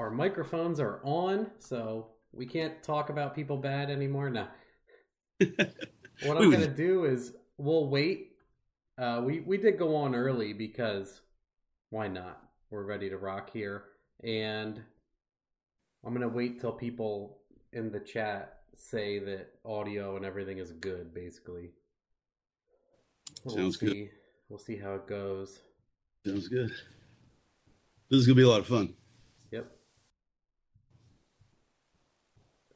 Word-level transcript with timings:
our 0.00 0.10
microphones 0.10 0.80
are 0.80 0.98
on, 1.04 1.46
so 1.58 2.06
we 2.32 2.46
can't 2.46 2.82
talk 2.82 3.10
about 3.10 3.34
people 3.34 3.58
bad 3.58 3.90
anymore. 3.90 4.30
Now, 4.30 4.48
what 5.38 6.38
I'm 6.38 6.50
going 6.50 6.60
to 6.60 6.68
do 6.68 7.04
is 7.04 7.34
we'll 7.58 7.86
wait. 7.86 8.32
Uh, 8.96 9.20
we 9.24 9.40
we 9.40 9.58
did 9.58 9.78
go 9.78 9.94
on 9.96 10.14
early 10.14 10.54
because 10.54 11.20
why 11.90 12.08
not? 12.08 12.42
We're 12.70 12.84
ready 12.84 13.10
to 13.10 13.18
rock 13.18 13.50
here, 13.52 13.84
and 14.24 14.80
I'm 16.02 16.14
going 16.14 16.22
to 16.22 16.34
wait 16.34 16.60
till 16.60 16.72
people 16.72 17.38
in 17.74 17.92
the 17.92 18.00
chat 18.00 18.60
say 18.74 19.18
that 19.18 19.50
audio 19.66 20.16
and 20.16 20.24
everything 20.24 20.56
is 20.58 20.72
good. 20.72 21.12
Basically, 21.12 21.72
Sounds 23.44 23.56
we'll 23.56 23.72
see. 23.72 23.86
good. 23.86 24.10
We'll 24.48 24.58
see 24.58 24.76
how 24.76 24.94
it 24.94 25.06
goes. 25.06 25.58
Sounds 26.26 26.48
good. 26.48 26.70
This 28.10 28.20
is 28.20 28.26
gonna 28.26 28.36
be 28.36 28.42
a 28.42 28.48
lot 28.48 28.60
of 28.60 28.66
fun. 28.66 28.94
Yep. 29.52 29.70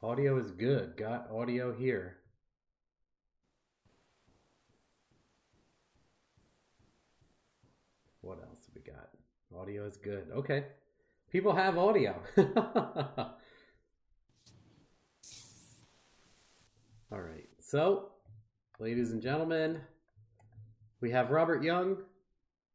Audio 0.05 0.37
is 0.37 0.51
good. 0.51 0.95
Got 0.97 1.31
audio 1.31 1.73
here. 1.73 2.17
What 8.21 8.37
else 8.37 8.59
have 8.67 8.75
we 8.75 8.81
got? 8.81 9.09
Audio 9.59 9.83
is 9.87 9.97
good. 9.97 10.27
Okay. 10.31 10.65
People 11.31 11.55
have 11.55 11.79
audio. 11.79 12.21
All 12.37 12.45
right. 17.11 17.49
So, 17.59 18.09
ladies 18.77 19.09
and 19.09 19.23
gentlemen, 19.23 19.81
we 21.01 21.09
have 21.09 21.31
Robert 21.31 21.63
Young. 21.63 21.97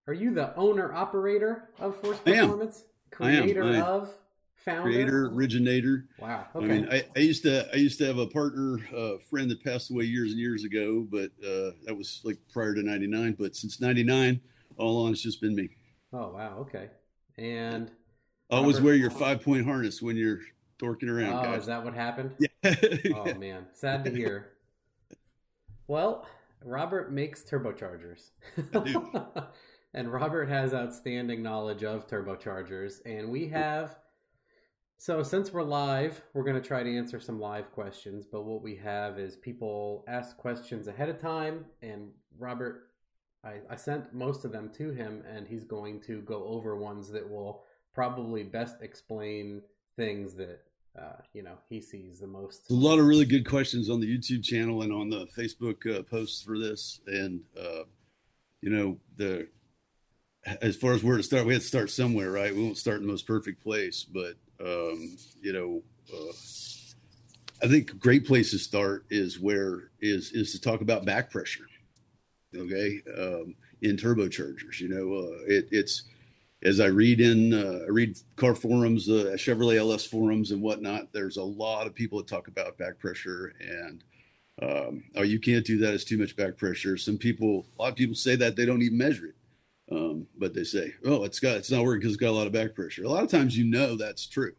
Are 0.09 0.15
you 0.15 0.35
the 0.35 0.53
owner 0.57 0.93
operator 0.93 1.69
of 1.79 1.95
Forced 1.95 2.25
Performance? 2.25 2.83
I 3.21 3.31
am. 3.31 3.43
Creator 3.43 3.63
I 3.63 3.77
am. 3.77 3.83
of, 3.85 4.15
founder? 4.65 4.83
Creator, 4.83 5.27
originator. 5.33 6.07
Wow. 6.19 6.47
Okay. 6.55 6.65
I 6.65 6.69
mean, 6.69 6.89
I, 6.91 7.05
I 7.17 7.19
used 7.21 7.43
to 7.45 7.69
I 7.73 7.77
used 7.77 7.99
to 7.99 8.07
have 8.07 8.19
a 8.19 8.27
partner, 8.27 8.79
uh, 8.97 9.19
friend 9.29 9.51
that 9.51 9.63
passed 9.65 9.91
away 9.91 10.05
years 10.05 10.31
and 10.31 10.41
years 10.41 10.65
ago, 10.65 11.07
but 11.11 11.31
uh, 11.45 11.73
that 11.87 11.95
was 11.97 12.21
like 12.25 12.39
prior 12.53 12.75
to 12.75 12.83
'99. 12.83 13.37
But 13.39 13.57
since 13.57 13.81
'99, 13.81 14.41
all 14.77 14.99
along 15.01 15.13
it's 15.13 15.23
just 15.23 15.41
been 15.41 15.55
me. 15.55 15.71
oh 16.13 16.29
wow. 16.33 16.59
Okay. 16.61 16.89
And 17.39 17.91
Always 18.51 18.77
Robert- 18.77 18.87
wear 18.87 18.95
your 18.97 19.11
five 19.11 19.43
point 19.43 19.65
harness 19.65 20.03
when 20.03 20.17
you're 20.17 20.41
dorking 20.79 21.09
around, 21.09 21.35
oh, 21.39 21.43
guys. 21.43 21.61
is 21.63 21.67
that 21.67 21.85
what 21.85 21.95
happened? 21.95 22.33
yeah. 22.39 22.49
Oh 23.15 23.35
man, 23.35 23.67
sad 23.73 24.05
to 24.05 24.11
hear. 24.11 24.51
Well, 25.87 26.27
Robert 26.65 27.13
makes 27.13 27.43
turbochargers. 27.43 28.31
And 29.93 30.13
Robert 30.13 30.49
has 30.49 30.73
outstanding 30.73 31.43
knowledge 31.43 31.83
of 31.83 32.07
turbochargers, 32.07 33.01
and 33.05 33.29
we 33.29 33.49
have. 33.49 33.97
So, 35.03 35.23
since 35.23 35.51
we're 35.51 35.63
live, 35.63 36.21
we're 36.35 36.45
going 36.45 36.61
to 36.61 36.69
try 36.69 36.83
to 36.83 36.97
answer 36.99 37.19
some 37.21 37.41
live 37.41 37.73
questions. 37.73 38.27
But 38.31 38.45
what 38.45 38.61
we 38.61 38.77
have 38.77 39.19
is 39.19 39.35
people 39.35 40.05
ask 40.07 40.37
questions 40.37 40.89
ahead 40.89 41.09
of 41.09 41.19
time, 41.19 41.65
and 41.81 42.11
Robert, 42.39 42.91
I, 43.43 43.61
I 43.71 43.77
sent 43.77 44.13
most 44.13 44.45
of 44.45 44.53
them 44.53 44.71
to 44.77 44.91
him, 44.91 45.25
and 45.27 45.49
he's 45.49 45.65
going 45.65 46.03
to 46.03 46.21
go 46.21 46.45
over 46.45 46.77
ones 46.77 47.09
that 47.13 47.27
will 47.27 47.63
probably 47.95 48.43
best 48.43 48.83
explain 48.83 49.63
things 49.97 50.35
that 50.35 50.61
uh, 51.01 51.23
you 51.33 51.43
know 51.45 51.57
he 51.71 51.81
sees 51.81 52.21
the 52.21 52.27
most. 52.27 52.71
a 52.71 52.75
lot 52.75 52.99
of 52.99 53.07
really 53.07 53.25
good 53.25 53.49
questions 53.49 53.89
on 53.89 54.01
the 54.01 54.19
YouTube 54.19 54.45
channel 54.45 54.83
and 54.83 54.93
on 54.93 55.09
the 55.09 55.27
Facebook 55.29 55.91
uh, 55.91 56.03
posts 56.03 56.43
for 56.43 56.59
this. 56.59 57.01
And 57.07 57.41
uh, 57.59 57.85
you 58.61 58.69
know, 58.69 58.99
the 59.17 59.49
as 60.61 60.77
far 60.77 60.93
as 60.93 61.03
where 61.03 61.17
to 61.17 61.23
start, 61.23 61.47
we 61.47 61.55
had 61.55 61.63
to 61.63 61.69
start 61.69 61.89
somewhere, 61.89 62.31
right? 62.31 62.55
We 62.55 62.63
won't 62.63 62.77
start 62.77 62.99
in 62.99 63.07
the 63.07 63.13
most 63.13 63.27
perfect 63.27 63.63
place, 63.63 64.05
but 64.05 64.35
um, 64.61 65.17
you 65.41 65.53
know, 65.53 65.83
uh, 66.13 66.33
I 67.63 67.69
think 67.69 67.91
a 67.91 67.97
great 67.97 68.27
place 68.27 68.51
to 68.53 68.59
start 68.59 69.05
is 69.11 69.39
where 69.39 69.91
is 70.01 70.33
is 70.33 70.53
to 70.53 70.61
talk 70.61 70.81
about 70.81 71.05
back 71.05 71.31
pressure. 71.31 71.67
Okay, 72.55 73.01
um, 73.17 73.55
in 73.83 73.97
turbochargers, 73.97 74.81
you 74.81 74.89
know, 74.89 75.15
uh, 75.15 75.45
it, 75.47 75.69
it's 75.71 76.03
as 76.63 76.81
I 76.81 76.87
read 76.87 77.21
in, 77.21 77.55
uh, 77.55 77.85
I 77.87 77.91
read 77.91 78.19
car 78.37 78.55
forums, 78.55 79.09
uh, 79.09 79.33
Chevrolet 79.37 79.79
LS 79.79 80.05
forums, 80.05 80.51
and 80.51 80.61
whatnot. 80.61 81.13
There's 81.13 81.37
a 81.39 81.43
lot 81.43 81.87
of 81.87 81.95
people 81.95 82.19
that 82.19 82.29
talk 82.29 82.49
about 82.49 82.77
back 82.77 82.99
pressure, 82.99 83.55
and 83.61 84.05
um, 84.63 85.05
oh, 85.17 85.23
you 85.23 85.39
can't 85.39 85.65
do 85.65 85.79
that. 85.79 85.95
It's 85.95 86.05
too 86.05 86.19
much 86.19 86.37
back 86.37 86.57
pressure. 86.57 86.97
Some 86.97 87.17
people, 87.17 87.67
a 87.79 87.83
lot 87.83 87.89
of 87.91 87.97
people 87.97 88.15
say 88.15 88.37
that 88.37 88.57
they 88.57 88.67
don't 88.67 88.83
even 88.83 88.99
measure 88.99 89.27
it, 89.27 89.35
um, 89.91 90.27
but 90.39 90.55
they 90.55 90.65
say, 90.65 90.93
oh, 91.05 91.25
it's 91.25 91.41
got, 91.41 91.57
it's 91.57 91.71
not 91.71 91.85
working 91.85 92.01
because 92.01 92.15
it's 92.15 92.21
got 92.21 92.31
a 92.31 92.33
lot 92.33 92.47
of 92.47 92.53
back 92.53 92.75
pressure. 92.75 93.05
A 93.05 93.09
lot 93.09 93.25
of 93.25 93.31
times, 93.31 93.57
you 93.57 93.65
know, 93.65 93.97
that's 93.97 94.27
true, 94.27 94.55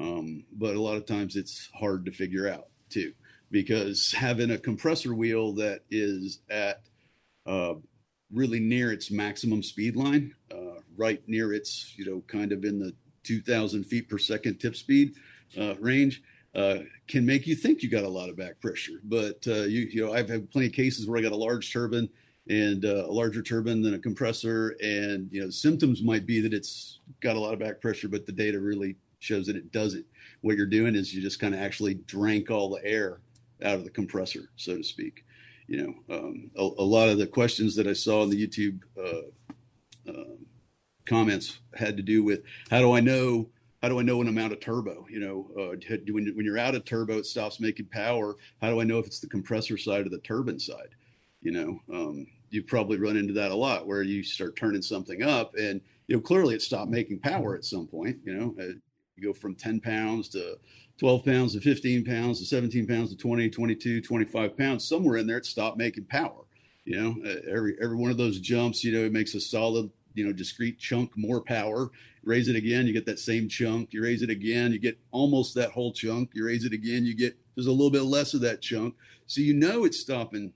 um, 0.00 0.44
but 0.52 0.76
a 0.76 0.80
lot 0.80 0.96
of 0.96 1.06
times 1.06 1.36
it's 1.36 1.68
hard 1.74 2.04
to 2.06 2.12
figure 2.12 2.48
out 2.48 2.68
too, 2.88 3.12
because 3.50 4.12
having 4.16 4.50
a 4.50 4.58
compressor 4.58 5.14
wheel 5.14 5.52
that 5.54 5.80
is 5.90 6.40
at 6.50 6.82
uh, 7.46 7.74
really 8.32 8.60
near 8.60 8.92
its 8.92 9.10
maximum 9.10 9.62
speed 9.62 9.96
line, 9.96 10.34
uh, 10.52 10.80
right 10.96 11.22
near 11.26 11.52
its, 11.52 11.94
you 11.96 12.04
know, 12.04 12.22
kind 12.26 12.52
of 12.52 12.64
in 12.64 12.78
the 12.78 12.94
2,000 13.24 13.84
feet 13.84 14.08
per 14.08 14.18
second 14.18 14.58
tip 14.58 14.76
speed 14.76 15.14
uh, 15.58 15.74
range, 15.80 16.22
uh, 16.54 16.78
can 17.06 17.24
make 17.24 17.46
you 17.46 17.54
think 17.54 17.82
you 17.82 17.90
got 17.90 18.04
a 18.04 18.08
lot 18.08 18.28
of 18.28 18.36
back 18.36 18.60
pressure. 18.60 19.00
But 19.04 19.46
uh, 19.46 19.62
you, 19.64 19.88
you 19.90 20.04
know, 20.04 20.12
I've 20.12 20.28
had 20.28 20.50
plenty 20.50 20.68
of 20.68 20.72
cases 20.72 21.06
where 21.06 21.18
I 21.18 21.22
got 21.22 21.32
a 21.32 21.36
large 21.36 21.72
turbine 21.72 22.08
and 22.48 22.84
uh, 22.84 23.06
a 23.06 23.12
larger 23.12 23.42
turbine 23.42 23.82
than 23.82 23.94
a 23.94 23.98
compressor, 23.98 24.76
and 24.82 25.28
you 25.30 25.42
know, 25.42 25.50
symptoms 25.50 26.02
might 26.02 26.26
be 26.26 26.40
that 26.40 26.54
it's 26.54 27.00
got 27.20 27.36
a 27.36 27.40
lot 27.40 27.52
of 27.52 27.60
back 27.60 27.80
pressure, 27.80 28.08
but 28.08 28.26
the 28.26 28.32
data 28.32 28.60
really 28.60 28.96
shows 29.18 29.46
that 29.46 29.56
it 29.56 29.72
doesn't. 29.72 30.06
What 30.40 30.56
you're 30.56 30.66
doing 30.66 30.94
is 30.94 31.14
you 31.14 31.20
just 31.20 31.40
kind 31.40 31.54
of 31.54 31.60
actually 31.60 31.94
drank 31.94 32.50
all 32.50 32.70
the 32.70 32.84
air 32.84 33.20
out 33.64 33.74
of 33.74 33.84
the 33.84 33.90
compressor, 33.90 34.50
so 34.56 34.76
to 34.76 34.84
speak 34.84 35.24
you 35.68 35.76
know, 36.08 36.16
um, 36.16 36.50
a, 36.56 36.62
a, 36.62 36.82
lot 36.82 37.10
of 37.10 37.18
the 37.18 37.26
questions 37.26 37.76
that 37.76 37.86
I 37.86 37.92
saw 37.92 38.22
in 38.22 38.30
the 38.30 38.46
YouTube 38.46 38.80
uh, 38.98 40.10
uh, 40.10 40.34
comments 41.06 41.60
had 41.74 41.96
to 41.98 42.02
do 42.02 42.24
with 42.24 42.42
how 42.70 42.80
do 42.80 42.92
I 42.92 43.00
know 43.00 43.50
how 43.82 43.88
do 43.88 44.00
I 44.00 44.02
know 44.02 44.16
when 44.16 44.26
I'm 44.26 44.38
out 44.38 44.50
of 44.50 44.58
turbo? 44.58 45.06
You 45.08 45.20
know, 45.20 45.50
uh, 45.56 45.76
when, 46.10 46.32
when 46.34 46.44
you're 46.44 46.58
out 46.58 46.74
of 46.74 46.84
turbo, 46.84 47.18
it 47.18 47.26
stops 47.26 47.60
making 47.60 47.86
power. 47.86 48.34
How 48.60 48.70
do 48.70 48.80
I 48.80 48.84
know 48.84 48.98
if 48.98 49.06
it's 49.06 49.20
the 49.20 49.28
compressor 49.28 49.78
side 49.78 50.04
or 50.04 50.08
the 50.08 50.18
turbine 50.18 50.58
side? 50.58 50.96
You 51.42 51.52
know, 51.52 51.80
um, 51.94 52.26
you 52.50 52.62
probably 52.62 52.98
run 52.98 53.16
into 53.16 53.32
that 53.34 53.50
a 53.50 53.54
lot 53.54 53.86
where 53.86 54.02
you 54.02 54.22
start 54.22 54.56
turning 54.56 54.82
something 54.82 55.22
up 55.22 55.54
and 55.56 55.80
you 56.06 56.16
know 56.16 56.20
clearly 56.20 56.54
it 56.54 56.62
stopped 56.62 56.90
making 56.90 57.18
power 57.18 57.54
at 57.54 57.64
some 57.64 57.86
point. 57.86 58.18
You 58.24 58.34
know, 58.34 58.54
uh, 58.60 58.72
you 59.16 59.22
go 59.24 59.32
from 59.32 59.54
10 59.54 59.80
pounds 59.80 60.28
to 60.30 60.58
12 60.98 61.24
pounds 61.24 61.52
to 61.54 61.60
15 61.60 62.04
pounds 62.04 62.40
to 62.40 62.46
17 62.46 62.86
pounds 62.86 63.10
to 63.10 63.16
20, 63.16 63.50
22, 63.50 64.00
25 64.00 64.58
pounds. 64.58 64.88
Somewhere 64.88 65.18
in 65.18 65.26
there, 65.26 65.38
it 65.38 65.46
stopped 65.46 65.78
making 65.78 66.04
power. 66.04 66.44
You 66.84 66.96
know, 66.96 67.30
uh, 67.30 67.50
every 67.50 67.76
every 67.82 67.96
one 67.96 68.10
of 68.10 68.16
those 68.16 68.40
jumps, 68.40 68.82
you 68.82 68.92
know, 68.92 69.04
it 69.04 69.12
makes 69.12 69.34
a 69.34 69.40
solid, 69.40 69.90
you 70.14 70.24
know, 70.24 70.32
discrete 70.32 70.78
chunk 70.78 71.10
more 71.16 71.40
power. 71.40 71.90
Raise 72.24 72.48
it 72.48 72.56
again, 72.56 72.86
you 72.86 72.92
get 72.92 73.06
that 73.06 73.18
same 73.18 73.48
chunk. 73.48 73.92
You 73.92 74.02
raise 74.02 74.22
it 74.22 74.30
again, 74.30 74.72
you 74.72 74.78
get 74.78 74.98
almost 75.10 75.54
that 75.54 75.70
whole 75.70 75.92
chunk. 75.92 76.30
You 76.34 76.46
raise 76.46 76.64
it 76.64 76.72
again, 76.72 77.04
you 77.04 77.14
get 77.14 77.36
there's 77.54 77.66
a 77.66 77.72
little 77.72 77.90
bit 77.90 78.04
less 78.04 78.34
of 78.34 78.40
that 78.42 78.62
chunk. 78.62 78.94
So 79.26 79.40
you 79.40 79.52
know 79.52 79.84
it's 79.84 80.00
stopping. 80.00 80.52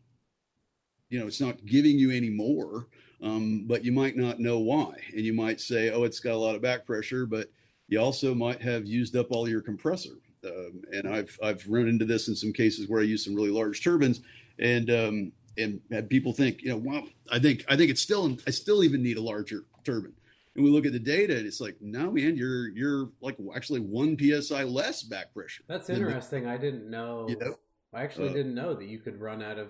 You 1.12 1.20
know, 1.20 1.26
it's 1.26 1.42
not 1.42 1.66
giving 1.66 1.98
you 1.98 2.10
any 2.10 2.30
more, 2.30 2.86
um, 3.22 3.66
but 3.66 3.84
you 3.84 3.92
might 3.92 4.16
not 4.16 4.40
know 4.40 4.58
why, 4.60 4.94
and 5.14 5.20
you 5.20 5.34
might 5.34 5.60
say, 5.60 5.90
"Oh, 5.90 6.04
it's 6.04 6.20
got 6.20 6.32
a 6.32 6.36
lot 6.38 6.54
of 6.54 6.62
back 6.62 6.86
pressure," 6.86 7.26
but 7.26 7.50
you 7.88 8.00
also 8.00 8.34
might 8.34 8.62
have 8.62 8.86
used 8.86 9.14
up 9.14 9.26
all 9.30 9.46
your 9.46 9.60
compressor. 9.60 10.14
Um, 10.42 10.80
and 10.90 11.06
I've 11.06 11.38
I've 11.42 11.68
run 11.68 11.86
into 11.86 12.06
this 12.06 12.28
in 12.28 12.34
some 12.34 12.50
cases 12.50 12.88
where 12.88 13.02
I 13.02 13.04
use 13.04 13.26
some 13.26 13.34
really 13.34 13.50
large 13.50 13.84
turbines, 13.84 14.22
and 14.58 14.90
um, 14.90 15.32
and 15.58 15.82
had 15.90 16.08
people 16.08 16.32
think, 16.32 16.62
you 16.62 16.70
know, 16.70 16.78
well, 16.78 17.06
I 17.30 17.38
think 17.38 17.66
I 17.68 17.76
think 17.76 17.90
it's 17.90 18.00
still 18.00 18.38
I 18.46 18.50
still 18.50 18.82
even 18.82 19.02
need 19.02 19.18
a 19.18 19.22
larger 19.22 19.66
turbine. 19.84 20.14
And 20.54 20.64
we 20.64 20.70
look 20.70 20.86
at 20.86 20.92
the 20.92 20.98
data, 20.98 21.36
and 21.36 21.46
it's 21.46 21.60
like, 21.60 21.76
no, 21.82 22.10
man, 22.10 22.36
you're 22.38 22.68
you're 22.70 23.10
like 23.20 23.36
actually 23.54 23.80
one 23.80 24.16
psi 24.18 24.62
less 24.64 25.02
back 25.02 25.34
pressure. 25.34 25.62
That's 25.68 25.88
than 25.88 25.96
the- 26.00 26.06
interesting. 26.06 26.46
I 26.46 26.56
didn't 26.56 26.88
know. 26.88 27.26
You 27.28 27.36
know? 27.36 27.54
I 27.92 28.02
actually 28.02 28.30
Uh, 28.30 28.32
didn't 28.32 28.54
know 28.54 28.72
that 28.72 28.86
you 28.86 28.98
could 28.98 29.20
run 29.20 29.42
out 29.42 29.58
of 29.58 29.68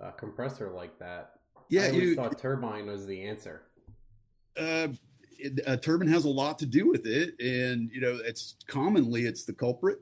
a 0.00 0.12
compressor 0.12 0.70
like 0.70 0.98
that. 0.98 1.32
Yeah, 1.68 1.82
I 1.82 1.88
always 1.88 2.02
you, 2.02 2.14
thought 2.14 2.38
turbine 2.38 2.86
was 2.86 3.06
the 3.06 3.22
answer. 3.24 3.62
uh, 4.56 4.88
it- 5.38 5.60
a 5.66 5.76
turbine 5.76 6.08
has 6.08 6.24
a 6.24 6.28
lot 6.28 6.58
to 6.58 6.66
do 6.66 6.88
with 6.88 7.06
it, 7.06 7.38
and 7.40 7.90
you 7.92 8.00
know, 8.00 8.18
it's 8.24 8.56
commonly 8.66 9.24
it's 9.24 9.44
the 9.44 9.52
culprit. 9.52 10.00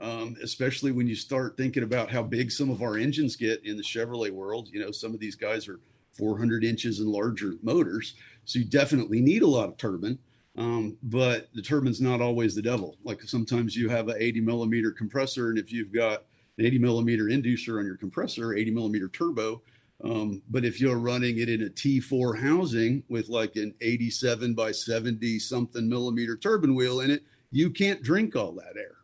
Um, 0.00 0.36
especially 0.44 0.92
when 0.92 1.08
you 1.08 1.16
start 1.16 1.56
thinking 1.56 1.82
about 1.82 2.08
how 2.08 2.22
big 2.22 2.52
some 2.52 2.70
of 2.70 2.82
our 2.82 2.96
engines 2.96 3.34
get 3.34 3.64
in 3.64 3.76
the 3.76 3.82
Chevrolet 3.82 4.30
world. 4.30 4.68
You 4.70 4.78
know, 4.78 4.92
some 4.92 5.12
of 5.12 5.18
these 5.18 5.34
guys 5.34 5.66
are 5.66 5.80
400 6.12 6.62
inches 6.62 7.00
and 7.00 7.08
larger 7.08 7.54
motors, 7.64 8.14
so 8.44 8.60
you 8.60 8.64
definitely 8.64 9.20
need 9.20 9.42
a 9.42 9.48
lot 9.48 9.68
of 9.68 9.76
turbine. 9.76 10.20
Um, 10.56 10.96
but 11.02 11.48
the 11.52 11.62
turbine's 11.62 12.00
not 12.00 12.20
always 12.20 12.54
the 12.54 12.62
devil. 12.62 12.96
Like 13.02 13.22
sometimes 13.22 13.74
you 13.74 13.88
have 13.88 14.06
an 14.08 14.16
80 14.20 14.40
millimeter 14.40 14.92
compressor, 14.92 15.50
and 15.50 15.58
if 15.58 15.72
you've 15.72 15.92
got 15.92 16.22
an 16.58 16.66
80 16.66 16.78
millimeter 16.78 17.24
inducer 17.24 17.78
on 17.78 17.86
your 17.86 17.96
compressor, 17.96 18.54
80 18.54 18.70
millimeter 18.72 19.08
turbo, 19.08 19.62
um, 20.04 20.42
but 20.48 20.64
if 20.64 20.80
you're 20.80 20.98
running 20.98 21.38
it 21.38 21.48
in 21.48 21.62
a 21.62 21.68
T4 21.68 22.40
housing 22.40 23.02
with 23.08 23.28
like 23.28 23.56
an 23.56 23.74
87 23.80 24.54
by 24.54 24.70
70 24.70 25.38
something 25.40 25.88
millimeter 25.88 26.36
turbine 26.36 26.74
wheel 26.74 27.00
in 27.00 27.10
it, 27.10 27.22
You 27.50 27.70
can't 27.70 28.02
drink 28.02 28.36
all 28.36 28.52
that 28.52 28.76
air 28.76 28.96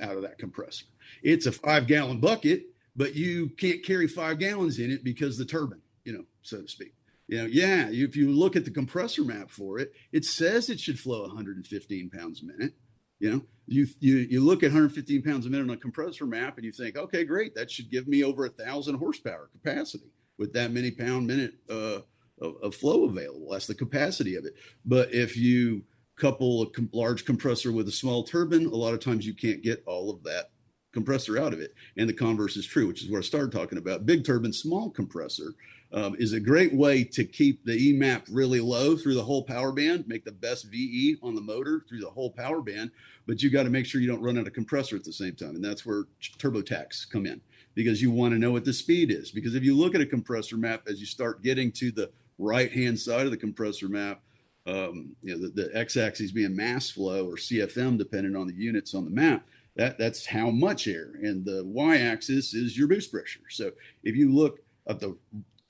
out 0.00 0.16
of 0.16 0.22
that 0.22 0.38
compressor. 0.38 0.86
It's 1.22 1.46
a 1.46 1.52
five 1.52 1.86
gallon 1.86 2.20
bucket, 2.20 2.64
but 2.96 3.14
you 3.14 3.50
can't 3.50 3.84
carry 3.84 4.08
five 4.08 4.38
gallons 4.38 4.78
in 4.78 4.90
it 4.90 5.04
because 5.04 5.36
the 5.36 5.44
turbine, 5.44 5.82
you 6.04 6.12
know, 6.14 6.24
so 6.40 6.62
to 6.62 6.68
speak. 6.68 6.94
You 7.28 7.38
know, 7.38 7.46
yeah, 7.46 7.88
if 7.90 8.16
you 8.16 8.30
look 8.30 8.56
at 8.56 8.64
the 8.64 8.70
compressor 8.70 9.24
map 9.24 9.50
for 9.50 9.78
it, 9.78 9.92
it 10.10 10.24
says 10.24 10.68
it 10.68 10.80
should 10.80 10.98
flow 10.98 11.22
115 11.22 12.10
pounds 12.10 12.42
a 12.42 12.46
minute. 12.46 12.74
You 13.22 13.30
know, 13.30 13.42
you 13.68 13.86
you 14.00 14.16
you 14.16 14.40
look 14.40 14.64
at 14.64 14.72
115 14.72 15.22
pounds 15.22 15.46
a 15.46 15.48
minute 15.48 15.70
on 15.70 15.76
a 15.76 15.76
compressor 15.76 16.26
map 16.26 16.56
and 16.56 16.64
you 16.66 16.72
think, 16.72 16.96
okay, 16.96 17.22
great, 17.22 17.54
that 17.54 17.70
should 17.70 17.88
give 17.88 18.08
me 18.08 18.24
over 18.24 18.44
a 18.44 18.48
thousand 18.48 18.96
horsepower 18.96 19.48
capacity 19.52 20.10
with 20.38 20.52
that 20.54 20.72
many 20.72 20.90
pound 20.90 21.28
minute 21.28 21.54
uh, 21.70 22.00
of, 22.40 22.56
of, 22.60 22.74
flow 22.74 23.04
available. 23.04 23.50
That's 23.52 23.68
the 23.68 23.76
capacity 23.76 24.34
of 24.34 24.44
it. 24.44 24.54
But 24.84 25.14
if 25.14 25.36
you 25.36 25.84
couple 26.16 26.62
a 26.62 26.70
com- 26.70 26.90
large 26.92 27.24
compressor 27.24 27.70
with 27.70 27.86
a 27.86 27.92
small 27.92 28.24
turbine, 28.24 28.66
a 28.66 28.74
lot 28.74 28.92
of 28.92 28.98
times 28.98 29.24
you 29.24 29.34
can't 29.34 29.62
get 29.62 29.84
all 29.86 30.10
of 30.10 30.24
that 30.24 30.50
compressor 30.92 31.38
out 31.38 31.52
of 31.52 31.60
it. 31.60 31.74
And 31.96 32.08
the 32.08 32.14
converse 32.14 32.56
is 32.56 32.66
true, 32.66 32.88
which 32.88 33.04
is 33.04 33.08
what 33.08 33.18
I 33.18 33.22
started 33.22 33.52
talking 33.52 33.78
about. 33.78 34.04
Big 34.04 34.24
turbine, 34.24 34.52
small 34.52 34.90
compressor 34.90 35.54
um, 35.92 36.16
is 36.18 36.32
a 36.32 36.40
great 36.40 36.72
way 36.72 37.04
to 37.04 37.24
keep 37.24 37.64
the 37.64 37.92
EMAP 37.92 38.22
really 38.30 38.60
low 38.60 38.96
through 38.96 39.14
the 39.14 39.22
whole 39.22 39.44
power 39.44 39.72
band, 39.72 40.08
make 40.08 40.24
the 40.24 40.32
best 40.32 40.70
VE 40.70 41.16
on 41.22 41.34
the 41.34 41.40
motor 41.40 41.84
through 41.88 42.00
the 42.00 42.10
whole 42.10 42.30
power 42.30 42.62
band. 42.62 42.90
But 43.26 43.42
you 43.42 43.50
got 43.50 43.64
to 43.64 43.70
make 43.70 43.86
sure 43.86 44.00
you 44.00 44.08
don't 44.08 44.22
run 44.22 44.38
out 44.38 44.46
of 44.46 44.52
compressor 44.52 44.96
at 44.96 45.04
the 45.04 45.12
same 45.12 45.34
time. 45.34 45.54
And 45.54 45.64
that's 45.64 45.84
where 45.84 46.04
turbo 46.38 46.62
TurboTax 46.62 47.10
come 47.10 47.26
in 47.26 47.40
because 47.74 48.00
you 48.00 48.10
want 48.10 48.32
to 48.32 48.38
know 48.38 48.50
what 48.50 48.64
the 48.64 48.72
speed 48.72 49.10
is. 49.10 49.30
Because 49.30 49.54
if 49.54 49.62
you 49.62 49.76
look 49.76 49.94
at 49.94 50.00
a 50.00 50.06
compressor 50.06 50.56
map, 50.56 50.82
as 50.88 50.98
you 50.98 51.06
start 51.06 51.42
getting 51.42 51.70
to 51.72 51.90
the 51.90 52.10
right 52.38 52.72
hand 52.72 52.98
side 52.98 53.26
of 53.26 53.30
the 53.30 53.36
compressor 53.36 53.88
map, 53.88 54.20
um, 54.66 55.14
you 55.22 55.34
know, 55.34 55.48
the, 55.48 55.48
the 55.48 55.76
x 55.76 55.96
axis 55.96 56.32
being 56.32 56.56
mass 56.56 56.90
flow 56.90 57.26
or 57.26 57.36
CFM, 57.36 57.98
depending 57.98 58.36
on 58.36 58.46
the 58.46 58.54
units 58.54 58.94
on 58.94 59.04
the 59.04 59.10
map, 59.10 59.44
that 59.76 59.98
that's 59.98 60.26
how 60.26 60.50
much 60.50 60.86
air 60.86 61.12
and 61.22 61.44
the 61.44 61.64
y-axis 61.64 62.54
is 62.54 62.76
your 62.76 62.86
boost 62.86 63.10
pressure 63.10 63.40
so 63.48 63.70
if 64.04 64.14
you 64.14 64.30
look 64.30 64.60
at 64.86 65.00
the 65.00 65.16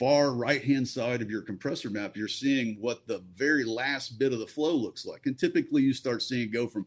far 0.03 0.33
right 0.33 0.65
hand 0.65 0.89
side 0.89 1.23
of 1.23 1.31
your 1.31 1.43
compressor 1.43 1.89
map 1.89 2.17
you're 2.17 2.27
seeing 2.27 2.77
what 2.81 3.07
the 3.07 3.23
very 3.37 3.63
last 3.63 4.19
bit 4.19 4.33
of 4.33 4.41
the 4.41 4.47
flow 4.49 4.75
looks 4.75 5.07
like 5.07 5.27
and 5.27 5.39
typically 5.39 5.81
you 5.81 5.95
start 5.95 6.21
seeing 6.21 6.51
go 6.51 6.67
from 6.67 6.85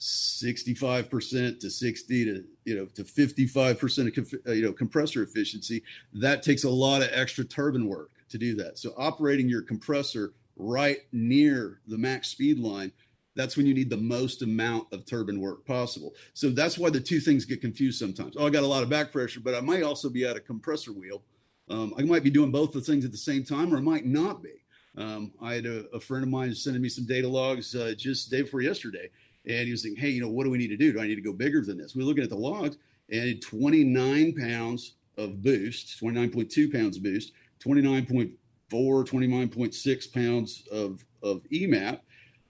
65% 0.00 1.60
to 1.60 1.68
60 1.68 2.24
to 2.24 2.44
you 2.64 2.74
know 2.74 2.86
to 2.86 3.04
55% 3.04 4.16
of 4.16 4.34
uh, 4.46 4.52
you 4.52 4.62
know 4.62 4.72
compressor 4.72 5.22
efficiency 5.22 5.82
that 6.14 6.42
takes 6.42 6.64
a 6.64 6.70
lot 6.70 7.02
of 7.02 7.10
extra 7.12 7.44
turbine 7.44 7.86
work 7.86 8.12
to 8.30 8.38
do 8.38 8.54
that 8.54 8.78
so 8.78 8.94
operating 8.96 9.46
your 9.46 9.60
compressor 9.60 10.32
right 10.56 11.00
near 11.12 11.80
the 11.86 11.98
max 11.98 12.28
speed 12.28 12.58
line 12.58 12.92
that's 13.36 13.58
when 13.58 13.66
you 13.66 13.74
need 13.74 13.90
the 13.90 13.98
most 13.98 14.40
amount 14.40 14.90
of 14.92 15.04
turbine 15.04 15.40
work 15.40 15.66
possible. 15.66 16.14
So 16.34 16.50
that's 16.50 16.78
why 16.78 16.90
the 16.90 17.00
two 17.00 17.18
things 17.18 17.44
get 17.44 17.60
confused 17.60 17.98
sometimes. 17.98 18.36
Oh, 18.38 18.46
I 18.46 18.50
got 18.50 18.62
a 18.62 18.68
lot 18.68 18.84
of 18.84 18.88
back 18.88 19.10
pressure, 19.10 19.40
but 19.40 19.56
I 19.56 19.60
might 19.60 19.82
also 19.82 20.08
be 20.08 20.24
at 20.24 20.36
a 20.36 20.40
compressor 20.40 20.92
wheel. 20.92 21.20
Um, 21.68 21.94
I 21.98 22.02
might 22.02 22.22
be 22.22 22.30
doing 22.30 22.50
both 22.50 22.72
the 22.72 22.80
things 22.80 23.04
at 23.04 23.10
the 23.10 23.16
same 23.16 23.44
time, 23.44 23.72
or 23.72 23.78
I 23.78 23.80
might 23.80 24.04
not 24.04 24.42
be. 24.42 24.64
Um, 24.96 25.32
I 25.40 25.54
had 25.54 25.66
a, 25.66 25.86
a, 25.90 25.98
friend 25.98 26.22
of 26.22 26.30
mine 26.30 26.54
sending 26.54 26.82
me 26.82 26.88
some 26.88 27.06
data 27.06 27.26
logs 27.26 27.74
uh, 27.74 27.94
just 27.96 28.30
day 28.30 28.42
before 28.42 28.60
yesterday, 28.60 29.10
and 29.46 29.66
he 29.66 29.72
was 29.72 29.82
saying, 29.82 29.96
"Hey, 29.96 30.10
you 30.10 30.20
know, 30.20 30.28
what 30.28 30.44
do 30.44 30.50
we 30.50 30.58
need 30.58 30.68
to 30.68 30.76
do? 30.76 30.92
Do 30.92 31.00
I 31.00 31.06
need 31.06 31.16
to 31.16 31.20
go 31.20 31.32
bigger 31.32 31.62
than 31.62 31.78
this?" 31.78 31.96
We 31.96 32.02
are 32.02 32.04
looking 32.04 32.22
at 32.22 32.30
the 32.30 32.36
logs, 32.36 32.76
and 33.10 33.42
29 33.42 34.34
pounds 34.34 34.94
of 35.18 35.42
boost, 35.42 36.00
29.2 36.00 36.72
pounds 36.72 36.98
boost, 36.98 37.32
29.4, 37.64 38.36
29.6 38.70 40.12
pounds 40.12 40.64
of 40.70 41.04
of 41.22 41.42
EMAP. 41.50 42.00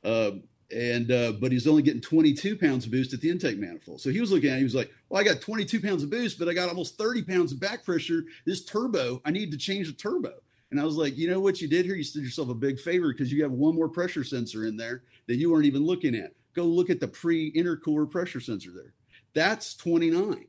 Uh, 0.02 0.32
and 0.74 1.12
uh, 1.12 1.32
but 1.32 1.52
he's 1.52 1.68
only 1.68 1.82
getting 1.82 2.00
22 2.00 2.56
pounds 2.56 2.84
of 2.84 2.90
boost 2.90 3.12
at 3.12 3.20
the 3.20 3.30
intake 3.30 3.58
manifold. 3.58 4.00
So 4.00 4.10
he 4.10 4.20
was 4.20 4.32
looking 4.32 4.50
at 4.50 4.56
it, 4.56 4.58
he 4.58 4.64
was 4.64 4.74
like, 4.74 4.90
"Well, 5.08 5.20
I 5.20 5.24
got 5.24 5.40
22 5.40 5.80
pounds 5.80 6.02
of 6.02 6.10
boost, 6.10 6.38
but 6.38 6.48
I 6.48 6.52
got 6.52 6.68
almost 6.68 6.98
30 6.98 7.22
pounds 7.22 7.52
of 7.52 7.60
back 7.60 7.84
pressure. 7.84 8.24
This 8.44 8.64
turbo, 8.64 9.22
I 9.24 9.30
need 9.30 9.52
to 9.52 9.56
change 9.56 9.86
the 9.86 9.92
turbo." 9.92 10.32
And 10.70 10.80
I 10.80 10.84
was 10.84 10.96
like, 10.96 11.16
"You 11.16 11.30
know 11.30 11.40
what 11.40 11.60
you 11.60 11.68
did 11.68 11.86
here? 11.86 11.94
You 11.94 12.04
did 12.04 12.24
yourself 12.24 12.48
a 12.48 12.54
big 12.54 12.80
favor 12.80 13.12
because 13.12 13.32
you 13.32 13.42
have 13.44 13.52
one 13.52 13.76
more 13.76 13.88
pressure 13.88 14.24
sensor 14.24 14.66
in 14.66 14.76
there 14.76 15.04
that 15.28 15.36
you 15.36 15.50
weren't 15.52 15.66
even 15.66 15.86
looking 15.86 16.16
at. 16.16 16.32
Go 16.54 16.64
look 16.64 16.90
at 16.90 17.00
the 17.00 17.08
pre-intercooler 17.08 18.10
pressure 18.10 18.40
sensor 18.40 18.70
there. 18.72 18.94
That's 19.32 19.74
29. 19.76 20.46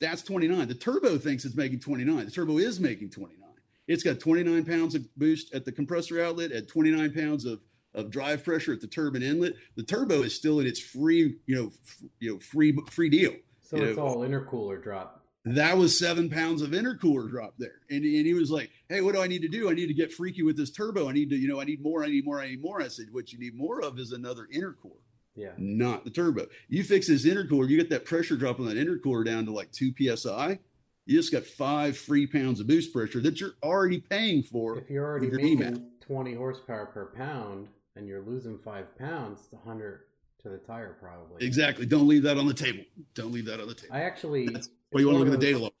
That's 0.00 0.22
29. 0.22 0.68
The 0.68 0.74
turbo 0.74 1.18
thinks 1.18 1.44
it's 1.44 1.56
making 1.56 1.80
29. 1.80 2.24
The 2.24 2.30
turbo 2.30 2.58
is 2.58 2.80
making 2.80 3.10
29. 3.10 3.48
It's 3.86 4.02
got 4.02 4.20
29 4.20 4.64
pounds 4.64 4.94
of 4.94 5.04
boost 5.16 5.52
at 5.52 5.64
the 5.64 5.72
compressor 5.72 6.22
outlet, 6.22 6.52
at 6.52 6.68
29 6.68 7.12
pounds 7.12 7.44
of 7.44 7.60
of 7.94 8.10
drive 8.10 8.44
pressure 8.44 8.72
at 8.72 8.80
the 8.80 8.86
turbine 8.86 9.22
inlet. 9.22 9.54
The 9.76 9.82
turbo 9.82 10.22
is 10.22 10.34
still 10.34 10.60
in 10.60 10.66
its 10.66 10.80
free, 10.80 11.36
you 11.46 11.56
know, 11.56 11.66
f- 11.66 12.02
you 12.18 12.32
know, 12.32 12.38
free 12.38 12.76
free 12.90 13.08
deal. 13.08 13.34
So 13.62 13.76
it's 13.76 13.96
know. 13.96 14.02
all 14.02 14.18
intercooler 14.18 14.82
drop. 14.82 15.24
That 15.44 15.78
was 15.78 15.98
seven 15.98 16.28
pounds 16.28 16.60
of 16.60 16.70
intercooler 16.70 17.30
drop 17.30 17.54
there, 17.58 17.80
and 17.88 18.04
and 18.04 18.26
he 18.26 18.34
was 18.34 18.50
like, 18.50 18.70
"Hey, 18.88 19.00
what 19.00 19.14
do 19.14 19.22
I 19.22 19.26
need 19.26 19.42
to 19.42 19.48
do? 19.48 19.70
I 19.70 19.74
need 19.74 19.86
to 19.86 19.94
get 19.94 20.12
freaky 20.12 20.42
with 20.42 20.56
this 20.56 20.70
turbo. 20.70 21.08
I 21.08 21.12
need 21.12 21.30
to, 21.30 21.36
you 21.36 21.48
know, 21.48 21.60
I 21.60 21.64
need 21.64 21.82
more. 21.82 22.04
I 22.04 22.08
need 22.08 22.24
more. 22.24 22.40
I 22.40 22.48
need 22.48 22.62
more." 22.62 22.82
I 22.82 22.88
said, 22.88 23.06
"What 23.12 23.32
you 23.32 23.38
need 23.38 23.54
more 23.54 23.80
of 23.80 23.98
is 23.98 24.12
another 24.12 24.46
intercooler." 24.54 25.00
Yeah. 25.36 25.52
Not 25.56 26.04
the 26.04 26.10
turbo. 26.10 26.46
You 26.68 26.84
fix 26.84 27.06
this 27.06 27.24
intercooler, 27.24 27.68
you 27.68 27.76
get 27.78 27.88
that 27.90 28.04
pressure 28.04 28.36
drop 28.36 28.60
on 28.60 28.66
that 28.66 28.76
intercooler 28.76 29.24
down 29.24 29.46
to 29.46 29.52
like 29.52 29.72
two 29.72 29.92
psi. 29.96 30.58
You 31.06 31.16
just 31.16 31.32
got 31.32 31.44
five 31.44 31.96
free 31.96 32.26
pounds 32.26 32.60
of 32.60 32.66
boost 32.66 32.92
pressure 32.92 33.20
that 33.20 33.40
you're 33.40 33.54
already 33.62 33.98
paying 33.98 34.42
for. 34.42 34.78
If 34.78 34.90
you're 34.90 35.04
already 35.04 35.30
making 35.30 35.86
20 36.00 36.34
horsepower 36.34 36.86
per 36.86 37.06
pound, 37.16 37.68
and 37.96 38.06
you're 38.06 38.22
losing 38.22 38.58
five 38.58 38.96
pounds, 38.98 39.40
it's 39.44 39.52
100 39.52 40.00
to 40.42 40.48
the 40.48 40.58
tire 40.58 40.96
probably. 41.00 41.46
Exactly. 41.46 41.86
Don't 41.86 42.08
leave 42.08 42.22
that 42.22 42.38
on 42.38 42.46
the 42.46 42.54
table. 42.54 42.84
Don't 43.14 43.32
leave 43.32 43.46
that 43.46 43.60
on 43.60 43.68
the 43.68 43.74
table. 43.74 43.94
I 43.94 44.02
actually. 44.02 44.48
That's 44.48 44.68
you 44.94 45.06
want 45.06 45.18
to 45.18 45.24
look 45.24 45.34
at 45.34 45.40
the 45.40 45.46
data 45.46 45.58
log. 45.58 45.72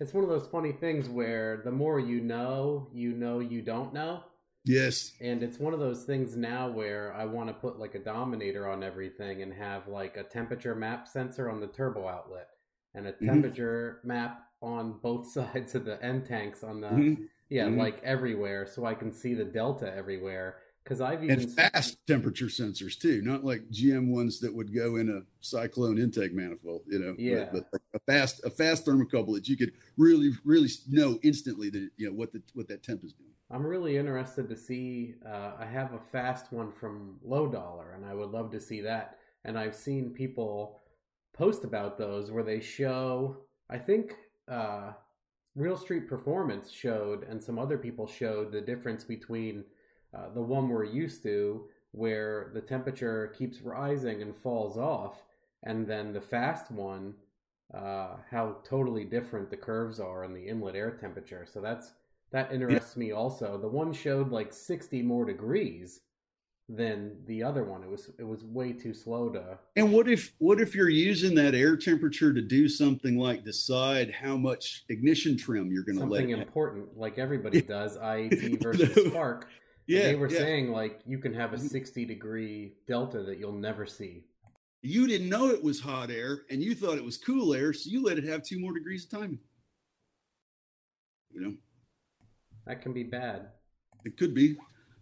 It's 0.00 0.12
one 0.12 0.24
of 0.24 0.30
those 0.30 0.46
funny 0.46 0.72
things 0.72 1.08
where 1.08 1.62
the 1.64 1.70
more 1.70 2.00
you 2.00 2.20
know, 2.20 2.88
you 2.92 3.12
know 3.12 3.38
you 3.38 3.62
don't 3.62 3.94
know. 3.94 4.22
Yes. 4.64 5.12
And 5.20 5.42
it's 5.42 5.58
one 5.58 5.74
of 5.74 5.80
those 5.80 6.04
things 6.04 6.36
now 6.36 6.68
where 6.68 7.12
I 7.14 7.26
want 7.26 7.48
to 7.48 7.54
put 7.54 7.78
like 7.78 7.94
a 7.94 7.98
dominator 7.98 8.68
on 8.68 8.82
everything 8.82 9.42
and 9.42 9.52
have 9.52 9.88
like 9.88 10.16
a 10.16 10.24
temperature 10.24 10.74
map 10.74 11.06
sensor 11.06 11.50
on 11.50 11.60
the 11.60 11.66
turbo 11.66 12.08
outlet 12.08 12.48
and 12.94 13.06
a 13.06 13.12
mm-hmm. 13.12 13.26
temperature 13.26 13.98
mm-hmm. 13.98 14.08
map 14.08 14.42
on 14.62 14.98
both 15.02 15.26
sides 15.32 15.74
of 15.74 15.84
the 15.84 16.02
end 16.02 16.24
tanks 16.24 16.64
on 16.64 16.80
the 16.80 16.88
mm-hmm. 16.88 17.22
yeah, 17.50 17.66
mm-hmm. 17.66 17.78
like 17.78 18.02
everywhere 18.02 18.66
so 18.66 18.86
I 18.86 18.94
can 18.94 19.12
see 19.12 19.34
the 19.34 19.44
delta 19.44 19.94
everywhere 19.94 20.56
because 20.84 21.00
I've 21.00 21.24
even 21.24 21.40
and 21.40 21.50
fast 21.50 21.96
temperature 22.06 22.46
sensors 22.46 22.98
too, 22.98 23.22
not 23.22 23.42
like 23.42 23.70
GM 23.70 24.08
ones 24.08 24.38
that 24.40 24.54
would 24.54 24.74
go 24.74 24.96
in 24.96 25.08
a 25.08 25.22
cyclone 25.40 25.98
intake 25.98 26.34
manifold, 26.34 26.82
you 26.86 26.98
know. 26.98 27.14
Yeah. 27.18 27.48
But, 27.50 27.70
but 27.72 27.80
a 27.94 27.98
fast 28.00 28.42
a 28.44 28.50
fast 28.50 28.86
thermocouple 28.86 29.34
that 29.34 29.48
you 29.48 29.56
could 29.56 29.72
really 29.96 30.32
really 30.44 30.68
know 30.88 31.18
instantly 31.22 31.70
that 31.70 31.90
you 31.96 32.08
know 32.08 32.14
what 32.14 32.32
the 32.32 32.42
what 32.52 32.68
that 32.68 32.82
temp 32.82 33.02
is 33.04 33.12
doing. 33.14 33.30
I'm 33.50 33.64
really 33.64 33.96
interested 33.96 34.48
to 34.48 34.56
see. 34.56 35.14
Uh, 35.26 35.52
I 35.58 35.64
have 35.64 35.94
a 35.94 35.98
fast 35.98 36.52
one 36.52 36.72
from 36.72 37.16
Lowdoller, 37.26 37.94
and 37.94 38.04
I 38.04 38.14
would 38.14 38.30
love 38.30 38.50
to 38.52 38.60
see 38.60 38.80
that. 38.82 39.18
And 39.44 39.58
I've 39.58 39.74
seen 39.74 40.10
people 40.10 40.82
post 41.32 41.64
about 41.64 41.98
those 41.98 42.30
where 42.30 42.42
they 42.42 42.60
show. 42.60 43.36
I 43.70 43.78
think 43.78 44.16
uh, 44.48 44.92
Real 45.54 45.76
Street 45.76 46.08
Performance 46.08 46.70
showed, 46.70 47.24
and 47.24 47.42
some 47.42 47.58
other 47.58 47.78
people 47.78 48.06
showed 48.06 48.50
the 48.50 48.60
difference 48.60 49.04
between 49.04 49.64
uh, 50.14 50.28
the 50.34 50.42
one 50.42 50.68
we're 50.68 50.84
used 50.84 51.22
to, 51.22 51.64
where 51.92 52.50
the 52.54 52.60
temperature 52.60 53.32
keeps 53.36 53.60
rising 53.60 54.22
and 54.22 54.36
falls 54.36 54.76
off, 54.76 55.22
and 55.62 55.86
then 55.86 56.12
the 56.12 56.20
fast 56.20 56.70
one, 56.70 57.14
uh, 57.72 58.16
how 58.30 58.56
totally 58.64 59.04
different 59.04 59.50
the 59.50 59.56
curves 59.56 59.98
are 60.00 60.24
in 60.24 60.34
the 60.34 60.46
inlet 60.46 60.76
air 60.76 60.90
temperature. 60.90 61.46
So 61.50 61.60
that's 61.60 61.92
that 62.30 62.52
interests 62.52 62.96
me 62.96 63.12
also. 63.12 63.58
The 63.58 63.68
one 63.68 63.92
showed 63.92 64.30
like 64.30 64.52
60 64.52 65.02
more 65.02 65.24
degrees 65.24 66.00
than 66.68 67.16
the 67.26 67.42
other 67.42 67.64
one. 67.64 67.82
It 67.82 67.90
was 67.90 68.10
it 68.18 68.24
was 68.24 68.42
way 68.44 68.72
too 68.72 68.94
slow 68.94 69.28
to. 69.30 69.58
And 69.76 69.92
what 69.92 70.08
if 70.08 70.34
what 70.38 70.60
if 70.60 70.74
you're 70.74 70.88
using 70.88 71.34
that 71.36 71.54
air 71.54 71.76
temperature 71.76 72.32
to 72.32 72.40
do 72.40 72.68
something 72.68 73.18
like 73.18 73.44
decide 73.44 74.10
how 74.10 74.36
much 74.36 74.84
ignition 74.88 75.36
trim 75.36 75.70
you're 75.70 75.84
going 75.84 75.98
to 75.98 76.04
let? 76.04 76.22
Something 76.22 76.38
important, 76.38 76.96
like 76.98 77.18
everybody 77.18 77.60
does, 77.60 77.96
IAT 77.98 78.62
versus 78.62 79.10
spark. 79.10 79.48
Yeah, 79.86 80.04
they 80.04 80.14
were 80.14 80.30
yeah. 80.30 80.38
saying 80.38 80.72
like 80.72 81.00
you 81.06 81.18
can 81.18 81.34
have 81.34 81.52
a 81.52 81.56
mm-hmm. 81.56 81.66
60 81.66 82.04
degree 82.04 82.72
delta 82.86 83.22
that 83.22 83.38
you'll 83.38 83.52
never 83.52 83.86
see. 83.86 84.24
You 84.82 85.06
didn't 85.06 85.28
know 85.28 85.48
it 85.48 85.62
was 85.62 85.80
hot 85.80 86.10
air 86.10 86.42
and 86.50 86.62
you 86.62 86.74
thought 86.74 86.96
it 86.96 87.04
was 87.04 87.16
cool 87.16 87.54
air, 87.54 87.72
so 87.72 87.90
you 87.90 88.02
let 88.02 88.18
it 88.18 88.24
have 88.24 88.42
two 88.42 88.58
more 88.58 88.72
degrees 88.72 89.04
of 89.04 89.10
timing. 89.10 89.38
You 91.32 91.40
know? 91.40 91.54
That 92.66 92.82
can 92.82 92.92
be 92.92 93.02
bad. 93.02 93.48
It 94.04 94.16
could 94.16 94.34
be. 94.34 94.56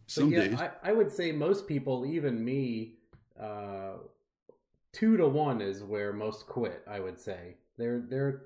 Some 0.07 0.31
yeah, 0.31 0.49
days. 0.49 0.61
I, 0.61 0.71
I, 0.83 0.93
would 0.93 1.11
say 1.11 1.33
most 1.33 1.67
people, 1.67 2.05
even 2.05 2.45
me, 2.45 2.95
uh, 3.41 3.95
two 4.93 5.17
to 5.17 5.27
one 5.29 5.61
is 5.61 5.83
where 5.83 6.13
most 6.13 6.47
quit, 6.47 6.83
I 6.89 7.01
would 7.01 7.19
say. 7.19 7.57
They're 7.79 8.03
they're 8.09 8.43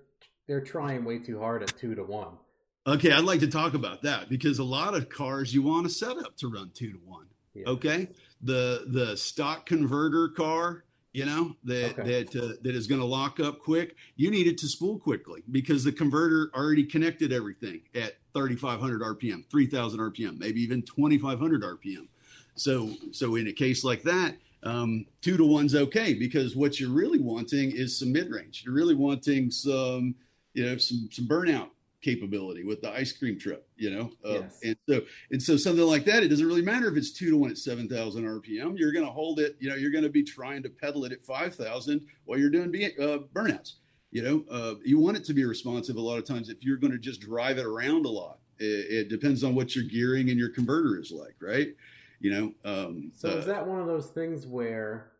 they're 0.47 0.61
trying 0.61 1.05
way 1.05 1.19
too 1.19 1.40
hard 1.40 1.62
at 1.62 1.76
two 1.76 1.95
to 1.95 2.05
one. 2.05 2.38
Okay, 2.87 3.11
I'd 3.11 3.25
like 3.25 3.40
to 3.40 3.49
talk 3.49 3.75
about 3.75 4.02
that 4.02 4.28
because 4.28 4.59
a 4.59 4.64
lot 4.64 4.95
of 4.95 5.09
cars 5.09 5.52
you 5.52 5.62
want 5.62 5.87
to 5.87 5.93
set 5.93 6.16
up 6.19 6.37
to 6.38 6.49
run 6.49 6.71
two 6.73 6.93
to 6.93 6.99
one. 7.05 7.26
Yeah. 7.55 7.69
Okay, 7.69 8.09
the 8.40 8.85
the 8.87 9.16
stock 9.16 9.66
converter 9.66 10.28
car 10.28 10.85
you 11.16 11.25
know 11.25 11.57
that 11.64 11.99
okay. 11.99 12.23
that 12.23 12.37
uh, 12.37 12.52
that 12.61 12.75
is 12.75 12.87
going 12.87 13.00
to 13.00 13.07
lock 13.07 13.40
up 13.40 13.61
quick 13.61 13.97
you 14.16 14.31
need 14.31 14.47
it 14.47 14.59
to 14.59 14.69
spool 14.69 14.99
quickly 14.99 15.43
because 15.50 15.83
the 15.83 15.90
converter 15.90 16.50
already 16.55 16.85
connected 16.85 17.33
everything 17.33 17.81
at 17.95 18.16
3500 18.35 19.00
rpm 19.00 19.50
3000 19.50 19.99
rpm 19.99 20.38
maybe 20.38 20.61
even 20.61 20.83
2500 20.83 21.62
rpm 21.62 22.07
so 22.55 22.90
so 23.12 23.35
in 23.37 23.47
a 23.47 23.52
case 23.52 23.83
like 23.83 24.02
that 24.02 24.37
um, 24.62 25.07
two 25.23 25.38
to 25.38 25.45
one's 25.45 25.75
okay 25.75 26.12
because 26.12 26.55
what 26.55 26.78
you're 26.78 26.90
really 26.90 27.19
wanting 27.19 27.71
is 27.71 27.99
some 27.99 28.12
mid-range 28.12 28.62
you're 28.66 28.75
really 28.75 28.95
wanting 28.95 29.50
some 29.50 30.14
you 30.52 30.66
know 30.66 30.76
some 30.76 31.09
some 31.11 31.26
burnout 31.26 31.71
capability 32.03 32.65
with 32.65 32.81
the 32.81 32.91
ice 32.91 33.12
cream 33.12 33.38
trip, 33.38 33.69
you 33.76 33.91
know? 33.91 34.11
Uh, 34.25 34.41
yes. 34.41 34.61
And 34.62 34.76
so, 34.88 35.00
and 35.31 35.43
so 35.43 35.57
something 35.57 35.85
like 35.85 36.05
that, 36.05 36.23
it 36.23 36.29
doesn't 36.29 36.47
really 36.47 36.62
matter 36.62 36.88
if 36.88 36.97
it's 36.97 37.12
two 37.12 37.31
to 37.31 37.37
one 37.37 37.50
at 37.50 37.59
7,000 37.59 38.25
RPM, 38.25 38.79
you're 38.79 38.93
going 38.93 39.05
to 39.05 39.12
hold 39.12 39.41
it, 39.41 39.57
you 39.59 39.69
know, 39.69 39.76
you're 39.76 39.91
going 39.91 40.05
to 40.05 40.11
be 40.11 40.23
trying 40.23 40.62
to 40.62 40.69
pedal 40.69 41.05
it 41.05 41.12
at 41.12 41.25
5,000 41.25 42.07
while 42.25 42.38
you're 42.38 42.50
doing 42.50 42.75
uh, 43.00 43.19
burnouts. 43.35 43.75
You 44.11 44.23
know, 44.23 44.45
uh, 44.50 44.75
you 44.85 44.99
want 44.99 45.17
it 45.17 45.25
to 45.25 45.35
be 45.35 45.45
responsive 45.45 45.97
a 45.97 46.00
lot 46.00 46.19
of 46.19 46.25
times 46.25 46.49
if 46.49 46.65
you're 46.65 46.79
going 46.79 46.93
to 46.93 46.99
just 46.99 47.21
drive 47.21 47.59
it 47.59 47.67
around 47.67 48.07
a 48.07 48.09
lot. 48.09 48.38
It, 48.59 48.65
it, 48.65 49.09
depends 49.11 49.45
on 49.45 49.55
what 49.55 49.76
your 49.76 49.85
gearing 49.85 50.31
and 50.31 50.38
your 50.38 50.49
converter 50.49 50.99
is 50.99 51.11
like, 51.11 51.35
right? 51.41 51.75
You 52.21 52.31
know, 52.31 52.55
um, 52.65 53.12
so 53.15 53.29
is 53.29 53.45
uh, 53.45 53.53
that 53.53 53.67
one 53.67 53.81
of 53.81 53.87
those 53.87 54.07
things 54.07 54.47
where 54.47 55.12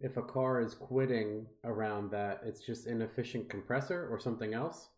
if 0.00 0.16
a 0.16 0.22
car 0.22 0.60
is 0.60 0.74
quitting 0.74 1.46
around 1.64 2.10
that, 2.12 2.40
it's 2.44 2.60
just 2.60 2.86
an 2.86 2.94
inefficient 2.94 3.50
compressor 3.50 4.08
or 4.10 4.18
something 4.18 4.54
else? 4.54 4.88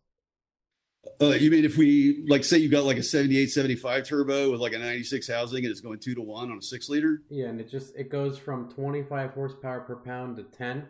Uh, 1.21 1.29
you 1.29 1.51
mean 1.51 1.65
if 1.65 1.77
we 1.77 2.25
like 2.27 2.43
say 2.43 2.57
you 2.57 2.69
got 2.69 2.85
like 2.85 2.97
a 2.97 3.03
78 3.03 3.47
75 3.47 4.03
turbo 4.05 4.51
with 4.51 4.61
like 4.61 4.73
a 4.73 4.77
96 4.77 5.27
housing 5.27 5.63
and 5.63 5.71
it's 5.71 5.81
going 5.81 5.99
two 5.99 6.15
to 6.15 6.21
one 6.21 6.51
on 6.51 6.57
a 6.57 6.61
six 6.61 6.89
liter? 6.89 7.21
Yeah 7.29 7.47
and 7.47 7.59
it 7.59 7.69
just 7.69 7.95
it 7.95 8.09
goes 8.09 8.37
from 8.37 8.69
25 8.69 9.31
horsepower 9.31 9.81
per 9.81 9.95
pound 9.97 10.37
to 10.37 10.43
10 10.43 10.87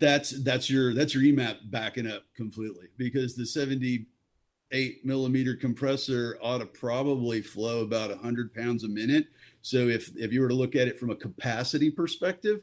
that's 0.00 0.30
that's 0.42 0.68
your 0.68 0.94
that's 0.94 1.14
your 1.14 1.22
emap 1.22 1.58
backing 1.70 2.10
up 2.10 2.24
completely 2.34 2.88
because 2.96 3.36
the 3.36 3.46
78 3.46 5.04
millimeter 5.04 5.54
compressor 5.54 6.38
ought 6.42 6.58
to 6.58 6.66
probably 6.66 7.40
flow 7.40 7.80
about 7.80 8.10
100 8.10 8.54
pounds 8.54 8.82
a 8.84 8.88
minute. 8.88 9.26
So 9.62 9.88
if 9.88 10.10
if 10.16 10.32
you 10.32 10.40
were 10.40 10.48
to 10.48 10.54
look 10.54 10.74
at 10.74 10.88
it 10.88 10.98
from 10.98 11.10
a 11.10 11.16
capacity 11.16 11.90
perspective 11.90 12.62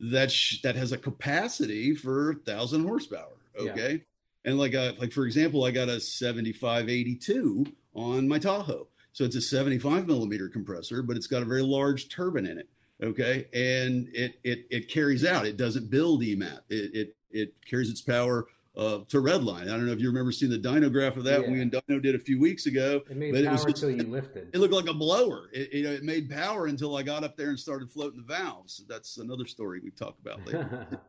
that 0.00 0.30
sh- 0.30 0.60
that 0.62 0.76
has 0.76 0.92
a 0.92 0.98
capacity 0.98 1.94
for 1.94 2.32
1000 2.32 2.84
horsepower 2.84 3.36
okay? 3.58 3.92
yeah 3.92 3.98
and 4.46 4.58
like 4.58 4.72
a, 4.74 4.90
uh, 4.90 4.92
like 4.98 5.12
for 5.12 5.26
example, 5.26 5.64
I 5.64 5.72
got 5.72 5.88
a 5.88 6.00
7582 6.00 7.66
on 7.94 8.28
my 8.28 8.38
Tahoe. 8.38 8.86
So 9.12 9.24
it's 9.24 9.36
a 9.36 9.40
75 9.40 10.06
millimeter 10.06 10.48
compressor, 10.48 11.02
but 11.02 11.16
it's 11.16 11.26
got 11.26 11.42
a 11.42 11.46
very 11.46 11.62
large 11.62 12.08
turbine 12.08 12.46
in 12.46 12.58
it. 12.58 12.68
Okay. 13.02 13.46
And 13.52 14.08
it 14.14 14.38
it 14.44 14.66
it 14.70 14.88
carries 14.88 15.24
out. 15.24 15.46
It 15.46 15.56
doesn't 15.56 15.90
build 15.90 16.22
EMAP. 16.22 16.60
It 16.70 16.94
it 16.94 17.16
it 17.30 17.54
carries 17.68 17.90
its 17.90 18.00
power 18.00 18.46
uh, 18.76 19.00
to 19.08 19.22
redline. 19.22 19.62
I 19.62 19.66
don't 19.66 19.86
know 19.86 19.92
if 19.92 20.00
you 20.00 20.08
remember 20.08 20.32
seeing 20.32 20.52
the 20.52 20.58
dyno 20.58 20.92
graph 20.92 21.16
of 21.16 21.24
that 21.24 21.42
yeah. 21.42 21.50
we 21.50 21.60
and 21.60 21.72
Dyno 21.72 22.00
did 22.00 22.14
a 22.14 22.18
few 22.18 22.38
weeks 22.38 22.66
ago. 22.66 23.02
It 23.10 23.16
made 23.16 23.32
but 23.32 23.44
power 23.44 23.54
it 23.54 23.64
was 23.64 23.64
until 23.64 23.90
you 23.90 24.02
lifted. 24.10 24.50
It 24.52 24.58
looked 24.58 24.74
like 24.74 24.88
a 24.88 24.94
blower. 24.94 25.48
It, 25.52 25.72
it, 25.72 25.86
it 25.86 26.04
made 26.04 26.30
power 26.30 26.66
until 26.66 26.94
I 26.96 27.02
got 27.02 27.24
up 27.24 27.36
there 27.36 27.48
and 27.48 27.58
started 27.58 27.90
floating 27.90 28.18
the 28.18 28.34
valves. 28.34 28.84
That's 28.86 29.16
another 29.16 29.46
story 29.46 29.80
we 29.82 29.90
talk 29.90 30.16
about 30.20 30.46
later. 30.46 31.00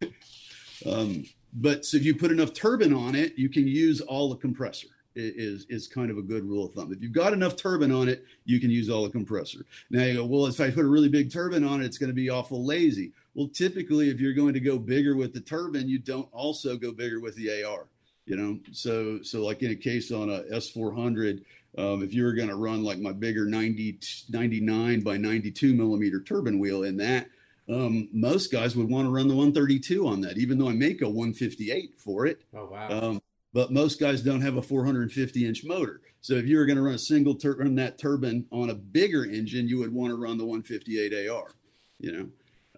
um, 0.86 1.24
but 1.52 1.84
so 1.84 1.96
if 1.96 2.04
you 2.04 2.14
put 2.14 2.30
enough 2.30 2.52
turbine 2.52 2.92
on 2.92 3.14
it, 3.14 3.36
you 3.36 3.48
can 3.48 3.66
use 3.66 4.00
all 4.00 4.28
the 4.28 4.36
compressor. 4.36 4.88
Is 5.20 5.66
is 5.68 5.88
kind 5.88 6.12
of 6.12 6.18
a 6.18 6.22
good 6.22 6.44
rule 6.44 6.66
of 6.66 6.74
thumb. 6.74 6.92
If 6.92 7.02
you've 7.02 7.12
got 7.12 7.32
enough 7.32 7.56
turbine 7.56 7.90
on 7.90 8.08
it, 8.08 8.24
you 8.44 8.60
can 8.60 8.70
use 8.70 8.88
all 8.88 9.02
the 9.02 9.10
compressor. 9.10 9.64
Now 9.90 10.04
you 10.04 10.14
go, 10.14 10.24
well, 10.24 10.46
if 10.46 10.60
I 10.60 10.70
put 10.70 10.84
a 10.84 10.88
really 10.88 11.08
big 11.08 11.32
turbine 11.32 11.64
on 11.64 11.82
it, 11.82 11.86
it's 11.86 11.98
going 11.98 12.10
to 12.10 12.14
be 12.14 12.30
awful 12.30 12.64
lazy. 12.64 13.12
Well, 13.34 13.48
typically, 13.48 14.10
if 14.10 14.20
you're 14.20 14.34
going 14.34 14.54
to 14.54 14.60
go 14.60 14.78
bigger 14.78 15.16
with 15.16 15.32
the 15.32 15.40
turbine, 15.40 15.88
you 15.88 15.98
don't 15.98 16.28
also 16.32 16.76
go 16.76 16.92
bigger 16.92 17.18
with 17.18 17.34
the 17.34 17.64
AR. 17.64 17.86
You 18.26 18.36
know, 18.36 18.60
so 18.70 19.20
so 19.22 19.44
like 19.44 19.62
in 19.62 19.72
a 19.72 19.76
case 19.76 20.12
on 20.12 20.30
a 20.30 20.42
S400, 20.54 21.42
um, 21.78 22.02
if 22.02 22.14
you 22.14 22.22
were 22.22 22.34
going 22.34 22.48
to 22.48 22.56
run 22.56 22.84
like 22.84 22.98
my 22.98 23.12
bigger 23.12 23.46
90 23.46 23.98
99 24.28 25.00
by 25.00 25.16
92 25.16 25.74
millimeter 25.74 26.20
turbine 26.20 26.58
wheel 26.58 26.84
in 26.84 26.96
that, 26.98 27.28
um, 27.68 28.08
most 28.12 28.50
guys 28.50 28.74
would 28.76 28.88
want 28.88 29.06
to 29.06 29.10
run 29.10 29.28
the 29.28 29.34
132 29.34 30.06
on 30.06 30.20
that, 30.22 30.38
even 30.38 30.58
though 30.58 30.68
I 30.68 30.72
make 30.72 31.02
a 31.02 31.08
158 31.08 31.94
for 31.98 32.26
it. 32.26 32.42
Oh 32.54 32.66
wow! 32.66 32.88
Um, 32.90 33.22
but 33.52 33.72
most 33.72 34.00
guys 34.00 34.22
don't 34.22 34.40
have 34.40 34.56
a 34.56 34.62
450 34.62 35.46
inch 35.46 35.64
motor. 35.64 36.00
So 36.20 36.34
if 36.34 36.46
you 36.46 36.58
were 36.58 36.66
going 36.66 36.76
to 36.76 36.82
run 36.82 36.94
a 36.94 36.98
single 36.98 37.34
tur- 37.34 37.56
run 37.56 37.74
that 37.76 37.98
turbine 37.98 38.46
on 38.50 38.70
a 38.70 38.74
bigger 38.74 39.24
engine, 39.24 39.68
you 39.68 39.78
would 39.78 39.92
want 39.92 40.10
to 40.10 40.16
run 40.16 40.38
the 40.38 40.44
158 40.44 41.28
AR. 41.28 41.48
You 42.00 42.12
know, 42.12 42.28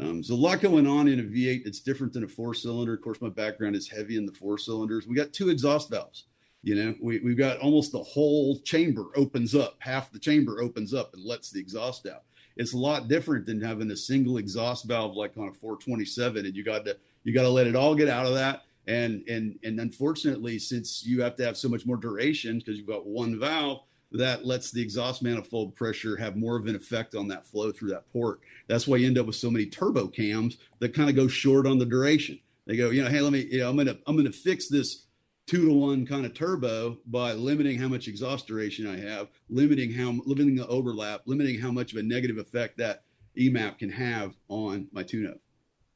um, 0.00 0.14
there's 0.14 0.30
a 0.30 0.34
lot 0.34 0.60
going 0.60 0.86
on 0.86 1.08
in 1.08 1.20
a 1.20 1.22
V8 1.22 1.64
that's 1.64 1.80
different 1.80 2.12
than 2.12 2.24
a 2.24 2.28
four 2.28 2.54
cylinder. 2.54 2.94
Of 2.94 3.02
course, 3.02 3.20
my 3.20 3.28
background 3.28 3.76
is 3.76 3.88
heavy 3.88 4.16
in 4.16 4.26
the 4.26 4.32
four 4.32 4.58
cylinders. 4.58 5.06
We 5.06 5.14
got 5.14 5.32
two 5.32 5.50
exhaust 5.50 5.90
valves. 5.90 6.24
You 6.62 6.74
know, 6.74 6.94
we, 7.00 7.20
we've 7.20 7.38
got 7.38 7.58
almost 7.58 7.92
the 7.92 8.02
whole 8.02 8.60
chamber 8.60 9.06
opens 9.16 9.54
up, 9.54 9.76
half 9.78 10.12
the 10.12 10.18
chamber 10.18 10.60
opens 10.60 10.92
up 10.92 11.14
and 11.14 11.24
lets 11.24 11.50
the 11.50 11.58
exhaust 11.58 12.06
out 12.06 12.24
it's 12.60 12.74
a 12.74 12.78
lot 12.78 13.08
different 13.08 13.46
than 13.46 13.58
having 13.58 13.90
a 13.90 13.96
single 13.96 14.36
exhaust 14.36 14.84
valve 14.84 15.16
like 15.16 15.34
on 15.38 15.48
a 15.48 15.52
427 15.52 16.44
and 16.44 16.54
you 16.54 16.62
got 16.62 16.84
to 16.84 16.94
you 17.24 17.32
got 17.32 17.42
to 17.42 17.48
let 17.48 17.66
it 17.66 17.74
all 17.74 17.94
get 17.94 18.08
out 18.08 18.26
of 18.26 18.34
that. 18.34 18.64
And 18.86 19.26
and 19.28 19.58
and 19.64 19.80
unfortunately 19.80 20.58
since 20.58 21.04
you 21.04 21.22
have 21.22 21.36
to 21.36 21.44
have 21.44 21.56
so 21.56 21.70
much 21.70 21.86
more 21.86 21.96
duration 21.96 22.58
because 22.58 22.76
you've 22.76 22.86
got 22.86 23.06
one 23.06 23.40
valve 23.40 23.80
that 24.12 24.44
lets 24.44 24.70
the 24.70 24.82
exhaust 24.82 25.22
manifold 25.22 25.74
pressure 25.74 26.18
have 26.18 26.36
more 26.36 26.56
of 26.56 26.66
an 26.66 26.76
effect 26.76 27.14
on 27.14 27.28
that 27.28 27.46
flow 27.46 27.72
through 27.72 27.90
that 27.90 28.12
port. 28.12 28.40
That's 28.66 28.86
why 28.86 28.98
you 28.98 29.06
end 29.06 29.18
up 29.18 29.26
with 29.26 29.36
so 29.36 29.50
many 29.50 29.64
turbo 29.64 30.08
cams 30.08 30.58
that 30.80 30.92
kind 30.92 31.08
of 31.08 31.16
go 31.16 31.28
short 31.28 31.66
on 31.66 31.78
the 31.78 31.86
duration. 31.86 32.38
They 32.66 32.76
go 32.76 32.90
you 32.90 33.02
know 33.02 33.08
hey 33.08 33.22
let 33.22 33.32
me 33.32 33.48
you 33.50 33.60
know 33.60 33.70
i'm 33.70 33.76
gonna 33.78 33.96
i'm 34.06 34.18
gonna 34.18 34.30
fix 34.30 34.68
this 34.68 35.06
two 35.50 35.66
to 35.66 35.72
one 35.72 36.06
kind 36.06 36.24
of 36.24 36.32
turbo 36.32 36.96
by 37.06 37.32
limiting 37.32 37.76
how 37.76 37.88
much 37.88 38.06
exhaust 38.06 38.46
duration 38.46 38.86
I 38.86 38.96
have, 39.00 39.30
limiting 39.48 39.92
how 39.92 40.14
limiting 40.24 40.54
the 40.54 40.66
overlap, 40.68 41.22
limiting 41.26 41.58
how 41.58 41.72
much 41.72 41.90
of 41.90 41.98
a 41.98 42.04
negative 42.04 42.38
effect 42.38 42.78
that 42.78 43.02
EMAP 43.36 43.78
can 43.78 43.90
have 43.90 44.36
on 44.46 44.86
my 44.92 45.02
tune-up. 45.02 45.38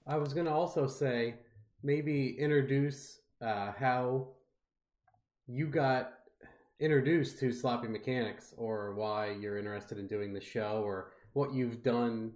I 0.09 0.17
was 0.17 0.35
going 0.35 0.47
to 0.47 0.53
also 0.53 0.89
say 0.89 1.37
maybe 1.85 2.37
introduce 2.37 3.21
uh, 3.41 3.71
how 3.79 4.27
you 5.47 5.69
got 5.69 6.15
introduced 6.81 7.39
to 7.39 7.53
sloppy 7.53 7.87
mechanics 7.87 8.55
or 8.57 8.93
why 8.95 9.37
you're 9.41 9.57
interested 9.57 9.99
in 9.99 10.09
doing 10.09 10.35
the 10.35 10.41
show 10.41 10.83
or 10.85 11.13
what 11.35 11.55
you've 11.55 11.81
done 11.85 12.33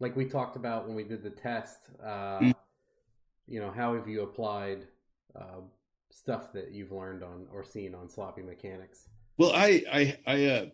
like 0.00 0.16
we 0.16 0.24
talked 0.24 0.56
about 0.56 0.86
when 0.86 0.96
we 0.96 1.04
did 1.04 1.22
the 1.22 1.28
test 1.28 1.90
uh, 2.02 2.38
mm. 2.38 2.54
you 3.46 3.60
know 3.60 3.70
how 3.70 3.94
have 3.94 4.08
you 4.08 4.22
applied 4.22 4.86
uh, 5.38 5.60
stuff 6.10 6.52
that 6.52 6.72
you've 6.72 6.92
learned 6.92 7.22
on 7.22 7.46
or 7.52 7.64
seen 7.64 7.94
on 7.94 8.08
sloppy 8.08 8.42
mechanics? 8.42 9.08
Well, 9.38 9.52
I, 9.52 9.82
I, 9.92 10.18
I, 10.26 10.44
uh, 10.46 10.66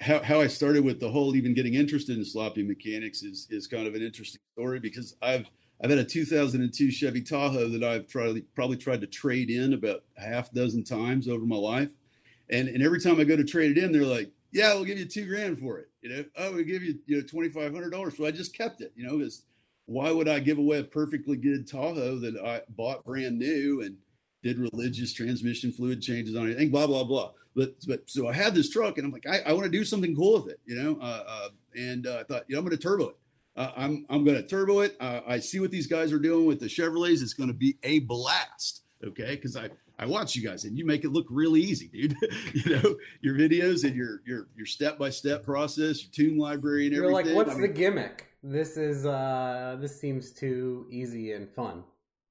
how, 0.00 0.22
how 0.22 0.40
I 0.40 0.48
started 0.48 0.84
with 0.84 1.00
the 1.00 1.10
whole 1.10 1.36
even 1.36 1.54
getting 1.54 1.74
interested 1.74 2.16
in 2.16 2.24
sloppy 2.24 2.62
mechanics 2.62 3.22
is, 3.22 3.46
is 3.50 3.66
kind 3.66 3.86
of 3.86 3.94
an 3.94 4.02
interesting 4.02 4.40
story 4.54 4.80
because 4.80 5.16
I've, 5.22 5.46
I've 5.82 5.90
had 5.90 5.98
a 6.00 6.04
2002 6.04 6.90
Chevy 6.90 7.22
Tahoe 7.22 7.68
that 7.68 7.84
I've 7.84 8.08
tried, 8.08 8.42
probably 8.54 8.76
tried 8.76 9.00
to 9.02 9.06
trade 9.06 9.50
in 9.50 9.74
about 9.74 10.02
a 10.16 10.22
half 10.22 10.50
dozen 10.52 10.82
times 10.82 11.28
over 11.28 11.46
my 11.46 11.56
life. 11.56 11.92
And, 12.50 12.68
and 12.68 12.82
every 12.82 13.00
time 13.00 13.20
I 13.20 13.24
go 13.24 13.36
to 13.36 13.44
trade 13.44 13.76
it 13.76 13.82
in, 13.82 13.92
they're 13.92 14.02
like, 14.02 14.30
yeah, 14.50 14.74
we'll 14.74 14.84
give 14.84 14.98
you 14.98 15.04
two 15.04 15.26
grand 15.26 15.58
for 15.58 15.78
it. 15.78 15.88
You 16.00 16.08
know, 16.08 16.24
oh, 16.36 16.52
we'll 16.52 16.64
give 16.64 16.82
you, 16.82 16.98
you 17.06 17.18
know, 17.18 17.22
$2,500. 17.22 18.16
So 18.16 18.26
I 18.26 18.30
just 18.30 18.56
kept 18.56 18.80
it, 18.80 18.92
you 18.96 19.06
know, 19.06 19.18
because 19.18 19.42
why 19.86 20.10
would 20.10 20.28
I 20.28 20.40
give 20.40 20.58
away 20.58 20.80
a 20.80 20.84
perfectly 20.84 21.36
good 21.36 21.68
Tahoe 21.68 22.18
that 22.18 22.36
I 22.38 22.62
bought 22.70 23.04
brand 23.04 23.38
new 23.38 23.82
and, 23.82 23.96
did 24.42 24.58
religious 24.58 25.12
transmission 25.12 25.72
fluid 25.72 26.00
changes 26.00 26.36
on 26.36 26.46
anything, 26.46 26.70
blah 26.70 26.86
blah 26.86 27.04
blah. 27.04 27.32
But 27.54 27.74
but 27.86 28.08
so 28.08 28.28
I 28.28 28.32
had 28.32 28.54
this 28.54 28.70
truck, 28.70 28.98
and 28.98 29.06
I'm 29.06 29.12
like, 29.12 29.26
I, 29.26 29.40
I 29.50 29.52
want 29.52 29.64
to 29.64 29.70
do 29.70 29.84
something 29.84 30.14
cool 30.14 30.40
with 30.40 30.52
it, 30.52 30.60
you 30.64 30.76
know. 30.76 30.98
Uh, 31.00 31.24
uh, 31.26 31.48
and 31.76 32.06
uh, 32.06 32.18
I 32.20 32.22
thought, 32.24 32.44
you 32.48 32.54
know, 32.54 32.60
I'm 32.60 32.64
going 32.64 32.76
to 32.76 32.82
turbo 32.82 33.08
it. 33.08 33.16
Uh, 33.56 33.72
I'm 33.76 34.06
I'm 34.08 34.24
going 34.24 34.36
to 34.36 34.46
turbo 34.46 34.80
it. 34.80 34.96
Uh, 35.00 35.20
I 35.26 35.40
see 35.40 35.58
what 35.58 35.70
these 35.70 35.88
guys 35.88 36.12
are 36.12 36.20
doing 36.20 36.46
with 36.46 36.60
the 36.60 36.66
Chevrolets. 36.66 37.22
It's 37.22 37.34
going 37.34 37.48
to 37.48 37.54
be 37.54 37.76
a 37.82 37.98
blast, 38.00 38.82
okay? 39.04 39.34
Because 39.34 39.56
I 39.56 39.70
I 39.98 40.06
watch 40.06 40.36
you 40.36 40.48
guys, 40.48 40.64
and 40.64 40.78
you 40.78 40.86
make 40.86 41.02
it 41.02 41.10
look 41.10 41.26
really 41.28 41.60
easy, 41.60 41.88
dude. 41.88 42.14
you 42.54 42.76
know 42.76 42.96
your 43.20 43.34
videos 43.34 43.82
and 43.82 43.96
your 43.96 44.20
your 44.24 44.46
your 44.56 44.66
step 44.66 44.96
by 44.96 45.10
step 45.10 45.42
process, 45.44 46.04
your 46.04 46.12
tune 46.12 46.38
library, 46.38 46.86
and 46.86 46.94
everything. 46.94 47.26
You're 47.26 47.34
like, 47.34 47.46
what's 47.46 47.50
I 47.50 47.54
mean, 47.54 47.62
the 47.62 47.76
gimmick? 47.76 48.26
This 48.44 48.76
is 48.76 49.04
uh 49.04 49.76
this 49.80 50.00
seems 50.00 50.30
too 50.30 50.86
easy 50.90 51.32
and 51.32 51.50
fun 51.50 51.82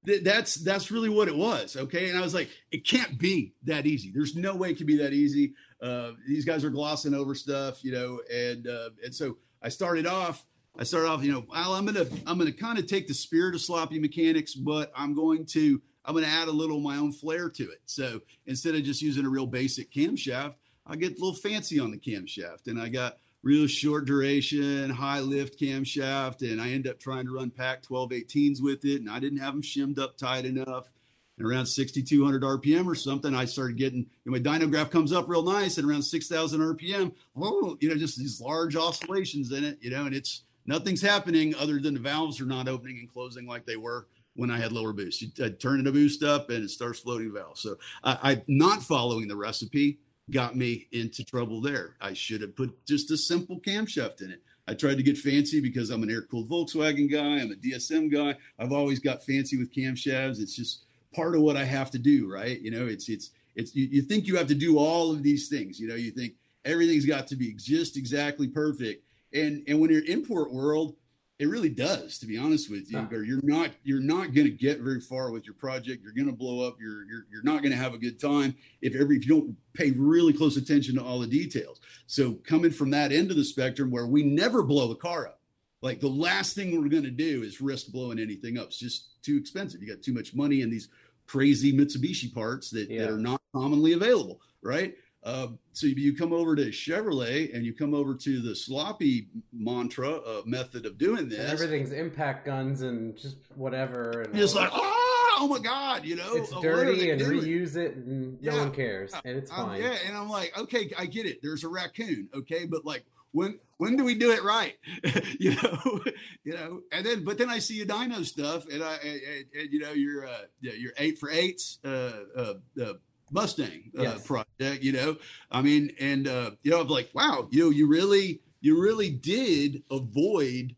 that's 0.04 0.56
that's 0.56 0.90
really 0.90 1.08
what 1.08 1.28
it 1.28 1.36
was 1.36 1.76
okay? 1.76 2.08
And 2.08 2.18
i 2.18 2.22
was 2.22 2.34
like 2.34 2.48
it 2.70 2.86
can't 2.86 3.18
be 3.18 3.54
that 3.64 3.86
easy. 3.86 4.10
There's 4.12 4.36
no 4.36 4.54
way 4.54 4.70
it 4.70 4.76
can 4.76 4.86
be 4.86 4.96
that 4.98 5.12
easy. 5.12 5.54
Uh, 5.82 6.12
these 6.26 6.44
guys 6.44 6.64
are 6.64 6.70
glossing 6.70 7.14
over 7.14 7.34
stuff 7.34 7.84
you 7.84 7.92
know 7.92 8.20
and 8.32 8.66
uh, 8.66 8.90
and 9.04 9.14
so 9.14 9.36
i 9.62 9.68
started 9.68 10.08
off 10.08 10.44
i 10.76 10.82
started 10.82 11.08
off 11.08 11.22
you 11.22 11.30
know 11.30 11.44
well 11.48 11.72
i'm 11.72 11.86
gonna 11.86 12.04
i'm 12.26 12.36
gonna 12.36 12.52
kind 12.52 12.80
of 12.80 12.86
take 12.88 13.06
the 13.06 13.14
spirit 13.14 13.54
of 13.54 13.60
sloppy 13.60 14.00
mechanics 14.00 14.54
but 14.56 14.90
i'm 14.96 15.14
going 15.14 15.46
to 15.46 15.80
i'm 16.04 16.14
gonna 16.14 16.26
add 16.26 16.48
a 16.48 16.52
little 16.52 16.78
of 16.78 16.82
my 16.82 16.96
own 16.96 17.12
flair 17.12 17.48
to 17.48 17.62
it. 17.62 17.80
So 17.86 18.20
instead 18.46 18.74
of 18.74 18.82
just 18.82 19.00
using 19.00 19.24
a 19.24 19.28
real 19.28 19.46
basic 19.46 19.92
camshaft 19.92 20.54
i 20.84 20.96
get 20.96 21.12
a 21.12 21.20
little 21.20 21.34
fancy 21.34 21.78
on 21.78 21.92
the 21.92 21.98
camshaft. 21.98 22.66
And 22.66 22.80
i 22.80 22.88
got 22.88 23.18
real 23.42 23.66
short 23.66 24.04
duration, 24.04 24.90
high 24.90 25.20
lift 25.20 25.60
camshaft, 25.60 26.42
and 26.42 26.60
I 26.60 26.70
end 26.70 26.86
up 26.86 26.98
trying 26.98 27.26
to 27.26 27.34
run 27.34 27.50
PAC 27.50 27.82
1218s 27.82 28.60
with 28.60 28.84
it, 28.84 29.00
and 29.00 29.10
I 29.10 29.20
didn't 29.20 29.38
have 29.38 29.54
them 29.54 29.62
shimmed 29.62 29.98
up 29.98 30.16
tight 30.16 30.44
enough. 30.44 30.90
And 31.36 31.46
around 31.46 31.66
6,200 31.66 32.42
RPM 32.42 32.86
or 32.86 32.96
something, 32.96 33.32
I 33.32 33.44
started 33.44 33.76
getting 33.76 34.00
you 34.00 34.06
know, 34.24 34.32
my 34.32 34.40
dynograph 34.40 34.90
comes 34.90 35.12
up 35.12 35.28
real 35.28 35.44
nice 35.44 35.78
at 35.78 35.84
around 35.84 36.02
6,000 36.02 36.60
RPM. 36.60 37.12
Oh, 37.36 37.76
you 37.80 37.88
know, 37.88 37.94
just 37.94 38.18
these 38.18 38.40
large 38.40 38.74
oscillations 38.74 39.52
in 39.52 39.62
it, 39.62 39.78
you 39.80 39.90
know, 39.90 40.04
and 40.06 40.16
it's 40.16 40.42
nothing's 40.66 41.00
happening 41.00 41.54
other 41.54 41.78
than 41.78 41.94
the 41.94 42.00
valves 42.00 42.40
are 42.40 42.44
not 42.44 42.66
opening 42.66 42.98
and 42.98 43.12
closing 43.12 43.46
like 43.46 43.66
they 43.66 43.76
were 43.76 44.08
when 44.34 44.50
I 44.50 44.58
had 44.58 44.72
lower 44.72 44.92
boost. 44.92 45.22
You 45.22 45.50
turn 45.50 45.82
the 45.84 45.92
boost 45.92 46.24
up 46.24 46.50
and 46.50 46.64
it 46.64 46.70
starts 46.70 46.98
floating 46.98 47.32
valves. 47.32 47.60
So 47.60 47.76
I, 48.02 48.18
I 48.32 48.42
not 48.48 48.82
following 48.82 49.28
the 49.28 49.36
recipe 49.36 50.00
got 50.30 50.56
me 50.56 50.86
into 50.92 51.24
trouble 51.24 51.60
there. 51.60 51.94
I 52.00 52.12
should 52.12 52.42
have 52.42 52.56
put 52.56 52.84
just 52.86 53.10
a 53.10 53.16
simple 53.16 53.60
camshaft 53.60 54.22
in 54.22 54.30
it. 54.30 54.42
I 54.66 54.74
tried 54.74 54.98
to 54.98 55.02
get 55.02 55.16
fancy 55.16 55.60
because 55.60 55.88
I'm 55.88 56.02
an 56.02 56.10
air 56.10 56.22
cooled 56.22 56.50
Volkswagen 56.50 57.10
guy. 57.10 57.40
I'm 57.40 57.50
a 57.50 57.54
DSM 57.54 58.12
guy. 58.12 58.36
I've 58.58 58.72
always 58.72 58.98
got 58.98 59.24
fancy 59.24 59.56
with 59.56 59.74
camshafts. 59.74 60.40
It's 60.40 60.54
just 60.54 60.82
part 61.14 61.34
of 61.34 61.40
what 61.40 61.56
I 61.56 61.64
have 61.64 61.90
to 61.92 61.98
do, 61.98 62.30
right? 62.30 62.60
You 62.60 62.70
know, 62.70 62.86
it's 62.86 63.08
it's 63.08 63.30
it's 63.56 63.74
you, 63.74 63.86
you 63.90 64.02
think 64.02 64.26
you 64.26 64.36
have 64.36 64.48
to 64.48 64.54
do 64.54 64.78
all 64.78 65.10
of 65.10 65.22
these 65.22 65.48
things. 65.48 65.80
You 65.80 65.88
know, 65.88 65.94
you 65.94 66.10
think 66.10 66.34
everything's 66.66 67.06
got 67.06 67.26
to 67.28 67.36
be 67.36 67.54
just 67.54 67.96
exactly 67.96 68.46
perfect. 68.46 69.04
And 69.32 69.62
and 69.66 69.80
when 69.80 69.90
you're 69.90 70.04
import 70.04 70.52
world, 70.52 70.96
it 71.38 71.46
really 71.48 71.68
does, 71.68 72.18
to 72.18 72.26
be 72.26 72.36
honest 72.36 72.68
with 72.68 72.90
you. 72.90 72.98
Huh. 72.98 73.18
You're 73.18 73.40
not 73.44 73.70
you're 73.84 74.00
not 74.00 74.34
going 74.34 74.46
to 74.46 74.50
get 74.50 74.80
very 74.80 75.00
far 75.00 75.30
with 75.30 75.44
your 75.44 75.54
project. 75.54 76.02
You're 76.02 76.12
going 76.12 76.26
to 76.26 76.36
blow 76.36 76.66
up. 76.66 76.76
You're 76.80 77.04
you're 77.04 77.26
you're 77.30 77.44
not 77.44 77.62
going 77.62 77.70
to 77.72 77.78
have 77.78 77.94
a 77.94 77.98
good 77.98 78.20
time 78.20 78.56
if 78.82 78.96
every 78.96 79.16
if 79.16 79.26
you 79.26 79.40
don't 79.40 79.56
pay 79.72 79.92
really 79.92 80.32
close 80.32 80.56
attention 80.56 80.96
to 80.96 81.02
all 81.04 81.20
the 81.20 81.26
details. 81.28 81.80
So 82.06 82.32
coming 82.32 82.72
from 82.72 82.90
that 82.90 83.12
end 83.12 83.30
of 83.30 83.36
the 83.36 83.44
spectrum, 83.44 83.90
where 83.90 84.06
we 84.06 84.24
never 84.24 84.64
blow 84.64 84.88
the 84.88 84.96
car 84.96 85.28
up, 85.28 85.40
like 85.80 86.00
the 86.00 86.08
last 86.08 86.56
thing 86.56 86.72
we're 86.72 86.88
going 86.88 87.04
to 87.04 87.10
do 87.10 87.42
is 87.44 87.60
risk 87.60 87.92
blowing 87.92 88.18
anything 88.18 88.58
up. 88.58 88.66
It's 88.66 88.78
just 88.78 89.22
too 89.22 89.36
expensive. 89.36 89.80
You 89.80 89.88
got 89.94 90.02
too 90.02 90.14
much 90.14 90.34
money 90.34 90.62
in 90.62 90.70
these 90.70 90.88
crazy 91.26 91.72
Mitsubishi 91.72 92.34
parts 92.34 92.70
that, 92.70 92.90
yeah. 92.90 93.02
that 93.02 93.10
are 93.10 93.18
not 93.18 93.40
commonly 93.54 93.92
available, 93.92 94.40
right? 94.62 94.94
Uh, 95.24 95.48
so 95.72 95.86
you 95.86 96.16
come 96.16 96.32
over 96.32 96.54
to 96.54 96.66
Chevrolet 96.66 97.54
and 97.54 97.66
you 97.66 97.74
come 97.74 97.92
over 97.92 98.14
to 98.14 98.40
the 98.40 98.54
sloppy 98.54 99.28
mantra 99.52 100.10
uh, 100.10 100.42
method 100.46 100.86
of 100.86 100.96
doing 100.96 101.28
this. 101.28 101.40
And 101.40 101.48
everything's 101.48 101.92
impact 101.92 102.46
guns 102.46 102.82
and 102.82 103.16
just 103.16 103.36
whatever. 103.56 104.22
And 104.22 104.38
it's 104.38 104.54
like, 104.54 104.70
oh, 104.72 105.36
oh 105.40 105.48
my 105.48 105.58
god, 105.58 106.04
you 106.04 106.16
know, 106.16 106.34
it's 106.34 106.50
dirty 106.60 107.10
and 107.10 107.18
doing? 107.18 107.40
reuse 107.40 107.76
it, 107.76 107.96
and 107.96 108.38
yeah. 108.40 108.52
no 108.52 108.58
one 108.58 108.72
cares, 108.72 109.12
and 109.24 109.36
it's 109.36 109.50
fine. 109.50 109.76
Um, 109.76 109.82
yeah, 109.82 109.96
and 110.06 110.16
I'm 110.16 110.28
like, 110.28 110.56
okay, 110.58 110.90
I 110.98 111.06
get 111.06 111.26
it. 111.26 111.40
There's 111.42 111.64
a 111.64 111.68
raccoon, 111.68 112.28
okay, 112.34 112.66
but 112.66 112.84
like 112.84 113.04
when 113.32 113.58
when 113.76 113.96
do 113.96 114.04
we 114.04 114.14
do 114.14 114.32
it 114.32 114.42
right 114.42 114.76
you 115.38 115.54
know 115.54 116.00
you 116.44 116.54
know 116.54 116.80
and 116.92 117.04
then 117.04 117.24
but 117.24 117.36
then 117.36 117.50
i 117.50 117.58
see 117.58 117.74
your 117.74 117.84
dino 117.84 118.22
stuff 118.22 118.66
and 118.72 118.82
i 118.82 118.94
and, 118.94 119.44
and 119.54 119.70
you 119.70 119.78
know 119.78 119.92
your 119.92 120.26
uh 120.26 120.42
your 120.60 120.92
eight 120.96 121.18
for 121.18 121.30
eights 121.30 121.78
uh 121.84 122.12
uh, 122.34 122.54
uh 122.82 122.94
Mustang 123.30 123.90
uh, 123.98 124.02
yes. 124.02 124.26
project, 124.26 124.82
you 124.82 124.92
know. 124.92 125.16
I 125.50 125.62
mean, 125.62 125.92
and 125.98 126.26
uh, 126.26 126.52
you 126.62 126.70
know, 126.70 126.80
I'm 126.80 126.88
like, 126.88 127.10
wow, 127.14 127.48
you 127.50 127.64
know, 127.64 127.70
you 127.70 127.86
really, 127.86 128.40
you 128.60 128.80
really 128.80 129.10
did 129.10 129.82
avoid 129.90 130.74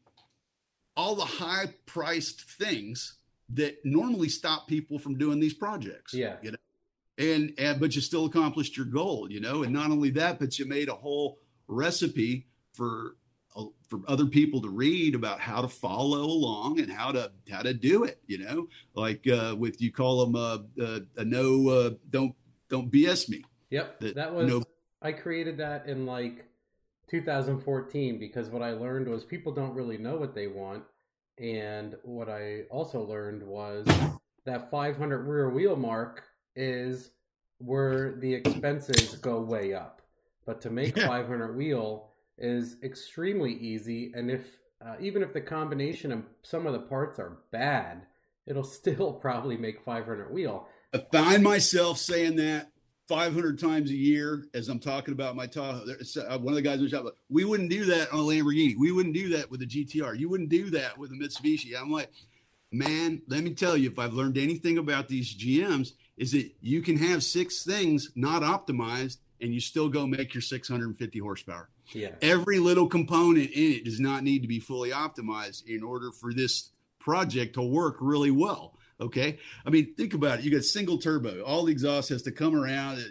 all 0.96 1.14
the 1.14 1.24
high 1.24 1.74
priced 1.86 2.42
things 2.42 3.16
that 3.50 3.78
normally 3.84 4.28
stop 4.28 4.68
people 4.68 4.98
from 4.98 5.18
doing 5.18 5.40
these 5.40 5.54
projects. 5.54 6.14
Yeah. 6.14 6.36
You 6.42 6.52
know, 6.52 6.58
and 7.18 7.52
and 7.58 7.80
but 7.80 7.94
you 7.94 8.00
still 8.00 8.26
accomplished 8.26 8.76
your 8.76 8.86
goal, 8.86 9.30
you 9.30 9.40
know, 9.40 9.62
and 9.62 9.72
not 9.72 9.90
only 9.90 10.10
that, 10.10 10.38
but 10.38 10.58
you 10.58 10.66
made 10.66 10.88
a 10.88 10.94
whole 10.94 11.38
recipe 11.68 12.46
for 12.72 13.16
for 13.88 14.00
other 14.06 14.26
people 14.26 14.62
to 14.62 14.68
read 14.68 15.14
about 15.14 15.40
how 15.40 15.60
to 15.60 15.68
follow 15.68 16.22
along 16.22 16.78
and 16.78 16.90
how 16.90 17.10
to 17.10 17.32
how 17.50 17.62
to 17.62 17.74
do 17.74 18.04
it 18.04 18.20
you 18.28 18.38
know 18.38 18.68
like 18.94 19.26
uh 19.26 19.54
with 19.58 19.82
you 19.82 19.90
call 19.90 20.24
them 20.24 20.36
uh, 20.36 20.58
uh 20.82 21.00
a 21.16 21.24
no 21.24 21.68
uh 21.68 21.90
don't 22.10 22.34
don't 22.70 22.90
BS 22.90 23.28
me. 23.28 23.44
Yep. 23.68 24.00
That, 24.00 24.14
that 24.14 24.34
was 24.34 24.48
no... 24.48 24.62
I 25.02 25.12
created 25.12 25.58
that 25.58 25.86
in 25.86 26.06
like 26.06 26.46
2014 27.10 28.18
because 28.18 28.48
what 28.48 28.62
I 28.62 28.72
learned 28.72 29.08
was 29.08 29.24
people 29.24 29.52
don't 29.52 29.74
really 29.74 29.98
know 29.98 30.16
what 30.16 30.34
they 30.34 30.46
want 30.46 30.84
and 31.38 31.96
what 32.02 32.28
I 32.28 32.62
also 32.70 33.02
learned 33.02 33.42
was 33.42 33.86
that 34.46 34.70
500 34.70 35.18
rear 35.18 35.50
wheel 35.50 35.76
mark 35.76 36.22
is 36.54 37.10
where 37.58 38.12
the 38.12 38.32
expenses 38.32 39.16
go 39.16 39.40
way 39.40 39.74
up. 39.74 40.00
But 40.46 40.60
to 40.62 40.70
make 40.70 40.98
500 40.98 41.56
wheel 41.56 42.09
is 42.40 42.76
extremely 42.82 43.52
easy 43.52 44.12
and 44.14 44.30
if 44.30 44.56
uh, 44.84 44.94
even 44.98 45.22
if 45.22 45.32
the 45.32 45.40
combination 45.40 46.10
of 46.10 46.22
some 46.42 46.66
of 46.66 46.72
the 46.72 46.78
parts 46.78 47.18
are 47.18 47.38
bad, 47.52 48.02
it'll 48.46 48.64
still 48.80 49.12
probably 49.12 49.56
make 49.56 49.84
500 49.84 50.32
wheel. 50.32 50.66
I 50.92 50.98
find 51.12 51.44
myself 51.44 51.98
saying 51.98 52.36
that 52.36 52.70
500 53.10 53.58
times 53.58 53.90
a 53.90 53.96
year 53.96 54.46
as 54.54 54.68
I'm 54.68 54.78
talking 54.78 55.12
about 55.12 55.36
my 55.36 55.46
Tahoe. 55.46 55.84
Uh, 55.84 56.38
one 56.38 56.52
of 56.52 56.54
the 56.54 56.62
guys 56.62 56.78
in 56.78 56.84
the 56.84 56.90
shop, 56.90 57.06
we 57.28 57.44
wouldn't 57.44 57.70
do 57.70 57.84
that 57.86 58.12
on 58.12 58.20
a 58.20 58.22
Lamborghini. 58.22 58.76
We 58.78 58.92
wouldn't 58.92 59.14
do 59.14 59.30
that 59.30 59.50
with 59.50 59.62
a 59.62 59.66
GTR. 59.66 60.18
You 60.18 60.28
wouldn't 60.28 60.48
do 60.48 60.70
that 60.70 60.96
with 60.96 61.10
a 61.10 61.14
Mitsubishi. 61.14 61.78
I'm 61.78 61.90
like, 61.90 62.10
man, 62.72 63.22
let 63.26 63.42
me 63.42 63.52
tell 63.52 63.76
you, 63.76 63.90
if 63.90 63.98
I've 63.98 64.14
learned 64.14 64.38
anything 64.38 64.78
about 64.78 65.08
these 65.08 65.34
GMs, 65.34 65.92
is 66.16 66.32
that 66.32 66.52
you 66.60 66.82
can 66.82 66.98
have 66.98 67.24
six 67.24 67.64
things 67.64 68.10
not 68.14 68.42
optimized 68.42 69.18
and 69.40 69.52
you 69.52 69.60
still 69.60 69.88
go 69.88 70.06
make 70.06 70.34
your 70.34 70.42
650 70.42 71.18
horsepower. 71.18 71.68
Yeah. 71.92 72.10
Every 72.22 72.58
little 72.58 72.86
component 72.86 73.50
in 73.50 73.72
it 73.72 73.84
does 73.84 74.00
not 74.00 74.22
need 74.22 74.42
to 74.42 74.48
be 74.48 74.60
fully 74.60 74.90
optimized 74.90 75.66
in 75.66 75.82
order 75.82 76.10
for 76.12 76.32
this 76.32 76.70
project 76.98 77.54
to 77.54 77.62
work 77.62 77.96
really 78.00 78.30
well. 78.30 78.76
Okay. 79.00 79.38
I 79.64 79.70
mean, 79.70 79.94
think 79.94 80.12
about 80.14 80.40
it. 80.40 80.44
You 80.44 80.50
got 80.50 80.64
single 80.64 80.98
turbo, 80.98 81.42
all 81.42 81.64
the 81.64 81.72
exhaust 81.72 82.10
has 82.10 82.22
to 82.22 82.32
come 82.32 82.54
around, 82.54 83.02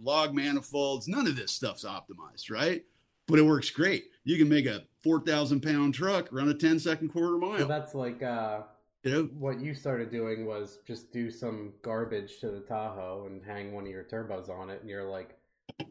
log 0.00 0.34
manifolds. 0.34 1.08
None 1.08 1.26
of 1.26 1.36
this 1.36 1.52
stuff's 1.52 1.84
optimized, 1.84 2.50
right? 2.50 2.84
But 3.26 3.38
it 3.38 3.42
works 3.42 3.70
great. 3.70 4.04
You 4.24 4.36
can 4.36 4.48
make 4.48 4.66
a 4.66 4.84
4,000 5.02 5.60
pound 5.62 5.94
truck 5.94 6.28
run 6.30 6.48
a 6.48 6.54
10 6.54 6.78
second 6.78 7.08
quarter 7.08 7.38
mile. 7.38 7.58
So 7.58 7.64
that's 7.64 7.94
like, 7.94 8.22
uh, 8.22 8.60
you 9.02 9.12
know, 9.12 9.22
what 9.38 9.60
you 9.60 9.74
started 9.74 10.10
doing 10.10 10.44
was 10.44 10.80
just 10.86 11.12
do 11.12 11.30
some 11.30 11.72
garbage 11.82 12.40
to 12.40 12.50
the 12.50 12.60
Tahoe 12.60 13.26
and 13.26 13.42
hang 13.42 13.72
one 13.72 13.84
of 13.84 13.90
your 13.90 14.04
turbos 14.04 14.50
on 14.50 14.70
it. 14.70 14.80
And 14.80 14.90
you're 14.90 15.08
like, 15.08 15.37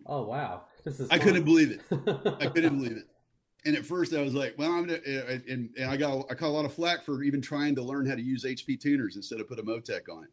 oh, 0.05 0.23
wow, 0.23 0.63
this 0.83 0.99
is. 0.99 1.09
I 1.09 1.17
couldn't 1.17 1.43
believe 1.43 1.71
it. 1.71 1.81
I 2.39 2.47
couldn't 2.53 2.77
believe 2.77 2.97
it 2.97 3.07
and 3.67 3.75
at 3.75 3.85
first 3.85 4.13
I 4.13 4.21
was 4.21 4.33
like, 4.33 4.55
well, 4.57 4.71
I'm 4.71 4.87
gonna, 4.87 4.99
uh, 5.05 5.33
uh, 5.33 5.39
and, 5.49 5.69
and 5.77 5.91
I 5.91 5.97
got 5.97 6.25
I 6.31 6.35
caught 6.35 6.47
a 6.47 6.55
lot 6.55 6.65
of 6.65 6.73
flack 6.73 7.03
for 7.03 7.21
even 7.21 7.41
trying 7.41 7.75
to 7.75 7.83
learn 7.83 8.05
how 8.05 8.15
to 8.15 8.21
use 8.21 8.45
HP 8.45 8.79
tuners 8.79 9.17
instead 9.17 9.41
of 9.41 9.47
put 9.47 9.59
a 9.59 9.63
Motec 9.63 10.09
on 10.09 10.23
it, 10.23 10.29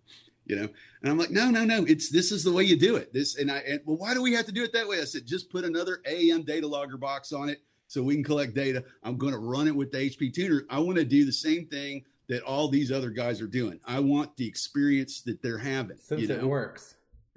you 0.46 0.54
know. 0.54 0.68
And 1.02 1.10
I'm 1.10 1.18
like, 1.18 1.30
no, 1.30 1.50
no, 1.50 1.64
no, 1.64 1.84
it's 1.84 2.10
this 2.10 2.30
is 2.30 2.44
the 2.44 2.52
way 2.52 2.62
you 2.62 2.78
do 2.78 2.94
it. 2.94 3.12
This 3.12 3.36
and 3.36 3.50
I 3.50 3.58
and 3.58 3.80
well, 3.84 3.96
why 3.96 4.14
do 4.14 4.22
we 4.22 4.32
have 4.34 4.46
to 4.46 4.52
do 4.52 4.62
it 4.62 4.72
that 4.72 4.86
way? 4.86 5.00
I 5.00 5.04
said, 5.04 5.26
just 5.26 5.50
put 5.50 5.64
another 5.64 6.00
AEM 6.06 6.44
data 6.44 6.66
logger 6.66 6.96
box 6.96 7.32
on 7.32 7.48
it 7.48 7.60
so 7.88 8.04
we 8.04 8.14
can 8.14 8.24
collect 8.24 8.54
data. 8.54 8.84
I'm 9.02 9.16
going 9.16 9.32
to 9.32 9.38
run 9.38 9.66
it 9.66 9.74
with 9.74 9.90
the 9.90 9.98
HP 9.98 10.32
tuner. 10.32 10.64
I 10.70 10.78
want 10.78 10.98
to 10.98 11.04
do 11.04 11.24
the 11.24 11.32
same 11.32 11.66
thing 11.66 12.04
that 12.28 12.42
all 12.42 12.68
these 12.68 12.92
other 12.92 13.10
guys 13.10 13.40
are 13.40 13.48
doing. 13.48 13.80
I 13.84 13.98
want 13.98 14.36
the 14.36 14.46
experience 14.46 15.22
that 15.22 15.42
they're 15.42 15.58
having. 15.58 15.98
Since 15.98 16.22
you 16.22 16.28
know? 16.28 16.36
it 16.36 16.44
works. 16.44 16.94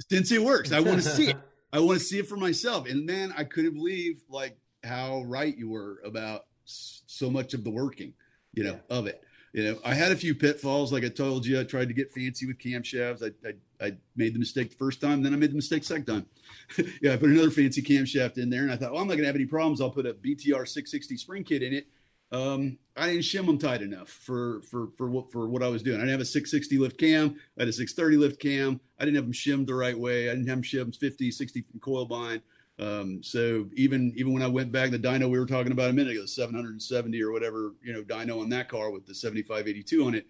Since 0.09 0.31
it 0.31 0.43
works, 0.43 0.71
I 0.71 0.79
want 0.79 1.01
to 1.01 1.09
see 1.09 1.29
it. 1.29 1.37
I 1.77 1.79
want 1.79 1.99
to 1.99 2.03
see 2.03 2.17
it 2.17 2.27
for 2.27 2.37
myself. 2.37 2.89
And 2.89 3.05
man, 3.05 3.31
I 3.37 3.43
couldn't 3.43 3.75
believe 3.75 4.23
like 4.29 4.57
how 4.83 5.21
right 5.27 5.55
you 5.55 5.69
were 5.69 6.01
about 6.03 6.45
so 6.65 7.29
much 7.29 7.53
of 7.53 7.63
the 7.63 7.69
working, 7.69 8.13
you 8.53 8.63
know, 8.63 8.79
yeah. 8.89 8.97
of 8.97 9.05
it. 9.05 9.23
You 9.53 9.63
know, 9.63 9.79
I 9.85 9.93
had 9.93 10.11
a 10.11 10.15
few 10.15 10.33
pitfalls. 10.33 10.91
Like 10.91 11.03
I 11.03 11.09
told 11.09 11.45
you, 11.45 11.59
I 11.59 11.63
tried 11.63 11.89
to 11.89 11.93
get 11.93 12.11
fancy 12.11 12.47
with 12.47 12.57
camshafts. 12.57 13.23
I, 13.23 13.47
I, 13.47 13.85
I 13.85 13.93
made 14.15 14.33
the 14.33 14.39
mistake 14.39 14.71
the 14.71 14.75
first 14.75 14.99
time, 14.99 15.21
then 15.21 15.35
I 15.35 15.37
made 15.37 15.51
the 15.51 15.55
mistake 15.55 15.83
second 15.83 16.05
time. 16.05 16.25
yeah, 17.01 17.13
I 17.13 17.17
put 17.17 17.29
another 17.29 17.51
fancy 17.51 17.83
camshaft 17.83 18.39
in 18.39 18.49
there, 18.49 18.63
and 18.63 18.71
I 18.71 18.75
thought, 18.75 18.93
well, 18.93 19.01
I'm 19.03 19.07
not 19.07 19.15
gonna 19.15 19.27
have 19.27 19.35
any 19.35 19.45
problems. 19.45 19.79
I'll 19.79 19.91
put 19.91 20.07
a 20.07 20.15
BTR 20.15 20.67
660 20.67 21.15
spring 21.17 21.43
kit 21.43 21.61
in 21.61 21.73
it. 21.73 21.87
Um, 22.31 22.77
I 22.95 23.07
didn't 23.07 23.23
shim 23.23 23.45
them 23.45 23.57
tight 23.57 23.81
enough 23.81 24.09
for 24.09 24.61
for 24.63 24.89
for 24.97 25.09
what 25.09 25.31
for 25.31 25.47
what 25.47 25.63
I 25.63 25.67
was 25.67 25.83
doing. 25.83 25.97
I 25.97 26.01
didn't 26.01 26.11
have 26.11 26.21
a 26.21 26.25
660 26.25 26.77
lift 26.77 26.99
cam. 26.99 27.35
I 27.57 27.61
had 27.61 27.69
a 27.69 27.73
630 27.73 28.17
lift 28.17 28.41
cam. 28.41 28.81
I 28.99 29.05
didn't 29.05 29.15
have 29.15 29.25
them 29.25 29.33
shimmed 29.33 29.67
the 29.67 29.75
right 29.75 29.97
way. 29.97 30.29
I 30.29 30.33
didn't 30.33 30.47
have 30.47 30.57
them 30.57 30.63
shimmed 30.63 30.95
50, 30.95 31.31
60 31.31 31.61
from 31.61 31.79
coil 31.79 32.05
bind. 32.05 32.41
Um, 32.79 33.23
so 33.23 33.67
even 33.75 34.13
even 34.15 34.33
when 34.33 34.43
I 34.43 34.47
went 34.47 34.71
back, 34.71 34.91
the 34.91 34.99
dyno 34.99 35.29
we 35.29 35.39
were 35.39 35.45
talking 35.45 35.71
about 35.71 35.89
a 35.89 35.93
minute 35.93 36.13
ago, 36.13 36.25
770 36.25 37.21
or 37.23 37.31
whatever, 37.31 37.73
you 37.83 37.93
know, 37.93 38.03
dyno 38.03 38.41
on 38.41 38.49
that 38.49 38.69
car 38.69 38.91
with 38.91 39.05
the 39.05 39.15
7582 39.15 40.05
on 40.05 40.15
it, 40.15 40.27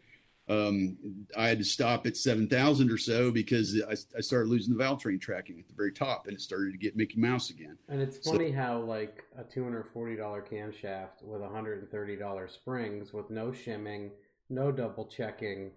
um, 0.49 0.97
I 1.35 1.47
had 1.47 1.57
to 1.59 1.65
stop 1.65 2.07
at 2.07 2.15
7,000 2.15 2.89
or 2.89 2.97
so 2.97 3.31
because 3.31 3.81
I, 3.87 3.93
I, 4.17 4.21
started 4.21 4.49
losing 4.49 4.71
the 4.71 4.81
valve 4.81 5.01
train 5.01 5.19
tracking 5.19 5.59
at 5.59 5.67
the 5.67 5.73
very 5.73 5.91
top, 5.91 6.27
and 6.27 6.35
it 6.35 6.41
started 6.41 6.71
to 6.71 6.77
get 6.77 6.95
Mickey 6.95 7.19
Mouse 7.19 7.49
again. 7.49 7.77
And 7.89 8.01
it's 8.01 8.17
funny 8.17 8.51
so, 8.51 8.57
how 8.57 8.79
like 8.79 9.25
a 9.37 9.43
$240 9.43 10.17
camshaft 10.49 11.21
with 11.21 11.41
$130 11.41 12.49
springs 12.49 13.11
with 13.11 13.29
no 13.29 13.51
shimming, 13.51 14.11
no 14.49 14.71
double 14.71 15.05
checking, 15.05 15.71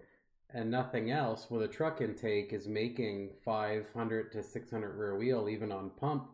and 0.53 0.71
nothing 0.71 1.11
else 1.11 1.47
with 1.49 1.63
a 1.63 1.67
truck 1.67 1.99
intake 1.99 2.53
is 2.53 2.67
making 2.67 3.31
500 3.43 4.31
to 4.31 4.43
600 4.43 4.95
rear 4.95 5.17
wheel 5.17 5.49
even 5.49 5.71
on 5.71 5.89
pump 5.91 6.29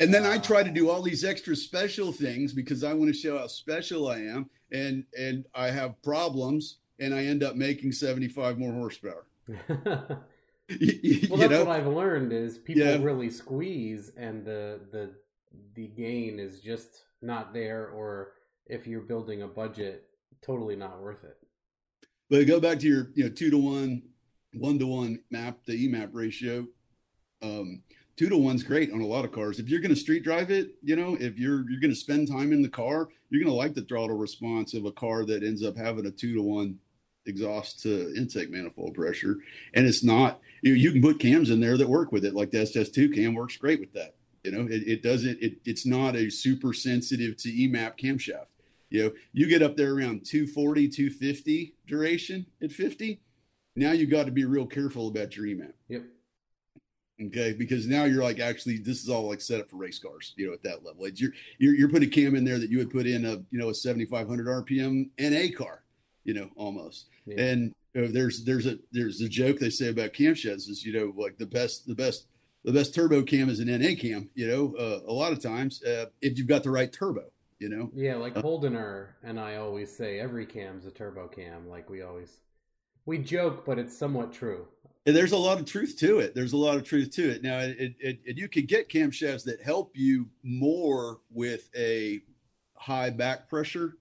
And 0.00 0.12
then 0.12 0.26
I 0.26 0.38
try 0.38 0.64
to 0.64 0.70
do 0.70 0.90
all 0.90 1.02
these 1.02 1.24
extra 1.24 1.54
special 1.54 2.10
things 2.10 2.52
because 2.52 2.82
I 2.82 2.92
want 2.92 3.12
to 3.12 3.18
show 3.18 3.38
how 3.38 3.46
special 3.46 4.08
I 4.08 4.18
am, 4.18 4.50
and 4.72 5.04
and 5.16 5.44
I 5.54 5.70
have 5.70 6.00
problems, 6.02 6.78
and 6.98 7.14
I 7.14 7.24
end 7.24 7.42
up 7.42 7.56
making 7.56 7.92
seventy 7.92 8.28
five 8.28 8.58
more 8.58 8.72
horsepower. 8.72 9.26
well, 9.48 10.22
that's 10.68 11.50
know? 11.50 11.64
what 11.64 11.68
I've 11.68 11.86
learned 11.86 12.32
is 12.32 12.58
people 12.58 12.82
yeah. 12.82 12.98
really 13.00 13.30
squeeze, 13.30 14.12
and 14.16 14.44
the 14.44 14.80
the 14.92 15.10
the 15.74 15.86
gain 15.88 16.38
is 16.38 16.60
just 16.60 17.04
not 17.22 17.52
there, 17.52 17.88
or 17.88 18.32
if 18.66 18.86
you're 18.86 19.00
building 19.00 19.42
a 19.42 19.48
budget, 19.48 20.08
totally 20.42 20.76
not 20.76 21.00
worth 21.00 21.24
it. 21.24 21.36
But 22.30 22.46
go 22.46 22.60
back 22.60 22.78
to 22.80 22.86
your 22.86 23.10
you 23.14 23.24
know 23.24 23.30
two 23.30 23.50
to 23.50 23.58
one, 23.58 24.02
one 24.54 24.78
to 24.78 24.86
one 24.86 25.20
map, 25.30 25.58
the 25.66 25.88
EMAP 25.88 26.10
ratio. 26.12 26.66
Um, 27.40 27.82
two 28.16 28.28
to 28.28 28.36
one's 28.36 28.62
great 28.64 28.92
on 28.92 29.00
a 29.00 29.06
lot 29.06 29.24
of 29.24 29.32
cars. 29.32 29.58
If 29.58 29.68
you're 29.68 29.80
going 29.80 29.94
to 29.94 30.00
street 30.00 30.24
drive 30.24 30.50
it, 30.50 30.72
you 30.82 30.96
know, 30.96 31.16
if 31.18 31.38
you're 31.38 31.68
you're 31.70 31.80
going 31.80 31.92
to 31.92 31.96
spend 31.96 32.28
time 32.28 32.52
in 32.52 32.62
the 32.62 32.68
car, 32.68 33.08
you're 33.30 33.42
going 33.42 33.52
to 33.52 33.56
like 33.56 33.74
the 33.74 33.82
throttle 33.82 34.16
response 34.16 34.74
of 34.74 34.84
a 34.84 34.92
car 34.92 35.24
that 35.24 35.42
ends 35.42 35.64
up 35.64 35.76
having 35.76 36.06
a 36.06 36.10
two 36.10 36.34
to 36.34 36.42
one 36.42 36.78
exhaust 37.26 37.80
to 37.82 38.14
intake 38.16 38.50
manifold 38.50 38.94
pressure. 38.94 39.36
And 39.74 39.86
it's 39.86 40.04
not 40.04 40.40
you, 40.62 40.74
you 40.74 40.92
can 40.92 41.02
put 41.02 41.20
cams 41.20 41.50
in 41.50 41.60
there 41.60 41.76
that 41.76 41.88
work 41.88 42.12
with 42.12 42.24
it, 42.24 42.34
like 42.34 42.50
the 42.50 42.58
SS2 42.58 43.14
cam 43.14 43.34
works 43.34 43.56
great 43.56 43.80
with 43.80 43.92
that. 43.92 44.14
You 44.44 44.52
know, 44.52 44.62
it, 44.62 44.86
it 44.86 45.02
doesn't 45.02 45.38
it, 45.42 45.58
it's 45.64 45.86
not 45.86 46.16
a 46.16 46.30
super 46.30 46.72
sensitive 46.72 47.36
to 47.38 47.48
EMAP 47.48 47.98
camshaft. 47.98 48.46
You 48.90 49.04
know, 49.04 49.12
you 49.32 49.48
get 49.48 49.62
up 49.62 49.76
there 49.76 49.94
around 49.94 50.24
240, 50.24 50.88
250 50.88 51.74
duration 51.86 52.46
at 52.62 52.72
50. 52.72 53.20
Now 53.76 53.92
you 53.92 54.06
got 54.06 54.26
to 54.26 54.32
be 54.32 54.44
real 54.44 54.66
careful 54.66 55.08
about 55.08 55.36
your 55.36 55.46
EMAP. 55.46 55.72
Yep. 55.88 56.02
Okay, 57.20 57.52
because 57.52 57.88
now 57.88 58.04
you're 58.04 58.22
like 58.22 58.38
actually 58.38 58.78
this 58.78 59.02
is 59.02 59.08
all 59.08 59.28
like 59.28 59.40
set 59.40 59.60
up 59.60 59.68
for 59.68 59.76
race 59.76 59.98
cars, 59.98 60.34
you 60.36 60.46
know, 60.46 60.52
at 60.52 60.62
that 60.62 60.84
level. 60.84 61.04
It's 61.04 61.20
you're 61.20 61.32
you're, 61.58 61.74
you're 61.74 61.88
putting 61.88 62.10
cam 62.10 62.36
in 62.36 62.44
there 62.44 62.58
that 62.58 62.70
you 62.70 62.78
would 62.78 62.90
put 62.90 63.06
in 63.06 63.24
a 63.24 63.42
you 63.50 63.58
know 63.58 63.70
a 63.70 63.74
7500 63.74 64.46
RPM 64.46 65.10
NA 65.18 65.56
car, 65.56 65.82
you 66.28 66.34
know, 66.34 66.50
almost. 66.56 67.06
Yeah. 67.24 67.40
And 67.40 67.74
you 67.94 68.02
know, 68.02 68.08
there's 68.08 68.44
there's 68.44 68.66
a 68.66 68.78
there's 68.92 69.22
a 69.22 69.28
joke 69.30 69.58
they 69.58 69.70
say 69.70 69.88
about 69.88 70.12
cam 70.12 70.34
sheds 70.34 70.68
is 70.68 70.84
you 70.84 70.92
know 70.92 71.14
like 71.16 71.38
the 71.38 71.46
best 71.46 71.86
the 71.86 71.94
best 71.94 72.26
the 72.64 72.72
best 72.72 72.94
turbo 72.94 73.22
cam 73.22 73.48
is 73.48 73.60
an 73.60 73.68
NA 73.68 73.94
cam, 73.98 74.28
you 74.34 74.46
know, 74.46 74.74
uh, 74.78 75.00
a 75.10 75.12
lot 75.12 75.32
of 75.32 75.42
times 75.42 75.82
uh, 75.84 76.04
if 76.20 76.36
you've 76.36 76.46
got 76.46 76.62
the 76.62 76.70
right 76.70 76.92
turbo, 76.92 77.24
you 77.58 77.70
know. 77.70 77.90
Yeah, 77.94 78.16
like 78.16 78.36
uh, 78.36 78.42
Holdener 78.42 79.12
and 79.24 79.40
I 79.40 79.56
always 79.56 79.90
say 79.96 80.20
every 80.20 80.44
cam's 80.44 80.84
a 80.84 80.90
turbo 80.90 81.28
cam. 81.28 81.66
Like 81.66 81.88
we 81.88 82.02
always 82.02 82.40
we 83.06 83.16
joke, 83.16 83.64
but 83.64 83.78
it's 83.78 83.96
somewhat 83.96 84.30
true 84.30 84.66
there's 85.06 85.32
a 85.32 85.38
lot 85.38 85.58
of 85.58 85.64
truth 85.64 85.96
to 85.98 86.18
it. 86.18 86.34
There's 86.34 86.52
a 86.52 86.58
lot 86.58 86.76
of 86.76 86.84
truth 86.84 87.10
to 87.12 87.30
it. 87.30 87.42
Now, 87.42 87.60
it, 87.60 87.94
it, 87.98 88.18
it, 88.26 88.36
you 88.36 88.46
can 88.46 88.66
get 88.66 88.90
camshafts 88.90 89.42
that 89.44 89.62
help 89.62 89.92
you 89.94 90.28
more 90.42 91.20
with 91.30 91.70
a 91.74 92.20
high 92.74 93.08
back 93.08 93.48
pressure 93.48 93.96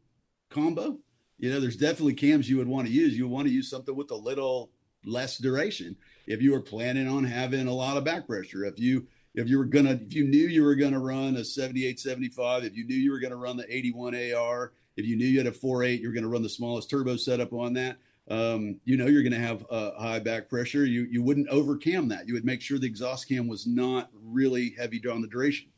combo. 0.50 0.98
You 1.40 1.52
know, 1.52 1.60
there's 1.60 1.78
definitely 1.78 2.16
cams 2.16 2.50
you 2.50 2.58
would 2.58 2.68
want 2.68 2.88
to 2.88 2.94
use. 2.94 3.18
You 3.18 3.28
want 3.28 3.48
to 3.48 3.54
use 3.54 3.70
something 3.70 3.96
with 3.96 4.12
a 4.12 4.16
little 4.16 4.72
less 5.06 5.38
duration 5.38 5.96
if 6.26 6.42
you 6.42 6.52
were 6.52 6.62
planning 6.62 7.08
on 7.08 7.24
having 7.24 7.68
a 7.68 7.74
lot 7.74 7.98
of 7.98 8.04
back 8.04 8.28
pressure. 8.28 8.66
If 8.66 8.80
you 8.80 9.08
if 9.36 9.48
you 9.48 9.58
were 9.58 9.66
gonna 9.66 10.00
if 10.02 10.14
you 10.14 10.28
knew 10.28 10.48
you 10.48 10.64
were 10.64 10.76
gonna 10.76 11.00
run 11.00 11.36
a 11.38 11.46
78 11.46 12.00
75, 12.00 12.64
if 12.64 12.76
you 12.76 12.86
knew 12.86 12.96
you 12.96 13.12
were 13.12 13.20
gonna 13.20 13.36
run 13.36 13.58
the 13.58 13.76
81 13.76 14.16
AR, 14.34 14.74
if 14.96 15.06
you 15.06 15.16
knew 15.16 15.28
you 15.28 15.38
had 15.38 15.48
a 15.48 15.52
4.8, 15.52 16.02
you're 16.02 16.14
gonna 16.14 16.28
run 16.28 16.44
the 16.44 16.50
smallest 16.50 16.90
turbo 16.90 17.16
setup 17.18 17.54
on 17.54 17.74
that 17.74 17.98
um, 18.30 18.80
you 18.84 18.98
know 18.98 19.08
you're 19.08 19.24
going 19.24 19.34
to 19.34 19.40
have 19.40 19.66
a 19.70 19.92
high 20.00 20.20
back 20.20 20.50
pressure. 20.50 20.86
You 20.86 21.08
you 21.10 21.24
wouldn't 21.24 21.50
overcam 21.50 22.10
that. 22.10 22.28
You 22.28 22.34
would 22.34 22.46
make 22.46 22.62
sure 22.62 22.78
the 22.78 22.88
exhaust 22.88 23.30
cam 23.30 23.48
was 23.48 23.66
not 23.66 24.10
really 24.14 24.76
heavy 24.78 25.02
on 25.10 25.22
the 25.22 25.28
duration. 25.28 25.70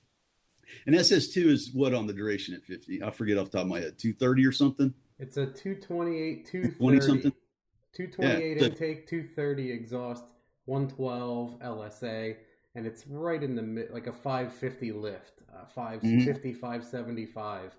And 0.86 0.96
SS2 0.96 1.46
is 1.48 1.72
what 1.74 1.94
on 1.94 2.06
the 2.06 2.14
duration 2.14 2.54
at 2.54 2.64
50? 2.64 3.04
I 3.04 3.10
forget 3.12 3.38
off 3.38 3.50
the 3.50 3.58
top 3.58 3.66
of 3.66 3.70
my 3.70 3.80
head. 3.80 3.98
230 3.98 4.46
or 4.46 4.52
something. 4.52 4.94
It's 5.20 5.38
a 5.38 5.46
228, 5.46 6.46
230 6.46 7.02
something. 7.02 7.34
228 7.94 8.58
yeah, 8.58 8.68
intake, 8.68 9.08
230 9.08 9.72
exhaust, 9.72 10.24
112 10.66 11.60
LSA, 11.60 12.36
and 12.76 12.86
it's 12.86 13.06
right 13.08 13.42
in 13.42 13.56
the 13.56 13.62
mid, 13.62 13.92
like 13.92 14.08
a 14.08 14.14
550 14.14 14.92
lift, 14.94 15.42
uh, 15.54 15.66
550, 15.66 16.52
mm-hmm. 16.52 16.60
575 16.60 17.76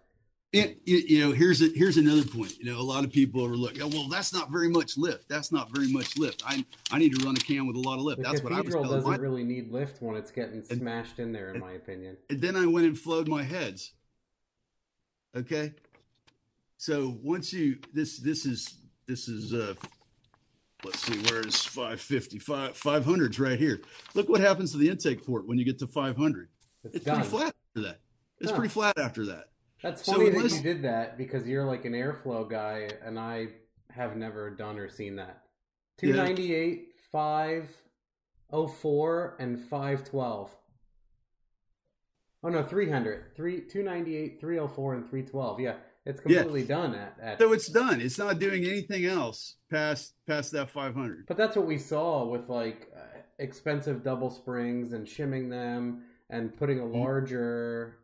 it, 0.52 0.80
you 0.84 1.20
know, 1.20 1.32
here's 1.32 1.62
a, 1.62 1.68
here's 1.68 1.96
another 1.96 2.24
point. 2.24 2.58
You 2.58 2.72
know, 2.72 2.80
a 2.80 2.82
lot 2.82 3.04
of 3.04 3.12
people 3.12 3.44
are 3.44 3.56
looking, 3.56 3.82
oh, 3.82 3.88
well, 3.88 4.08
that's 4.08 4.32
not 4.32 4.50
very 4.50 4.68
much 4.68 4.98
lift. 4.98 5.28
That's 5.28 5.52
not 5.52 5.70
very 5.70 5.92
much 5.92 6.18
lift. 6.18 6.42
I 6.44 6.64
I 6.90 6.98
need 6.98 7.14
to 7.16 7.24
run 7.24 7.36
a 7.36 7.40
cam 7.40 7.68
with 7.68 7.76
a 7.76 7.80
lot 7.80 7.98
of 7.98 8.02
lift. 8.02 8.22
The 8.22 8.28
that's 8.28 8.42
what 8.42 8.52
I 8.52 8.60
was 8.60 8.74
telling 8.74 8.90
doesn't 8.90 9.08
my, 9.08 9.16
really 9.16 9.44
need 9.44 9.70
lift 9.70 10.02
when 10.02 10.16
it's 10.16 10.32
getting 10.32 10.64
and, 10.68 10.80
smashed 10.80 11.20
in 11.20 11.32
there, 11.32 11.50
in 11.50 11.56
and, 11.56 11.64
my 11.64 11.72
opinion. 11.72 12.16
And 12.28 12.40
then 12.40 12.56
I 12.56 12.66
went 12.66 12.86
and 12.86 12.98
flowed 12.98 13.28
my 13.28 13.44
heads. 13.44 13.92
Okay, 15.36 15.72
so 16.80 17.18
once 17.22 17.52
you 17.52 17.78
this 17.92 18.18
this 18.18 18.46
is 18.46 18.78
this 19.06 19.28
is 19.28 19.52
uh 19.52 19.74
let's 20.84 21.00
see 21.00 21.18
where 21.30 21.46
is 21.46 21.62
550 21.62 22.38
5 22.38 22.72
500's 22.72 23.38
right 23.38 23.58
here 23.58 23.80
look 24.14 24.28
what 24.28 24.40
happens 24.40 24.72
to 24.72 24.78
the 24.78 24.88
intake 24.88 25.24
port 25.24 25.46
when 25.46 25.58
you 25.58 25.64
get 25.64 25.78
to 25.78 25.86
500 25.86 26.48
it's, 26.84 26.96
it's 26.96 27.04
pretty 27.04 27.22
flat 27.22 27.54
after 27.68 27.82
that 27.82 28.00
it's 28.40 28.50
huh. 28.50 28.56
pretty 28.56 28.72
flat 28.72 28.98
after 28.98 29.26
that 29.26 29.50
that's 29.82 30.04
funny 30.04 30.30
so 30.30 30.40
that 30.42 30.52
you 30.52 30.62
did 30.62 30.82
that 30.82 31.16
because 31.16 31.46
you're 31.46 31.64
like 31.64 31.84
an 31.84 31.92
airflow 31.92 32.48
guy, 32.48 32.90
and 33.04 33.18
I 33.18 33.48
have 33.90 34.16
never 34.16 34.50
done 34.50 34.78
or 34.78 34.88
seen 34.88 35.16
that. 35.16 35.42
Two 35.98 36.12
ninety 36.12 36.54
eight, 36.54 36.88
five 37.10 37.70
oh 38.50 38.66
four, 38.66 39.36
and 39.38 39.58
five 39.58 40.04
twelve. 40.04 40.54
Oh 42.42 42.48
no, 42.48 42.62
300. 42.62 43.36
3 43.36 43.60
298, 43.68 44.40
304 44.40 44.94
and 44.94 45.04
312. 45.04 45.60
Yeah, 45.60 45.74
it's 46.10 46.20
completely 46.20 46.62
yeah. 46.62 46.68
done 46.68 46.94
at, 46.94 47.16
at 47.22 47.38
So 47.38 47.52
it's 47.52 47.68
done. 47.68 48.00
It's 48.00 48.18
not 48.18 48.38
doing 48.38 48.64
anything 48.64 49.06
else 49.06 49.56
past 49.70 50.14
past 50.26 50.52
that 50.52 50.70
500. 50.70 51.26
But 51.26 51.36
that's 51.36 51.56
what 51.56 51.66
we 51.66 51.78
saw 51.78 52.24
with 52.24 52.48
like 52.48 52.90
uh, 52.96 53.20
expensive 53.38 54.02
double 54.02 54.30
springs 54.30 54.92
and 54.92 55.08
shimming 55.08 55.48
them 55.48 56.02
and 56.28 56.56
putting 56.56 56.80
a 56.80 56.84
larger 56.84 58.00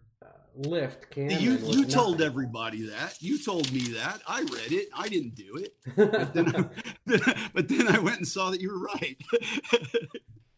lift 0.57 1.11
can. 1.11 1.31
You 1.31 1.59
you 1.59 1.85
told 1.85 2.23
everybody 2.23 2.83
that. 2.88 3.21
You 3.21 3.38
told 3.38 3.71
me 3.73 3.81
that. 3.95 4.23
I 4.27 4.40
read 4.40 4.73
it. 4.73 4.88
I 4.95 5.09
didn't 5.09 5.35
do 5.35 5.57
it. 5.57 5.75
But 5.97 6.35
then, 6.35 6.57
I, 6.57 6.64
but 7.55 7.69
then 7.69 7.88
I 7.88 7.99
went 7.99 8.19
and 8.19 8.29
saw 8.29 8.51
that 8.51 8.61
you 8.61 8.71
were 8.71 8.81
right. 8.81 9.16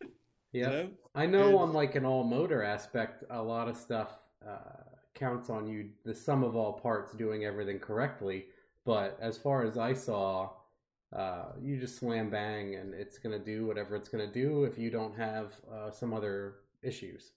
yeah, 0.02 0.10
you 0.52 0.62
know? 0.62 0.90
I 1.14 1.26
know 1.26 1.48
and, 1.48 1.56
on 1.56 1.72
like 1.72 1.94
an 1.94 2.04
all 2.04 2.24
motor 2.24 2.62
aspect, 2.62 3.24
a 3.30 3.42
lot 3.42 3.68
of 3.68 3.76
stuff 3.76 4.18
uh, 4.46 4.87
counts 5.18 5.50
on 5.50 5.66
you. 5.66 5.90
The 6.04 6.14
sum 6.14 6.44
of 6.44 6.56
all 6.56 6.72
parts 6.72 7.12
doing 7.12 7.44
everything 7.44 7.78
correctly. 7.78 8.46
But 8.84 9.18
as 9.20 9.36
far 9.36 9.64
as 9.64 9.76
I 9.76 9.92
saw, 9.92 10.50
uh, 11.14 11.52
you 11.60 11.78
just 11.78 11.98
slam 11.98 12.30
bang 12.30 12.74
and 12.76 12.94
it's 12.94 13.18
going 13.18 13.38
to 13.38 13.44
do 13.44 13.66
whatever 13.66 13.96
it's 13.96 14.08
going 14.08 14.26
to 14.26 14.32
do 14.32 14.64
if 14.64 14.78
you 14.78 14.90
don't 14.90 15.16
have 15.16 15.54
uh, 15.72 15.90
some 15.90 16.12
other 16.12 16.56
issues 16.82 17.32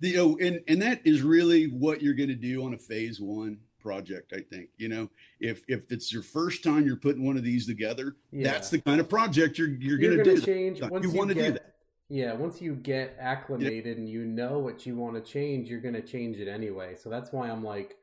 you 0.00 0.16
know, 0.16 0.38
and 0.38 0.60
and 0.68 0.80
that 0.82 1.00
is 1.04 1.22
really 1.22 1.66
what 1.66 2.02
you're 2.02 2.14
going 2.14 2.28
to 2.28 2.34
do 2.34 2.64
on 2.64 2.74
a 2.74 2.78
phase 2.78 3.20
one 3.20 3.58
project. 3.78 4.32
I 4.34 4.40
think 4.40 4.70
you 4.78 4.88
know 4.88 5.10
if 5.40 5.64
if 5.68 5.90
it's 5.90 6.12
your 6.12 6.22
first 6.22 6.64
time 6.64 6.86
you're 6.86 6.96
putting 6.96 7.24
one 7.24 7.36
of 7.36 7.44
these 7.44 7.66
together, 7.66 8.16
yeah. 8.32 8.52
that's 8.52 8.70
the 8.70 8.80
kind 8.80 9.00
of 9.00 9.08
project 9.08 9.58
you're 9.58 9.68
you're, 9.68 10.00
you're 10.00 10.16
going 10.16 10.24
to 10.24 10.36
do. 10.36 10.40
Change 10.40 10.80
once 10.82 11.04
you, 11.04 11.12
you 11.12 11.16
want 11.16 11.28
to 11.30 11.34
do 11.34 11.52
that. 11.52 11.74
Yeah, 12.10 12.32
once 12.34 12.60
you 12.60 12.74
get 12.74 13.16
acclimated 13.20 13.86
yeah. 13.86 13.92
and 13.92 14.08
you 14.08 14.24
know 14.24 14.58
what 14.58 14.84
you 14.84 14.96
want 14.96 15.14
to 15.14 15.20
change, 15.20 15.70
you're 15.70 15.80
going 15.80 15.94
to 15.94 16.02
change 16.02 16.38
it 16.38 16.48
anyway. 16.48 16.96
So 16.96 17.08
that's 17.08 17.32
why 17.32 17.48
I'm 17.48 17.62
like, 17.62 17.96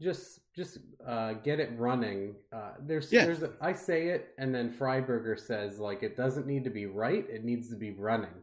just 0.00 0.40
just 0.56 0.78
uh, 1.06 1.34
get 1.34 1.60
it 1.60 1.70
running. 1.76 2.36
Uh, 2.50 2.72
there's 2.80 3.12
yeah. 3.12 3.26
there's 3.26 3.42
a, 3.42 3.50
I 3.60 3.74
say 3.74 4.08
it, 4.08 4.30
and 4.38 4.54
then 4.54 4.72
Freiburger 4.72 5.38
says 5.38 5.78
like 5.78 6.02
it 6.02 6.16
doesn't 6.16 6.46
need 6.46 6.64
to 6.64 6.70
be 6.70 6.86
right; 6.86 7.26
it 7.28 7.44
needs 7.44 7.68
to 7.68 7.76
be 7.76 7.90
running. 7.90 8.42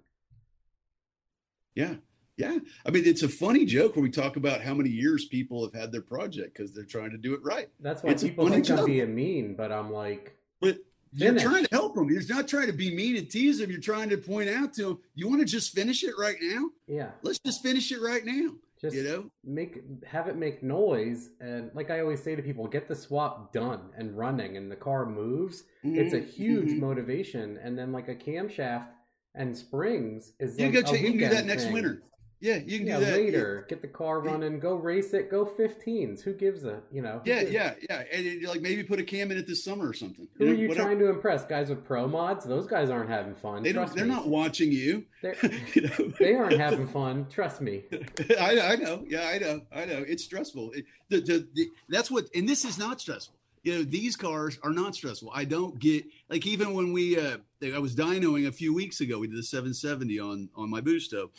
Yeah, 1.74 1.96
yeah, 2.38 2.60
I 2.86 2.92
mean 2.92 3.06
it's 3.06 3.24
a 3.24 3.30
funny 3.30 3.66
joke 3.66 3.96
when 3.96 4.04
we 4.04 4.12
talk 4.12 4.36
about 4.36 4.62
how 4.62 4.76
many 4.76 4.90
years 4.90 5.26
people 5.26 5.64
have 5.64 5.74
had 5.74 5.92
their 5.92 6.02
project 6.02 6.56
because 6.56 6.74
they're 6.74 6.86
trying 6.86 7.10
to 7.12 7.18
do 7.18 7.34
it 7.34 7.42
right. 7.44 7.70
That's 7.80 8.04
why 8.04 8.12
it's 8.12 8.24
people 8.24 8.48
think 8.48 8.66
joke. 8.66 8.82
I'm 8.82 8.86
being 8.86 9.16
mean, 9.16 9.56
but 9.56 9.72
I'm 9.72 9.92
like, 9.92 10.38
but 10.60 10.78
you're 11.14 11.40
trying 11.40 11.66
to 11.66 11.70
help 11.72 11.96
them. 11.96 12.10
You're 12.10 12.22
not 12.30 12.48
trying 12.48 12.68
to 12.68 12.74
be 12.74 12.94
mean 12.94 13.18
and 13.18 13.30
tease 13.30 13.60
them. 13.60 13.70
You're 13.70 13.82
trying 13.82 14.10
to 14.10 14.18
point 14.18 14.50
out 14.50 14.74
to 14.76 14.84
them, 14.84 15.00
you 15.16 15.28
want 15.28 15.42
to 15.42 15.46
just 15.46 15.74
finish 15.74 16.04
it 16.04 16.14
right 16.18 16.38
now. 16.42 16.70
Yeah, 16.88 17.12
let's 17.22 17.40
just 17.40 17.62
finish 17.62 17.92
it 17.92 18.02
right 18.02 18.26
now. 18.26 18.52
Just 18.82 18.96
you 18.96 19.04
know, 19.04 19.26
make 19.44 19.84
have 20.06 20.28
it 20.28 20.36
make 20.38 20.64
noise, 20.64 21.30
and 21.40 21.70
like 21.76 21.92
I 21.92 22.00
always 22.00 22.24
say 22.24 22.36
to 22.36 22.42
people, 22.42 22.66
get 22.68 22.88
the 22.88 22.96
swap 22.96 23.54
done 23.54 23.90
and 23.96 24.18
running, 24.18 24.58
and 24.58 24.72
the 24.72 24.76
car 24.76 25.06
moves. 25.06 25.64
Mm-hmm. 25.86 26.00
It's 26.00 26.14
a 26.14 26.20
huge 26.20 26.70
mm-hmm. 26.70 26.80
motivation, 26.80 27.60
and 27.62 27.78
then 27.78 27.92
like 27.92 28.08
a 28.08 28.16
camshaft 28.16 28.88
and 29.36 29.56
springs 29.56 30.34
is 30.40 30.58
you 30.58 30.72
like 30.72 30.86
go. 30.86 30.94
You 30.94 31.12
can 31.12 31.18
do 31.20 31.30
that 31.30 31.46
next 31.46 31.66
thing. 31.66 31.74
winter. 31.74 32.02
Yeah, 32.42 32.58
you 32.58 32.80
can 32.80 32.88
yeah, 32.88 33.00
do 33.00 33.06
that. 33.06 33.18
later. 33.18 33.66
Get 33.70 33.82
the 33.84 33.88
car 33.88 34.20
running. 34.20 34.60
Go 34.60 34.74
race 34.76 35.14
it. 35.14 35.30
Go 35.30 35.46
15s. 35.46 36.22
Who 36.22 36.34
gives 36.34 36.64
a 36.66 36.82
you 36.92 37.04
know? 37.04 37.22
Yeah, 37.24 37.42
gives- 37.42 37.54
yeah, 37.54 37.74
yeah. 37.88 38.04
And 38.12 38.44
like 38.44 38.62
maybe 38.62 38.84
put 38.84 39.00
a 39.00 39.04
cam 39.04 39.32
in 39.32 39.38
it 39.38 39.46
this 39.46 39.64
summer 39.64 39.88
or 39.88 39.94
something. 39.94 40.28
Who 40.38 40.46
know, 40.46 40.52
are 40.52 40.56
you 40.56 40.68
whatever. 40.68 40.88
trying 40.88 41.00
to 41.00 41.10
impress? 41.10 41.46
Guys 41.46 41.70
with 41.70 41.86
pro 41.86 42.08
mods? 42.08 42.44
Those 42.44 42.66
guys 42.66 42.90
aren't 42.90 43.10
having 43.10 43.36
fun. 43.36 43.62
They 43.62 43.72
don't. 43.72 43.84
Trust 43.84 43.96
They're 43.96 44.06
me. 44.06 44.12
not 44.12 44.28
watching 44.28 44.72
you. 44.72 45.06
They're, 45.22 45.36
you 45.74 45.82
know? 45.84 46.14
they 46.20 46.34
aren't 46.34 46.58
having 46.60 46.88
fun. 46.88 47.28
Trust 47.30 47.62
me. 47.62 47.84
I, 48.40 48.60
I 48.60 48.76
know. 48.76 49.06
Yeah, 49.08 49.28
I 49.28 49.38
know. 49.38 49.62
I 49.72 49.86
know. 49.86 50.04
It's 50.08 50.24
stressful. 50.24 50.72
It, 50.72 50.86
the, 51.10 51.22
the, 51.22 51.48
the, 51.54 51.70
that's 51.90 52.10
what, 52.10 52.26
and 52.34 52.50
this 52.50 52.66
is 52.66 52.80
not 52.80 53.00
stressful. 53.00 53.36
You 53.64 53.74
know, 53.74 53.84
these 53.84 54.16
cars 54.16 54.58
are 54.64 54.72
not 54.72 54.96
stressful. 54.96 55.32
I 55.36 55.46
don't 55.46 55.78
get 55.78 56.06
like 56.30 56.48
even 56.48 56.74
when 56.74 56.94
we, 56.94 57.20
uh, 57.20 57.38
I 57.64 57.78
was 57.78 57.96
dynoing 57.96 58.48
a 58.48 58.52
few 58.52 58.74
weeks 58.74 59.02
ago. 59.02 59.20
We 59.20 59.28
did 59.28 59.38
the 59.38 59.44
770 59.44 60.20
on 60.20 60.50
on 60.56 60.72
my 60.72 60.82
Boosto, 60.82 61.30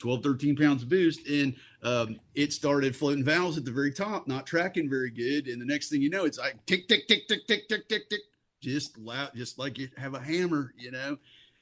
12, 0.00 0.22
13 0.22 0.56
pounds 0.56 0.82
of 0.82 0.88
boost, 0.88 1.26
and 1.28 1.54
um, 1.82 2.18
it 2.34 2.52
started 2.52 2.96
floating 2.96 3.24
valves 3.24 3.56
at 3.56 3.64
the 3.64 3.70
very 3.70 3.92
top, 3.92 4.26
not 4.26 4.46
tracking 4.46 4.90
very 4.90 5.10
good. 5.10 5.46
And 5.46 5.60
the 5.60 5.66
next 5.66 5.88
thing 5.88 6.02
you 6.02 6.10
know, 6.10 6.24
it's 6.24 6.38
like 6.38 6.64
tick, 6.66 6.88
tick, 6.88 7.06
tick, 7.06 7.28
tick, 7.28 7.46
tick, 7.46 7.68
tick, 7.68 7.88
tick, 7.88 8.10
tick, 8.10 8.20
just 8.60 8.98
loud, 8.98 9.30
just 9.34 9.58
like 9.58 9.78
you 9.78 9.88
have 9.96 10.14
a 10.14 10.20
hammer, 10.20 10.74
you 10.76 10.90
know. 10.90 11.18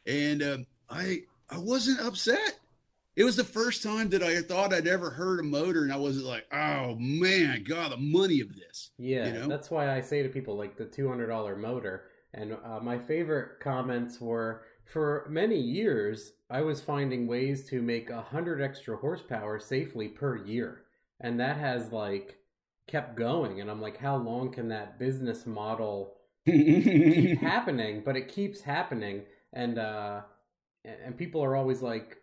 And 0.07 0.43
um, 0.43 0.67
I 0.89 1.23
I 1.51 1.59
wasn't 1.59 2.01
upset 2.01 2.59
it 3.19 3.25
was 3.25 3.35
the 3.35 3.43
first 3.43 3.83
time 3.83 4.11
that 4.11 4.23
I 4.23 4.41
thought 4.43 4.73
I'd 4.73 4.87
ever 4.87 5.11
heard 5.11 5.41
a 5.41 5.43
motor, 5.43 5.83
and 5.83 5.93
I 5.93 5.97
wasn't 5.97 6.27
like, 6.27 6.47
"Oh 6.53 6.95
man, 6.95 7.65
God, 7.65 7.91
the 7.91 7.97
money 7.97 8.41
of 8.41 8.55
this." 8.55 8.93
Yeah, 8.97 9.27
You 9.27 9.33
know? 9.33 9.49
that's 9.49 9.73
why 9.73 9.93
I 9.93 10.01
say 10.01 10.23
to 10.23 10.29
people 10.29 10.57
like 10.57 10.77
the 10.77 10.85
two 10.85 11.09
hundred 11.09 11.27
dollar 11.27 11.57
motor. 11.57 12.05
And 12.33 12.57
uh, 12.65 12.79
my 12.81 12.97
favorite 12.97 13.59
comments 13.59 14.21
were 14.21 14.63
for 14.89 15.27
many 15.29 15.59
years 15.59 16.33
I 16.51 16.63
was 16.63 16.81
finding 16.81 17.27
ways 17.27 17.69
to 17.69 17.83
make 17.83 18.09
a 18.09 18.23
hundred 18.23 18.63
extra 18.63 18.97
horsepower 18.97 19.59
safely 19.61 20.09
per 20.09 20.37
year, 20.37 20.83
and 21.21 21.39
that 21.39 21.59
has 21.59 21.93
like 21.93 22.39
kept 22.87 23.17
going. 23.17 23.61
And 23.61 23.71
I'm 23.71 23.83
like, 23.83 23.99
how 23.99 24.17
long 24.17 24.51
can 24.51 24.69
that 24.69 24.99
business 24.99 25.47
model 25.47 26.15
keep 26.47 27.39
happening? 27.41 28.03
But 28.05 28.17
it 28.17 28.29
keeps 28.29 28.63
happening, 28.63 29.23
and 29.53 29.79
uh, 29.79 30.23
and 30.85 31.17
people 31.17 31.43
are 31.45 31.57
always 31.57 31.83
like. 31.83 32.17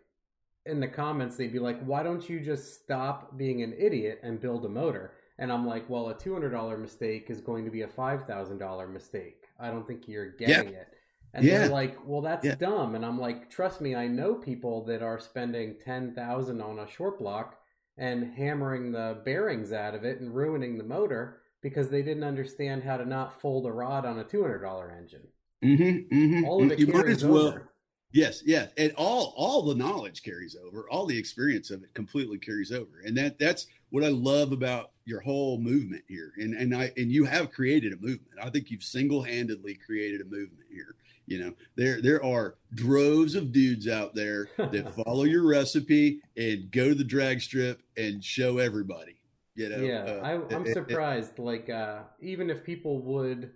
In 0.68 0.80
the 0.80 0.88
comments, 0.88 1.36
they'd 1.36 1.52
be 1.52 1.60
like, 1.60 1.80
"Why 1.84 2.02
don't 2.02 2.28
you 2.28 2.40
just 2.40 2.82
stop 2.82 3.38
being 3.38 3.62
an 3.62 3.72
idiot 3.78 4.18
and 4.24 4.40
build 4.40 4.64
a 4.64 4.68
motor?" 4.68 5.12
And 5.38 5.52
I'm 5.52 5.64
like, 5.64 5.88
well, 5.88 6.08
a 6.08 6.18
two 6.18 6.32
hundred 6.32 6.50
dollar 6.50 6.76
mistake 6.76 7.26
is 7.30 7.40
going 7.40 7.64
to 7.66 7.70
be 7.70 7.82
a 7.82 7.88
five 7.88 8.26
thousand 8.26 8.58
dollar 8.58 8.88
mistake. 8.88 9.44
I 9.60 9.70
don't 9.70 9.86
think 9.86 10.08
you're 10.08 10.32
getting 10.32 10.74
it. 10.74 10.88
And 11.36 11.44
Yeah. 11.44 11.58
they're 11.60 11.68
like, 11.68 11.98
well, 12.06 12.22
that's 12.22 12.46
Yeah. 12.46 12.54
dumb. 12.56 12.94
And 12.94 13.04
I'm 13.04 13.20
like, 13.20 13.50
trust 13.50 13.80
me, 13.82 13.94
I 13.94 14.08
know 14.08 14.34
people 14.34 14.84
that 14.86 15.02
are 15.02 15.18
spending 15.20 15.76
ten 15.78 16.14
thousand 16.14 16.62
on 16.62 16.78
a 16.78 16.88
short 16.90 17.18
block 17.18 17.58
and 17.98 18.32
hammering 18.34 18.90
the 18.92 19.20
bearings 19.24 19.72
out 19.72 19.94
of 19.94 20.04
it 20.04 20.20
and 20.20 20.34
ruining 20.34 20.78
the 20.78 20.84
motor 20.84 21.42
because 21.62 21.90
they 21.90 22.02
didn't 22.02 22.24
understand 22.24 22.82
how 22.84 22.96
to 22.96 23.04
not 23.04 23.40
fold 23.40 23.66
a 23.66 23.72
rod 23.72 24.06
on 24.06 24.18
a 24.18 24.24
two 24.24 24.42
hundred 24.42 24.60
dollar 24.60 24.90
engine. 24.90 25.28
mm-hmm, 25.62 26.14
mm-hmm. 26.14 26.44
All 26.44 26.62
of 26.62 26.70
it 26.70 26.78
you 26.78 26.86
carries 26.86 27.22
as 27.22 27.24
well. 27.24 27.48
over. 27.48 27.72
Yes, 28.12 28.42
yes, 28.46 28.72
and 28.78 28.92
all 28.96 29.34
all 29.36 29.62
the 29.62 29.74
knowledge 29.74 30.22
carries 30.22 30.56
over. 30.56 30.88
All 30.88 31.06
the 31.06 31.18
experience 31.18 31.70
of 31.70 31.82
it 31.82 31.92
completely 31.92 32.38
carries 32.38 32.72
over, 32.72 33.00
and 33.04 33.16
that 33.18 33.38
that's 33.38 33.66
what 33.90 34.04
I 34.04 34.08
love 34.08 34.52
about 34.52 34.92
your 35.04 35.20
whole 35.20 35.58
movement 35.58 36.04
here. 36.08 36.32
And 36.38 36.54
and 36.54 36.74
I 36.74 36.92
and 36.96 37.10
you 37.12 37.24
have 37.24 37.52
created 37.52 37.92
a 37.92 37.96
movement. 37.96 38.38
I 38.40 38.48
think 38.50 38.70
you've 38.70 38.82
single 38.84 39.22
handedly 39.22 39.74
created 39.74 40.20
a 40.22 40.24
movement 40.24 40.66
here. 40.70 40.94
You 41.26 41.40
know, 41.40 41.54
there 41.76 42.00
there 42.00 42.24
are 42.24 42.54
droves 42.74 43.34
of 43.34 43.52
dudes 43.52 43.88
out 43.88 44.14
there 44.14 44.48
that 44.58 44.92
follow 45.04 45.24
your 45.24 45.46
recipe 45.46 46.20
and 46.36 46.70
go 46.70 46.88
to 46.90 46.94
the 46.94 47.04
drag 47.04 47.40
strip 47.40 47.82
and 47.96 48.22
show 48.22 48.58
everybody. 48.58 49.16
You 49.54 49.70
know, 49.70 49.78
yeah, 49.78 50.02
uh, 50.02 50.20
I, 50.22 50.54
I'm 50.54 50.64
it- 50.66 50.68
it- 50.70 50.74
surprised. 50.74 51.38
like, 51.38 51.68
uh, 51.70 52.00
even 52.20 52.50
if 52.50 52.62
people 52.62 53.00
would 53.02 53.52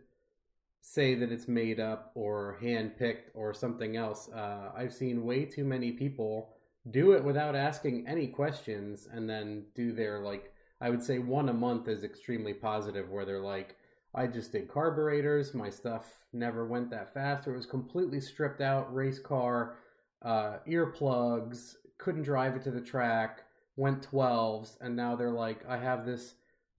say 0.81 1.15
that 1.15 1.31
it's 1.31 1.47
made 1.47 1.79
up 1.79 2.11
or 2.15 2.59
handpicked 2.63 3.29
or 3.35 3.53
something 3.53 3.97
else, 3.97 4.29
uh, 4.31 4.73
I've 4.75 4.95
seen 4.95 5.25
way 5.25 5.45
too 5.45 5.65
many 5.65 5.93
people 5.93 6.57
do 6.91 7.13
it 7.13 7.23
without 7.23 7.55
asking 7.55 8.09
any 8.09 8.27
questions, 8.27 9.07
and 9.13 9.29
then 9.29 9.65
do 9.75 9.93
their 9.93 10.21
like. 10.21 10.53
I 10.81 10.89
would 10.89 11.03
say 11.03 11.19
one 11.19 11.51
a 11.51 11.53
month 11.53 11.89
is 11.89 12.03
extremely 12.05 12.55
positive, 12.55 13.11
where 13.11 13.27
they're 13.27 13.39
like, 13.39 13.77
I 14.15 14.27
just 14.27 14.53
did 14.53 14.69
carburetors. 14.69 15.55
My 15.55 15.71
stuff 15.71 16.19
never 16.33 16.67
went 16.67 16.91
that 16.91 17.15
fast. 17.15 17.47
Or 17.47 17.55
it 17.55 17.57
was 17.57 17.67
completely 17.67 18.21
stripped 18.21 18.61
out 18.61 18.93
race 18.95 19.19
car, 19.19 19.77
uh, 20.23 20.59
earplugs. 20.69 21.75
Couldn't 21.99 22.23
drive 22.23 22.57
it 22.57 22.63
to 22.65 22.71
the 22.71 22.81
track. 22.81 23.45
Went 23.77 24.03
12s, 24.11 24.77
and 24.81 24.97
now 24.97 25.17
they're 25.17 25.31
like, 25.31 25.65
I 25.69 25.77
have 25.79 26.05
this 26.05 26.35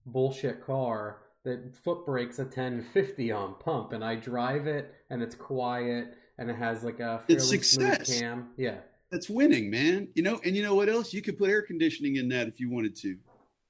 bullshit 0.06 0.64
car 0.64 1.22
that 1.44 1.74
foot 1.74 2.04
brakes 2.06 2.38
a 2.38 2.44
1050 2.44 3.32
on 3.32 3.54
pump, 3.58 3.92
and 3.92 4.04
I 4.04 4.14
drive 4.14 4.66
it, 4.68 4.94
and 5.10 5.20
it's 5.22 5.34
quiet, 5.34 6.14
and 6.38 6.48
it 6.50 6.54
has 6.54 6.84
like 6.84 7.00
a 7.00 7.18
fairly 7.26 7.56
It's 7.56 7.68
smooth 7.68 7.94
success. 7.96 8.20
cam. 8.20 8.50
Yeah, 8.56 8.76
that's 9.10 9.28
winning, 9.28 9.68
man. 9.70 10.08
You 10.14 10.22
know, 10.22 10.40
and 10.44 10.54
you 10.56 10.62
know 10.62 10.74
what 10.76 10.88
else? 10.88 11.12
You 11.12 11.22
could 11.22 11.38
put 11.38 11.50
air 11.50 11.62
conditioning 11.62 12.16
in 12.16 12.28
that 12.28 12.46
if 12.46 12.60
you 12.60 12.70
wanted 12.70 12.94
to. 12.96 13.16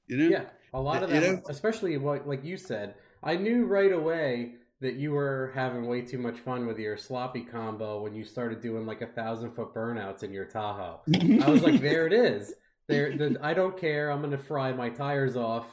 You 0.09 0.17
know, 0.19 0.29
Yeah, 0.29 0.45
a 0.75 0.81
lot 0.81 1.03
of 1.03 1.11
You 1.11 1.21
them, 1.21 1.35
know? 1.37 1.43
especially 1.49 1.97
what 1.97 2.29
like 2.29 2.45
you 2.45 2.59
said. 2.59 2.97
I 3.23 3.37
knew 3.37 3.65
right 3.67 3.93
away 3.93 4.55
that 4.81 4.95
you 4.95 5.13
were 5.13 5.53
having 5.55 5.87
way 5.87 6.01
too 6.03 6.19
much 6.19 6.39
fun 6.41 6.67
with 6.67 6.79
your 6.79 6.97
sloppy 6.97 7.43
combo 7.43 8.03
when 8.03 8.15
you 8.15 8.25
started 8.25 8.61
doing 8.61 8.85
like 8.85 9.01
a 9.01 9.07
thousand 9.07 9.53
foot 9.53 9.73
burnouts 9.73 10.25
in 10.25 10.33
your 10.33 10.45
Tahoe. 10.45 11.01
I 11.43 11.49
was 11.49 11.63
like, 11.63 11.81
there 11.81 12.07
it 12.07 12.13
is. 12.13 12.55
There, 12.89 13.17
the, 13.17 13.39
I 13.41 13.55
don't 13.55 13.79
care. 13.79 14.11
I'm 14.11 14.21
gonna 14.23 14.37
fry 14.37 14.73
my 14.73 14.91
tires 14.91 15.37
off. 15.37 15.67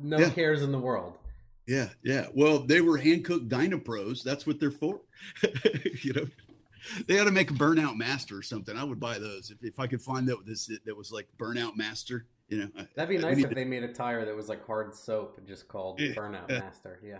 No 0.00 0.18
Yeah. 0.18 0.30
cares 0.30 0.62
in 0.62 0.70
the 0.70 0.78
world. 0.78 1.18
Yeah, 1.66 1.88
yeah. 2.04 2.26
Well, 2.34 2.60
they 2.60 2.80
were 2.80 2.98
hand 2.98 3.24
cooked 3.24 3.48
Dynapros. 3.48 4.22
That's 4.22 4.46
what 4.46 4.60
they're 4.60 4.70
for. 4.70 5.00
you 6.02 6.12
know, 6.12 6.26
they 7.06 7.18
ought 7.18 7.24
to 7.24 7.30
make 7.32 7.50
a 7.50 7.54
burnout 7.54 7.96
master 7.96 8.36
or 8.38 8.42
something. 8.42 8.76
I 8.76 8.84
would 8.84 9.00
buy 9.00 9.18
those 9.18 9.50
if, 9.50 9.62
if 9.62 9.78
I 9.80 9.86
could 9.88 10.02
find 10.02 10.28
that 10.28 10.46
this 10.46 10.70
that 10.84 10.96
was 10.96 11.10
like 11.12 11.28
burnout 11.36 11.76
master. 11.76 12.26
You 12.52 12.58
know, 12.58 12.86
That'd 12.94 13.08
be 13.08 13.16
nice 13.16 13.42
if 13.42 13.50
they 13.50 13.64
made 13.64 13.82
a 13.82 13.92
tire 13.92 14.26
that 14.26 14.36
was 14.36 14.48
like 14.50 14.66
hard 14.66 14.94
soap 14.94 15.38
and 15.38 15.46
just 15.46 15.68
called 15.68 15.98
Burnout. 15.98 16.48
Master. 16.50 17.00
Yeah, 17.02 17.16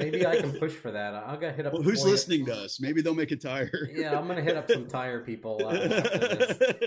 maybe 0.00 0.26
I 0.26 0.40
can 0.40 0.52
push 0.52 0.72
for 0.72 0.90
that. 0.90 1.14
I'll 1.14 1.36
get 1.36 1.54
hit 1.56 1.66
up. 1.66 1.74
Well, 1.74 1.82
who's 1.82 2.04
listening 2.04 2.46
to 2.46 2.54
us? 2.54 2.80
Maybe 2.80 3.02
they'll 3.02 3.14
make 3.14 3.30
a 3.30 3.36
tire. 3.36 3.90
Yeah, 3.92 4.18
I'm 4.18 4.26
gonna 4.26 4.40
hit 4.40 4.56
up 4.56 4.70
some 4.70 4.86
tire 4.86 5.20
people. 5.20 5.60
Uh. 5.64 6.00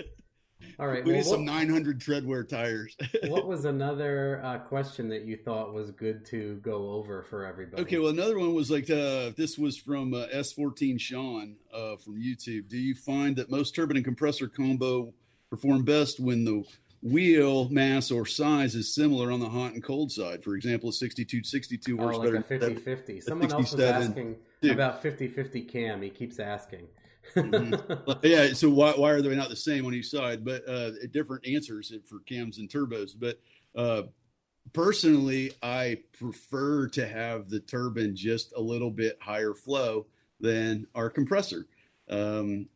All 0.78 0.86
right. 0.86 1.04
we 1.04 1.12
well, 1.12 1.20
need 1.20 1.26
some 1.26 1.46
what- 1.46 1.52
900 1.52 2.00
treadwear 2.00 2.46
tires. 2.46 2.96
what 3.28 3.46
was 3.46 3.64
another 3.64 4.42
uh, 4.44 4.58
question 4.58 5.08
that 5.10 5.24
you 5.24 5.36
thought 5.36 5.72
was 5.72 5.90
good 5.92 6.26
to 6.26 6.56
go 6.56 6.90
over 6.90 7.22
for 7.22 7.46
everybody? 7.46 7.82
Okay, 7.82 7.98
well, 7.98 8.10
another 8.10 8.38
one 8.38 8.54
was 8.54 8.70
like 8.70 8.90
uh, 8.90 9.30
this 9.36 9.56
was 9.56 9.78
from 9.78 10.12
uh, 10.12 10.26
S14 10.34 11.00
Sean 11.00 11.56
uh, 11.72 11.96
from 11.96 12.20
YouTube. 12.20 12.68
Do 12.68 12.76
you 12.76 12.94
find 12.94 13.36
that 13.36 13.50
most 13.50 13.74
turbine 13.74 13.96
and 13.96 14.04
compressor 14.04 14.48
combo 14.48 15.14
perform 15.48 15.84
best 15.84 16.20
when 16.20 16.44
the 16.44 16.64
wheel 17.02 17.68
mass 17.68 18.10
or 18.10 18.26
size 18.26 18.74
is 18.74 18.94
similar 18.94 19.30
on 19.30 19.40
the 19.40 19.48
hot 19.48 19.72
and 19.74 19.82
cold 19.82 20.10
side? 20.10 20.42
For 20.42 20.54
example, 20.54 20.90
a 20.90 20.92
62 20.92 21.44
62 21.44 21.98
oh, 21.98 22.04
works 22.04 22.18
like 22.18 22.26
better. 22.26 22.36
a 22.38 22.42
50 22.42 22.74
50. 22.76 23.20
Someone 23.20 23.52
else 23.52 23.72
was 23.72 23.80
asking 23.80 24.36
Dude. 24.60 24.72
about 24.72 25.02
50 25.02 25.28
50 25.28 25.62
cam. 25.62 26.02
He 26.02 26.10
keeps 26.10 26.38
asking. 26.38 26.88
Mhm. 27.34 28.18
yeah, 28.22 28.52
so 28.52 28.70
why, 28.70 28.92
why 28.92 29.10
are 29.10 29.20
they 29.20 29.34
not 29.34 29.48
the 29.48 29.56
same 29.56 29.84
on 29.86 29.94
each 29.94 30.08
side? 30.08 30.44
But 30.44 30.68
uh, 30.68 30.92
different 31.10 31.46
answers 31.46 31.92
for 32.06 32.20
cams 32.20 32.58
and 32.58 32.68
turbos. 32.68 33.12
But 33.18 33.40
uh, 33.74 34.04
personally, 34.72 35.52
I 35.62 35.98
prefer 36.18 36.88
to 36.88 37.06
have 37.06 37.48
the 37.48 37.60
turbine 37.60 38.16
just 38.16 38.52
a 38.56 38.60
little 38.60 38.90
bit 38.90 39.18
higher 39.20 39.54
flow 39.54 40.06
than 40.40 40.86
our 40.94 41.10
compressor. 41.10 41.66
Um, 42.08 42.68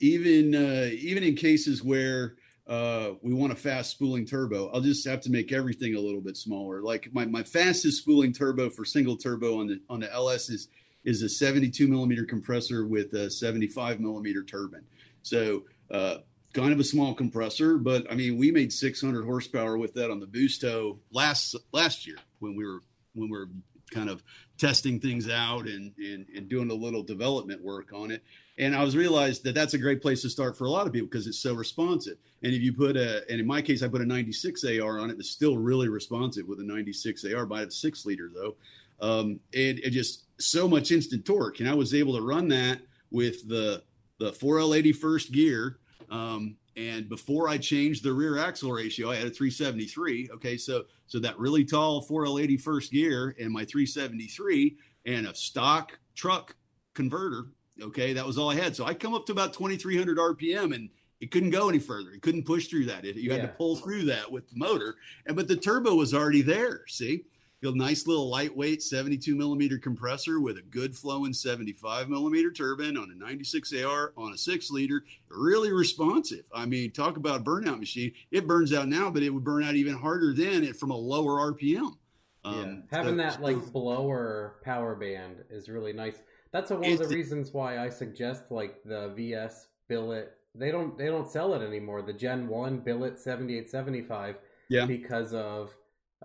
even 0.00 0.54
uh, 0.54 0.88
even 0.92 1.22
in 1.22 1.34
cases 1.34 1.82
where 1.82 2.36
uh, 2.68 3.12
we 3.22 3.32
want 3.32 3.50
a 3.50 3.56
fast 3.56 3.90
spooling 3.90 4.26
turbo, 4.26 4.68
I'll 4.68 4.82
just 4.82 5.06
have 5.08 5.22
to 5.22 5.30
make 5.30 5.52
everything 5.52 5.94
a 5.94 6.00
little 6.00 6.20
bit 6.20 6.36
smaller. 6.36 6.82
Like 6.82 7.08
my, 7.12 7.24
my 7.24 7.42
fastest 7.42 8.02
spooling 8.02 8.32
turbo 8.32 8.68
for 8.68 8.84
single 8.84 9.16
turbo 9.16 9.60
on 9.60 9.68
the 9.68 9.80
on 9.88 10.00
the 10.00 10.12
LS 10.12 10.50
is 10.50 10.68
is 11.04 11.22
a 11.22 11.28
72 11.28 11.88
millimeter 11.88 12.26
compressor 12.26 12.86
with 12.86 13.14
a 13.14 13.30
75 13.30 14.00
millimeter 14.00 14.44
turbine. 14.44 14.84
So 15.22 15.64
uh, 15.90 16.18
kind 16.52 16.72
of 16.72 16.80
a 16.80 16.84
small 16.84 17.14
compressor, 17.14 17.78
but 17.78 18.10
I 18.10 18.14
mean 18.14 18.36
we 18.36 18.50
made 18.50 18.70
600 18.70 19.24
horsepower 19.24 19.78
with 19.78 19.94
that 19.94 20.10
on 20.10 20.20
the 20.20 20.26
Boosto 20.26 20.98
last 21.10 21.56
last 21.72 22.06
year 22.06 22.18
when 22.40 22.54
we 22.54 22.66
were 22.66 22.82
when 23.14 23.30
we 23.30 23.38
were 23.38 23.48
kind 23.90 24.10
of 24.10 24.22
testing 24.58 25.00
things 25.00 25.26
out 25.26 25.66
and, 25.66 25.94
and 25.96 26.26
and 26.36 26.50
doing 26.50 26.70
a 26.70 26.74
little 26.74 27.02
development 27.02 27.62
work 27.62 27.94
on 27.94 28.10
it. 28.10 28.22
And 28.58 28.74
I 28.74 28.82
was 28.82 28.96
realized 28.96 29.44
that 29.44 29.54
that's 29.54 29.74
a 29.74 29.78
great 29.78 30.02
place 30.02 30.22
to 30.22 30.30
start 30.30 30.58
for 30.58 30.64
a 30.64 30.70
lot 30.70 30.86
of 30.86 30.92
people 30.92 31.08
because 31.08 31.26
it's 31.28 31.38
so 31.38 31.54
responsive. 31.54 32.16
And 32.42 32.52
if 32.52 32.60
you 32.60 32.72
put 32.72 32.96
a, 32.96 33.22
and 33.30 33.40
in 33.40 33.46
my 33.46 33.62
case, 33.62 33.82
I 33.82 33.88
put 33.88 34.00
a 34.00 34.06
96 34.06 34.64
AR 34.64 34.98
on 34.98 35.10
it 35.10 35.16
that's 35.16 35.30
still 35.30 35.56
really 35.56 35.88
responsive 35.88 36.46
with 36.48 36.60
a 36.60 36.64
96 36.64 37.24
AR 37.24 37.46
by 37.46 37.62
a 37.62 37.70
six 37.70 38.04
liter 38.04 38.30
though. 38.34 38.56
Um, 39.00 39.38
and 39.54 39.78
it 39.78 39.90
just 39.90 40.24
so 40.40 40.66
much 40.66 40.90
instant 40.90 41.24
torque. 41.24 41.60
And 41.60 41.68
I 41.68 41.74
was 41.74 41.94
able 41.94 42.16
to 42.16 42.22
run 42.22 42.48
that 42.48 42.80
with 43.12 43.48
the, 43.48 43.82
the 44.18 44.32
4L80 44.32 44.96
first 44.96 45.32
gear. 45.32 45.78
Um, 46.10 46.56
And 46.76 47.08
before 47.08 47.48
I 47.48 47.58
changed 47.58 48.04
the 48.04 48.12
rear 48.12 48.38
axle 48.38 48.70
ratio, 48.72 49.10
I 49.10 49.16
had 49.16 49.26
a 49.26 49.30
373. 49.30 50.30
Okay, 50.34 50.56
so 50.56 50.84
so 51.06 51.18
that 51.18 51.38
really 51.38 51.64
tall 51.64 52.06
4L80 52.06 52.60
first 52.60 52.92
gear 52.92 53.34
and 53.40 53.52
my 53.52 53.64
373 53.64 54.76
and 55.06 55.26
a 55.26 55.34
stock 55.34 55.98
truck 56.14 56.54
converter. 56.94 57.46
Okay, 57.82 58.12
that 58.12 58.26
was 58.26 58.38
all 58.38 58.50
I 58.50 58.54
had. 58.56 58.74
So 58.74 58.84
I 58.84 58.94
come 58.94 59.14
up 59.14 59.26
to 59.26 59.32
about 59.32 59.52
2,300 59.52 60.18
RPM 60.18 60.74
and 60.74 60.88
it 61.20 61.30
couldn't 61.30 61.50
go 61.50 61.68
any 61.68 61.78
further. 61.78 62.10
It 62.10 62.22
couldn't 62.22 62.44
push 62.46 62.66
through 62.68 62.86
that. 62.86 63.04
It, 63.04 63.16
you 63.16 63.30
had 63.32 63.42
to 63.42 63.48
pull 63.48 63.76
through 63.76 64.04
that 64.04 64.30
with 64.30 64.48
the 64.50 64.56
motor. 64.56 64.96
And 65.26 65.36
but 65.36 65.48
the 65.48 65.56
turbo 65.56 65.94
was 65.94 66.14
already 66.14 66.42
there. 66.42 66.82
See, 66.88 67.24
a 67.62 67.70
nice 67.72 68.06
little 68.06 68.28
lightweight 68.30 68.82
72 68.82 69.34
millimeter 69.34 69.78
compressor 69.78 70.38
with 70.40 70.58
a 70.58 70.62
good 70.62 70.96
flowing 70.96 71.32
75 71.32 72.08
millimeter 72.08 72.52
turbine 72.52 72.96
on 72.96 73.10
a 73.10 73.18
96 73.18 73.74
AR 73.82 74.12
on 74.16 74.32
a 74.32 74.38
six 74.38 74.70
liter, 74.70 75.04
really 75.28 75.72
responsive. 75.72 76.44
I 76.54 76.66
mean, 76.66 76.92
talk 76.92 77.16
about 77.16 77.40
a 77.40 77.42
burnout 77.42 77.80
machine. 77.80 78.12
It 78.30 78.46
burns 78.46 78.72
out 78.72 78.88
now, 78.88 79.10
but 79.10 79.24
it 79.24 79.30
would 79.30 79.42
burn 79.44 79.64
out 79.64 79.74
even 79.74 79.94
harder 79.94 80.32
than 80.32 80.62
it- 80.62 80.76
from 80.76 80.90
a 80.92 80.96
lower 80.96 81.40
RPM. 81.52 81.96
yeah. 82.44 82.50
Um, 82.50 82.84
Having 82.92 83.14
so- 83.14 83.22
that 83.22 83.42
like 83.42 83.72
blower 83.72 84.54
power 84.62 84.94
band 84.94 85.44
is 85.50 85.68
really 85.68 85.92
nice. 85.92 86.22
That's 86.52 86.70
one 86.70 86.80
of 86.80 86.86
It's 86.86 87.00
the 87.02 87.08
the- 87.08 87.14
reasons 87.14 87.52
why 87.52 87.78
I 87.78 87.88
suggest 87.88 88.50
like 88.50 88.82
the 88.84 89.08
VS 89.14 89.68
billet. 89.88 90.34
They 90.54 90.70
don't 90.70 90.96
they 90.98 91.06
don't 91.06 91.30
sell 91.30 91.54
it 91.54 91.62
anymore. 91.64 92.02
The 92.02 92.12
Gen 92.12 92.48
One 92.48 92.78
billet 92.78 93.18
seventy 93.18 93.58
eight 93.58 93.70
seventy 93.70 94.02
five. 94.02 94.36
Yeah. 94.68 94.86
Because 94.86 95.32
of 95.34 95.74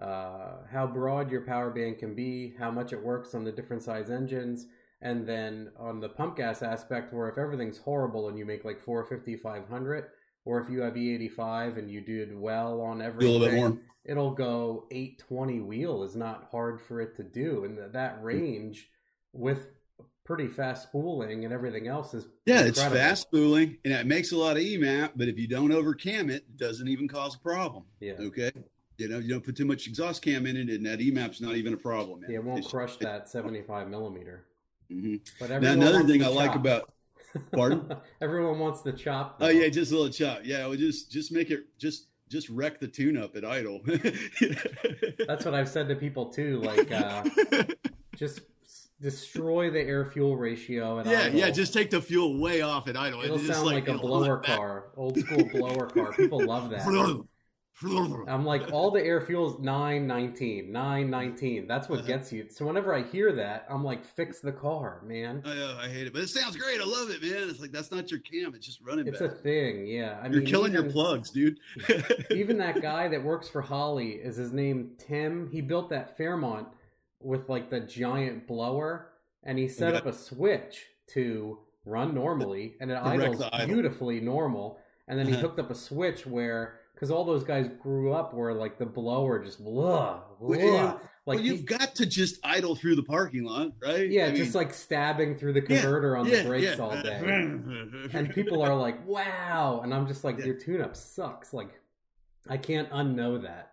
uh, 0.02 0.58
how 0.72 0.88
broad 0.88 1.32
your 1.32 1.42
power 1.42 1.70
band 1.70 2.00
can 2.00 2.16
be, 2.16 2.54
how 2.58 2.72
much 2.72 2.94
it 2.94 3.02
works 3.02 3.36
on 3.36 3.44
the 3.44 3.52
different 3.52 3.84
size 3.84 4.10
engines, 4.10 4.66
and 5.02 5.26
then 5.28 5.70
on 5.78 6.00
the 6.00 6.10
pump 6.10 6.36
gas 6.38 6.62
aspect, 6.64 7.14
where 7.14 7.30
if 7.30 7.38
everything's 7.38 7.78
horrible 7.78 8.28
and 8.28 8.38
you 8.38 8.46
make 8.46 8.66
like 8.66 8.80
450, 8.82 9.38
500, 9.38 10.06
or 10.46 10.60
if 10.60 10.70
you 10.70 10.82
have 10.82 10.96
E85 10.96 11.78
and 11.78 11.90
you 11.92 12.02
did 12.02 12.36
well 12.38 12.82
on 12.82 13.02
everything, 13.02 13.40
little 13.40 13.48
bit 13.48 13.56
more. 13.56 13.78
it'll 14.04 14.32
go 14.34 14.88
820 14.92 15.60
wheel 15.62 16.04
is 16.04 16.16
not 16.16 16.48
hard 16.52 16.82
for 16.82 17.00
it 17.00 17.16
to 17.18 17.24
do 17.24 17.64
and 17.64 17.94
that 17.94 18.22
range 18.24 18.90
with 19.32 19.68
pretty 20.24 20.48
fast 20.48 20.84
spooling 20.84 21.44
and 21.44 21.54
everything 21.54 21.88
else 21.88 22.14
is 22.14 22.28
Yeah, 22.46 22.62
it's 22.62 22.82
fast 22.82 23.24
spooling 23.24 23.78
and 23.84 23.94
it 23.94 24.06
makes 24.08 24.32
a 24.32 24.38
lot 24.38 24.56
of 24.58 24.64
EMAP, 24.64 25.12
but 25.16 25.28
if 25.28 25.38
you 25.38 25.48
don't 25.48 25.70
overcam 25.72 26.30
it, 26.30 26.44
it 26.48 26.58
doesn't 26.58 26.88
even 26.88 27.08
cause 27.08 27.36
a 27.36 27.40
problem. 27.40 27.84
yeah 28.00 28.14
Okay. 28.20 28.52
You 28.98 29.10
know, 29.10 29.18
you 29.20 29.30
don't 29.30 29.44
put 29.44 29.56
too 29.58 29.66
much 29.66 29.88
exhaust 29.88 30.22
cam 30.22 30.46
in 30.46 30.56
it, 30.56 30.70
and 30.70 30.86
that 30.86 31.00
EMAP's 31.00 31.42
not 31.42 31.56
even 31.56 31.74
a 31.74 31.78
problem. 31.78 32.22
Man. 32.22 32.30
yeah 32.32 32.38
it 32.38 32.44
won't 32.44 32.60
It's- 32.60 32.72
crush 32.72 32.96
that 32.98 33.28
75 33.28 33.90
millimeter 33.90 34.46
Mhm. 34.92 35.20
but 35.40 35.50
Now, 35.62 35.72
another 35.74 36.04
thing 36.04 36.24
I 36.24 36.28
like 36.28 36.56
about 36.56 36.90
Pardon? 37.52 37.92
everyone 38.22 38.60
wants 38.60 38.82
the 38.82 38.94
chop 38.94 39.38
oh 39.42 39.50
yeah, 39.50 39.68
just 39.70 39.92
a 39.92 39.96
little 39.96 40.12
chop. 40.12 40.42
Yeah, 40.46 40.68
well, 40.68 40.78
just 40.78 41.12
just 41.12 41.32
make 41.32 41.50
it 41.52 41.66
just 41.80 42.08
just 42.30 42.48
wreck 42.50 42.80
the 42.80 42.88
tune 42.88 43.18
up 43.18 43.36
at 43.36 43.44
idle. 43.44 43.82
that's 45.28 45.46
what 45.46 45.54
i've 45.54 45.70
said 45.70 45.88
to 45.88 45.96
people 45.96 46.28
too 46.32 46.60
like 46.62 46.92
uh 46.92 47.24
just 48.16 48.42
destroy 49.04 49.70
the 49.70 49.82
air 49.82 50.06
fuel 50.06 50.38
ratio 50.38 51.00
at 51.00 51.06
yeah, 51.06 51.20
idle. 51.24 51.40
yeah. 51.40 51.50
Just 51.52 51.74
take 51.74 51.90
the 51.92 52.02
fuel 52.02 52.40
way 52.40 52.62
off 52.62 52.88
at 52.88 52.96
idle. 52.98 53.22
it'll 53.22 53.38
just 53.38 53.54
sound 53.54 53.68
like, 53.68 53.88
a 53.88 53.96
it'll 53.96 54.08
blower 54.08 54.38
car 54.38 54.86
old 54.96 55.20
school 55.20 55.44
blower 55.52 55.88
car 55.88 56.14
people 56.14 56.44
love 56.44 56.70
that 56.70 56.86
I'm 58.28 58.46
like, 58.46 58.72
all 58.72 58.92
the 58.92 59.04
air 59.04 59.20
fuels 59.20 59.60
919, 59.60 60.72
919. 60.72 61.68
That's 61.68 61.90
what 61.90 62.00
Uh-huh. 62.00 62.08
gets 62.08 62.32
you. 62.32 62.46
So 62.50 62.66
whenever 62.66 62.94
I 62.94 63.02
hear 63.02 63.34
that, 63.34 63.66
I'm 63.70 63.84
like, 63.84 64.06
fix 64.06 64.40
the 64.40 64.52
car, 64.52 65.02
man. 65.04 65.42
I, 65.44 65.58
uh, 65.58 65.78
I 65.82 65.90
hate 65.90 66.08
it, 66.08 66.14
but 66.14 66.22
it 66.22 66.30
sounds 66.30 66.56
great. 66.56 66.80
I 66.80 66.86
love 66.86 67.10
it, 67.10 67.22
man. 67.22 67.50
It's 67.50 67.60
like 67.60 67.72
that's 67.72 67.92
not 67.92 68.10
your 68.12 68.22
cam. 68.22 68.54
It's 68.56 68.66
just 68.66 68.80
running 68.82 69.08
It's 69.08 69.22
a 69.22 69.28
thing, 69.28 69.88
yeah. 69.88 70.18
I 70.20 70.24
mean, 70.26 70.34
You're 70.34 70.42
mean, 70.44 70.50
killing 70.52 70.72
your 70.72 70.90
plugs, 70.90 71.32
dude. 71.32 71.58
even 72.32 72.58
that 72.60 72.82
guy 72.92 73.08
that 73.10 73.22
works 73.22 73.50
for 73.50 73.62
Holley 73.62 74.12
is 74.12 74.38
his 74.38 74.54
name 74.54 74.92
Tim. 74.98 75.50
He 75.52 75.60
built 75.60 75.90
that 75.90 76.16
Fairmont 76.16 76.68
with 77.24 77.50
like 77.50 77.70
the 77.70 77.80
giant 77.80 78.48
blower, 78.48 79.10
and 79.44 79.58
he 79.58 79.68
set 79.68 79.96
up 79.96 80.06
a 80.06 80.14
switch 80.14 80.86
to 81.14 81.60
run 81.86 82.14
normally, 82.16 82.76
and 82.80 82.90
it 82.92 82.96
idles 83.02 83.40
the 83.40 83.54
idle. 83.54 83.68
beautifully 83.68 84.20
normal. 84.22 84.80
And 85.08 85.20
then 85.20 85.26
he 85.28 85.34
Uh-huh. 85.34 85.42
hooked 85.42 85.60
up 85.60 85.70
a 85.70 85.76
switch 85.76 86.26
where, 86.26 86.80
because 86.96 87.12
all 87.12 87.26
those 87.26 87.44
guys 87.44 87.70
grew 87.82 88.14
up 88.14 88.34
where 88.34 88.54
like 88.54 88.78
the 88.78 88.86
blower 88.86 89.44
just 89.44 89.62
blah, 89.62 90.22
Well, 90.40 90.58
blah. 90.60 90.66
yeah. 90.66 90.92
like 91.26 91.38
well, 91.38 91.40
you've 91.42 91.60
he- 91.60 91.66
got 91.66 91.94
to 91.96 92.06
just 92.06 92.40
idle 92.42 92.74
through 92.76 92.96
the 92.96 93.04
parking 93.04 93.44
lot, 93.44 93.74
right? 93.82 94.10
Yeah, 94.10 94.28
I 94.28 94.32
just 94.32 94.54
mean, 94.56 94.64
like 94.64 94.74
stabbing 94.74 95.36
through 95.36 95.54
the 95.54 95.60
yeah, 95.68 95.82
converter 95.82 96.16
on 96.16 96.26
yeah, 96.26 96.44
the 96.44 96.48
brakes 96.48 96.78
yeah. 96.78 96.84
all 96.84 96.92
day. 97.02 97.20
and 98.14 98.30
people 98.34 98.62
are 98.62 98.76
like, 98.76 99.06
"Wow!" 99.06 99.82
And 99.84 99.94
I'm 99.94 100.08
just 100.08 100.24
like. 100.24 100.38
"Your 100.40 100.56
tune-up 100.56 100.96
sucks." 100.96 101.52
Like, 101.54 101.70
I 102.48 102.56
can't 102.56 102.90
unknow 102.92 103.42
that. 103.44 103.72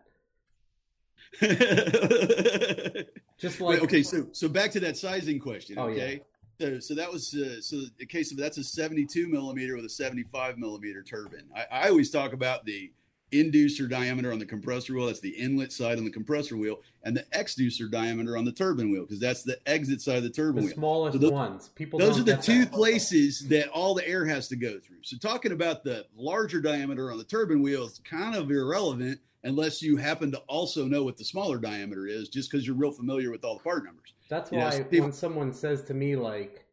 Just 3.40 3.60
like, 3.60 3.74
Wait, 3.80 3.82
okay, 3.84 4.02
so 4.02 4.26
so 4.32 4.48
back 4.48 4.70
to 4.72 4.80
that 4.80 4.96
sizing 4.96 5.38
question. 5.38 5.78
Oh, 5.78 5.88
yeah. 5.88 6.02
Okay, 6.02 6.20
so, 6.60 6.78
so 6.80 6.94
that 6.94 7.10
was 7.10 7.34
uh, 7.34 7.60
so 7.60 7.82
the 7.98 8.06
case 8.06 8.30
of 8.32 8.36
that's 8.38 8.58
a 8.58 8.64
72 8.64 9.28
millimeter 9.28 9.76
with 9.76 9.84
a 9.86 9.88
75 9.90 10.58
millimeter 10.58 11.02
turbine. 11.02 11.48
I, 11.56 11.64
I 11.84 11.88
always 11.88 12.10
talk 12.10 12.32
about 12.34 12.66
the 12.66 12.92
inducer 13.32 13.88
diameter 13.88 14.32
on 14.32 14.38
the 14.40 14.44
compressor 14.44 14.92
wheel. 14.92 15.06
That's 15.06 15.20
the 15.20 15.30
inlet 15.30 15.72
side 15.72 15.96
on 15.98 16.04
the 16.04 16.10
compressor 16.10 16.56
wheel, 16.58 16.80
and 17.04 17.16
the 17.16 17.22
exducer 17.32 17.90
diameter 17.90 18.36
on 18.36 18.44
the 18.44 18.52
turbine 18.52 18.90
wheel 18.90 19.02
because 19.02 19.20
that's 19.20 19.42
the 19.42 19.56
exit 19.66 20.02
side 20.02 20.18
of 20.18 20.24
the 20.24 20.30
turbine 20.30 20.62
the 20.62 20.66
wheel. 20.66 20.74
smallest 20.74 21.14
So 21.14 21.18
those- 21.18 21.32
ones. 21.32 21.68
People. 21.74 21.98
Those 21.98 22.18
are 22.18 22.24
the 22.24 22.36
two 22.36 22.64
that. 22.66 22.72
places 22.72 23.48
that 23.48 23.68
all 23.70 23.94
the 23.94 24.06
air 24.06 24.26
has 24.26 24.48
to 24.48 24.56
go 24.56 24.78
through. 24.80 25.02
So 25.02 25.16
talking 25.16 25.52
about 25.52 25.82
the 25.84 26.04
larger 26.14 26.60
diameter 26.60 27.10
on 27.10 27.16
the 27.16 27.24
turbine 27.24 27.62
wheel 27.62 27.84
is 27.84 28.00
kind 28.04 28.34
of 28.34 28.50
irrelevant 28.50 29.20
unless 29.44 29.82
you 29.82 29.96
happen 29.96 30.30
to 30.32 30.38
also 30.48 30.86
know 30.86 31.02
what 31.02 31.16
the 31.16 31.24
smaller 31.24 31.58
diameter 31.58 32.06
is, 32.06 32.28
just 32.28 32.50
because 32.50 32.66
you're 32.66 32.76
real 32.76 32.92
familiar 32.92 33.30
with 33.30 33.44
all 33.44 33.56
the 33.58 33.62
part 33.64 33.84
numbers. 33.84 34.12
That's 34.28 34.52
Yeah, 34.52 34.64
why 34.64 34.70
so 34.70 34.84
people- 34.84 35.06
when 35.06 35.12
someone 35.12 35.52
says 35.52 35.82
to 35.84 35.94
me 35.94 36.16
like, 36.16 36.66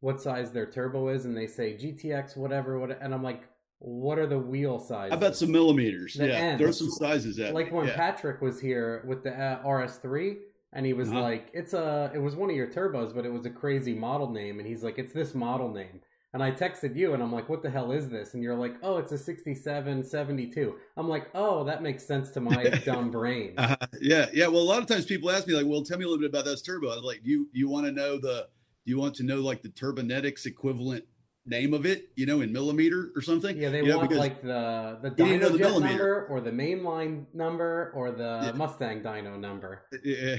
"What 0.00 0.20
size 0.20 0.52
their 0.52 0.66
turbo 0.66 1.08
is," 1.08 1.24
and 1.24 1.36
they 1.36 1.46
say 1.46 1.76
GTX 1.76 2.36
whatever, 2.36 2.78
what, 2.78 3.00
and 3.02 3.12
I'm 3.14 3.22
like, 3.22 3.42
"What 3.78 4.18
are 4.18 4.26
the 4.26 4.38
wheel 4.38 4.78
sizes?" 4.78 5.10
How 5.12 5.16
about 5.18 5.36
some 5.36 5.50
millimeters? 5.50 6.14
The 6.14 6.28
yeah, 6.28 6.34
ends. 6.34 6.62
throw 6.62 6.70
some 6.70 6.90
sizes 6.90 7.38
at 7.38 7.54
like 7.54 7.72
when 7.72 7.86
yeah. 7.88 7.96
Patrick 7.96 8.40
was 8.40 8.60
here 8.60 9.02
with 9.06 9.22
the 9.24 9.32
uh, 9.32 9.62
RS3 9.64 10.36
and 10.72 10.86
he 10.86 10.92
was 10.92 11.08
Uh-huh. 11.08 11.20
like 11.22 11.50
it's 11.52 11.72
a 11.74 12.12
it 12.14 12.18
was 12.18 12.36
one 12.36 12.48
of 12.50 12.54
your 12.56 12.68
turbos 12.68 13.12
but 13.14 13.24
it 13.26 13.32
was 13.32 13.44
a 13.46 13.50
crazy 13.50 13.92
model 13.94 14.30
name 14.30 14.58
and 14.60 14.68
he's 14.68 14.84
like 14.84 14.98
it's 15.00 15.12
this 15.12 15.34
model 15.34 15.68
name 15.68 16.00
and 16.32 16.42
I 16.42 16.52
texted 16.52 16.94
you 16.96 17.14
and 17.14 17.22
I'm 17.22 17.32
like 17.32 17.48
what 17.48 17.62
the 17.62 17.70
hell 17.70 17.90
is 17.92 18.08
this 18.08 18.34
and 18.34 18.42
you're 18.42 18.54
like 18.54 18.74
oh 18.82 18.98
it's 18.98 19.12
a 19.12 19.18
67 19.18 20.04
72 20.04 20.74
I'm 20.96 21.08
like 21.08 21.28
oh 21.34 21.64
that 21.64 21.82
makes 21.82 22.06
sense 22.06 22.30
to 22.32 22.40
my 22.40 22.64
dumb 22.84 23.10
brain 23.10 23.54
Uh, 23.58 23.74
yeah, 24.00 24.26
yeah. 24.32 24.46
Well, 24.46 24.62
a 24.62 24.68
lot 24.72 24.80
of 24.80 24.86
times 24.86 25.04
people 25.06 25.30
ask 25.30 25.46
me 25.46 25.54
like, 25.54 25.66
"Well, 25.66 25.82
tell 25.82 25.98
me 25.98 26.04
a 26.04 26.08
little 26.08 26.20
bit 26.20 26.30
about 26.30 26.44
that 26.44 26.62
turbo." 26.64 26.90
I'm 26.90 27.02
like, 27.04 27.20
"You 27.24 27.48
you 27.52 27.68
want 27.68 27.86
to 27.86 27.92
know 27.92 28.18
the 28.18 28.48
you 28.84 28.98
want 28.98 29.14
to 29.16 29.22
know 29.24 29.36
like 29.40 29.62
the 29.62 29.68
turbonetics 29.70 30.46
equivalent 30.46 31.04
name 31.46 31.72
of 31.74 31.84
it, 31.86 32.10
you 32.16 32.26
know, 32.26 32.40
in 32.42 32.52
millimeter 32.52 33.10
or 33.16 33.22
something?" 33.22 33.56
yeah 33.56 33.68
they 33.70 33.78
You 33.78 33.88
know, 33.88 33.96
want 33.98 34.08
because- 34.10 34.20
like 34.26 34.42
the 34.42 34.98
the 35.02 35.10
know 35.10 35.14
dyno 35.50 35.52
the 35.58 35.80
number 35.80 36.26
or 36.30 36.40
the 36.40 36.50
mainline 36.52 37.24
number 37.34 37.92
or 37.94 38.12
the 38.12 38.40
Yeah. 38.44 38.52
Mustang 38.52 39.02
dyno 39.02 39.38
number 39.38 39.82
Yeah. 40.04 40.36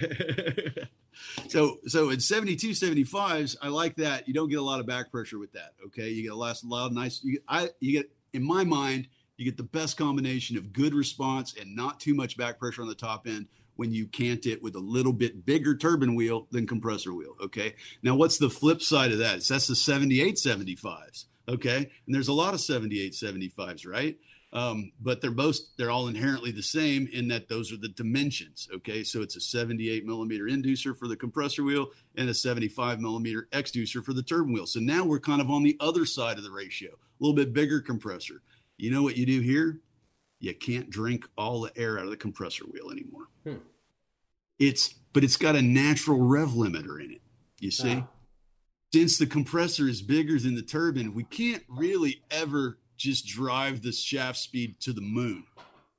So 1.48 1.78
so 1.88 2.10
in 2.10 2.20
72 2.20 2.70
75s 2.70 3.56
i 3.62 3.68
like 3.68 3.96
that. 3.98 4.28
You 4.28 4.34
don't 4.34 4.50
get 4.50 4.60
a 4.60 4.64
lot 4.64 4.80
of 4.80 4.86
back 4.86 5.12
pressure 5.12 5.40
with 5.40 5.52
that 5.54 5.74
okay? 5.88 6.10
You 6.10 6.24
get 6.24 6.32
a 6.32 6.36
lot, 6.36 6.62
a 6.62 6.68
lot 6.68 6.88
of 6.88 6.94
nice 6.94 7.22
you, 7.24 7.40
i 7.48 7.70
you 7.80 7.92
get 7.92 8.12
in 8.34 8.44
my 8.44 8.64
mind 8.64 9.08
you 9.38 9.46
get 9.46 9.58
the 9.58 9.64
best 9.64 9.98
combination 9.98 10.58
of 10.58 10.72
good 10.72 10.94
response 10.94 11.56
and 11.60 11.76
not 11.76 12.00
too 12.00 12.14
much 12.14 12.38
back 12.38 12.60
pressure 12.60 12.82
on 12.82 12.88
the 12.88 12.96
top 12.96 13.28
end 13.28 13.48
when 13.76 13.92
you 13.92 14.06
cant 14.06 14.46
it 14.46 14.62
with 14.62 14.76
a 14.76 14.80
little 14.80 15.14
bit 15.14 15.46
bigger 15.46 15.76
turbine 15.76 16.14
wheel 16.14 16.48
than 16.52 16.68
compressor 16.68 17.14
wheel 17.14 17.36
okay? 17.42 17.76
Now 18.04 18.16
what's 18.16 18.38
the 18.38 18.50
flip 18.50 18.82
side 18.82 19.12
of 19.12 19.20
that? 19.20 19.44
That's 19.44 19.68
the 19.68 19.76
78 19.76 20.36
75s 20.36 21.26
okay? 21.48 21.90
And 22.06 22.16
there's 22.16 22.28
a 22.28 22.34
lot 22.34 22.54
of 22.54 22.62
78 22.62 23.14
75s 23.14 23.88
right 23.88 24.18
um, 24.54 24.92
but 25.00 25.22
they're 25.22 25.32
both 25.32 25.58
they're 25.78 25.92
all 25.92 26.08
inherently 26.08 26.52
the 26.52 26.62
same 26.62 27.08
in 27.12 27.28
that 27.30 27.48
those 27.48 27.72
are 27.72 27.78
the 27.78 27.90
dimensions 27.90 28.68
okay? 28.74 29.04
So 29.04 29.22
it's 29.22 29.36
a 29.36 29.42
78 29.42 30.06
millimeter 30.06 30.46
inducer 30.46 30.98
for 30.98 31.08
the 31.08 31.16
compressor 31.16 31.64
wheel 31.64 31.88
and 32.16 32.30
a 32.30 32.34
75 32.34 33.00
millimeter 33.00 33.48
exducer 33.52 34.04
for 34.04 34.14
the 34.14 34.24
turbine 34.24 34.54
wheel. 34.54 34.68
So 34.68 34.80
now 34.80 35.06
we're 35.06 35.20
kind 35.20 35.42
of 35.42 35.50
on 35.50 35.64
the 35.64 35.78
other 35.80 36.06
side 36.06 36.38
of 36.38 36.44
the 36.44 36.52
ratio 36.52 36.90
a 36.92 36.98
little 37.20 37.36
bit 37.36 37.54
bigger 37.54 37.80
compressor. 37.80 38.42
You 38.78 38.92
know 38.92 39.04
what 39.04 39.18
you 39.18 39.26
do 39.26 39.42
here? 39.42 39.80
You 40.40 40.56
can't 40.56 40.90
drink 40.90 41.28
all 41.38 41.62
the 41.62 41.78
air 41.78 42.00
out 42.00 42.06
of 42.06 42.12
the 42.12 42.18
compressor 42.18 42.66
wheel 42.66 42.92
anymore. 42.92 43.28
Hmm. 43.44 43.56
it's 44.60 44.96
but 45.14 45.24
it's 45.24 45.38
got 45.38 45.56
a 45.56 45.62
natural 45.62 46.20
rev 46.20 46.50
limiter 46.50 47.04
in 47.04 47.12
it 47.12 47.22
you 47.62 47.72
see? 47.72 47.94
Ah. 47.94 48.08
since 48.94 49.18
the 49.18 49.28
compressor 49.28 49.88
is 49.88 50.02
bigger 50.02 50.38
than 50.38 50.56
the 50.56 50.62
turbine, 50.62 51.14
we 51.14 51.24
can't 51.24 51.64
really 51.70 52.22
ever 52.30 52.78
just 53.02 53.26
drive 53.26 53.82
the 53.82 53.92
shaft 53.92 54.38
speed 54.38 54.80
to 54.82 54.94
the 54.94 55.02
moon. 55.02 55.44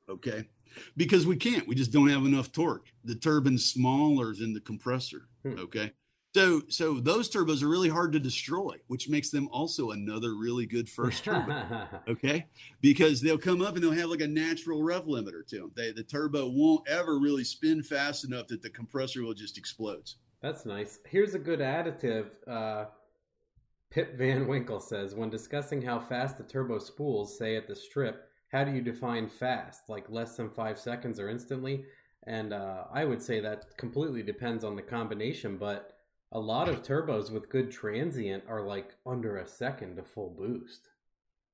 Okay. 0.09 0.49
Because 0.97 1.27
we 1.27 1.37
can't. 1.37 1.69
We 1.69 1.75
just 1.75 1.93
don't 1.93 2.09
have 2.09 2.25
enough 2.25 2.53
torque. 2.53 2.87
The 3.05 3.15
turbine's 3.15 3.65
smaller 3.65 4.35
than 4.35 4.55
the 4.55 4.61
compressor. 4.61 5.29
Hmm. 5.43 5.59
Okay. 5.59 5.93
So, 6.35 6.63
so 6.69 6.95
those 6.95 7.29
turbos 7.29 7.63
are 7.63 7.69
really 7.69 7.91
hard 7.91 8.13
to 8.13 8.19
destroy, 8.19 8.77
which 8.87 9.11
makes 9.11 9.29
them 9.29 9.49
also 9.53 9.91
another 9.91 10.35
really 10.35 10.65
good 10.65 10.89
first 10.89 11.25
turbo. 11.25 11.87
okay, 12.09 12.47
because 12.81 13.21
they'll 13.21 13.37
come 13.37 13.61
up 13.61 13.75
and 13.75 13.85
they'll 13.85 13.91
have 13.93 14.09
like 14.09 14.23
a 14.23 14.27
natural 14.27 14.83
rev 14.83 15.05
limiter 15.05 15.47
to 15.49 15.59
them. 15.59 15.73
They, 15.77 15.93
the 15.93 16.03
turbo 16.03 16.49
won't 16.49 16.89
ever 16.89 17.19
really 17.19 17.45
spin 17.45 17.83
fast 17.83 18.25
enough 18.25 18.47
that 18.47 18.63
the 18.63 18.71
compressor 18.71 19.23
will 19.23 19.35
just 19.35 19.59
explode. 19.59 20.09
That's 20.41 20.65
nice. 20.65 21.01
Here's 21.07 21.35
a 21.35 21.39
good 21.39 21.61
additive. 21.61 22.29
Uh, 22.49 22.87
Pip 23.93 24.17
Van 24.17 24.49
Winkle 24.49 24.81
says 24.81 25.15
when 25.15 25.29
discussing 25.29 25.83
how 25.83 26.01
fast 26.01 26.39
the 26.39 26.45
turbo 26.45 26.79
spools, 26.79 27.37
say 27.37 27.57
at 27.57 27.69
the 27.69 27.77
strip, 27.77 28.27
how 28.51 28.65
do 28.65 28.73
you 28.73 28.81
define 28.81 29.29
fast? 29.29 29.91
Like 29.91 30.09
less 30.09 30.37
than 30.37 30.49
five 30.49 30.79
seconds 30.79 31.21
or 31.21 31.29
instantly? 31.29 31.85
And 32.27 32.55
uh, 32.55 32.85
I 32.91 33.05
would 33.05 33.21
say 33.21 33.41
that 33.41 33.77
completely 33.77 34.23
depends 34.23 34.65
on 34.65 34.77
the 34.77 34.83
combination, 34.83 35.59
but 35.59 35.99
a 36.33 36.41
lot 36.41 36.71
of 36.71 36.83
turbos 36.83 37.31
with 37.31 37.51
good 37.51 37.71
transient 37.71 38.45
are 38.49 38.63
like 38.63 38.95
under 39.05 39.37
a 39.37 39.47
second 39.47 39.97
to 39.97 40.03
full 40.03 40.31
boost. 40.31 40.89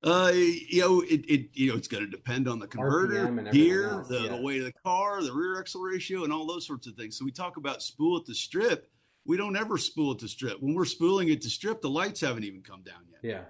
Uh, 0.04 0.30
you 0.32 0.80
know, 0.80 1.00
it, 1.00 1.24
it 1.28 1.48
you 1.54 1.70
know 1.70 1.76
it's 1.76 1.88
going 1.88 2.04
to 2.04 2.10
depend 2.10 2.46
on 2.46 2.60
the 2.60 2.68
converter, 2.68 3.28
gear, 3.50 3.90
else, 3.90 4.06
the, 4.06 4.20
yeah. 4.20 4.28
the 4.28 4.40
weight 4.40 4.60
of 4.60 4.66
the 4.66 4.72
car, 4.72 5.20
the 5.24 5.32
rear 5.32 5.58
axle 5.58 5.80
ratio, 5.80 6.22
and 6.22 6.32
all 6.32 6.46
those 6.46 6.64
sorts 6.64 6.86
of 6.86 6.94
things. 6.94 7.18
So 7.18 7.24
we 7.24 7.32
talk 7.32 7.56
about 7.56 7.82
spool 7.82 8.16
at 8.16 8.24
the 8.24 8.34
strip. 8.34 8.88
We 9.28 9.36
don't 9.36 9.56
ever 9.56 9.76
spool 9.76 10.12
it 10.12 10.20
to 10.20 10.28
strip. 10.28 10.60
When 10.60 10.74
we're 10.74 10.86
spooling 10.86 11.28
it 11.28 11.42
to 11.42 11.50
strip, 11.50 11.82
the 11.82 11.90
lights 11.90 12.22
haven't 12.22 12.44
even 12.44 12.62
come 12.62 12.82
down 12.82 13.02
yet. 13.10 13.20
Yeah. 13.22 13.40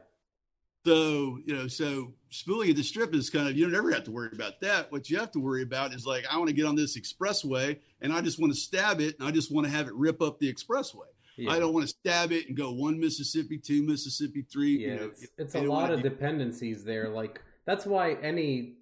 So 0.85 1.39
you 1.45 1.55
know, 1.55 1.69
so 1.69 2.15
spooling 2.31 2.69
at 2.69 2.77
the 2.77 2.83
strip 2.83 3.15
is 3.15 3.31
kind 3.31 3.49
of 3.49 3.57
you 3.57 3.65
don't 3.65 3.77
ever 3.77 3.93
have 3.93 4.03
to 4.05 4.11
worry 4.11 4.31
about 4.33 4.61
that. 4.61 4.91
What 4.91 5.09
you 5.09 5.19
have 5.19 5.31
to 5.33 5.39
worry 5.39 5.63
about 5.63 5.95
is 5.95 6.05
like 6.05 6.25
I 6.31 6.37
want 6.37 6.49
to 6.49 6.55
get 6.55 6.67
on 6.67 6.75
this 6.75 6.99
expressway 6.99 7.79
and 8.01 8.13
I 8.13 8.21
just 8.21 8.41
want 8.41 8.53
to 8.53 8.59
stab 8.59 9.01
it 9.01 9.19
and 9.19 9.29
I 9.29 9.31
just 9.31 9.55
want 9.55 9.67
to 9.67 9.73
have 9.73 9.87
it 9.87 9.95
rip 9.95 10.21
up 10.21 10.41
the 10.41 10.53
expressway. 10.53 11.07
Yeah. 11.37 11.53
I 11.53 11.61
don't 11.61 11.73
want 11.73 11.87
to 11.87 11.95
stab 12.01 12.33
it 12.33 12.49
and 12.49 12.57
go 12.57 12.73
one 12.73 12.99
Mississippi, 12.99 13.59
two 13.59 13.85
Mississippi, 13.85 14.43
three. 14.51 14.79
Yeah, 14.79 14.89
you 14.89 14.97
know, 14.97 15.05
it's, 15.07 15.27
it's 15.39 15.55
a 15.55 15.61
lot 15.61 15.93
of 15.93 16.03
dependencies 16.03 16.83
there. 16.83 17.09
Like 17.09 17.41
that's 17.67 17.87
why 17.87 18.15
any 18.15 18.79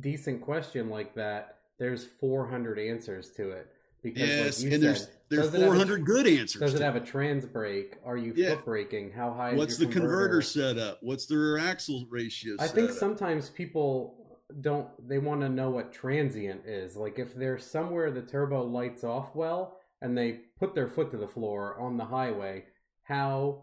decent 0.00 0.42
question 0.42 0.90
like 0.90 1.14
that, 1.14 1.58
there's 1.78 2.06
400 2.18 2.80
answers 2.80 3.30
to 3.36 3.50
it. 3.50 3.68
Because 4.02 4.28
yes, 4.28 4.62
like 4.64 4.72
and 4.72 4.82
said, 4.82 4.82
there's 4.82 5.06
there's 5.30 5.50
400 5.50 6.00
a, 6.00 6.02
good 6.02 6.26
answers. 6.26 6.60
Does 6.60 6.74
it 6.74 6.82
have 6.82 6.96
a 6.96 7.00
trans 7.00 7.46
brake? 7.46 7.96
Are 8.04 8.16
you 8.16 8.32
yeah. 8.36 8.56
foot 8.56 8.64
braking? 8.64 9.12
How 9.12 9.32
high? 9.32 9.54
What's 9.54 9.76
the 9.76 9.86
converter? 9.86 10.08
converter 10.08 10.42
setup? 10.42 10.98
What's 11.02 11.26
the 11.26 11.38
rear 11.38 11.58
axle 11.58 12.06
ratio? 12.10 12.56
I 12.58 12.66
think 12.66 12.90
sometimes 12.90 13.48
people 13.48 14.38
don't. 14.60 14.88
They 15.08 15.18
want 15.18 15.42
to 15.42 15.48
know 15.48 15.70
what 15.70 15.92
transient 15.92 16.66
is. 16.66 16.96
Like 16.96 17.18
if 17.18 17.34
there's 17.34 17.64
somewhere 17.64 18.10
the 18.10 18.22
turbo 18.22 18.64
lights 18.64 19.04
off 19.04 19.34
well, 19.36 19.78
and 20.02 20.18
they 20.18 20.40
put 20.58 20.74
their 20.74 20.88
foot 20.88 21.12
to 21.12 21.16
the 21.16 21.28
floor 21.28 21.78
on 21.80 21.96
the 21.96 22.04
highway, 22.04 22.64
how 23.04 23.62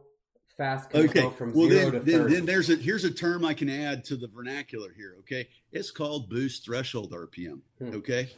fast 0.55 0.89
can 0.89 1.01
okay. 1.09 1.21
go 1.21 1.29
from 1.31 1.53
well, 1.53 1.69
zero 1.69 1.91
then, 1.91 1.91
to 1.91 1.99
then, 1.99 2.31
then, 2.31 2.45
there's 2.45 2.69
a 2.69 2.75
here's 2.75 3.03
a 3.03 3.11
term 3.11 3.43
I 3.43 3.53
can 3.53 3.69
add 3.69 4.05
to 4.05 4.15
the 4.15 4.27
vernacular 4.27 4.93
here. 4.95 5.15
Okay, 5.19 5.49
it's 5.71 5.91
called 5.91 6.29
boost 6.29 6.63
threshold 6.63 7.11
RPM. 7.11 7.59
Hmm. 7.79 7.95
Okay, 7.95 8.29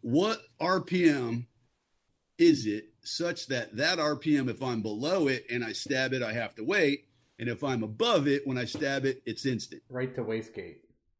what 0.00 0.40
RPM 0.60 1.46
is 2.42 2.66
it 2.66 2.90
such 3.02 3.46
that 3.46 3.76
that 3.76 3.98
RPM, 3.98 4.50
if 4.50 4.62
I'm 4.62 4.82
below 4.82 5.28
it 5.28 5.46
and 5.50 5.64
I 5.64 5.72
stab 5.72 6.12
it, 6.12 6.22
I 6.22 6.32
have 6.32 6.54
to 6.56 6.64
wait, 6.64 7.06
and 7.38 7.48
if 7.48 7.62
I'm 7.62 7.82
above 7.82 8.26
it, 8.26 8.46
when 8.46 8.58
I 8.58 8.64
stab 8.64 9.04
it, 9.04 9.22
it's 9.24 9.46
instant. 9.46 9.82
Right 9.88 10.14
to 10.16 10.24
wastegate. 10.24 10.76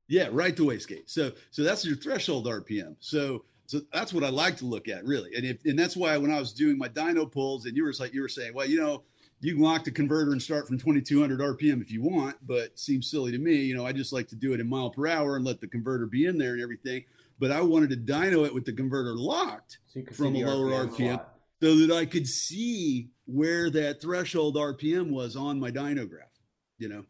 Yeah, 0.09 0.29
right 0.33 0.57
to 0.57 0.65
wastegate. 0.65 1.05
So 1.07 1.33
so 1.51 1.63
that's 1.63 1.85
your 1.85 1.97
threshold 1.97 2.47
RPM. 2.47 2.97
So 2.99 3.45
so 3.67 3.81
that's 3.93 4.13
what 4.13 4.25
I 4.25 4.29
like 4.29 4.57
to 4.59 4.67
look 4.67 4.89
at, 4.89 5.05
really. 5.05 5.35
And 5.35 5.47
if, 5.47 5.65
and 5.65 5.79
that's 5.79 5.97
why 5.97 6.17
when 6.17 6.33
I 6.33 6.41
was 6.41 6.53
doing 6.53 6.77
my 6.77 6.89
dyno 6.89 7.31
pulls, 7.31 7.65
and 7.67 7.77
you 7.77 7.85
were 7.85 7.95
like 7.99 8.13
you 8.13 8.23
were 8.23 8.29
saying, 8.29 8.53
well, 8.53 8.67
you 8.67 8.81
know, 8.81 9.05
you 9.41 9.55
can 9.55 9.63
lock 9.63 9.85
the 9.85 9.91
converter 9.91 10.33
and 10.33 10.43
start 10.43 10.67
from 10.67 10.79
2200 10.79 11.41
RPM 11.41 11.81
if 11.81 11.91
you 11.91 12.03
want, 12.03 12.37
but 12.47 12.79
seems 12.79 13.11
silly 13.11 13.33
to 13.33 13.39
me. 13.39 13.55
You 13.55 13.77
know, 13.77 13.87
I 13.87 13.93
just 13.93 14.13
like 14.13 14.29
to 14.29 14.37
do 14.37 14.53
it 14.53 14.61
in 14.61 14.69
mile 14.69 14.91
per 14.91 15.07
hour 15.07 15.37
and 15.37 15.45
let 15.45 15.61
the 15.61 15.69
converter 15.69 16.07
be 16.07 16.27
in 16.27 16.37
there 16.37 16.53
and 16.53 16.63
everything. 16.63 17.05
But 17.43 17.51
I 17.51 17.61
wanted 17.61 17.91
to 17.91 17.97
dyno 17.97 18.47
it 18.47 18.55
with 18.55 18.65
the 18.65 18.73
converter 18.73 19.17
locked 19.17 19.79
so 19.89 20.01
from 20.13 20.37
a 20.37 20.45
lower 20.45 20.87
RPM, 20.87 21.19
RPM 21.19 21.25
so 21.61 21.75
that 21.75 21.91
I 21.91 22.07
could 22.07 22.29
see 22.29 23.11
where 23.27 23.69
that 23.71 24.01
threshold 24.01 24.55
RPM 24.55 25.11
was 25.11 25.35
on 25.35 25.59
my 25.59 25.73
dyno 25.73 26.09
graph. 26.09 26.39
You 26.79 26.89
know, 26.89 27.05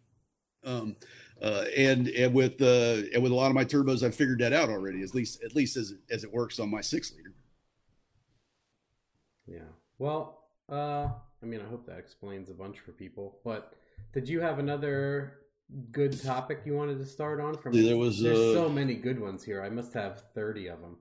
um, 0.65 0.97
uh, 1.43 1.67
and 1.77 2.09
and 2.09 2.33
with 2.33 2.63
uh, 2.63 3.03
and 3.13 3.23
with 3.23 3.31
a 3.31 3.35
lot 3.35 3.49
of 3.49 3.55
my 3.55 3.67
turbos, 3.67 4.03
I've 4.03 4.15
figured 4.15 4.39
that 4.39 4.55
out 4.55 4.71
already. 4.71 5.03
At 5.03 5.15
least 5.15 5.45
at 5.45 5.55
least 5.55 5.77
as 5.77 5.91
it, 5.91 5.99
as 6.11 6.25
it 6.25 6.33
works 6.33 6.59
on 6.59 6.71
my 6.71 6.81
six 6.81 7.13
liter. 7.15 7.35
Yeah. 9.47 9.69
Well, 9.99 10.45
uh, 10.71 11.09
I 11.43 11.47
mean, 11.47 11.61
I 11.61 11.69
hope 11.69 11.85
that 11.89 11.99
explains 11.99 12.49
a 12.49 12.55
bunch 12.55 12.79
for 12.79 12.93
people. 12.93 13.37
But 13.45 13.75
did 14.15 14.31
you 14.31 14.41
have 14.41 14.59
another 14.59 15.42
good 15.91 16.21
topic 16.23 16.63
you 16.65 16.75
wanted 16.75 16.99
to 16.99 17.07
start 17.07 17.41
on? 17.41 17.57
From 17.57 17.73
there 17.73 17.97
was 17.97 18.21
there's 18.21 18.39
uh, 18.39 18.55
so 18.55 18.69
many 18.69 18.95
good 18.95 19.21
ones 19.21 19.43
here. 19.43 19.63
I 19.63 19.69
must 19.69 19.95
have 19.95 20.23
thirty 20.35 20.69
of 20.69 20.81
them. 20.81 20.97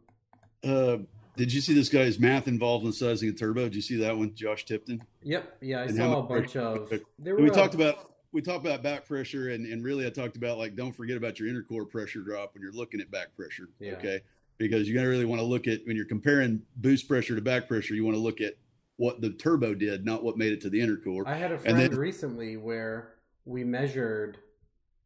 Uh, 0.63 0.97
did 1.35 1.53
you 1.53 1.61
see 1.61 1.73
this 1.73 1.89
guy's 1.89 2.19
math 2.19 2.47
involved 2.47 2.85
in 2.85 2.91
sizing 2.91 3.29
a 3.29 3.33
turbo? 3.33 3.63
Did 3.63 3.75
you 3.75 3.81
see 3.81 3.97
that 3.97 4.17
one, 4.17 4.33
Josh 4.35 4.65
Tipton? 4.65 5.01
Yep. 5.23 5.57
Yeah, 5.61 5.79
I 5.79 5.83
and 5.83 5.95
saw 5.95 6.19
a 6.19 6.23
bunch 6.23 6.55
of. 6.55 6.91
There 7.19 7.35
we 7.35 7.49
talked 7.49 7.75
about 7.75 8.11
we 8.31 8.41
talked 8.41 8.65
about 8.65 8.81
back 8.81 9.05
pressure 9.05 9.49
and, 9.49 9.65
and 9.65 9.83
really 9.83 10.05
I 10.05 10.09
talked 10.09 10.37
about 10.37 10.57
like 10.57 10.75
don't 10.75 10.93
forget 10.93 11.17
about 11.17 11.39
your 11.39 11.49
intercore 11.49 11.89
pressure 11.89 12.21
drop 12.21 12.53
when 12.53 12.63
you're 12.63 12.73
looking 12.73 13.01
at 13.01 13.11
back 13.11 13.35
pressure. 13.35 13.69
Yeah. 13.79 13.93
Okay. 13.93 14.21
Because 14.57 14.87
you're 14.87 14.95
gonna 14.95 15.09
really 15.09 15.25
want 15.25 15.39
to 15.39 15.45
look 15.45 15.67
at 15.67 15.81
when 15.85 15.95
you're 15.95 16.05
comparing 16.05 16.61
boost 16.77 17.07
pressure 17.07 17.35
to 17.35 17.41
back 17.41 17.67
pressure, 17.67 17.95
you 17.95 18.05
want 18.05 18.15
to 18.15 18.21
look 18.21 18.41
at 18.41 18.55
what 18.97 19.21
the 19.21 19.31
turbo 19.31 19.73
did, 19.73 20.05
not 20.05 20.23
what 20.23 20.37
made 20.37 20.51
it 20.53 20.61
to 20.61 20.69
the 20.69 20.79
intercore. 20.79 21.25
I 21.25 21.35
had 21.35 21.51
a 21.51 21.57
friend 21.57 21.79
then, 21.79 21.95
recently 21.95 22.57
where 22.57 23.15
we 23.45 23.63
measured 23.63 24.37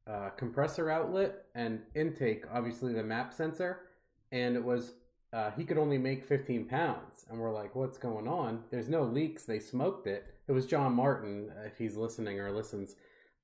uh, 0.08 0.30
compressor 0.38 0.90
outlet 0.90 1.46
and 1.56 1.82
intake, 1.96 2.46
obviously 2.54 2.94
the 2.94 3.04
map 3.04 3.34
sensor, 3.34 3.82
and 4.32 4.56
it 4.56 4.64
was 4.64 4.94
uh, 5.34 5.52
he 5.52 5.64
could 5.64 5.78
only 5.78 5.98
make 5.98 6.26
15 6.26 6.66
pounds. 6.66 7.26
And 7.30 7.40
we're 7.40 7.52
like, 7.52 7.76
what's 7.76 7.98
going 7.98 8.28
on? 8.28 8.64
There's 8.72 8.88
no 8.88 9.04
leaks. 9.04 9.44
They 9.44 9.60
smoked 9.60 10.08
it. 10.08 10.26
It 10.48 10.54
was 10.54 10.66
John 10.66 10.94
Martin, 10.94 11.52
if 11.66 11.78
he's 11.78 11.96
listening 11.96 12.40
or 12.40 12.52
listens 12.52 12.96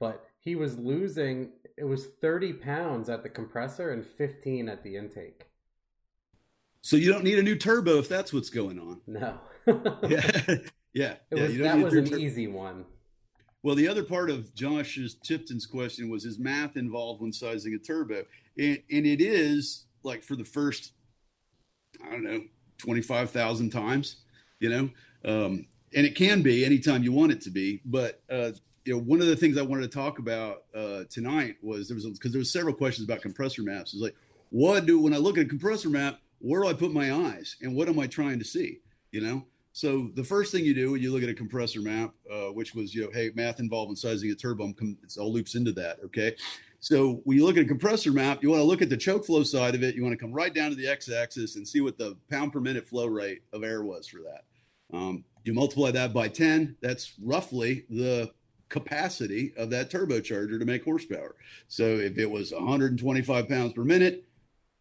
but 0.01 0.26
he 0.39 0.55
was 0.55 0.78
losing 0.78 1.51
it 1.78 1.86
was 1.86 2.07
30 2.20 2.53
pounds 2.53 3.07
at 3.07 3.24
the 3.24 3.30
compressor 3.30 3.91
and 3.91 4.05
15 4.05 4.68
at 4.68 4.84
the 4.84 4.97
intake 4.97 5.45
so 6.82 6.97
you 6.97 7.09
don't 7.14 7.24
need 7.24 7.39
a 7.39 7.43
new 7.43 7.55
turbo 7.55 7.99
if 7.99 8.09
that's 8.09 8.34
what's 8.34 8.49
going 8.49 8.78
on 8.78 8.99
no 9.07 9.38
yeah 10.09 10.41
yeah, 10.93 11.14
yeah 11.32 11.43
was, 11.43 11.57
that 11.59 11.78
was 11.78 11.93
an 11.93 12.05
tur- 12.05 12.18
easy 12.18 12.47
one 12.47 12.84
well 13.64 13.76
the 13.76 13.88
other 13.88 14.03
part 14.03 14.30
of 14.30 14.53
josh's 14.53 15.16
tipton's 15.16 15.66
question 15.66 16.09
was 16.09 16.26
is 16.26 16.39
math 16.39 16.78
involved 16.78 17.22
when 17.22 17.34
sizing 17.34 17.74
a 17.74 17.78
turbo 17.78 18.24
and, 18.57 18.82
and 18.91 19.05
it 19.05 19.22
is 19.22 19.86
like 20.03 20.24
for 20.24 20.36
the 20.36 20.43
first 20.43 20.93
i 22.05 22.09
don't 22.09 22.24
know 22.24 22.41
25000 22.80 23.70
times 23.70 24.18
you 24.59 24.70
know 24.70 24.89
um, 25.24 25.68
and 25.93 26.07
it 26.07 26.16
can 26.16 26.41
be 26.41 26.66
anytime 26.66 27.03
you 27.03 27.12
want 27.12 27.32
it 27.32 27.41
to 27.41 27.51
be 27.51 27.82
but 27.86 28.22
uh, 28.32 28.51
you 28.86 28.93
know, 28.93 28.99
one 28.99 29.22
of 29.22 29.28
the 29.28 29.36
things 29.36 29.57
I 29.57 29.62
wanted 29.62 29.84
to 29.84 29.97
talk 29.97 30.20
about 30.20 30.64
uh, 30.76 31.03
tonight 31.09 31.57
was 31.62 31.88
there 31.88 31.95
was 31.95 32.05
because 32.05 32.32
there 32.32 32.39
was 32.39 32.51
several 32.51 32.74
questions 32.74 33.07
about 33.07 33.22
compressor 33.22 33.62
maps. 33.62 33.93
It's 33.93 34.01
like, 34.01 34.16
what 34.49 34.86
do 34.86 34.99
when 34.99 35.14
I 35.14 35.18
look 35.18 35.38
at 35.38 35.45
a 35.45 35.49
compressor 35.49 35.89
map, 35.89 36.20
where 36.39 36.62
do 36.62 36.68
I 36.68 36.74
put 36.74 36.91
my 36.91 37.14
eyes, 37.14 37.57
and 37.62 37.76
what 37.76 37.88
am 37.88 37.99
I 37.99 38.07
trying 38.07 38.39
to 38.39 38.45
see? 38.45 38.80
You 39.12 39.22
know, 39.22 39.45
so 39.74 40.09
the 40.15 40.24
first 40.24 40.51
thing 40.51 40.65
you 40.65 40.74
do 40.74 40.91
when 40.91 41.01
you 41.01 41.11
look 41.11 41.24
at 41.24 41.30
a 41.30 41.34
compressor 41.34 41.82
map, 41.82 42.13
uh, 42.32 42.51
which 42.51 42.76
was 42.76 42.93
you 42.93 43.03
know, 43.03 43.11
hey, 43.13 43.32
math 43.36 43.59
involved 43.59 43.89
in 43.89 43.95
sizing 43.95 44.32
a 44.32 44.36
turbo, 44.36 44.74
it 44.80 45.17
all 45.17 45.32
loops 45.32 45.55
into 45.55 45.72
that. 45.74 45.97
Okay, 46.05 46.36
so 46.80 47.22
when 47.26 47.38
you 47.38 47.45
look 47.45 47.57
at 47.57 47.63
a 47.63 47.67
compressor 47.67 48.11
map, 48.11 48.41
you 48.41 48.49
want 48.49 48.59
to 48.59 48.65
look 48.65 48.82
at 48.82 48.89
the 48.89 48.97
choke 48.97 49.26
flow 49.26 49.43
side 49.43 49.76
of 49.76 49.84
it. 49.84 49.95
You 49.95 50.03
want 50.03 50.13
to 50.13 50.17
come 50.17 50.34
right 50.34 50.53
down 50.53 50.72
to 50.72 50.76
the 50.76 50.88
x-axis 50.88 51.55
and 51.55 51.67
see 51.67 51.80
what 51.80 51.97
the 51.97 52.17
pound 52.30 52.51
per 52.51 52.59
minute 52.59 52.88
flow 52.88 53.05
rate 53.05 53.43
of 53.53 53.63
air 53.63 53.84
was 53.84 54.07
for 54.07 54.19
that. 54.22 54.97
Um, 54.97 55.24
you 55.43 55.53
multiply 55.53 55.91
that 55.91 56.13
by 56.13 56.28
10, 56.28 56.78
that's 56.82 57.13
roughly 57.22 57.86
the 57.89 58.32
capacity 58.69 59.53
of 59.57 59.69
that 59.69 59.91
turbocharger 59.91 60.57
to 60.57 60.65
make 60.65 60.84
horsepower. 60.84 61.36
So 61.67 61.84
if 61.84 62.17
it 62.17 62.30
was 62.30 62.51
125 62.51 63.47
pounds 63.47 63.74
per 63.74 63.84
minute, 63.84 64.26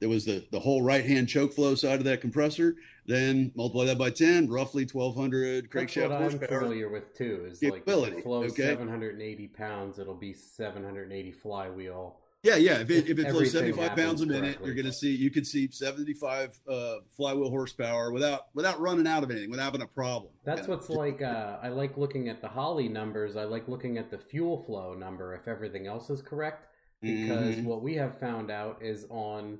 there 0.00 0.08
was 0.08 0.24
the, 0.24 0.46
the 0.50 0.60
whole 0.60 0.82
right 0.82 1.04
hand 1.04 1.28
choke 1.28 1.52
flow 1.52 1.74
side 1.74 1.98
of 1.98 2.04
that 2.04 2.22
compressor. 2.22 2.76
Then 3.10 3.52
multiply 3.56 3.86
that 3.86 3.98
by 3.98 4.10
10, 4.10 4.48
roughly 4.48 4.86
1200 4.90 5.70
crankshaft 5.70 6.10
what 6.10 6.20
horsepower. 6.20 6.58
I'm 6.58 6.60
familiar 6.60 6.88
with 6.88 7.14
too. 7.14 7.48
Is 7.50 7.62
like 7.62 7.82
if 7.86 8.08
it 8.08 8.22
flows 8.22 8.52
okay? 8.52 8.74
780 8.74 9.48
pounds, 9.48 9.98
it'll 9.98 10.14
be 10.14 10.32
780 10.32 11.32
flywheel 11.32 12.20
yeah, 12.42 12.56
yeah. 12.56 12.78
If 12.78 12.90
it, 12.90 13.08
if 13.08 13.18
it 13.18 13.30
flows 13.30 13.52
75 13.52 13.96
pounds 13.96 14.22
a 14.22 14.26
minute, 14.26 14.42
correctly. 14.42 14.66
you're 14.66 14.74
going 14.74 14.86
to 14.86 14.92
see, 14.92 15.14
you 15.14 15.30
can 15.30 15.44
see 15.44 15.68
75 15.70 16.58
uh, 16.66 16.94
flywheel 17.14 17.50
horsepower 17.50 18.12
without 18.12 18.46
without 18.54 18.80
running 18.80 19.06
out 19.06 19.22
of 19.22 19.30
anything, 19.30 19.50
without 19.50 19.64
having 19.64 19.82
a 19.82 19.86
problem. 19.86 20.32
That's 20.44 20.66
what's 20.66 20.88
like. 20.88 21.20
Uh, 21.20 21.58
I 21.62 21.68
like 21.68 21.98
looking 21.98 22.28
at 22.28 22.40
the 22.40 22.48
Holley 22.48 22.88
numbers. 22.88 23.36
I 23.36 23.44
like 23.44 23.68
looking 23.68 23.98
at 23.98 24.10
the 24.10 24.18
fuel 24.18 24.62
flow 24.64 24.94
number 24.94 25.34
if 25.34 25.48
everything 25.48 25.86
else 25.86 26.08
is 26.08 26.22
correct. 26.22 26.66
Because 27.02 27.56
mm-hmm. 27.56 27.64
what 27.64 27.82
we 27.82 27.94
have 27.94 28.20
found 28.20 28.50
out 28.50 28.82
is 28.82 29.06
on 29.08 29.58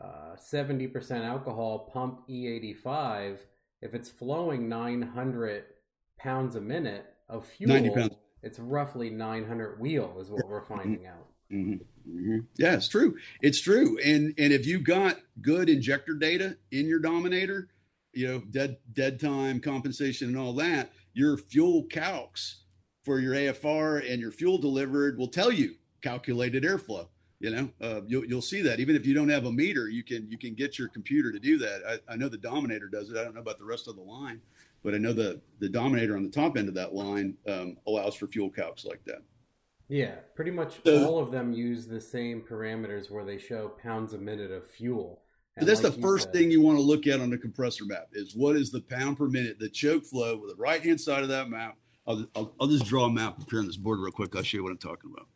uh, 0.00 0.36
70% 0.36 1.24
alcohol 1.24 1.90
pump 1.92 2.28
E85, 2.28 3.38
if 3.82 3.94
it's 3.94 4.10
flowing 4.10 4.68
900 4.68 5.64
pounds 6.18 6.56
a 6.56 6.60
minute 6.60 7.06
of 7.28 7.46
fuel, 7.46 7.72
90 7.74 7.90
pounds. 7.90 8.14
it's 8.42 8.58
roughly 8.58 9.10
900 9.10 9.78
wheel, 9.80 10.16
is 10.20 10.30
what 10.30 10.48
we're 10.48 10.64
finding 10.64 11.06
out. 11.06 11.26
Mm-hmm. 11.52 11.74
Mm-hmm. 12.08 12.38
Yeah, 12.56 12.74
it's 12.74 12.88
true. 12.88 13.16
It's 13.40 13.60
true. 13.60 13.98
And 14.04 14.34
and 14.38 14.52
if 14.52 14.66
you 14.66 14.80
got 14.80 15.18
good 15.40 15.68
injector 15.68 16.14
data 16.14 16.56
in 16.70 16.86
your 16.86 16.98
Dominator, 16.98 17.68
you 18.12 18.26
know, 18.26 18.40
dead 18.40 18.78
dead 18.92 19.20
time 19.20 19.60
compensation 19.60 20.28
and 20.28 20.38
all 20.38 20.52
that, 20.54 20.90
your 21.12 21.36
fuel 21.36 21.84
calcs 21.88 22.56
for 23.04 23.18
your 23.18 23.34
AFR 23.34 24.10
and 24.10 24.20
your 24.20 24.32
fuel 24.32 24.58
delivered 24.58 25.18
will 25.18 25.28
tell 25.28 25.52
you 25.52 25.76
calculated 26.02 26.62
airflow. 26.62 27.08
You 27.44 27.50
know, 27.50 27.68
uh, 27.82 28.00
you'll 28.06 28.24
you'll 28.24 28.40
see 28.40 28.62
that 28.62 28.80
even 28.80 28.96
if 28.96 29.04
you 29.04 29.12
don't 29.12 29.28
have 29.28 29.44
a 29.44 29.52
meter, 29.52 29.90
you 29.90 30.02
can 30.02 30.30
you 30.30 30.38
can 30.38 30.54
get 30.54 30.78
your 30.78 30.88
computer 30.88 31.30
to 31.30 31.38
do 31.38 31.58
that. 31.58 32.00
I, 32.08 32.14
I 32.14 32.16
know 32.16 32.30
the 32.30 32.38
Dominator 32.38 32.88
does 32.88 33.10
it. 33.10 33.18
I 33.18 33.22
don't 33.22 33.34
know 33.34 33.42
about 33.42 33.58
the 33.58 33.66
rest 33.66 33.86
of 33.86 33.96
the 33.96 34.02
line, 34.02 34.40
but 34.82 34.94
I 34.94 34.96
know 34.96 35.12
the 35.12 35.42
the 35.58 35.68
Dominator 35.68 36.16
on 36.16 36.22
the 36.22 36.30
top 36.30 36.56
end 36.56 36.68
of 36.68 36.74
that 36.76 36.94
line 36.94 37.36
um, 37.46 37.76
allows 37.86 38.14
for 38.14 38.28
fuel 38.28 38.50
calcs 38.50 38.86
like 38.86 39.04
that. 39.04 39.18
Yeah, 39.90 40.14
pretty 40.34 40.52
much 40.52 40.80
so, 40.86 41.06
all 41.06 41.18
of 41.18 41.32
them 41.32 41.52
use 41.52 41.86
the 41.86 42.00
same 42.00 42.40
parameters 42.40 43.10
where 43.10 43.26
they 43.26 43.36
show 43.36 43.72
pounds 43.82 44.14
a 44.14 44.18
minute 44.18 44.50
of 44.50 44.66
fuel. 44.66 45.20
That's 45.58 45.82
like 45.82 45.94
the 45.94 46.00
first 46.00 46.24
said, 46.24 46.32
thing 46.32 46.50
you 46.50 46.62
want 46.62 46.78
to 46.78 46.82
look 46.82 47.06
at 47.06 47.20
on 47.20 47.28
the 47.28 47.36
compressor 47.36 47.84
map 47.84 48.06
is 48.14 48.34
what 48.34 48.56
is 48.56 48.70
the 48.70 48.80
pound 48.80 49.18
per 49.18 49.28
minute, 49.28 49.58
the 49.58 49.68
choke 49.68 50.06
flow 50.06 50.38
with 50.38 50.48
the 50.48 50.56
right 50.56 50.82
hand 50.82 50.98
side 50.98 51.22
of 51.22 51.28
that 51.28 51.50
map. 51.50 51.76
I'll, 52.06 52.24
I'll, 52.34 52.54
I'll, 52.58 52.68
just 52.68 52.86
draw 52.86 53.04
a 53.04 53.10
map 53.10 53.38
up 53.38 53.50
here 53.50 53.60
on 53.60 53.66
this 53.66 53.76
board 53.76 53.98
real 53.98 54.12
quick. 54.12 54.34
I'll 54.34 54.42
show 54.42 54.56
you 54.56 54.62
what 54.62 54.72
I'm 54.72 54.78
talking 54.78 55.10
about. 55.12 55.26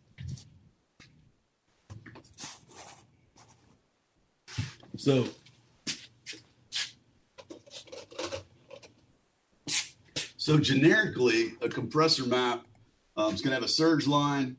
So, 4.98 5.28
so 10.36 10.58
generically, 10.58 11.54
a 11.62 11.68
compressor 11.68 12.26
map 12.26 12.64
um, 13.18 13.32
it's 13.32 13.42
going 13.42 13.50
to 13.50 13.56
have 13.56 13.64
a 13.64 13.68
surge 13.68 14.06
line 14.06 14.56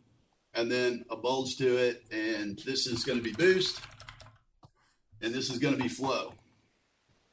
and 0.54 0.70
then 0.70 1.06
a 1.10 1.16
bulge 1.16 1.58
to 1.58 1.78
it. 1.78 2.04
And 2.12 2.60
this 2.60 2.88
is 2.88 3.06
going 3.06 3.18
to 3.18 3.24
be 3.24 3.32
boost 3.32 3.80
and 5.22 5.34
this 5.34 5.50
is 5.50 5.60
going 5.60 5.78
to 5.78 5.82
be 5.82 5.88
flow. 5.88 6.34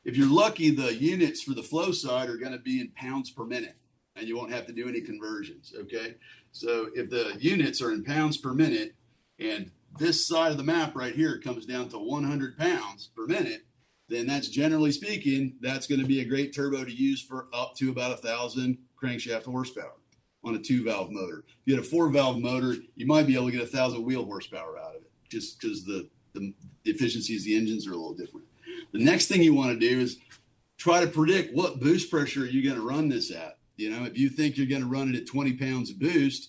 If 0.05 0.17
you're 0.17 0.33
lucky, 0.33 0.71
the 0.71 0.95
units 0.95 1.43
for 1.43 1.53
the 1.53 1.65
flow 1.65 1.91
side 1.91 2.29
are 2.29 2.37
going 2.37 2.53
to 2.53 2.59
be 2.59 2.81
in 2.81 2.91
pounds 2.91 3.31
per 3.33 3.45
minute 3.45 3.77
and 4.15 4.29
you 4.29 4.37
won't 4.37 4.53
have 4.53 4.67
to 4.67 4.73
do 4.73 4.89
any 4.89 5.01
conversions. 5.01 5.75
Okay. 5.77 6.15
So 6.53 6.91
if 6.95 7.11
the 7.11 7.37
units 7.41 7.83
are 7.83 7.91
in 7.91 8.05
pounds 8.05 8.37
per 8.37 8.55
minute 8.55 8.95
and 9.41 9.73
this 9.99 10.27
side 10.27 10.53
of 10.53 10.59
the 10.59 10.65
map 10.65 10.95
right 10.95 11.15
here 11.15 11.39
comes 11.39 11.67
down 11.67 11.89
to 11.91 11.99
100 11.99 12.59
pounds 12.59 13.11
per 13.17 13.27
minute, 13.27 13.63
then 14.09 14.27
that's 14.27 14.49
generally 14.49 14.93
speaking, 14.93 15.57
that's 15.61 15.87
going 15.87 16.01
to 16.01 16.07
be 16.07 16.21
a 16.21 16.25
great 16.25 16.55
turbo 16.55 16.85
to 16.85 16.93
use 16.93 17.21
for 17.21 17.49
up 17.53 17.75
to 17.77 17.91
about 17.91 18.13
a 18.13 18.17
thousand 18.17 18.79
crankshaft 19.03 19.45
horsepower 19.45 19.93
on 20.45 20.55
a 20.55 20.59
two 20.59 20.85
valve 20.85 21.11
motor. 21.11 21.45
If 21.49 21.55
you 21.65 21.75
had 21.75 21.85
a 21.85 21.89
four 21.89 22.09
valve 22.09 22.39
motor, 22.39 22.77
you 22.95 23.07
might 23.07 23.27
be 23.27 23.35
able 23.35 23.47
to 23.47 23.53
get 23.53 23.63
a 23.63 23.67
thousand 23.67 24.05
wheel 24.05 24.25
horsepower 24.25 24.79
out 24.79 24.97
of 24.97 25.03
it 25.03 25.11
just 25.29 25.61
because 25.61 25.85
the, 25.85 26.09
the, 26.35 26.55
efficiencies 26.85 27.45
the 27.45 27.57
engines 27.57 27.87
are 27.87 27.93
a 27.93 27.97
little 27.97 28.15
different. 28.15 28.47
The 28.93 29.03
next 29.03 29.27
thing 29.27 29.43
you 29.43 29.55
want 29.55 29.73
to 29.73 29.89
do 29.89 30.01
is 30.01 30.19
try 30.79 31.01
to 31.01 31.11
predict 31.11 31.55
what 31.55 31.81
boost 31.81 32.11
pressure 32.11 32.43
are 32.43 32.47
you 32.47 32.63
going 32.63 32.81
to 32.81 32.87
run 32.87 33.09
this 33.09 33.33
at. 33.33 33.59
You 33.77 33.91
know, 33.91 34.05
if 34.05 34.17
you 34.17 34.29
think 34.29 34.57
you're 34.57 34.67
going 34.67 34.83
to 34.83 34.89
run 34.89 35.13
it 35.13 35.17
at 35.17 35.27
20 35.27 35.55
pounds 35.55 35.93
boost, 35.93 36.49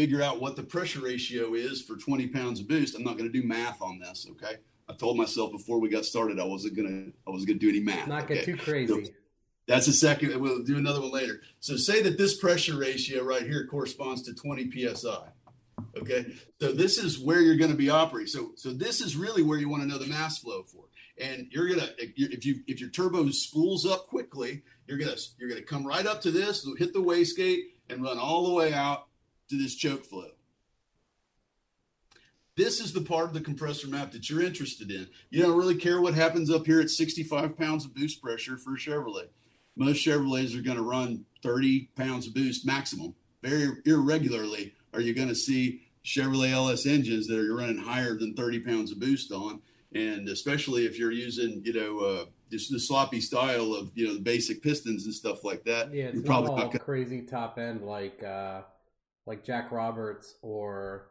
figure 0.00 0.22
out 0.22 0.40
what 0.40 0.56
the 0.56 0.62
pressure 0.62 1.02
ratio 1.02 1.52
is 1.52 1.82
for 1.82 1.94
20 1.94 2.28
pounds 2.28 2.58
of 2.58 2.66
boost. 2.66 2.96
I'm 2.96 3.04
not 3.04 3.18
going 3.18 3.30
to 3.30 3.40
do 3.40 3.46
math 3.46 3.82
on 3.82 3.98
this. 3.98 4.26
Okay. 4.30 4.56
I 4.88 4.94
told 4.94 5.18
myself 5.18 5.52
before 5.52 5.78
we 5.78 5.90
got 5.90 6.06
started 6.06 6.40
I 6.40 6.44
wasn't 6.44 6.74
gonna 6.74 7.08
I 7.26 7.30
wasn't 7.30 7.48
gonna 7.48 7.58
do 7.60 7.68
any 7.68 7.80
math. 7.80 8.08
Not 8.08 8.24
okay? 8.24 8.36
get 8.36 8.44
too 8.46 8.56
crazy. 8.56 9.04
So 9.04 9.10
that's 9.68 9.88
a 9.88 9.92
second. 9.92 10.40
We'll 10.40 10.64
do 10.64 10.78
another 10.78 11.02
one 11.02 11.10
later. 11.10 11.42
So 11.60 11.76
say 11.76 12.02
that 12.02 12.16
this 12.16 12.38
pressure 12.38 12.78
ratio 12.78 13.22
right 13.22 13.42
here 13.42 13.66
corresponds 13.66 14.22
to 14.22 14.34
20 14.34 14.70
psi. 14.94 15.18
Okay, 15.98 16.32
so 16.60 16.72
this 16.72 16.96
is 16.96 17.18
where 17.18 17.40
you're 17.40 17.56
going 17.56 17.70
to 17.70 17.76
be 17.76 17.90
operating. 17.90 18.26
So 18.28 18.52
so 18.56 18.72
this 18.72 19.02
is 19.02 19.16
really 19.16 19.42
where 19.42 19.58
you 19.58 19.68
want 19.68 19.82
to 19.82 19.88
know 19.88 19.98
the 19.98 20.06
mass 20.06 20.38
flow 20.38 20.62
for. 20.62 20.84
And 21.20 21.46
you're 21.50 21.68
gonna 21.68 21.90
if 21.98 22.46
you 22.46 22.60
if 22.66 22.80
your 22.80 22.90
turbo 22.90 23.30
spools 23.30 23.84
up 23.84 24.06
quickly, 24.06 24.62
you're 24.86 24.98
gonna 24.98 25.16
you're 25.38 25.50
gonna 25.50 25.62
come 25.62 25.86
right 25.86 26.06
up 26.06 26.22
to 26.22 26.30
this, 26.30 26.66
hit 26.78 26.94
the 26.94 27.02
wastegate, 27.02 27.64
and 27.90 28.02
run 28.02 28.18
all 28.18 28.48
the 28.48 28.54
way 28.54 28.72
out 28.72 29.09
to 29.50 29.58
this 29.58 29.74
choke 29.74 30.04
flow. 30.04 30.30
This 32.56 32.80
is 32.80 32.92
the 32.92 33.00
part 33.00 33.26
of 33.26 33.34
the 33.34 33.40
compressor 33.40 33.88
map 33.88 34.12
that 34.12 34.28
you're 34.28 34.42
interested 34.42 34.90
in. 34.90 35.08
You 35.30 35.42
don't 35.42 35.56
really 35.56 35.76
care 35.76 36.00
what 36.00 36.14
happens 36.14 36.50
up 36.50 36.66
here 36.66 36.80
at 36.80 36.90
65 36.90 37.56
pounds 37.56 37.84
of 37.84 37.94
boost 37.94 38.20
pressure 38.20 38.56
for 38.56 38.74
a 38.74 38.78
Chevrolet 38.78 39.28
most 39.80 40.04
Chevrolets 40.04 40.56
are 40.56 40.62
going 40.62 40.76
to 40.76 40.82
run 40.82 41.24
30 41.42 41.88
pounds 41.96 42.26
of 42.26 42.34
boost 42.34 42.66
maximum. 42.66 43.14
Very 43.42 43.70
irregularly 43.86 44.74
are 44.92 45.00
you 45.00 45.14
going 45.14 45.28
to 45.28 45.34
see 45.34 45.82
Chevrolet 46.04 46.50
LS 46.50 46.86
engines 46.86 47.26
that 47.28 47.38
are 47.38 47.54
running 47.54 47.78
higher 47.78 48.14
than 48.14 48.34
30 48.34 48.60
pounds 48.60 48.92
of 48.92 49.00
boost 49.00 49.32
on. 49.32 49.60
And 49.94 50.28
especially 50.28 50.86
if 50.86 50.98
you're 50.98 51.10
using, 51.10 51.62
you 51.64 51.72
know, 51.72 51.98
uh, 51.98 52.24
just 52.50 52.70
the 52.70 52.78
sloppy 52.78 53.20
style 53.20 53.74
of, 53.74 53.90
you 53.94 54.06
know, 54.06 54.14
the 54.14 54.20
basic 54.20 54.62
pistons 54.62 55.04
and 55.04 55.14
stuff 55.14 55.44
like 55.44 55.64
that. 55.64 55.92
Yeah, 55.92 56.04
it's 56.04 56.16
you're 56.16 56.24
probably 56.24 56.56
not 56.56 56.66
gonna... 56.66 56.78
crazy 56.78 57.22
top 57.22 57.58
end 57.58 57.82
like, 57.82 58.22
uh, 58.22 58.62
like 59.30 59.44
Jack 59.44 59.70
Roberts 59.70 60.34
or 60.42 61.06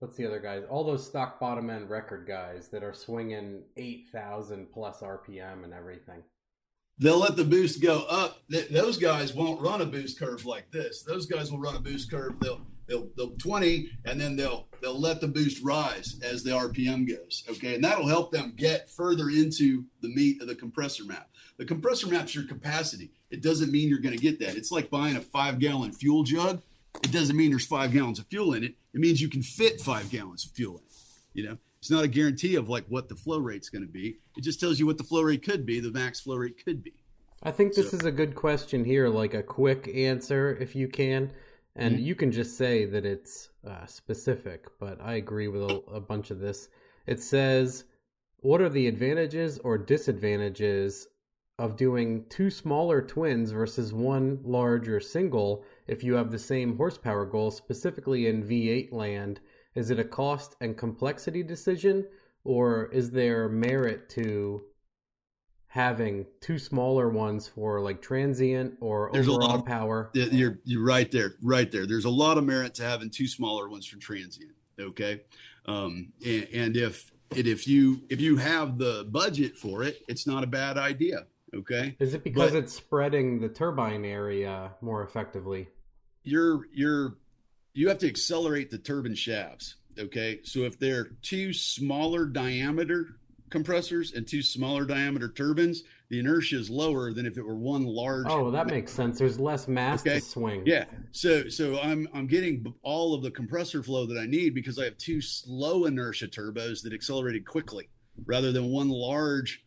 what's 0.00 0.16
the 0.16 0.26
other 0.26 0.40
guys? 0.40 0.64
All 0.68 0.82
those 0.82 1.06
stock 1.06 1.38
bottom 1.38 1.70
end 1.70 1.88
record 1.88 2.26
guys 2.26 2.68
that 2.70 2.82
are 2.82 2.92
swinging 2.92 3.62
8,000 3.76 4.72
plus 4.72 5.02
RPM 5.02 5.62
and 5.62 5.72
everything 5.72 6.24
they'll 6.98 7.18
let 7.18 7.36
the 7.36 7.44
boost 7.44 7.80
go 7.80 8.04
up. 8.08 8.42
those 8.48 8.98
guys 8.98 9.32
won't 9.32 9.60
run 9.60 9.80
a 9.80 9.86
boost 9.86 10.18
curve 10.18 10.44
like 10.44 10.70
this. 10.70 11.02
Those 11.02 11.26
guys 11.26 11.50
will 11.50 11.60
run 11.60 11.76
a 11.76 11.80
boost 11.80 12.10
curve. 12.10 12.38
They'll 12.40 12.60
they'll 12.86 13.08
they'll 13.16 13.36
20 13.36 13.88
and 14.04 14.20
then 14.20 14.36
they'll 14.36 14.66
they'll 14.82 15.00
let 15.00 15.20
the 15.20 15.28
boost 15.28 15.62
rise 15.62 16.20
as 16.22 16.42
the 16.42 16.50
RPM 16.50 17.08
goes. 17.08 17.44
Okay, 17.48 17.74
and 17.74 17.82
that'll 17.82 18.08
help 18.08 18.32
them 18.32 18.52
get 18.56 18.90
further 18.90 19.30
into 19.30 19.84
the 20.02 20.14
meat 20.14 20.42
of 20.42 20.48
the 20.48 20.54
compressor 20.54 21.04
map. 21.04 21.30
The 21.56 21.64
compressor 21.64 22.08
map's 22.08 22.34
your 22.34 22.44
capacity. 22.44 23.12
It 23.30 23.42
doesn't 23.42 23.72
mean 23.72 23.88
you're 23.88 23.98
going 23.98 24.16
to 24.16 24.22
get 24.22 24.38
that. 24.40 24.56
It's 24.56 24.72
like 24.72 24.90
buying 24.90 25.16
a 25.16 25.20
five 25.20 25.58
gallon 25.58 25.92
fuel 25.92 26.24
jug. 26.24 26.62
It 27.02 27.12
doesn't 27.12 27.36
mean 27.36 27.50
there's 27.50 27.66
five 27.66 27.92
gallons 27.92 28.18
of 28.18 28.26
fuel 28.26 28.54
in 28.54 28.64
it. 28.64 28.74
It 28.92 29.00
means 29.00 29.20
you 29.20 29.28
can 29.28 29.42
fit 29.42 29.80
five 29.80 30.10
gallons 30.10 30.44
of 30.44 30.52
fuel 30.52 30.78
in 30.78 30.84
it. 30.84 30.90
You 31.32 31.48
know, 31.48 31.58
it's 31.78 31.90
not 31.90 32.04
a 32.04 32.08
guarantee 32.08 32.56
of 32.56 32.68
like 32.68 32.84
what 32.88 33.08
the 33.08 33.14
flow 33.14 33.38
rate's 33.38 33.68
going 33.68 33.86
to 33.86 33.90
be. 33.90 34.18
It 34.36 34.42
just 34.42 34.60
tells 34.60 34.78
you 34.78 34.86
what 34.86 34.98
the 34.98 35.04
flow 35.04 35.22
rate 35.22 35.42
could 35.42 35.64
be, 35.64 35.80
the 35.80 35.90
max 35.90 36.20
flow 36.20 36.36
rate 36.36 36.62
could 36.64 36.82
be. 36.82 36.94
I 37.42 37.50
think 37.50 37.74
this 37.74 37.90
so. 37.90 37.96
is 37.96 38.04
a 38.04 38.12
good 38.12 38.34
question 38.34 38.84
here, 38.84 39.08
like 39.08 39.32
a 39.32 39.42
quick 39.42 39.90
answer 39.94 40.56
if 40.60 40.76
you 40.76 40.88
can. 40.88 41.32
And 41.76 41.96
mm-hmm. 41.96 42.04
you 42.04 42.14
can 42.14 42.32
just 42.32 42.58
say 42.58 42.84
that 42.84 43.06
it's 43.06 43.48
uh, 43.66 43.86
specific, 43.86 44.66
but 44.78 45.00
I 45.00 45.14
agree 45.14 45.48
with 45.48 45.62
a, 45.62 45.82
a 45.92 46.00
bunch 46.00 46.30
of 46.30 46.40
this. 46.40 46.68
It 47.06 47.22
says, 47.22 47.84
What 48.40 48.60
are 48.60 48.68
the 48.68 48.86
advantages 48.86 49.58
or 49.60 49.78
disadvantages 49.78 51.06
of 51.58 51.76
doing 51.76 52.24
two 52.28 52.50
smaller 52.50 53.00
twins 53.00 53.52
versus 53.52 53.92
one 53.92 54.40
larger 54.42 54.98
single 54.98 55.62
if 55.90 56.04
you 56.04 56.14
have 56.14 56.30
the 56.30 56.38
same 56.38 56.76
horsepower 56.76 57.26
goal, 57.26 57.50
specifically 57.50 58.28
in 58.28 58.44
V8 58.44 58.92
land? 58.92 59.40
Is 59.74 59.90
it 59.90 59.98
a 59.98 60.04
cost 60.04 60.56
and 60.60 60.76
complexity 60.76 61.42
decision, 61.42 62.06
or 62.44 62.86
is 62.86 63.10
there 63.10 63.48
merit 63.48 64.08
to 64.10 64.62
having 65.66 66.26
two 66.40 66.58
smaller 66.58 67.08
ones 67.08 67.46
for 67.46 67.80
like 67.80 68.02
transient 68.02 68.74
or 68.80 69.10
There's 69.12 69.28
overall 69.28 69.56
of, 69.56 69.66
power? 69.66 70.10
You're 70.14 70.60
you're 70.64 70.84
right 70.84 71.10
there, 71.10 71.34
right 71.42 71.70
there. 71.70 71.86
There's 71.86 72.04
a 72.04 72.10
lot 72.10 72.38
of 72.38 72.44
merit 72.44 72.74
to 72.76 72.84
having 72.84 73.10
two 73.10 73.26
smaller 73.26 73.68
ones 73.68 73.86
for 73.86 73.98
transient. 73.98 74.52
Okay, 74.78 75.22
um, 75.66 76.12
and, 76.24 76.48
and 76.52 76.76
if 76.76 77.12
and 77.36 77.46
if 77.46 77.66
you 77.66 78.02
if 78.08 78.20
you 78.20 78.36
have 78.36 78.78
the 78.78 79.06
budget 79.10 79.56
for 79.56 79.82
it, 79.82 80.02
it's 80.08 80.26
not 80.26 80.44
a 80.44 80.46
bad 80.46 80.78
idea. 80.78 81.26
Okay, 81.54 81.96
is 81.98 82.14
it 82.14 82.22
because 82.22 82.52
but, 82.52 82.58
it's 82.58 82.72
spreading 82.72 83.40
the 83.40 83.48
turbine 83.48 84.04
area 84.04 84.72
more 84.80 85.02
effectively? 85.02 85.68
You're 86.22 86.66
you're 86.72 87.16
you 87.72 87.88
have 87.88 87.98
to 87.98 88.08
accelerate 88.08 88.70
the 88.70 88.78
turbine 88.78 89.14
shafts. 89.14 89.76
Okay, 89.98 90.40
so 90.44 90.60
if 90.60 90.78
they're 90.78 91.10
two 91.22 91.52
smaller 91.52 92.26
diameter 92.26 93.20
compressors 93.50 94.12
and 94.12 94.26
two 94.26 94.42
smaller 94.42 94.84
diameter 94.84 95.28
turbines, 95.28 95.82
the 96.08 96.18
inertia 96.18 96.56
is 96.56 96.70
lower 96.70 97.12
than 97.12 97.26
if 97.26 97.36
it 97.36 97.42
were 97.42 97.56
one 97.56 97.84
large. 97.84 98.26
Oh, 98.28 98.50
that 98.50 98.66
makes 98.66 98.92
sense. 98.92 99.18
There's 99.18 99.38
less 99.38 99.68
mass 99.68 100.00
okay. 100.00 100.20
to 100.20 100.20
swing. 100.20 100.62
Yeah. 100.64 100.86
So 101.12 101.48
so 101.48 101.78
I'm 101.80 102.08
I'm 102.14 102.26
getting 102.26 102.72
all 102.82 103.14
of 103.14 103.22
the 103.22 103.30
compressor 103.30 103.82
flow 103.82 104.06
that 104.06 104.18
I 104.18 104.26
need 104.26 104.54
because 104.54 104.78
I 104.78 104.84
have 104.84 104.98
two 104.98 105.20
slow 105.20 105.84
inertia 105.84 106.28
turbos 106.28 106.82
that 106.82 106.92
accelerated 106.92 107.44
quickly 107.44 107.88
rather 108.24 108.52
than 108.52 108.70
one 108.70 108.88
large 108.88 109.64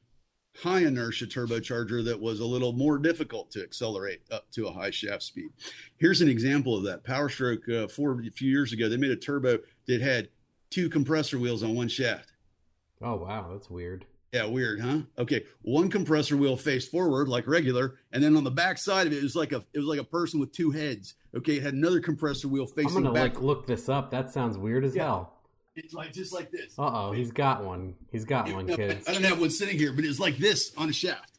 high 0.62 0.80
inertia 0.82 1.26
turbocharger 1.26 2.04
that 2.06 2.20
was 2.20 2.40
a 2.40 2.46
little 2.46 2.74
more 2.74 2.98
difficult 2.98 3.52
to 3.52 3.64
accelerate 3.64 4.22
up 4.32 4.50
to 4.52 4.68
a 4.68 4.72
high 4.72 4.92
shaft 4.92 5.24
speed. 5.24 5.50
Here's 5.98 6.22
an 6.22 6.30
example 6.30 6.78
of 6.78 6.84
that. 6.84 7.04
PowerStroke 7.04 7.86
uh, 7.86 7.88
four 7.88 8.20
a 8.22 8.30
few 8.32 8.50
years 8.52 8.72
ago, 8.72 8.88
they 8.88 8.98
made 8.98 9.12
a 9.12 9.16
turbo 9.16 9.60
that 9.88 10.02
had 10.02 10.30
two 10.70 10.90
compressor 10.90 11.38
wheels 11.40 11.64
on 11.64 11.76
one 11.76 11.88
shaft 11.88 12.30
Oh 13.02 13.16
wow, 13.16 13.50
that's 13.52 13.70
weird. 13.70 14.06
Yeah, 14.32 14.46
weird, 14.46 14.80
huh? 14.80 15.00
Okay, 15.18 15.44
one 15.62 15.90
compressor 15.90 16.38
wheel 16.38 16.56
faced 16.56 16.90
forward 16.90 17.28
like 17.28 17.46
regular, 17.48 18.00
and 18.14 18.24
then 18.24 18.36
on 18.38 18.44
the 18.46 18.50
back 18.52 18.78
side 18.78 19.06
of 19.08 19.14
it, 19.14 19.18
it 19.18 19.24
was 19.24 19.36
like 19.36 19.52
a 19.52 19.64
it 19.74 19.80
was 19.80 19.88
like 19.88 20.00
a 20.00 20.04
person 20.06 20.40
with 20.40 20.54
two 20.54 20.72
heads. 20.72 21.16
Okay, 21.36 21.58
it 21.58 21.64
had 21.64 21.74
another 21.74 22.00
compressor 22.00 22.48
wheel 22.48 22.66
facing 22.66 22.96
I'm 22.98 23.04
gonna 23.04 23.14
back. 23.14 23.34
like 23.36 23.42
look 23.44 23.68
this 23.68 23.90
up. 23.90 24.10
That 24.12 24.32
sounds 24.32 24.58
weird 24.58 24.86
as 24.86 24.96
Yeah. 24.96 25.04
hell. 25.04 25.33
It's 25.76 25.94
like 25.94 26.14
just 26.14 26.34
like 26.34 26.52
this. 26.52 26.78
Uh 26.78 26.84
oh, 26.94 27.12
he's 27.12 27.32
got 27.32 27.64
one. 27.64 27.96
He's 28.12 28.26
got 28.26 28.52
one, 28.54 28.68
kids. 28.68 29.08
I 29.08 29.14
don't 29.14 29.24
have 29.24 29.40
one 29.40 29.50
sitting 29.50 29.78
here, 29.78 29.92
but 29.94 30.06
it's 30.06 30.20
like 30.20 30.38
this 30.38 30.72
on 30.78 30.90
a 30.90 30.94
shaft. 30.94 31.32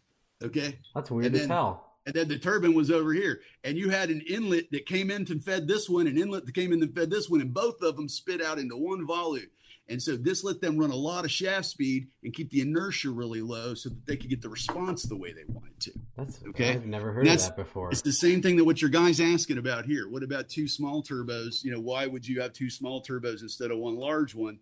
Okay, 0.42 0.78
That's 0.94 1.10
weird 1.10 1.26
And 1.26 1.34
as 1.36 1.40
then- 1.42 1.50
hell. 1.50 1.92
and 2.06 2.14
then 2.14 2.28
the 2.28 2.38
turbine 2.38 2.74
was 2.74 2.90
over 2.90 3.12
here, 3.12 3.40
and 3.62 3.78
you 3.78 3.88
had 3.90 4.10
an 4.10 4.20
inlet 4.28 4.70
that 4.72 4.84
came 4.86 5.10
in 5.10 5.26
and 5.30 5.42
fed 5.42 5.66
this 5.68 5.88
one, 5.88 6.06
an 6.06 6.18
inlet 6.18 6.44
that 6.46 6.54
came 6.54 6.72
in 6.72 6.82
and 6.82 6.94
fed 6.94 7.10
this 7.10 7.30
one, 7.30 7.40
and 7.40 7.54
both 7.54 7.80
of 7.82 7.96
them 7.96 8.08
spit 8.08 8.42
out 8.42 8.58
into 8.58 8.76
one 8.76 9.06
volume. 9.06 9.46
And 9.88 10.02
so 10.02 10.16
this 10.16 10.42
let 10.42 10.60
them 10.62 10.78
run 10.78 10.90
a 10.90 10.96
lot 10.96 11.24
of 11.24 11.30
shaft 11.30 11.66
speed 11.66 12.08
and 12.22 12.32
keep 12.32 12.50
the 12.50 12.62
inertia 12.62 13.10
really 13.10 13.42
low, 13.42 13.74
so 13.74 13.90
that 13.90 14.06
they 14.06 14.16
could 14.16 14.30
get 14.30 14.40
the 14.40 14.48
response 14.48 15.02
the 15.02 15.16
way 15.16 15.32
they 15.32 15.44
wanted 15.46 15.78
to. 15.80 15.92
That's 16.16 16.40
Okay. 16.48 16.70
I've 16.70 16.86
never 16.86 17.12
heard 17.12 17.26
of 17.26 17.38
that 17.38 17.56
before. 17.56 17.90
It's 17.90 18.00
the 18.00 18.12
same 18.12 18.40
thing 18.40 18.56
that 18.56 18.64
what 18.64 18.80
your 18.80 18.90
guy's 18.90 19.20
asking 19.20 19.58
about 19.58 19.84
here. 19.84 20.08
What 20.08 20.22
about 20.22 20.48
two 20.48 20.68
small 20.68 21.02
turbos? 21.02 21.62
You 21.64 21.72
know, 21.72 21.80
why 21.80 22.06
would 22.06 22.26
you 22.26 22.40
have 22.40 22.52
two 22.54 22.70
small 22.70 23.02
turbos 23.02 23.42
instead 23.42 23.70
of 23.70 23.78
one 23.78 23.96
large 23.96 24.34
one? 24.34 24.58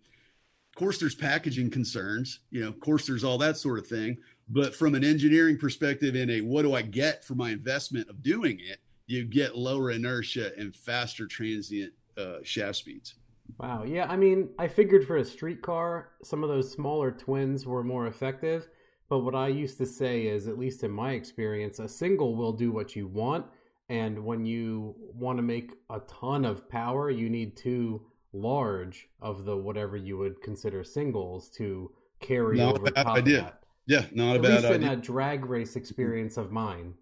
Of 0.73 0.79
course, 0.79 0.99
there's 0.99 1.15
packaging 1.15 1.69
concerns. 1.69 2.39
You 2.49 2.61
know, 2.61 2.67
of 2.67 2.79
course, 2.79 3.05
there's 3.05 3.23
all 3.23 3.37
that 3.37 3.57
sort 3.57 3.79
of 3.79 3.87
thing. 3.87 4.17
But 4.49 4.75
from 4.75 4.93
an 4.93 5.05
engineering 5.05 5.57
perspective, 5.57 6.15
in 6.15 6.29
a 6.29 6.41
what 6.41 6.63
do 6.63 6.73
I 6.73 6.81
get 6.81 7.23
for 7.23 7.35
my 7.35 7.51
investment 7.51 8.09
of 8.09 8.21
doing 8.21 8.59
it, 8.59 8.79
you 9.05 9.23
get 9.23 9.57
lower 9.57 9.91
inertia 9.91 10.51
and 10.57 10.75
faster 10.75 11.27
transient 11.27 11.93
uh, 12.17 12.37
shaft 12.43 12.77
speeds. 12.77 13.15
Wow. 13.59 13.83
Yeah, 13.83 14.07
I 14.09 14.15
mean, 14.17 14.49
I 14.57 14.67
figured 14.67 15.05
for 15.05 15.17
a 15.17 15.25
street 15.25 15.61
car, 15.61 16.09
some 16.23 16.43
of 16.43 16.49
those 16.49 16.71
smaller 16.71 17.11
twins 17.11 17.65
were 17.65 17.83
more 17.83 18.07
effective. 18.07 18.67
But 19.09 19.19
what 19.19 19.35
I 19.35 19.47
used 19.47 19.77
to 19.77 19.85
say 19.85 20.25
is, 20.27 20.47
at 20.47 20.57
least 20.57 20.83
in 20.83 20.91
my 20.91 21.11
experience, 21.11 21.79
a 21.79 21.87
single 21.87 22.35
will 22.35 22.53
do 22.53 22.71
what 22.71 22.95
you 22.95 23.07
want. 23.07 23.45
And 23.89 24.23
when 24.25 24.45
you 24.45 24.95
want 24.97 25.37
to 25.37 25.43
make 25.43 25.73
a 25.89 25.99
ton 26.07 26.45
of 26.45 26.67
power, 26.69 27.09
you 27.11 27.29
need 27.29 27.55
two 27.55 28.01
large 28.31 29.07
of 29.21 29.45
the 29.45 29.55
whatever 29.55 29.97
you 29.97 30.17
would 30.17 30.41
consider 30.41 30.83
singles 30.83 31.49
to 31.57 31.91
carry 32.19 32.59
Not 32.59 32.75
a 32.77 32.79
over 32.79 32.89
bad 32.89 33.05
top 33.05 33.17
idea. 33.17 33.41
that. 33.41 33.59
Yeah, 33.85 34.05
not 34.13 34.37
a 34.37 34.39
At 34.39 34.43
bad 34.43 34.63
least 34.63 34.65
in 34.71 34.83
a 34.83 34.95
drag 34.95 35.45
race 35.45 35.75
experience 35.75 36.37
of 36.37 36.51
mine. 36.51 36.93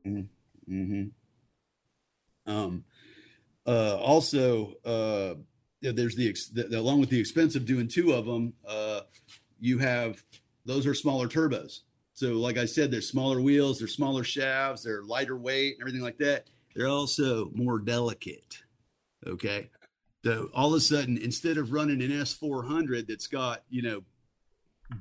hmm 0.68 1.04
Um, 2.48 2.84
uh, 3.68 3.98
also, 3.98 4.74
uh, 4.84 5.36
there's 5.82 6.16
the, 6.16 6.34
the 6.54 6.80
along 6.80 7.00
with 7.00 7.10
the 7.10 7.20
expense 7.20 7.56
of 7.56 7.66
doing 7.66 7.88
two 7.88 8.14
of 8.14 8.26
them, 8.26 8.54
uh, 8.68 9.02
you 9.60 9.80
have 9.80 10.24
those 10.66 10.86
are 10.86 10.94
smaller 10.94 11.28
turbos. 11.28 11.80
So, 12.14 12.34
like 12.34 12.58
I 12.58 12.66
said, 12.66 12.92
they're 12.92 13.02
smaller 13.02 13.42
wheels, 13.42 13.80
they're 13.80 13.88
smaller 13.88 14.24
shafts, 14.24 14.84
they're 14.84 15.04
lighter 15.04 15.38
weight, 15.38 15.74
and 15.74 15.82
everything 15.82 16.02
like 16.02 16.18
that. 16.20 16.48
They're 16.76 16.88
also 16.88 17.50
more 17.54 17.80
delicate. 17.80 18.60
Okay, 19.26 19.70
so 20.24 20.50
all 20.54 20.74
of 20.74 20.78
a 20.78 20.82
sudden, 20.82 21.18
instead 21.18 21.58
of 21.58 21.72
running 21.72 22.02
an 22.02 22.12
S400 22.12 23.08
that's 23.08 23.28
got 23.28 23.64
you 23.70 23.82
know 23.82 24.04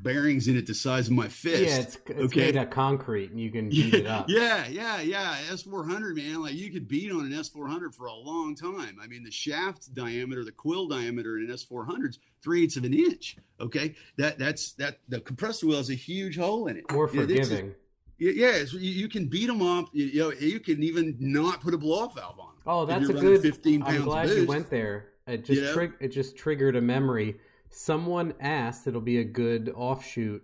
bearings 0.02 0.48
in 0.48 0.56
it 0.56 0.66
the 0.66 0.74
size 0.74 1.08
of 1.08 1.12
my 1.14 1.28
fist, 1.28 1.62
Yeah, 1.62 1.78
it's, 1.78 1.98
it's 2.06 2.20
okay. 2.32 2.46
made 2.46 2.56
of 2.56 2.70
concrete 2.70 3.30
and 3.30 3.40
you 3.40 3.50
can 3.50 3.68
beat 3.68 3.94
it 3.94 4.06
up. 4.06 4.28
Yeah, 4.28 4.66
yeah, 4.68 5.00
yeah. 5.00 5.36
S 5.50 5.62
four 5.62 5.84
hundred, 5.84 6.16
man. 6.16 6.40
Like 6.42 6.54
you 6.54 6.70
could 6.70 6.88
beat 6.88 7.10
on 7.12 7.24
an 7.26 7.32
S 7.32 7.48
four 7.48 7.66
hundred 7.68 7.94
for 7.94 8.06
a 8.06 8.14
long 8.14 8.54
time. 8.54 8.98
I 9.02 9.06
mean, 9.06 9.24
the 9.24 9.30
shaft 9.30 9.92
diameter, 9.94 10.44
the 10.44 10.52
quill 10.52 10.86
diameter 10.88 11.36
in 11.38 11.44
an 11.46 11.50
S 11.52 11.62
four 11.62 11.84
hundred's 11.84 12.18
three 12.42 12.64
eighths 12.64 12.76
of 12.76 12.84
an 12.84 12.94
inch. 12.94 13.36
Okay, 13.60 13.94
that 14.16 14.38
that's 14.38 14.72
that. 14.72 14.98
The 15.08 15.20
compressor 15.20 15.66
wheel 15.66 15.76
has 15.78 15.90
a 15.90 15.94
huge 15.94 16.36
hole 16.38 16.66
in 16.68 16.76
it. 16.76 16.90
More 16.92 17.10
Yeah, 17.12 17.20
is- 17.22 17.26
forgiving. 17.48 17.74
Yeah, 18.18 18.32
yeah, 18.32 18.64
you, 18.78 19.08
can 19.08 19.28
beat 19.28 19.46
them 19.46 19.62
up. 19.62 19.86
You, 19.94 20.18
know, 20.18 20.30
you 20.32 20.60
can 20.60 20.82
even 20.82 21.16
not 21.18 21.62
put 21.62 21.72
a 21.72 21.78
blow 21.78 22.00
off 22.04 22.16
valve 22.16 22.38
on 22.38 22.48
them. 22.48 22.62
Oh, 22.66 22.84
that's 22.84 23.08
a 23.08 23.14
good. 23.14 23.40
15 23.40 23.82
I'm 23.82 24.02
glad 24.02 24.28
you 24.28 24.44
went 24.46 24.68
there. 24.68 25.06
It 25.26 25.46
just 25.46 25.58
You 25.58 25.66
know? 25.66 25.72
trig- 25.72 25.94
it 26.00 26.08
just 26.08 26.36
triggered 26.36 26.76
a 26.76 26.82
memory. 26.82 27.40
Someone 27.70 28.34
asked, 28.40 28.86
"It'll 28.86 29.00
be 29.00 29.18
a 29.18 29.24
good 29.24 29.72
offshoot 29.74 30.42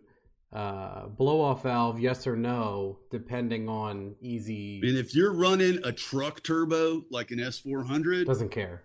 uh, 0.53 1.07
blow 1.09 1.41
off 1.41 1.64
valve, 1.64 1.99
yes 2.01 2.27
or 2.27 2.37
no, 2.37 2.99
depending 3.11 3.68
on 3.68 4.14
easy." 4.20 4.81
And 4.83 4.97
if 4.97 5.14
you're 5.14 5.33
running 5.33 5.81
a 5.85 5.93
truck 5.93 6.43
turbo 6.43 7.05
like 7.11 7.31
an 7.33 7.41
S 7.41 7.59
four 7.59 7.85
hundred, 7.85 8.27
Doesn't 8.27 8.51
care. 8.51 8.85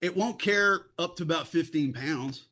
it 0.00 0.16
won't 0.16 0.38
care 0.38 0.86
up 0.98 1.16
to 1.16 1.22
about 1.22 1.46
15 1.46 1.92
pounds. 1.92 2.48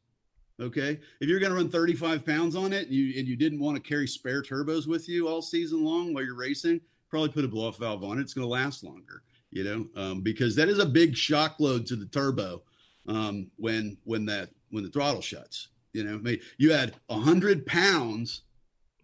Okay. 0.61 1.01
If 1.21 1.29
you're 1.29 1.41
going 1.41 1.51
to 1.53 1.57
run 1.57 1.71
35 1.71 2.27
pounds 2.27 2.55
on 2.55 2.75
it 2.75 2.87
and 2.89 2.95
you, 2.95 3.19
and 3.19 3.27
you 3.27 3.35
didn't 3.35 3.61
want 3.61 3.77
to 3.77 3.83
carry 3.83 4.07
spare 4.07 4.43
turbos 4.43 4.87
with 4.87 5.09
you 5.09 5.27
all 5.27 5.41
season 5.41 5.83
long 5.83 6.13
while 6.13 6.23
you're 6.23 6.37
racing, 6.37 6.83
probably 7.09 7.31
put 7.31 7.47
a 7.47 7.49
blow 7.49 7.69
off 7.69 7.79
valve 7.79 8.05
on 8.05 8.19
it. 8.19 8.21
It's 8.21 8.35
going 8.35 8.47
to 8.47 8.53
last 8.53 8.85
longer, 8.85 9.23
you 9.51 9.65
know, 9.65 9.87
um, 10.01 10.21
because 10.21 10.55
that 10.57 10.69
is 10.69 10.79
a 10.79 10.85
big 10.85 11.17
shock 11.17 11.57
load 11.61 11.87
to 11.87 11.97
the 11.97 12.05
turbo 12.05 12.63
um, 13.09 13.51
when, 13.57 13.97
when 14.05 14.27
that, 14.27 14.51
when 14.71 14.85
the 14.85 14.91
throttle 14.91 15.21
shuts, 15.21 15.69
you 15.93 16.05
know, 16.05 16.15
I 16.15 16.19
mean, 16.19 16.41
you 16.59 16.73
had 16.73 16.95
100 17.09 17.67
pounds 17.67 18.43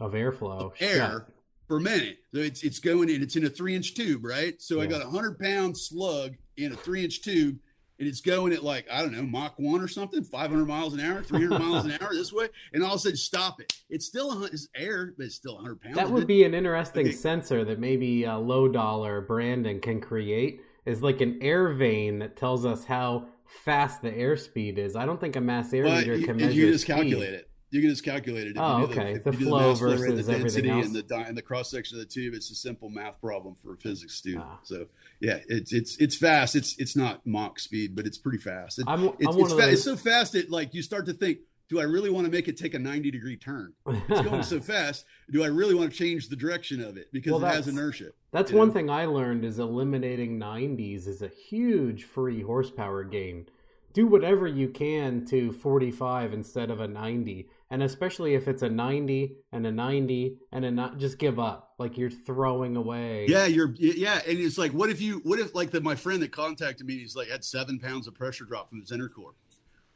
Of 0.01 0.13
airflow, 0.13 0.73
air 0.81 0.97
Shut. 0.97 1.29
per 1.69 1.81
minute. 1.81 2.19
So 2.35 2.41
it's 2.41 2.63
it's 2.63 2.79
going 2.79 3.09
in. 3.09 3.23
It's 3.23 3.37
in 3.37 3.45
a 3.45 3.51
three 3.51 3.75
inch 3.75 3.95
tube, 3.95 4.25
right? 4.25 4.61
So 4.61 4.81
I 4.81 4.87
got 4.87 5.03
a 5.03 5.09
hundred 5.09 5.39
pound 5.39 5.77
slug 5.77 6.35
in 6.57 6.73
a 6.73 6.77
three 6.77 7.03
inch 7.03 7.23
tube, 7.23 7.59
and 7.99 8.07
it's 8.07 8.21
going 8.21 8.53
at 8.53 8.63
like 8.63 8.87
I 8.93 9.01
don't 9.03 9.13
know 9.13 9.23
Mach 9.23 9.55
one 9.59 9.81
or 9.81 9.89
something, 9.89 10.23
five 10.23 10.51
hundred 10.51 10.67
miles 10.67 10.95
an 10.95 11.01
hour, 11.01 11.23
three 11.23 11.45
hundred 11.45 11.59
miles 11.61 11.85
an 11.87 11.93
hour 12.01 12.13
this 12.15 12.33
way, 12.33 12.49
and 12.73 12.83
all 12.85 12.91
of 12.93 12.97
a 12.97 12.99
sudden 13.01 13.17
stop 13.17 13.61
it. 13.61 13.73
It's 13.89 14.07
still 14.07 14.31
a 14.31 14.45
it's 14.47 14.69
air, 14.77 15.15
but 15.17 15.25
it's 15.27 15.35
still 15.35 15.57
hundred 15.57 15.81
pounds. 15.81 15.97
That 15.97 16.11
would 16.11 16.27
be 16.27 16.45
an 16.45 16.55
interesting 16.55 17.07
Okay. 17.07 17.17
sensor 17.17 17.65
that 17.65 17.79
maybe 17.81 18.25
a 18.25 18.33
Lowdoller 18.39 19.27
Brandon 19.27 19.81
can 19.81 20.01
create. 20.01 20.61
Is 20.85 21.03
like 21.03 21.21
an 21.21 21.39
air 21.43 21.71
vane 21.73 22.21
that 22.21 22.37
tells 22.37 22.65
us 22.65 22.85
how 22.85 23.27
fast 23.65 24.03
the 24.03 24.11
airspeed 24.11 24.79
is. 24.79 24.97
I 24.97 25.07
don't 25.07 25.21
think 25.21 25.37
a 25.37 25.41
mass 25.41 25.73
air 25.73 25.85
But 25.85 25.99
meter 26.01 26.17
you, 26.17 26.27
can 26.27 26.39
you 26.39 26.47
measure 26.47 26.61
can 26.63 26.73
just 26.73 26.85
speed. 26.85 26.95
calculate 26.95 27.35
it. 27.35 27.51
You 27.71 27.81
can 27.81 27.91
just 27.91 28.05
calculate 28.05 28.47
it. 28.47 28.51
If 28.57 28.57
Oh, 28.63 28.79
you 28.79 28.85
okay. 28.85 29.19
The 29.19 29.33
you 29.33 29.39
do 29.39 29.45
flow 29.47 29.75
flow 29.75 29.89
rate, 29.91 29.99
versus 29.99 30.27
the 30.27 30.33
density 30.33 30.71
everything 30.71 30.87
and 30.87 30.95
the 30.95 31.03
di- 31.03 31.23
and 31.23 31.37
the 31.37 31.43
cross 31.43 31.71
section 31.71 31.99
of 31.99 32.05
the 32.05 32.07
tube. 32.13 32.33
It's 32.35 32.51
a 32.51 32.55
simple 32.55 32.89
math 32.91 33.21
problem 33.21 33.57
for 33.57 33.75
a 33.75 33.77
physics 33.77 34.15
student. 34.15 34.45
Ah. 34.47 34.59
So 34.63 34.87
yeah, 35.21 35.41
it's 35.49 35.73
it's 35.73 35.97
it's 35.99 36.17
fast. 36.17 36.55
It's 36.55 36.77
it's 36.79 36.95
not 36.97 37.27
Mach 37.27 37.59
speed, 37.59 37.97
but 37.97 38.07
it's 38.07 38.19
pretty 38.19 38.39
fast. 38.39 38.79
It, 38.79 38.85
I'm, 38.87 39.05
it's, 39.19 39.27
I'm 39.27 39.41
it's, 39.41 39.51
fa- 39.53 39.57
those. 39.59 39.73
it's 39.73 39.83
so 39.83 39.97
fast 39.97 40.33
that 40.35 40.49
like 40.51 40.75
you 40.75 40.83
start 40.83 41.07
to 41.07 41.13
think, 41.13 41.39
do 41.69 41.81
I 41.81 41.85
really 41.85 42.11
want 42.11 42.27
to 42.27 42.31
make 42.31 42.49
it 42.49 42.57
take 42.57 42.75
a 42.75 42.79
90 42.79 43.11
degree 43.11 43.37
turn? 43.37 43.73
It's 43.87 44.23
going 44.23 44.43
so 44.43 44.61
fast. 44.61 45.05
Do 45.31 45.43
I 45.43 45.49
really 45.49 45.75
want 45.75 45.91
to 45.91 45.97
change 45.97 46.29
the 46.29 46.37
direction 46.37 46.83
of 46.83 46.97
it 46.97 47.09
because 47.13 47.33
Well, 47.33 47.45
it 47.45 47.55
has 47.55 47.69
inertia? 47.69 48.11
That's 48.33 48.53
one 48.53 48.69
know? 48.69 48.75
thing 48.75 48.91
I 48.91 49.07
learned 49.07 49.45
is 49.45 49.59
eliminating 49.59 50.39
90s 50.39 51.09
is 51.09 51.23
a 51.23 51.29
huge 51.29 52.05
free 52.05 52.43
horsepower 52.43 53.03
gain. 53.05 53.47
Do 53.93 54.07
whatever 54.07 54.47
you 54.47 54.69
can 54.69 55.25
to 55.27 55.53
45 55.53 56.35
instead 56.35 56.71
of 56.71 56.81
a 56.81 56.87
90. 56.87 57.49
And 57.71 57.83
especially 57.83 58.35
if 58.35 58.47
it's 58.47 58.63
a 58.63 58.69
90 58.69 59.37
and 59.53 59.67
a 59.67 59.73
90 59.73 60.37
and 60.53 60.65
a 60.67 60.71
not 60.71 60.99
just 60.99 61.19
give 61.19 61.39
up. 61.41 61.73
Like 61.79 61.97
you're 61.99 62.11
throwing 62.11 62.77
away. 62.77 63.27
Yeah, 63.29 63.47
you're 63.47 63.75
yeah, 63.79 64.21
and 64.27 64.39
it's 64.39 64.59
like, 64.59 64.73
what 64.73 64.91
if 64.91 65.01
you, 65.01 65.21
what 65.25 65.39
if 65.39 65.55
like 65.55 65.71
the 65.71 65.81
my 65.81 65.95
friend 65.95 66.23
that 66.23 66.31
contacted 66.31 66.87
me, 66.87 66.99
he's 66.99 67.17
like 67.17 67.29
had 67.29 67.45
seven 67.45 67.79
pounds 67.79 68.07
of 68.07 68.15
pressure 68.15 68.45
drop 68.45 68.69
from 68.71 68.81
his 68.81 68.91
intercore. 68.93 69.33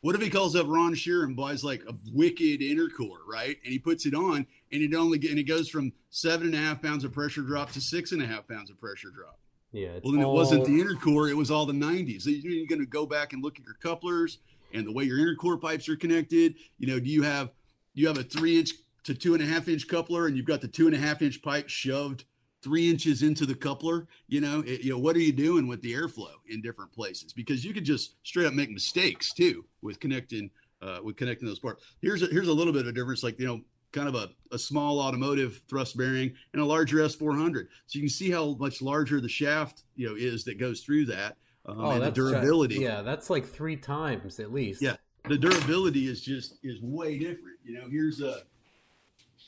What 0.02 0.14
if 0.14 0.22
he 0.22 0.30
calls 0.30 0.56
up 0.56 0.66
Ron 0.66 0.94
Shear 0.94 1.24
and 1.24 1.36
buys 1.36 1.62
like 1.62 1.82
a 1.86 1.94
wicked 2.12 2.60
intercore, 2.60 3.18
right? 3.28 3.58
And 3.64 3.72
he 3.72 3.78
puts 3.78 4.06
it 4.06 4.14
on, 4.14 4.46
and 4.72 4.82
it 4.82 4.94
only 4.94 5.18
and 5.28 5.38
it 5.38 5.42
goes 5.44 5.68
from 5.68 5.92
seven 6.08 6.46
and 6.46 6.54
a 6.54 6.58
half 6.58 6.80
pounds 6.80 7.04
of 7.04 7.12
pressure 7.12 7.42
drop 7.42 7.70
to 7.72 7.80
six 7.80 8.12
and 8.12 8.22
a 8.22 8.26
half 8.26 8.48
pounds 8.48 8.70
of 8.70 8.80
pressure 8.80 9.10
drop. 9.14 9.38
Yeah. 9.72 9.88
It's 9.90 10.04
Well, 10.04 10.14
then 10.14 10.24
all- 10.24 10.32
it 10.32 10.36
wasn't 10.36 10.64
the 10.64 10.80
intercore; 10.80 11.30
it 11.30 11.34
was 11.36 11.50
all 11.50 11.66
the 11.66 11.74
90s. 11.74 12.22
So 12.24 12.30
you're 12.30 12.66
going 12.66 12.80
to 12.80 12.86
go 12.86 13.04
back 13.04 13.32
and 13.34 13.42
look 13.42 13.58
at 13.58 13.64
your 13.64 13.74
couplers 13.74 14.38
and 14.72 14.86
the 14.86 14.92
way 14.92 15.04
your 15.04 15.18
intercore 15.18 15.60
pipes 15.60 15.88
are 15.88 15.96
connected. 15.96 16.54
You 16.78 16.86
know, 16.86 16.98
do 16.98 17.10
you 17.10 17.22
have 17.22 17.50
you 17.92 18.06
have 18.06 18.16
a 18.18 18.22
three 18.22 18.58
inch 18.58 18.70
to 19.04 19.14
two 19.14 19.34
and 19.34 19.42
a 19.42 19.46
half 19.46 19.68
inch 19.68 19.86
coupler, 19.86 20.26
and 20.26 20.36
you've 20.36 20.46
got 20.46 20.60
the 20.62 20.68
two 20.68 20.86
and 20.86 20.96
a 20.96 20.98
half 20.98 21.20
inch 21.20 21.42
pipe 21.42 21.68
shoved 21.68 22.24
three 22.62 22.90
inches 22.90 23.22
into 23.22 23.46
the 23.46 23.54
coupler? 23.54 24.06
You 24.28 24.40
know, 24.40 24.60
it, 24.66 24.82
you 24.82 24.90
know 24.90 24.98
what 24.98 25.16
are 25.16 25.20
you 25.20 25.32
doing 25.32 25.66
with 25.66 25.80
the 25.82 25.92
airflow 25.92 26.32
in 26.48 26.60
different 26.60 26.92
places? 26.92 27.32
Because 27.32 27.64
you 27.64 27.72
could 27.74 27.84
just 27.84 28.16
straight 28.24 28.46
up 28.46 28.52
make 28.54 28.70
mistakes 28.70 29.32
too 29.32 29.64
with 29.82 30.00
connecting 30.00 30.50
uh, 30.82 30.98
with 31.02 31.16
connecting 31.16 31.46
those 31.46 31.58
parts. 31.58 31.84
Here's 32.00 32.22
a, 32.22 32.26
here's 32.26 32.48
a 32.48 32.52
little 32.52 32.72
bit 32.72 32.82
of 32.82 32.88
a 32.88 32.92
difference, 32.92 33.22
like 33.22 33.38
you 33.38 33.46
know. 33.46 33.60
Kind 33.92 34.06
of 34.06 34.14
a, 34.14 34.28
a 34.52 34.58
small 34.60 35.00
automotive 35.00 35.62
thrust 35.68 35.98
bearing 35.98 36.32
and 36.52 36.62
a 36.62 36.64
larger 36.64 36.98
S400. 36.98 37.66
So 37.88 37.96
you 37.98 38.02
can 38.02 38.08
see 38.08 38.30
how 38.30 38.54
much 38.54 38.80
larger 38.80 39.20
the 39.20 39.28
shaft, 39.28 39.82
you 39.96 40.08
know, 40.08 40.14
is 40.16 40.44
that 40.44 40.58
goes 40.60 40.82
through 40.82 41.06
that. 41.06 41.36
Um, 41.66 41.80
Oh, 41.80 41.90
and 41.90 42.00
the 42.02 42.06
just- 42.06 42.14
durability. 42.14 42.76
yeah, 42.76 43.02
that's 43.02 43.30
like 43.30 43.44
three 43.44 43.74
times 43.74 44.38
at 44.38 44.52
least. 44.52 44.80
Yeah. 44.80 44.94
the 45.28 45.36
durability 45.36 46.06
is 46.06 46.20
just 46.22 46.58
is 46.62 46.80
way 46.80 47.18
different. 47.18 47.58
You 47.64 47.80
know, 47.80 47.88
here's 47.90 48.20
a 48.20 48.42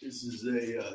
this 0.03 0.25
is 0.25 0.45
a 0.45 0.81
uh, 0.89 0.95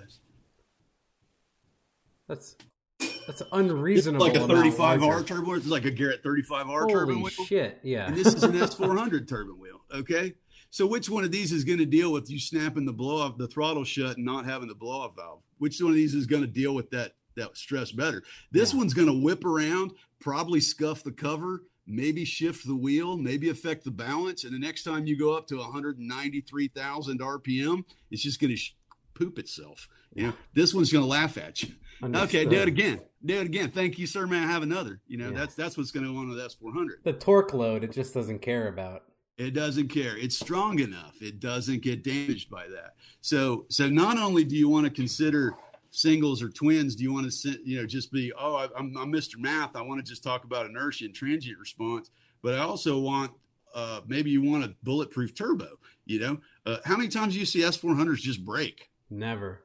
That's 2.28 2.56
that's 3.00 3.42
it's 3.42 3.44
unreasonable. 3.52 4.26
like 4.26 4.36
a 4.36 4.48
35 4.48 5.04
R 5.04 5.08
larger. 5.10 5.24
turbo. 5.36 5.54
It's 5.54 5.68
like 5.68 5.86
a 5.86 5.92
Garrett 5.92 6.24
35 6.24 6.70
R 6.70 6.88
turbine 6.88 7.16
Holy 7.18 7.24
wheel, 7.38 7.46
shit! 7.46 7.80
Yeah. 7.84 8.08
and 8.08 8.16
this 8.16 8.34
is 8.34 8.44
an 8.44 8.52
S400 8.54 9.28
turbine 9.28 9.60
wheel. 9.60 9.82
Okay, 9.94 10.34
So 10.70 10.86
which 10.86 11.10
one 11.10 11.24
of 11.24 11.32
these 11.32 11.52
is 11.52 11.64
going 11.64 11.80
to 11.80 11.86
deal 11.86 12.12
with 12.12 12.30
you 12.30 12.40
snapping 12.40 12.86
the 12.86 12.94
blow 12.94 13.22
off 13.22 13.38
the 13.38 13.48
throttle 13.48 13.84
shut 13.84 14.18
and 14.18 14.26
not 14.26 14.46
having 14.46 14.68
the 14.68 14.76
blow 14.76 15.02
off 15.02 15.16
valve? 15.16 15.42
Which 15.58 15.80
one 15.82 15.92
of 15.92 15.96
these 15.96 16.14
is 16.14 16.26
going 16.26 16.42
to 16.42 16.48
deal 16.48 16.74
with 16.76 16.90
that 16.92 17.14
that 17.36 17.56
stress 17.58 17.92
better? 17.92 18.24
This 18.52 18.72
yeah. 18.74 18.80
one's 18.80 18.94
going 18.94 19.08
to 19.08 19.14
whip 19.14 19.44
around, 19.46 19.92
probably 20.20 20.60
scuff 20.62 21.04
the 21.04 21.12
cover, 21.12 21.64
maybe 21.86 22.26
shift 22.26 22.66
the 22.68 22.76
wheel, 22.76 23.16
maybe 23.18 23.50
affect 23.50 23.84
the 23.86 23.92
balance, 23.92 24.44
and 24.44 24.54
the 24.54 24.60
next 24.60 24.84
time 24.84 25.06
you 25.06 25.18
go 25.18 25.36
up 25.36 25.48
to 25.48 25.58
193,000 25.58 27.20
RPM, 27.20 27.84
it's 28.12 28.22
just 28.24 28.40
going 28.40 28.52
to 28.52 28.58
sh- 28.58 28.76
poop 29.18 29.40
itself. 29.40 29.88
You 30.14 30.28
know, 30.28 30.34
this 30.54 30.74
one's 30.74 30.92
going 30.92 31.04
to 31.04 31.10
laugh 31.10 31.38
at 31.38 31.64
you. 31.64 31.74
Understood. 32.02 32.30
Okay, 32.30 32.46
do 32.46 32.62
it 32.62 32.68
again. 32.68 33.02
Do 33.26 33.40
it 33.40 33.46
again. 33.46 33.72
Thank 33.72 33.98
you, 33.98 34.06
sir. 34.06 34.28
May 34.28 34.38
I 34.38 34.46
have 34.46 34.64
another? 34.64 35.02
You 35.08 35.18
know, 35.18 35.30
yeah. 35.30 35.40
that's 35.40 35.56
that's 35.56 35.78
what's 35.78 35.92
going 35.92 36.06
to 36.06 36.14
go 36.14 36.20
on 36.20 36.30
with 36.30 36.40
S 36.40 36.54
four 36.54 36.72
hundred. 36.72 37.00
The 37.04 37.14
torque 37.14 37.54
load, 37.54 37.84
it 37.84 37.92
just 37.92 38.14
doesn't 38.14 38.40
care 38.40 38.68
about. 38.68 39.04
It 39.38 39.52
doesn't 39.54 39.90
care. 39.90 40.18
It's 40.18 40.38
strong 40.38 40.80
enough. 40.80 41.22
It 41.22 41.40
doesn't 41.40 41.82
get 41.82 42.04
damaged 42.04 42.50
by 42.50 42.68
that. 42.68 42.96
So 43.22 43.66
so 43.70 43.90
not 43.90 44.18
only 44.18 44.44
do 44.44 44.56
you 44.56 44.70
want 44.70 44.86
to 44.86 44.92
consider 44.92 45.54
singles 45.90 46.44
or 46.44 46.50
twins, 46.50 46.96
do 46.96 47.04
you 47.04 47.14
want 47.14 47.32
to 47.32 47.60
you 47.64 47.80
know 47.80 47.86
just 47.86 48.12
be 48.12 48.32
oh 48.34 48.56
I, 48.56 48.68
I'm, 48.78 48.96
I'm 48.98 49.12
Mr. 49.12 49.38
Math. 49.38 49.76
I 49.76 49.82
want 49.82 50.04
to 50.04 50.10
just 50.10 50.24
talk 50.24 50.44
about 50.44 50.66
inertia 50.66 51.06
and 51.06 51.14
transient 51.14 51.60
response, 51.60 52.10
but 52.42 52.54
I 52.54 52.60
also 52.60 53.00
want 53.00 53.32
uh, 53.74 54.02
maybe 54.08 54.30
you 54.30 54.42
want 54.42 54.64
a 54.64 54.76
bulletproof 54.84 55.36
turbo. 55.36 55.78
You 56.06 56.20
know, 56.20 56.38
uh, 56.66 56.78
how 56.86 56.96
many 56.96 57.10
times 57.10 57.34
do 57.34 57.40
you 57.40 57.46
see 57.46 57.60
S400s 57.60 58.18
just 58.18 58.46
break? 58.46 58.90
Never. 59.10 59.64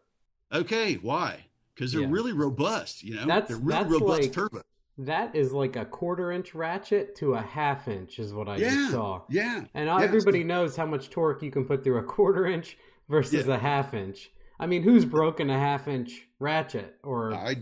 Okay, 0.53 0.95
why? 0.95 1.47
because 1.75 1.93
they're 1.93 2.03
yeah. 2.03 2.09
really 2.11 2.33
robust. 2.33 3.03
You 3.03 3.17
know, 3.17 3.27
that's, 3.27 3.49
they're 3.49 3.57
really 3.57 3.79
that's 3.81 3.93
robust 3.93 4.23
like, 4.23 4.33
turbo. 4.33 4.63
That 4.99 5.35
is 5.35 5.53
like 5.53 5.77
a 5.77 5.85
quarter 5.85 6.33
inch 6.33 6.55
ratchet 6.55 7.17
to 7.17 7.35
a 7.35 7.41
half 7.41 7.89
inch, 7.89 8.19
is 8.19 8.35
what 8.35 8.49
I 8.49 8.57
yeah, 8.57 8.71
just 8.71 8.93
saw. 8.93 9.23
Yeah, 9.29 9.65
and 9.75 9.87
yeah, 9.87 10.01
everybody 10.01 10.45
knows 10.45 10.77
how 10.77 10.87
much 10.87 11.11
torque 11.11 11.43
you 11.43 11.51
can 11.51 11.65
put 11.65 11.83
through 11.83 11.99
a 11.99 12.03
quarter 12.03 12.47
inch 12.47 12.77
versus 13.09 13.49
a 13.49 13.59
half 13.59 13.95
inch. 13.95 14.31
I 14.61 14.67
mean, 14.67 14.83
who's 14.83 15.05
broken 15.05 15.51
a 15.51 15.59
half 15.59 15.89
inch 15.89 16.29
ratchet 16.39 16.97
or? 17.03 17.35
I 17.35 17.57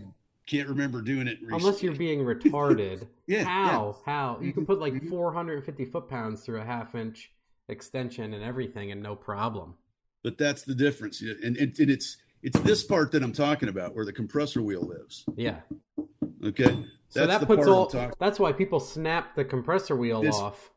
can't 0.45 0.67
remember 0.67 1.01
doing 1.01 1.27
it 1.27 1.39
recently. 1.41 1.57
unless 1.57 1.81
you're 1.81 1.95
being 1.95 2.19
retarded. 2.25 3.07
yeah, 3.27 3.43
how? 3.43 3.97
How 4.05 4.37
you 4.41 4.51
can 4.51 4.65
put 4.65 4.79
like 4.79 4.93
mm-hmm. 4.93 5.09
450 5.09 5.85
foot 5.85 6.09
pounds 6.09 6.41
through 6.41 6.59
a 6.59 6.65
half 6.65 6.95
inch 6.95 7.31
extension 7.69 8.33
and 8.33 8.43
everything, 8.43 8.91
and 8.91 9.01
no 9.01 9.15
problem. 9.15 9.75
But 10.23 10.37
that's 10.37 10.63
the 10.63 10.75
difference, 10.75 11.21
and, 11.21 11.57
and, 11.57 11.79
and 11.79 11.89
it's 11.89 12.17
it's 12.43 12.59
this 12.61 12.83
part 12.83 13.11
that 13.11 13.23
I'm 13.23 13.33
talking 13.33 13.69
about 13.69 13.95
where 13.95 14.05
the 14.05 14.13
compressor 14.13 14.61
wheel 14.61 14.81
lives. 14.81 15.23
Yeah. 15.35 15.57
Okay. 16.43 16.63
That's 16.63 16.87
so 17.09 17.27
that 17.27 17.45
puts 17.45 17.67
all. 17.67 17.91
That's 18.19 18.39
why 18.39 18.51
people 18.51 18.79
snap 18.79 19.35
the 19.35 19.45
compressor 19.45 19.95
wheel 19.95 20.21
this, 20.21 20.35
off. 20.35 20.71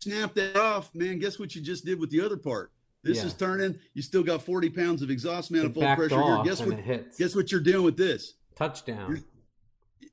Snap 0.00 0.34
that 0.34 0.56
off, 0.56 0.94
man. 0.94 1.18
Guess 1.18 1.38
what 1.38 1.54
you 1.54 1.62
just 1.62 1.84
did 1.84 2.00
with 2.00 2.10
the 2.10 2.20
other 2.20 2.36
part? 2.36 2.72
This 3.04 3.18
yeah. 3.18 3.26
is 3.26 3.34
turning. 3.34 3.78
You 3.94 4.02
still 4.02 4.22
got 4.22 4.42
40 4.42 4.70
pounds 4.70 5.02
of 5.02 5.10
exhaust 5.10 5.50
manifold 5.50 5.96
pressure 5.96 6.22
here. 6.22 6.42
Guess 6.44 6.60
what? 6.62 7.18
Guess 7.18 7.36
what 7.36 7.52
you're 7.52 7.60
doing 7.60 7.84
with 7.84 7.96
this? 7.96 8.34
Touchdown. 8.56 9.10
You're, 9.10 9.20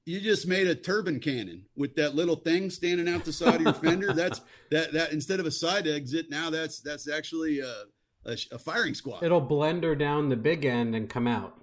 you 0.05 0.19
just 0.19 0.47
made 0.47 0.67
a 0.67 0.75
turbine 0.75 1.19
cannon 1.19 1.65
with 1.75 1.95
that 1.95 2.15
little 2.15 2.35
thing 2.35 2.69
standing 2.69 3.07
out 3.07 3.25
the 3.25 3.33
side 3.33 3.55
of 3.55 3.61
your 3.61 3.73
fender. 3.73 4.13
That's 4.15 4.41
that 4.71 4.91
that 4.93 5.11
instead 5.11 5.39
of 5.39 5.45
a 5.45 5.51
side 5.51 5.87
exit, 5.87 6.29
now 6.29 6.49
that's 6.49 6.79
that's 6.81 7.09
actually 7.09 7.61
uh 7.61 7.85
a, 8.25 8.37
a 8.51 8.59
firing 8.59 8.93
squad. 8.93 9.23
It'll 9.23 9.41
blender 9.45 9.97
down 9.97 10.29
the 10.29 10.35
big 10.35 10.65
end 10.65 10.95
and 10.95 11.09
come 11.09 11.27
out. 11.27 11.59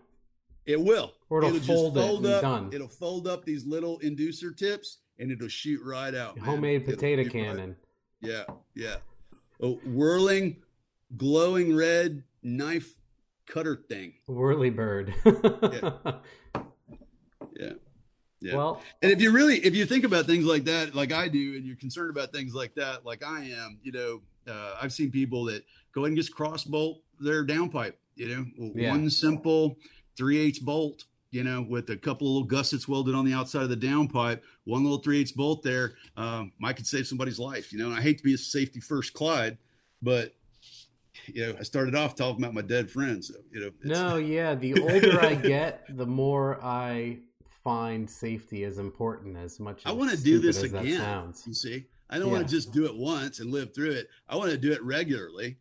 It 0.65 0.81
will. 0.81 1.13
Or 1.29 1.45
it'll, 1.45 1.57
it'll 1.57 1.67
fold, 1.67 1.95
fold 1.95 2.27
up. 2.27 2.43
Done. 2.43 2.71
It'll 2.73 2.89
fold 2.89 3.29
up 3.29 3.45
these 3.45 3.67
little 3.67 3.99
inducer 4.01 4.57
tips 4.57 4.99
and 5.19 5.31
it'll 5.31 5.49
shoot 5.49 5.81
right 5.85 6.15
out. 6.15 6.39
Homemade 6.39 6.85
potato 6.85 7.29
cannon. 7.29 7.77
Right. 8.23 8.33
Yeah, 8.33 8.45
yeah. 8.75 8.97
A 9.61 9.69
whirling, 9.69 10.57
glowing 11.17 11.77
red 11.77 12.25
knife 12.43 12.95
cutter 13.47 13.77
thing. 13.89 14.15
Whirly 14.27 14.71
bird. 14.71 15.15
yeah. 15.25 15.91
Yeah. 17.59 17.73
Yeah. 18.47 18.57
Well, 18.57 18.83
and 19.03 19.11
if 19.11 19.21
you 19.21 19.33
really, 19.33 19.57
if 19.59 19.75
you 19.75 19.87
think 19.87 20.05
about 20.05 20.27
things 20.27 20.45
like 20.45 20.65
that, 20.65 20.95
like 20.95 21.13
I 21.13 21.29
do, 21.29 21.57
and 21.57 21.65
you're 21.65 21.77
concerned 21.77 22.11
about 22.11 22.33
things 22.33 22.55
like 22.55 22.75
that, 22.77 23.05
like 23.05 23.25
I 23.25 23.41
am, 23.45 23.79
you 23.83 23.93
know, 23.93 24.23
uh, 24.53 24.77
I've 24.81 24.93
seen 24.93 25.11
people 25.11 25.45
that 25.47 25.65
go 25.93 26.03
ahead 26.03 26.11
and 26.11 26.17
just 26.17 26.35
cross 26.35 26.63
bolt 26.63 27.01
their 27.19 27.45
downpipe, 27.45 27.95
you 28.15 28.29
know, 28.29 28.73
yeah. 28.75 28.91
one 28.91 29.11
simple 29.11 29.77
three 30.17 30.39
eighths 30.39 30.61
bolt, 30.61 31.05
you 31.33 31.43
know, 31.43 31.61
with 31.69 31.91
a 31.91 31.97
couple 31.97 32.29
of 32.29 32.33
little 32.35 32.49
gussets 32.49 32.87
welded 32.87 33.15
on 33.17 33.25
the 33.25 33.33
outside 33.33 33.63
of 33.63 33.69
the 33.69 33.77
downpipe, 33.77 34.41
one 34.65 34.85
little 34.85 34.99
three 34.99 35.21
eighths 35.21 35.33
bolt 35.33 35.65
there, 35.65 35.95
um, 36.17 36.53
might 36.61 36.77
could 36.77 36.87
save 36.87 37.07
somebody's 37.07 37.41
life, 37.41 37.73
you 37.73 37.81
know. 37.81 37.87
And 37.87 37.95
I 37.95 38.01
hate 38.01 38.19
to 38.19 38.25
be 38.25 38.35
a 38.35 38.39
safety 38.39 38.79
first 38.79 39.13
Clyde, 39.13 39.59
but 40.03 40.35
you 41.27 41.47
know, 41.47 41.57
I 41.59 41.63
started 41.65 41.95
off 41.95 42.15
talking 42.15 42.43
about 42.43 42.55
my 42.55 42.63
dead 42.63 42.91
friends. 42.91 43.29
So, 43.29 43.35
you 43.51 43.61
know, 43.61 43.71
no, 43.83 44.17
yeah. 44.17 44.55
The 44.55 44.81
older 44.81 45.21
I 45.21 45.35
get, 45.35 45.85
the 45.97 46.07
more 46.07 46.63
I 46.63 47.19
find 47.67 48.09
safety 48.09 48.63
as 48.63 48.79
important 48.79 49.37
as 49.37 49.59
much. 49.59 49.79
As 49.85 49.91
I 49.91 49.93
want 49.93 50.13
to 50.13 50.23
do 50.23 50.39
this 50.39 50.63
again. 50.63 51.33
You 51.45 51.53
see, 51.53 51.85
I 52.09 52.17
don't 52.21 52.29
yeah. 52.29 52.35
want 52.35 52.49
to 52.49 52.55
just 52.55 52.73
do 52.73 52.85
it 52.85 52.95
once 52.95 53.41
and 53.41 53.51
live 53.51 53.75
through 53.75 53.91
it. 53.91 54.09
I 54.29 54.37
want 54.37 54.53
to 54.53 54.57
do 54.57 54.71
it 54.71 54.81
regularly. 54.85 55.57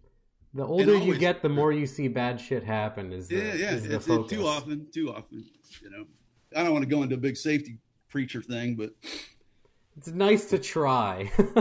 The 0.53 0.63
older 0.63 0.95
you 0.95 1.17
get, 1.17 1.41
the 1.41 1.49
more 1.49 1.73
you 1.73 1.87
see 1.87 2.07
bad 2.07 2.39
shit 2.39 2.63
happen. 2.63 3.11
Is 3.11 3.27
the, 3.27 3.37
yeah, 3.37 3.53
yeah. 3.55 3.71
Is 3.71 3.87
the 3.87 3.99
focus. 3.99 4.31
too 4.31 4.45
often, 4.45 4.85
too 4.93 5.11
often. 5.15 5.45
You 5.81 5.89
know, 5.89 6.05
I 6.55 6.61
don't 6.61 6.73
want 6.73 6.83
to 6.83 6.89
go 6.89 7.01
into 7.01 7.15
a 7.15 7.17
big 7.17 7.37
safety 7.37 7.79
preacher 8.07 8.43
thing, 8.43 8.75
but 8.75 8.91
it's 9.97 10.09
nice 10.09 10.45
to 10.51 10.59
try. 10.59 11.31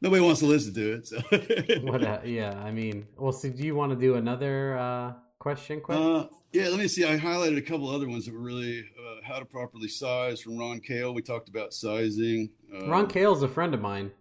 Nobody 0.00 0.20
wants 0.20 0.40
to 0.40 0.46
listen 0.46 0.74
to 0.74 0.94
it, 0.94 1.06
so. 1.06 1.20
what? 1.82 2.02
A, 2.02 2.22
yeah, 2.24 2.58
I 2.58 2.72
mean, 2.72 3.06
well, 3.16 3.30
so 3.30 3.50
do 3.50 3.62
you 3.62 3.76
want 3.76 3.92
to 3.92 3.96
do 3.96 4.16
another 4.16 4.76
uh, 4.76 5.12
question? 5.40 5.80
Question? 5.80 6.02
Uh, 6.02 6.26
yeah, 6.52 6.68
let 6.68 6.78
me 6.78 6.86
see. 6.86 7.04
I 7.04 7.18
highlighted 7.18 7.58
a 7.58 7.62
couple 7.62 7.90
other 7.90 8.08
ones 8.08 8.26
that 8.26 8.34
were 8.34 8.40
really 8.40 8.80
uh, 8.80 9.16
how 9.24 9.40
to 9.40 9.44
properly 9.44 9.88
size 9.88 10.40
from 10.40 10.56
Ron 10.56 10.78
Kale. 10.78 11.12
We 11.12 11.22
talked 11.22 11.48
about 11.48 11.74
sizing. 11.74 12.50
Uh, 12.72 12.86
Ron 12.86 13.08
Kale's 13.08 13.42
a 13.42 13.48
friend 13.48 13.74
of 13.74 13.80
mine. 13.80 14.12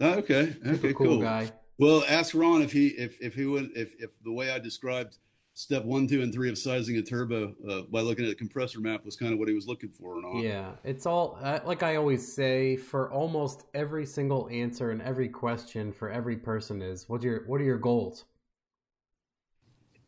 Oh, 0.00 0.14
okay, 0.14 0.56
okay, 0.66 0.94
cool, 0.94 1.06
cool 1.06 1.20
guy. 1.20 1.52
Well, 1.78 2.02
ask 2.08 2.34
Ron 2.34 2.62
if 2.62 2.72
he 2.72 2.88
if 2.88 3.20
if 3.20 3.34
he 3.34 3.44
would 3.44 3.70
if 3.76 3.94
if 3.98 4.10
the 4.24 4.32
way 4.32 4.50
I 4.50 4.58
described 4.58 5.18
step 5.54 5.84
one, 5.84 6.06
two, 6.06 6.22
and 6.22 6.32
three 6.32 6.48
of 6.48 6.56
sizing 6.56 6.96
a 6.96 7.02
turbo 7.02 7.54
uh, 7.68 7.82
by 7.90 8.00
looking 8.00 8.24
at 8.24 8.28
the 8.28 8.34
compressor 8.34 8.80
map 8.80 9.04
was 9.04 9.16
kind 9.16 9.32
of 9.32 9.38
what 9.38 9.48
he 9.48 9.54
was 9.54 9.66
looking 9.66 9.90
for 9.90 10.16
or 10.16 10.22
not. 10.22 10.42
Yeah, 10.42 10.72
it's 10.84 11.06
all 11.06 11.38
uh, 11.42 11.60
like 11.64 11.82
I 11.82 11.96
always 11.96 12.32
say 12.32 12.76
for 12.76 13.10
almost 13.12 13.64
every 13.74 14.06
single 14.06 14.48
answer 14.50 14.90
and 14.90 15.02
every 15.02 15.28
question 15.28 15.92
for 15.92 16.10
every 16.10 16.36
person 16.36 16.80
is 16.82 17.08
what's 17.08 17.24
your 17.24 17.44
what 17.46 17.60
are 17.60 17.64
your 17.64 17.78
goals? 17.78 18.24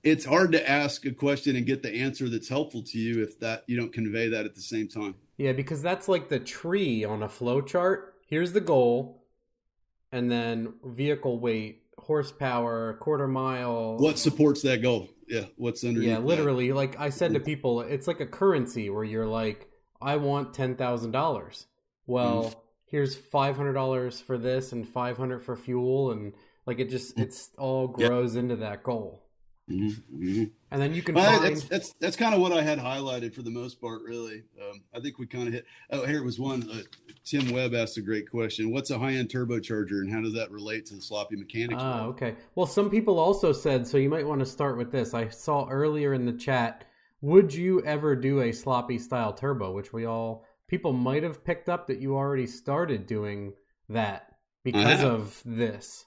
It's 0.04 0.26
hard 0.26 0.52
to 0.52 0.70
ask 0.70 1.06
a 1.06 1.12
question 1.12 1.56
and 1.56 1.64
get 1.64 1.82
the 1.82 1.94
answer 1.94 2.28
that's 2.28 2.48
helpful 2.48 2.82
to 2.82 2.98
you 2.98 3.22
if 3.22 3.40
that 3.40 3.64
you 3.66 3.76
don't 3.76 3.92
convey 3.92 4.28
that 4.28 4.44
at 4.44 4.54
the 4.54 4.60
same 4.60 4.86
time. 4.86 5.14
Yeah, 5.38 5.52
because 5.52 5.82
that's 5.82 6.08
like 6.08 6.28
the 6.28 6.38
tree 6.38 7.04
on 7.04 7.22
a 7.22 7.28
flow 7.28 7.60
chart. 7.60 8.14
Here's 8.26 8.52
the 8.52 8.60
goal 8.60 9.24
and 10.12 10.30
then 10.30 10.74
vehicle 10.84 11.40
weight, 11.40 11.82
horsepower, 11.98 12.94
quarter 13.00 13.26
mile. 13.26 13.96
What 13.98 14.18
supports 14.18 14.62
that 14.62 14.80
goal? 14.80 15.08
Yeah, 15.26 15.46
what's 15.56 15.82
underneath? 15.82 16.10
Yeah, 16.10 16.18
literally. 16.18 16.68
That? 16.68 16.74
Like 16.76 17.00
I 17.00 17.10
said 17.10 17.34
to 17.34 17.40
people, 17.40 17.80
it's 17.80 18.06
like 18.06 18.20
a 18.20 18.26
currency 18.26 18.90
where 18.90 19.02
you're 19.02 19.26
like, 19.26 19.68
I 20.00 20.16
want 20.16 20.54
ten 20.54 20.76
thousand 20.76 21.10
dollars. 21.10 21.66
Well, 22.06 22.44
mm. 22.44 22.54
here's 22.86 23.16
five 23.16 23.56
hundred 23.56 23.72
dollars 23.72 24.20
for 24.20 24.38
this 24.38 24.70
and 24.70 24.86
five 24.86 25.16
hundred 25.16 25.40
for 25.44 25.56
fuel, 25.56 26.12
and 26.12 26.34
like 26.66 26.78
it 26.78 26.90
just 26.90 27.18
it's 27.18 27.50
all 27.58 27.88
grows 27.88 28.36
into 28.36 28.56
that 28.56 28.82
goal. 28.84 29.23
Mm-hmm, 29.70 30.22
mm-hmm. 30.22 30.44
And 30.70 30.82
then 30.82 30.94
you 30.94 31.02
can 31.02 31.14
well, 31.14 31.40
find... 31.40 31.44
that's, 31.56 31.64
that's 31.64 31.92
that's 31.94 32.16
kind 32.16 32.34
of 32.34 32.40
what 32.40 32.52
I 32.52 32.60
had 32.60 32.78
highlighted 32.78 33.34
for 33.34 33.40
the 33.40 33.50
most 33.50 33.80
part. 33.80 34.02
Really, 34.02 34.42
um, 34.60 34.82
I 34.94 35.00
think 35.00 35.18
we 35.18 35.26
kind 35.26 35.48
of 35.48 35.54
hit. 35.54 35.64
Oh, 35.90 36.04
here 36.04 36.22
was 36.22 36.38
one. 36.38 36.68
Uh, 36.70 36.82
Tim 37.24 37.50
Webb 37.50 37.74
asked 37.74 37.96
a 37.96 38.02
great 38.02 38.30
question. 38.30 38.70
What's 38.70 38.90
a 38.90 38.98
high 38.98 39.14
end 39.14 39.30
turbocharger, 39.30 40.02
and 40.02 40.12
how 40.12 40.20
does 40.20 40.34
that 40.34 40.50
relate 40.50 40.84
to 40.86 40.96
the 40.96 41.00
sloppy 41.00 41.36
mechanics? 41.36 41.82
Ah, 41.82 42.04
okay. 42.06 42.36
Well, 42.54 42.66
some 42.66 42.90
people 42.90 43.18
also 43.18 43.52
said 43.52 43.86
so. 43.86 43.96
You 43.96 44.10
might 44.10 44.26
want 44.26 44.40
to 44.40 44.46
start 44.46 44.76
with 44.76 44.92
this. 44.92 45.14
I 45.14 45.28
saw 45.28 45.66
earlier 45.68 46.12
in 46.12 46.26
the 46.26 46.34
chat. 46.34 46.84
Would 47.22 47.54
you 47.54 47.82
ever 47.86 48.14
do 48.14 48.42
a 48.42 48.52
sloppy 48.52 48.98
style 48.98 49.32
turbo? 49.32 49.72
Which 49.72 49.94
we 49.94 50.04
all 50.04 50.44
people 50.68 50.92
might 50.92 51.22
have 51.22 51.42
picked 51.42 51.70
up 51.70 51.86
that 51.86 52.00
you 52.00 52.16
already 52.16 52.46
started 52.46 53.06
doing 53.06 53.54
that 53.88 54.34
because 54.62 55.02
of 55.02 55.40
this. 55.46 56.04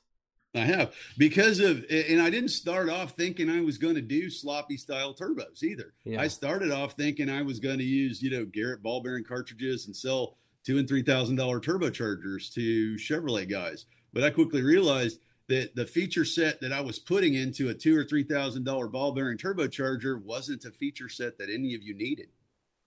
I 0.57 0.65
have 0.65 0.93
because 1.17 1.59
of, 1.59 1.85
and 1.89 2.21
I 2.21 2.29
didn't 2.29 2.49
start 2.49 2.89
off 2.89 3.11
thinking 3.11 3.49
I 3.49 3.61
was 3.61 3.77
going 3.77 3.95
to 3.95 4.01
do 4.01 4.29
sloppy 4.29 4.77
style 4.77 5.13
turbos 5.13 5.63
either. 5.63 5.93
Yeah. 6.03 6.21
I 6.21 6.27
started 6.27 6.71
off 6.71 6.93
thinking 6.93 7.29
I 7.29 7.41
was 7.41 7.59
going 7.59 7.77
to 7.77 7.83
use, 7.83 8.21
you 8.21 8.29
know, 8.31 8.45
Garrett 8.45 8.81
ball 8.83 9.01
bearing 9.01 9.23
cartridges 9.23 9.85
and 9.87 9.95
sell 9.95 10.37
two 10.65 10.77
and 10.77 10.87
three 10.87 11.03
thousand 11.03 11.35
dollar 11.37 11.59
turbochargers 11.59 12.53
to 12.53 12.95
Chevrolet 12.95 13.49
guys. 13.49 13.85
But 14.13 14.23
I 14.23 14.29
quickly 14.31 14.61
realized 14.61 15.19
that 15.49 15.75
the 15.75 15.85
feature 15.85 16.25
set 16.25 16.59
that 16.59 16.73
I 16.73 16.81
was 16.81 16.99
putting 16.99 17.35
into 17.35 17.69
a 17.69 17.73
two 17.73 17.97
or 17.97 18.03
three 18.03 18.23
thousand 18.23 18.63
dollar 18.65 18.87
ball 18.87 19.13
bearing 19.13 19.37
turbocharger 19.37 20.21
wasn't 20.21 20.65
a 20.65 20.71
feature 20.71 21.07
set 21.09 21.37
that 21.37 21.49
any 21.49 21.73
of 21.75 21.83
you 21.83 21.93
needed. 21.95 22.27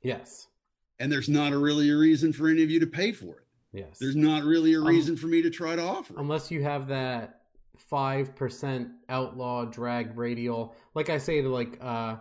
Yes. 0.02 0.46
And 0.98 1.10
there's 1.10 1.28
not 1.28 1.52
a 1.52 1.58
really 1.58 1.88
a 1.90 1.96
reason 1.96 2.32
for 2.32 2.48
any 2.48 2.62
of 2.62 2.70
you 2.70 2.80
to 2.80 2.86
pay 2.86 3.12
for 3.12 3.36
it. 3.38 3.46
Yes. 3.72 3.98
There's 3.98 4.16
not 4.16 4.42
really 4.42 4.74
a 4.74 4.80
Um, 4.80 4.86
reason 4.86 5.16
for 5.16 5.28
me 5.28 5.40
to 5.42 5.48
try 5.50 5.76
to 5.76 5.82
offer. 5.82 6.12
it. 6.14 6.20
Unless 6.20 6.50
you 6.50 6.62
have 6.62 6.88
that 6.88 7.39
five 7.89 8.35
percent 8.35 8.89
outlaw 9.09 9.64
drag 9.64 10.16
radial. 10.16 10.74
Like 10.95 11.11
I 11.11 11.18
say 11.18 11.43
to 11.43 11.49
like 11.49 11.78
uh 11.81 12.16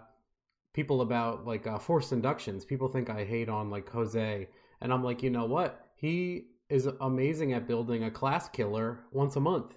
people 0.73 1.01
about 1.01 1.45
like 1.45 1.67
uh, 1.67 1.79
forced 1.79 2.11
inductions. 2.11 2.65
People 2.65 2.87
think 2.87 3.09
I 3.09 3.25
hate 3.25 3.49
on 3.49 3.69
like 3.69 3.89
Jose, 3.89 4.47
and 4.81 4.93
I'm 4.93 5.03
like, 5.03 5.23
you 5.23 5.29
know 5.29 5.45
what? 5.45 5.87
He 5.95 6.45
is 6.69 6.87
amazing 7.01 7.53
at 7.53 7.67
building 7.67 8.03
a 8.03 8.11
class 8.11 8.47
killer 8.47 8.99
once 9.11 9.35
a 9.35 9.39
month. 9.39 9.75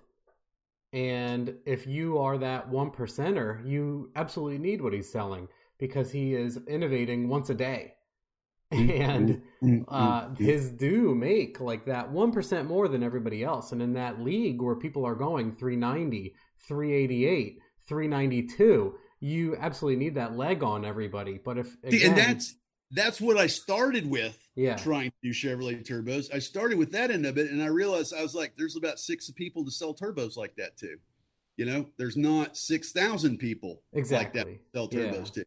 And 0.93 1.55
if 1.64 1.87
you 1.87 2.18
are 2.18 2.37
that 2.39 2.68
one 2.68 2.91
percenter, 2.91 3.66
you 3.66 4.11
absolutely 4.14 4.59
need 4.59 4.83
what 4.83 4.93
he's 4.93 5.11
selling 5.11 5.49
because 5.78 6.11
he 6.11 6.35
is 6.35 6.61
innovating 6.68 7.28
once 7.28 7.49
a 7.49 7.55
day. 7.55 7.95
And 9.02 9.42
Mm, 9.62 9.84
uh, 9.88 10.22
mm, 10.22 10.36
mm. 10.36 10.38
his 10.38 10.70
do 10.70 11.14
make 11.14 11.60
like 11.60 11.86
that 11.86 12.10
1% 12.10 12.66
more 12.66 12.88
than 12.88 13.02
everybody 13.02 13.44
else. 13.44 13.70
And 13.72 13.80
in 13.80 13.92
that 13.94 14.20
league 14.20 14.60
where 14.60 14.74
people 14.74 15.04
are 15.04 15.14
going 15.14 15.52
390, 15.52 16.34
388, 16.66 17.58
392, 17.88 18.94
you 19.20 19.56
absolutely 19.56 20.04
need 20.04 20.16
that 20.16 20.36
leg 20.36 20.64
on 20.64 20.84
everybody. 20.84 21.38
But 21.42 21.58
if, 21.58 21.76
See, 21.88 21.98
again, 21.98 22.08
and 22.10 22.18
that's 22.18 22.56
that's 22.90 23.20
what 23.20 23.38
I 23.38 23.46
started 23.46 24.10
with 24.10 24.36
yeah, 24.56 24.76
trying 24.76 25.10
to 25.12 25.16
do 25.22 25.30
Chevrolet 25.30 25.86
turbos. 25.86 26.34
I 26.34 26.40
started 26.40 26.76
with 26.76 26.92
that 26.92 27.10
end 27.10 27.24
of 27.24 27.38
it, 27.38 27.50
and 27.50 27.62
I 27.62 27.66
realized 27.66 28.12
I 28.12 28.22
was 28.22 28.34
like, 28.34 28.54
there's 28.56 28.76
about 28.76 28.98
six 28.98 29.30
people 29.30 29.64
to 29.64 29.70
sell 29.70 29.94
turbos 29.94 30.36
like 30.36 30.56
that 30.56 30.76
too. 30.76 30.96
You 31.56 31.66
know, 31.66 31.88
there's 31.98 32.16
not 32.16 32.56
six 32.56 32.90
thousand 32.92 33.38
people 33.38 33.82
like 33.94 34.08
that 34.08 34.48
exactly. 34.48 34.60
sell 34.74 34.88
Yeah. 34.90 34.98
turbos 34.98 35.32
too. 35.32 35.44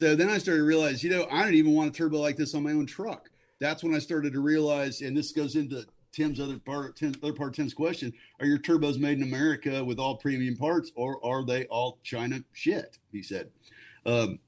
So 0.00 0.14
then 0.14 0.28
I 0.28 0.38
started 0.38 0.60
to 0.60 0.66
realize, 0.66 1.02
you 1.02 1.10
know, 1.10 1.26
I 1.30 1.44
don't 1.44 1.54
even 1.54 1.72
want 1.72 1.90
a 1.90 1.92
turbo 1.92 2.18
like 2.18 2.36
this 2.36 2.54
on 2.54 2.62
my 2.62 2.72
own 2.72 2.86
truck. 2.86 3.30
That's 3.60 3.82
when 3.82 3.94
I 3.94 3.98
started 3.98 4.32
to 4.32 4.40
realize, 4.40 5.00
and 5.00 5.16
this 5.16 5.32
goes 5.32 5.56
into 5.56 5.86
Tim's 6.12 6.40
other 6.40 6.58
part, 6.58 7.00
other 7.02 7.32
part 7.32 7.50
of 7.50 7.56
Tim's 7.56 7.74
question: 7.74 8.12
Are 8.40 8.46
your 8.46 8.58
turbos 8.58 8.98
made 8.98 9.18
in 9.18 9.22
America 9.22 9.84
with 9.84 9.98
all 9.98 10.16
premium 10.16 10.56
parts, 10.56 10.90
or 10.94 11.24
are 11.24 11.44
they 11.44 11.64
all 11.66 11.98
China 12.02 12.42
shit? 12.52 12.98
He 13.12 13.22
said. 13.22 13.50
Um, 14.06 14.38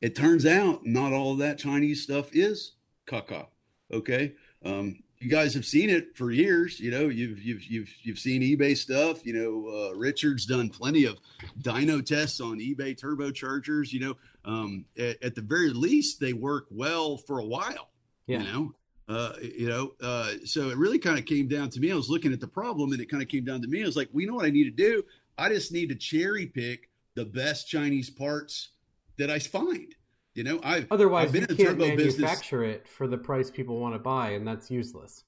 it 0.00 0.16
turns 0.16 0.44
out 0.44 0.84
not 0.84 1.12
all 1.12 1.32
of 1.32 1.38
that 1.38 1.58
Chinese 1.58 2.02
stuff 2.02 2.34
is 2.34 2.72
caca. 3.06 3.46
Okay. 3.92 4.32
Um, 4.64 5.02
you 5.22 5.30
guys 5.30 5.54
have 5.54 5.64
seen 5.64 5.88
it 5.88 6.16
for 6.16 6.30
years. 6.30 6.80
You 6.80 6.90
know, 6.90 7.08
you've 7.08 7.40
you've 7.42 7.62
you've 7.64 7.94
you've 8.02 8.18
seen 8.18 8.42
eBay 8.42 8.76
stuff. 8.76 9.24
You 9.24 9.34
know, 9.34 9.68
uh, 9.68 9.94
Richard's 9.94 10.46
done 10.46 10.68
plenty 10.68 11.04
of 11.04 11.18
dyno 11.60 12.04
tests 12.04 12.40
on 12.40 12.58
eBay 12.58 12.98
turbochargers. 12.98 13.92
You 13.92 14.00
know, 14.00 14.16
um, 14.44 14.84
at, 14.98 15.22
at 15.22 15.34
the 15.34 15.42
very 15.42 15.70
least, 15.70 16.20
they 16.20 16.32
work 16.32 16.66
well 16.70 17.16
for 17.16 17.38
a 17.38 17.44
while. 17.44 17.90
Yeah. 18.26 18.38
You 18.40 18.44
know, 18.44 18.74
uh, 19.08 19.32
you 19.40 19.68
know. 19.68 19.92
Uh, 20.02 20.32
so 20.44 20.70
it 20.70 20.76
really 20.76 20.98
kind 20.98 21.18
of 21.18 21.24
came 21.24 21.46
down 21.46 21.70
to 21.70 21.80
me. 21.80 21.92
I 21.92 21.94
was 21.94 22.10
looking 22.10 22.32
at 22.32 22.40
the 22.40 22.48
problem, 22.48 22.92
and 22.92 23.00
it 23.00 23.10
kind 23.10 23.22
of 23.22 23.28
came 23.28 23.44
down 23.44 23.62
to 23.62 23.68
me. 23.68 23.82
I 23.82 23.86
was 23.86 23.96
like, 23.96 24.08
well, 24.12 24.22
you 24.22 24.26
know 24.26 24.34
what 24.34 24.46
I 24.46 24.50
need 24.50 24.64
to 24.64 24.70
do? 24.70 25.04
I 25.38 25.48
just 25.48 25.72
need 25.72 25.88
to 25.90 25.94
cherry 25.94 26.46
pick 26.46 26.90
the 27.14 27.24
best 27.24 27.68
Chinese 27.68 28.10
parts 28.10 28.70
that 29.18 29.30
I 29.30 29.38
find. 29.38 29.94
You 30.34 30.44
know, 30.44 30.60
I've 30.62 30.86
Otherwise, 30.90 31.26
I've 31.26 31.32
been 31.32 31.42
you 31.42 31.46
in 31.48 31.56
the 31.56 31.62
can't 31.64 31.78
turbo 31.78 31.96
business- 31.96 32.18
manufacture 32.20 32.64
it 32.64 32.88
for 32.88 33.06
the 33.06 33.18
price 33.18 33.50
people 33.50 33.78
want 33.78 33.94
to 33.94 33.98
buy, 33.98 34.30
and 34.30 34.46
that's 34.46 34.70
useless. 34.70 35.24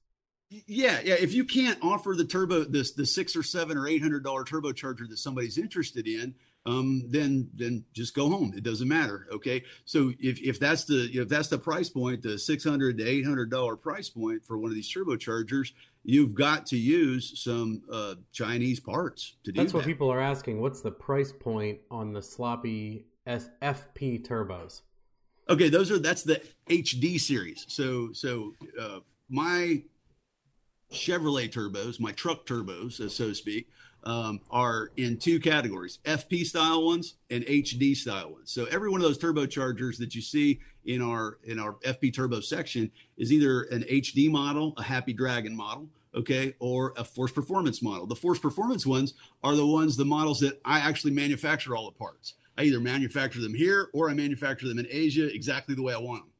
Yeah, 0.50 1.00
yeah. 1.04 1.14
If 1.14 1.32
you 1.34 1.44
can't 1.44 1.78
offer 1.82 2.14
the 2.16 2.24
turbo, 2.24 2.64
this 2.64 2.92
the 2.92 3.06
six 3.06 3.34
or 3.34 3.42
seven 3.42 3.76
or 3.76 3.88
eight 3.88 4.02
hundred 4.02 4.24
dollar 4.24 4.44
turbocharger 4.44 5.08
that 5.08 5.18
somebody's 5.18 5.58
interested 5.58 6.06
in, 6.06 6.34
um, 6.64 7.04
then 7.08 7.50
then 7.54 7.84
just 7.92 8.14
go 8.14 8.30
home. 8.30 8.54
It 8.56 8.62
doesn't 8.62 8.86
matter. 8.86 9.26
Okay. 9.32 9.64
So 9.84 10.12
if 10.20 10.40
if 10.40 10.60
that's 10.60 10.84
the 10.84 11.10
if 11.12 11.28
that's 11.28 11.48
the 11.48 11.58
price 11.58 11.88
point, 11.88 12.22
the 12.22 12.38
six 12.38 12.62
hundred 12.62 12.98
to 12.98 13.06
eight 13.06 13.24
hundred 13.26 13.50
dollar 13.50 13.76
price 13.76 14.08
point 14.08 14.46
for 14.46 14.56
one 14.56 14.70
of 14.70 14.74
these 14.74 14.92
turbochargers, 14.92 15.72
you've 16.04 16.34
got 16.34 16.66
to 16.66 16.76
use 16.76 17.42
some 17.42 17.82
uh, 17.90 18.14
Chinese 18.32 18.80
parts 18.80 19.36
to 19.44 19.50
do 19.50 19.56
that. 19.56 19.62
That's 19.62 19.72
that. 19.72 19.78
what 19.78 19.86
people 19.86 20.10
are 20.12 20.20
asking. 20.20 20.60
What's 20.60 20.82
the 20.82 20.92
price 20.92 21.32
point 21.32 21.80
on 21.90 22.12
the 22.12 22.22
sloppy 22.22 23.06
FP 23.26 24.24
turbos? 24.26 24.82
Okay, 25.48 25.68
those 25.68 25.90
are 25.90 25.98
that's 25.98 26.22
the 26.22 26.40
HD 26.68 27.20
series. 27.20 27.64
So 27.68 28.12
so 28.12 28.54
uh, 28.80 29.00
my 29.28 29.82
Chevrolet 30.92 31.50
turbos, 31.50 32.00
my 32.00 32.12
truck 32.12 32.46
turbos, 32.46 33.00
uh, 33.00 33.08
so 33.08 33.28
to 33.28 33.34
speak, 33.34 33.68
um, 34.04 34.40
are 34.50 34.90
in 34.96 35.18
two 35.18 35.38
categories: 35.40 35.98
FP 36.04 36.44
style 36.44 36.84
ones 36.84 37.14
and 37.30 37.44
HD 37.44 37.94
style 37.94 38.32
ones. 38.32 38.50
So 38.52 38.64
every 38.66 38.88
one 38.88 39.00
of 39.00 39.06
those 39.06 39.18
turbochargers 39.18 39.98
that 39.98 40.14
you 40.14 40.22
see 40.22 40.60
in 40.86 41.02
our 41.02 41.38
in 41.44 41.58
our 41.58 41.74
FP 41.84 42.14
turbo 42.14 42.40
section 42.40 42.90
is 43.18 43.32
either 43.32 43.64
an 43.64 43.82
HD 43.82 44.30
model, 44.30 44.72
a 44.78 44.82
Happy 44.82 45.12
Dragon 45.12 45.54
model, 45.54 45.88
okay, 46.14 46.54
or 46.58 46.94
a 46.96 47.04
Forced 47.04 47.34
Performance 47.34 47.82
model. 47.82 48.06
The 48.06 48.16
Forced 48.16 48.40
Performance 48.40 48.86
ones 48.86 49.12
are 49.42 49.56
the 49.56 49.66
ones, 49.66 49.96
the 49.96 50.04
models 50.06 50.40
that 50.40 50.60
I 50.64 50.78
actually 50.78 51.12
manufacture 51.12 51.76
all 51.76 51.84
the 51.84 51.98
parts. 51.98 52.34
I 52.56 52.64
either 52.64 52.80
manufacture 52.80 53.40
them 53.40 53.54
here 53.54 53.88
or 53.92 54.10
I 54.10 54.14
manufacture 54.14 54.68
them 54.68 54.78
in 54.78 54.86
Asia 54.90 55.32
exactly 55.32 55.74
the 55.74 55.82
way 55.82 55.94
I 55.94 55.98
want 55.98 56.22
them. 56.22 56.30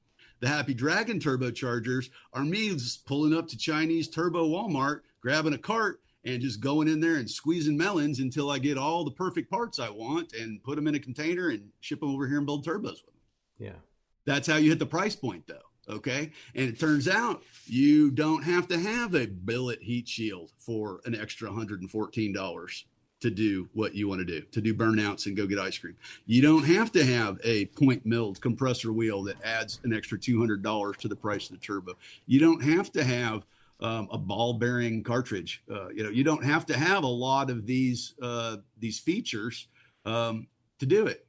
The 0.40 0.48
Happy 0.48 0.74
Dragon 0.74 1.18
turbochargers 1.18 2.10
are 2.32 2.44
me 2.44 2.76
pulling 3.06 3.34
up 3.34 3.48
to 3.48 3.56
Chinese 3.56 4.08
Turbo 4.08 4.48
Walmart, 4.48 5.00
grabbing 5.20 5.54
a 5.54 5.58
cart, 5.58 6.00
and 6.24 6.40
just 6.40 6.60
going 6.60 6.88
in 6.88 7.00
there 7.00 7.16
and 7.16 7.30
squeezing 7.30 7.76
melons 7.76 8.20
until 8.20 8.50
I 8.50 8.58
get 8.58 8.78
all 8.78 9.04
the 9.04 9.10
perfect 9.10 9.50
parts 9.50 9.78
I 9.78 9.90
want 9.90 10.32
and 10.32 10.62
put 10.62 10.76
them 10.76 10.86
in 10.86 10.94
a 10.94 11.00
container 11.00 11.50
and 11.50 11.70
ship 11.80 12.00
them 12.00 12.10
over 12.10 12.26
here 12.26 12.38
and 12.38 12.46
build 12.46 12.64
turbos 12.64 13.04
with 13.04 13.06
them. 13.06 13.14
Yeah. 13.58 13.76
That's 14.24 14.48
how 14.48 14.56
you 14.56 14.70
hit 14.70 14.78
the 14.78 14.86
price 14.86 15.16
point, 15.16 15.46
though. 15.46 15.94
Okay. 15.94 16.30
And 16.54 16.68
it 16.68 16.80
turns 16.80 17.08
out 17.08 17.42
you 17.66 18.10
don't 18.10 18.42
have 18.42 18.68
to 18.68 18.78
have 18.78 19.14
a 19.14 19.26
billet 19.26 19.82
heat 19.82 20.08
shield 20.08 20.50
for 20.56 21.00
an 21.04 21.14
extra 21.14 21.50
$114 21.50 22.84
to 23.24 23.30
do 23.30 23.68
what 23.72 23.94
you 23.94 24.06
want 24.06 24.18
to 24.20 24.24
do, 24.26 24.42
to 24.52 24.60
do 24.60 24.74
burnouts 24.74 25.24
and 25.24 25.34
go 25.34 25.46
get 25.46 25.58
ice 25.58 25.78
cream. 25.78 25.96
You 26.26 26.42
don't 26.42 26.64
have 26.64 26.92
to 26.92 27.02
have 27.04 27.40
a 27.42 27.64
point 27.66 28.04
milled 28.04 28.38
compressor 28.42 28.92
wheel 28.92 29.22
that 29.22 29.42
adds 29.42 29.80
an 29.82 29.94
extra 29.94 30.18
$200 30.18 30.96
to 30.98 31.08
the 31.08 31.16
price 31.16 31.46
of 31.48 31.52
the 31.58 31.64
turbo. 31.66 31.94
You 32.26 32.38
don't 32.38 32.62
have 32.62 32.92
to 32.92 33.02
have 33.02 33.46
um, 33.80 34.08
a 34.12 34.18
ball 34.18 34.52
bearing 34.54 35.02
cartridge. 35.02 35.62
Uh, 35.70 35.88
you 35.88 36.02
know, 36.04 36.10
you 36.10 36.22
don't 36.22 36.44
have 36.44 36.66
to 36.66 36.76
have 36.76 37.02
a 37.02 37.06
lot 37.08 37.48
of 37.48 37.64
these 37.66 38.12
uh, 38.20 38.58
these 38.78 38.98
features 38.98 39.68
um, 40.04 40.46
to 40.78 40.84
do 40.86 41.06
it. 41.06 41.26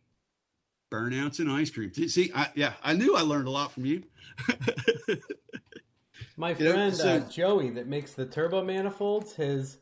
Burnouts 0.92 1.40
and 1.40 1.50
ice 1.50 1.70
cream. 1.70 1.94
See, 1.94 2.30
I, 2.36 2.50
yeah, 2.56 2.74
I 2.84 2.92
knew 2.94 3.16
I 3.16 3.22
learned 3.22 3.48
a 3.48 3.52
lot 3.52 3.72
from 3.72 3.86
you. 3.86 4.04
My 6.38 6.52
You 6.52 6.66
know, 6.66 6.72
friend 6.74 6.96
so- 6.96 7.16
uh, 7.16 7.20
Joey 7.30 7.70
that 7.72 7.88
makes 7.88 8.14
the 8.14 8.26
turbo 8.26 8.64
manifolds, 8.64 9.34
his 9.34 9.78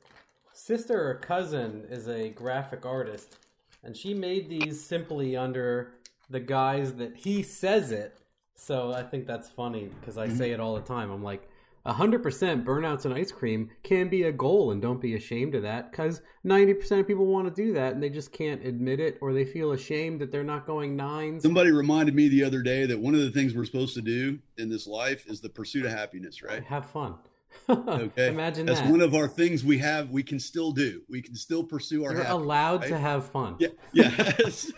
sister 0.64 1.10
or 1.10 1.16
cousin 1.16 1.86
is 1.90 2.08
a 2.08 2.30
graphic 2.30 2.86
artist, 2.86 3.38
and 3.84 3.98
she 3.98 4.14
made 4.14 4.50
these 4.50 4.82
simply 4.82 5.36
under 5.36 5.96
the 6.30 6.40
guise 6.40 6.94
that 6.94 7.18
he 7.18 7.44
says 7.44 7.92
it. 7.92 8.18
So 8.56 8.94
I 8.94 9.04
think 9.04 9.28
that's 9.28 9.50
funny 9.50 9.90
because 10.00 10.16
Mm-hmm. 10.16 10.34
I 10.34 10.38
say 10.38 10.52
it 10.52 10.62
all 10.62 10.76
the 10.76 10.82
time. 10.82 11.12
I'm 11.12 11.24
like, 11.24 11.50
100% 11.86 12.64
burnouts 12.64 13.04
and 13.04 13.14
ice 13.14 13.30
cream 13.30 13.70
can 13.84 14.08
be 14.08 14.24
a 14.24 14.32
goal, 14.32 14.72
and 14.72 14.82
don't 14.82 15.02
be 15.02 15.16
ashamed 15.16 15.54
of 15.54 15.64
that 15.64 15.92
because 15.92 16.22
90% 16.46 17.02
of 17.02 17.08
people 17.08 17.26
want 17.26 17.54
to 17.54 17.62
do 17.62 17.74
that 17.74 17.92
and 17.92 18.02
they 18.02 18.10
just 18.10 18.32
can't 18.32 18.66
admit 18.66 19.02
it 19.02 19.18
or 19.20 19.34
they 19.34 19.44
feel 19.44 19.74
ashamed 19.74 20.22
that 20.22 20.32
they're 20.32 20.46
not 20.46 20.66
going 20.66 20.96
nines. 20.96 21.44
Somebody 21.44 21.72
reminded 21.72 22.16
me 22.16 22.30
the 22.30 22.46
other 22.46 22.62
day 22.62 22.86
that 22.86 22.98
one 22.98 23.16
of 23.16 23.20
the 23.20 23.32
things 23.32 23.54
we're 23.54 23.66
supposed 23.66 23.96
to 23.96 24.02
do 24.02 24.40
in 24.58 24.70
this 24.70 24.88
life 24.88 25.26
is 25.28 25.42
the 25.42 25.50
pursuit 25.50 25.86
of 25.86 25.92
happiness, 25.92 26.42
right? 26.42 26.64
Have 26.64 26.86
fun. 26.90 27.16
Okay. 27.70 28.28
Imagine 28.28 28.66
That's 28.66 28.82
that. 28.82 28.92
one 28.92 29.02
of 29.02 29.16
our 29.16 29.28
things 29.28 29.64
we 29.64 29.78
have, 29.78 30.10
we 30.10 30.22
can 30.24 30.40
still 30.40 30.72
do. 30.72 31.02
We 31.10 31.22
can 31.22 31.36
still 31.36 31.64
pursue 31.64 32.04
our 32.04 32.12
You're 32.12 32.24
happiness. 32.24 32.44
allowed 32.44 32.82
to 32.84 32.98
have 32.98 33.26
fun. 33.32 33.56
Yeah, 33.60 33.70
yeah. 33.94 34.32
so, 34.50 34.74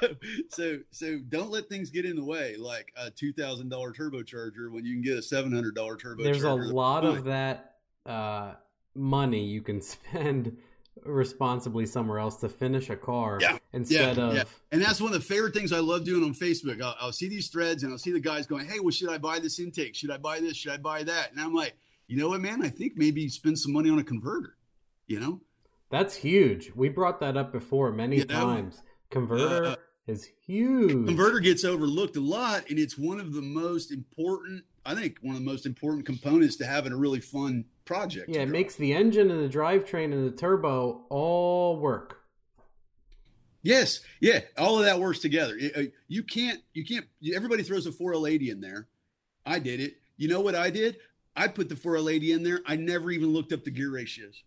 so, 0.49 0.79
so 0.91 1.19
don't 1.29 1.49
let 1.49 1.67
things 1.67 1.89
get 1.89 2.05
in 2.05 2.15
the 2.15 2.23
way, 2.23 2.57
like 2.57 2.91
a 2.95 3.09
two 3.09 3.33
thousand 3.33 3.69
dollar 3.69 3.91
turbocharger 3.91 4.71
when 4.71 4.85
you 4.85 4.93
can 4.93 5.01
get 5.01 5.17
a 5.17 5.21
seven 5.21 5.51
hundred 5.51 5.73
dollar 5.75 5.97
turbocharger. 5.97 6.23
There's 6.23 6.43
a 6.43 6.53
lot 6.53 7.03
fine. 7.03 7.17
of 7.17 7.23
that 7.25 7.75
uh, 8.05 8.53
money 8.93 9.43
you 9.45 9.61
can 9.61 9.81
spend 9.81 10.55
responsibly 11.03 11.85
somewhere 11.85 12.19
else 12.19 12.37
to 12.37 12.49
finish 12.49 12.89
a 12.89 12.95
car 12.95 13.37
Yeah, 13.41 13.57
instead 13.73 14.17
yeah, 14.17 14.23
of 14.23 14.35
yeah. 14.35 14.43
And 14.71 14.81
that's 14.81 15.01
one 15.01 15.13
of 15.13 15.19
the 15.19 15.25
favorite 15.25 15.53
things 15.53 15.71
I 15.73 15.79
love 15.79 16.03
doing 16.05 16.23
on 16.23 16.33
Facebook. 16.33 16.81
I'll, 16.81 16.95
I'll 16.99 17.11
see 17.11 17.27
these 17.27 17.47
threads 17.49 17.83
and 17.83 17.91
I'll 17.91 17.97
see 17.97 18.11
the 18.11 18.19
guys 18.19 18.47
going, 18.47 18.65
"Hey, 18.67 18.79
well, 18.79 18.91
should 18.91 19.09
I 19.09 19.17
buy 19.17 19.39
this 19.39 19.59
intake? 19.59 19.95
Should 19.95 20.11
I 20.11 20.17
buy 20.17 20.39
this? 20.39 20.55
Should 20.57 20.71
I 20.71 20.77
buy 20.77 21.03
that?" 21.03 21.31
And 21.31 21.39
I'm 21.41 21.53
like, 21.53 21.75
you 22.07 22.17
know 22.17 22.29
what, 22.29 22.41
man? 22.41 22.63
I 22.63 22.69
think 22.69 22.93
maybe 22.95 23.27
spend 23.29 23.57
some 23.59 23.73
money 23.73 23.89
on 23.89 23.99
a 23.99 24.03
converter. 24.03 24.55
You 25.07 25.19
know, 25.19 25.41
that's 25.89 26.15
huge. 26.15 26.71
We 26.75 26.89
brought 26.89 27.19
that 27.19 27.37
up 27.37 27.51
before 27.51 27.91
many 27.91 28.17
You 28.17 28.25
know, 28.25 28.33
times. 28.35 28.81
Converter 29.11 29.65
uh, 29.65 29.75
is 30.07 30.27
huge. 30.45 31.05
converter 31.07 31.39
gets 31.39 31.63
overlooked 31.63 32.15
a 32.17 32.21
lot, 32.21 32.69
and 32.69 32.79
it's 32.79 32.97
one 32.97 33.19
of 33.19 33.33
the 33.33 33.41
most 33.41 33.91
important. 33.91 34.63
I 34.85 34.93
think 34.95 35.17
one 35.21 35.35
of 35.35 35.41
the 35.41 35.45
most 35.49 35.65
important 35.65 36.05
components 36.05 36.55
to 36.57 36.65
having 36.65 36.91
a 36.91 36.97
really 36.97 37.19
fun 37.19 37.65
project. 37.85 38.29
yeah, 38.29 38.41
it 38.41 38.49
makes 38.49 38.75
the 38.75 38.93
engine 38.93 39.29
and 39.31 39.43
the 39.43 39.57
drivetrain 39.57 40.11
and 40.13 40.25
the 40.27 40.35
turbo 40.35 41.05
all 41.09 41.79
work. 41.79 42.19
Yes, 43.61 44.01
yeah, 44.21 44.41
all 44.59 44.77
of 44.77 44.85
that 44.85 44.99
works 44.99 45.19
together. 45.19 45.57
Uh, 45.75 45.83
You 46.07 46.21
can't, 46.23 46.61
you 46.73 46.85
can't. 46.85 47.05
Everybody 47.33 47.63
throws 47.63 47.87
a 47.87 47.91
4L80 47.91 48.49
in 48.51 48.61
there. 48.61 48.87
I 49.45 49.57
did 49.59 49.79
it. 49.79 49.95
You 50.17 50.27
know 50.27 50.39
what 50.41 50.53
I 50.55 50.69
did? 50.69 50.97
I 51.35 51.47
put 51.47 51.69
the 51.69 51.75
4L80 51.75 52.35
in 52.35 52.43
there. 52.43 52.61
I 52.65 52.75
never 52.75 53.11
even 53.11 53.33
looked 53.33 53.51
up 53.51 53.63
the 53.63 53.71
gear 53.71 53.91
ratios. 53.91 54.43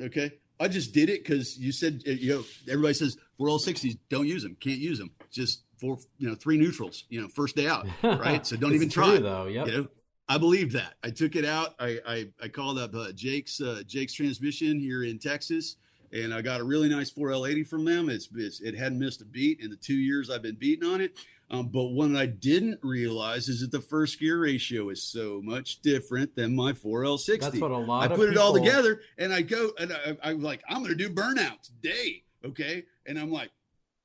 Okay. 0.00 0.32
I 0.58 0.68
just 0.68 0.92
did 0.92 1.08
it 1.08 1.24
because 1.24 1.58
you 1.58 1.72
said, 1.72 2.02
uh, 2.06 2.10
you 2.10 2.34
know, 2.34 2.44
everybody 2.68 2.94
says 2.94 3.16
4L60s, 3.40 3.98
don't 4.08 4.26
use 4.26 4.42
them, 4.42 4.56
can't 4.60 4.78
use 4.78 4.98
them. 4.98 5.10
Just 5.30 5.64
four, 5.80 5.98
you 6.18 6.28
know, 6.28 6.34
three 6.34 6.56
neutrals, 6.56 7.04
you 7.08 7.20
know, 7.20 7.28
first 7.28 7.56
day 7.56 7.66
out. 7.66 7.86
Right. 8.02 8.46
So 8.46 8.56
don't 8.56 8.74
even 8.74 8.88
true, 8.88 9.04
try. 9.04 9.18
though. 9.18 9.46
Yep. 9.46 9.66
You 9.66 9.72
know, 9.72 9.88
I 10.28 10.38
believed 10.38 10.72
that. 10.72 10.94
I 11.02 11.10
took 11.10 11.34
it 11.34 11.44
out. 11.44 11.74
I, 11.78 11.98
I, 12.06 12.28
I 12.40 12.48
called 12.48 12.78
up 12.78 12.94
uh, 12.94 13.12
Jake's, 13.12 13.60
uh, 13.60 13.82
Jake's 13.86 14.14
transmission 14.14 14.78
here 14.78 15.02
in 15.02 15.18
Texas 15.18 15.76
and 16.12 16.34
I 16.34 16.42
got 16.42 16.60
a 16.60 16.64
really 16.64 16.88
nice 16.88 17.10
4L80 17.10 17.66
from 17.66 17.84
them. 17.84 18.10
It's, 18.10 18.28
it's, 18.34 18.60
it 18.60 18.76
hadn't 18.76 18.98
missed 18.98 19.22
a 19.22 19.24
beat 19.24 19.60
in 19.60 19.70
the 19.70 19.76
two 19.76 19.94
years 19.94 20.30
I've 20.30 20.42
been 20.42 20.56
beating 20.56 20.88
on 20.88 21.00
it. 21.00 21.18
Um, 21.52 21.68
but 21.68 21.88
what 21.88 22.16
I 22.16 22.24
didn't 22.24 22.80
realize 22.82 23.48
is 23.50 23.60
that 23.60 23.70
the 23.70 23.80
first 23.82 24.18
gear 24.18 24.40
ratio 24.40 24.88
is 24.88 25.02
so 25.02 25.42
much 25.44 25.82
different 25.82 26.34
than 26.34 26.56
my 26.56 26.72
4L60. 26.72 27.40
That's 27.40 27.58
what 27.58 27.70
a 27.70 27.76
lot. 27.76 28.10
I 28.10 28.16
put 28.16 28.30
it 28.30 28.38
all 28.38 28.54
together, 28.54 29.02
and 29.18 29.34
I 29.34 29.42
go 29.42 29.70
and 29.78 29.92
I, 29.92 30.16
I'm 30.24 30.40
like, 30.40 30.62
I'm 30.66 30.78
going 30.78 30.96
to 30.96 31.08
do 31.08 31.10
burnout 31.10 31.60
today, 31.60 32.22
okay? 32.42 32.84
And 33.04 33.18
I'm 33.18 33.30
like, 33.30 33.50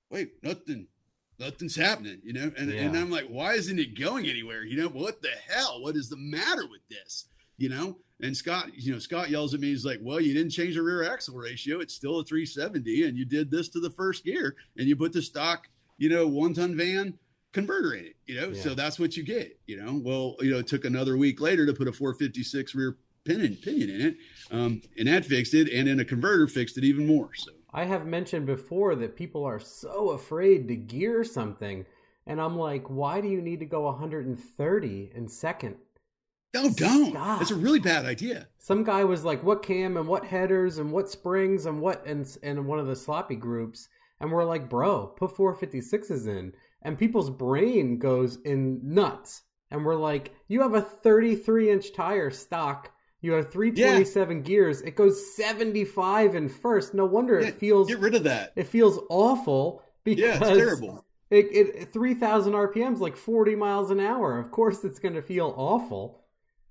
wait, 0.10 0.43
nothing, 0.43 0.88
nothing's 1.39 1.78
happening, 1.78 2.20
you 2.22 2.34
know? 2.34 2.52
And 2.58 2.70
and 2.70 2.98
I'm 2.98 3.10
like, 3.10 3.28
why 3.28 3.54
isn't 3.54 3.80
it 3.80 3.98
going 3.98 4.28
anywhere? 4.28 4.66
You 4.66 4.82
know, 4.82 4.89
what 4.89 5.22
the 5.22 5.32
hell? 5.48 5.82
What 5.82 5.95
is 5.95 6.10
the 6.10 6.18
matter 6.18 6.68
with 6.70 6.82
this? 6.89 7.28
You 7.58 7.70
know? 7.70 7.98
And 8.20 8.36
Scott, 8.36 8.72
you 8.76 8.91
know, 8.91 9.00
Scott 9.00 9.30
yells 9.30 9.54
at 9.54 9.60
me. 9.60 9.68
He's 9.68 9.86
like, 9.86 10.00
"Well, 10.02 10.20
you 10.20 10.34
didn't 10.34 10.50
change 10.50 10.74
the 10.74 10.82
rear 10.82 11.04
axle 11.04 11.38
ratio. 11.38 11.80
It's 11.80 11.93
still 11.93 12.20
a 12.20 12.24
370, 12.24 13.04
and 13.04 13.16
you 13.16 13.26
did 13.26 13.52
this 13.52 13.70
to 13.70 13.80
the 13.80 13.91
first 13.91 14.26
gear, 14.26 14.56
and 14.76 14.88
you 14.88 14.95
put 14.95 15.14
the 15.14 15.22
stock, 15.22 15.70
you 16.00 16.10
know, 16.10 16.28
one 16.28 16.56
ton 16.56 16.76
van 16.76 17.20
converter 17.58 17.93
in 17.93 18.05
it. 18.05 18.16
You 18.26 18.39
know, 18.39 18.53
so 18.53 18.74
that's 18.74 18.99
what 18.99 19.18
you 19.18 19.24
get. 19.24 19.60
You 19.66 19.82
know, 19.82 19.99
well, 20.03 20.36
you 20.39 20.51
know, 20.51 20.60
it 20.60 20.68
took 20.68 20.86
another 20.86 21.18
week 21.18 21.41
later 21.41 21.66
to 21.66 21.74
put 21.74 21.88
a 21.88 21.93
456 21.93 22.76
rear 22.76 22.97
pinion 23.26 23.58
pinion 23.58 23.89
in 23.89 24.01
it, 24.01 24.18
um, 24.51 24.82
and 24.97 25.08
that 25.08 25.26
fixed 25.26 25.53
it, 25.53 25.72
and 25.72 25.88
then 25.88 25.99
a 25.99 26.05
converter 26.05 26.47
fixed 26.47 26.78
it 26.78 26.84
even 26.84 27.05
more. 27.08 27.30
So 27.36 27.51
I 27.74 27.86
have 27.86 28.05
mentioned 28.05 28.45
before 28.45 28.95
that 28.95 29.16
people 29.16 29.43
are 29.43 29.60
so 29.60 30.12
afraid 30.12 30.68
to 30.68 30.76
gear 30.76 31.24
something, 31.24 31.86
and 32.26 32.39
I'm 32.39 32.58
like, 32.58 32.89
why 32.89 33.22
do 33.22 33.28
you 33.28 33.41
need 33.41 33.60
to 33.60 33.66
go 33.66 33.84
130 33.84 35.12
in 35.16 35.28
second? 35.28 35.76
no, 36.53 36.70
don't. 36.70 37.12
Stop. 37.12 37.41
It's 37.41 37.51
a 37.51 37.55
really 37.55 37.80
bad 37.80 38.05
idea. 38.05 38.47
Some 38.58 38.84
guy 38.84 39.03
was 39.03 39.24
like, 39.24 39.43
"What 39.43 39.64
cam 39.64 39.97
and 39.97 40.08
what 40.08 40.26
headers 40.26 40.80
and 40.80 40.91
what 40.91 41.10
springs 41.10 41.66
and 41.66 41.82
what?" 41.82 42.05
and 42.05 42.26
in 42.41 42.66
one 42.66 42.80
of 42.80 42.88
the 42.88 42.95
sloppy 42.95 43.36
groups, 43.36 43.89
and 44.20 44.32
we're 44.32 44.45
like, 44.45 44.70
"Bro, 44.70 45.08
put 45.18 45.36
456s 45.36 46.28
in," 46.28 46.53
and 46.82 46.97
people's 46.97 47.30
brain 47.30 47.99
goes 47.99 48.38
in 48.43 48.80
nuts, 48.84 49.43
and 49.71 49.86
we're 49.86 49.95
like, 49.95 50.34
"You 50.47 50.61
have 50.61 50.73
a 50.73 50.82
33 50.82 51.69
inch 51.71 51.93
tire 51.93 52.32
stock." 52.32 52.91
You 53.19 53.32
have 53.34 53.51
327 53.51 54.43
gears. 54.43 54.82
It 54.84 54.95
goes 54.95 55.36
75 55.36 56.36
in 56.36 56.49
first. 56.49 56.93
No 56.93 57.05
wonder 57.05 57.39
Yeah, 57.39 57.47
it 57.47 57.55
feels 57.59 57.88
Get 57.88 57.99
rid 57.99 58.13
of 58.13 58.23
that. 58.25 58.53
it 58.55 58.67
feels 58.67 58.99
awful 59.09 59.82
because 60.03 60.39
Yeah, 60.41 60.47
it's 60.47 60.57
terrible. 60.57 61.03
It, 61.30 61.47
it 61.51 61.93
3,000 61.93 62.53
RPMs, 62.53 62.99
like 62.99 63.17
40 63.17 63.55
miles 63.55 63.91
an 63.91 63.99
hour. 63.99 64.39
Of 64.39 64.51
course, 64.51 64.84
it's 64.86 64.99
going 64.99 65.15
to 65.15 65.21
feel 65.21 65.53
awful. 65.57 66.21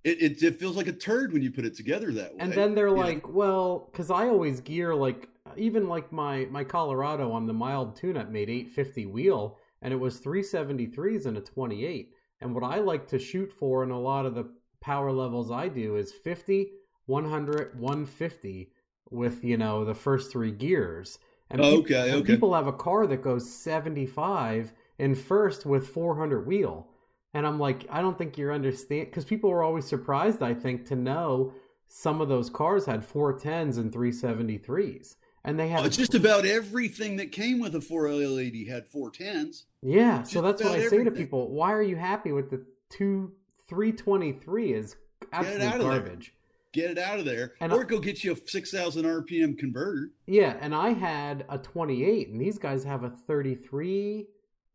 It, 0.04 0.22
it 0.22 0.42
it 0.42 0.61
feels 0.61 0.76
like 0.76 0.86
a 0.86 0.92
turd 0.92 1.32
when 1.32 1.42
you 1.42 1.50
put 1.50 1.64
it 1.64 1.74
together 1.74 2.12
that 2.12 2.32
way. 2.32 2.38
And 2.38 2.52
then 2.52 2.76
they're 2.76 2.86
know? 2.86 2.94
like, 2.94 3.28
well, 3.28 3.88
because 3.90 4.09
I 4.11 4.28
always 4.28 4.61
gear 4.61 4.94
like 4.94 5.28
even 5.57 5.88
like 5.88 6.12
my 6.12 6.46
my 6.46 6.62
Colorado 6.62 7.32
on 7.32 7.46
the 7.46 7.52
mild 7.52 7.96
tune-up 7.96 8.30
made 8.30 8.48
850 8.48 9.07
wheel, 9.07 9.59
and 9.83 9.93
it 9.93 9.97
was 9.97 10.20
373s 10.20 11.27
and 11.27 11.37
a 11.37 11.41
28. 11.41 12.12
And 12.41 12.55
what 12.55 12.64
I 12.64 12.79
like 12.79 13.09
to 13.09 13.18
shoot 13.18 13.53
for 13.53 13.83
in 13.83 13.91
a 13.91 14.01
lot 14.01 14.27
of 14.27 14.35
the 14.35 14.51
power 14.81 15.11
levels 15.12 15.51
I 15.51 15.68
do 15.68 15.97
is 15.97 16.12
50, 16.12 16.70
100, 17.07 17.81
150 17.81 18.70
with 19.11 19.45
you 19.45 19.57
know 19.57 19.85
the 19.85 19.95
first 19.95 20.31
three 20.33 20.51
gears. 20.51 21.18
And 21.51 21.61
Okay, 21.61 22.11
and 22.11 22.22
okay. 22.22 22.33
people 22.35 22.55
have 22.55 22.66
a 22.66 22.72
car 22.72 23.07
that 23.07 23.22
goes 23.22 23.51
75 23.51 24.72
in 24.99 25.14
first 25.14 25.64
with 25.64 25.89
400 25.89 26.47
wheel. 26.47 26.89
And 27.35 27.47
I'm 27.47 27.59
like, 27.59 27.87
I 27.91 28.01
don't 28.01 28.16
think 28.16 28.39
you're 28.39 28.53
understand 28.53 29.07
because 29.07 29.24
people 29.24 29.51
were 29.51 29.62
always 29.62 29.87
surprised, 29.87 30.43
I 30.43 30.55
think, 30.55 30.87
to 30.87 30.97
know 30.97 31.53
some 31.89 32.20
of 32.20 32.29
those 32.29 32.51
cars 32.51 32.87
had 32.87 33.07
410s 33.09 33.79
and 33.79 33.93
373s. 33.93 35.16
And 35.47 35.59
they 35.59 35.68
had 35.68 35.86
Oh, 35.86 35.88
just 35.88 36.14
about 36.14 36.44
everything 36.44 37.16
that 37.16 37.30
came 37.32 37.61
with 37.61 37.74
a 37.76 37.78
4L80 37.80 38.68
had 38.68 38.86
410s. 38.90 39.64
Yeah, 39.80 40.24
so 40.24 40.42
that's 40.42 40.62
what 40.62 40.72
I 40.72 40.88
say 40.88 41.05
to 41.05 41.11
people. 41.11 41.51
Why 41.53 41.72
are 41.72 41.82
you 41.82 41.97
happy 41.97 42.32
with 42.32 42.51
the 42.51 42.62
two 42.90 43.32
323 43.68 44.72
is 44.74 44.97
absolute 45.32 45.62
out 45.62 45.74
of 45.76 45.80
there. 45.82 46.01
garbage. 46.01 46.34
Get 46.72 46.90
it 46.90 46.99
out 46.99 47.18
of 47.18 47.24
there, 47.24 47.55
And 47.61 47.72
or 47.72 47.82
I- 47.82 47.84
go 47.84 47.99
get 48.01 48.22
you 48.24 48.32
a 48.32 48.36
6,000 48.36 49.05
RPM 49.07 49.57
converter. 49.57 50.11
Yeah, 50.26 50.57
and 50.61 50.74
I 50.74 50.90
had 50.90 51.44
a 51.49 51.59
28 51.59 52.28
and 52.28 52.40
these 52.40 52.59
guys 52.59 52.84
have 52.84 53.03
a 53.05 53.11
33, 53.11 54.26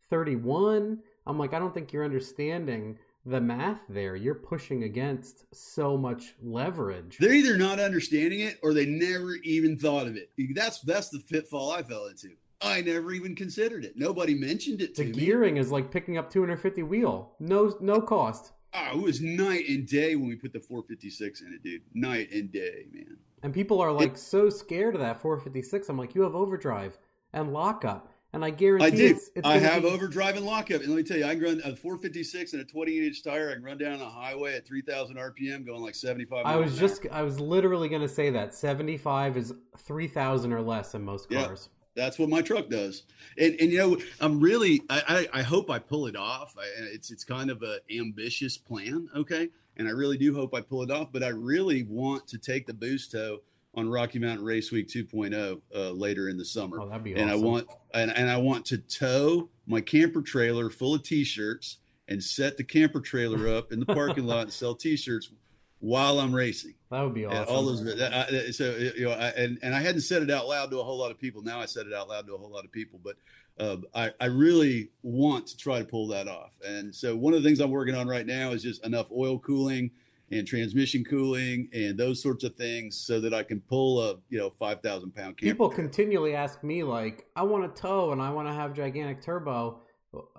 31. 0.09 0.99
I'm 1.28 1.38
like, 1.38 1.53
I 1.53 1.59
don't 1.59 1.74
think 1.74 1.93
you're 1.93 2.03
understanding 2.05 2.97
the 3.26 3.41
math 3.41 3.82
there. 3.88 4.15
You're 4.15 4.36
pushing 4.36 4.84
against 4.84 5.45
so 5.53 5.97
much 5.97 6.34
leverage. 6.41 7.17
They're 7.19 7.34
either 7.34 7.57
not 7.57 7.80
understanding 7.80 8.39
it 8.39 8.59
or 8.63 8.74
they 8.74 8.86
never 8.86 9.36
even 9.43 9.78
thought 9.78 10.07
of 10.07 10.15
it. 10.15 10.32
That's 10.55 10.80
that's 10.82 11.09
the 11.09 11.19
pitfall 11.19 11.72
I 11.72 11.84
fell 11.84 12.07
into. 12.07 12.30
I 12.61 12.82
never 12.82 13.11
even 13.11 13.36
considered 13.36 13.84
it. 13.86 13.93
Nobody 13.95 14.36
mentioned 14.36 14.82
it 14.82 14.95
to 14.95 15.03
the 15.03 15.11
me. 15.11 15.26
gearing 15.26 15.57
is 15.57 15.72
like 15.72 15.91
picking 15.91 16.17
up 16.17 16.32
250 16.32 16.84
wheel. 16.84 17.34
No 17.39 17.76
no 17.82 18.01
cost. 18.01 18.51
Oh, 18.74 18.99
it 18.99 19.01
was 19.01 19.22
night 19.22 19.67
and 19.67 19.86
day 19.86 20.15
when 20.15 20.30
we 20.30 20.36
put 20.36 20.53
the 20.53 20.59
456 20.59 21.41
in 21.41 21.53
it, 21.53 21.63
dude. 21.63 21.82
Night 21.93 22.32
and 22.32 22.51
day, 22.51 22.86
man. 22.93 23.17
And 23.43 23.53
people 23.53 23.82
are 23.82 23.91
like 23.91 24.17
so 24.17 24.49
scared 24.49 24.95
of 24.95 25.01
that 25.01 25.19
456. 25.22 25.89
I'm 25.89 25.97
like, 25.97 26.15
you 26.15 26.22
have 26.22 26.36
overdrive 26.36 26.97
and 27.34 27.51
lockup. 27.51 28.11
And 28.34 28.45
I 28.45 28.49
guarantee 28.49 28.86
I 28.86 28.89
do. 28.91 29.05
it's, 29.07 29.29
it's 29.36 29.45
I 29.47 29.57
have 29.57 29.84
be- 29.84 29.89
overdrive 29.89 30.38
and 30.38 30.45
lockup, 30.45 30.82
and 30.82 30.89
let 30.89 30.95
me 30.95 31.03
tell 31.03 31.17
you, 31.17 31.25
I 31.25 31.36
can 31.36 31.43
run 31.43 31.61
a 31.65 31.75
456 31.75 32.53
and 32.53 32.61
a 32.61 32.65
28 32.65 33.03
inch 33.03 33.23
tire. 33.23 33.49
I 33.49 33.55
can 33.55 33.63
run 33.63 33.77
down 33.77 33.99
the 33.99 34.05
highway 34.07 34.55
at 34.55 34.65
3,000 34.65 35.17
RPM, 35.17 35.65
going 35.65 35.82
like 35.82 35.95
75. 35.95 36.45
I 36.45 36.55
was 36.55 36.73
an 36.73 36.79
just 36.79 37.05
I 37.11 37.23
was 37.23 37.39
literally 37.41 37.89
going 37.89 38.01
to 38.01 38.07
say 38.07 38.29
that 38.29 38.53
75 38.53 39.36
is 39.36 39.53
3000 39.77 40.53
or 40.53 40.61
less 40.61 40.93
in 40.95 41.03
most 41.03 41.27
Yeah. 41.29 41.45
cars. 41.45 41.69
That's 41.93 42.17
what 42.17 42.29
my 42.29 42.41
truck 42.41 42.69
does. 42.69 43.03
And 43.38 43.53
and 43.59 43.69
you 43.69 43.77
know, 43.77 43.97
I'm 44.21 44.39
really 44.39 44.82
I 44.89 45.27
I, 45.34 45.39
I 45.39 45.41
hope 45.41 45.69
I 45.69 45.77
pull 45.77 46.07
it 46.07 46.15
off. 46.15 46.55
I, 46.57 46.63
it's 46.93 47.11
it's 47.11 47.25
kind 47.25 47.49
of 47.51 47.63
a 47.63 47.79
ambitious 47.93 48.57
plan, 48.57 49.09
okay? 49.13 49.49
And 49.75 49.89
I 49.89 49.91
really 49.91 50.17
do 50.17 50.34
hope 50.34 50.55
I 50.55 50.61
pull 50.61 50.84
it 50.84 50.91
off. 50.91 51.09
But 51.11 51.21
I 51.21 51.29
really 51.29 51.84
want 51.84 52.27
to 52.29 52.38
take 52.38 52.65
the 52.65 52.73
boost 52.73 53.11
toe 53.11 53.39
on 53.74 53.89
Rocky 53.89 54.19
Mountain 54.19 54.45
Race 54.45 54.72
Week 54.72 54.88
2.0 54.88 55.61
uh, 55.74 55.91
later 55.91 56.30
in 56.30 56.38
the 56.38 56.45
summer. 56.45 56.82
Oh, 56.82 56.88
that'd 56.89 57.03
be 57.03 57.13
and 57.13 57.30
awesome. 57.30 57.43
I 57.43 57.47
want 57.47 57.67
and, 57.93 58.11
and 58.11 58.30
I 58.30 58.38
want 58.38 58.65
to 58.67 58.78
tow 58.78 59.49
my 59.67 59.82
camper 59.82 60.22
trailer 60.22 60.69
full 60.69 60.93
of 60.95 61.03
t-shirts 61.03 61.78
and 62.07 62.22
set 62.22 62.57
the 62.57 62.63
camper 62.63 62.99
trailer 62.99 63.47
up 63.47 63.72
in 63.72 63.80
the 63.80 63.86
parking 63.86 64.26
lot 64.26 64.41
and 64.41 64.51
sell 64.51 64.76
t-shirts 64.76 65.32
while 65.80 66.19
I'm 66.19 66.36
racing. 66.36 66.76
that 66.91 67.01
would 67.01 67.13
be 67.13 67.26
awesome. 67.26 67.39
And 67.39 67.47
all 67.47 67.63
those, 67.65 68.01
I- 68.01 68.51
so 68.51 68.76
you 68.76 69.05
know, 69.05 69.11
I, 69.11 69.30
and 69.30 69.57
and 69.63 69.74
I 69.74 69.80
hadn't 69.82 70.01
said 70.01 70.22
it 70.22 70.30
out 70.30 70.47
loud 70.47 70.69
to 70.72 70.80
a 70.80 70.84
whole 70.84 70.97
lot 70.97 71.11
of 71.11 71.17
people. 71.19 71.41
Now 71.41 71.59
I 71.59 71.65
said 71.65 71.88
it 71.88 71.93
out 71.93 72.09
loud 72.09 72.28
to 72.28 72.36
a 72.36 72.38
whole 72.38 72.51
lot 72.51 72.65
of 72.65 72.72
people, 72.72 72.99
but 73.03 73.15
uh, 73.57 73.78
I 73.95 74.11
I 74.19 74.26
really 74.26 74.89
want 75.01 75.47
to 75.47 75.57
try 75.57 75.80
to 75.80 75.86
pull 75.86 76.07
that 76.07 76.28
off. 76.28 76.57
And 76.67 76.93
so 76.93 77.15
one 77.15 77.34
of 77.34 77.41
the 77.41 77.47
things 77.47 77.59
I'm 77.61 77.72
working 77.72 77.95
on 77.95 78.07
right 78.07 78.26
now 78.26 78.51
is 78.51 78.61
just 78.61 78.86
enough 78.86 79.11
oil 79.11 79.39
cooling 79.39 79.91
and 80.32 80.47
transmission 80.47 81.03
cooling 81.03 81.69
and 81.73 81.97
those 81.97 82.21
sorts 82.21 82.43
of 82.43 82.55
things, 82.55 82.97
so 82.97 83.19
that 83.19 83.34
I 83.34 83.43
can 83.43 83.59
pull 83.61 84.01
a 84.01 84.15
you 84.29 84.39
know 84.39 84.49
five 84.49 84.82
thousand 84.82 85.11
pound 85.13 85.38
camper. 85.38 85.53
People 85.53 85.69
continually 85.69 86.36
ask 86.36 86.63
me 86.63 86.84
like, 86.84 87.25
"I 87.36 87.43
want 87.43 87.65
a 87.65 87.69
tow 87.69 88.11
and 88.11 88.21
I 88.21 88.32
want 88.32 88.47
to 88.47 88.53
have 88.53 88.73
gigantic 88.73 89.21
turbo. 89.21 89.82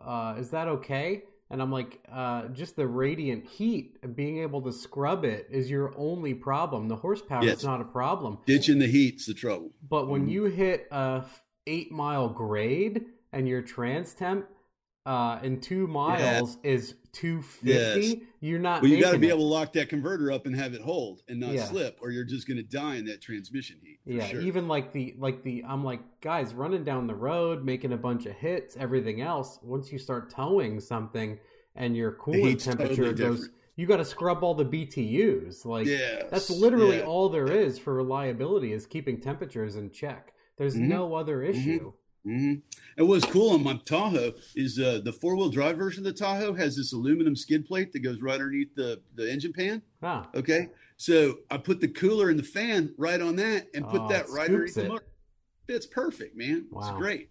Uh, 0.01 0.37
is 0.39 0.51
that 0.51 0.69
okay?" 0.69 1.25
And 1.51 1.61
I'm 1.61 1.71
like, 1.71 2.01
uh, 2.11 2.49
"Just 2.49 2.77
the 2.77 2.87
radiant 2.87 3.47
heat 3.47 3.99
and 4.03 4.17
being 4.17 4.39
able 4.39 4.63
to 4.63 4.73
scrub 4.73 5.25
it 5.25 5.47
is 5.51 5.71
your 5.71 5.93
only 5.99 6.33
problem. 6.33 6.89
The 6.89 6.97
horsepower 6.97 7.45
Yes. 7.45 7.59
is 7.59 7.65
not 7.65 7.81
a 7.81 7.85
problem. 7.85 8.39
Ditching 8.47 8.79
the 8.79 8.87
heat's 8.87 9.27
the 9.27 9.35
trouble. 9.35 9.71
But 9.87 10.09
when 10.09 10.27
Mhm. 10.27 10.31
you 10.31 10.45
hit 10.45 10.89
a 10.91 11.25
eight 11.67 11.93
mile 11.93 12.29
grade 12.31 13.05
and 13.33 13.47
your 13.47 13.61
trans 13.63 14.15
temp 14.15 14.47
uh, 15.05 15.41
in 15.43 15.61
two 15.61 15.87
miles 15.87 16.59
is 16.63 16.95
250, 17.13 17.69
Yes. 17.69 18.15
you're 18.41 18.59
not. 18.61 18.83
Well, 18.83 18.91
you 18.91 19.01
got 19.01 19.13
to 19.13 19.19
be 19.19 19.27
it. 19.27 19.31
able 19.31 19.41
to 19.41 19.45
lock 19.47 19.73
that 19.75 19.89
converter 19.89 20.31
up 20.31 20.47
and 20.47 20.55
have 20.57 20.75
it 20.75 20.81
hold 20.81 21.23
and 21.29 21.41
not 21.41 21.53
Yeah. 21.55 21.65
slip, 21.65 21.99
or 22.01 22.11
you're 22.11 22.25
just 22.25 22.47
going 22.47 22.57
to 22.59 22.63
die 22.63 22.97
in 22.97 23.05
that 23.07 23.21
transmission 23.21 23.79
heat. 23.83 23.99
for 24.05 24.13
Yeah, 24.13 24.27
sure. 24.27 24.41
even 24.41 24.69
like 24.69 24.93
the 24.93 25.15
like 25.19 25.43
the 25.43 25.65
I'm 25.67 25.85
like 25.85 26.01
guys 26.21 26.55
running 26.55 26.85
down 26.85 27.07
the 27.07 27.15
road, 27.15 27.65
making 27.65 27.93
a 27.93 27.97
bunch 27.97 28.27
of 28.27 28.35
hits, 28.35 28.77
everything 28.77 29.21
else. 29.21 29.59
Once 29.63 29.91
you 29.93 29.99
start 29.99 30.31
towing 30.31 30.81
something 30.81 31.39
and 31.75 31.97
your 31.97 32.13
coolant 32.13 32.63
temperature 32.63 33.13
totally 33.13 33.15
goes, 33.15 33.51
you 33.77 33.87
got 33.87 33.97
to 33.97 34.05
scrub 34.05 34.43
all 34.45 34.55
the 34.55 34.65
BTUs. 34.65 35.65
Like 35.65 35.87
Yes, 35.87 36.25
that's 36.31 36.49
literally 36.51 36.99
yeah. 36.99 37.05
all 37.07 37.29
there 37.29 37.51
is 37.51 37.79
for 37.79 37.95
reliability 37.95 38.73
is 38.73 38.87
keeping 38.87 39.21
temperatures 39.21 39.77
in 39.77 39.91
check. 39.91 40.33
There's 40.57 40.77
Mhm. 40.77 40.89
no 40.89 41.15
other 41.15 41.43
issue. 41.43 41.79
Mm-hmm. 41.81 41.89
And 42.25 42.63
what's 43.09 43.25
cool 43.27 43.51
on 43.51 43.63
my 43.65 43.81
Tahoe 43.85 44.33
is 44.55 44.79
uh, 44.79 45.01
the 45.03 45.13
four 45.13 45.37
wheel 45.37 45.49
drive 45.49 45.77
version 45.77 46.07
of 46.07 46.15
the 46.15 46.19
Tahoe 46.19 46.55
has 46.55 46.77
this 46.77 46.93
aluminum 46.93 47.35
skid 47.35 47.67
plate 47.67 47.93
that 47.93 48.01
goes 48.01 48.23
right 48.23 48.35
underneath 48.35 48.75
the, 48.75 49.01
the 49.15 49.31
engine 49.31 49.53
pan. 49.53 49.83
Ah. 50.03 50.29
Okay. 50.35 50.69
So 50.97 51.39
I 51.51 51.57
put 51.59 51.81
the 51.81 51.89
cooler 51.89 52.31
and 52.31 52.39
the 52.39 52.45
fan 52.45 52.95
right 52.97 53.21
on 53.21 53.37
that 53.37 53.67
and 53.75 53.89
put 53.89 54.03
Oh, 54.03 54.09
that 54.09 54.29
right 54.29 54.49
underneath 54.49 54.75
the 54.75 54.85
motor. 54.85 55.05
It's 55.69 55.87
perfect, 55.87 56.37
man. 56.37 56.67
Wow. 56.71 56.83
It's 56.83 56.97
great. 56.97 57.31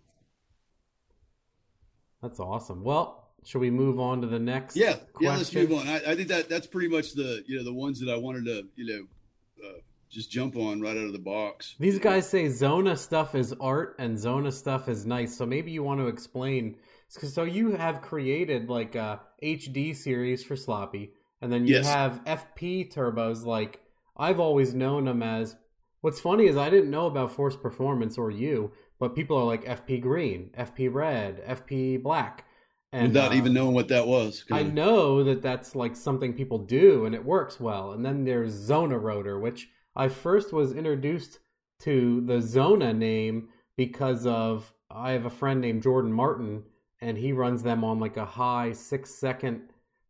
That's 2.21 2.39
awesome. 2.39 2.83
Well, 2.83 3.29
should 3.45 3.61
we 3.61 3.71
move 3.71 3.99
on 3.99 4.21
to 4.21 4.27
the 4.27 4.39
next? 4.39 4.75
Yeah. 4.75 4.93
question? 4.95 5.09
Yeah. 5.21 5.37
Let's 5.37 5.53
move 5.53 5.71
on. 5.73 5.87
I, 5.87 6.11
I 6.11 6.15
think 6.15 6.27
that 6.27 6.49
that's 6.49 6.67
pretty 6.67 6.87
much 6.87 7.13
the, 7.13 7.43
you 7.47 7.57
know, 7.57 7.63
the 7.63 7.73
ones 7.73 7.99
that 7.99 8.11
I 8.11 8.17
wanted 8.17 8.45
to, 8.45 8.67
you 8.75 8.85
know, 8.85 9.67
uh, 9.67 9.79
just 10.11 10.29
jump 10.29 10.55
on 10.57 10.81
right 10.81 10.97
out 10.97 11.05
of 11.05 11.13
the 11.13 11.19
box. 11.19 11.75
These 11.79 11.99
guys 11.99 12.27
say 12.29 12.45
Xona 12.45 12.97
stuff 12.97 13.33
is 13.33 13.53
art 13.59 13.95
and 13.99 14.17
Xona 14.17 14.51
stuff 14.51 14.89
is 14.89 15.05
nice. 15.05 15.35
So 15.37 15.45
maybe 15.45 15.71
you 15.71 15.83
want 15.83 15.99
to 16.01 16.07
explain. 16.07 16.75
So 17.07 17.43
you 17.43 17.71
have 17.71 18.01
created 18.01 18.69
like 18.69 18.95
a 18.95 19.21
HD 19.41 19.95
series 19.95 20.43
for 20.43 20.55
Sloppy, 20.55 21.13
and 21.41 21.51
then 21.51 21.65
you 21.65 21.75
Yes. 21.75 21.87
have 21.87 22.21
FP 22.25 22.93
turbos. 22.93 23.45
Like 23.45 23.81
I've 24.17 24.39
always 24.39 24.73
known 24.73 25.05
them 25.05 25.23
as. 25.23 25.55
What's 26.01 26.19
funny 26.19 26.47
is 26.47 26.57
I 26.57 26.69
didn't 26.71 26.89
know 26.89 27.05
about 27.05 27.31
Forced 27.31 27.61
Performance 27.61 28.17
or 28.17 28.31
you, 28.31 28.71
but 28.99 29.15
people 29.15 29.37
are 29.37 29.43
like 29.45 29.65
FP 29.65 30.01
Green, 30.01 30.49
FP 30.57 30.91
Red, 30.91 31.43
FP 31.45 32.01
Black, 32.01 32.43
and 32.91 33.09
without 33.09 33.31
uh, 33.33 33.35
even 33.35 33.53
knowing 33.53 33.75
what 33.75 33.87
that 33.89 34.07
was. 34.07 34.43
I 34.51 34.63
know 34.63 35.23
that 35.23 35.43
that's 35.43 35.75
like 35.75 35.95
something 35.95 36.33
people 36.33 36.57
do 36.57 37.05
and 37.05 37.13
it 37.13 37.23
works 37.23 37.59
well. 37.59 37.91
And 37.91 38.03
then 38.03 38.23
there's 38.25 38.53
Xona 38.67 38.99
Rotor, 38.99 39.39
which 39.39 39.69
I 39.95 40.07
first 40.07 40.53
was 40.53 40.71
introduced 40.73 41.39
to 41.81 42.21
the 42.21 42.37
Xona 42.37 42.95
name 42.95 43.49
because 43.75 44.25
of 44.25 44.73
I 44.89 45.11
have 45.11 45.25
a 45.25 45.29
friend 45.29 45.61
named 45.61 45.83
Jordan 45.83 46.13
Martin 46.13 46.63
and 46.99 47.17
he 47.17 47.31
runs 47.33 47.63
them 47.63 47.83
on 47.83 47.99
like 47.99 48.17
a 48.17 48.25
high 48.25 48.71
six 48.73 49.13
second 49.15 49.61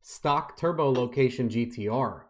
stock 0.02 0.58
turbo 0.58 0.92
location 0.92 1.50
GTR. 1.50 2.24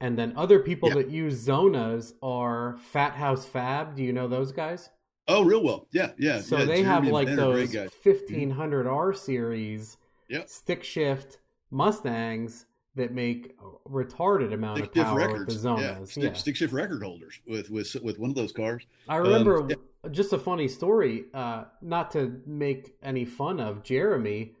And 0.00 0.18
then 0.18 0.34
other 0.36 0.58
people 0.58 0.88
Yeah. 0.90 0.96
that 0.96 1.10
use 1.10 1.46
Xonas 1.46 2.12
are 2.22 2.76
Fat 2.78 3.12
House 3.14 3.46
Fab. 3.46 3.96
Do 3.96 4.02
you 4.02 4.12
know 4.12 4.28
those 4.28 4.52
guys? 4.52 4.90
Oh, 5.28 5.44
real 5.44 5.62
well. 5.62 5.86
Yeah. 5.92 6.12
Yeah. 6.18 6.40
So 6.40 6.58
yeah, 6.58 6.64
they 6.66 6.82
have 6.82 7.04
Jeremy 7.04 7.08
and 7.08 7.14
like 7.14 7.26
Ben 7.28 7.36
those 7.36 7.72
1500R 8.04 9.16
series 9.16 9.96
Yep. 10.28 10.48
stick 10.48 10.84
shift 10.84 11.38
Mustangs 11.70 12.66
that 12.96 13.12
make 13.12 13.54
a 13.60 13.88
retarded 13.88 14.52
amount 14.52 14.78
Stick 14.78 14.96
of 14.96 15.04
power 15.04 15.38
with 15.38 15.48
the 15.48 15.54
Xonas. 15.54 15.80
Yeah. 15.80 16.04
Stick, 16.04 16.36
stick 16.36 16.56
shift 16.56 16.72
record 16.72 17.02
holders 17.02 17.40
with, 17.46 17.70
with, 17.70 17.94
with 18.02 18.18
one 18.18 18.30
of 18.30 18.36
those 18.36 18.52
cars. 18.52 18.84
I 19.08 19.16
remember 19.16 19.60
Um, 19.60 19.70
just 20.10 20.32
a 20.32 20.38
funny 20.38 20.66
story, 20.68 21.24
uh, 21.34 21.64
not 21.82 22.10
to 22.12 22.40
make 22.46 22.94
any 23.02 23.24
fun 23.24 23.60
of 23.60 23.82
Jeremy. 23.82 24.52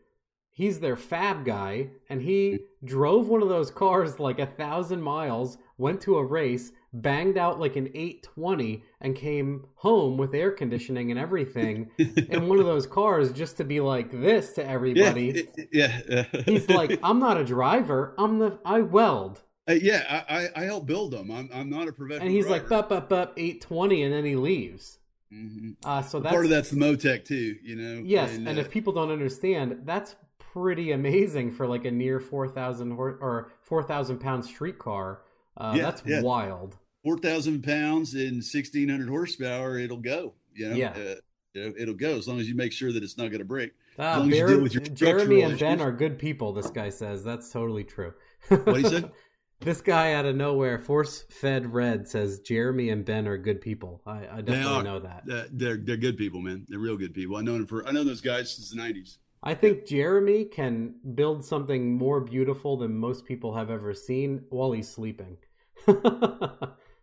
He's 0.50 0.80
their 0.80 0.96
fab 0.96 1.44
guy, 1.44 1.90
and 2.08 2.22
he 2.22 2.60
drove 2.84 3.28
one 3.28 3.42
of 3.42 3.48
those 3.48 3.70
cars 3.70 4.18
like 4.18 4.38
a 4.38 4.46
thousand 4.46 5.02
miles, 5.02 5.58
went 5.78 6.00
to 6.02 6.16
a 6.16 6.24
race, 6.24 6.72
banged 7.02 7.36
out 7.38 7.60
like 7.60 7.76
an 7.76 7.88
820, 7.94 8.82
and 9.00 9.14
came 9.14 9.66
home 9.76 10.16
with 10.16 10.34
air 10.34 10.50
conditioning 10.50 11.10
and 11.10 11.18
everything 11.20 11.90
in 11.98 12.48
one 12.48 12.58
of 12.58 12.66
those 12.66 12.86
cars 12.86 13.32
just 13.32 13.56
to 13.58 13.64
be 13.64 13.80
like 13.80 14.10
this 14.10 14.52
to 14.54 14.66
everybody. 14.66 15.46
Yeah. 15.72 16.00
yeah. 16.08 16.22
He's 16.44 16.68
like, 16.68 16.98
I'm 17.02 17.18
not 17.18 17.36
a 17.38 17.44
driver. 17.44 18.14
I'm 18.18 18.38
the 18.38 18.58
I 18.64 18.80
weld. 18.80 19.42
Uh, 19.68 19.72
yeah, 19.72 20.24
I, 20.28 20.36
I, 20.36 20.62
I 20.62 20.64
help 20.64 20.86
build 20.86 21.10
them. 21.10 21.30
I'm, 21.30 21.50
I'm 21.52 21.68
not 21.68 21.88
a 21.88 21.92
professional. 21.92 22.26
And 22.26 22.30
he's 22.34 22.46
like, 22.46 22.68
driver. 22.68 22.82
bup, 22.88 23.08
bup, 23.08 23.08
bup, 23.08 23.32
820, 23.36 24.04
and 24.04 24.14
then 24.14 24.24
he 24.24 24.36
leaves. 24.36 24.98
Mhm. 25.34 25.74
Uh, 25.84 26.02
so 26.02 26.20
that's, 26.20 26.32
part 26.32 26.44
of 26.44 26.50
that's 26.52 26.70
the 26.70 26.76
Motec 26.76 27.24
too, 27.24 27.56
you 27.62 27.74
know. 27.74 28.00
yes. 28.04 28.32
And, 28.36 28.46
uh, 28.46 28.52
if 28.52 28.70
people 28.70 28.92
don't 28.92 29.10
understand, 29.10 29.80
that's 29.84 30.14
pretty 30.38 30.92
amazing 30.92 31.50
for 31.50 31.66
like 31.66 31.84
a 31.84 31.90
near 31.90 32.20
4,000 32.20 32.92
hor- 32.92 33.18
or 33.20 33.50
4,000 33.62 34.18
pound 34.18 34.44
street 34.44 34.78
car. 34.78 35.22
Uh, 35.56 35.74
Yeah, 35.76 35.82
that's 35.82 36.02
yeah. 36.06 36.22
wild. 36.22 36.76
Four 37.06 37.16
thousand 37.18 37.62
pounds 37.62 38.14
and 38.14 38.42
sixteen 38.42 38.88
hundred 38.88 39.08
horsepower, 39.08 39.78
it'll 39.78 39.96
go. 39.96 40.34
You 40.54 40.70
know, 40.70 40.74
Yeah. 40.74 40.90
uh, 41.56 41.70
it'll 41.78 41.94
go 41.94 42.16
as 42.18 42.26
long 42.26 42.40
as 42.40 42.48
you 42.48 42.56
make 42.56 42.72
sure 42.72 42.92
that 42.92 43.02
it's 43.04 43.16
not 43.16 43.28
going 43.28 43.38
to 43.38 43.44
break. 43.44 43.72
Uh, 43.98 44.18
long 44.18 44.32
as 44.32 44.38
you 44.50 44.60
with 44.60 44.74
your 44.74 44.82
Jeremy 44.82 45.42
and 45.42 45.58
Ben 45.58 45.80
are 45.80 45.92
good 45.92 46.18
people, 46.18 46.52
this 46.52 46.68
guy 46.68 46.90
says. 46.90 47.22
That's 47.22 47.50
totally 47.50 47.84
true. 47.84 48.12
What 48.48 48.80
you 48.82 48.88
say? 48.88 49.04
This 49.60 49.80
guy 49.80 50.12
out 50.12 50.26
of 50.26 50.36
nowhere, 50.36 50.78
Force 50.78 51.22
Fed 51.30 51.72
Red, 51.72 52.06
says 52.06 52.40
Jeremy 52.40 52.90
and 52.90 53.06
Ben 53.06 53.26
are 53.26 53.38
good 53.38 53.62
people. 53.62 54.02
I, 54.06 54.28
I 54.30 54.40
definitely 54.42 54.66
are. 54.66 54.82
know 54.82 54.98
that. 54.98 55.22
Uh, 55.32 55.44
they're 55.50 55.78
they're 55.78 55.96
good 55.96 56.18
people, 56.18 56.42
man. 56.42 56.66
They're 56.68 56.78
real 56.78 56.98
good 56.98 57.14
people. 57.14 57.36
I 57.36 57.40
know 57.40 57.54
them 57.54 57.66
for 57.66 57.86
I 57.88 57.90
know 57.90 58.04
those 58.04 58.20
guys 58.20 58.54
since 58.54 58.68
the 58.68 58.76
nineties. 58.76 59.16
I 59.42 59.54
think 59.54 59.86
Jeremy 59.86 60.44
can 60.44 60.96
build 61.14 61.42
something 61.42 61.96
more 61.96 62.20
beautiful 62.20 62.76
than 62.76 62.98
most 62.98 63.24
people 63.24 63.54
have 63.56 63.70
ever 63.70 63.94
seen 63.94 64.44
while 64.50 64.72
he's 64.72 64.90
sleeping. 64.90 65.38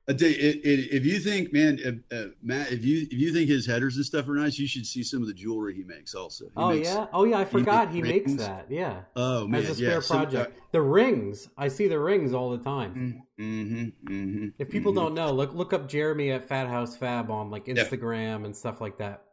I 0.06 0.12
tell 0.14 0.28
you, 0.28 0.36
it, 0.36 0.58
it, 0.66 0.92
if 0.92 1.06
you 1.06 1.20
think, 1.20 1.54
man, 1.54 1.80
uh, 2.12 2.14
uh, 2.16 2.26
Matt, 2.42 2.74
if 2.74 2.84
you 2.84 3.04
if 3.10 3.14
you 3.14 3.32
think 3.32 3.50
his 3.50 3.66
headers 3.66 3.96
and 3.96 4.06
stuff 4.06 4.28
are 4.28 4.36
nice, 4.36 4.60
you 4.60 4.68
should 4.68 4.86
see 4.86 5.02
some 5.02 5.22
of 5.22 5.28
the 5.30 5.34
jewelry 5.34 5.74
he 5.76 5.84
makes. 5.84 6.14
Also, 6.14 6.46
He 6.46 6.52
oh 6.58 6.70
makes- 6.72 6.90
yeah, 6.90 7.06
oh 7.14 7.24
yeah, 7.24 7.40
I 7.40 7.46
forgot 7.46 7.90
he 7.90 8.02
makes 8.02 8.26
rings. 8.28 8.38
that. 8.46 8.66
Yeah, 8.70 9.04
oh 9.16 9.48
man, 9.48 9.62
as 9.62 9.70
a 9.70 9.76
spare 9.76 9.90
yeah. 9.94 10.00
some- 10.02 10.18
project. 10.24 10.60
the 10.74 10.82
rings, 10.82 11.48
I 11.58 11.70
see 11.70 11.88
the 11.88 12.00
rings 12.00 12.34
all 12.34 12.50
the 12.52 12.62
time. 12.64 13.24
uh, 13.40 13.42
mhm, 13.42 13.94
mhm, 14.04 14.54
If 14.60 14.70
people 14.70 14.92
mhm. 14.92 14.96
don't 14.98 15.14
know, 15.14 15.32
look 15.32 15.54
look 15.54 15.72
up 15.72 15.88
Jeremy 15.88 16.32
at 16.32 16.50
Fat 16.50 16.68
House 16.68 16.98
Fab 16.98 17.32
on 17.32 17.50
like 17.50 17.68
Yeah. 17.68 17.76
Instagram 17.76 18.44
and 18.44 18.54
stuff 18.54 18.82
like 18.82 18.98
that. 18.98 19.24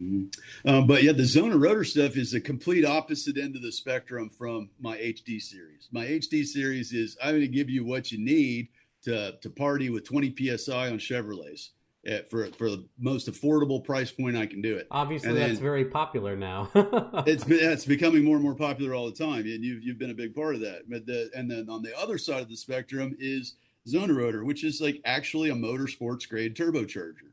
Mhm. 0.00 0.34
Um, 0.64 0.86
but 0.86 1.02
yeah, 1.02 1.12
the 1.12 1.24
Xona 1.24 1.60
Rotor 1.62 1.84
stuff 1.84 2.16
is 2.16 2.30
the 2.30 2.40
complete 2.40 2.86
opposite 2.86 3.36
end 3.36 3.54
of 3.54 3.60
the 3.60 3.70
spectrum 3.70 4.30
from 4.30 4.70
my 4.80 4.96
HD 4.96 5.38
series. 5.38 5.88
My 5.92 6.06
HD 6.06 6.42
series 6.46 6.94
is 6.94 7.18
I'm 7.22 7.32
going 7.32 7.42
to 7.42 7.48
give 7.48 7.68
you 7.68 7.84
what 7.84 8.10
you 8.10 8.16
need 8.18 8.68
to 9.02 9.32
to 9.40 9.50
party 9.50 9.90
with 9.90 10.04
20 10.04 10.34
psi 10.56 10.88
on 10.90 10.98
Chevrolets 10.98 11.70
at, 12.06 12.30
for 12.30 12.46
for 12.58 12.70
the 12.70 12.86
most 12.98 13.30
affordable 13.30 13.82
price 13.82 14.10
point 14.10 14.36
I 14.36 14.46
can 14.46 14.62
do 14.62 14.76
it. 14.76 14.86
Obviously, 14.90 15.30
And 15.30 15.38
that's 15.38 15.54
then- 15.54 15.62
very 15.62 15.84
popular 15.86 16.36
now. 16.36 16.70
It's 17.26 17.44
it's 17.46 17.84
becoming 17.84 18.24
more 18.24 18.36
and 18.36 18.44
more 18.44 18.54
popular 18.54 18.94
all 18.94 19.06
the 19.10 19.16
time, 19.16 19.40
and 19.44 19.64
you've 19.64 19.82
you've 19.82 19.98
been 19.98 20.10
a 20.10 20.14
big 20.14 20.34
part 20.34 20.54
of 20.54 20.60
that. 20.62 20.88
But 20.88 21.06
the, 21.06 21.30
and 21.34 21.50
then 21.50 21.68
on 21.68 21.82
the 21.82 21.96
other 21.98 22.18
side 22.18 22.42
of 22.42 22.48
the 22.48 22.56
spectrum 22.56 23.14
is 23.18 23.56
Xona 23.86 24.16
Rotor, 24.16 24.44
which 24.44 24.64
is 24.64 24.80
like 24.80 25.00
actually 25.04 25.50
a 25.50 25.54
motorsports 25.54 26.28
grade 26.28 26.56
turbocharger. 26.56 27.32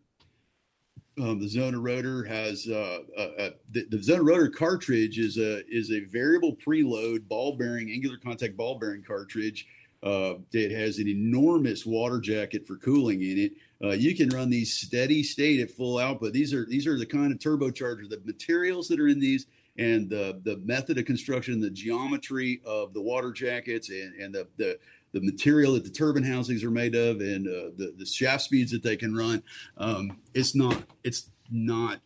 Um, 1.19 1.39
the 1.39 1.47
Xona 1.47 1.81
Rotor 1.81 2.25
has 2.25 2.67
uh, 2.69 2.99
uh, 3.17 3.21
uh, 3.21 3.49
the, 3.71 3.85
the 3.89 3.97
Xona 3.97 4.27
Rotor 4.27 4.49
cartridge 4.49 5.17
is 5.17 5.37
a 5.37 5.65
is 5.67 5.91
a 5.91 6.01
variable 6.05 6.55
preload 6.55 7.27
ball 7.27 7.57
bearing 7.57 7.89
angular 7.89 8.17
contact 8.17 8.55
ball 8.57 8.77
bearing 8.77 9.03
cartridge. 9.03 9.65
Uh, 10.03 10.35
it 10.51 10.71
has 10.71 10.99
an 10.99 11.07
enormous 11.07 11.85
water 11.85 12.19
jacket 12.19 12.67
for 12.67 12.77
cooling 12.77 13.21
in 13.21 13.37
it. 13.37 13.51
Uh, 13.83 13.93
you 13.93 14.15
can 14.15 14.29
run 14.29 14.49
these 14.49 14.73
steady 14.73 15.23
state 15.23 15.59
at 15.59 15.71
full 15.71 15.97
output. 15.97 16.33
These 16.33 16.53
are 16.53 16.65
these 16.65 16.87
are 16.87 16.97
the 16.97 17.05
kind 17.05 17.31
of 17.31 17.39
turbochargers. 17.39 18.09
The 18.09 18.21
materials 18.25 18.87
that 18.87 18.99
are 18.99 19.07
in 19.07 19.19
these 19.19 19.47
and 19.77 20.09
the 20.09 20.39
the 20.43 20.57
method 20.57 20.97
of 20.97 21.05
construction, 21.05 21.59
the 21.59 21.69
geometry 21.69 22.61
of 22.65 22.93
the 22.93 23.01
water 23.01 23.31
jackets, 23.31 23.89
and 23.89 24.13
and 24.21 24.33
the 24.33 24.47
the 24.57 24.79
the 25.13 25.21
material 25.21 25.73
that 25.73 25.83
the 25.83 25.89
turbine 25.89 26.23
housings 26.23 26.63
are 26.63 26.71
made 26.71 26.95
of, 26.95 27.21
and 27.21 27.47
uh, 27.47 27.71
the 27.75 27.93
the 27.97 28.05
shaft 28.05 28.43
speeds 28.43 28.71
that 28.71 28.83
they 28.83 28.97
can 28.97 29.15
run. 29.15 29.43
Um, 29.77 30.19
it's 30.33 30.55
not 30.55 30.83
it's 31.03 31.29
not 31.51 32.01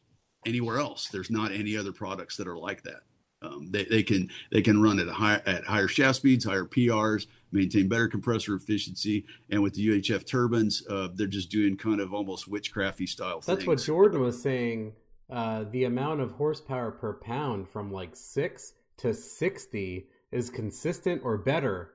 anywhere 0.45 0.79
else. 0.79 1.07
There's 1.07 1.31
not 1.31 1.51
any 1.51 1.77
other 1.77 1.91
products 1.91 2.37
that 2.37 2.47
are 2.47 2.57
like 2.57 2.83
that. 2.83 3.01
Um, 3.41 3.69
they, 3.71 3.85
they 3.85 4.03
can 4.03 4.29
they 4.51 4.61
can 4.61 4.81
run 4.81 4.99
at 4.99 5.07
a 5.07 5.13
higher 5.13 5.41
at 5.45 5.65
higher 5.65 5.87
shaft 5.87 6.17
speeds, 6.17 6.45
higher 6.45 6.65
PRs, 6.65 7.27
maintain 7.51 7.87
better 7.87 8.07
compressor 8.07 8.55
efficiency, 8.55 9.25
and 9.49 9.61
with 9.61 9.73
the 9.73 9.87
UHF 9.87 10.25
turbines, 10.25 10.83
uh, 10.89 11.09
they're 11.13 11.27
just 11.27 11.49
doing 11.51 11.77
kind 11.77 11.99
of 11.99 12.13
almost 12.13 12.49
witchcrafty 12.49 13.07
style 13.07 13.41
That's 13.41 13.59
things. 13.59 13.67
what 13.67 13.79
Jordan 13.79 14.21
was 14.21 14.41
saying. 14.41 14.93
Uh, 15.29 15.63
the 15.71 15.85
amount 15.85 16.19
of 16.21 16.31
horsepower 16.31 16.91
per 16.91 17.13
pound 17.13 17.67
from 17.69 17.91
like 17.91 18.15
six 18.15 18.73
to 18.97 19.13
sixty 19.13 20.07
is 20.31 20.49
consistent 20.49 21.21
or 21.23 21.37
better. 21.37 21.91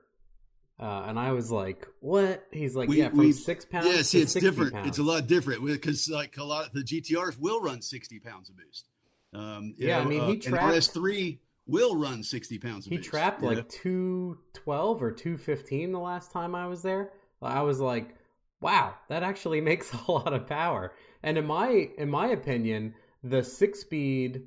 Uh, 0.79 1.05
and 1.07 1.17
I 1.19 1.31
was 1.31 1.51
like, 1.51 1.87
"What?" 2.01 2.45
He's 2.51 2.75
like, 2.75 2.87
We- 2.89 2.97
"Yeah, 2.99 3.09
from 3.09 3.31
six 3.33 3.65
pounds." 3.65 3.87
Yeah, 3.87 4.01
see, 4.03 4.21
it's 4.21 4.33
60 4.33 4.39
different. 4.49 4.73
Pounds. 4.73 4.87
It's 4.89 4.97
a 4.99 5.03
lot 5.03 5.25
different 5.27 5.65
because 5.65 6.07
like 6.09 6.37
a 6.37 6.43
lot 6.43 6.67
of 6.67 6.71
the 6.73 6.83
GTRs 6.83 7.39
will 7.39 7.61
run 7.61 7.81
60 7.81 8.19
pounds 8.19 8.49
of 8.49 8.57
boost. 8.57 8.87
Um, 9.33 9.73
Yeah, 9.77 9.99
I 9.99 10.03
know, 10.03 10.09
mean, 10.09 10.19
uh, 10.21 10.27
he 10.27 10.33
an 10.33 10.39
trapped- 10.41 10.75
RS3 10.75 11.39
will 11.67 11.95
run 11.95 12.23
60 12.23 12.57
pounds 12.59 12.85
of 12.85 12.91
He 12.91 12.97
boost. 12.97 13.09
trapped 13.09 13.41
know? 13.41 13.49
like 13.49 13.69
two 13.69 14.37
twelve 14.53 15.01
or 15.03 15.11
two 15.11 15.37
fifteen 15.37 15.91
the 15.91 15.99
last 15.99 16.31
time 16.31 16.55
I 16.55 16.67
was 16.67 16.81
there. 16.81 17.11
I 17.41 17.61
was 17.61 17.79
like, 17.79 18.15
"Wow, 18.61 18.95
that 19.09 19.23
actually 19.23 19.61
makes 19.71 19.93
a 19.93 20.11
lot 20.11 20.33
of 20.33 20.47
power." 20.47 20.93
And 21.23 21.37
in 21.37 21.45
my 21.45 21.89
in 21.97 22.09
my 22.09 22.27
opinion, 22.27 22.93
the 23.23 23.43
six 23.43 23.79
speed 23.81 24.43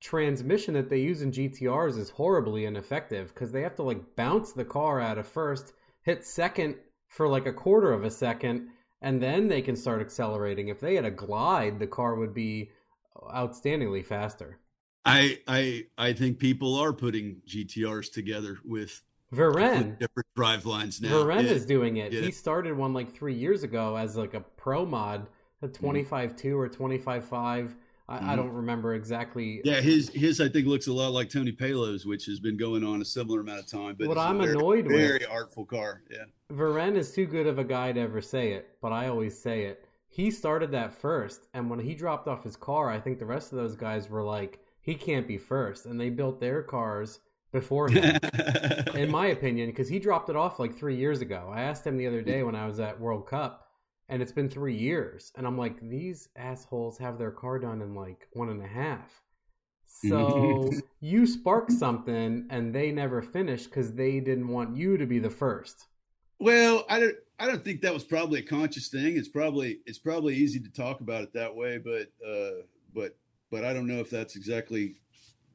transmission 0.00 0.74
that 0.74 0.88
they 0.90 0.98
use 0.98 1.22
in 1.22 1.30
GTRs 1.30 1.96
is 1.96 2.10
horribly 2.10 2.64
ineffective 2.64 3.32
because 3.32 3.52
they 3.52 3.62
have 3.62 3.76
to 3.76 3.82
like 3.82 4.16
bounce 4.16 4.52
the 4.52 4.64
car 4.64 5.00
out 5.00 5.18
of 5.18 5.26
first, 5.26 5.72
hit 6.02 6.24
second 6.24 6.74
for 7.08 7.28
like 7.28 7.46
a 7.46 7.52
quarter 7.52 7.92
of 7.92 8.02
a 8.04 8.10
second, 8.10 8.68
and 9.00 9.22
then 9.22 9.46
they 9.48 9.62
can 9.62 9.76
start 9.76 10.00
accelerating. 10.00 10.68
If 10.68 10.80
they 10.80 10.96
had 10.96 11.04
a 11.04 11.10
glide, 11.10 11.78
the 11.78 11.86
car 11.86 12.16
would 12.16 12.34
be 12.34 12.70
outstandingly 13.32 14.04
faster. 14.04 14.58
I 15.04 15.40
I 15.48 15.86
I 15.98 16.12
think 16.12 16.38
people 16.38 16.76
are 16.76 16.92
putting 16.92 17.42
GTRs 17.46 18.12
together 18.12 18.58
with 18.64 19.02
Varenne 19.32 19.98
different 19.98 20.26
drive 20.36 20.66
lines 20.66 21.00
now. 21.00 21.10
Varenne 21.10 21.44
yeah. 21.44 21.52
is 21.52 21.66
doing 21.66 21.96
it. 21.96 22.12
Yeah. 22.12 22.20
He 22.20 22.30
started 22.30 22.76
one 22.76 22.92
like 22.92 23.12
three 23.12 23.34
years 23.34 23.62
ago 23.62 23.96
as 23.96 24.16
like 24.16 24.34
a 24.34 24.40
pro 24.40 24.84
mod, 24.84 25.26
a 25.62 25.68
twenty 25.68 26.04
five 26.04 26.36
two 26.36 26.58
or 26.58 26.68
twenty 26.68 26.98
five 26.98 27.24
five. 27.24 27.74
I, 28.08 28.18
mm-hmm. 28.18 28.30
I, 28.30 28.36
don't 28.36 28.52
remember 28.52 28.94
exactly. 28.94 29.62
Yeah, 29.64 29.80
his 29.80 30.10
his 30.10 30.40
I 30.40 30.48
think 30.48 30.66
looks 30.66 30.86
a 30.86 30.92
lot 30.92 31.12
like 31.12 31.30
Tony 31.30 31.52
Palo's, 31.52 32.04
which 32.04 32.26
has 32.26 32.40
been 32.40 32.56
going 32.56 32.84
on 32.84 33.00
a 33.00 33.04
similar 33.04 33.40
amount 33.40 33.60
of 33.60 33.66
time. 33.68 33.96
But 33.98 34.08
what 34.08 34.18
I'm 34.18 34.38
very, 34.38 34.52
annoyed 34.52 34.86
very 34.86 35.02
with, 35.02 35.08
very 35.08 35.26
artful 35.26 35.64
car. 35.64 36.02
Yeah, 36.10 36.24
Varenne 36.52 36.96
is 36.96 37.12
too 37.12 37.26
good 37.26 37.46
of 37.46 37.58
a 37.58 37.64
guy 37.64 37.92
to 37.92 38.00
ever 38.00 38.20
say 38.20 38.52
it, 38.52 38.76
but 38.82 38.92
I 38.92 39.08
always 39.08 39.38
say 39.38 39.64
it. 39.64 39.86
He 40.08 40.30
started 40.30 40.72
that 40.72 40.92
first, 40.92 41.46
and 41.54 41.70
when 41.70 41.78
he 41.78 41.94
dropped 41.94 42.28
off 42.28 42.44
his 42.44 42.56
car, 42.56 42.90
I 42.90 43.00
think 43.00 43.18
the 43.18 43.24
rest 43.24 43.50
of 43.52 43.56
those 43.56 43.76
guys 43.76 44.10
were 44.10 44.22
like, 44.22 44.61
he 44.82 44.94
can't 44.94 45.28
be 45.28 45.38
first, 45.38 45.86
and 45.86 45.98
they 45.98 46.10
built 46.10 46.40
their 46.40 46.62
cars 46.62 47.20
before 47.52 47.88
him, 47.88 48.18
in 48.94 49.10
my 49.10 49.28
opinion, 49.28 49.70
because 49.70 49.88
he 49.88 49.98
dropped 49.98 50.28
it 50.28 50.36
off 50.36 50.58
like 50.58 50.76
three 50.76 50.96
years 50.96 51.20
ago. 51.20 51.50
I 51.54 51.62
asked 51.62 51.86
him 51.86 51.96
the 51.96 52.06
other 52.06 52.22
day 52.22 52.42
when 52.42 52.56
I 52.56 52.66
was 52.66 52.80
at 52.80 53.00
World 53.00 53.26
Cup, 53.26 53.68
and 54.08 54.20
it's 54.20 54.32
been 54.32 54.48
three 54.48 54.76
years, 54.76 55.32
and 55.36 55.46
I'm 55.46 55.56
like, 55.56 55.80
these 55.80 56.28
assholes 56.36 56.98
have 56.98 57.18
their 57.18 57.30
car 57.30 57.58
done 57.58 57.80
in 57.80 57.94
like 57.94 58.26
one 58.32 58.48
and 58.48 58.62
a 58.62 58.66
half. 58.66 59.22
So 59.86 60.70
you 61.00 61.26
sparked 61.26 61.72
something, 61.72 62.46
and 62.50 62.74
they 62.74 62.90
never 62.90 63.22
finished 63.22 63.70
because 63.70 63.92
they 63.92 64.18
didn't 64.18 64.48
want 64.48 64.76
you 64.76 64.96
to 64.96 65.06
be 65.06 65.18
the 65.18 65.30
first. 65.30 65.86
Well, 66.40 66.84
I 66.88 66.98
don't. 67.00 67.16
I 67.38 67.46
don't 67.46 67.64
think 67.64 67.80
that 67.80 67.94
was 67.94 68.04
probably 68.04 68.38
a 68.40 68.44
conscious 68.44 68.88
thing. 68.88 69.16
It's 69.16 69.28
probably 69.28 69.80
it's 69.86 69.98
probably 69.98 70.36
easy 70.36 70.60
to 70.60 70.70
talk 70.70 71.00
about 71.00 71.22
it 71.22 71.32
that 71.34 71.54
way, 71.54 71.78
but 71.78 72.08
uh, 72.26 72.62
but 72.94 73.16
but 73.52 73.64
I 73.64 73.72
don't 73.74 73.86
know 73.86 74.00
if 74.00 74.10
that's 74.10 74.34
exactly 74.34 74.96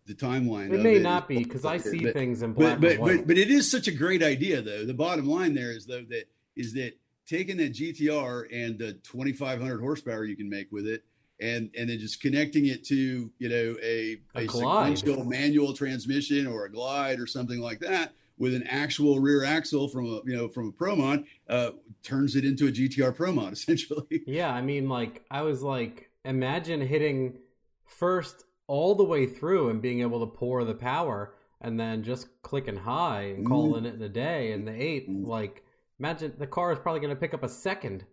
the 0.06 0.14
timeline. 0.14 0.72
It 0.72 0.80
may 0.80 0.98
it. 0.98 1.02
not 1.02 1.28
be 1.28 1.40
because 1.40 1.65
I 1.65 1.78
see 1.78 1.99
but, 1.99 2.14
things 2.14 2.44
in 2.44 2.53
black 2.53 2.80
but, 2.80 2.99
but, 2.99 3.06
but, 3.06 3.28
but 3.28 3.38
it 3.38 3.49
is 3.49 3.69
such 3.69 3.88
a 3.88 3.91
great 3.91 4.24
idea, 4.24 4.61
though. 4.61 4.86
The 4.86 4.94
bottom 4.94 5.28
line 5.28 5.53
there 5.53 5.72
is 5.72 5.86
though 5.86 6.06
that 6.10 6.26
is 6.56 6.74
that 6.76 6.94
taking 7.28 7.57
that 7.57 7.74
GTR 7.74 8.45
and 8.53 8.80
the 8.80 8.94
2,500 8.94 9.82
horsepower 9.82 10.24
you 10.24 10.38
can 10.38 10.49
make 10.49 10.72
with 10.72 10.88
it, 10.88 11.03
and 11.41 11.72
and 11.78 11.90
then 11.90 11.99
just 11.99 12.22
connecting 12.22 12.68
it 12.68 12.86
to 12.86 13.32
you 13.40 13.49
know 13.49 13.76
a 13.84 14.19
a, 14.36 14.45
a 14.45 14.48
sequential 14.48 15.26
manual 15.26 15.74
transmission 15.74 16.48
or 16.48 16.65
a 16.65 16.72
glide 16.72 17.19
or 17.19 17.28
something 17.28 17.60
like 17.60 17.80
that 17.80 18.14
with 18.38 18.53
an 18.53 18.64
actual 18.68 19.19
rear 19.19 19.44
axle 19.44 19.88
from 19.88 20.06
a 20.06 20.22
you 20.24 20.38
know 20.38 20.48
from 20.48 20.68
a 20.68 20.72
pro 20.72 20.95
mod 20.95 21.26
uh, 21.49 21.72
turns 22.03 22.36
it 22.36 22.45
into 22.45 22.68
a 22.68 22.72
GTR 22.72 23.15
pro 23.15 23.32
mod 23.34 23.53
essentially. 23.53 24.22
Yeah, 24.28 24.53
I 24.53 24.61
mean, 24.61 24.88
like 24.88 25.26
I 25.32 25.41
was 25.41 25.64
like, 25.64 26.11
imagine 26.24 26.80
hitting 26.80 27.40
first 27.88 28.43
all 28.68 28.95
the 28.95 29.03
way 29.03 29.26
through 29.26 29.69
and 29.69 29.81
being 29.81 30.01
able 30.01 30.19
to 30.19 30.27
pour 30.27 30.64
the 30.64 30.73
power 30.73 31.34
and 31.61 31.80
then 31.80 32.03
just 32.03 32.27
clicking 32.43 32.76
high 32.76 33.23
and 33.23 33.39
mm-hmm. 33.39 33.47
calling 33.47 33.84
mm. 33.84 33.88
it 33.88 33.95
in 33.95 34.01
a 34.01 34.09
day 34.09 34.51
and 34.51 34.68
the 34.68 34.81
8 34.81 35.09
mm. 35.09 35.26
like 35.26 35.64
imagine 35.99 36.34
the 36.38 36.45
car 36.45 36.72
is 36.72 36.80
probably 36.80 36.99
going 36.99 37.14
to 37.14 37.19
pick 37.19 37.34
up 37.34 37.43
a 37.43 37.49
second 37.49 38.05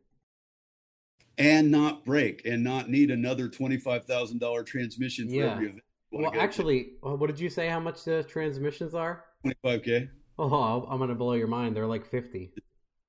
and 1.36 1.70
not 1.70 2.04
break 2.04 2.42
and 2.44 2.62
not 2.62 2.88
need 2.88 3.10
another 3.10 3.48
$25,000 3.48 4.66
transmission 4.66 5.28
for 5.28 5.34
yeah. 5.34 5.52
every 5.52 5.66
event. 5.66 5.82
Well, 6.12 6.32
actually, 6.38 6.92
uh, 7.04 7.16
what 7.16 7.26
did 7.26 7.40
you 7.40 7.50
say 7.50 7.68
how 7.68 7.80
much 7.80 8.04
the 8.04 8.22
transmissions 8.22 8.94
are? 8.94 9.24
25k. 9.44 10.08
Oh, 10.38 10.86
I'm 10.88 10.98
going 10.98 11.08
to 11.08 11.16
blow 11.16 11.32
your 11.32 11.48
mind. 11.48 11.76
They're 11.76 11.88
like 11.88 12.06
50. 12.06 12.52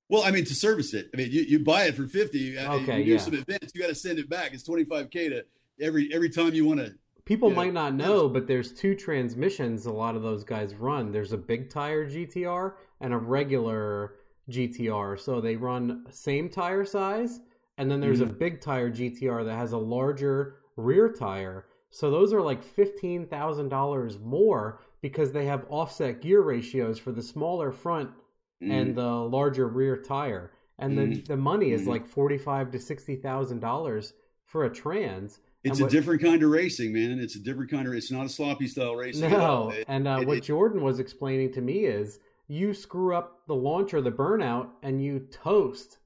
Well, 0.09 0.23
I 0.23 0.31
mean, 0.31 0.45
to 0.45 0.55
service 0.55 0.93
it. 0.93 1.09
I 1.13 1.17
mean, 1.17 1.31
you, 1.31 1.41
you 1.43 1.59
buy 1.59 1.83
it 1.83 1.95
for 1.95 2.07
50. 2.07 2.57
Uh, 2.57 2.73
okay, 2.75 2.99
you 2.99 3.05
do 3.05 3.11
yeah. 3.11 3.17
some 3.17 3.33
events, 3.35 3.71
you 3.73 3.81
got 3.81 3.87
to 3.87 3.95
send 3.95 4.19
it 4.19 4.29
back. 4.29 4.53
It's 4.53 4.67
25k 4.67 5.11
to 5.29 5.45
every 5.81 6.13
every 6.13 6.29
time 6.29 6.53
you 6.53 6.65
want 6.65 6.79
to 6.79 6.93
people 7.25 7.49
might 7.49 7.73
not 7.73 7.93
know 7.93 8.29
but 8.29 8.47
there's 8.47 8.71
two 8.71 8.95
transmissions 8.95 9.85
a 9.85 9.91
lot 9.91 10.15
of 10.15 10.21
those 10.21 10.43
guys 10.43 10.75
run 10.75 11.11
there's 11.11 11.33
a 11.33 11.37
big 11.37 11.69
tire 11.69 12.05
gtr 12.05 12.73
and 13.01 13.13
a 13.13 13.17
regular 13.17 14.15
gtr 14.49 15.19
so 15.19 15.41
they 15.41 15.55
run 15.55 16.05
same 16.09 16.49
tire 16.49 16.85
size 16.85 17.39
and 17.77 17.89
then 17.89 17.99
there's 17.99 18.21
mm-hmm. 18.21 18.29
a 18.29 18.33
big 18.33 18.61
tire 18.61 18.89
gtr 18.91 19.43
that 19.43 19.55
has 19.55 19.73
a 19.73 19.77
larger 19.77 20.57
rear 20.77 21.09
tire 21.09 21.65
so 21.89 22.11
those 22.11 22.33
are 22.33 22.41
like 22.41 22.61
$15000 22.61 24.21
more 24.21 24.81
because 25.01 25.31
they 25.31 25.45
have 25.45 25.65
offset 25.69 26.21
gear 26.21 26.41
ratios 26.41 26.99
for 26.99 27.13
the 27.13 27.23
smaller 27.23 27.71
front 27.71 28.09
mm-hmm. 28.09 28.71
and 28.71 28.95
the 28.95 29.07
larger 29.07 29.67
rear 29.67 29.97
tire 29.97 30.51
and 30.77 30.97
mm-hmm. 30.97 31.13
the, 31.13 31.21
the 31.21 31.37
money 31.37 31.71
is 31.71 31.81
mm-hmm. 31.81 31.91
like 31.91 32.05
45 32.05 32.71
to 32.71 32.77
$60000 32.77 34.13
for 34.45 34.65
a 34.65 34.73
trans 34.73 35.39
it's 35.65 35.81
what, 35.81 35.91
a 35.91 35.95
different 35.95 36.21
kind 36.21 36.43
of 36.43 36.49
racing, 36.49 36.93
man. 36.93 37.19
It's 37.19 37.35
a 37.35 37.39
different 37.39 37.71
kind 37.71 37.87
of. 37.87 37.93
It's 37.93 38.11
not 38.11 38.25
a 38.25 38.29
sloppy 38.29 38.67
style 38.67 38.95
racing. 38.95 39.29
No, 39.29 39.71
it, 39.71 39.85
and 39.87 40.07
uh, 40.07 40.19
it, 40.21 40.27
what 40.27 40.37
it, 40.37 40.43
Jordan 40.43 40.81
was 40.81 40.99
explaining 40.99 41.53
to 41.53 41.61
me 41.61 41.85
is 41.85 42.19
you 42.47 42.73
screw 42.73 43.15
up 43.15 43.41
the 43.47 43.55
launch 43.55 43.93
or 43.93 44.01
the 44.01 44.11
burnout, 44.11 44.69
and 44.83 45.03
you 45.03 45.19
toast 45.19 45.97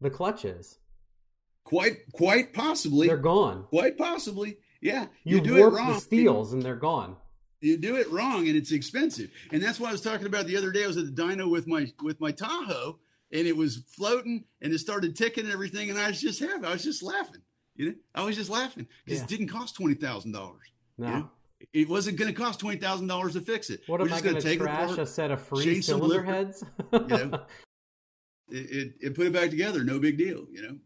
the 0.00 0.10
clutches. 0.10 0.78
Quite, 1.64 2.12
quite 2.12 2.54
possibly, 2.54 3.08
they're 3.08 3.16
gone. 3.16 3.64
Quite 3.64 3.98
possibly, 3.98 4.58
yeah. 4.80 5.06
You, 5.24 5.36
you 5.36 5.42
do 5.42 5.56
it 5.56 5.70
wrong. 5.70 5.94
The 5.94 6.00
steels, 6.00 6.52
and 6.52 6.62
they're 6.62 6.76
gone. 6.76 7.16
You 7.60 7.76
do 7.76 7.96
it 7.96 8.08
wrong, 8.10 8.46
and 8.46 8.56
it's 8.56 8.70
expensive. 8.70 9.30
And 9.50 9.60
that's 9.60 9.80
what 9.80 9.88
I 9.88 9.92
was 9.92 10.00
talking 10.00 10.28
about 10.28 10.46
the 10.46 10.56
other 10.56 10.70
day. 10.70 10.84
I 10.84 10.86
was 10.86 10.96
at 10.96 11.14
the 11.14 11.22
dyno 11.22 11.50
with 11.50 11.66
my 11.66 11.92
with 12.02 12.20
my 12.20 12.30
Tahoe, 12.30 13.00
and 13.32 13.46
it 13.48 13.56
was 13.56 13.82
floating, 13.88 14.44
and 14.62 14.72
it 14.72 14.78
started 14.78 15.16
ticking 15.16 15.44
and 15.44 15.52
everything, 15.52 15.90
and 15.90 15.98
I 15.98 16.08
was 16.08 16.20
just 16.20 16.38
having, 16.38 16.64
I 16.64 16.72
was 16.72 16.84
just 16.84 17.02
laughing. 17.02 17.42
You 17.78 17.86
know, 17.86 17.94
I 18.14 18.24
was 18.24 18.36
just 18.36 18.50
laughing 18.50 18.88
because 19.04 19.20
yeah. 19.20 19.24
it 19.24 19.28
didn't 19.28 19.48
cost 19.48 19.76
twenty 19.76 19.94
thousand 19.94 20.32
dollars. 20.32 20.66
No. 20.98 21.06
You 21.06 21.12
know? 21.14 21.30
It 21.72 21.88
wasn't 21.88 22.18
going 22.18 22.32
to 22.32 22.38
cost 22.38 22.58
twenty 22.58 22.76
thousand 22.76 23.06
dollars 23.06 23.34
to 23.34 23.40
fix 23.40 23.70
it. 23.70 23.80
What 23.86 24.00
We're 24.00 24.08
am 24.08 24.14
I 24.14 24.20
going 24.20 24.34
to 24.34 24.42
take 24.42 24.58
trash 24.58 24.84
apart, 24.84 24.98
a 24.98 25.06
set 25.06 25.30
of 25.30 25.40
free 25.40 25.80
cylinder 25.80 26.22
heads? 26.22 26.64
you 26.92 26.98
know, 26.98 27.40
it, 28.50 28.70
it, 28.70 28.92
it, 29.00 29.14
put 29.14 29.28
it 29.28 29.32
back 29.32 29.50
together. 29.50 29.84
No 29.84 30.00
big 30.00 30.18
deal. 30.18 30.46
You 30.50 30.62
know, 30.62 30.76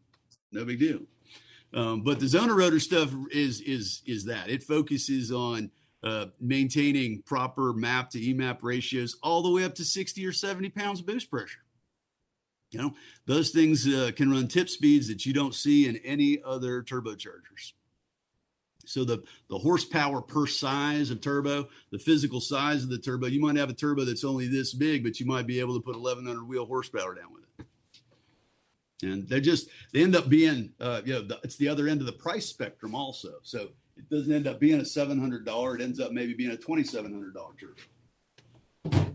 no 0.53 0.65
big 0.67 0.79
deal. 0.79 1.01
Um, 1.75 2.03
but 2.03 2.21
the 2.21 2.27
Xona 2.27 2.55
Rotor 2.55 2.79
stuff 2.79 3.11
is 3.31 3.63
is 3.63 4.03
is 4.07 4.27
that 4.27 4.51
it 4.51 4.63
focuses 4.63 5.33
on 5.33 5.71
uh, 6.03 6.27
maintaining 6.41 7.23
proper 7.23 7.73
map 7.73 8.11
to 8.11 8.19
EMAP 8.19 8.59
ratios 8.61 9.17
all 9.23 9.43
the 9.43 9.51
way 9.51 9.65
up 9.65 9.75
to 9.77 9.85
sixty 9.85 10.27
or 10.27 10.33
seventy 10.33 10.69
pounds 10.69 11.01
of 11.01 11.07
boost 11.07 11.31
pressure. 11.31 11.61
You 12.73 12.81
know, 12.81 12.95
those 13.27 13.51
things 13.51 13.87
uh, 13.87 14.13
can 14.17 14.31
run 14.31 14.49
tip 14.49 14.69
speeds 14.69 15.07
that 15.09 15.27
you 15.27 15.35
don't 15.35 15.55
see 15.55 15.87
in 15.87 15.99
any 15.99 16.41
other 16.43 16.83
turbochargers. 16.83 17.75
So 18.85 19.05
the, 19.05 19.23
the 19.49 19.59
horsepower 19.59 20.23
per 20.23 20.47
size 20.47 21.11
of 21.11 21.21
turbo, 21.21 21.69
the 21.91 21.99
physical 21.99 22.41
size 22.41 22.83
of 22.83 22.89
the 22.89 22.99
turbo, 22.99 23.27
you 23.27 23.41
might 23.41 23.57
have 23.57 23.71
a 23.71 23.75
turbo 23.75 24.05
that's 24.05 24.25
only 24.25 24.49
this 24.49 24.75
big, 24.75 25.05
but 25.05 25.21
you 25.21 25.27
might 25.27 25.47
be 25.47 25.61
able 25.61 25.75
to 25.75 25.81
put 25.81 25.95
1100 25.95 26.45
wheel 26.45 26.67
horsepower 26.67 27.15
down 27.15 27.33
with 27.33 27.43
it. 27.59 27.67
And 29.03 29.29
they 29.29 29.41
just, 29.41 29.69
they 29.93 30.03
end 30.03 30.17
up 30.17 30.29
being, 30.29 30.71
uh, 30.81 31.03
you 31.05 31.13
know, 31.13 31.23
the, 31.23 31.41
it's 31.45 31.57
the 31.57 31.69
other 31.69 31.89
end 31.89 32.01
of 32.01 32.07
the 32.07 32.13
price 32.13 32.47
spectrum 32.47 32.95
also. 32.95 33.35
So 33.43 33.69
it 33.97 34.09
doesn't 34.09 34.33
end 34.33 34.47
up 34.47 34.59
being 34.59 34.81
a 34.81 34.85
$700. 34.85 35.75
It 35.75 35.83
ends 35.83 36.01
up 36.01 36.13
maybe 36.13 36.35
being 36.35 36.53
a 36.53 36.57
$2,700 36.57 37.35
turbo. 37.61 39.12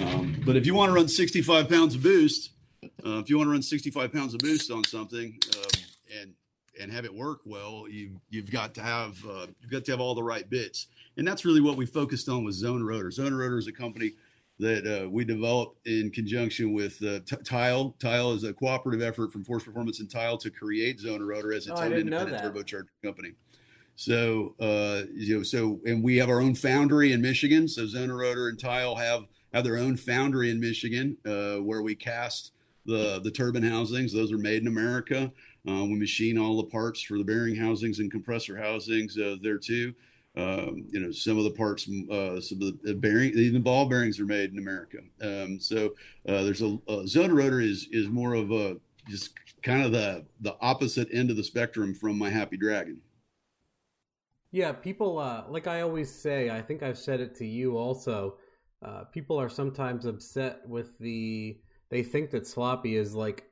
Um, 0.00 0.42
but 0.44 0.56
if 0.56 0.66
you 0.66 0.74
want 0.74 0.90
to 0.90 0.94
run 0.94 1.08
65 1.08 1.68
pounds 1.68 1.94
of 1.94 2.02
boost, 2.02 2.50
uh, 2.84 3.18
if 3.18 3.30
you 3.30 3.36
want 3.36 3.48
to 3.48 3.52
run 3.52 3.62
65 3.62 4.12
pounds 4.12 4.34
of 4.34 4.40
boost 4.40 4.70
on 4.70 4.84
something 4.84 5.38
um, 5.56 5.82
and 6.20 6.34
and 6.80 6.90
have 6.90 7.04
it 7.04 7.14
work 7.14 7.40
well, 7.44 7.86
you 7.88 8.20
you've 8.30 8.50
got 8.50 8.74
to 8.74 8.82
have 8.82 9.16
uh, 9.28 9.46
you've 9.60 9.70
got 9.70 9.84
to 9.84 9.92
have 9.92 10.00
all 10.00 10.14
the 10.14 10.22
right 10.22 10.48
bits, 10.48 10.86
and 11.16 11.26
that's 11.26 11.44
really 11.44 11.60
what 11.60 11.76
we 11.76 11.86
focused 11.86 12.28
on 12.28 12.44
with 12.44 12.60
Zonerotor. 12.60 13.16
Xona 13.16 13.38
Rotor 13.38 13.58
is 13.58 13.68
a 13.68 13.72
company 13.72 14.12
that 14.58 14.86
uh, 14.86 15.08
we 15.08 15.24
developed 15.24 15.86
in 15.86 16.10
conjunction 16.10 16.72
with 16.72 17.02
uh, 17.02 17.20
T- 17.26 17.36
TiAL. 17.36 17.98
TiAL 17.98 18.36
is 18.36 18.44
a 18.44 18.52
cooperative 18.52 19.02
effort 19.02 19.32
from 19.32 19.44
Forced 19.44 19.66
Performance 19.66 20.00
and 20.00 20.08
TiAL 20.08 20.38
to 20.40 20.50
create 20.50 21.00
Xona 21.00 21.26
Rotor 21.26 21.52
as 21.52 21.66
its 21.66 21.80
oh, 21.80 21.84
own 21.84 21.92
independent 21.92 22.42
turbocharger 22.42 22.86
company. 23.04 23.32
So, 23.96 24.54
uh, 24.60 25.02
you 25.14 25.36
know, 25.36 25.42
so 25.42 25.80
and 25.84 26.02
we 26.02 26.16
have 26.16 26.28
our 26.28 26.40
own 26.40 26.54
foundry 26.54 27.12
in 27.12 27.20
Michigan. 27.20 27.68
So 27.68 27.82
Xona 27.82 28.16
Rotor 28.16 28.48
and 28.48 28.58
TiAL 28.58 28.98
have 28.98 29.24
have 29.52 29.64
their 29.64 29.76
own 29.76 29.96
foundry 29.96 30.50
in 30.50 30.60
Michigan 30.60 31.16
uh, 31.26 31.56
where 31.56 31.82
we 31.82 31.94
cast 31.94 32.52
the 32.86 33.20
the 33.20 33.30
turbine 33.30 33.62
housings. 33.62 34.12
Those 34.12 34.32
are 34.32 34.38
made 34.38 34.62
in 34.62 34.68
America. 34.68 35.32
Uh, 35.68 35.84
we 35.84 35.94
machine 35.94 36.38
all 36.38 36.56
the 36.56 36.70
parts 36.70 37.00
for 37.02 37.18
the 37.18 37.24
bearing 37.24 37.54
housings 37.54 38.00
and 38.00 38.10
compressor 38.10 38.56
housings 38.56 39.16
uh, 39.16 39.36
there 39.42 39.58
too. 39.58 39.94
Um, 40.34 40.86
you 40.90 40.98
know, 40.98 41.12
some 41.12 41.36
of 41.36 41.44
the 41.44 41.50
parts, 41.50 41.86
uh, 42.10 42.40
some 42.40 42.62
of 42.62 42.82
the 42.82 42.94
bearing, 42.94 43.32
even 43.34 43.62
ball 43.62 43.86
bearings 43.86 44.18
are 44.18 44.24
made 44.24 44.50
in 44.50 44.58
America. 44.58 44.98
Um, 45.20 45.60
so 45.60 45.94
uh, 46.26 46.42
there's 46.42 46.62
a, 46.62 46.78
a 46.88 47.02
Xona 47.04 47.34
Rotor 47.34 47.60
is 47.60 47.86
is 47.92 48.08
more 48.08 48.34
of 48.34 48.50
a 48.50 48.78
just 49.08 49.34
kind 49.62 49.84
of 49.84 49.92
the 49.92 50.24
the 50.40 50.56
opposite 50.60 51.08
end 51.12 51.30
of 51.30 51.36
the 51.36 51.44
spectrum 51.44 51.94
from 51.94 52.18
my 52.18 52.30
Happy 52.30 52.56
Dragon. 52.56 53.00
Yeah, 54.50 54.72
people 54.72 55.18
uh, 55.18 55.44
like 55.48 55.66
I 55.66 55.82
always 55.82 56.12
say. 56.12 56.50
I 56.50 56.62
think 56.62 56.82
I've 56.82 56.98
said 56.98 57.20
it 57.20 57.34
to 57.36 57.46
you 57.46 57.76
also 57.76 58.36
uh, 58.84 59.04
people 59.04 59.40
are 59.40 59.48
sometimes 59.48 60.06
upset 60.06 60.66
with 60.68 60.98
the 60.98 61.58
they 61.90 62.02
think 62.02 62.30
that 62.30 62.46
sloppy 62.46 62.96
is 62.96 63.14
like 63.14 63.44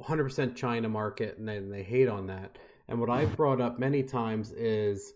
100% 0.00 0.56
China 0.56 0.88
market 0.88 1.38
and 1.38 1.46
then 1.46 1.68
they 1.68 1.82
hate 1.82 2.08
on 2.08 2.26
that. 2.26 2.56
And 2.88 2.98
what 2.98 3.10
I've 3.10 3.36
brought 3.36 3.60
up 3.60 3.78
many 3.78 4.02
times 4.02 4.52
is 4.52 5.12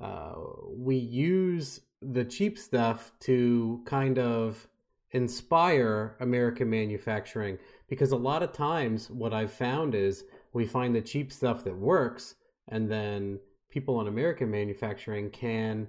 uh, 0.00 0.34
we 0.70 0.96
use 0.96 1.80
the 2.02 2.24
cheap 2.24 2.58
stuff 2.58 3.12
to 3.20 3.82
kind 3.86 4.18
of 4.18 4.68
inspire 5.12 6.16
American 6.20 6.68
manufacturing 6.68 7.58
because 7.88 8.12
a 8.12 8.16
lot 8.16 8.42
of 8.42 8.52
times 8.52 9.10
what 9.10 9.32
I've 9.32 9.52
found 9.52 9.94
is 9.94 10.24
we 10.52 10.66
find 10.66 10.94
the 10.94 11.00
cheap 11.00 11.32
stuff 11.32 11.64
that 11.64 11.76
works 11.76 12.34
and 12.68 12.90
then 12.90 13.40
people 13.70 14.00
in 14.00 14.06
American 14.06 14.50
manufacturing 14.50 15.30
can 15.30 15.88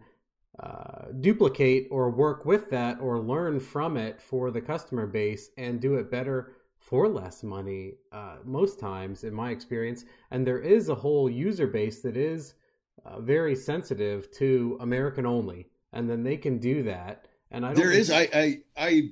uh, 0.61 1.11
duplicate 1.22 1.88
or 1.90 2.10
work 2.10 2.45
with 2.45 2.69
that 2.69 2.99
or 2.99 3.19
learn 3.19 3.60
from 3.60 3.98
it 3.98 4.22
for 4.22 4.52
the 4.52 4.61
customer 4.61 5.07
base 5.07 5.52
and 5.57 5.80
do 5.80 5.95
it 5.95 6.11
better 6.11 6.53
for 6.77 7.07
less 7.07 7.44
money 7.44 7.94
uh, 8.11 8.38
most 8.44 8.80
times 8.80 9.23
in 9.23 9.34
my 9.34 9.52
experience 9.52 10.06
and 10.31 10.45
there 10.45 10.60
is 10.60 10.90
a 10.90 10.95
whole 10.95 11.30
user 11.30 11.68
base 11.68 12.02
that 12.02 12.18
is 12.18 12.56
uh, 13.06 13.22
very 13.22 13.56
sensitive 13.56 14.30
to 14.31 14.77
american 14.81 15.26
only 15.26 15.68
and 15.94 16.10
then 16.10 16.23
they 16.23 16.36
can 16.36 16.57
do 16.57 16.84
that 16.84 17.27
and 17.52 17.65
i 17.65 17.73
there 17.73 17.91
is 17.91 18.11
I, 18.11 18.27
I 18.34 18.60
i 18.76 19.10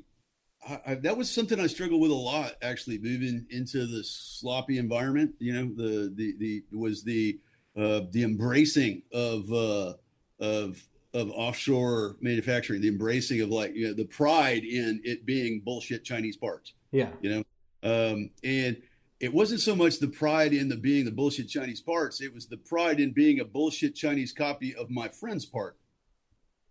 I, 0.85 0.95
that 0.95 1.15
was 1.15 1.31
something 1.31 1.61
I 1.61 1.67
struggled 1.67 2.01
with 2.01 2.11
a 2.11 2.15
lot 2.15 2.55
actually 2.61 2.97
moving 2.97 3.45
into 3.51 3.85
the 3.85 4.03
sloppy 4.03 4.77
environment. 4.77 5.35
You 5.39 5.53
know, 5.53 5.73
the 5.73 6.13
the 6.13 6.35
the 6.37 6.77
was 6.77 7.05
the 7.05 7.39
uh, 7.77 8.01
the 8.11 8.23
embracing 8.23 9.03
of 9.13 9.49
uh, 9.53 9.93
of 10.39 10.85
of 11.13 11.31
offshore 11.31 12.17
manufacturing, 12.21 12.81
the 12.81 12.87
embracing 12.87 13.41
of 13.41 13.49
like 13.49 13.73
you 13.75 13.87
know 13.87 13.93
the 13.93 14.05
pride 14.05 14.63
in 14.63 15.01
it 15.03 15.25
being 15.25 15.61
bullshit 15.63 16.03
Chinese 16.03 16.37
parts. 16.37 16.73
Yeah, 16.91 17.09
you 17.21 17.29
know, 17.29 17.43
um, 17.83 18.29
and 18.43 18.77
it 19.19 19.33
wasn't 19.33 19.61
so 19.61 19.75
much 19.75 19.99
the 19.99 20.07
pride 20.07 20.53
in 20.53 20.69
the 20.69 20.75
being 20.75 21.05
the 21.05 21.11
bullshit 21.11 21.49
Chinese 21.49 21.81
parts; 21.81 22.21
it 22.21 22.33
was 22.33 22.47
the 22.47 22.57
pride 22.57 22.99
in 22.99 23.11
being 23.11 23.39
a 23.39 23.45
bullshit 23.45 23.95
Chinese 23.95 24.31
copy 24.31 24.75
of 24.75 24.89
my 24.89 25.07
friend's 25.07 25.45
part. 25.45 25.77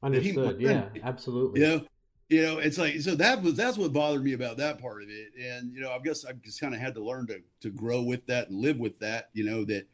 Understood. 0.02 0.60
yeah, 0.60 0.88
absolutely. 1.02 1.60
You 1.60 1.66
know, 1.66 1.86
you 2.28 2.42
know, 2.42 2.58
it's 2.58 2.78
like 2.78 3.00
so 3.00 3.14
that 3.14 3.42
was 3.42 3.54
that's 3.54 3.78
what 3.78 3.92
bothered 3.92 4.22
me 4.22 4.32
about 4.32 4.56
that 4.58 4.80
part 4.80 5.02
of 5.02 5.08
it, 5.08 5.28
and 5.40 5.72
you 5.74 5.80
know, 5.80 5.90
I 5.90 5.98
guess 5.98 6.24
I 6.24 6.32
just 6.32 6.60
kind 6.60 6.74
of 6.74 6.80
had 6.80 6.94
to 6.94 7.04
learn 7.04 7.26
to 7.28 7.40
to 7.62 7.70
grow 7.70 8.02
with 8.02 8.26
that 8.26 8.48
and 8.48 8.60
live 8.60 8.80
with 8.80 8.98
that. 8.98 9.30
You 9.32 9.44
know 9.44 9.64
that, 9.64 9.86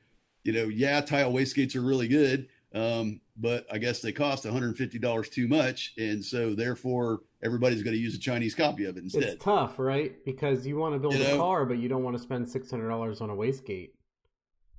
you 0.42 0.52
know, 0.52 0.64
yeah, 0.64 1.00
TiAL 1.00 1.32
wastegates 1.32 1.76
are 1.76 1.82
really 1.82 2.08
good, 2.08 2.48
um, 2.74 3.20
but 3.36 3.66
I 3.70 3.78
guess 3.78 4.00
they 4.00 4.12
cost 4.12 4.44
$150 4.44 5.30
too 5.30 5.48
much, 5.48 5.94
and 5.98 6.24
so 6.24 6.54
therefore 6.54 7.20
everybody's 7.42 7.82
going 7.82 7.96
to 7.96 8.00
use 8.00 8.14
a 8.14 8.18
Chinese 8.18 8.54
copy 8.54 8.84
of 8.84 8.96
it 8.96 9.04
instead. 9.04 9.24
It's 9.24 9.44
tough, 9.44 9.78
right? 9.78 10.24
Because 10.24 10.66
you 10.66 10.76
want 10.76 10.94
to 10.94 10.98
build 10.98 11.14
you 11.14 11.24
know, 11.24 11.34
a 11.34 11.38
car, 11.38 11.64
but 11.64 11.78
you 11.78 11.88
don't 11.88 12.02
want 12.02 12.16
to 12.16 12.22
spend 12.22 12.46
$600 12.46 13.20
on 13.20 13.30
a 13.30 13.34
wastegate. 13.34 13.90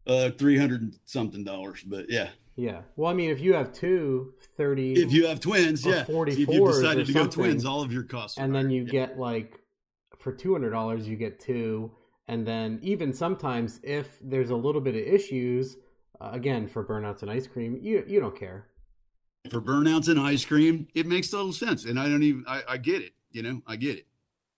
Uh, 0.05 0.31
300 0.31 0.95
something 1.05 1.43
dollars, 1.43 1.83
but 1.83 2.05
yeah. 2.09 2.29
Yeah. 2.55 2.81
Well, 2.95 3.09
I 3.09 3.13
mean, 3.13 3.29
if 3.29 3.39
you 3.39 3.53
have 3.53 3.73
two 3.73 4.33
30, 4.57 5.01
if 5.01 5.11
you 5.11 5.27
have 5.27 5.39
twins, 5.39 5.85
yeah, 5.85 6.03
44 6.03 6.27
if 6.27 6.37
you 6.37 6.67
decided 6.67 7.07
to 7.07 7.13
go 7.13 7.27
twins, 7.27 7.65
all 7.65 7.81
of 7.81 7.91
your 7.91 8.03
costs, 8.03 8.37
and 8.37 8.53
then 8.53 8.69
you 8.69 8.83
yeah. 8.83 8.91
get 8.91 9.17
like 9.17 9.59
for 10.19 10.31
two 10.31 10.53
hundred 10.53 10.71
dollars, 10.71 11.07
you 11.07 11.15
get 11.15 11.39
two, 11.39 11.91
and 12.27 12.45
then 12.45 12.79
even 12.83 13.13
sometimes 13.13 13.79
if 13.81 14.19
there's 14.21 14.51
a 14.51 14.55
little 14.55 14.81
bit 14.81 14.93
of 14.93 15.01
issues, 15.01 15.77
uh, 16.19 16.29
again 16.31 16.67
for 16.67 16.83
burnouts 16.83 17.21
and 17.21 17.31
ice 17.31 17.47
cream, 17.47 17.79
you 17.81 18.03
you 18.07 18.19
don't 18.19 18.37
care. 18.37 18.67
For 19.49 19.61
burnouts 19.61 20.07
and 20.07 20.19
ice 20.19 20.45
cream, 20.45 20.87
it 20.93 21.05
makes 21.05 21.29
total 21.29 21.53
sense, 21.53 21.85
and 21.85 21.99
I 21.99 22.07
don't 22.07 22.23
even 22.23 22.45
I, 22.47 22.61
I 22.69 22.77
get 22.77 23.01
it. 23.01 23.13
You 23.31 23.43
know, 23.43 23.61
I 23.67 23.75
get 23.75 23.97
it. 23.97 24.07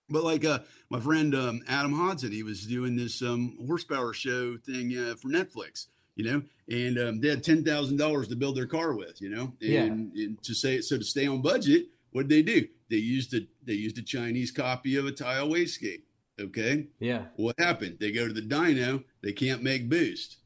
But 0.09 0.23
like 0.23 0.45
uh, 0.45 0.59
my 0.89 0.99
friend 0.99 1.33
um, 1.33 1.61
Adam 1.67 1.93
Hodson, 1.93 2.31
he 2.31 2.43
was 2.43 2.67
doing 2.67 2.95
this 2.95 3.21
um, 3.21 3.57
horsepower 3.65 4.13
show 4.13 4.57
thing 4.57 4.95
uh, 4.95 5.15
for 5.15 5.29
Netflix, 5.29 5.87
you 6.15 6.25
know, 6.25 6.43
and 6.69 6.99
um, 6.99 7.21
they 7.21 7.29
had 7.29 7.43
ten 7.43 7.63
thousand 7.63 7.97
dollars 7.97 8.27
to 8.27 8.35
build 8.35 8.55
their 8.55 8.67
car 8.67 8.93
with, 8.93 9.19
you 9.21 9.29
know, 9.29 9.53
and, 9.61 10.11
yeah. 10.13 10.25
and 10.25 10.43
to 10.43 10.53
say 10.53 10.81
so 10.81 10.97
to 10.97 11.03
stay 11.03 11.25
on 11.25 11.41
budget, 11.41 11.87
what 12.11 12.27
did 12.27 12.45
they 12.45 12.53
do? 12.53 12.67
They 12.89 12.97
used 12.97 13.33
a 13.33 13.47
they 13.63 13.73
used 13.73 13.97
a 13.97 14.03
Chinese 14.03 14.51
copy 14.51 14.95
of 14.95 15.07
a 15.07 15.11
TiAL 15.11 15.49
wastegate. 15.49 16.03
Okay. 16.39 16.87
Yeah. 16.99 17.25
What 17.37 17.55
happened? 17.57 17.97
They 17.99 18.11
go 18.11 18.27
to 18.27 18.33
the 18.33 18.41
dyno, 18.41 19.03
they 19.23 19.31
can't 19.31 19.63
make 19.63 19.89
boost. 19.89 20.37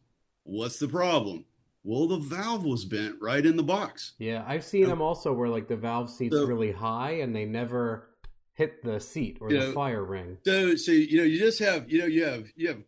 What's 0.50 0.80
the 0.80 0.88
problem? 0.88 1.46
Well, 1.84 2.08
the 2.08 2.18
valve 2.18 2.66
was 2.66 2.84
bent 2.84 3.16
right 3.22 3.46
in 3.46 3.56
the 3.56 3.64
box. 3.64 4.14
Yeah, 4.18 4.44
I've 4.48 4.64
seen 4.64 4.88
them 4.88 5.02
also 5.02 5.32
where 5.32 5.48
like 5.48 5.68
the 5.68 5.78
valve 5.78 6.10
seat's 6.10 6.36
so, 6.36 6.46
really 6.46 6.72
high 6.72 7.20
and 7.22 7.36
they 7.36 7.46
never 7.46 8.10
hit 8.56 8.84
the 8.84 9.00
seat 9.00 9.38
or 9.42 9.50
the 9.50 9.60
know, 9.60 9.72
fire 9.74 10.04
ring. 10.04 10.38
So, 10.46 10.76
so 10.76 10.92
you 10.92 11.18
know, 11.20 11.24
you 11.24 11.38
just 11.38 11.60
have 11.60 11.90
you 11.90 12.00
know 12.00 12.06
you 12.06 12.26
have 12.26 12.48
you 12.56 12.68
have 12.70 12.82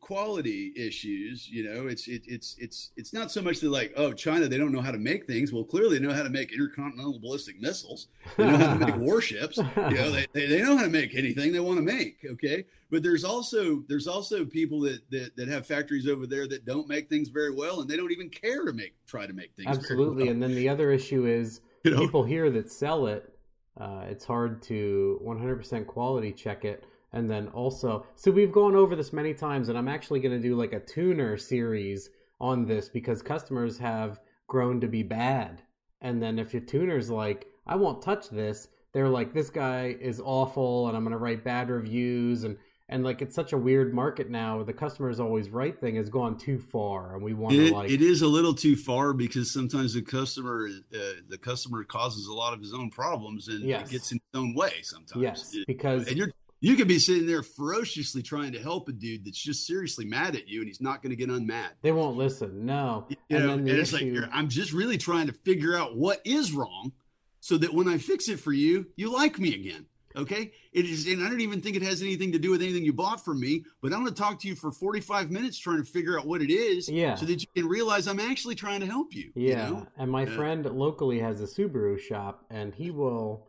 quality 0.00 0.72
issues 0.76 1.48
you 1.48 1.62
know 1.62 1.86
it's 1.86 2.08
it, 2.08 2.22
it's 2.26 2.56
it's 2.58 2.90
it's 2.96 3.12
not 3.12 3.30
so 3.30 3.40
much 3.40 3.60
that 3.60 3.70
like 3.70 3.92
oh 3.96 4.12
china 4.12 4.48
they 4.48 4.58
don't 4.58 4.72
know 4.72 4.80
how 4.80 4.90
to 4.90 4.98
make 4.98 5.26
things. 5.26 5.52
Well 5.52 5.64
clearly 5.64 5.98
they 5.98 6.06
know 6.06 6.12
how 6.12 6.22
to 6.22 6.30
make 6.30 6.52
intercontinental 6.52 7.18
ballistic 7.18 7.60
missiles. 7.60 8.08
They 8.36 8.44
know 8.44 8.56
how 8.56 8.74
to 8.76 8.86
make 8.86 8.96
warships. 9.08 9.56
You 9.56 9.64
know 9.74 10.10
they, 10.10 10.26
they, 10.32 10.46
they 10.46 10.62
know 10.62 10.76
how 10.76 10.84
to 10.84 10.90
make 10.90 11.14
anything 11.14 11.52
they 11.52 11.60
want 11.60 11.78
to 11.78 11.82
make 11.82 12.18
okay? 12.32 12.64
But 12.90 13.02
there's 13.02 13.24
also 13.24 13.82
there's 13.88 14.06
also 14.06 14.44
people 14.44 14.80
that, 14.80 15.08
that 15.10 15.36
that 15.36 15.48
have 15.48 15.66
factories 15.66 16.06
over 16.08 16.26
there 16.26 16.46
that 16.48 16.64
don't 16.64 16.88
make 16.88 17.08
things 17.08 17.28
very 17.28 17.54
well 17.54 17.80
and 17.80 17.88
they 17.88 17.96
don't 17.96 18.12
even 18.12 18.28
care 18.28 18.64
to 18.64 18.72
make 18.72 18.94
try 19.06 19.26
to 19.26 19.32
make 19.32 19.54
things 19.54 19.68
absolutely. 19.68 20.24
well. 20.24 20.32
and 20.32 20.42
then 20.42 20.54
the 20.54 20.68
other 20.68 20.90
issue 20.90 21.26
is 21.26 21.60
you 21.84 21.92
know? 21.92 22.00
people 22.00 22.24
here 22.24 22.50
that 22.50 22.70
sell 22.70 23.06
it 23.06 23.32
uh, 23.78 24.04
it's 24.08 24.24
hard 24.24 24.62
to 24.62 25.20
100% 25.24 25.86
quality 25.86 26.32
check 26.32 26.64
it 26.64 26.84
and 27.16 27.30
then 27.30 27.48
also 27.48 28.06
so 28.14 28.30
we've 28.30 28.52
gone 28.52 28.76
over 28.76 28.94
this 28.94 29.12
many 29.12 29.32
times 29.32 29.68
and 29.68 29.78
i'm 29.78 29.88
actually 29.88 30.20
going 30.20 30.34
to 30.34 30.48
do 30.48 30.54
like 30.54 30.72
a 30.72 30.80
tuner 30.80 31.36
series 31.36 32.10
on 32.40 32.66
this 32.66 32.88
because 32.88 33.22
customers 33.22 33.78
have 33.78 34.20
grown 34.46 34.80
to 34.80 34.88
be 34.88 35.02
bad. 35.02 35.62
And 36.02 36.22
then 36.22 36.38
if 36.38 36.52
your 36.52 36.62
tuner's 36.62 37.10
like 37.10 37.46
i 37.66 37.74
won't 37.74 38.02
touch 38.02 38.28
this 38.28 38.68
they're 38.92 39.08
like 39.08 39.32
this 39.32 39.50
guy 39.50 39.96
is 40.00 40.20
awful 40.22 40.88
and 40.88 40.96
i'm 40.96 41.02
going 41.02 41.12
to 41.12 41.18
write 41.18 41.42
bad 41.42 41.70
reviews 41.70 42.44
and 42.44 42.56
and 42.88 43.02
like 43.02 43.20
it's 43.20 43.34
such 43.34 43.52
a 43.52 43.58
weird 43.58 43.92
market 43.92 44.30
now. 44.30 44.62
The 44.62 44.72
customers 44.72 45.18
always 45.18 45.50
right 45.50 45.76
thing 45.76 45.96
has 45.96 46.08
gone 46.08 46.38
too 46.38 46.60
far 46.60 47.14
and 47.14 47.22
we 47.24 47.34
want 47.34 47.54
to 47.54 47.74
like 47.74 47.90
it 47.90 48.00
is 48.00 48.22
a 48.22 48.28
little 48.28 48.54
too 48.54 48.76
far 48.76 49.12
because 49.12 49.52
sometimes 49.52 49.94
the 49.94 50.02
customer 50.02 50.68
uh, 50.94 50.98
the 51.28 51.38
customer 51.38 51.82
causes 51.82 52.28
a 52.28 52.32
lot 52.32 52.52
of 52.52 52.60
his 52.60 52.72
own 52.72 52.90
problems 52.90 53.48
and 53.48 53.64
yes. 53.64 53.88
it 53.88 53.92
gets 53.92 54.12
in 54.12 54.18
his 54.18 54.40
own 54.40 54.54
way 54.54 54.82
sometimes. 54.82 55.20
Yes 55.20 55.56
because 55.66 56.06
and 56.06 56.16
you're 56.16 56.30
you 56.60 56.76
could 56.76 56.88
be 56.88 56.98
sitting 56.98 57.26
there 57.26 57.42
ferociously 57.42 58.22
trying 58.22 58.52
to 58.52 58.60
help 58.60 58.88
a 58.88 58.92
dude 58.92 59.24
that's 59.24 59.38
just 59.38 59.66
seriously 59.66 60.04
mad 60.04 60.34
at 60.34 60.48
you 60.48 60.60
and 60.60 60.68
he's 60.68 60.80
not 60.80 61.02
going 61.02 61.10
to 61.10 61.16
get 61.16 61.28
unmad. 61.28 61.68
They 61.82 61.92
won't 61.92 62.16
listen. 62.16 62.64
No. 62.64 63.06
You 63.08 63.16
and 63.36 63.46
know, 63.46 63.52
and 63.52 63.68
it's 63.68 63.92
issue... 63.92 64.20
like, 64.20 64.30
I'm 64.32 64.48
just 64.48 64.72
really 64.72 64.98
trying 64.98 65.26
to 65.26 65.32
figure 65.32 65.76
out 65.76 65.96
what 65.96 66.20
is 66.24 66.52
wrong 66.52 66.92
so 67.40 67.58
that 67.58 67.74
when 67.74 67.88
I 67.88 67.98
fix 67.98 68.28
it 68.28 68.40
for 68.40 68.52
you, 68.52 68.86
you 68.96 69.12
like 69.12 69.38
me 69.38 69.54
again. 69.54 69.86
Okay. 70.16 70.52
It 70.72 70.86
is, 70.86 71.06
and 71.06 71.22
I 71.22 71.28
don't 71.28 71.42
even 71.42 71.60
think 71.60 71.76
it 71.76 71.82
has 71.82 72.00
anything 72.00 72.32
to 72.32 72.38
do 72.38 72.50
with 72.50 72.62
anything 72.62 72.84
you 72.84 72.94
bought 72.94 73.22
from 73.22 73.38
me, 73.38 73.64
but 73.82 73.92
I'm 73.92 74.00
going 74.00 74.14
to 74.14 74.20
talk 74.20 74.40
to 74.40 74.48
you 74.48 74.54
for 74.54 74.70
45 74.70 75.30
minutes 75.30 75.58
trying 75.58 75.84
to 75.84 75.84
figure 75.84 76.18
out 76.18 76.26
what 76.26 76.40
it 76.40 76.50
is. 76.50 76.88
Yeah. 76.88 77.16
So 77.16 77.26
that 77.26 77.42
you 77.42 77.48
can 77.54 77.68
realize 77.68 78.08
I'm 78.08 78.18
actually 78.18 78.54
trying 78.54 78.80
to 78.80 78.86
help 78.86 79.14
you. 79.14 79.30
Yeah. 79.34 79.68
You 79.68 79.74
know? 79.74 79.86
And 79.98 80.10
my 80.10 80.24
friend 80.24 80.64
locally 80.64 81.20
has 81.20 81.42
a 81.42 81.44
Subaru 81.44 81.98
shop 81.98 82.46
and 82.50 82.74
he 82.74 82.90
will 82.90 83.45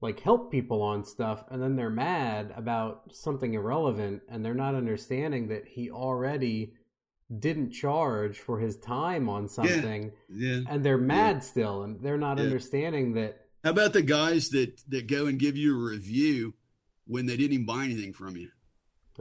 like 0.00 0.20
help 0.20 0.50
people 0.50 0.82
on 0.82 1.04
stuff 1.04 1.44
and 1.50 1.62
then 1.62 1.76
they're 1.76 1.90
mad 1.90 2.52
about 2.56 3.02
something 3.12 3.54
irrelevant 3.54 4.22
and 4.28 4.44
they're 4.44 4.54
not 4.54 4.74
understanding 4.74 5.48
that 5.48 5.66
he 5.66 5.90
already 5.90 6.72
didn't 7.38 7.70
charge 7.70 8.38
for 8.38 8.58
his 8.58 8.76
time 8.78 9.28
on 9.28 9.48
something 9.48 10.12
yeah, 10.28 10.56
yeah 10.56 10.60
and 10.68 10.84
they're 10.84 10.98
mad 10.98 11.36
yeah. 11.36 11.40
still 11.40 11.82
and 11.82 12.00
they're 12.02 12.18
not 12.18 12.40
understanding 12.40 13.14
that 13.14 13.40
how 13.62 13.70
about 13.70 13.92
the 13.92 14.02
guys 14.02 14.48
that 14.50 14.82
that 14.88 15.06
go 15.06 15.26
and 15.26 15.38
give 15.38 15.56
you 15.56 15.78
a 15.78 15.90
review 15.90 16.54
when 17.06 17.26
they 17.26 17.36
didn't 17.36 17.52
even 17.52 17.66
buy 17.66 17.84
anything 17.84 18.12
from 18.12 18.36
you? 18.36 18.48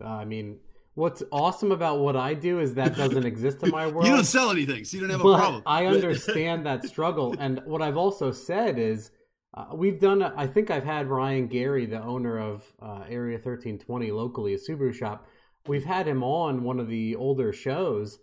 Uh, 0.01 0.07
i 0.07 0.25
mean 0.25 0.57
what's 0.95 1.21
awesome 1.31 1.71
about 1.71 1.99
what 1.99 2.15
i 2.15 2.33
do 2.33 2.59
is 2.59 2.73
that 2.73 2.95
doesn't 2.95 3.25
exist 3.25 3.61
in 3.61 3.69
my 3.69 3.85
world. 3.91 4.07
you 4.07 4.11
don't 4.13 4.23
sell 4.23 4.49
anything 4.49 4.83
so 4.85 4.97
you 4.97 5.01
don't 5.01 5.11
have 5.11 5.19
a 5.19 5.35
problem. 5.35 5.61
I 5.65 5.85
understand 5.85 6.65
that 6.65 6.85
struggle 6.85 7.35
and 7.37 7.61
what 7.65 7.81
i've 7.81 7.97
also 7.97 8.31
said 8.31 8.79
is 8.79 9.11
uh, 9.53 9.65
we've 9.73 9.99
done. 9.99 10.21
I 10.21 10.45
think 10.47 10.69
I've 10.69 10.83
had 10.83 11.07
Ryan 11.07 11.47
Gary, 11.47 11.85
the 11.85 12.01
owner 12.01 12.37
of 12.37 12.71
uh, 12.81 13.03
Area 13.09 13.37
1320 13.37 14.11
locally, 14.11 14.53
a 14.53 14.57
Subaru 14.57 14.93
shop. 14.93 15.27
We've 15.67 15.85
had 15.85 16.07
him 16.07 16.23
on 16.23 16.63
one 16.63 16.79
of 16.79 16.87
the 16.87 17.15
older 17.15 17.51
shows, 17.51 18.19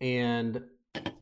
and 0.00 0.62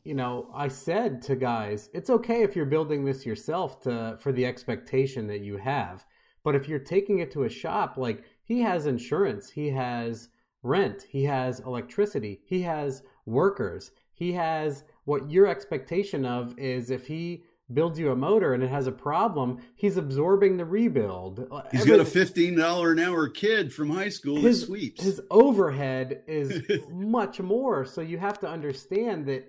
you 0.04 0.14
know, 0.14 0.50
I 0.54 0.68
said 0.68 1.22
to 1.22 1.36
guys, 1.36 1.90
it's 1.92 2.10
okay 2.10 2.42
if 2.42 2.54
you're 2.54 2.66
building 2.66 3.04
this 3.04 3.26
yourself 3.26 3.80
to 3.82 4.16
for 4.20 4.30
the 4.30 4.46
expectation 4.46 5.26
that 5.28 5.40
you 5.40 5.56
have, 5.56 6.04
but 6.44 6.54
if 6.54 6.68
you're 6.68 6.78
taking 6.78 7.18
it 7.18 7.32
to 7.32 7.44
a 7.44 7.48
shop, 7.48 7.96
like 7.96 8.24
he 8.44 8.60
has 8.60 8.86
insurance, 8.86 9.50
he 9.50 9.70
has 9.70 10.28
rent, 10.62 11.06
he 11.08 11.24
has 11.24 11.60
electricity, 11.60 12.40
he 12.44 12.62
has 12.62 13.02
workers, 13.24 13.90
he 14.12 14.32
has 14.32 14.84
what 15.04 15.30
your 15.30 15.46
expectation 15.46 16.24
of 16.24 16.56
is 16.58 16.90
if 16.90 17.06
he 17.06 17.44
builds 17.72 17.98
you 17.98 18.10
a 18.10 18.16
motor 18.16 18.55
and 18.55 18.62
it 18.62 18.70
has 18.70 18.86
a 18.86 18.93
problem, 18.93 19.59
he's 19.74 19.97
absorbing 19.97 20.56
the 20.56 20.64
rebuild. 20.64 21.48
He's 21.70 21.82
Every, 21.82 21.93
got 21.93 22.01
a 22.01 22.05
fifteen 22.05 22.56
dollar 22.56 22.93
an 22.93 22.98
hour 22.98 23.28
kid 23.28 23.72
from 23.72 23.90
high 23.90 24.09
school 24.09 24.36
his, 24.36 24.60
that 24.60 24.66
sweeps. 24.66 25.02
His 25.02 25.20
overhead 25.30 26.22
is 26.26 26.62
much 26.90 27.40
more. 27.40 27.84
So 27.84 28.01
you 28.01 28.18
have 28.18 28.38
to 28.40 28.48
understand 28.48 29.26
that 29.26 29.48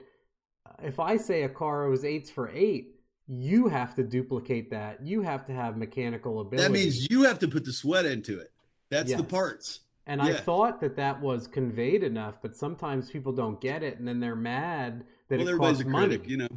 uh, 0.66 0.74
if 0.84 1.00
I 1.00 1.18
say 1.18 1.44
a 1.44 1.50
car 1.50 1.88
was 1.90 2.04
eights 2.04 2.30
for 2.30 2.50
eight, 2.50 2.96
you 3.28 3.68
have 3.68 3.94
to 3.96 4.04
duplicate 4.04 4.72
that. 4.72 5.06
You 5.06 5.22
have 5.22 5.46
to 5.48 5.54
have 5.54 5.78
mechanical 5.78 6.40
ability. 6.40 6.64
That 6.64 6.72
means 6.72 7.10
you 7.10 7.24
have 7.24 7.40
to 7.40 7.48
put 7.48 7.66
the 7.66 7.74
sweat 7.74 8.06
into 8.06 8.40
it. 8.40 8.52
That's 8.90 9.10
yes. 9.10 9.20
the 9.20 9.26
parts. 9.26 9.82
And 10.08 10.22
yeah. 10.22 10.30
I 10.30 10.34
thought 10.34 10.80
that 10.80 10.96
that 10.96 11.20
was 11.20 11.48
conveyed 11.48 12.02
enough, 12.02 12.42
but 12.42 12.56
sometimes 12.56 13.12
people 13.12 13.34
don't 13.34 13.60
get 13.60 13.84
it, 13.84 14.00
and 14.00 14.08
then 14.08 14.22
they're 14.22 14.38
mad 14.38 15.04
that 15.28 15.40
well, 15.40 15.50
it 15.50 15.58
costs 15.58 15.84
money. 15.84 16.18
Critic, 16.18 16.30
you 16.30 16.38
know. 16.38 16.48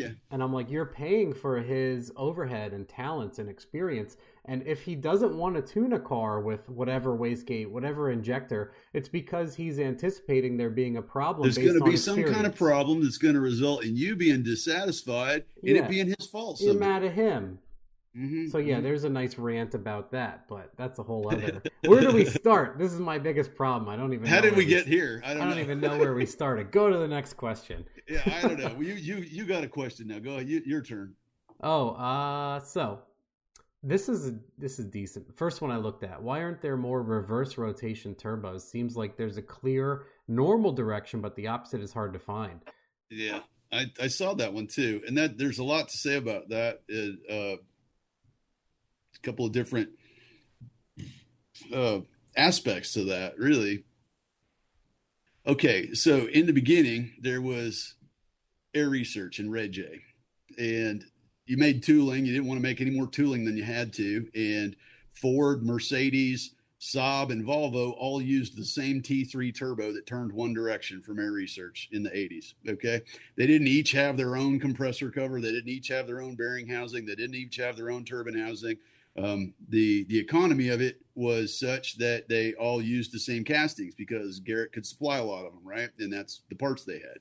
Yeah. 0.00 0.10
And 0.30 0.42
I'm 0.42 0.52
like, 0.52 0.70
you're 0.70 0.86
paying 0.86 1.32
for 1.32 1.60
his 1.60 2.12
overhead 2.16 2.72
and 2.72 2.88
talents 2.88 3.38
and 3.38 3.48
experience. 3.48 4.16
And 4.46 4.66
if 4.66 4.82
he 4.82 4.94
doesn't 4.94 5.36
want 5.36 5.56
to 5.56 5.62
tune 5.62 5.92
a 5.92 6.00
car 6.00 6.40
with 6.40 6.68
whatever 6.68 7.16
wastegate, 7.16 7.70
whatever 7.70 8.10
injector, 8.10 8.72
it's 8.92 9.08
because 9.08 9.54
he's 9.54 9.78
anticipating 9.78 10.56
there 10.56 10.70
being 10.70 10.96
a 10.96 11.02
problem. 11.02 11.42
There's 11.42 11.58
going 11.58 11.78
to 11.78 11.84
be 11.84 11.96
some 11.96 12.22
kind 12.24 12.46
of 12.46 12.54
problem 12.54 13.02
that's 13.02 13.18
going 13.18 13.34
to 13.34 13.40
result 13.40 13.84
in 13.84 13.96
you 13.96 14.16
being 14.16 14.42
dissatisfied 14.42 15.44
and 15.62 15.76
yeah. 15.76 15.84
it 15.84 15.88
being 15.88 16.14
his 16.18 16.26
fault. 16.26 16.60
You're 16.60 16.74
mad 16.74 17.04
at 17.04 17.12
him. 17.12 17.58
Mm-hmm, 18.16 18.48
so 18.48 18.58
yeah, 18.58 18.74
mm-hmm. 18.74 18.84
there's 18.84 19.04
a 19.04 19.08
nice 19.08 19.38
rant 19.38 19.74
about 19.74 20.10
that, 20.10 20.46
but 20.48 20.70
that's 20.76 20.98
a 20.98 21.02
whole 21.02 21.32
other. 21.32 21.62
where 21.86 22.00
do 22.00 22.10
we 22.10 22.24
start? 22.24 22.76
This 22.76 22.92
is 22.92 22.98
my 22.98 23.18
biggest 23.18 23.54
problem. 23.54 23.88
I 23.88 23.96
don't 23.96 24.12
even. 24.12 24.24
Know 24.24 24.34
how 24.34 24.40
did 24.40 24.56
we 24.56 24.64
get 24.64 24.86
here? 24.86 25.22
I 25.24 25.32
don't. 25.32 25.42
I 25.42 25.48
don't 25.48 25.60
even 25.60 25.80
know 25.80 25.96
where 25.96 26.12
we 26.14 26.26
started. 26.26 26.72
Go 26.72 26.90
to 26.90 26.98
the 26.98 27.06
next 27.06 27.34
question. 27.34 27.84
yeah, 28.08 28.22
I 28.26 28.48
don't 28.48 28.58
know. 28.58 28.80
you 28.80 28.94
you 28.94 29.18
you 29.18 29.44
got 29.44 29.62
a 29.62 29.68
question 29.68 30.08
now. 30.08 30.18
Go 30.18 30.32
ahead. 30.32 30.48
You, 30.48 30.60
your 30.66 30.82
turn. 30.82 31.14
Oh, 31.62 31.90
uh, 31.90 32.58
so 32.60 32.98
this 33.82 34.08
is 34.08 34.32
this 34.58 34.80
is 34.80 34.86
decent. 34.86 35.26
First 35.36 35.62
one 35.62 35.70
I 35.70 35.76
looked 35.76 36.02
at. 36.02 36.20
Why 36.20 36.42
aren't 36.42 36.60
there 36.60 36.76
more 36.76 37.02
reverse 37.02 37.56
rotation 37.58 38.16
turbos? 38.16 38.62
Seems 38.62 38.96
like 38.96 39.16
there's 39.16 39.36
a 39.36 39.42
clear 39.42 40.06
normal 40.28 40.72
direction, 40.72 41.20
but 41.20 41.36
the 41.36 41.46
opposite 41.46 41.80
is 41.80 41.92
hard 41.92 42.12
to 42.12 42.18
find. 42.18 42.60
Yeah, 43.08 43.40
I 43.72 43.86
I 44.00 44.08
saw 44.08 44.34
that 44.34 44.52
one 44.52 44.66
too, 44.66 45.00
and 45.06 45.16
that 45.16 45.38
there's 45.38 45.60
a 45.60 45.64
lot 45.64 45.88
to 45.88 45.96
say 45.96 46.16
about 46.16 46.48
that. 46.50 46.80
uh, 46.90 47.34
a 47.34 47.58
couple 49.22 49.46
of 49.46 49.52
different 49.52 49.90
uh, 51.74 52.00
aspects 52.36 52.92
to 52.94 53.04
that, 53.04 53.38
really. 53.38 53.84
Okay, 55.46 55.94
so 55.94 56.26
in 56.26 56.46
the 56.46 56.52
beginning, 56.52 57.12
there 57.20 57.40
was 57.40 57.94
AiResearch 58.74 59.38
and 59.38 59.50
Rajay, 59.50 60.00
and 60.58 61.04
you 61.46 61.56
made 61.56 61.82
tooling. 61.82 62.26
You 62.26 62.32
didn't 62.32 62.46
want 62.48 62.58
to 62.58 62.62
make 62.62 62.80
any 62.80 62.90
more 62.90 63.08
tooling 63.08 63.44
than 63.44 63.56
you 63.56 63.64
had 63.64 63.92
to, 63.94 64.28
and 64.34 64.76
Ford, 65.08 65.62
Mercedes, 65.62 66.54
Saab, 66.80 67.30
and 67.30 67.44
Volvo 67.44 67.94
all 67.98 68.22
used 68.22 68.56
the 68.56 68.64
same 68.64 69.02
T3 69.02 69.54
turbo 69.54 69.92
that 69.92 70.06
turned 70.06 70.32
one 70.32 70.54
direction 70.54 71.02
from 71.02 71.18
AiResearch 71.18 71.90
in 71.90 72.02
the 72.02 72.10
80s. 72.10 72.54
Okay. 72.66 73.02
They 73.36 73.46
didn't 73.46 73.66
each 73.66 73.92
have 73.92 74.16
their 74.16 74.34
own 74.34 74.58
compressor 74.58 75.10
cover. 75.10 75.40
They 75.40 75.52
didn't 75.52 75.68
each 75.68 75.88
have 75.88 76.06
their 76.06 76.22
own 76.22 76.36
bearing 76.36 76.68
housing. 76.68 77.04
They 77.04 77.16
didn't 77.16 77.34
each 77.34 77.56
have 77.56 77.76
their 77.76 77.90
own 77.90 78.04
turbine 78.04 78.38
housing 78.38 78.78
um, 79.18 79.54
the 79.68 80.04
the 80.04 80.18
economy 80.18 80.68
of 80.68 80.80
it 80.80 81.00
was 81.14 81.58
such 81.58 81.98
that 81.98 82.28
they 82.28 82.54
all 82.54 82.80
used 82.80 83.12
the 83.12 83.18
same 83.18 83.44
castings 83.44 83.94
because 83.94 84.40
Garrett 84.40 84.72
could 84.72 84.86
supply 84.86 85.18
a 85.18 85.24
lot 85.24 85.44
of 85.44 85.52
them, 85.52 85.66
right? 85.66 85.90
And 85.98 86.12
that's 86.12 86.42
the 86.48 86.54
parts 86.56 86.84
they 86.84 86.94
had. 86.94 87.18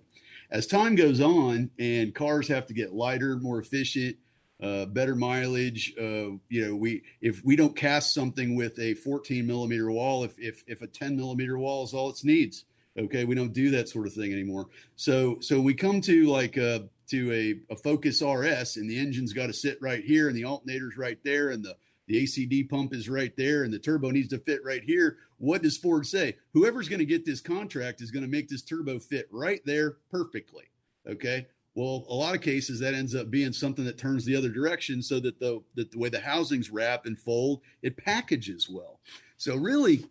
As 0.51 0.67
time 0.67 0.95
goes 0.95 1.19
on 1.19 1.69
and 1.79 2.15
cars 2.15 2.47
have 2.47 2.65
to 2.67 2.73
get 2.73 2.93
lighter, 2.93 3.37
more 3.37 3.59
efficient, 3.59 4.15
uh, 4.61 4.85
better 4.85 5.15
mileage, 5.15 5.93
uh, 5.99 6.31
you 6.49 6.67
know, 6.67 6.75
we 6.75 7.01
if 7.21 7.43
we 7.43 7.55
don't 7.55 7.75
cast 7.75 8.13
something 8.13 8.55
with 8.55 8.77
a 8.79 8.93
14 8.95 9.45
millimeter 9.45 9.91
wall, 9.91 10.23
if 10.23 10.37
if 10.37 10.63
if 10.67 10.81
a 10.81 10.87
10 10.87 11.15
millimeter 11.15 11.57
wall 11.57 11.83
is 11.83 11.93
all 11.93 12.09
it 12.09 12.19
needs, 12.23 12.65
okay, 12.97 13.25
we 13.25 13.35
don't 13.35 13.53
do 13.53 13.71
that 13.71 13.89
sort 13.89 14.07
of 14.07 14.13
thing 14.13 14.31
anymore. 14.31 14.67
So 14.95 15.39
so 15.39 15.59
we 15.59 15.73
come 15.73 16.01
to 16.01 16.27
like 16.27 16.57
uh, 16.57 16.79
to 17.10 17.31
a, 17.31 17.73
a 17.73 17.76
Focus 17.76 18.22
RS, 18.22 18.77
and 18.77 18.90
the 18.90 18.99
engine's 18.99 19.34
got 19.34 19.48
to 19.48 19.53
sit 19.53 19.77
right 19.81 20.03
here, 20.03 20.27
and 20.27 20.36
the 20.36 20.45
alternator's 20.45 20.98
right 20.98 21.19
there, 21.23 21.49
and 21.49 21.64
the 21.64 21.76
the 22.10 22.23
ACD 22.23 22.68
pump 22.68 22.91
is 22.91 23.07
right 23.07 23.38
there, 23.38 23.64
and 23.64 23.72
the 23.72 23.77
turbo 23.77 24.10
needs 24.10 24.30
to 24.30 24.40
fit 24.40 24.61
right 24.65 24.84
here. 24.84 25.18
What 25.38 25.61
does 25.61 25.77
Ford 25.77 26.07
say? 26.07 26.38
Whoever's 26.53 26.90
going 26.90 26.99
to 26.99 27.06
get 27.06 27.23
this 27.23 27.40
contract 27.40 28.02
is 28.02 28.10
going 28.10 28.23
to 28.23 28.30
make 28.30 28.49
this 28.49 28.64
turbo 28.64 28.98
fit 28.98 29.27
right 29.31 29.61
there 29.64 29.98
perfectly. 30.10 30.72
Okay. 31.07 31.45
Well, 31.76 32.06
a 32.10 32.15
lot 32.15 32.34
of 32.34 32.41
cases 32.41 32.80
that 32.80 32.95
ends 32.95 33.14
up 33.14 33.30
being 33.30 33.53
something 33.53 33.86
that 33.86 33.99
turns 33.99 34.26
the 34.26 34.36
other 34.36 34.49
direction, 34.49 35.03
so 35.03 35.19
that 35.19 35.40
the 35.40 35.61
that 35.76 35.91
the 35.91 35.99
way 35.99 36.10
the 36.10 36.19
housings 36.19 36.72
wrap 36.72 37.06
and 37.06 37.18
fold, 37.18 37.61
it 37.84 37.95
packages 37.95 38.68
well. 38.68 38.99
So 39.38 39.56
really, 39.56 40.06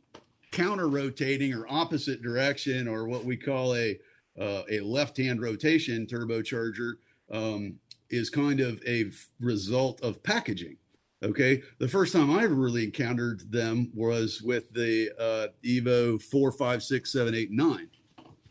counter 0.53 0.89
rotating 0.89 1.53
or 1.53 1.67
opposite 1.69 2.23
direction, 2.23 2.87
or 2.87 3.09
what 3.09 3.25
we 3.25 3.37
call 3.37 3.75
a 3.75 3.99
uh, 4.41 4.63
a 4.71 4.81
left-hand 4.81 5.41
rotation 5.41 6.07
turbocharger 6.07 6.95
um, 7.31 7.77
is 8.11 8.31
kind 8.31 8.61
of 8.61 8.83
a 8.87 9.07
result 9.41 10.01
of 10.03 10.23
packaging. 10.23 10.77
Okay, 11.23 11.63
the 11.79 11.89
first 11.89 12.13
time 12.13 12.31
I 12.31 12.45
ever 12.45 12.55
really 12.55 12.85
encountered 12.85 13.51
them 13.51 13.91
was 13.93 14.41
with 14.41 14.73
the 14.73 15.11
uh, 15.19 15.49
Evo 15.65 16.23
four, 16.23 16.53
five, 16.53 16.81
six, 16.81 17.13
seven, 17.13 17.35
eight, 17.35 17.51
nine, 17.51 17.89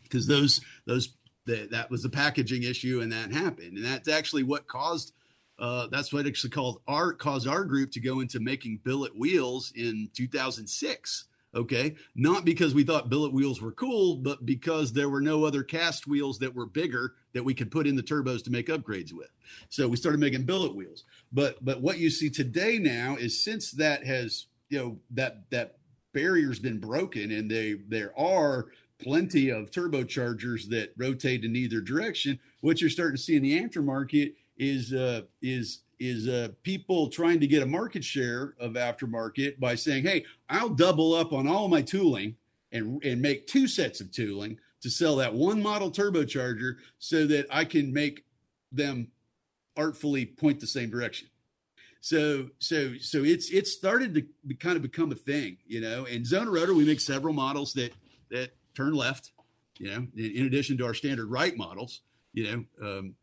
because 0.02 0.26
those 0.26 0.60
those 0.84 1.16
the, 1.46 1.66
that 1.70 1.90
was 1.90 2.02
the 2.02 2.10
packaging 2.10 2.64
issue, 2.64 3.00
and 3.00 3.10
that 3.10 3.32
happened, 3.32 3.78
and 3.78 3.84
that's 3.84 4.08
actually 4.08 4.42
what 4.42 4.66
caused. 4.66 5.14
Uh, 5.58 5.88
that's 5.88 6.12
what 6.12 6.26
actually 6.26 6.50
called 6.50 6.82
our 6.86 7.12
caused 7.12 7.48
our 7.48 7.64
group 7.64 7.90
to 7.92 8.00
go 8.00 8.20
into 8.20 8.38
making 8.38 8.80
billet 8.84 9.18
wheels 9.18 9.72
in 9.74 10.08
2006 10.14 11.24
Okay. 11.54 11.96
Not 12.14 12.44
because 12.44 12.74
we 12.74 12.84
thought 12.84 13.08
billet 13.08 13.32
wheels 13.32 13.60
were 13.60 13.72
cool, 13.72 14.16
but 14.16 14.44
because 14.44 14.92
there 14.92 15.08
were 15.08 15.20
no 15.20 15.44
other 15.44 15.62
cast 15.62 16.06
wheels 16.06 16.38
that 16.40 16.54
were 16.54 16.66
bigger 16.66 17.14
that 17.32 17.44
we 17.44 17.54
could 17.54 17.70
put 17.70 17.86
in 17.86 17.96
the 17.96 18.02
turbos 18.02 18.44
to 18.44 18.50
make 18.50 18.66
upgrades 18.68 19.12
with. 19.12 19.30
So 19.70 19.88
we 19.88 19.96
started 19.96 20.20
making 20.20 20.44
billet 20.44 20.74
wheels. 20.74 21.04
But 21.32 21.64
but 21.64 21.80
what 21.80 21.98
you 21.98 22.10
see 22.10 22.28
today 22.28 22.78
now 22.78 23.16
is 23.16 23.42
since 23.42 23.70
that 23.72 24.04
has, 24.04 24.46
you 24.68 24.78
know, 24.78 24.98
that 25.12 25.50
that 25.50 25.78
barrier's 26.12 26.58
been 26.58 26.80
broken 26.80 27.30
and 27.30 27.50
they 27.50 27.76
there 27.88 28.18
are 28.18 28.66
plenty 28.98 29.48
of 29.48 29.70
turbochargers 29.70 30.68
that 30.68 30.92
rotate 30.96 31.44
in 31.44 31.56
either 31.56 31.80
direction, 31.80 32.38
what 32.60 32.80
you're 32.80 32.90
starting 32.90 33.16
to 33.16 33.22
see 33.22 33.36
in 33.36 33.42
the 33.42 33.60
aftermarket 33.60 34.34
is 34.58 34.92
uh 34.92 35.22
is 35.40 35.80
is 36.00 36.28
uh, 36.28 36.48
people 36.62 37.08
trying 37.08 37.40
to 37.40 37.46
get 37.46 37.62
a 37.62 37.66
market 37.66 38.04
share 38.04 38.54
of 38.60 38.72
aftermarket 38.72 39.58
by 39.58 39.74
saying, 39.74 40.04
"Hey, 40.04 40.24
I'll 40.48 40.68
double 40.68 41.14
up 41.14 41.32
on 41.32 41.48
all 41.48 41.68
my 41.68 41.82
tooling 41.82 42.36
and 42.72 43.02
and 43.04 43.20
make 43.20 43.46
two 43.46 43.66
sets 43.66 44.00
of 44.00 44.12
tooling 44.12 44.58
to 44.80 44.90
sell 44.90 45.16
that 45.16 45.34
one 45.34 45.62
model 45.62 45.90
turbocharger, 45.90 46.76
so 46.98 47.26
that 47.26 47.46
I 47.50 47.64
can 47.64 47.92
make 47.92 48.24
them 48.70 49.08
artfully 49.76 50.26
point 50.26 50.60
the 50.60 50.66
same 50.66 50.90
direction." 50.90 51.28
So 52.00 52.50
so 52.58 52.94
so 53.00 53.24
it's 53.24 53.50
it's 53.50 53.72
started 53.72 54.14
to 54.14 54.24
be, 54.46 54.54
kind 54.54 54.76
of 54.76 54.82
become 54.82 55.10
a 55.10 55.16
thing, 55.16 55.56
you 55.66 55.80
know. 55.80 56.06
And 56.06 56.24
Xona 56.24 56.52
Rotor, 56.52 56.74
we 56.74 56.84
make 56.84 57.00
several 57.00 57.34
models 57.34 57.72
that 57.74 57.92
that 58.30 58.50
turn 58.74 58.94
left, 58.94 59.32
you 59.78 59.90
know, 59.90 60.06
in, 60.16 60.36
in 60.36 60.46
addition 60.46 60.78
to 60.78 60.86
our 60.86 60.94
standard 60.94 61.26
right 61.26 61.56
models, 61.56 62.02
you 62.32 62.44
know. 62.80 62.88
Um, 62.98 63.14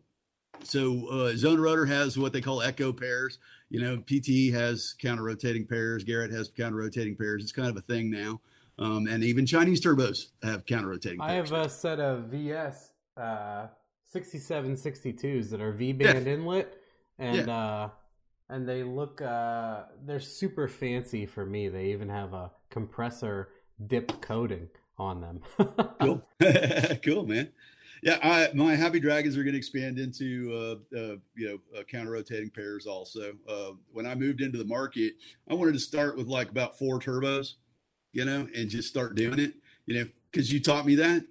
so 0.65 1.07
uh, 1.07 1.33
Xona 1.33 1.59
Rotor 1.59 1.85
has 1.85 2.17
what 2.17 2.33
they 2.33 2.41
call 2.41 2.61
echo 2.61 2.91
pairs. 2.91 3.39
You 3.69 3.81
know, 3.81 3.97
PT 3.97 4.53
has 4.53 4.93
counter 4.99 5.23
rotating 5.23 5.65
pairs. 5.65 6.03
Garrett 6.03 6.31
has 6.31 6.49
counter 6.49 6.77
rotating 6.77 7.15
pairs. 7.15 7.43
It's 7.43 7.51
kind 7.51 7.69
of 7.69 7.77
a 7.77 7.81
thing 7.81 8.11
now. 8.11 8.41
Um, 8.77 9.07
and 9.07 9.23
even 9.23 9.45
Chinese 9.45 9.81
turbos 9.81 10.27
have 10.43 10.65
counter 10.65 10.89
rotating. 10.89 11.21
I 11.21 11.33
have 11.33 11.51
a 11.51 11.69
set 11.69 11.99
of 11.99 12.25
VS 12.25 12.91
uh, 13.17 13.67
6762s 14.13 15.49
that 15.49 15.61
are 15.61 15.71
V 15.71 15.93
band 15.93 16.25
yeah. 16.25 16.33
inlet, 16.33 16.77
and 17.17 17.47
yeah. 17.47 17.57
uh, 17.57 17.89
and 18.49 18.67
they 18.67 18.83
look 18.83 19.21
uh, 19.21 19.83
they're 20.05 20.19
super 20.19 20.67
fancy 20.67 21.25
for 21.25 21.45
me. 21.45 21.69
They 21.69 21.87
even 21.87 22.09
have 22.09 22.33
a 22.33 22.51
compressor 22.69 23.49
dip 23.87 24.21
coating 24.21 24.69
on 24.97 25.21
them. 25.21 25.41
cool, 26.01 26.21
cool, 27.03 27.25
man. 27.25 27.49
Yeah, 28.01 28.19
I, 28.21 28.49
my 28.53 28.75
Happy 28.75 28.99
Dragons 28.99 29.37
are 29.37 29.43
going 29.43 29.53
to 29.53 29.57
expand 29.57 29.97
into 29.99 30.51
uh, 30.53 30.97
uh, 30.97 31.15
you 31.35 31.47
know 31.47 31.79
uh, 31.79 31.83
counter 31.83 32.11
rotating 32.11 32.49
pairs 32.49 32.85
also. 32.85 33.33
Uh, 33.47 33.71
when 33.91 34.05
I 34.05 34.15
moved 34.15 34.41
into 34.41 34.57
the 34.57 34.65
market, 34.65 35.13
I 35.49 35.53
wanted 35.53 35.73
to 35.73 35.79
start 35.79 36.17
with 36.17 36.27
like 36.27 36.49
about 36.49 36.77
four 36.77 36.99
turbos, 36.99 37.53
you 38.11 38.25
know, 38.25 38.47
and 38.55 38.69
just 38.69 38.89
start 38.89 39.15
doing 39.15 39.39
it, 39.39 39.53
you 39.85 39.95
know, 39.95 40.09
because 40.31 40.51
you 40.51 40.61
taught 40.61 40.85
me 40.85 40.95
that. 40.95 41.25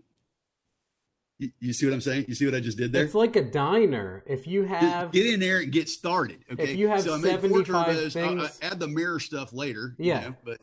You, 1.38 1.50
you, 1.58 1.72
see 1.72 1.86
what 1.86 1.94
I'm 1.94 2.00
saying? 2.00 2.26
You 2.28 2.34
see 2.36 2.44
what 2.44 2.54
I 2.54 2.60
just 2.60 2.78
did 2.78 2.92
there? 2.92 3.04
It's 3.04 3.14
like 3.14 3.34
a 3.34 3.42
diner. 3.42 4.22
If 4.24 4.46
you 4.46 4.64
have 4.64 5.10
get 5.10 5.26
in 5.26 5.40
there 5.40 5.58
and 5.58 5.72
get 5.72 5.88
started, 5.88 6.44
okay. 6.52 6.62
If 6.62 6.76
you 6.76 6.88
have 6.88 7.02
so 7.02 7.14
I 7.14 7.18
made 7.18 7.40
four 7.40 7.62
turbos. 7.62 8.12
Things... 8.12 8.16
I'll, 8.16 8.40
I'll 8.40 8.50
add 8.62 8.78
the 8.78 8.86
mirror 8.86 9.18
stuff 9.18 9.52
later. 9.52 9.96
Yeah, 9.98 10.20
you 10.20 10.28
know, 10.28 10.36
but 10.44 10.60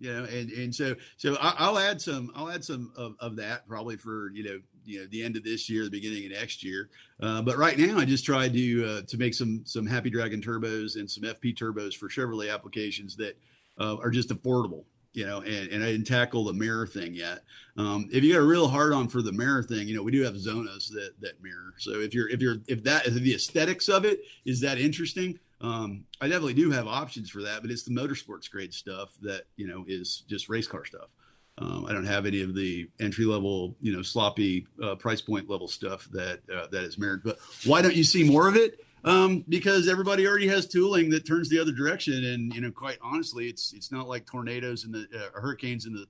you 0.00 0.12
know, 0.12 0.24
and 0.24 0.50
and 0.50 0.74
so 0.74 0.96
so 1.16 1.36
I'll 1.40 1.78
add 1.78 2.00
some 2.00 2.32
I'll 2.34 2.50
add 2.50 2.64
some 2.64 2.92
of, 2.96 3.14
of 3.20 3.36
that 3.36 3.68
probably 3.68 3.96
for 3.96 4.30
you 4.32 4.44
know 4.44 4.60
you 4.84 5.00
know 5.00 5.06
the 5.10 5.22
end 5.22 5.36
of 5.36 5.44
this 5.44 5.68
year, 5.68 5.84
the 5.84 5.90
beginning 5.90 6.26
of 6.26 6.32
next 6.32 6.62
year. 6.62 6.90
Uh, 7.20 7.42
but 7.42 7.56
right 7.56 7.78
now, 7.78 7.98
I 7.98 8.04
just 8.04 8.24
tried 8.24 8.52
to 8.54 8.84
uh, 8.84 9.02
to 9.02 9.18
make 9.18 9.34
some 9.34 9.62
some 9.64 9.86
Happy 9.86 10.10
Dragon 10.10 10.40
turbos 10.40 10.96
and 10.96 11.10
some 11.10 11.24
FP 11.24 11.56
turbos 11.56 11.94
for 11.94 12.08
Chevrolet 12.08 12.52
applications 12.52 13.16
that 13.16 13.38
uh, 13.78 13.96
are 13.96 14.10
just 14.10 14.28
affordable. 14.30 14.84
You 15.12 15.26
know, 15.26 15.42
and, 15.42 15.70
and 15.70 15.84
I 15.84 15.92
didn't 15.92 16.08
tackle 16.08 16.44
the 16.44 16.52
mirror 16.52 16.88
thing 16.88 17.14
yet. 17.14 17.44
Um, 17.76 18.08
if 18.12 18.24
you 18.24 18.32
got 18.32 18.40
a 18.40 18.46
real 18.46 18.66
hard 18.66 18.92
on 18.92 19.06
for 19.06 19.22
the 19.22 19.30
mirror 19.30 19.62
thing, 19.62 19.86
you 19.86 19.94
know, 19.94 20.02
we 20.02 20.10
do 20.10 20.22
have 20.22 20.34
Xonas 20.34 20.88
that 20.90 21.12
that 21.20 21.40
mirror. 21.42 21.74
So 21.78 22.00
if 22.00 22.12
you're 22.12 22.28
if 22.28 22.40
you're 22.40 22.56
if 22.66 22.82
that 22.84 23.06
if 23.06 23.14
the 23.14 23.34
aesthetics 23.34 23.88
of 23.88 24.04
it 24.04 24.20
is 24.44 24.60
that 24.62 24.78
interesting, 24.78 25.38
um, 25.60 26.04
I 26.20 26.26
definitely 26.26 26.54
do 26.54 26.70
have 26.72 26.88
options 26.88 27.30
for 27.30 27.42
that. 27.42 27.62
But 27.62 27.70
it's 27.70 27.84
the 27.84 27.92
motorsports 27.92 28.50
grade 28.50 28.74
stuff 28.74 29.14
that 29.22 29.44
you 29.56 29.68
know 29.68 29.84
is 29.86 30.24
just 30.28 30.48
race 30.48 30.66
car 30.66 30.84
stuff. 30.84 31.10
Um, 31.58 31.86
I 31.86 31.92
don't 31.92 32.06
have 32.06 32.26
any 32.26 32.42
of 32.42 32.54
the 32.54 32.88
entry 32.98 33.24
level, 33.24 33.76
you 33.80 33.94
know, 33.94 34.02
sloppy 34.02 34.66
uh, 34.82 34.96
price 34.96 35.20
point 35.20 35.48
level 35.48 35.68
stuff 35.68 36.08
that 36.12 36.40
uh, 36.52 36.66
that 36.72 36.82
is 36.84 36.98
mirrored. 36.98 37.22
But 37.22 37.38
why 37.64 37.80
don't 37.80 37.94
you 37.94 38.02
see 38.02 38.24
more 38.24 38.48
of 38.48 38.56
it? 38.56 38.80
Um, 39.04 39.44
because 39.48 39.86
everybody 39.86 40.26
already 40.26 40.48
has 40.48 40.66
tooling 40.66 41.10
that 41.10 41.26
turns 41.26 41.48
the 41.50 41.60
other 41.60 41.72
direction, 41.72 42.24
and 42.24 42.52
you 42.54 42.60
know, 42.60 42.72
quite 42.72 42.98
honestly, 43.02 43.46
it's 43.46 43.72
it's 43.72 43.92
not 43.92 44.08
like 44.08 44.26
tornadoes 44.26 44.84
and 44.84 44.94
the 44.94 45.06
uh, 45.14 45.38
hurricanes 45.38 45.86
in 45.86 45.92
the 45.92 46.06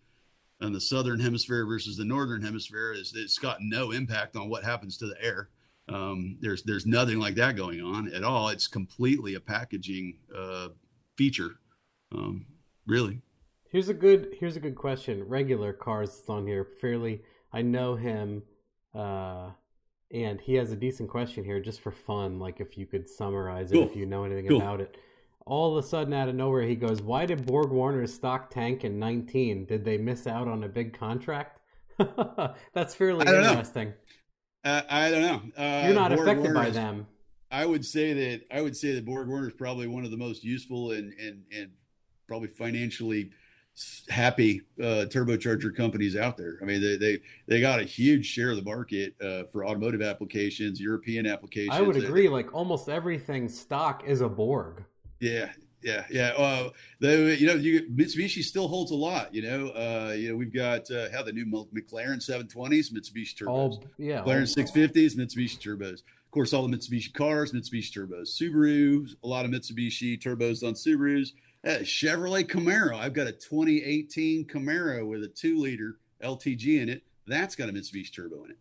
in 0.64 0.72
the 0.72 0.80
southern 0.80 1.20
hemisphere 1.20 1.66
versus 1.66 1.96
the 1.96 2.04
northern 2.04 2.40
hemisphere. 2.40 2.92
Is 2.92 3.12
it's 3.14 3.38
got 3.38 3.58
no 3.60 3.90
impact 3.90 4.36
on 4.36 4.48
what 4.48 4.64
happens 4.64 4.96
to 4.98 5.06
the 5.06 5.22
air. 5.22 5.50
Um, 5.88 6.38
there's 6.40 6.62
there's 6.62 6.86
nothing 6.86 7.18
like 7.18 7.34
that 7.34 7.56
going 7.56 7.82
on 7.82 8.12
at 8.14 8.24
all. 8.24 8.48
It's 8.48 8.68
completely 8.68 9.34
a 9.34 9.40
packaging 9.40 10.16
uh, 10.34 10.68
feature, 11.18 11.56
um, 12.12 12.46
really. 12.86 13.20
Here's 13.74 13.88
a 13.88 13.94
good 13.94 14.36
here's 14.38 14.54
a 14.54 14.60
good 14.60 14.76
question. 14.76 15.24
Regular 15.24 15.72
cars 15.72 16.22
on 16.28 16.46
here 16.46 16.64
fairly. 16.64 17.22
I 17.52 17.62
know 17.62 17.96
him, 17.96 18.44
uh, 18.94 19.50
and 20.12 20.40
he 20.40 20.54
has 20.54 20.70
a 20.70 20.76
decent 20.76 21.08
question 21.08 21.42
here 21.42 21.58
just 21.58 21.80
for 21.80 21.90
fun. 21.90 22.38
Like 22.38 22.60
if 22.60 22.78
you 22.78 22.86
could 22.86 23.08
summarize 23.10 23.72
it, 23.72 23.74
Cool. 23.74 23.88
if 23.88 23.96
you 23.96 24.06
know 24.06 24.22
anything 24.22 24.46
Cool. 24.46 24.58
about 24.60 24.80
it. 24.80 24.96
All 25.44 25.76
of 25.76 25.84
a 25.84 25.88
sudden, 25.88 26.12
out 26.14 26.28
of 26.28 26.36
nowhere, 26.36 26.62
he 26.62 26.76
goes, 26.76 27.02
"Why 27.02 27.26
did 27.26 27.46
Borg 27.46 27.72
Warner's 27.72 28.14
stock 28.14 28.48
tank 28.48 28.84
in 28.84 29.00
19? 29.00 29.64
Did 29.66 29.84
they 29.84 29.98
miss 29.98 30.28
out 30.28 30.46
on 30.46 30.62
a 30.62 30.68
big 30.68 30.96
contract?" 30.96 31.58
That's 32.74 32.94
fairly 32.94 33.26
I 33.26 33.34
interesting. 33.50 33.92
Uh, 34.62 34.82
I 34.88 35.10
don't 35.10 35.22
know. 35.22 35.42
Uh, 35.60 35.82
You're 35.86 35.94
not 35.94 36.12
Borg 36.12 36.20
affected 36.28 36.44
Warner 36.44 36.54
by 36.54 36.70
them. 36.70 37.08
I 37.50 37.66
would 37.66 37.84
say 37.84 38.12
that 38.12 38.42
I 38.52 38.60
would 38.60 38.76
say 38.76 38.94
that 38.94 39.04
Borg 39.04 39.26
Warner 39.26 39.48
is 39.48 39.54
probably 39.54 39.88
one 39.88 40.04
of 40.04 40.12
the 40.12 40.16
most 40.16 40.44
useful 40.44 40.92
and 40.92 41.12
and 41.18 41.42
and 41.52 41.70
probably 42.28 42.48
financially 42.48 43.32
happy 44.08 44.62
uh, 44.80 45.04
turbocharger 45.08 45.74
companies 45.74 46.16
out 46.16 46.36
there. 46.36 46.58
I 46.62 46.64
mean, 46.64 46.80
they 46.80 46.96
they 46.96 47.18
they 47.46 47.60
got 47.60 47.80
a 47.80 47.84
huge 47.84 48.26
share 48.26 48.50
of 48.50 48.56
the 48.56 48.62
market 48.62 49.14
uh, 49.20 49.44
for 49.44 49.64
automotive 49.66 50.02
applications, 50.02 50.80
European 50.80 51.26
applications. 51.26 51.74
I 51.74 51.80
would 51.82 51.96
They- 51.96 52.04
agree. 52.06 52.28
Like 52.28 52.54
almost 52.54 52.88
everything 52.88 53.48
stock 53.48 54.04
is 54.06 54.20
a 54.20 54.28
Borg. 54.28 54.84
Yeah, 55.20 55.50
yeah, 55.82 56.04
yeah. 56.10 56.32
Uh, 56.36 56.70
though 57.00 57.26
you 57.26 57.46
know, 57.46 57.54
you, 57.54 57.88
Mitsubishi 57.90 58.42
still 58.42 58.68
holds 58.68 58.90
a 58.90 58.96
lot. 58.96 59.34
You 59.34 59.42
know, 59.42 59.68
uh, 59.68 60.14
you 60.16 60.30
know, 60.30 60.36
we've 60.36 60.54
got 60.54 60.90
uh, 60.90 61.08
how 61.12 61.22
the 61.22 61.32
new 61.32 61.46
McLaren 61.46 62.18
720s, 62.18 62.92
Mitsubishi 62.92 63.34
turbos. 63.34 63.48
All 63.48 63.84
yeah, 63.98 64.20
all- 64.22 64.28
650s, 64.28 65.16
Mitsubishi 65.16 65.58
turbos. 65.58 66.02
Of 66.02 66.30
course, 66.30 66.52
all 66.52 66.66
the 66.66 66.76
Mitsubishi 66.76 67.12
cars, 67.14 67.52
Mitsubishi 67.52 67.92
turbos. 67.92 68.28
Subaru, 68.40 69.08
a 69.22 69.26
lot 69.26 69.44
of 69.44 69.50
Mitsubishi 69.52 70.20
turbos 70.20 70.66
on 70.66 70.74
Subarus. 70.74 71.28
Chevrolet 71.64 72.44
Camaro. 72.44 72.98
I've 72.98 73.14
got 73.14 73.26
a 73.26 73.32
2018 73.32 74.46
Camaro 74.46 75.06
with 75.06 75.22
a 75.22 75.28
two 75.28 75.58
liter 75.58 75.98
LTG 76.22 76.82
in 76.82 76.88
it. 76.88 77.02
That's 77.26 77.54
got 77.54 77.68
a 77.68 77.72
Mitsubishi 77.72 78.14
turbo 78.14 78.44
in 78.44 78.50
it. 78.50 78.58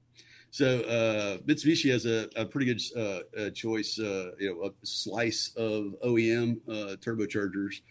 So 0.52 0.82
uh, 0.82 1.38
Mitsubishi 1.48 1.92
has 1.92 2.06
a, 2.06 2.30
a 2.36 2.46
pretty 2.46 2.68
good 2.68 2.82
uh, 2.96 3.42
uh, 3.42 3.50
choice, 3.50 3.98
uh, 4.00 4.32
you 4.40 4.54
know, 4.54 4.68
a 4.68 4.72
slice 4.84 5.52
of 5.58 5.96
OEM 6.06 6.58
uh, 6.70 6.96
turbochargers 6.98 7.82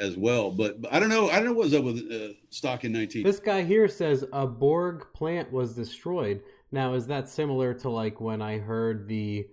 as 0.00 0.16
well. 0.16 0.50
But, 0.50 0.78
I 0.90 0.98
don't 0.98 1.08
know. 1.08 1.30
I 1.30 1.36
don't 1.36 1.44
know 1.44 1.52
what's 1.52 1.72
up 1.72 1.84
with 1.84 2.02
stock 2.50 2.84
in 2.84 2.92
19. 2.92 3.22
This 3.22 3.38
guy 3.38 3.62
here 3.62 3.86
says 3.86 4.24
a 4.32 4.44
Borg 4.44 5.06
plant 5.14 5.52
was 5.52 5.74
destroyed. 5.74 6.42
Now, 6.72 6.94
is 6.94 7.06
that 7.06 7.28
similar 7.28 7.74
to 7.74 7.90
like 7.90 8.20
when 8.20 8.42
I 8.42 8.58
heard 8.58 9.06
the 9.06 9.46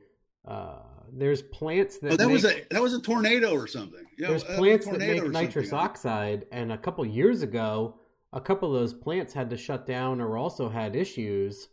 uh, 0.45 0.79
there's 1.13 1.41
plants 1.41 1.97
that 1.99 2.13
Oh, 2.13 2.15
that 2.17 2.27
make, 2.27 2.33
was 2.33 2.45
a 2.45 2.61
that 2.71 2.81
was 2.81 2.93
a 2.93 3.01
tornado 3.01 3.53
or 3.53 3.67
something. 3.67 4.05
Yeah, 4.17 4.29
there's 4.29 4.43
plants 4.43 4.87
that 4.87 4.99
make 4.99 5.23
nitrous 5.29 5.73
oxide, 5.73 6.45
and 6.51 6.71
a 6.71 6.77
couple 6.77 7.05
years 7.05 7.41
ago, 7.41 7.99
a 8.33 8.41
couple 8.41 8.73
of 8.73 8.79
those 8.79 8.93
plants 8.93 9.33
had 9.33 9.49
to 9.49 9.57
shut 9.57 9.85
down 9.85 10.21
or 10.21 10.37
also 10.37 10.69
had 10.69 10.95
issues 10.95 11.69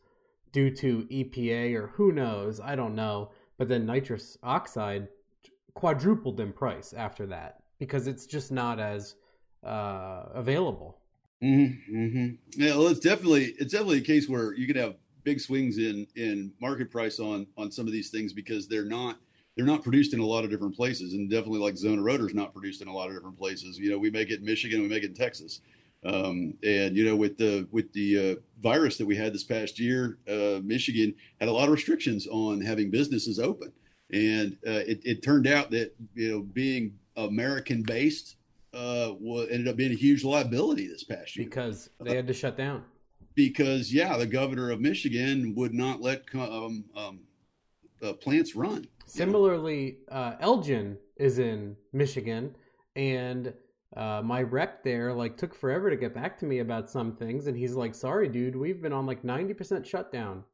due 0.53 0.71
to 0.71 1.07
EPA 1.11 1.75
or 1.75 1.89
who 1.89 2.13
knows, 2.13 2.61
I 2.61 2.77
don't 2.77 2.95
know. 2.95 3.31
But 3.59 3.69
then 3.69 3.87
nitrous 3.87 4.39
oxide 4.43 5.09
quadrupled 5.75 6.41
in 6.41 6.53
price 6.53 6.93
after 6.93 7.27
that 7.27 7.63
because 7.79 8.07
it's 8.07 8.27
just 8.27 8.53
not 8.53 8.81
as 8.81 9.15
uh, 9.65 10.25
available. 10.35 10.99
Mm-hmm, 11.43 11.97
mm-hmm. 11.97 12.63
Yeah, 12.63 12.77
well, 12.77 12.89
it's 12.89 13.01
definitely 13.01 13.55
it's 13.59 13.73
definitely 13.73 13.99
a 13.99 14.03
case 14.03 14.29
where 14.29 14.55
you 14.55 14.67
could 14.67 14.77
have 14.77 14.97
big 15.25 15.41
swings 15.41 15.77
in 15.77 16.07
in 16.17 16.53
market 16.61 16.91
price 16.91 17.19
on 17.19 17.47
on 17.59 17.71
some 17.71 17.87
of 17.87 17.93
these 17.93 18.11
things 18.11 18.33
because 18.33 18.69
they're 18.69 18.85
not 18.85 19.19
they're 19.57 19.67
not 19.67 19.83
produced 19.83 20.13
in 20.13 20.21
a 20.21 20.27
lot 20.27 20.45
of 20.45 20.51
different 20.51 20.77
places, 20.77 21.15
and 21.15 21.31
definitely 21.31 21.61
like 21.61 21.75
Xona 21.75 22.03
Rotor 22.03 22.27
is 22.27 22.35
not 22.35 22.53
produced 22.53 22.83
in 22.83 22.89
a 22.89 22.93
lot 22.93 23.09
of 23.09 23.15
different 23.15 23.39
places. 23.39 23.79
You 23.79 23.91
know, 23.91 23.99
we 23.99 24.11
make 24.11 24.31
it 24.31 24.41
in 24.41 24.45
Michigan, 24.45 24.83
we 24.83 24.89
make 24.89 25.03
it 25.03 25.11
in 25.11 25.15
Texas, 25.15 25.63
um, 26.05 26.55
and 26.63 26.95
you 26.95 27.07
know 27.07 27.17
with 27.17 27.39
the 27.39 27.67
with 27.71 27.91
the 27.95 28.33
uh, 28.33 28.35
virus 28.61 28.99
that 28.99 29.07
we 29.07 29.17
had 29.17 29.33
this 29.33 29.45
past 29.45 29.79
year, 29.81 30.19
uh, 30.29 30.61
Michigan 30.63 31.15
had 31.41 31.49
a 31.49 31.53
lot 31.53 31.65
of 31.65 31.71
restrictions 31.71 32.27
on 32.27 32.61
having 32.61 32.91
businesses 32.91 33.39
open, 33.39 33.73
and 34.13 34.59
uh, 34.67 34.85
it, 34.87 35.01
it 35.05 35.23
turned 35.23 35.47
out 35.47 35.71
that 35.71 35.95
you 36.15 36.31
know 36.31 36.43
being 36.43 36.99
American 37.17 37.83
based 37.83 38.37
uh, 38.75 39.13
wa- 39.19 39.47
ended 39.51 39.69
up 39.69 39.77
being 39.77 39.93
a 39.93 39.97
huge 39.97 40.23
liability 40.23 40.87
this 40.87 41.03
past 41.03 41.35
year 41.35 41.47
because 41.47 41.89
they 42.03 42.15
had 42.15 42.27
to 42.27 42.35
shut 42.35 42.59
down. 42.59 42.85
because 43.35 43.91
yeah, 43.91 44.19
the 44.19 44.27
governor 44.27 44.71
of 44.71 44.83
Michigan 44.83 45.55
would 45.57 45.73
not 45.73 46.03
let 46.03 46.25
um, 46.35 46.85
um, 46.95 47.21
uh, 48.03 48.13
plants 48.13 48.55
run. 48.55 48.87
Similarly, 49.17 49.99
uh, 50.11 50.35
Elgin 50.41 50.99
is 51.17 51.39
in 51.39 51.77
Michigan, 51.93 52.55
and 52.95 53.53
uh, 53.97 54.21
my 54.25 54.43
rep 54.43 54.83
there 54.85 55.13
like 55.13 55.37
took 55.37 55.55
forever 55.55 55.91
to 55.91 55.97
get 55.97 56.15
back 56.15 56.39
to 56.41 56.47
me 56.47 56.59
about 56.59 56.91
some 56.91 57.17
things, 57.17 57.47
and 57.47 57.57
he's 57.57 57.75
like, 57.75 57.95
"Sorry, 57.95 58.29
dude, 58.29 58.57
we've 58.57 58.83
been 58.83 58.93
on 58.93 59.07
like 59.07 59.25
ninety 59.25 59.55
percent 59.55 59.87
shutdown. 59.87 60.45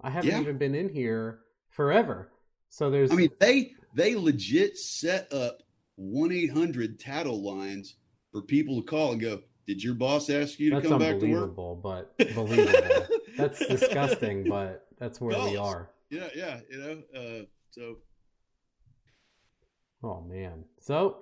I 0.00 0.10
haven't 0.10 0.30
Yeah. 0.30 0.40
even 0.40 0.58
been 0.58 0.74
in 0.74 0.88
here 0.88 1.40
forever." 1.70 2.30
So 2.70 2.90
there's, 2.90 3.10
I 3.12 3.14
mean, 3.14 3.30
they 3.40 3.72
they 3.94 4.14
legit 4.14 4.76
set 4.78 5.32
up 5.32 5.62
one 5.96 6.32
eight 6.32 6.52
hundred 6.52 6.98
tattle 6.98 7.42
lines 7.42 7.96
for 8.32 8.42
people 8.42 8.80
to 8.82 8.86
call 8.86 9.12
and 9.12 9.20
go. 9.20 9.40
Did 9.66 9.82
your 9.82 9.94
boss 9.94 10.30
ask 10.30 10.58
you 10.58 10.70
to 10.70 10.76
that's 10.76 10.88
come 10.88 10.98
back 10.98 11.18
to 11.20 11.30
work? 11.30 11.54
but 11.82 12.16
believable. 12.34 13.06
that's 13.36 13.58
disgusting, 13.66 14.48
but 14.48 14.86
that's 14.98 15.20
where 15.20 15.38
we 15.44 15.56
are. 15.58 15.90
Yeah, 16.10 16.28
yeah, 16.34 16.60
you 16.70 16.78
know. 16.78 17.02
Uh, 17.14 17.42
so 17.70 17.96
Oh 20.02 20.20
man. 20.20 20.64
So, 20.78 21.18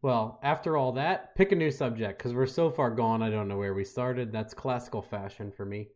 well, 0.00 0.38
after 0.42 0.76
all 0.76 0.92
that, 0.92 1.34
pick 1.34 1.52
a 1.52 1.56
new 1.56 1.70
subject 1.70 2.18
because 2.18 2.32
we're 2.34 2.46
so 2.46 2.70
far 2.70 2.90
gone. 2.90 3.22
I 3.22 3.30
don't 3.30 3.48
know 3.48 3.58
where 3.58 3.74
we 3.74 3.84
started. 3.84 4.32
That's 4.32 4.54
classical 4.54 5.02
fashion 5.02 5.50
for 5.50 5.64
me. 5.64 5.88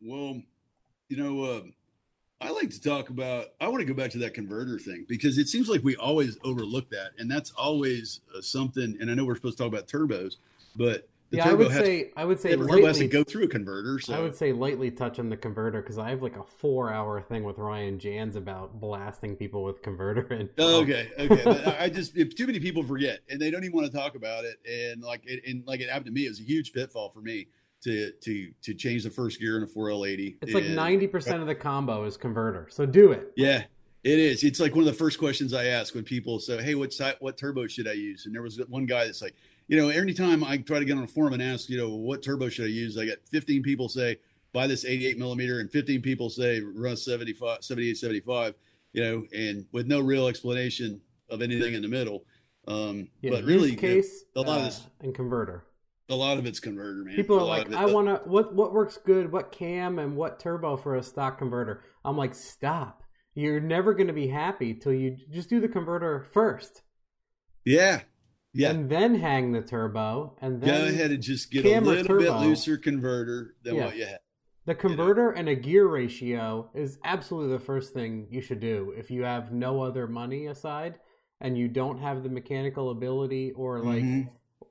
Well, 0.00 0.40
you 1.08 1.16
know, 1.16 1.44
uh, 1.44 1.62
I 2.40 2.50
like 2.50 2.70
to 2.70 2.80
talk 2.80 3.10
about. 3.10 3.46
I 3.60 3.68
want 3.68 3.80
to 3.80 3.86
go 3.86 3.94
back 3.94 4.10
to 4.12 4.18
that 4.18 4.34
converter 4.34 4.78
thing 4.78 5.04
because 5.08 5.36
it 5.36 5.48
seems 5.48 5.68
like 5.68 5.82
we 5.82 5.96
always 5.96 6.38
overlook 6.44 6.88
that, 6.90 7.10
and 7.18 7.30
that's 7.30 7.50
always 7.52 8.20
uh, 8.36 8.40
something. 8.40 8.96
And 9.00 9.10
I 9.10 9.14
know 9.14 9.24
we're 9.24 9.34
supposed 9.34 9.58
to 9.58 9.64
talk 9.64 9.72
about 9.72 9.88
turbos, 9.88 10.36
but 10.76 11.08
the 11.30 11.36
yeah, 11.38 11.50
I 11.50 11.54
would 11.54 11.70
say 11.70 12.12
I 12.16 12.24
would 12.24 12.40
say 12.40 12.50
turbo 12.56 12.64
has 12.64 12.96
to 12.96 13.02
lightly, 13.04 13.06
go 13.08 13.24
through 13.24 13.44
a 13.44 13.48
converter. 13.48 13.98
So 14.00 14.14
I 14.14 14.20
would 14.20 14.34
say 14.34 14.52
lightly 14.52 14.90
touch 14.90 15.18
on 15.18 15.28
the 15.28 15.36
converter 15.36 15.80
because 15.80 15.96
I 15.98 16.10
have 16.10 16.22
like 16.22 16.36
a 16.36 16.42
four-hour 16.44 17.22
thing 17.22 17.44
with 17.44 17.58
Ryan 17.58 17.98
Jans 17.98 18.34
about 18.36 18.80
blasting 18.80 19.36
people 19.36 19.62
with 19.62 19.80
converter. 19.82 20.26
And 20.32 20.48
Oh, 20.58 20.80
okay, 20.82 21.08
okay. 21.18 21.76
I 21.78 21.88
just 21.90 22.16
if 22.16 22.34
too 22.34 22.46
many 22.46 22.58
people 22.58 22.82
forget, 22.82 23.20
and 23.28 23.40
they 23.40 23.50
don't 23.50 23.62
even 23.64 23.76
want 23.76 23.90
to 23.90 23.96
talk 23.96 24.16
about 24.16 24.44
it. 24.44 24.56
And 24.68 25.02
like 25.02 25.22
it, 25.24 25.42
and 25.46 25.64
like 25.66 25.80
it 25.80 25.88
happened 25.88 26.06
to 26.06 26.12
me, 26.12 26.26
it 26.26 26.30
was 26.30 26.40
a 26.40 26.44
huge 26.44 26.72
pitfall 26.72 27.10
for 27.10 27.20
me 27.20 27.46
to 27.82 28.10
to 28.22 28.52
to 28.62 28.74
change 28.74 29.04
the 29.04 29.10
first 29.10 29.40
gear 29.40 29.56
in 29.56 29.62
a 29.62 29.66
4L80. 29.66 30.36
it's 30.42 30.52
like 30.54 30.64
ninety 30.64 31.06
percent 31.06 31.40
of 31.40 31.46
the 31.46 31.54
combo 31.54 32.04
is 32.04 32.16
converter. 32.16 32.66
So 32.70 32.86
do 32.86 33.12
it. 33.12 33.32
Yeah, 33.36 33.64
it 34.04 34.18
is. 34.18 34.44
It's 34.44 34.60
like 34.60 34.72
one 34.74 34.80
of 34.80 34.86
the 34.92 34.98
first 34.98 35.18
questions 35.18 35.54
I 35.54 35.66
ask 35.66 35.94
when 35.94 36.04
people 36.04 36.40
say, 36.40 36.62
"Hey, 36.62 36.74
what 36.74 36.92
si- 36.92 37.12
what 37.20 37.36
turbo 37.38 37.66
should 37.66 37.86
I 37.88 37.92
use?" 37.92 38.26
And 38.26 38.34
there 38.34 38.42
was 38.42 38.60
one 38.68 38.84
guy 38.86 39.04
that's 39.06 39.22
like, 39.22 39.34
you 39.70 39.76
know, 39.76 39.88
anytime 39.88 40.42
I 40.42 40.56
try 40.56 40.80
to 40.80 40.84
get 40.84 40.96
on 40.96 41.04
a 41.04 41.06
forum 41.06 41.32
and 41.32 41.40
ask, 41.40 41.68
you 41.70 41.78
know, 41.78 41.90
what 41.90 42.24
turbo 42.24 42.48
should 42.48 42.64
I 42.64 42.70
use, 42.70 42.98
I 42.98 43.04
get 43.04 43.20
15 43.28 43.62
people 43.62 43.88
say 43.88 44.18
buy 44.52 44.66
this 44.66 44.84
88 44.84 45.16
millimeter, 45.16 45.60
and 45.60 45.70
15 45.70 46.02
people 46.02 46.28
say 46.28 46.60
run 46.60 46.96
75, 46.96 47.62
78, 47.62 47.96
75. 47.96 48.54
You 48.92 49.02
know, 49.04 49.24
and 49.32 49.66
with 49.70 49.86
no 49.86 50.00
real 50.00 50.26
explanation 50.26 51.00
of 51.28 51.40
anything 51.40 51.74
in 51.74 51.82
the 51.82 51.88
middle. 51.88 52.24
Um, 52.66 53.10
Yeah, 53.20 53.30
but 53.30 53.44
really, 53.44 53.76
case 53.76 54.24
a 54.34 54.40
lot 54.40 54.48
of 54.48 54.62
uh, 54.62 54.64
this- 54.64 54.82
and 55.02 55.14
converter. 55.14 55.66
A 56.08 56.16
lot 56.16 56.38
of 56.38 56.46
it's 56.46 56.58
converter, 56.58 57.04
man. 57.04 57.14
People 57.14 57.38
are 57.38 57.44
like, 57.44 57.72
I 57.72 57.86
want 57.86 58.08
to 58.08 58.28
what 58.28 58.52
what 58.52 58.72
works 58.72 58.98
good, 59.06 59.30
what 59.30 59.52
cam 59.52 60.00
and 60.00 60.16
what 60.16 60.40
turbo 60.40 60.76
for 60.76 60.96
a 60.96 61.02
stock 61.04 61.38
converter. 61.38 61.84
I'm 62.04 62.16
like, 62.16 62.34
stop. 62.34 63.04
You're 63.34 63.60
never 63.60 63.94
going 63.94 64.08
to 64.08 64.12
be 64.12 64.26
happy 64.26 64.74
till 64.74 64.92
you 64.92 65.16
just 65.30 65.48
do 65.48 65.60
the 65.60 65.68
converter 65.68 66.26
first, 66.32 66.82
Yeah, 67.64 68.00
yeah. 68.52 68.70
and 68.70 68.88
then 68.90 69.14
hang 69.14 69.52
the 69.52 69.62
turbo, 69.62 70.36
and 70.40 70.60
then 70.60 70.68
Go 70.68 70.88
ahead 70.88 71.10
and 71.10 71.22
just 71.22 71.50
get 71.50 71.64
a 71.64 71.80
little 71.80 71.94
bit 71.94 72.06
turbo. 72.06 72.40
looser 72.40 72.76
converter 72.76 73.54
than 73.62 73.76
Yeah. 73.76 73.84
what 73.86 73.96
you 73.96 74.04
had. 74.06 74.18
The 74.66 74.74
converter 74.74 75.30
and 75.30 75.48
a 75.48 75.54
gear 75.54 75.86
ratio 75.88 76.70
is 76.74 76.98
absolutely 77.04 77.52
the 77.56 77.64
first 77.64 77.92
thing 77.94 78.26
you 78.30 78.40
should 78.40 78.60
do 78.60 78.92
if 78.96 79.10
you 79.10 79.22
have 79.24 79.52
no 79.52 79.82
other 79.82 80.06
money 80.06 80.46
aside 80.46 80.96
and 81.40 81.56
you 81.56 81.66
don't 81.66 81.98
have 81.98 82.22
the 82.22 82.28
mechanical 82.28 82.90
ability 82.90 83.52
or 83.52 83.80
like 83.80 84.02
Mhm. 84.02 84.28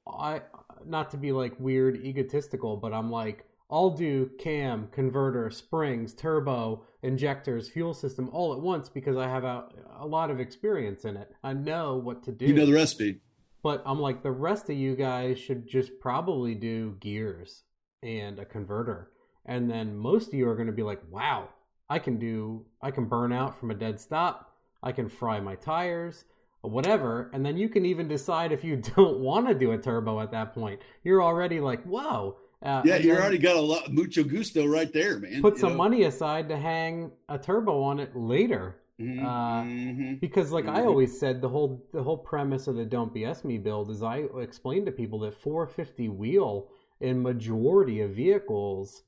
I 0.08 0.42
not 0.86 1.10
to 1.12 1.18
be 1.18 1.32
like 1.34 1.60
weird 1.60 1.98
egotistical, 2.06 2.78
but 2.78 2.94
I'm 2.94 3.10
like 3.12 3.46
I'll 3.72 3.90
do 3.92 4.30
cam, 4.40 4.88
converter, 4.92 5.50
springs, 5.52 6.14
turbo, 6.14 6.86
injectors, 7.04 7.70
fuel 7.70 7.94
system 7.94 8.30
all 8.32 8.54
at 8.54 8.60
once 8.62 8.90
because 8.90 9.16
I 9.18 9.28
have 9.28 9.44
a, 9.44 9.70
a 10.00 10.08
lot 10.08 10.32
of 10.32 10.40
experience 10.40 11.04
in 11.06 11.16
it. 11.18 11.32
I 11.44 11.54
know 11.54 11.98
what 11.98 12.24
to 12.24 12.32
do. 12.32 12.46
You 12.48 12.54
know 12.54 12.66
the 12.66 12.74
recipe. 12.74 13.22
But 13.62 13.84
I'm 13.86 14.00
like, 14.00 14.24
the 14.24 14.32
rest 14.32 14.70
of 14.70 14.78
you 14.78 14.96
guys 14.96 15.38
should 15.40 15.68
just 15.68 16.00
probably 16.00 16.56
do 16.56 16.96
gears 17.00 17.64
and 18.02 18.40
a 18.40 18.46
converter. 18.46 19.12
And 19.46 19.70
then 19.70 19.98
most 19.98 20.30
of 20.30 20.34
you 20.34 20.48
are 20.48 20.56
going 20.56 20.68
to 20.68 20.74
be 20.74 20.84
like, 20.84 21.02
wow, 21.10 21.50
I 21.90 22.00
can 22.00 22.18
do, 22.20 22.66
I 22.82 22.92
can 22.92 23.06
burn 23.06 23.34
out 23.34 23.60
from 23.60 23.72
a 23.72 23.76
dead 23.76 24.00
stop. 24.00 24.54
I 24.82 24.92
can 24.94 25.10
fry 25.10 25.40
my 25.42 25.56
tires, 25.56 26.24
whatever. 26.62 27.30
And 27.34 27.46
then 27.46 27.58
you 27.58 27.68
can 27.68 27.86
even 27.86 28.08
decide 28.08 28.52
if 28.52 28.64
you 28.64 28.76
don't 28.96 29.20
want 29.20 29.48
to 29.48 29.54
do 29.54 29.72
a 29.72 29.78
turbo 29.78 30.20
at 30.22 30.32
that 30.32 30.54
point. 30.54 30.80
You're 31.04 31.22
already 31.24 31.60
like, 31.60 31.84
whoa. 31.84 32.38
Uh, 32.62 32.82
Yeah, 32.86 32.98
you 32.98 33.14
already 33.14 33.38
got 33.38 33.56
a 33.56 33.62
lot 33.62 33.92
mucho 33.92 34.24
gusto 34.24 34.66
right 34.66 34.92
there, 34.94 35.18
man. 35.20 35.42
put 35.42 35.56
you 35.56 35.60
some 35.62 35.72
know? 35.72 35.78
money 35.78 36.04
aside 36.04 36.50
to 36.50 36.58
hang 36.58 37.12
a 37.28 37.38
turbo 37.38 37.82
on 37.82 38.00
it 38.00 38.16
later. 38.16 38.78
Mhm, 39.00 39.24
uh, 39.24 39.64
mhm. 39.64 40.20
Because 40.20 40.52
like 40.52 40.68
I 40.68 40.82
Mhm. 40.82 40.88
always 40.88 41.18
said, 41.18 41.42
the 41.42 41.50
whole 41.50 41.88
the 41.94 42.04
whole 42.04 42.18
premise 42.18 42.68
of 42.68 42.76
the 42.76 42.86
"Don't 42.86 43.14
BS 43.14 43.44
Me" 43.46 43.58
build 43.58 43.90
is 43.90 44.04
I 44.04 44.28
explained 44.40 44.86
to 44.88 44.92
people 44.92 45.20
that 45.20 45.34
450 45.34 46.10
wheel 46.10 46.70
in 47.00 47.22
majority 47.22 48.02
of 48.02 48.12
vehicles 48.12 49.04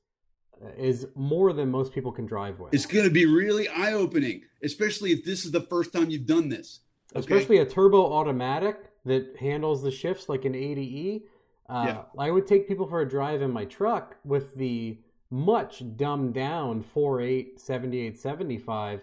uh, 0.62 0.68
is 0.78 1.06
more 1.14 1.52
than 1.52 1.70
most 1.70 1.92
people 1.92 2.12
can 2.12 2.24
drive 2.24 2.58
with. 2.58 2.72
It's 2.72 2.86
going 2.86 3.04
to 3.04 3.10
be 3.10 3.26
really 3.26 3.68
eye 3.68 3.92
opening, 3.92 4.42
especially 4.62 5.12
if 5.12 5.24
this 5.24 5.44
is 5.44 5.50
the 5.50 5.60
first 5.60 5.92
time 5.92 6.08
you've 6.10 6.26
done 6.26 6.48
this. 6.48 6.80
Okay? 7.14 7.18
Especially 7.18 7.58
a 7.58 7.66
turbo 7.66 8.12
automatic 8.12 8.76
that 9.04 9.36
handles 9.36 9.82
the 9.82 9.90
shifts 9.90 10.28
like 10.28 10.44
an 10.46 10.54
ADE. 10.54 11.24
Uh, 11.68 11.84
Yeah. 11.86 12.02
I 12.18 12.30
would 12.30 12.46
take 12.46 12.66
people 12.66 12.86
for 12.86 13.00
a 13.00 13.08
drive 13.08 13.42
in 13.42 13.50
my 13.50 13.64
truck 13.66 14.16
with 14.24 14.54
the 14.54 14.98
much 15.30 15.82
dumbed 15.96 16.34
down 16.34 16.82
4.8 16.82 17.58
7875 17.58 19.00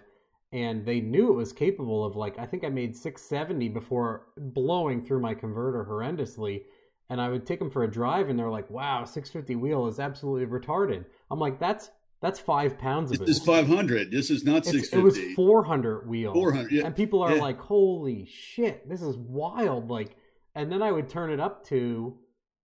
and 0.52 0.84
they 0.84 1.00
knew 1.00 1.28
it 1.28 1.36
was 1.36 1.52
capable 1.52 2.04
of 2.04 2.16
like 2.16 2.38
I 2.38 2.46
think 2.46 2.64
I 2.64 2.68
made 2.68 2.96
670 2.96 3.68
before 3.68 4.26
blowing 4.36 5.04
through 5.04 5.20
my 5.20 5.34
converter 5.34 5.84
horrendously 5.88 6.62
and 7.08 7.20
I 7.20 7.28
would 7.28 7.46
take 7.46 7.58
them 7.58 7.70
for 7.70 7.84
a 7.84 7.90
drive 7.90 8.28
and 8.28 8.38
they're 8.38 8.50
like 8.50 8.68
wow 8.70 9.04
650 9.04 9.56
wheel 9.56 9.86
is 9.86 10.00
absolutely 10.00 10.46
retarded 10.46 11.04
I'm 11.30 11.38
like 11.38 11.58
that's 11.60 11.90
that's 12.20 12.38
5 12.38 12.78
pounds 12.78 13.10
of 13.12 13.18
This 13.20 13.28
it 13.28 13.30
is 13.30 13.44
500. 13.44 14.10
This 14.10 14.28
is 14.30 14.44
not 14.44 14.66
It's- 14.66 14.92
it 14.92 14.98
was 15.02 15.18
400 15.36 16.06
wheel 16.08 16.34
400, 16.34 16.70
yeah. 16.72 16.84
and 16.84 16.94
people 16.94 17.22
are 17.22 17.36
Yeah. 17.36 17.40
like 17.42 17.60
holy 17.60 18.24
shit 18.26 18.88
this 18.88 19.02
is 19.02 19.16
wild 19.16 19.88
like 19.88 20.16
and 20.54 20.70
then 20.70 20.82
I 20.82 20.90
would 20.90 21.08
turn 21.08 21.30
it 21.30 21.38
up 21.40 21.64
to 21.66 22.16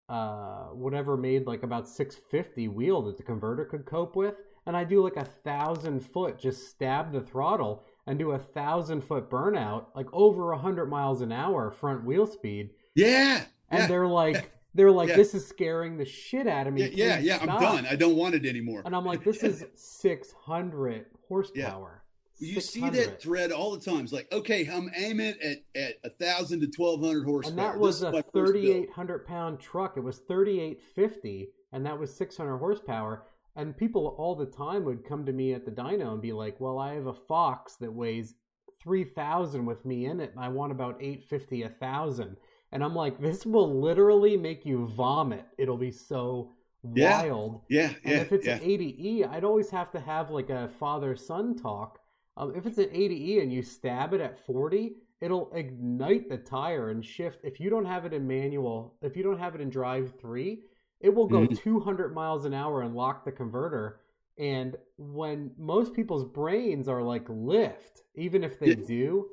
uh 0.10 0.66
whatever 0.74 1.18
made 1.18 1.46
like 1.48 1.64
about 1.64 1.88
650 1.88 2.68
wheel 2.68 3.04
that 3.04 3.18
the 3.18 3.24
converter 3.24 3.66
could 3.66 3.86
cope 3.86 4.16
with 4.16 4.36
and 4.66 4.76
I 4.76 4.84
do 4.84 5.04
like 5.04 5.16
a 5.18 5.26
thousand 5.26 6.00
foot 6.02 6.40
just 6.40 6.70
stab 6.70 7.12
the 7.12 7.22
throttle 7.22 7.84
and 8.08 8.18
do 8.20 8.32
a 8.32 8.40
thousand 8.40 9.02
foot 9.02 9.30
burnout 9.30 9.86
like 9.96 10.08
over 10.14 10.52
a 10.52 10.58
hundred 10.58 10.88
miles 10.88 11.22
an 11.22 11.32
hour 11.32 11.72
front 11.72 12.04
wheel 12.04 12.26
speed 12.28 12.72
yeah. 12.96 13.44
and 13.70 13.82
yeah. 13.82 13.88
they're 13.88 14.08
like 14.08 14.52
they're 14.74 14.92
like 14.92 15.10
Yeah. 15.10 15.16
this 15.16 15.34
is 15.34 15.48
scaring 15.48 15.98
the 15.98 16.06
shit 16.06 16.48
out 16.48 16.68
of 16.68 16.74
me 16.74 16.88
yeah, 16.90 17.18
yeah, 17.18 17.20
yeah. 17.20 17.38
I'm 17.42 17.60
done. 17.62 17.86
I 17.86 17.96
don't 17.96 18.16
want 18.16 18.36
it 18.36 18.46
anymore. 18.46 18.82
and 18.86 18.96
I'm 18.96 19.06
like 19.06 19.24
this 19.24 19.44
is 19.44 19.66
600 19.76 21.06
horsepower 21.28 22.04
You 22.38 22.60
see 22.60 22.90
that 22.90 23.22
thread 23.22 23.52
all 23.54 23.72
the 23.72 23.80
time. 23.80 24.02
It's 24.04 24.12
like, 24.12 24.30
okay, 24.32 24.68
I'm 24.68 24.92
aiming 24.96 25.36
at 25.42 25.60
at 25.74 25.94
a 26.04 26.10
thousand 26.10 26.60
to 26.62 26.68
twelve 26.68 27.02
hundred 27.02 27.24
horsepower. 27.26 27.50
and 27.52 27.60
that 27.60 27.80
was 27.80 28.04
a 28.04 28.12
first 28.12 28.34
build. 28.34 28.48
3800 28.48 29.26
pound 29.26 29.60
truck 29.60 29.96
it 29.96 30.02
was 30.02 30.18
3850 30.28 31.50
and 31.72 31.86
that 31.86 31.98
was 31.98 32.14
600 32.16 32.58
horsepower 32.58 33.24
and 33.56 33.78
people 33.78 34.16
all 34.18 34.36
the 34.36 34.46
time 34.46 34.84
would 34.86 35.04
come 35.06 35.26
to 35.26 35.34
me 35.34 35.54
at 35.54 35.66
the 35.66 35.72
dyno 35.72 36.14
and 36.14 36.22
be 36.22 36.34
like 36.34 36.60
well 36.60 36.78
i 36.80 36.94
have 36.94 37.08
a 37.08 37.14
fox 37.14 37.76
that 37.76 37.92
weighs 37.92 38.36
3000 38.82 39.66
with 39.66 39.86
me 39.86 40.06
in 40.06 40.20
it 40.20 40.32
and 40.32 40.40
i 40.44 40.48
want 40.48 40.72
about 40.72 40.98
850 41.02 41.64
a 41.64 41.70
thousand 41.70 42.38
and 42.72 42.84
i'm 42.84 42.96
like 42.96 43.20
this 43.20 43.46
will 43.46 43.80
literally 43.80 44.38
make 44.38 44.66
you 44.66 44.88
vomit 44.88 45.46
it'll 45.58 45.78
be 45.78 45.92
so 45.92 46.52
Yeah. 46.94 47.24
wild 47.24 47.62
Yeah, 47.70 47.94
yeah. 48.04 48.12
and 48.12 48.20
if 48.22 48.32
it's 48.32 48.46
yeah. 48.46 48.54
an 48.56 48.60
80E, 48.60 49.28
I'd 49.28 49.44
always 49.44 49.70
have 49.72 49.92
to 49.92 50.00
have 50.00 50.30
like 50.30 50.50
a 50.50 50.68
father 50.80 51.16
son 51.16 51.56
talk. 51.56 52.00
Um, 52.38 52.54
if 52.56 52.66
it's 52.66 52.78
an 52.78 52.90
80E 52.94 53.42
and 53.42 53.52
you 53.52 53.64
stab 53.64 54.14
it 54.14 54.22
at 54.22 54.38
40, 54.46 54.98
it'll 55.22 55.52
ignite 55.54 56.30
the 56.30 56.38
tire 56.38 56.90
and 56.90 57.04
shift. 57.04 57.40
If 57.44 57.60
you 57.60 57.70
don't 57.70 57.86
have 57.86 58.06
it 58.06 58.14
in 58.14 58.28
manual, 58.28 58.96
if 59.02 59.16
you 59.18 59.24
don't 59.24 59.40
have 59.40 59.56
it 59.56 59.62
in 59.62 59.70
drive 59.70 60.14
three, 60.20 60.62
it 61.02 61.14
will 61.14 61.28
go 61.28 61.46
Mhm. 61.46 61.58
200 61.62 62.14
miles 62.14 62.46
an 62.46 62.54
hour 62.54 62.82
and 62.82 62.96
lock 62.96 63.26
the 63.26 63.32
converter. 63.32 64.00
And 64.38 64.76
when 64.98 65.52
most 65.58 65.94
people's 65.94 66.26
brains 66.26 66.88
are 66.88 67.02
like 67.02 67.26
lift, 67.30 68.02
even 68.16 68.44
if 68.44 68.60
they 68.60 68.68
Yeah. 68.70 68.86
do, 68.88 69.30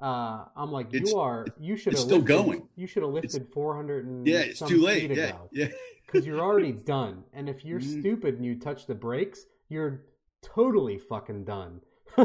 uh, 0.00 0.44
I'm 0.56 0.70
like, 0.70 0.92
you 0.92 1.16
are, 1.16 1.54
you 1.58 1.76
should 1.76 1.94
have 1.94 2.02
still 2.04 2.18
lifted, 2.18 2.28
going. 2.28 2.68
You 2.76 2.86
should 2.86 3.02
have 3.02 3.12
lifted 3.12 3.48
400 3.52 4.06
and 4.06 4.26
yeah, 4.26 4.40
it's 4.40 4.58
too 4.60 4.80
late. 4.80 5.10
Yeah, 5.10 5.24
ago 5.26 5.48
yeah. 5.52 5.68
because 6.06 6.26
you're 6.26 6.40
already 6.40 6.72
done. 6.72 7.24
And 7.32 7.48
if 7.48 7.64
you're 7.64 7.80
Mhm. 7.80 8.00
stupid 8.00 8.34
and 8.36 8.44
you 8.44 8.56
touch 8.58 8.86
the 8.86 8.94
brakes, 8.94 9.46
you're 9.68 10.02
totally 10.42 10.98
fucking 10.98 11.44
done. 11.44 11.80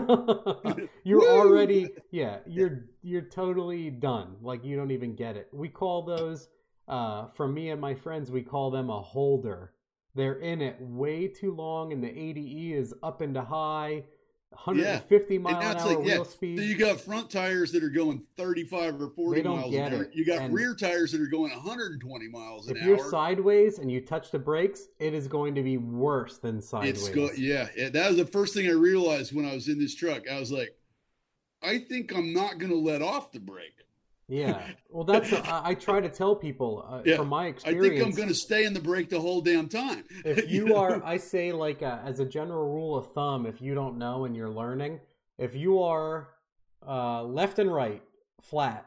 you're 1.04 1.22
Woo! 1.22 1.28
already 1.28 1.88
yeah, 2.12 2.40
you're 2.46 2.86
you're 3.02 3.22
totally 3.24 3.90
done. 3.90 4.36
Like 4.42 4.64
you 4.64 4.76
don't 4.76 4.92
even 4.92 5.16
get 5.16 5.36
it. 5.36 5.48
We 5.52 5.68
call 5.70 6.04
those 6.04 6.50
uh 6.90 7.28
from 7.30 7.54
me 7.54 7.70
and 7.70 7.80
my 7.80 7.94
friends, 7.94 8.30
we 8.32 8.42
call 8.42 8.72
them 8.72 8.90
a 8.90 9.00
holder. 9.02 9.74
They're 10.16 10.40
in 10.40 10.62
it 10.62 10.78
way 10.82 11.28
too 11.28 11.54
long 11.56 11.94
and 11.94 12.04
the 12.04 12.08
80E 12.10 12.74
is 12.74 12.94
up 13.04 13.22
into 13.22 13.42
high 13.42 14.04
150 14.52 15.38
mile 15.38 15.58
an 15.60 15.78
hour 15.78 15.86
like, 15.86 15.98
yeah. 16.08 16.16
wheel 16.16 16.26
So 16.26 16.32
speed. 16.32 16.60
you 16.62 16.76
got 16.76 17.00
front 17.00 17.30
tires 17.30 17.72
that 17.74 17.84
are 17.84 17.90
going 17.90 18.24
35 18.36 19.00
or 19.00 19.10
40 19.12 19.42
don't 19.44 19.58
miles 19.60 19.76
an 19.76 19.94
hour. 19.94 20.04
it. 20.04 20.16
You 20.16 20.26
got 20.26 20.40
And- 20.40 20.54
rear 20.54 20.74
tires 20.74 21.12
that 21.12 21.22
are 21.22 21.28
going 21.28 21.52
120 21.52 22.28
miles 22.30 22.68
an 22.68 22.76
hour. 22.76 22.82
if 22.82 22.88
you're 22.88 23.10
sideways 23.12 23.78
and 23.78 23.92
you 23.92 24.02
touch 24.02 24.32
the 24.32 24.40
brakes, 24.40 24.88
it 25.00 25.14
is 25.14 25.28
going 25.28 25.54
to 25.54 25.62
be 25.62 25.78
worse 25.78 26.40
than 26.40 26.62
sideways. 26.64 27.08
It's 27.08 27.16
go- 27.16 27.30
yeah, 27.38 27.70
yeah. 27.78 27.90
That 27.90 28.08
was 28.10 28.18
the 28.18 28.26
first 28.26 28.56
thing 28.56 28.68
I 28.68 28.72
realized 28.72 29.34
when 29.36 29.46
I 29.46 29.54
was 29.54 29.68
in 29.68 29.78
this 29.78 29.94
truck. 29.94 30.28
I 30.28 30.40
was 30.40 30.52
like, 30.52 30.76
I 31.62 31.78
think 31.78 32.12
I'm 32.16 32.34
not 32.34 32.58
going 32.58 32.72
to 32.72 32.78
let 32.80 33.04
off 33.04 33.32
the 33.32 33.40
brake. 33.40 33.79
Yeah. 34.30 34.62
Well, 34.92 35.04
that's 35.04 35.32
I, 35.32 35.62
I 35.70 35.74
try 35.76 36.00
to 36.02 36.10
tell 36.10 36.36
people 36.36 36.84
uh, 36.90 37.02
Yeah. 37.06 37.18
from 37.18 37.28
my 37.28 37.46
experience. 37.48 37.86
I 37.86 37.90
think 37.90 38.04
I'm 38.06 38.12
going 38.16 38.28
to 38.30 38.34
stay 38.34 38.64
in 38.66 38.74
the 38.74 38.80
brake 38.80 39.10
the 39.10 39.20
whole 39.20 39.40
damn 39.42 39.68
time. 39.70 40.04
if 40.26 40.50
you 40.56 40.66
know? 40.66 40.78
are, 40.78 41.04
I 41.06 41.18
say 41.18 41.52
like 41.52 41.84
uh 41.84 42.00
as 42.04 42.20
a 42.20 42.26
general 42.26 42.68
rule 42.74 42.96
of 42.98 43.12
thumb, 43.14 43.46
if 43.46 43.62
you 43.62 43.76
don't 43.76 43.98
know 44.00 44.26
and 44.26 44.36
you're 44.36 44.50
learning, 44.50 45.00
if 45.38 45.54
you 45.56 45.82
are 45.84 46.30
uh, 46.88 47.24
left 47.24 47.60
and 47.60 47.72
right 47.74 48.02
flat 48.42 48.86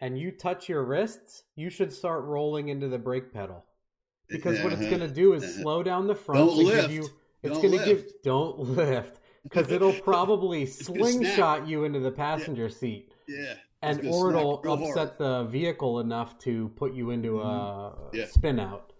and 0.00 0.18
you 0.18 0.32
touch 0.32 0.68
your 0.68 0.82
wrists, 0.82 1.44
you 1.54 1.70
should 1.70 1.92
start 1.92 2.24
rolling 2.24 2.68
into 2.68 2.88
the 2.88 2.98
brake 2.98 3.32
pedal 3.32 3.64
because 4.28 4.60
what 4.62 4.72
it's 4.72 4.82
Uh-huh. 4.82 4.96
going 4.96 5.08
to 5.08 5.14
do 5.14 5.34
is 5.34 5.44
Uh-huh. 5.44 5.62
slow 5.62 5.82
down 5.84 6.06
the 6.08 6.14
front. 6.16 6.38
Don't 6.40 6.56
lift. 6.64 6.90
you. 6.90 7.08
It's 7.44 7.58
going 7.58 7.78
to 7.78 7.84
give. 7.84 7.98
lift. 7.98 8.22
Don't 8.24 8.58
lift 8.58 9.20
because 9.44 9.70
it'll 9.70 9.92
probably 10.12 10.66
slingshot 10.66 11.68
you 11.68 11.84
into 11.84 12.00
the 12.00 12.10
passenger 12.10 12.68
seat. 12.68 13.12
yeah. 13.28 13.54
And 13.86 14.02
gonna 14.02 14.14
or 14.14 14.30
it'll 14.30 14.62
hard. 14.76 14.90
upset 14.90 15.18
the 15.18 15.44
vehicle 15.44 16.00
enough 16.00 16.38
to 16.40 16.68
put 16.76 16.92
you 16.94 17.10
into 17.10 17.40
a 17.40 17.44
Mhm. 17.44 18.14
Yeah. 18.14 18.26
spin 18.26 18.58
out. 18.58 18.92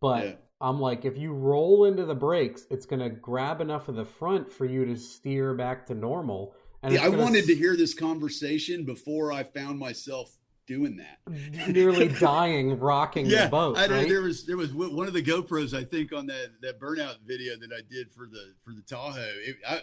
But 0.00 0.24
Yeah. 0.24 0.34
I'm 0.60 0.80
like, 0.80 1.04
if 1.04 1.16
you 1.16 1.32
roll 1.32 1.84
into 1.86 2.04
the 2.04 2.14
brakes, 2.14 2.66
it's 2.70 2.86
gonna 2.86 3.08
grab 3.10 3.60
enough 3.60 3.88
of 3.88 3.96
the 3.96 4.04
front 4.04 4.52
for 4.52 4.64
you 4.66 4.84
to 4.86 4.96
steer 4.96 5.54
back 5.54 5.86
to 5.86 5.94
normal. 5.94 6.54
And 6.82 6.94
Yeah, 6.94 7.04
I 7.04 7.08
wanted 7.08 7.44
to 7.46 7.54
hear 7.54 7.76
this 7.76 7.94
conversation 7.94 8.84
before 8.84 9.32
I 9.32 9.42
found 9.42 9.78
myself 9.78 10.36
doing 10.66 10.96
that. 10.98 11.18
nearly 11.74 12.08
dying 12.20 12.78
rocking 12.78 13.26
yeah, 13.26 13.44
the 13.46 13.50
boat. 13.50 13.76
I 13.76 13.86
know 13.86 13.96
right? 13.96 14.08
there 14.08 14.22
was 14.22 14.44
there 14.46 14.56
was 14.56 14.72
one 14.72 15.06
of 15.06 15.12
the 15.12 15.22
GoPros 15.22 15.76
I 15.76 15.84
think 15.84 16.12
on 16.12 16.26
that 16.26 16.60
that 16.62 16.78
burnout 16.80 17.16
video 17.26 17.56
that 17.58 17.70
I 17.72 17.80
did 17.90 18.12
for 18.12 18.26
the 18.26 18.54
for 18.64 18.72
the 18.72 18.82
Tahoe. 18.82 19.18
It, 19.44 19.56
I, 19.66 19.82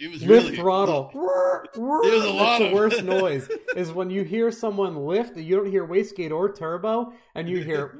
it 0.00 0.10
was 0.10 0.22
lift 0.24 0.46
really 0.46 0.56
throttle. 0.56 1.10
It 1.72 1.78
was 1.78 2.24
a 2.24 2.30
lot 2.30 2.58
That's 2.58 2.58
the 2.60 2.66
of- 2.68 2.72
worst 2.72 3.04
noise 3.18 3.48
is 3.76 3.92
when 3.92 4.10
you 4.10 4.22
hear 4.24 4.50
someone 4.50 4.96
lift. 5.06 5.36
You 5.36 5.56
don't 5.56 5.70
hear 5.70 5.86
wastegate 5.86 6.32
or 6.32 6.52
turbo, 6.52 7.12
and 7.34 7.48
you 7.48 7.62
hear 7.62 7.96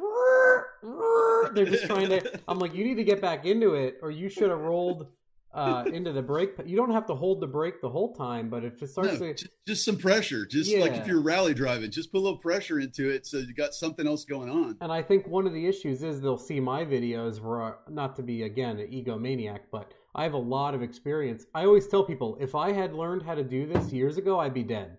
they're 1.55 1.67
just 1.67 1.85
trying 1.87 2.09
to. 2.09 2.41
I'm 2.49 2.59
like, 2.59 2.75
you 2.75 2.85
need 2.85 2.97
to 2.97 3.05
get 3.05 3.21
back 3.21 3.45
into 3.47 3.75
it, 3.75 3.99
or 4.03 4.11
you 4.11 4.29
should 4.29 4.51
have 4.51 4.59
rolled 4.61 5.07
uh, 5.53 5.85
into 5.93 6.13
the 6.13 6.23
brake. 6.23 6.53
You 6.65 6.77
don't 6.77 6.93
have 6.93 7.07
to 7.07 7.15
hold 7.15 7.41
the 7.41 7.47
brake 7.47 7.81
the 7.81 7.89
whole 7.91 8.15
time, 8.15 8.49
but 8.51 8.65
if 8.65 8.83
it 8.83 8.89
starts 8.89 9.13
No, 9.21 9.27
to, 9.27 9.35
just, 9.35 9.51
just 9.67 9.85
some 9.85 9.97
pressure. 9.99 10.47
Just 10.47 10.75
like 10.77 10.93
if 10.95 11.07
you're 11.07 11.23
rally 11.23 11.55
driving, 11.55 11.91
just 11.91 12.11
put 12.13 12.19
a 12.19 12.21
little 12.25 12.39
pressure 12.39 12.81
into 12.81 13.09
it 13.11 13.27
so 13.27 13.39
you 13.39 13.53
got 13.55 13.75
something 13.75 14.07
else 14.07 14.25
going 14.25 14.49
on. 14.49 14.79
and 14.81 14.91
I 14.93 15.03
think 15.03 15.27
one 15.29 15.47
of 15.47 15.53
the 15.53 15.67
issues 15.67 16.03
is 16.03 16.21
they'll 16.21 16.39
see 16.39 16.61
my 16.61 16.85
videos 16.85 17.41
where, 17.41 17.77
not 17.89 18.17
to 18.17 18.23
be 18.23 18.43
again 18.45 18.79
an 18.79 18.91
egomaniac, 18.91 19.61
but 19.71 19.93
I 20.15 20.25
have 20.25 20.33
a 20.35 20.39
lot 20.39 20.75
of 20.75 20.83
experience. 20.83 21.47
I 21.55 21.65
always 21.65 21.87
tell 21.87 22.05
people 22.05 22.37
if 22.41 22.55
I 22.55 22.73
had 22.73 22.95
learned 22.95 23.23
how 23.23 23.35
to 23.35 23.45
do 23.45 23.67
this 23.67 23.93
years 23.93 24.17
ago, 24.17 24.41
I'd 24.41 24.55
be 24.55 24.65
dead. 24.65 24.99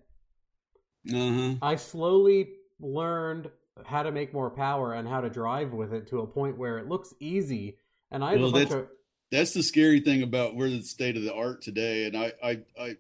Huh. 1.10 1.56
I 1.62 1.76
slowly 1.76 2.50
learned 2.80 3.50
how 3.86 4.04
to 4.04 4.12
make 4.12 4.34
more 4.34 4.50
power 4.50 4.94
and 4.94 5.08
how 5.08 5.22
to 5.22 5.30
drive 5.30 5.74
with 5.74 5.94
it 5.94 6.08
to 6.10 6.20
a 6.20 6.28
point 6.28 6.58
where 6.58 6.78
it 6.78 6.88
looks 6.88 7.14
easy. 7.20 7.78
And 8.12 8.24
I 8.24 8.32
have 8.32 8.40
Well, 8.42 8.50
a 8.50 8.54
bunch 8.54 8.70
that's- 8.70 8.84
of 8.84 8.90
That's 9.32 9.54
the 9.54 9.64
scary 9.64 10.02
thing 10.02 10.24
about 10.24 10.56
where 10.56 10.70
the 10.70 10.84
state 10.84 11.16
of 11.16 11.24
the 11.24 11.34
art 11.34 11.62
today, 11.62 12.06
and 12.06 12.18
I, 12.18 12.34
I, 12.44 12.60
I, 12.78 12.98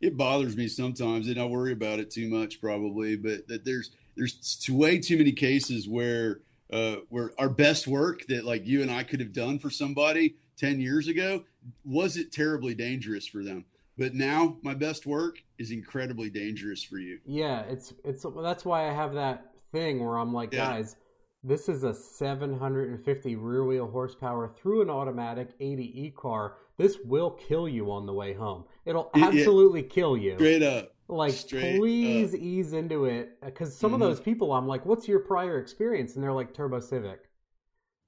it 0.00 0.16
bothers 0.16 0.56
me 0.56 0.66
sometimes, 0.66 1.28
and 1.28 1.38
I 1.38 1.44
worry 1.44 1.72
about 1.72 1.98
it 1.98 2.10
too 2.10 2.26
much 2.28 2.58
probably. 2.60 3.16
But 3.16 3.48
that 3.48 3.66
there's 3.66 3.90
there's 4.16 4.66
way 4.70 4.98
too 4.98 5.18
many 5.18 5.32
cases 5.32 5.86
where 5.86 6.40
uh, 6.72 6.96
where 7.10 7.32
our 7.38 7.50
best 7.50 7.86
work 7.86 8.24
that 8.28 8.46
like 8.46 8.66
you 8.66 8.80
and 8.80 8.90
I 8.90 9.02
could 9.02 9.20
have 9.20 9.34
done 9.34 9.58
for 9.58 9.68
somebody 9.68 10.36
ten 10.56 10.80
years 10.80 11.08
ago 11.08 11.44
wasn't 11.84 12.32
terribly 12.32 12.74
dangerous 12.74 13.26
for 13.26 13.42
them, 13.42 13.64
but 13.96 14.14
now 14.14 14.56
my 14.62 14.74
best 14.74 15.06
work 15.06 15.42
is 15.58 15.70
incredibly 15.70 16.30
dangerous 16.30 16.82
for 16.82 16.98
you. 16.98 17.18
yeah. 17.26 17.60
It's 17.62 17.94
it's 18.04 18.24
that's 18.42 18.64
why 18.64 18.88
I 18.88 18.92
have 18.92 19.14
that 19.14 19.52
thing 19.72 20.04
where 20.04 20.18
I'm 20.18 20.32
like, 20.32 20.52
Yeah. 20.52 20.72
guys, 20.72 20.96
this 21.42 21.68
is 21.68 21.82
a 21.84 21.92
750 21.94 23.36
rear 23.36 23.64
wheel 23.64 23.86
horsepower 23.90 24.48
through 24.48 24.82
an 24.82 24.90
automatic 24.90 25.50
80 25.60 26.02
e 26.06 26.10
car. 26.10 26.56
This 26.76 26.98
will 27.04 27.30
kill 27.30 27.68
you 27.68 27.90
on 27.92 28.06
the 28.06 28.12
way 28.12 28.32
home. 28.34 28.64
It'll 28.84 29.10
absolutely 29.14 29.82
kill 29.82 30.16
you. 30.16 30.34
Straight 30.36 30.62
up. 30.62 30.90
like 31.06 31.32
Straight 31.34 31.78
please 31.78 32.34
ease 32.34 32.72
into 32.72 33.04
it 33.04 33.38
because 33.44 33.76
some 33.76 33.90
Mhm. 33.90 33.94
of 33.94 34.00
those 34.00 34.20
people 34.20 34.52
i'm 34.54 34.66
like 34.66 34.86
what's 34.86 35.06
your 35.06 35.18
prior 35.20 35.58
experience 35.58 36.14
and 36.14 36.24
they're 36.24 36.32
like 36.32 36.54
turbo 36.54 36.80
civic 36.80 37.28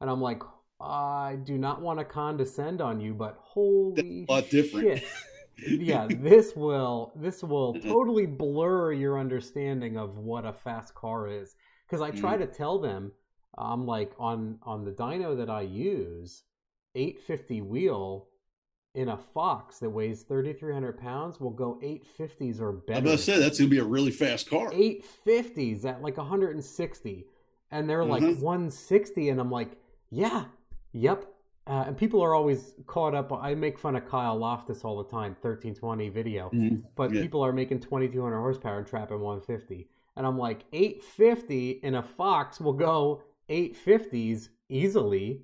and 0.00 0.08
i'm 0.08 0.22
like 0.22 0.40
i 0.80 1.36
do 1.44 1.56
not 1.56 1.80
want 1.80 1.98
to 1.98 2.04
condescend 2.04 2.80
on 2.80 3.00
you 3.00 3.14
but 3.14 3.36
holy 3.40 4.26
a 4.28 4.32
lot 4.32 4.50
different. 4.50 4.98
shit. 4.98 5.04
yeah 5.80 6.06
this 6.20 6.54
will 6.54 7.12
this 7.16 7.42
will 7.42 7.74
Mhm. 7.74 7.82
totally 7.88 8.26
blur 8.26 8.92
your 8.92 9.18
understanding 9.18 9.96
of 9.96 10.18
what 10.18 10.44
a 10.44 10.52
fast 10.52 10.94
car 10.94 11.28
is 11.28 11.56
because 11.86 12.00
i 12.02 12.10
Mm-hmm. 12.10 12.20
try 12.20 12.36
to 12.36 12.46
tell 12.46 12.78
them 12.78 13.10
i'm 13.56 13.86
like 13.86 14.12
on 14.18 14.58
on 14.62 14.84
the 14.84 14.90
dyno 14.92 15.36
that 15.36 15.48
i 15.48 15.62
use 15.62 16.42
850 16.94 17.62
wheel 17.62 18.28
in 18.94 19.08
a 19.10 19.16
fox 19.16 19.78
that 19.80 19.90
weighs 19.90 20.22
3300 20.22 20.98
pounds 20.98 21.38
will 21.38 21.50
go 21.50 21.78
850s 21.82 22.60
or 22.60 22.72
better. 22.72 22.98
I'm 22.98 23.04
better 23.04 23.06
about 23.08 23.10
to 23.18 23.18
say 23.18 23.38
that's 23.38 23.58
gonna 23.58 23.68
be 23.68 23.78
a 23.78 23.84
really 23.84 24.10
fast 24.10 24.48
car. 24.48 24.70
850s 24.72 25.84
at 25.84 26.00
like 26.02 26.16
160 26.16 27.26
and 27.70 27.88
they're 27.90 28.04
like 28.04 28.22
Mhm. 28.22 28.40
160 28.40 29.28
and 29.30 29.38
i'm 29.40 29.50
like 29.50 29.72
yeah 30.10 30.44
yep. 30.96 31.26
Uh, 31.68 31.82
and 31.88 31.96
people 31.96 32.22
are 32.22 32.32
always 32.32 32.74
caught 32.86 33.12
up 33.14 33.32
i 33.32 33.52
make 33.52 33.76
fun 33.76 33.96
of 33.96 34.08
kyle 34.08 34.38
loftis 34.38 34.84
all 34.84 34.96
the 35.02 35.10
time 35.10 35.32
1320 35.42 36.08
video 36.10 36.48
Mhm. 36.50 36.84
but 36.94 37.12
Yeah. 37.12 37.22
people 37.22 37.42
are 37.44 37.52
making 37.52 37.80
2200 37.80 38.38
horsepower 38.38 38.78
and 38.78 38.86
trapping 38.86 39.18
150 39.20 39.88
and 40.14 40.24
i'm 40.24 40.38
like 40.38 40.64
850 40.72 41.70
in 41.82 41.96
a 41.96 42.02
fox 42.02 42.60
will 42.60 42.72
go 42.72 43.22
850s 43.48 44.48
easily 44.68 45.42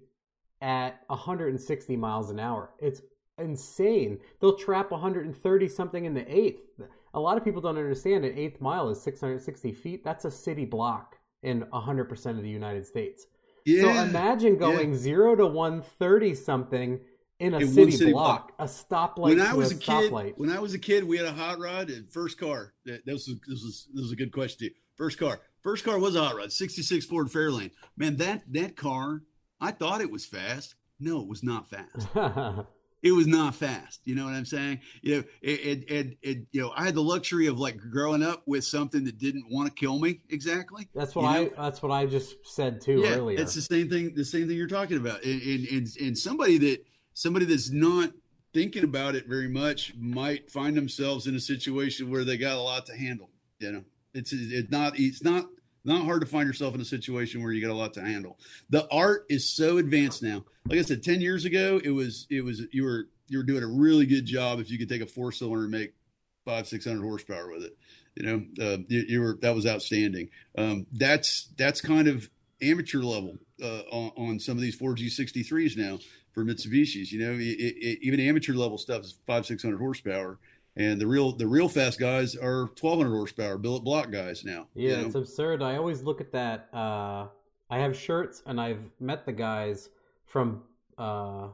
at 0.61 1.03
160 1.09 1.97
miles 1.97 2.31
an 2.31 2.39
hour. 2.39 2.71
It's 2.79 3.03
insane. 3.39 4.21
They'll 4.41 4.57
trap 4.57 4.91
130 4.93 5.69
something 5.69 6.05
in 6.05 6.15
the 6.15 6.25
eighth. 6.33 6.81
A 7.15 7.21
lot 7.21 7.37
of 7.37 7.45
people 7.45 7.61
don't 7.61 7.77
understand 7.77 8.25
an 8.25 8.37
eighth 8.37 8.61
mile 8.61 8.89
is 8.89 9.01
660 9.01 9.73
feet. 9.73 10.05
That's 10.05 10.25
a 10.25 10.31
city 10.31 10.65
block 10.65 11.19
in 11.43 11.63
100% 11.73 12.37
of 12.39 12.43
the 12.45 12.49
united 12.49 12.87
states 12.87 13.27
Yeah. 13.65 13.83
so 13.83 14.03
imagine 14.03 14.57
going 14.57 14.97
0 14.97 15.37
to 15.37 15.47
130 15.47 16.35
something 16.35 17.01
in 17.39 17.55
a 17.55 17.59
In 17.59 17.69
city, 17.69 17.91
city 17.93 18.13
block, 18.13 18.53
a 18.59 18.65
stoplight 18.65 19.19
when 19.19 19.41
I 19.41 19.55
was 19.55 19.73
a 19.73 19.75
a 19.75 19.79
kid, 19.79 20.13
stoplight 20.13 20.35
when 20.37 20.51
I 20.51 20.61
was 20.61 20.75
a 20.75 20.79
kid, 20.79 21.05
we 21.05 21.17
had 21.17 21.27
a 21.27 21.33
hot 21.33 21.59
rod 21.59 21.91
and 21.91 22.09
first 22.11 22.39
car. 22.39 22.73
That, 22.85 23.05
that 23.05 23.13
was 23.13 23.27
this 23.27 23.37
was 23.49 23.89
this 23.93 24.03
was 24.03 24.13
a 24.13 24.17
good 24.17 24.33
question 24.33 24.69
too. 24.69 24.75
First 24.97 25.19
car, 25.19 25.41
first 25.63 25.85
car 25.85 25.99
was 25.99 26.15
a 26.15 26.23
hot 26.23 26.37
rod, 26.37 26.53
'66 26.53 27.05
Ford 27.07 27.29
Fairlane. 27.29 27.73
Man, 27.97 28.17
that 28.19 28.43
that 28.53 28.77
car, 28.77 29.23
I 29.61 29.73
thought 29.73 30.01
it 30.01 30.11
was 30.11 30.25
fast. 30.25 30.77
No, 31.01 31.21
it 31.21 31.29
was 31.29 31.43
not 31.43 31.69
fast. 31.69 32.07
It 33.03 33.13
was 33.13 33.27
not 33.27 33.55
fast. 33.57 34.01
You 34.05 34.15
know 34.15 34.25
what 34.25 34.35
I'm 34.35 34.45
saying? 34.45 34.81
You 35.03 35.17
know, 35.17 35.25
it, 35.43 35.61
it, 35.61 35.91
it, 35.91 36.19
it 36.23 36.39
you 36.53 36.61
know, 36.61 36.73
I 36.77 36.85
had 36.85 36.95
the 36.95 37.03
luxury 37.03 37.49
of 37.49 37.59
like 37.59 37.77
growing 37.77 38.23
up 38.23 38.43
with 38.47 38.65
something 38.65 39.05
that 39.05 39.19
didn't 39.19 39.47
want 39.51 39.69
to 39.69 39.75
kill 39.75 39.99
me 39.99 40.21
exactly. 40.31 40.89
That's 40.95 41.15
what 41.15 41.23
You 41.23 41.51
I. 41.57 41.63
That's 41.63 41.83
what 41.83 41.91
I 41.91 42.07
just 42.07 42.37
said 42.45 42.81
too 42.81 43.01
yeah, 43.01 43.17
earlier. 43.17 43.41
It's 43.41 43.55
the 43.55 43.63
same 43.63 43.89
thing. 43.89 44.15
The 44.15 44.25
same 44.25 44.47
thing 44.47 44.57
you're 44.57 44.69
talking 44.69 44.99
about. 44.99 45.25
And, 45.25 45.43
and 45.43 45.67
and 45.69 45.89
and 46.01 46.19
somebody 46.19 46.59
that 46.59 46.85
somebody 47.15 47.45
that's 47.45 47.71
not 47.71 48.13
thinking 48.55 48.85
about 48.85 49.15
it 49.15 49.27
very 49.27 49.49
much 49.49 49.95
might 49.97 50.51
find 50.51 50.77
themselves 50.77 51.27
in 51.27 51.35
a 51.35 51.41
situation 51.41 52.11
where 52.11 52.25
they 52.25 52.37
got 52.37 52.57
a 52.57 52.61
lot 52.61 52.87
to 52.87 52.97
handle. 52.97 53.31
You 53.59 53.73
know, 53.73 53.85
it's 54.15 54.33
it's 54.33 54.71
not 54.71 54.99
it's 54.99 55.25
not 55.25 55.47
not 55.85 56.05
hard 56.05 56.21
to 56.21 56.27
find 56.27 56.47
yourself 56.47 56.75
in 56.75 56.81
a 56.81 56.85
situation 56.85 57.43
where 57.43 57.53
you 57.53 57.61
got 57.61 57.73
a 57.73 57.75
lot 57.75 57.95
to 57.95 58.03
handle. 58.03 58.39
The 58.71 58.87
art 58.91 59.27
is 59.29 59.49
so 59.49 59.79
advanced 59.79 60.23
now. 60.23 60.45
Like 60.69 60.79
I 60.79 60.83
said, 60.83 61.03
ten 61.03 61.21
years 61.21 61.45
ago, 61.45 61.81
it 61.83 61.91
was 61.91 62.27
it 62.31 62.43
was 62.43 62.63
you 62.73 62.85
were 62.85 63.09
you 63.29 63.39
were 63.39 63.45
doing 63.45 63.63
a 63.63 63.67
really 63.67 64.07
good 64.07 64.25
job 64.27 64.61
if 64.61 64.71
you 64.71 64.79
could 64.79 64.89
take 64.89 65.03
a 65.03 65.07
four 65.07 65.33
cylinder 65.33 65.63
and 65.63 65.71
make 65.71 65.95
five 66.45 66.67
six 66.67 66.85
hundred 66.85 67.03
horsepower 67.03 67.51
with 67.51 67.65
it. 67.65 67.77
You 68.15 68.23
know, 68.25 68.65
uh, 68.65 68.79
you, 68.89 69.05
you 69.09 69.21
were 69.21 69.39
that 69.43 69.55
was 69.55 69.67
outstanding. 69.67 70.29
Um, 70.57 70.87
that's 70.93 71.49
that's 71.57 71.81
kind 71.81 72.09
of 72.09 72.29
amateur 72.61 73.01
level 73.01 73.39
uh, 73.63 73.83
on, 73.91 74.13
on 74.17 74.39
some 74.39 74.57
of 74.57 74.63
these 74.63 74.79
4G63s 74.79 75.77
now 75.77 75.99
for 76.33 76.45
Mitsubishis. 76.45 77.11
You 77.11 77.21
know, 77.27 77.33
it, 77.33 77.41
it, 77.41 77.99
even 78.03 78.21
amateur 78.21 78.55
level 78.55 78.79
stuff 78.79 79.03
is 79.03 79.19
five 79.27 79.47
six 79.47 79.63
hundred 79.63 79.79
horsepower, 79.79 80.39
and 80.77 81.01
the 81.01 81.07
real 81.07 81.33
the 81.33 81.47
real 81.47 81.69
fast 81.69 81.99
guys 81.99 82.37
are 82.37 82.71
twelve 82.77 82.99
hundred 82.99 83.17
horsepower 83.17 83.59
billet 83.59 83.85
block 83.85 84.11
guys 84.11 84.45
now. 84.45 84.69
you 84.75 84.91
yeah, 84.91 85.01
know? 85.01 85.07
it's 85.07 85.15
absurd. 85.15 85.63
I 85.63 85.77
always 85.77 86.03
look 86.03 86.21
at 86.21 86.33
that. 86.33 86.69
Uh, 86.73 87.27
I 87.71 87.79
have 87.79 87.97
shirts, 87.97 88.43
and 88.47 88.61
I've 88.61 88.83
met 89.01 89.25
the 89.27 89.33
guys 89.33 89.89
from. 90.33 90.63
Uh, 90.99 91.49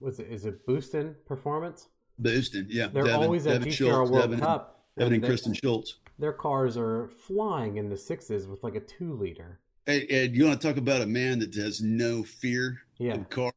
was 0.00 0.18
it 0.20 0.28
is 0.30 0.44
it 0.46 0.66
Boostin 0.66 1.14
Performance? 1.26 1.88
Boosting, 2.18 2.66
yeah. 2.70 2.86
They're 2.86 3.04
Devin- 3.04 3.22
always 3.22 3.46
at 3.46 3.58
Devin 3.58 3.72
Schultz, 3.72 4.10
World 4.10 4.30
Devin, 4.30 4.40
Cup. 4.40 4.84
Devin 4.96 5.14
and 5.14 5.22
they- 5.24 5.28
Kristen 5.28 5.52
Schultz. 5.54 5.98
Their 6.18 6.32
cars 6.32 6.76
are 6.76 7.08
flying 7.26 7.76
in 7.76 7.88
the 7.88 7.96
sixes 7.96 8.46
with 8.46 8.62
like 8.62 8.76
a 8.76 8.80
two 8.80 9.14
liter. 9.14 9.58
Hey, 9.84 10.06
Ed, 10.06 10.36
you 10.36 10.44
want 10.46 10.60
to 10.60 10.66
talk 10.68 10.76
about 10.76 11.02
a 11.02 11.06
man 11.06 11.40
that 11.40 11.54
has 11.56 11.82
no 11.82 12.22
fear 12.22 12.78
Yeah, 12.98 13.14
of 13.14 13.28
car? 13.28 13.52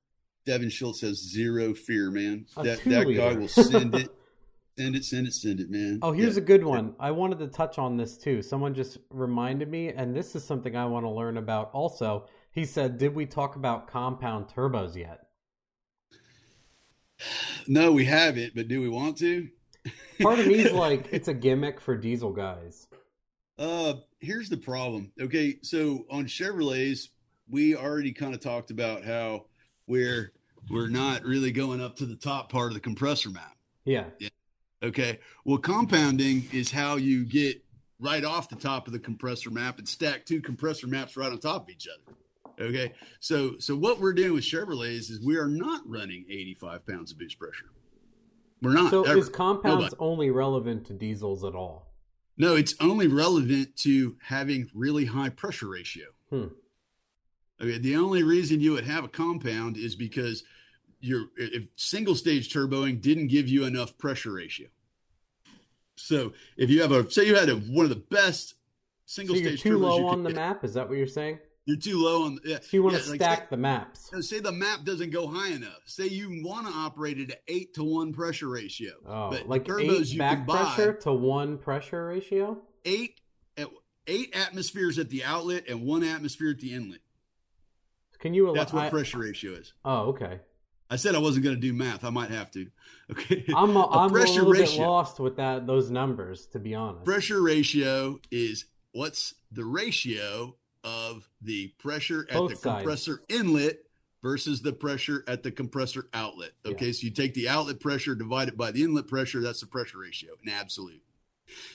Devin 0.45 0.69
Schultz 0.69 1.01
has 1.01 1.17
zero 1.17 1.73
fear, 1.75 2.09
man. 2.09 2.47
A 2.57 2.63
that 2.63 2.83
that 2.85 3.05
guy 3.15 3.33
will 3.35 3.47
send 3.47 3.93
it, 3.95 4.09
send 4.77 4.95
it, 4.95 5.05
send 5.05 5.27
it, 5.27 5.33
send 5.33 5.59
it, 5.59 5.69
man. 5.69 5.99
Oh, 6.01 6.11
here's 6.13 6.35
Yeah. 6.35 6.41
a 6.43 6.45
good 6.45 6.63
one. 6.65 6.95
I 6.99 7.11
wanted 7.11 7.37
to 7.39 7.47
touch 7.47 7.77
on 7.77 7.95
this 7.97 8.17
too. 8.17 8.41
Someone 8.41 8.73
just 8.73 8.97
reminded 9.11 9.69
me, 9.69 9.89
and 9.89 10.15
this 10.15 10.35
is 10.35 10.43
something 10.43 10.75
I 10.75 10.85
want 10.85 11.05
to 11.05 11.09
learn 11.11 11.37
about 11.37 11.69
also. 11.73 12.27
He 12.57 12.65
said, 12.65 12.97
Did 12.97 13.13
we 13.13 13.27
talk 13.27 13.55
about 13.55 13.87
compound 13.87 14.47
turbos 14.47 14.95
yet? 14.95 15.27
No, 17.67 17.91
we 17.91 18.05
haven't, 18.05 18.55
but 18.55 18.67
do 18.67 18.81
we 18.81 18.89
want 18.89 19.19
to? 19.19 19.47
Part 20.21 20.39
of 20.39 20.47
me 20.47 20.55
is 20.55 20.71
like, 20.71 21.07
It's 21.11 21.27
a 21.27 21.35
gimmick 21.35 21.79
for 21.79 21.95
diesel 21.95 22.31
guys. 22.31 22.87
Uh, 23.59 23.93
here's 24.19 24.49
the 24.49 24.57
problem. 24.57 25.11
Okay, 25.21 25.59
so 25.61 26.07
on 26.09 26.25
Chevrolets, 26.25 27.09
we 27.47 27.75
already 27.75 28.11
kind 28.11 28.33
of 28.33 28.39
talked 28.39 28.71
about 28.71 29.03
how 29.03 29.45
we're 29.85 30.33
we're 30.67 30.89
not 30.89 31.25
really 31.25 31.51
going 31.51 31.79
up 31.79 31.97
to 31.97 32.07
the 32.07 32.15
top 32.15 32.51
part 32.51 32.69
of 32.69 32.73
the 32.73 32.79
compressor 32.79 33.29
map. 33.29 33.55
Yeah. 33.85 34.05
Okay, 34.81 35.19
well, 35.45 35.59
compounding 35.59 36.47
is 36.51 36.71
how 36.71 36.95
you 36.95 37.23
get 37.23 37.63
right 37.99 38.25
off 38.25 38.49
the 38.49 38.55
top 38.55 38.87
of 38.87 38.93
the 38.93 38.99
compressor 38.99 39.51
map 39.51 39.77
and 39.77 39.87
stack 39.87 40.25
two 40.25 40.41
compressor 40.41 40.87
maps 40.87 41.15
right 41.15 41.31
on 41.31 41.37
top 41.37 41.65
of 41.65 41.69
each 41.69 41.87
other. 41.87 42.17
Okay, 42.59 42.93
so 43.19 43.55
so 43.59 43.75
what 43.75 43.99
we're 43.99 44.13
doing 44.13 44.33
with 44.33 44.43
Chevrolets 44.43 45.11
is 45.11 45.21
we 45.23 45.37
are 45.37 45.47
not 45.47 45.81
running 45.85 46.25
85 46.29 46.87
pounds 46.87 47.11
of 47.11 47.19
boost 47.19 47.37
pressure. 47.37 47.69
We're 48.61 48.73
not. 48.73 48.89
So 48.89 49.03
ever. 49.03 49.19
is 49.19 49.29
compounds 49.29 49.83
Nobody. 49.83 49.95
only 49.99 50.31
relevant 50.31 50.85
to 50.87 50.93
diesels 50.93 51.43
at 51.43 51.53
all? 51.53 51.91
No, 52.37 52.55
it's 52.55 52.75
only 52.79 53.07
relevant 53.07 53.75
to 53.77 54.15
having 54.23 54.69
really 54.73 55.05
high 55.05 55.29
pressure 55.29 55.69
ratio. 55.69 56.05
Hmm. 56.29 56.47
Okay, 57.61 57.77
the 57.77 57.95
only 57.95 58.23
reason 58.23 58.59
you 58.59 58.71
would 58.73 58.85
have 58.85 59.03
a 59.03 59.07
compound 59.07 59.77
is 59.77 59.95
because 59.95 60.43
your 60.99 61.25
if 61.37 61.67
single 61.75 62.15
stage 62.15 62.51
turboing 62.51 63.01
didn't 63.01 63.27
give 63.27 63.47
you 63.47 63.65
enough 63.65 63.97
pressure 63.97 64.33
ratio. 64.33 64.67
So 65.95 66.33
if 66.57 66.69
you 66.69 66.81
have 66.81 66.91
a 66.91 67.09
say 67.09 67.25
you 67.25 67.35
had 67.35 67.49
a, 67.49 67.55
one 67.55 67.85
of 67.85 67.89
the 67.89 67.95
best 67.95 68.49
So 68.49 68.55
single 69.05 69.35
you're 69.35 69.49
stage 69.49 69.61
too 69.61 69.77
turbos 69.77 69.81
low 69.81 69.97
you 69.99 70.07
on 70.07 70.23
could 70.23 70.33
the 70.33 70.39
map? 70.39 70.63
Is 70.63 70.73
that 70.73 70.87
what 70.89 70.97
you're 70.97 71.07
saying? 71.07 71.39
You're 71.67 71.77
too 71.77 72.01
low 72.01 72.23
on. 72.23 72.39
Yeah, 72.45 72.59
So 72.61 72.67
you 72.71 72.81
want 72.83 72.95
yeah, 72.95 73.01
to 73.01 73.09
like, 73.11 73.21
stack 73.21 73.39
say- 73.41 73.45
the 73.51 73.57
maps. 73.57 74.09
say 74.21 74.39
the 74.39 74.51
map 74.53 74.85
doesn't 74.85 75.09
go 75.11 75.27
high 75.27 75.49
enough. 75.49 75.81
Say 75.85 76.07
you 76.07 76.41
want 76.43 76.65
to 76.65 76.73
operate 76.73 77.19
at 77.19 77.27
an 77.29 77.35
eight 77.49 77.73
to 77.75 77.83
one 77.83 78.13
pressure 78.13 78.47
ratio. 78.47 78.93
Oh, 79.05 79.29
but 79.31 79.47
like 79.49 79.65
turbos 79.65 79.99
eight 80.01 80.07
you 80.13 80.17
back 80.17 80.37
can 80.37 80.45
buy 80.45 80.93
to 81.01 81.13
one 81.13 81.57
pressure 81.57 82.07
ratio. 82.07 82.57
eight 82.85 83.19
at 83.57 83.67
eight 84.07 84.33
atmospheres 84.33 84.97
at 84.97 85.09
the 85.09 85.25
outlet 85.25 85.65
and 85.67 85.81
one 85.83 86.03
atmosphere 86.03 86.51
at 86.51 86.59
the 86.59 86.73
inlet. 86.73 87.01
Can 88.19 88.33
you? 88.33 88.51
That's 88.55 88.71
what 88.73 88.85
I- 88.85 88.89
pressure 88.89 89.19
ratio 89.19 89.51
is. 89.51 89.73
Oh, 89.85 90.07
okay. 90.09 90.39
I 90.89 90.95
said 90.95 91.15
I 91.15 91.19
wasn't 91.19 91.43
going 91.43 91.55
to 91.57 91.61
do 91.61 91.73
math. 91.73 92.05
I 92.05 92.09
might 92.11 92.29
have 92.31 92.49
to. 92.51 92.67
Okay. 93.09 93.45
I'm 93.55 93.73
a, 93.77 93.87
I'm 93.87 94.09
a 94.09 94.11
pressure 94.11 94.41
little 94.43 94.51
bit 94.51 94.77
lost 94.79 95.17
with 95.21 95.37
that 95.37 95.65
those 95.65 95.89
numbers, 95.89 96.45
to 96.47 96.59
be 96.59 96.75
honest. 96.75 97.05
pressure 97.05 97.41
ratio 97.41 98.19
is 98.31 98.65
what's 98.91 99.33
the 99.49 99.63
ratio 99.63 100.57
of 100.87 101.27
the 101.41 101.67
pressure 101.79 102.25
at 102.29 102.35
Both 102.37 102.51
the 102.51 102.55
sides. 102.55 102.77
compressor 102.83 103.21
inlet 103.29 103.83
versus 104.23 104.61
the 104.61 104.71
pressure 104.73 105.23
at 105.27 105.43
the 105.43 105.51
compressor 105.51 106.07
outlet. 106.13 106.51
Okay, 106.65 106.87
Yeah. 106.87 106.91
so 106.93 107.03
you 107.05 107.11
take 107.11 107.33
the 107.33 107.49
outlet 107.49 107.79
pressure 107.79 108.15
divided 108.15 108.57
by 108.57 108.71
the 108.71 108.83
inlet 108.83 109.07
pressure, 109.07 109.41
that's 109.41 109.59
the 109.59 109.67
pressure 109.67 109.99
ratio 109.99 110.33
in 110.41 110.49
absolute. 110.49 111.03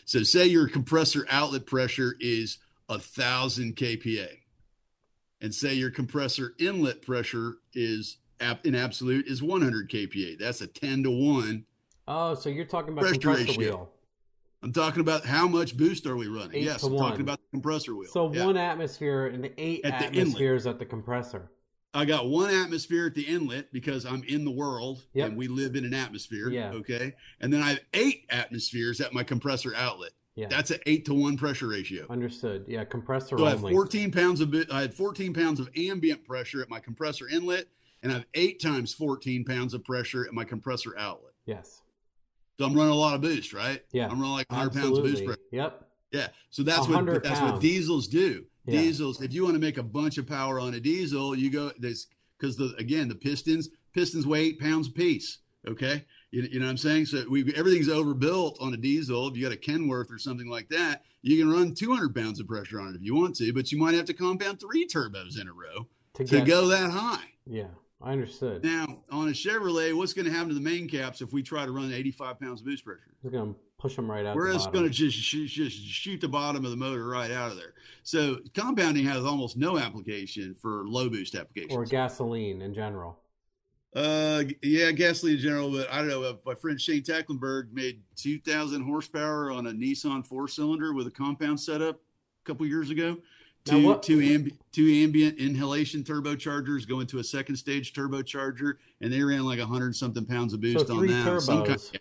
So 0.05 0.23
say 0.23 0.47
your 0.47 0.69
compressor 0.69 1.27
outlet 1.31 1.67
pressure 1.67 2.17
is 2.21 2.59
a 2.89 2.99
thousand 2.99 3.77
kPa, 3.77 4.39
and 5.41 5.55
say 5.55 5.75
your 5.75 5.91
compressor 5.91 6.55
inlet 6.59 7.03
pressure 7.03 7.59
is 7.75 8.19
in 8.65 8.75
absolute 8.75 9.27
is 9.27 9.41
100 9.43 9.89
kPa. 9.89 10.39
That's 10.39 10.61
a 10.61 10.67
10 10.67 11.05
to 11.05 11.11
1 11.11 11.65
Oh, 12.09 12.35
so 12.35 12.49
you're 12.49 12.65
talking 12.65 12.93
about 12.93 13.03
Pressure 13.03 13.21
compressor 13.21 13.47
ratio. 13.53 13.59
wheel. 13.59 13.92
I'm 14.63 14.73
talking 14.73 15.01
about 15.01 15.25
how 15.27 15.49
much 15.49 15.77
boost 15.77 16.07
are 16.07 16.17
we 16.17 16.29
running? 16.29 16.55
Eight 16.57 16.65
yes, 16.65 16.83
I'm 16.85 16.93
one. 16.93 17.03
talking 17.09 17.23
about 17.23 17.41
the 17.41 17.49
compressor 17.59 17.97
wheel. 17.97 18.11
So 18.13 18.33
Yeah. 18.33 18.47
one 18.47 18.57
atmosphere 18.57 19.27
and 19.27 19.51
eight 19.59 19.85
At 19.85 19.99
the 19.99 20.07
atmospheres 20.21 20.67
at 20.67 20.79
the 20.79 20.87
compressor. 20.87 21.51
I 21.95 22.05
got 22.05 22.29
one 22.29 22.49
atmosphere 22.55 23.07
at 23.07 23.15
the 23.15 23.23
inlet 23.23 23.73
because 23.73 24.07
I'm 24.07 24.23
in 24.25 24.45
the 24.45 24.51
world 24.51 25.05
Yep. 25.15 25.29
and 25.29 25.37
we 25.37 25.49
live 25.49 25.75
in 25.77 25.85
an 25.85 25.93
atmosphere. 25.93 26.49
Yeah. 26.49 26.73
Okay. 26.73 27.15
And 27.41 27.53
then 27.53 27.61
I 27.61 27.71
have 27.71 27.81
eight 27.93 28.25
atmospheres 28.31 29.01
at 29.01 29.13
my 29.13 29.25
compressor 29.25 29.75
outlet. 29.75 30.13
Yeah, 30.35 30.47
That's 30.49 30.71
an 30.71 30.81
eight 30.87 31.05
to 31.07 31.15
one 31.15 31.37
pressure 31.37 31.69
ratio. 31.69 32.07
understood. 32.09 32.65
Yeah, 32.67 32.85
compressor 32.85 33.37
So 33.37 33.45
I 33.45 33.51
have 33.51 33.61
14 33.61 34.11
pounds 34.11 34.41
of 34.41 34.55
I 34.71 34.81
had 34.81 34.95
14 34.95 35.35
pounds 35.35 35.61
of 35.61 35.69
ambient 35.77 36.25
pressure 36.25 36.63
at 36.63 36.71
my 36.71 36.81
compressor 36.81 37.29
inlet, 37.29 37.69
and 38.03 38.11
I 38.11 38.15
have 38.15 38.27
eight 38.33 38.59
times 38.59 38.95
14 38.95 39.45
pounds 39.45 39.75
of 39.75 39.85
pressure 39.85 40.25
at 40.27 40.33
my 40.33 40.45
compressor 40.45 40.97
outlet. 40.97 41.35
Yes. 41.45 41.82
So 42.63 42.69
I'm 42.69 42.75
running 42.75 42.93
a 42.93 42.97
lot 42.97 43.17
of 43.17 43.21
boost, 43.21 43.53
right? 43.53 43.83
Yeah. 43.91 44.05
I'm 44.09 44.21
running 44.21 44.37
like 44.37 44.51
100 44.53 44.73
pounds 44.73 44.97
of 44.99 45.03
boost 45.03 45.23
Absolutely. 45.23 45.27
pressure. 45.27 45.41
Yep. 45.51 45.89
Yeah. 46.13 46.29
So 46.51 46.63
that's 46.63 46.81
what 46.81 46.91
100 46.91 47.25
that's 47.25 47.41
what 47.41 47.61
diesels 47.61 48.07
do. 48.07 48.45
Yeah. 48.67 48.81
Diesels, 48.83 49.21
if 49.21 49.33
you 49.33 49.43
want 49.43 49.55
to 49.57 49.61
make 49.61 49.79
a 49.79 49.83
bunch 49.83 50.17
of 50.19 50.29
power 50.29 50.61
on 50.61 50.75
a 50.75 50.79
diesel, 50.81 51.35
you 51.35 51.51
go 51.51 51.73
this 51.79 52.07
because 52.39 52.57
the 52.57 52.73
again 52.79 53.09
the 53.09 53.17
pistons 53.17 53.69
pistons 53.93 54.27
weigh 54.29 54.43
eight 54.43 54.61
pounds 54.61 54.87
a 54.87 54.93
piece. 54.93 55.39
Okay, 55.67 56.05
you, 56.31 56.43
you 56.43 56.59
know 56.61 56.67
what 56.67 56.71
I'm 56.71 56.77
saying? 56.77 57.07
So 57.07 57.25
we 57.29 57.53
everything's 57.57 57.89
overbuilt 57.89 58.59
on 58.61 58.75
a 58.75 58.77
diesel. 58.77 59.27
If 59.27 59.37
you 59.37 59.43
got 59.43 59.53
a 59.53 59.57
Kenworth 59.57 60.13
or 60.13 60.19
something 60.19 60.49
like 60.49 60.69
that, 60.69 61.03
you 61.23 61.37
can 61.39 61.51
run 61.53 61.75
200 61.75 62.15
pounds 62.15 62.39
of 62.39 62.47
pressure 62.47 62.81
on 62.81 62.89
it 62.91 62.97
if 62.97 63.03
you 63.03 63.17
want 63.17 63.35
to, 63.37 63.53
but 63.53 63.73
you 63.73 63.79
might 63.79 63.95
have 63.95 64.05
to 64.07 64.15
compound 64.15 64.61
three 64.61 64.87
turbos 64.87 65.41
in 65.41 65.49
a 65.49 65.53
row 65.53 65.89
To 66.15 66.25
to 66.25 66.37
get. 66.39 66.47
go 66.47 66.69
that 66.69 66.91
high. 66.93 67.25
Yeah, 67.45 67.67
I 68.03 68.13
understood. 68.13 68.65
Now 68.65 68.87
on 69.11 69.29
a 69.29 69.33
Chevrolet, 69.33 69.97
what's 69.97 70.13
going 70.13 70.27
to 70.27 70.33
happen 70.33 70.49
to 70.49 70.55
the 70.55 70.61
main 70.61 70.89
caps 70.89 71.21
if 71.21 71.33
we 71.33 71.43
try 71.43 71.65
to 71.65 71.73
run 71.73 71.93
85 71.93 72.41
pounds 72.41 72.61
of 72.61 72.67
boost 72.67 72.85
pressure? 72.85 73.15
We're 73.23 73.31
gonna 73.31 73.55
push 73.79 73.97
them 73.97 74.11
right 74.11 74.27
out. 74.27 74.35
We're 74.37 74.53
just 74.53 74.73
going 74.73 74.85
to 74.85 74.91
just 74.91 75.17
shoot, 75.17 75.47
just 75.49 75.85
shoot 75.85 76.21
the 76.21 76.29
bottom 76.29 76.65
of 76.65 76.71
the 76.71 76.77
motor 76.77 77.07
right 77.07 77.31
out 77.31 77.51
of 77.51 77.57
there. 77.57 77.75
So 78.03 78.39
compounding 78.55 79.05
has 79.05 79.25
almost 79.25 79.57
no 79.57 79.79
application 79.79 80.55
for 80.55 80.85
low 80.87 81.09
boost 81.09 81.35
applications. 81.35 81.75
or 81.75 81.85
gasoline 81.85 82.61
in 82.63 82.75
general. 82.75 83.19
uh, 83.95 84.45
yeah, 84.63 84.91
gasoline 84.93 85.35
in 85.37 85.41
general, 85.41 85.71
but 85.71 85.91
I 85.93 85.99
don't 85.99 86.09
know. 86.09 86.23
Uh, 86.23 86.35
my 86.47 86.55
friend 86.55 86.81
Shane 86.81 87.03
Tecklenburg 87.03 87.73
made 87.73 88.03
2,000 88.17 88.83
horsepower 88.83 89.51
on 89.51 89.67
a 89.67 89.71
Nissan 89.73 90.27
four 90.27 90.49
cylinder 90.49 90.93
with 90.95 91.07
a 91.07 91.11
compound 91.11 91.61
setup 91.61 91.97
a 91.97 92.45
couple 92.45 92.67
years 92.67 92.91
ago. 92.91 93.19
Two 93.65 93.97
two, 94.03 94.19
ambi- 94.19 94.57
two 94.73 94.93
ambient 94.93 95.39
inhalation 95.39 96.03
turbochargers 96.03 96.89
go 96.89 96.99
into 96.99 97.21
a 97.21 97.25
second 97.25 97.57
stage 97.57 97.93
turbocharger, 97.93 98.75
and 99.01 99.13
they 99.13 99.23
ran 99.23 99.45
like 99.45 99.61
100 99.61 99.95
something 99.95 100.25
pounds 100.25 100.53
of 100.53 100.61
boost 100.61 100.91
on 100.91 100.99
three 100.99 101.13
that. 101.13 101.41
Some 101.43 101.65
kind, 101.65 101.79
turbos. 101.79 101.97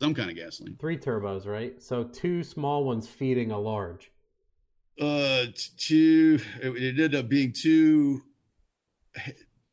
some 0.00 0.14
kind 0.14 0.30
of 0.30 0.36
gasoline. 0.36 0.76
Three 0.80 0.98
turbos, 0.98 1.46
right? 1.46 1.80
So 1.80 2.02
two 2.02 2.42
small 2.42 2.84
ones 2.84 3.06
feeding 3.06 3.52
a 3.52 3.58
large. 3.60 4.10
Uh, 5.00 5.46
two. 5.78 6.40
It, 6.60 6.70
it 6.70 6.88
ended 6.88 7.14
up 7.14 7.28
being 7.28 7.52
two. 7.52 8.22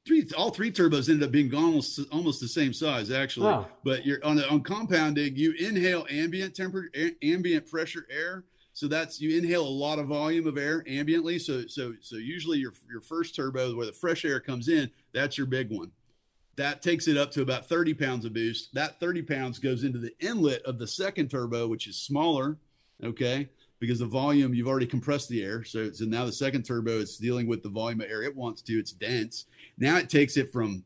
Three. 0.06 0.27
All 0.38 0.52
three 0.52 0.72
turbos 0.72 1.10
ended 1.10 1.23
up 1.23 1.31
being 1.31 1.53
almost 1.56 1.99
almost 2.11 2.40
the 2.40 2.48
same 2.48 2.72
size, 2.72 3.10
actually. 3.10 3.48
Oh. 3.48 3.68
But 3.84 4.06
you're 4.06 4.23
on 4.23 4.40
on 4.44 4.61
compounding. 4.61 5.36
You 5.36 5.53
inhale 5.53 6.06
ambient 6.07 6.56
temperature, 6.56 7.11
ambient 7.23 7.68
pressure 7.68 8.06
air. 8.11 8.44
So 8.80 8.88
that's 8.88 9.19
you 9.19 9.38
inhale 9.38 9.68
a 9.68 9.68
lot 9.68 9.99
of 9.99 10.07
volume 10.07 10.47
of 10.47 10.57
air 10.57 10.85
ambiently. 10.88 11.41
So 11.41 11.68
so 11.68 11.95
so 11.99 12.15
usually 12.15 12.60
your 12.60 12.72
your 12.89 13.01
first 13.01 13.35
turbo 13.35 13.76
where 13.76 13.85
the 13.85 13.91
fresh 13.91 14.23
air 14.23 14.39
comes 14.39 14.69
in, 14.69 14.89
that's 15.14 15.38
your 15.38 15.47
big 15.47 15.69
one. 15.69 15.91
That 16.56 16.81
takes 16.81 17.10
it 17.10 17.18
up 17.18 17.30
to 17.31 17.41
about 17.41 17.68
30 17.68 17.93
pounds 17.95 18.23
of 18.23 18.31
boost. 18.31 18.73
That 18.73 18.97
30 18.97 19.23
pounds 19.23 19.60
goes 19.60 19.84
into 19.84 19.99
the 19.99 20.14
inlet 20.22 20.61
of 20.61 20.80
the 20.80 20.88
second 20.88 21.30
turbo, 21.30 21.68
which 21.68 21.88
is 21.88 21.97
smaller. 21.97 22.57
Okay 23.03 23.49
because 23.81 23.99
the 23.99 24.06
volume 24.06 24.53
you've 24.53 24.68
already 24.68 24.85
compressed 24.85 25.30
the 25.30 25.41
air. 25.43 25.64
So, 25.64 25.89
so 25.91 26.03
now 26.03 26.26
the 26.26 26.34
second 26.34 26.64
turbo 26.64 26.99
is 26.99 27.18
dealing 27.18 27.47
with 27.47 27.64
the 27.64 27.69
volume 27.69 28.01
of 28.01 28.10
air 28.10 28.23
it 28.23 28.35
wants 28.35 28.61
to. 28.64 28.73
It's 28.73 28.91
dense. 28.91 29.45
Now 29.77 29.97
it 29.97 30.10
takes 30.10 30.35
it 30.35 30.51
from 30.51 30.84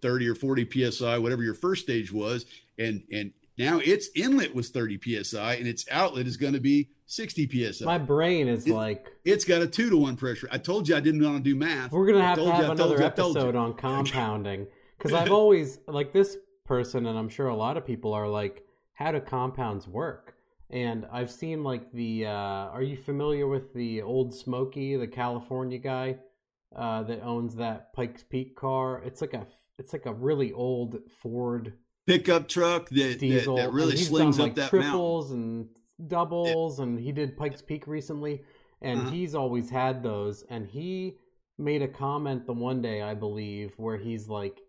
30 0.00 0.28
or 0.28 0.36
40 0.36 0.90
psi, 0.90 1.18
whatever 1.18 1.42
your 1.42 1.54
first 1.54 1.82
stage 1.82 2.12
was, 2.12 2.46
and 2.78 3.02
and 3.12 3.32
now 3.58 3.78
its 3.78 4.08
inlet 4.14 4.54
was 4.54 4.68
30 4.70 5.22
psi, 5.24 5.54
and 5.54 5.66
its 5.66 5.86
outlet 5.90 6.26
is 6.26 6.36
going 6.36 6.52
to 6.54 6.60
be 6.60 6.90
60 7.06 7.72
psi. 7.72 7.84
My 7.84 7.98
brain 7.98 8.48
is 8.48 8.66
It- 8.66 8.72
like, 8.72 9.06
it's 9.24 9.44
got 9.44 9.62
a 9.62 9.66
two 9.66 9.90
to 9.90 9.96
one 9.96 10.16
pressure. 10.16 10.48
I 10.50 10.58
told 10.58 10.88
you 10.88 10.96
I 10.96 11.00
didn't 11.00 11.22
want 11.22 11.36
to 11.36 11.42
do 11.42 11.56
math. 11.56 11.92
we're 11.92 12.06
gonna 12.06 12.22
have 12.22 12.36
to 12.36 12.44
told 12.44 12.56
you, 12.56 12.62
have 12.62 12.70
another 12.72 12.98
you. 12.98 13.04
episode 13.04 13.54
on 13.56 13.74
compounding 13.86 14.66
because 14.98 15.12
I've 15.12 15.30
always 15.32 15.78
like 15.86 16.12
this 16.12 16.36
person, 16.64 17.06
and 17.06 17.18
I'm 17.18 17.28
sure 17.28 17.48
a 17.48 17.56
lot 17.56 17.76
of 17.76 17.86
people 17.86 18.12
are 18.12 18.28
like, 18.28 18.64
how 18.94 19.12
do 19.12 19.20
compounds 19.20 19.86
work? 19.86 20.34
And 20.70 21.06
I've 21.12 21.30
seen 21.30 21.62
like 21.62 21.92
the. 21.92 22.26
Uh, 22.26 22.30
are 22.30 22.82
you 22.82 22.96
familiar 22.96 23.46
with 23.46 23.72
the 23.72 24.02
old 24.02 24.34
Smoky, 24.34 24.96
the 24.96 25.06
California 25.06 25.78
guy 25.78 26.16
uh, 26.74 27.04
that 27.04 27.22
owns 27.22 27.54
that 27.56 27.92
Pikes 27.92 28.24
Peak 28.24 28.56
car? 28.56 29.00
It's 29.04 29.20
like 29.20 29.32
a. 29.34 29.46
It's 29.78 29.92
like 29.92 30.06
a 30.06 30.12
really 30.12 30.52
old 30.52 30.96
Ford 31.22 31.74
Pickup 32.06 32.48
truck 32.48 32.88
that, 32.90 33.18
that, 33.20 33.54
that 33.56 33.72
really 33.72 33.96
slings 33.96 34.36
done, 34.36 34.50
up 34.50 34.56
like, 34.56 34.70
that 34.70 34.78
mountain. 34.78 35.32
and 35.32 36.08
doubles, 36.08 36.78
and 36.78 36.98
he 37.00 37.10
did 37.12 37.36
Pikes 37.36 37.62
Peak 37.62 37.86
recently, 37.86 38.42
and 38.80 39.00
Uh-huh. 39.00 39.10
he's 39.10 39.34
always 39.34 39.70
had 39.70 40.02
those. 40.02 40.44
And 40.48 40.66
he 40.66 41.16
made 41.58 41.82
a 41.82 41.88
comment 41.88 42.46
the 42.46 42.52
one 42.52 42.80
day, 42.82 43.02
I 43.02 43.14
believe, 43.14 43.74
where 43.78 43.96
he's 43.96 44.28
like, 44.28 44.60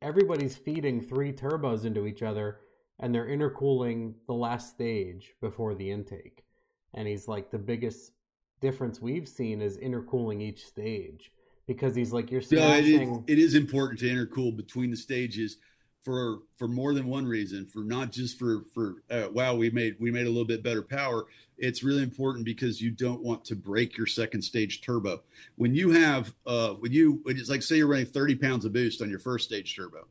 everybody's 0.00 0.56
feeding 0.56 1.00
three 1.00 1.32
turbos 1.32 1.84
into 1.84 2.06
each 2.06 2.22
other, 2.22 2.60
and 2.98 3.14
they're 3.14 3.26
intercooling 3.28 4.14
the 4.26 4.34
last 4.34 4.70
stage 4.70 5.34
before 5.40 5.74
the 5.74 5.90
intake. 5.90 6.44
And 6.94 7.06
he's 7.06 7.28
like, 7.28 7.50
the 7.50 7.58
biggest 7.58 8.12
difference 8.60 9.00
we've 9.00 9.28
seen 9.28 9.60
is 9.60 9.76
intercooling 9.78 10.40
each 10.42 10.66
stage 10.66 11.30
because 11.66 11.94
he's 11.94 12.12
like, 12.12 12.30
you're 12.30 12.42
No, 12.50 12.72
it, 12.74 12.84
is, 12.84 13.18
it 13.26 13.38
is 13.38 13.54
important 13.54 14.00
to 14.00 14.06
intercool 14.06 14.56
between 14.56 14.90
the 14.90 14.96
stages 14.96 15.58
for 16.04 16.38
for 16.56 16.68
more 16.68 16.94
than 16.94 17.06
one 17.06 17.26
reason. 17.26 17.66
For 17.66 17.80
not 17.80 18.12
just 18.12 18.38
for 18.38 18.64
for 18.74 19.02
uh, 19.10 19.28
wow, 19.32 19.54
we 19.54 19.70
made 19.70 19.96
we 20.00 20.10
made 20.10 20.26
a 20.26 20.30
little 20.30 20.44
bit 20.46 20.62
better 20.62 20.82
power. 20.82 21.26
It's 21.58 21.82
really 21.82 22.02
important 22.02 22.44
because 22.44 22.80
you 22.80 22.90
don't 22.90 23.22
want 23.22 23.44
to 23.46 23.54
break 23.56 23.96
your 23.98 24.06
second 24.06 24.42
stage 24.42 24.80
turbo. 24.80 25.22
When 25.56 25.74
you 25.74 25.90
have 25.90 26.34
uh 26.46 26.70
when 26.74 26.92
you 26.92 27.20
when 27.24 27.36
it's 27.38 27.50
like 27.50 27.62
say 27.62 27.76
you're 27.76 27.86
running 27.86 28.06
30 28.06 28.36
pounds 28.36 28.64
of 28.64 28.72
boost 28.72 29.02
on 29.02 29.10
your 29.10 29.18
first 29.18 29.46
stage 29.48 29.76
turbo, 29.76 30.06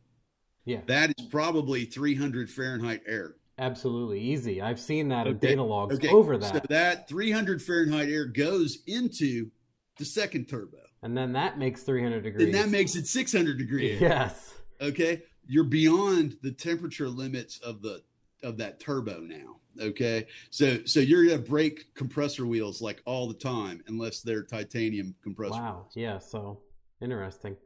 yeah, 0.65 0.81
that 0.87 1.11
is 1.17 1.25
probably 1.27 1.85
300 1.85 2.49
Fahrenheit 2.49 3.01
air. 3.07 3.35
absolutely 3.57 4.19
easy. 4.21 4.61
I've 4.61 4.79
seen 4.79 5.07
that 5.09 5.25
in 5.27 5.37
data 5.39 5.63
logs 5.63 5.95
Okay, 5.95 6.09
over 6.09 6.37
that. 6.37 6.53
So 6.53 6.61
that 6.69 7.09
300 7.09 7.61
Fahrenheit 7.61 8.09
air 8.09 8.25
goes 8.25 8.79
into 8.85 9.49
the 9.97 10.05
second 10.05 10.45
turbo. 10.47 10.77
and 11.01 11.17
then 11.17 11.33
that 11.33 11.57
makes 11.57 11.81
300 11.81 12.21
degrees. 12.21 12.51
Then 12.53 12.61
that 12.61 12.69
makes 12.69 12.95
it 12.95 13.07
600 13.07 13.57
degrees. 13.57 13.99
yes. 13.99 14.53
okay 14.79 15.23
you're 15.49 15.63
beyond 15.65 16.37
the 16.43 16.51
temperature 16.51 17.09
limits 17.09 17.57
of 17.59 17.81
the 17.81 18.01
of 18.43 18.55
that 18.57 18.79
turbo 18.79 19.19
now 19.19 19.57
okay 19.81 20.25
so 20.49 20.77
so 20.85 20.99
you're 21.01 21.25
gonna 21.25 21.37
break 21.37 21.93
compressor 21.95 22.45
wheels 22.45 22.81
like 22.81 23.01
all 23.05 23.27
the 23.27 23.33
time 23.33 23.83
unless 23.87 24.21
they're 24.21 24.43
titanium 24.43 25.13
compressor 25.21 25.59
Wow. 25.61 25.87
Yeah. 25.95 26.19
So 26.19 26.61
interesting. 27.01 27.57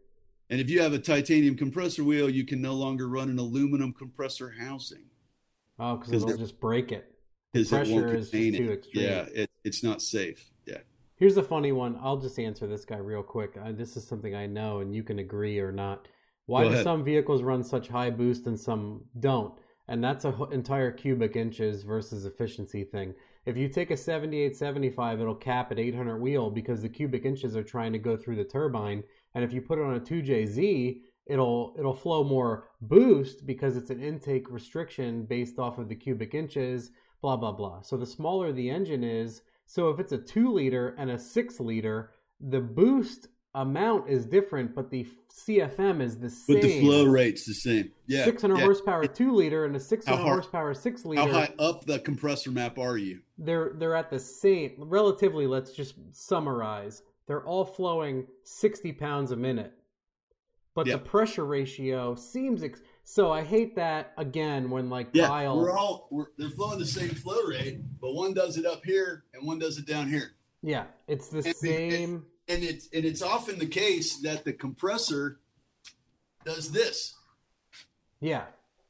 and 0.50 0.60
if 0.60 0.70
you 0.70 0.82
have 0.82 0.94
a 0.94 1.00
titanium 1.00 1.56
compressor 1.56 2.04
wheel 2.04 2.30
you 2.30 2.44
can 2.46 2.62
no 2.62 2.74
longer 2.74 3.08
run 3.08 3.30
an 3.30 3.38
aluminum 3.38 3.94
compressor 3.94 4.56
housing 4.60 5.06
Oh, 5.80 5.98
because 5.98 6.14
it'll 6.14 6.38
just 6.38 6.60
break 6.60 6.92
it. 6.92 7.12
because 7.52 7.72
it 7.72 7.76
Pressure 7.76 7.92
won't 7.94 8.10
contain 8.12 8.54
too 8.56 8.72
it 8.72 8.74
extreme. 8.80 9.06
yeah 9.06 9.26
it, 9.34 9.50
it's 9.64 9.84
not 9.84 10.02
safe 10.02 10.50
yeah 10.66 10.78
Here's 11.16 11.38
a 11.38 11.44
funny 11.44 11.72
one. 11.72 11.98
I'll 12.02 12.18
just 12.18 12.38
answer 12.40 12.66
this 12.68 12.84
guy 12.84 12.98
real 12.98 13.22
quick. 13.24 13.56
Uh, 13.64 13.72
this 13.72 13.96
is 13.96 14.06
something 14.06 14.36
I 14.36 14.46
know, 14.48 14.80
and 14.80 14.94
you 14.94 15.04
can 15.04 15.20
agree 15.20 15.60
or 15.60 15.72
not. 15.72 16.08
Why 16.46 16.68
do 16.68 16.84
some 16.84 17.04
vehicles 17.04 17.42
run 17.42 17.64
such 17.64 17.88
high 17.88 18.10
boost 18.10 18.48
and 18.48 18.60
some 18.60 19.06
don't? 19.20 19.54
And 19.88 20.04
that's 20.04 20.26
a 20.26 20.30
h- 20.30 20.54
entire 20.54 20.92
cubic 20.92 21.36
inches 21.36 21.84
versus 21.84 22.26
efficiency 22.26 22.84
thing. 22.84 23.14
If 23.46 23.58
you 23.58 23.68
take 23.68 23.92
a 23.92 23.98
7875, 23.98 25.20
it'll 25.20 25.36
cap 25.36 25.72
at 25.72 25.80
800 25.80 26.18
wheel 26.20 26.50
because 26.50 26.82
the 26.82 26.90
cubic 26.90 27.26
inches 27.26 27.56
are 27.56 27.64
trying 27.64 27.92
to 27.94 28.00
go 28.00 28.16
through 28.16 28.38
the 28.38 28.46
turbine. 28.46 29.04
And 29.36 29.44
if 29.44 29.52
you 29.54 29.62
put 29.62 29.80
it 29.80 29.86
on 29.86 29.96
a 29.96 30.00
2JZ, 30.00 31.02
it'll 31.26 31.76
it'll 31.78 31.94
flow 31.94 32.24
more 32.24 32.70
boost 32.82 33.46
because 33.46 33.78
it's 33.78 33.90
an 33.90 34.02
intake 34.02 34.50
restriction 34.52 35.26
based 35.26 35.60
off 35.60 35.78
of 35.78 35.90
the 35.90 35.96
cubic 35.96 36.34
inches. 36.34 36.92
Blah 37.22 37.38
blah 37.38 37.52
blah. 37.54 37.82
So 37.82 37.98
the 37.98 38.06
smaller 38.06 38.52
the 38.52 38.70
engine 38.70 39.04
is, 39.04 39.42
so 39.66 39.90
if 39.90 40.00
it's 40.00 40.12
a 40.12 40.18
two 40.18 40.52
liter 40.52 40.96
and 40.98 41.10
a 41.10 41.18
six 41.18 41.60
liter, 41.60 42.12
the 42.40 42.60
boost 42.60 43.28
amount 43.56 44.10
is 44.10 44.26
different, 44.26 44.74
but 44.74 44.90
the 44.90 45.06
CFM 45.32 46.02
is 46.02 46.18
the 46.18 46.30
same. 46.30 46.56
But 46.56 46.64
the 46.64 46.80
flow 46.82 47.06
rate's 47.06 47.46
the 47.46 47.54
same. 47.54 47.92
Yeah. 48.08 48.26
600 48.26 48.58
yeah. 48.58 48.64
horsepower 48.64 49.06
two 49.08 49.32
liter 49.34 49.66
and 49.66 49.76
a 49.76 49.80
600 49.80 50.16
hard- 50.18 50.28
horsepower 50.34 50.74
six 50.74 51.06
liter. 51.06 51.22
How 51.22 51.28
high 51.32 51.54
up 51.60 51.86
the 51.86 52.00
compressor 52.00 52.52
map 52.52 52.78
are 52.80 52.98
you? 52.98 53.22
They're 53.38 53.74
they're 53.76 53.96
at 53.96 54.10
the 54.10 54.20
same 54.20 54.74
relatively. 54.78 55.48
Let's 55.48 55.72
just 55.74 55.96
summarize. 56.12 57.04
They're 57.28 57.44
all 57.46 57.64
flowing 57.66 58.28
60 58.44 58.92
pounds 58.94 59.32
a 59.32 59.36
minute, 59.36 59.74
but 60.76 60.86
Yeah. 60.88 60.94
the 60.98 61.00
pressure 61.04 61.46
ratio 61.46 62.16
seems 62.16 62.64
ex- 62.64 62.82
so. 63.04 63.32
I 63.32 63.44
hate 63.44 63.76
that 63.78 64.14
again 64.18 64.70
when 64.70 64.90
like 64.90 65.10
Yeah, 65.14 65.28
Kyle. 65.28 65.58
we're 65.58 65.72
all 65.78 66.08
we're, 66.12 66.26
they're 66.38 66.50
flowing 66.50 66.80
the 66.80 66.86
same 66.86 67.10
flow 67.10 67.42
rate, 67.44 67.80
but 68.02 68.14
one 68.14 68.34
does 68.34 68.58
it 68.58 68.66
up 68.66 68.84
here 68.84 69.24
and 69.34 69.46
one 69.48 69.58
does 69.60 69.78
it 69.78 69.86
down 69.88 70.10
here. 70.10 70.32
yeah, 70.62 70.86
it's 71.08 71.28
the 71.30 71.38
And 71.38 71.46
the- 71.46 71.54
same. 71.54 72.26
And 72.48 72.64
it's 72.64 72.90
and 72.94 73.06
it's 73.06 73.22
often 73.22 73.58
the 73.60 73.66
case 73.68 74.18
that 74.22 74.44
the 74.44 74.54
compressor 74.54 75.40
does 76.46 76.72
this. 76.72 77.16
Yeah, 78.20 78.46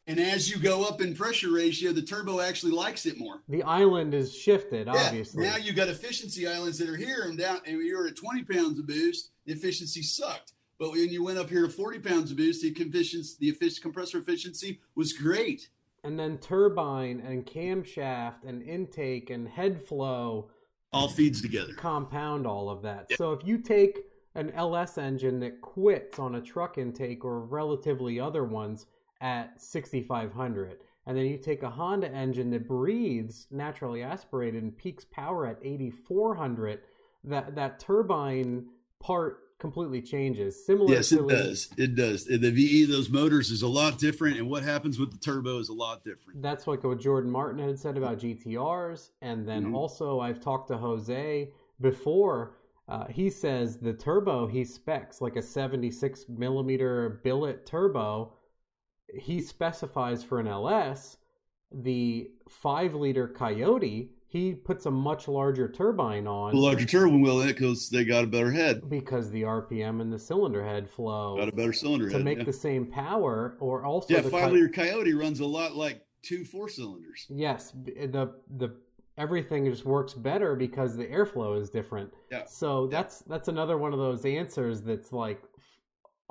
And 0.08 0.20
as 0.20 0.50
you 0.52 0.60
go 0.60 0.84
up 0.84 1.02
in 1.02 1.16
pressure 1.16 1.52
ratio, 1.52 1.92
the 1.92 2.02
turbo 2.04 2.40
actually 2.40 2.72
likes 2.74 3.06
it 3.08 3.18
more. 3.18 3.42
the 3.50 3.64
island 3.64 4.14
is 4.14 4.36
shifted. 4.36 4.86
Yeah, 4.88 4.94
Obviously, 5.08 5.44
Now 5.44 5.56
you've 5.58 5.76
got 5.76 5.88
efficiency 5.88 6.48
islands 6.48 6.78
that 6.80 6.90
are 6.90 6.96
here 6.96 7.24
and 7.24 7.38
down, 7.38 7.60
and 7.66 7.80
you're 7.82 8.08
at 8.08 8.16
20 8.16 8.44
pounds 8.44 8.78
of 8.80 8.86
boost, 8.88 9.32
the 9.46 9.54
efficiency 9.54 10.02
sucked. 10.04 10.54
But 10.80 10.92
when 10.92 11.10
you 11.10 11.24
went 11.24 11.38
up 11.40 11.50
here 11.50 11.64
to 11.64 11.70
40 11.70 12.00
pounds 12.00 12.30
of 12.32 12.38
boost, 12.38 12.62
the 12.62 12.70
efficiency, 12.70 13.36
the 13.40 13.52
effic- 13.52 13.82
compressor 13.82 14.18
efficiency 14.20 14.80
was 14.96 15.14
great. 15.14 15.70
and 16.04 16.20
then 16.20 16.38
turbine 16.38 17.20
and 17.22 17.46
camshaft 17.46 18.44
and 18.46 18.62
intake 18.62 19.30
and 19.30 19.48
head 19.48 19.82
flow 19.82 20.50
All 20.94 21.07
feeds 21.07 21.41
together. 21.41 21.74
compound 21.74 22.45
all 22.45 22.70
of 22.70 22.82
that. 22.84 23.11
So 23.18 23.34
if 23.34 23.45
you 23.45 23.57
take 23.57 23.99
an 24.36 24.52
LS 24.52 24.98
engine 24.98 25.40
that 25.41 25.61
quits 25.61 26.20
on 26.20 26.36
a 26.36 26.41
truck 26.41 26.78
intake 26.78 27.24
or 27.24 27.41
relatively 27.41 28.20
other 28.20 28.44
ones 28.44 28.86
at 29.22 29.61
6500 29.61 30.80
and 31.06 31.18
then 31.18 31.26
you 31.26 31.38
take 31.38 31.64
a 31.64 31.70
Honda 31.70 32.10
engine 32.10 32.49
that 32.52 32.68
breathes 32.68 33.48
naturally 33.52 34.03
aspirated 34.03 34.64
and 34.64 34.78
peaks 34.78 35.06
power 35.06 35.45
at 35.45 35.60
8400 35.61 36.82
that 37.26 37.56
that 37.56 37.80
turbine 37.80 38.65
part 38.99 39.43
completely 39.64 40.02
changes 40.02 40.65
similar 40.65 40.94
Yes, 40.94 41.07
to 41.07 41.23
it 41.23 41.30
does. 41.30 41.69
It 41.77 41.95
does. 41.95 42.26
The 42.26 42.52
VE, 42.52 42.84
those 42.84 43.10
motors 43.10 43.49
is 43.49 43.61
a 43.61 43.68
lot 43.68 43.98
different, 43.98 44.38
and 44.38 44.49
what 44.49 44.61
happens 44.61 44.99
with 44.99 45.11
the 45.14 45.18
turbo 45.18 45.57
is 45.60 45.69
a 45.69 45.73
lot 45.73 46.03
different. 46.03 46.41
That's 46.41 46.68
like 46.68 46.84
what 46.84 46.99
Jordan 46.99 47.31
Martin 47.31 47.65
had 47.65 47.80
said 47.80 47.95
about 47.95 48.19
GTRs. 48.19 49.11
And 49.22 49.48
then 49.48 49.68
Mhm. 49.68 49.73
also, 49.73 50.19
I've 50.19 50.41
talked 50.41 50.68
to 50.68 50.77
Jose 50.77 51.53
before. 51.80 52.57
Uh, 52.90 53.06
he 53.07 53.30
says 53.30 53.77
the 53.77 53.94
turbo 53.94 54.48
he 54.48 54.65
specs 54.65 55.22
like 55.22 55.38
a 55.38 55.41
76 55.41 56.27
millimeter 56.27 57.22
billet 57.23 57.65
turbo. 57.65 58.34
He 59.18 59.40
specifies 59.41 60.26
for 60.26 60.41
an 60.41 60.48
LS 60.48 61.15
the 61.72 62.30
five 62.49 62.94
liter 62.95 63.30
Coyote. 63.30 64.11
He 64.34 64.56
puts 64.56 64.88
a 64.88 64.92
much 64.92 65.28
larger 65.28 65.70
turbine 65.70 66.26
on 66.26 66.56
The 66.56 66.60
larger 66.60 66.88
turbine 66.88 67.22
wheel 67.22 67.42
in 67.42 67.50
eh, 67.50 67.52
it 67.52 67.54
because 67.54 67.88
they 67.90 68.04
got 68.04 68.24
a 68.24 68.28
better 68.28 68.52
head, 68.52 68.90
because 68.90 69.30
the 69.30 69.44
RPM 69.44 70.02
and 70.02 70.12
the 70.12 70.18
cylinder 70.18 70.66
head 70.66 70.90
flow 70.90 71.38
got 71.38 71.50
a 71.50 71.52
better 71.52 71.72
cylinder 71.72 72.10
to 72.10 72.16
head. 72.16 72.26
make 72.26 72.40
yeah, 72.40 72.46
the 72.46 72.52
same 72.52 72.88
power. 72.88 73.56
Or 73.60 73.86
also 73.86 74.12
yeah 74.12 74.22
five 74.24 74.52
liter 74.52 74.70
Coyote 74.70 75.14
runs 75.14 75.40
a 75.40 75.46
lot 75.46 75.76
like 75.76 76.04
two 76.24 76.44
four 76.46 76.68
cylinders. 76.68 77.28
Yes, 77.30 77.74
eh, 77.96 78.08
the 78.08 78.34
the 78.58 78.76
everything 79.20 79.66
just 79.66 79.86
works 79.86 80.16
better 80.16 80.56
because 80.56 80.98
the 80.98 81.06
airflow 81.06 81.62
is 81.62 81.70
different. 81.70 82.12
Yeah. 82.32 82.46
So 82.48 82.88
that's 82.88 83.20
that's 83.20 83.50
another 83.50 83.78
one 83.78 83.94
of 83.94 84.00
those 84.00 84.26
answers 84.26 84.82
that's 84.82 85.14
like 85.14 85.44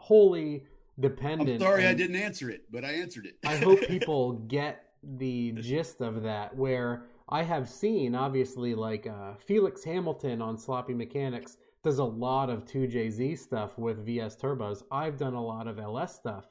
wholly 0.01 0.65
dependent. 0.99 1.63
I'm 1.63 1.69
sorry 1.69 1.87
I 1.87 1.95
didn't 1.95 2.17
answer 2.17 2.51
it, 2.51 2.63
but 2.69 2.85
I 2.85 2.95
answered 2.95 3.27
it. 3.27 3.37
I 3.47 3.59
hope 3.59 3.81
people 3.87 4.33
get 4.33 4.87
the 5.05 5.53
gist 5.53 6.01
of 6.01 6.25
that. 6.25 6.57
Where 6.57 7.05
I 7.33 7.43
have 7.45 7.67
seen, 7.67 8.15
obviously, 8.15 8.75
like 8.75 9.07
uh, 9.07 9.33
Felix 9.39 9.83
Hamilton 9.85 10.43
on 10.43 10.59
Sloppy 10.59 10.93
Mechanics 10.93 11.57
does 11.83 11.99
a 11.99 12.05
lot 12.05 12.51
of 12.51 12.67
2JZ 12.67 13.39
stuff 13.39 13.79
with 13.79 14.05
VS 14.05 14.37
turbos. 14.37 14.83
I've 14.91 15.17
done 15.17 15.33
a 15.33 15.43
lot 15.43 15.67
of 15.67 15.79
LS 15.79 16.15
stuff, 16.15 16.45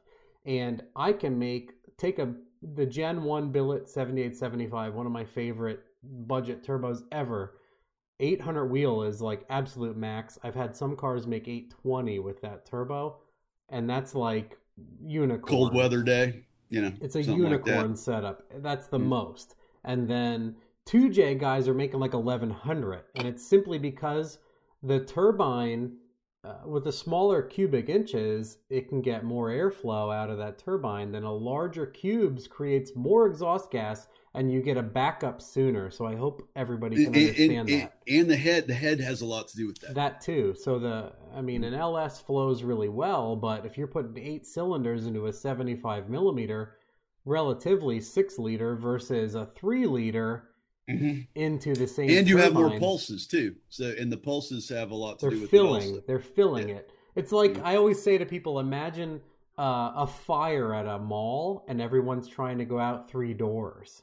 and 0.43 0.81
I 0.95 1.13
can 1.13 1.37
make 1.37 1.73
take 1.97 2.17
a 2.17 2.33
the 2.73 2.87
Gen 2.87 3.23
One 3.23 3.51
billet 3.51 3.87
7875, 3.89 4.95
one 4.95 5.05
of 5.05 5.11
my 5.11 5.23
favorite 5.23 5.83
budget 6.03 6.63
turbos 6.63 7.03
ever. 7.11 7.59
800 8.19 8.65
wheel 8.65 9.03
is 9.03 9.21
like 9.21 9.45
absolute 9.51 9.95
max. 9.95 10.39
I've 10.43 10.55
had 10.55 10.75
some 10.75 10.95
cars 10.95 11.27
make 11.27 11.47
820 11.47 12.17
with 12.17 12.41
that 12.41 12.65
turbo, 12.65 13.17
and 13.69 13.87
that's 13.87 14.15
like 14.15 14.57
unicorn. 14.99 15.41
Cold 15.47 15.75
weather 15.75 16.01
day, 16.01 16.43
you 16.69 16.81
know. 16.81 16.91
It's 17.01 17.15
a 17.15 17.23
something 17.23 17.43
like 17.43 17.51
unicorn 17.51 17.95
setup. 17.95 18.43
That's 18.63 18.87
the 18.87 18.97
Mm. 18.97 19.03
most. 19.09 19.55
And 19.83 20.07
then 20.07 20.55
2J 20.87 21.39
guys 21.39 21.67
are 21.67 21.73
making 21.73 21.99
like 21.99 22.13
1100. 22.13 23.03
And 23.15 23.27
it's 23.27 23.45
simply 23.45 23.77
because 23.77 24.39
the 24.83 24.99
turbine, 25.05 25.93
uh, 26.43 26.55
with 26.65 26.83
the 26.85 26.91
smaller 26.91 27.41
cubic 27.43 27.87
inches, 27.87 28.57
it 28.69 28.89
can 28.89 29.01
get 29.01 29.23
more 29.23 29.49
airflow 29.49 30.13
out 30.13 30.29
of 30.29 30.37
that 30.39 30.57
turbine. 30.57 31.11
Then 31.11 31.23
a 31.23 31.31
larger 31.33 31.85
cubes 31.85 32.47
creates 32.47 32.95
more 32.95 33.27
exhaust 33.27 33.69
gas 33.71 34.07
and 34.33 34.51
you 34.51 34.61
get 34.61 34.77
a 34.77 34.81
backup 34.81 35.41
sooner. 35.41 35.91
So 35.91 36.05
I 36.07 36.15
hope 36.15 36.49
everybody 36.55 36.95
can 36.95 37.07
and- 37.07 37.15
understand 37.15 37.69
and- 37.69 37.81
that. 37.83 37.97
and 38.07 38.29
the 38.29 38.37
head, 38.37 38.65
the 38.67 38.73
head 38.73 38.99
has 39.01 39.21
a 39.21 39.25
lot 39.25 39.49
to 39.49 39.57
do 39.57 39.67
with 39.67 39.79
that. 39.81 39.93
That 39.93 40.21
too. 40.21 40.55
So 40.57 40.79
the 40.79 41.13
I 41.33 41.41
mean 41.41 41.63
an 41.63 41.73
LS 41.75 42.19
flows 42.21 42.63
really 42.63 42.89
well, 42.89 43.35
but 43.35 43.65
if 43.65 43.77
you're 43.77 43.87
putting 43.87 44.17
eight 44.17 44.45
cylinders 44.47 45.05
into 45.05 45.27
a 45.27 45.33
75 45.33 46.09
millimeter, 46.09 46.77
relatively 47.25 47.99
six 48.01 48.39
liter 48.39 48.75
versus 48.75 49.35
a 49.35 49.45
three 49.45 49.85
liter 49.85 50.47
Mhm. 50.89 51.27
into 51.35 51.73
the 51.73 51.87
same 51.87 52.09
And 52.09 52.27
you 52.27 52.37
have 52.37 52.53
more 52.53 52.77
pulses 52.79 53.27
too. 53.27 53.55
So, 53.69 53.93
and 53.97 54.11
the 54.11 54.17
pulses 54.17 54.67
have 54.69 54.91
a 54.91 54.95
lot 54.95 55.19
to 55.19 55.25
They're 55.27 55.35
do 55.35 55.41
with 55.41 55.51
filling. 55.51 55.89
also. 55.89 56.03
They're 56.07 56.19
filling 56.19 56.69
Yeah. 56.69 56.75
it. 56.75 56.91
It's 57.15 57.31
like 57.31 57.53
Mhm. 57.53 57.63
I 57.63 57.75
always 57.75 58.01
say 58.01 58.17
to 58.17 58.25
people: 58.25 58.59
imagine 58.59 59.21
uh, 59.57 59.91
a 59.95 60.07
fire 60.07 60.73
at 60.73 60.87
a 60.87 60.97
mall, 60.97 61.65
and 61.67 61.79
everyone's 61.81 62.27
trying 62.27 62.57
to 62.57 62.65
go 62.65 62.79
out 62.79 63.09
three 63.09 63.33
doors. 63.33 64.01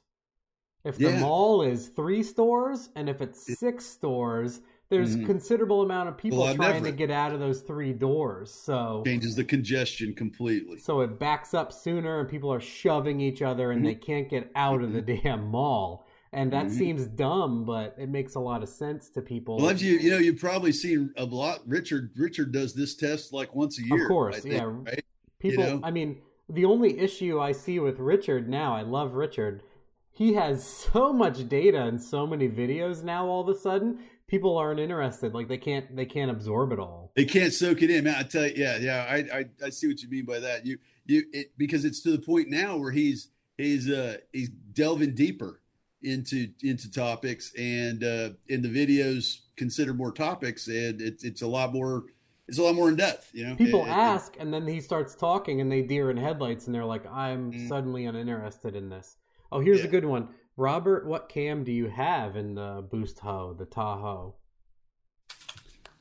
If 0.84 0.98
the 0.98 1.10
Yeah. 1.10 1.20
mall 1.20 1.62
is 1.62 1.88
three 1.88 2.22
stores, 2.22 2.90
and 2.94 3.08
if 3.08 3.20
it's 3.20 3.58
six 3.58 3.84
stores, 3.84 4.60
there's 4.88 5.16
Mhm. 5.16 5.26
considerable 5.26 5.82
amount 5.82 6.10
of 6.10 6.16
people 6.16 6.38
lot 6.38 6.54
trying 6.54 6.84
to 6.84 6.92
get 6.92 7.10
out 7.10 7.32
of 7.32 7.40
those 7.40 7.62
three 7.62 7.92
doors. 7.92 8.52
So 8.52 9.02
Changes 9.04 9.34
the 9.34 9.42
congestion 9.44 10.14
completely. 10.14 10.78
so 10.78 11.00
it 11.00 11.18
backs 11.18 11.54
up 11.54 11.72
sooner, 11.72 12.20
and 12.20 12.28
people 12.28 12.52
are 12.52 12.60
shoving 12.60 13.20
each 13.20 13.42
other, 13.42 13.72
and 13.72 13.84
they 13.84 13.94
can't 13.96 14.28
get 14.28 14.52
out 14.54 14.82
of 14.82 14.92
the 14.92 15.02
damn 15.02 15.48
mall. 15.48 16.06
And 16.32 16.52
that 16.52 16.66
Mhm. 16.66 16.70
seems 16.70 17.06
dumb, 17.06 17.64
but 17.64 17.94
it 17.98 18.08
makes 18.08 18.34
a 18.34 18.40
lot 18.40 18.62
of 18.62 18.68
sense 18.68 19.08
to 19.10 19.22
people. 19.22 19.58
Well, 19.58 19.74
you 19.76 19.98
you 19.98 20.10
know 20.10 20.18
you've 20.18 20.38
probably 20.38 20.72
seen 20.72 21.12
a 21.16 21.24
lot. 21.24 21.60
Richard 21.66 22.10
Richard 22.16 22.52
does 22.52 22.74
this 22.74 22.94
test 22.94 23.32
like 23.32 23.54
once 23.54 23.78
a 23.78 23.82
year. 23.82 24.02
Of 24.02 24.08
course, 24.08 24.40
think, 24.40 24.54
yeah. 24.54 24.64
right? 24.64 25.04
People, 25.38 25.64
know? 25.64 25.80
I 25.82 25.90
mean, 25.90 26.20
the 26.48 26.64
only 26.64 26.98
issue 26.98 27.40
I 27.40 27.52
see 27.52 27.78
with 27.78 27.98
Richard 27.98 28.48
now, 28.48 28.74
I 28.74 28.82
love 28.82 29.14
Richard. 29.14 29.62
He 30.10 30.34
has 30.34 30.64
so 30.92 31.12
much 31.12 31.48
data 31.48 31.82
and 31.84 32.02
so 32.02 32.26
many 32.26 32.48
videos 32.48 33.02
now. 33.02 33.26
All 33.26 33.40
of 33.48 33.48
a 33.48 33.58
sudden, 33.58 34.00
people 34.26 34.56
aren't 34.58 34.80
interested. 34.80 35.32
Like 35.32 35.48
they 35.48 35.56
can't, 35.58 35.94
they 35.96 36.04
can't 36.06 36.30
absorb 36.30 36.72
it 36.72 36.78
all. 36.78 37.12
They 37.16 37.24
can't 37.24 37.52
soak 37.54 37.82
it 37.82 37.90
in, 37.90 38.04
man. 38.04 38.16
I 38.18 38.22
tell 38.24 38.46
you, 38.46 38.52
yeah, 38.54 38.76
yeah. 38.76 39.06
I, 39.08 39.16
I 39.38 39.44
I 39.66 39.70
see 39.70 39.86
what 39.86 40.02
you 40.02 40.10
mean 40.10 40.26
by 40.26 40.40
that. 40.40 40.66
You 40.66 40.78
you 41.06 41.24
it 41.32 41.52
because 41.56 41.86
it's 41.86 42.02
to 42.02 42.10
the 42.10 42.18
point 42.18 42.50
now 42.50 42.76
where 42.76 42.90
he's 42.92 43.30
he's 43.56 43.88
uh 43.88 44.18
he's 44.32 44.50
delving 44.50 45.14
deeper 45.14 45.60
into 46.02 46.48
into 46.62 46.90
topics 46.90 47.52
and 47.58 48.04
uh 48.04 48.30
in 48.48 48.62
the 48.62 48.68
videos 48.68 49.38
consider 49.56 49.92
more 49.92 50.12
topics 50.12 50.68
and 50.68 51.00
it's 51.00 51.24
it's 51.24 51.42
a 51.42 51.46
lot 51.46 51.72
more 51.72 52.04
it's 52.46 52.58
a 52.58 52.62
lot 52.62 52.74
more 52.74 52.88
in 52.88 52.94
depth 52.96 53.30
you 53.34 53.44
know 53.46 53.56
People 53.56 53.80
And- 53.82 53.90
and- 53.90 54.00
ask, 54.00 54.36
and 54.38 54.54
then 54.54 54.66
he 54.66 54.80
starts 54.80 55.14
talking, 55.16 55.60
and 55.60 55.70
they 55.70 55.82
deer 55.82 56.10
in 56.10 56.16
headlights, 56.16 56.66
and 56.66 56.74
they're 56.74 56.84
like, 56.84 57.04
"I'm 57.06 57.52
Mm. 57.52 57.68
suddenly 57.68 58.06
uninterested 58.06 58.74
in 58.76 58.88
this." 58.88 59.16
Oh, 59.52 59.60
here's 59.60 59.84
a 59.84 59.88
good 59.88 60.04
one, 60.04 60.28
Robert. 60.56 61.06
What 61.06 61.28
cam 61.28 61.62
do 61.64 61.72
you 61.72 61.88
have 61.88 62.36
in 62.36 62.54
the 62.54 62.86
Boost 62.90 63.18
Ho, 63.18 63.54
the 63.58 63.66
Tahoe? 63.66 64.34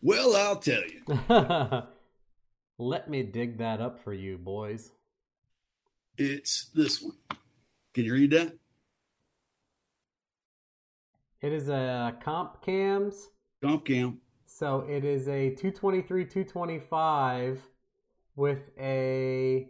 Well, 0.02 0.36
I'll 0.36 0.58
tell 0.60 0.84
you. 0.84 1.04
Let 2.78 3.10
me 3.10 3.24
dig 3.24 3.58
that 3.58 3.82
up 3.82 4.04
for 4.04 4.14
you, 4.14 4.38
boys. 4.38 4.92
It's 6.18 6.66
this 6.74 7.02
one. 7.02 7.16
Can 7.94 8.06
you 8.06 8.14
read 8.14 8.32
that? 8.32 8.54
It 11.42 11.54
is 11.54 11.70
a 11.70 12.16
comp 12.24 12.62
cams. 12.64 13.30
Comp 13.62 13.86
cam. 13.86 14.20
So 14.46 14.86
it 14.90 15.06
is 15.06 15.28
a 15.28 15.50
223 15.52 16.26
225 16.26 17.62
with 18.36 18.72
a 18.80 19.68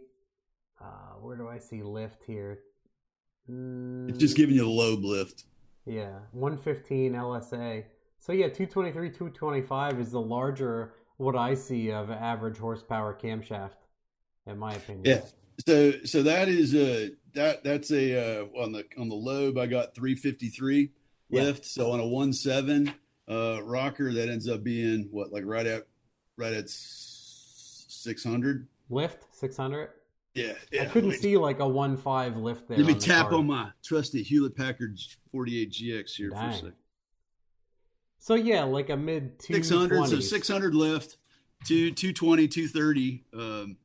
uh, 0.80 0.84
where 1.20 1.36
do 1.36 1.48
I 1.48 1.58
see 1.58 1.82
lift 1.82 2.22
here? 2.24 2.60
Mm, 3.50 4.08
it's 4.08 4.18
just 4.18 4.36
giving 4.36 4.54
you 4.54 4.62
the 4.62 4.68
lobe 4.68 5.04
lift. 5.04 5.44
Yeah, 5.84 6.18
115 6.32 7.12
LSA. 7.12 7.84
So 8.18 8.32
yeah, 8.32 8.48
223 8.48 9.10
225 9.10 10.00
is 10.00 10.12
the 10.12 10.20
larger 10.20 10.94
what 11.16 11.36
I 11.36 11.54
see 11.54 11.90
of 11.90 12.10
average 12.10 12.58
horsepower 12.58 13.18
camshaft, 13.20 13.76
in 14.46 14.58
my 14.58 14.74
opinion. 14.74 15.04
Yeah. 15.04 15.20
So 15.66 15.92
so 16.04 16.22
that 16.22 16.48
is 16.48 16.74
a 16.74 17.10
that 17.34 17.64
that's 17.64 17.90
a 17.90 18.42
uh, 18.42 18.44
on 18.58 18.72
the 18.72 18.84
on 18.96 19.08
the 19.08 19.16
lobe 19.16 19.58
I 19.58 19.66
got 19.66 19.94
353 19.94 20.92
yeah. 21.30 21.42
lift. 21.42 21.64
So 21.64 21.92
on 21.92 22.00
a 22.00 22.06
one 22.06 22.32
seven 22.32 22.92
uh, 23.28 23.60
rocker 23.62 24.12
that 24.12 24.28
ends 24.28 24.48
up 24.48 24.62
being 24.62 25.08
what 25.10 25.32
like 25.32 25.44
right 25.46 25.66
at 25.66 25.86
right 26.36 26.54
at 26.54 26.68
600 26.68 28.68
lift 28.90 29.26
600. 29.32 29.90
Yeah, 30.34 30.52
yeah. 30.70 30.82
I 30.82 30.84
couldn't 30.86 31.12
see 31.12 31.36
like 31.36 31.58
a 31.58 31.66
one 31.66 31.96
five 31.96 32.36
lift 32.36 32.68
there. 32.68 32.78
Let 32.78 32.86
me 32.86 32.94
on 32.94 33.00
tap 33.00 33.32
on 33.32 33.46
my 33.46 33.70
trusty 33.82 34.22
Hewlett 34.22 34.56
Packard 34.56 34.98
48 35.32 35.72
GX 35.72 36.14
here 36.14 36.30
Dang. 36.30 36.40
for 36.40 36.48
a 36.48 36.54
second. 36.54 36.72
So 38.20 38.34
yeah, 38.34 38.64
like 38.64 38.90
a 38.90 38.96
mid 38.96 39.40
600, 39.42 40.08
so 40.08 40.20
600 40.20 40.74
lift, 40.74 41.16
to 41.66 41.90
220, 41.90 42.48
230. 42.48 43.24
Um, 43.32 43.76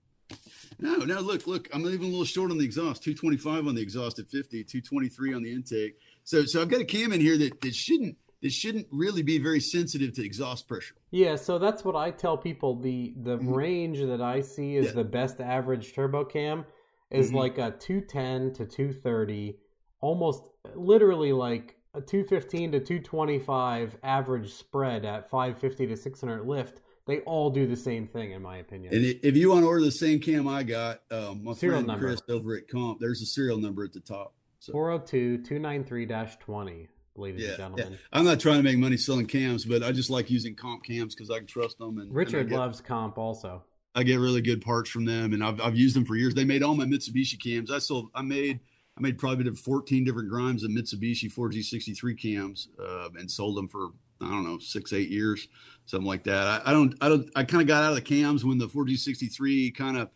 no, 0.80 0.98
no, 0.98 1.20
look, 1.22 1.48
look, 1.48 1.70
I'm 1.74 1.86
even 1.88 2.02
a 2.02 2.10
little 2.10 2.26
short 2.26 2.52
on 2.52 2.58
the 2.58 2.66
exhaust. 2.66 3.04
225 3.04 3.68
on 3.68 3.76
the 3.76 3.82
exhaust 3.82 4.20
at 4.20 4.30
50, 4.30 4.64
223 4.64 5.34
on 5.34 5.44
the 5.44 5.54
intake. 5.54 5.98
So, 6.24 6.46
so 6.46 6.62
I've 6.62 6.70
got 6.70 6.82
a 6.82 6.86
cam 6.86 7.12
in 7.14 7.22
here 7.22 7.38
that, 7.38 7.62
that 7.62 7.76
shouldn't 7.76 8.18
that 8.42 8.52
shouldn't 8.52 8.88
really 8.92 9.24
be 9.24 9.40
very 9.40 9.62
sensitive 9.62 10.14
to 10.14 10.24
exhaust 10.24 10.68
pressure. 10.68 10.96
Yeah, 11.12 11.38
so 11.38 11.58
that's 11.58 11.86
what 11.86 11.96
I 11.96 12.12
tell 12.12 12.38
people. 12.38 12.76
The 12.76 13.14
the 13.24 13.38
mm-hmm. 13.38 13.54
range 13.54 14.00
that 14.00 14.22
I 14.22 14.42
see 14.42 14.76
is 14.76 14.88
yeah. 14.88 14.92
the 14.92 15.04
best 15.06 15.40
average 15.40 15.94
turbo 15.94 16.26
cam 16.26 16.66
is 17.10 17.28
mm-hmm. 17.28 17.38
like 17.38 17.58
a 17.58 17.72
210 17.72 18.54
to 18.54 18.66
230, 18.66 19.56
almost 20.02 20.44
literally 20.76 21.32
like 21.32 21.78
a 21.94 22.02
215 22.02 22.74
to 22.74 22.80
225 22.80 23.98
average 24.04 24.52
spread 24.52 25.06
at 25.06 25.30
550 25.30 25.88
to 25.88 25.98
600 25.98 26.46
lift. 26.46 26.82
They 27.06 27.20
all 27.20 27.50
do 27.50 27.68
the 27.68 27.76
same 27.76 28.08
thing, 28.08 28.32
in 28.32 28.42
my 28.42 28.58
opinion. 28.58 28.94
And 28.94 29.04
if 29.24 29.36
you 29.36 29.50
want 29.50 29.64
to 29.64 29.68
order 29.68 29.84
the 29.84 29.92
same 29.92 30.20
cam 30.20 30.48
I 30.48 30.64
got, 30.64 31.02
um, 31.12 31.44
my 31.44 31.54
serial 31.54 31.80
friend 31.80 31.88
number. 31.88 32.08
Chris 32.08 32.22
over 32.30 32.56
at 32.56 32.70
Comp, 32.70 33.00
there's 33.00 33.22
a 33.22 33.26
serial 33.26 33.58
number 33.58 33.84
at 33.84 33.92
the 33.92 34.00
top. 34.00 34.34
So. 34.64 34.72
402 34.72 35.40
293 35.40 36.06
20 36.40 36.88
ladies 37.18 37.42
yeah, 37.42 37.50
and 37.50 37.58
gentlemen. 37.58 37.92
Yeah. 37.92 37.98
I'm 38.14 38.24
not 38.24 38.40
trying 38.40 38.60
to 38.60 38.64
make 38.64 38.78
money 38.78 38.96
selling 38.96 39.26
cams, 39.26 39.66
but 39.66 39.84
I 39.84 39.92
just 39.92 40.10
like 40.10 40.30
using 40.30 40.56
comp 40.56 40.86
cams 40.86 41.14
because 41.14 41.30
I 41.30 41.40
can 41.40 41.48
trust 41.48 41.80
them. 41.80 41.98
And 41.98 42.16
Richard 42.16 42.40
and 42.40 42.50
get, 42.50 42.60
loves 42.60 42.80
comp 42.80 43.18
also. 43.18 43.62
I 43.94 44.04
get 44.04 44.22
really 44.22 44.42
good 44.42 44.62
parts 44.62 44.90
from 44.90 45.04
them, 45.04 45.34
and 45.34 45.44
I've 45.44 45.60
I've 45.60 45.76
used 45.76 45.98
them 45.98 46.06
for 46.06 46.16
years. 46.16 46.34
They 46.34 46.46
made 46.46 46.64
all 46.64 46.76
my 46.76 46.86
Mitsubishi 46.86 47.38
cams. 47.38 47.72
I 47.72 47.80
sold. 47.80 48.08
I 48.16 48.22
made. 48.22 48.62
I 48.98 49.02
made 49.02 49.18
probably 49.18 49.52
14 49.52 50.06
different 50.06 50.30
grinds 50.30 50.64
of 50.64 50.72
Mitsubishi 50.72 51.30
4G63 51.34 52.18
cams 52.18 52.70
uh, 52.80 53.10
and 53.18 53.30
sold 53.30 53.58
them 53.58 53.68
for 53.68 53.90
I 54.22 54.30
don't 54.30 54.46
know 54.46 54.60
six 54.60 54.94
eight 54.94 55.10
years, 55.10 55.50
something 55.88 56.08
like 56.08 56.24
that. 56.24 56.48
I, 56.48 56.70
I 56.70 56.72
don't 56.72 56.96
I 57.02 57.10
don't 57.10 57.30
I 57.36 57.44
kind 57.44 57.62
of 57.62 57.68
got 57.68 57.84
out 57.84 57.90
of 57.90 57.96
the 57.96 58.02
cams 58.02 58.46
when 58.46 58.60
the 58.60 58.68
4G63 58.68 59.76
kind 59.76 59.98
of 59.98 60.10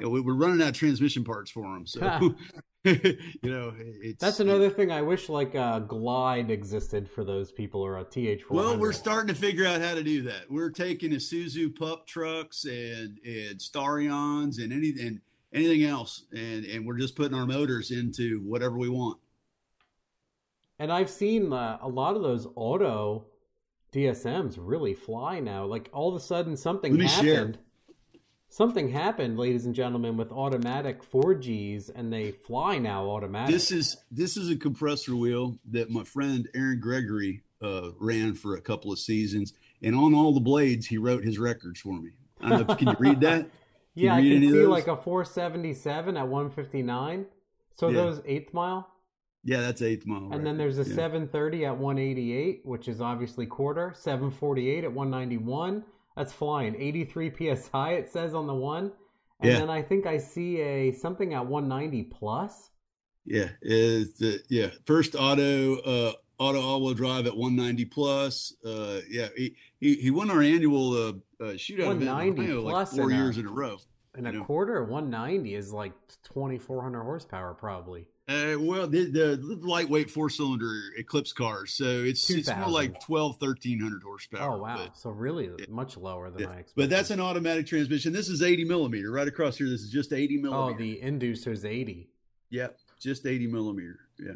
you 0.00 0.06
know, 0.06 0.10
we 0.10 0.20
were 0.20 0.34
running 0.34 0.62
out 0.62 0.68
of 0.68 0.74
transmission 0.74 1.24
parts 1.24 1.50
for 1.50 1.62
them. 1.62 1.86
So 1.86 2.34
you 2.84 3.18
know, 3.44 3.72
that's 4.18 4.40
another 4.40 4.68
thing. 4.68 4.90
I 4.90 5.02
wish 5.02 5.28
like 5.28 5.54
a 5.54 5.84
glide 5.86 6.50
existed 6.50 7.08
for 7.08 7.22
those 7.22 7.52
people 7.52 7.80
or 7.80 7.98
a 7.98 8.04
TH4. 8.04 8.50
Well, 8.50 8.76
we're 8.76 8.92
starting 8.92 9.32
to 9.32 9.40
figure 9.40 9.64
out 9.64 9.80
how 9.80 9.94
to 9.94 10.02
do 10.02 10.22
that. 10.22 10.50
We're 10.50 10.70
taking 10.70 11.12
Isuzu 11.12 11.78
pup 11.78 12.08
trucks 12.08 12.64
and 12.64 13.20
and 13.24 13.60
Starions 13.60 14.60
and 14.60 14.72
anything 14.72 15.20
anything 15.52 15.84
else, 15.84 16.24
and 16.32 16.64
and 16.64 16.84
we're 16.84 16.98
just 16.98 17.14
putting 17.14 17.38
our 17.38 17.46
motors 17.46 17.92
into 17.92 18.40
whatever 18.40 18.76
we 18.76 18.88
want. 18.88 19.20
And 20.80 20.92
I've 20.92 21.10
seen 21.10 21.52
uh, 21.52 21.78
a 21.80 21.88
lot 21.88 22.16
of 22.16 22.22
those 22.22 22.48
auto 22.56 23.26
DSMs 23.92 24.56
really 24.58 24.94
fly 24.94 25.38
now. 25.38 25.66
Like 25.66 25.88
all 25.92 26.08
of 26.08 26.16
a 26.16 26.24
sudden 26.24 26.56
something 26.56 26.98
happened. 26.98 27.24
Share 27.24 27.54
something 28.52 28.90
happened, 28.90 29.38
ladies 29.38 29.64
and 29.64 29.74
gentlemen, 29.74 30.16
with 30.18 30.30
automatic 30.30 31.02
4Gs, 31.10 31.90
and 31.94 32.12
they 32.12 32.32
fly 32.32 32.78
now 32.78 33.08
automatic. 33.08 33.52
This 33.52 33.72
is 33.72 33.96
this 34.10 34.36
is 34.36 34.50
a 34.50 34.56
compressor 34.56 35.16
wheel 35.16 35.58
that 35.70 35.90
my 35.90 36.04
friend 36.04 36.48
Aaron 36.54 36.78
Gregory 36.78 37.42
uh, 37.62 37.90
ran 37.98 38.34
for 38.34 38.54
a 38.54 38.60
couple 38.60 38.92
of 38.92 38.98
seasons, 38.98 39.54
and 39.82 39.96
on 39.96 40.14
all 40.14 40.34
the 40.34 40.40
blades, 40.40 40.86
he 40.86 40.98
wrote 40.98 41.24
his 41.24 41.38
records 41.38 41.80
for 41.80 41.94
me. 41.94 42.10
I 42.40 42.50
don't 42.50 42.68
know, 42.68 42.74
can 42.74 42.88
you 42.88 42.96
read 42.98 43.20
that? 43.20 43.48
Can 43.94 44.04
yeah, 44.04 44.14
I 44.14 44.22
can 44.22 44.40
see 44.40 44.64
like 44.64 44.88
a 44.88 44.96
477 44.96 46.16
at 46.16 46.26
159. 46.26 47.26
So 47.74 47.88
yeah. 47.88 47.94
those 47.94 48.22
eighth 48.24 48.54
mile. 48.54 48.88
Yeah, 49.44 49.60
that's 49.60 49.82
eighth 49.82 50.06
mile. 50.06 50.30
And 50.32 50.46
then 50.46 50.56
there's 50.56 50.78
a 50.78 50.88
yeah. 50.88 50.94
730 50.94 51.66
at 51.66 51.76
188, 51.76 52.62
which 52.64 52.88
is 52.88 53.02
obviously 53.02 53.44
quarter. 53.44 53.92
748 53.94 54.84
at 54.84 54.92
191. 54.94 55.84
That's 56.16 56.32
flying. 56.32 56.74
83 56.76 57.56
psi 57.56 57.92
it 57.92 58.08
says 58.08 58.34
on 58.34 58.46
the 58.46 58.54
one. 58.54 58.92
And 59.40 59.52
yeah. 59.52 59.58
then 59.58 59.70
I 59.70 59.82
think 59.82 60.06
I 60.06 60.18
see 60.18 60.60
a 60.60 60.92
something 60.92 61.34
at 61.34 61.46
190 61.46 62.04
plus. 62.04 62.70
Yeah, 63.24 63.48
is 63.60 64.14
the 64.14 64.40
yeah 64.48 64.68
first 64.84 65.14
auto 65.14 65.76
uh 65.80 66.12
auto 66.38 66.60
all-wheel 66.60 66.94
drive 66.94 67.26
at 67.26 67.36
190 67.36 67.84
plus. 67.86 68.54
Uh, 68.64 69.00
yeah, 69.08 69.28
he, 69.36 69.54
he 69.78 69.94
he 69.94 70.10
won 70.10 70.30
our 70.30 70.42
annual 70.42 70.92
uh, 70.92 71.12
uh 71.40 71.52
shootout 71.54 71.86
190 71.86 72.42
event 72.42 72.64
like 72.64 72.88
four 72.88 73.10
years 73.10 73.36
a, 73.36 73.40
in 73.40 73.46
a 73.46 73.50
row. 73.50 73.78
And 74.14 74.28
a 74.28 74.32
know? 74.32 74.44
quarter 74.44 74.84
190 74.84 75.54
is 75.54 75.72
like 75.72 75.92
2400 76.24 77.02
horsepower 77.02 77.54
probably. 77.54 78.06
Uh, 78.32 78.58
well, 78.58 78.86
the, 78.86 79.04
the, 79.04 79.58
lightweight 79.62 80.10
four 80.10 80.30
cylinder 80.30 80.80
Eclipse 80.96 81.32
cars, 81.32 81.74
so 81.74 81.84
it's 81.84 82.30
it's 82.30 82.48
more 82.56 82.68
like 82.68 83.00
12, 83.04 83.40
1300 83.40 84.02
horsepower. 84.02 84.54
Oh 84.54 84.62
wow! 84.62 84.76
But, 84.76 84.96
so 84.96 85.10
really 85.10 85.50
yeah. 85.58 85.66
much 85.68 85.96
lower 85.96 86.30
than 86.30 86.42
yeah. 86.42 86.46
I 86.46 86.50
expected. 86.50 86.74
But 86.76 86.90
that's 86.90 87.10
an 87.10 87.20
automatic 87.20 87.66
transmission. 87.66 88.12
This 88.12 88.28
is 88.28 88.42
80 88.42 88.64
millimeter 88.64 89.10
right 89.10 89.28
across 89.28 89.58
here. 89.58 89.68
This 89.68 89.82
is 89.82 89.90
just 89.90 90.12
80 90.12 90.38
millimeter. 90.38 90.74
Oh, 90.74 90.78
the 90.78 91.00
inducer's 91.02 91.64
80. 91.64 92.08
Yep, 92.50 92.78
just 93.00 93.26
80 93.26 93.48
millimeter. 93.48 94.00
Yeah. 94.18 94.32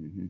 Mm-hmm. 0.00 0.26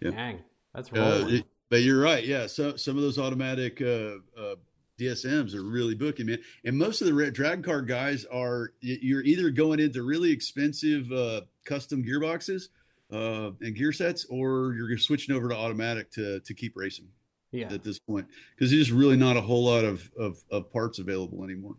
Yeah. 0.00 0.10
Dang, 0.10 0.38
that's 0.74 0.92
rolling. 0.92 1.38
Uh, 1.38 1.42
but 1.68 1.82
you're 1.82 2.00
right. 2.00 2.24
Yeah. 2.24 2.48
So 2.48 2.76
some 2.76 2.96
of 2.96 3.02
those 3.02 3.18
automatic 3.18 3.80
uh, 3.80 4.16
uh, 4.38 4.56
DSMs 5.02 5.54
are 5.54 5.62
really 5.62 5.94
booking, 5.94 6.26
man. 6.26 6.38
And 6.64 6.76
most 6.76 7.00
of 7.00 7.06
the 7.06 7.14
red 7.14 7.32
drag 7.32 7.64
car 7.64 7.82
guys 7.82 8.24
are 8.26 8.72
you're 8.80 9.22
either 9.22 9.50
going 9.50 9.80
into 9.80 10.02
really 10.02 10.30
expensive 10.30 11.10
uh, 11.10 11.42
custom 11.64 12.04
gearboxes 12.04 12.68
uh, 13.12 13.50
and 13.60 13.74
gear 13.74 13.92
sets, 13.92 14.24
or 14.26 14.74
you're 14.74 14.96
switching 14.98 15.34
over 15.34 15.48
to 15.48 15.56
automatic 15.56 16.10
to 16.12 16.40
to 16.40 16.54
keep 16.54 16.76
racing. 16.76 17.08
Yeah. 17.50 17.70
At 17.70 17.82
this 17.82 17.98
point, 17.98 18.26
because 18.54 18.70
there's 18.70 18.86
just 18.86 18.96
really 18.96 19.16
not 19.16 19.36
a 19.36 19.42
whole 19.42 19.64
lot 19.64 19.84
of, 19.84 20.10
of 20.18 20.38
of 20.50 20.72
parts 20.72 20.98
available 20.98 21.44
anymore. 21.44 21.74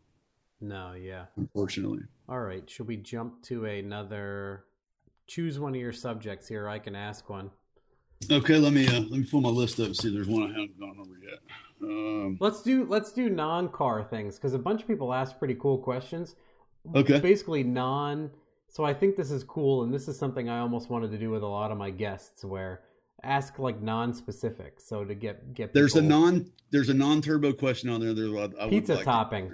No. 0.61 0.93
Yeah. 0.93 1.25
Unfortunately. 1.35 2.01
All 2.29 2.39
right. 2.39 2.69
Should 2.69 2.87
we 2.87 2.97
jump 2.97 3.41
to 3.45 3.65
another? 3.65 4.65
Choose 5.25 5.59
one 5.59 5.73
of 5.73 5.81
your 5.81 5.93
subjects 5.93 6.47
here. 6.47 6.69
I 6.69 6.77
can 6.77 6.95
ask 6.95 7.27
one. 7.27 7.49
Okay, 8.31 8.57
let 8.57 8.73
me 8.73 8.87
uh, 8.87 9.01
let 9.01 9.11
me 9.11 9.23
pull 9.23 9.41
my 9.41 9.49
list 9.49 9.79
up 9.79 9.87
and 9.87 9.97
see 9.97 10.07
if 10.09 10.13
there's 10.13 10.27
one 10.27 10.43
I 10.43 10.47
haven't 10.47 10.79
gone 10.79 10.97
over 10.99 11.17
yet. 11.21 11.39
Um, 11.83 12.37
let's 12.39 12.61
do 12.61 12.85
let's 12.85 13.11
do 13.11 13.29
non 13.29 13.69
car 13.69 14.03
things 14.03 14.35
because 14.35 14.53
a 14.53 14.59
bunch 14.59 14.81
of 14.81 14.87
people 14.87 15.13
ask 15.13 15.37
pretty 15.37 15.55
cool 15.55 15.77
questions. 15.77 16.35
Okay. 16.95 17.19
Basically 17.19 17.63
non. 17.63 18.31
So 18.69 18.83
I 18.83 18.93
think 18.93 19.15
this 19.15 19.29
is 19.29 19.43
cool, 19.43 19.83
and 19.83 19.93
this 19.93 20.07
is 20.07 20.17
something 20.17 20.49
I 20.49 20.59
almost 20.59 20.89
wanted 20.89 21.11
to 21.11 21.17
do 21.17 21.29
with 21.29 21.43
a 21.43 21.47
lot 21.47 21.71
of 21.71 21.77
my 21.77 21.91
guests, 21.91 22.43
where 22.43 22.81
ask 23.21 23.59
like 23.59 23.81
non-specific. 23.81 24.79
So 24.79 25.05
to 25.05 25.13
get 25.13 25.53
get 25.53 25.73
people... 25.73 25.81
there's 25.81 25.95
a 25.95 26.01
non 26.01 26.51
there's 26.71 26.89
a 26.89 26.93
non-turbo 26.93 27.53
question 27.53 27.89
on 27.89 27.99
there. 27.99 28.13
There's 28.13 28.29
a 28.29 28.31
lot, 28.31 28.51
I 28.59 28.69
pizza 28.69 28.95
like 28.95 29.05
topping. 29.05 29.49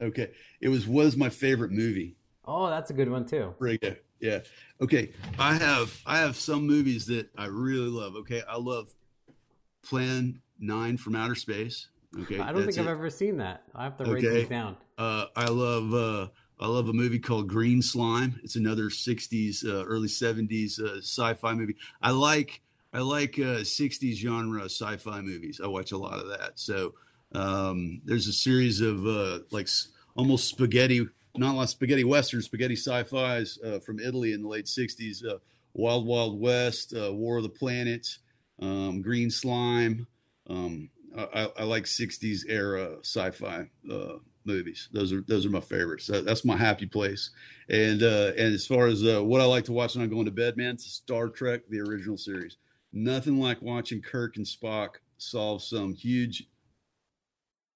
To... 0.00 0.06
Okay, 0.06 0.30
it 0.60 0.68
was 0.68 0.88
was 0.88 1.16
my 1.16 1.28
favorite 1.28 1.70
movie. 1.70 2.16
Oh, 2.44 2.68
that's 2.68 2.90
a 2.90 2.94
good 2.94 3.08
one 3.08 3.26
too. 3.26 3.54
Right. 3.58 3.98
Yeah. 4.20 4.40
Okay. 4.80 5.12
I 5.38 5.54
have 5.54 6.00
I 6.06 6.18
have 6.18 6.36
some 6.36 6.66
movies 6.66 7.06
that 7.06 7.28
I 7.36 7.46
really 7.46 7.88
love. 7.88 8.16
Okay. 8.16 8.42
I 8.48 8.56
love 8.56 8.94
Plan 9.82 10.40
Nine 10.62 10.96
from 10.96 11.14
Outer 11.14 11.34
Space. 11.34 11.88
Okay. 12.22 12.38
I 12.38 12.52
don't 12.52 12.64
think 12.64 12.78
I've 12.78 12.86
ever 12.86 13.10
seen 13.10 13.38
that. 13.38 13.64
I 13.74 13.84
have 13.84 13.96
to 13.98 14.04
write 14.04 14.24
okay. 14.24 14.28
this 14.28 14.48
down. 14.48 14.76
Uh, 14.96 15.26
I 15.34 15.46
love 15.46 15.92
uh, 15.92 16.28
I 16.60 16.66
love 16.68 16.88
a 16.88 16.92
movie 16.92 17.18
called 17.18 17.48
Green 17.48 17.82
Slime. 17.82 18.40
It's 18.44 18.56
another 18.56 18.84
'60s, 18.84 19.64
uh, 19.64 19.84
early 19.84 20.08
'70s 20.08 20.80
uh, 20.80 20.98
sci-fi 20.98 21.54
movie. 21.54 21.76
I 22.00 22.10
like 22.10 22.62
I 22.92 23.00
like 23.00 23.32
'60s 23.32 24.12
uh, 24.12 24.16
genre 24.16 24.64
sci-fi 24.64 25.20
movies. 25.20 25.60
I 25.62 25.66
watch 25.66 25.92
a 25.92 25.98
lot 25.98 26.18
of 26.18 26.28
that. 26.28 26.52
So 26.54 26.94
Um, 27.34 28.02
there's 28.04 28.28
a 28.28 28.32
series 28.32 28.80
of 28.80 29.06
uh, 29.06 29.40
like 29.50 29.68
almost 30.14 30.48
spaghetti, 30.48 31.06
not 31.36 31.56
like 31.56 31.68
spaghetti 31.68 32.04
western, 32.04 32.42
spaghetti 32.42 32.76
sci-fi's 32.76 33.58
uh, 33.64 33.78
from 33.78 33.98
Italy 33.98 34.32
in 34.32 34.42
the 34.42 34.48
late 34.48 34.66
'60s. 34.66 35.26
Uh, 35.26 35.38
Wild 35.74 36.06
Wild 36.06 36.38
West, 36.38 36.94
uh, 36.94 37.12
War 37.12 37.38
of 37.38 37.44
the 37.44 37.48
Planets, 37.48 38.18
um, 38.60 39.00
Green 39.00 39.30
Slime. 39.30 40.06
Um, 40.48 40.90
I, 41.16 41.50
I, 41.58 41.64
like 41.64 41.84
'60s 41.84 42.40
era 42.48 42.96
sci-fi 43.02 43.68
uh, 43.90 44.14
movies. 44.44 44.88
Those 44.92 45.12
are 45.12 45.22
those 45.22 45.46
are 45.46 45.50
my 45.50 45.60
favorites. 45.60 46.06
that's 46.06 46.44
my 46.44 46.56
happy 46.56 46.86
place. 46.86 47.30
And 47.68 48.02
uh, 48.02 48.32
and 48.36 48.54
as 48.54 48.66
far 48.66 48.86
as 48.86 49.04
uh, 49.04 49.22
what 49.22 49.40
I 49.40 49.44
like 49.44 49.64
to 49.64 49.72
watch 49.72 49.94
when 49.94 50.04
I'm 50.04 50.10
going 50.10 50.24
to 50.24 50.30
bed, 50.30 50.56
man, 50.56 50.74
it's 50.74 50.90
Star 50.90 51.28
Trek, 51.28 51.62
the 51.68 51.80
original 51.80 52.16
series. 52.16 52.56
Nothing 52.92 53.38
like 53.38 53.62
watching 53.62 54.02
Kirk 54.02 54.36
and 54.36 54.46
Spock 54.46 54.96
solve 55.18 55.62
some 55.62 55.94
huge 55.94 56.48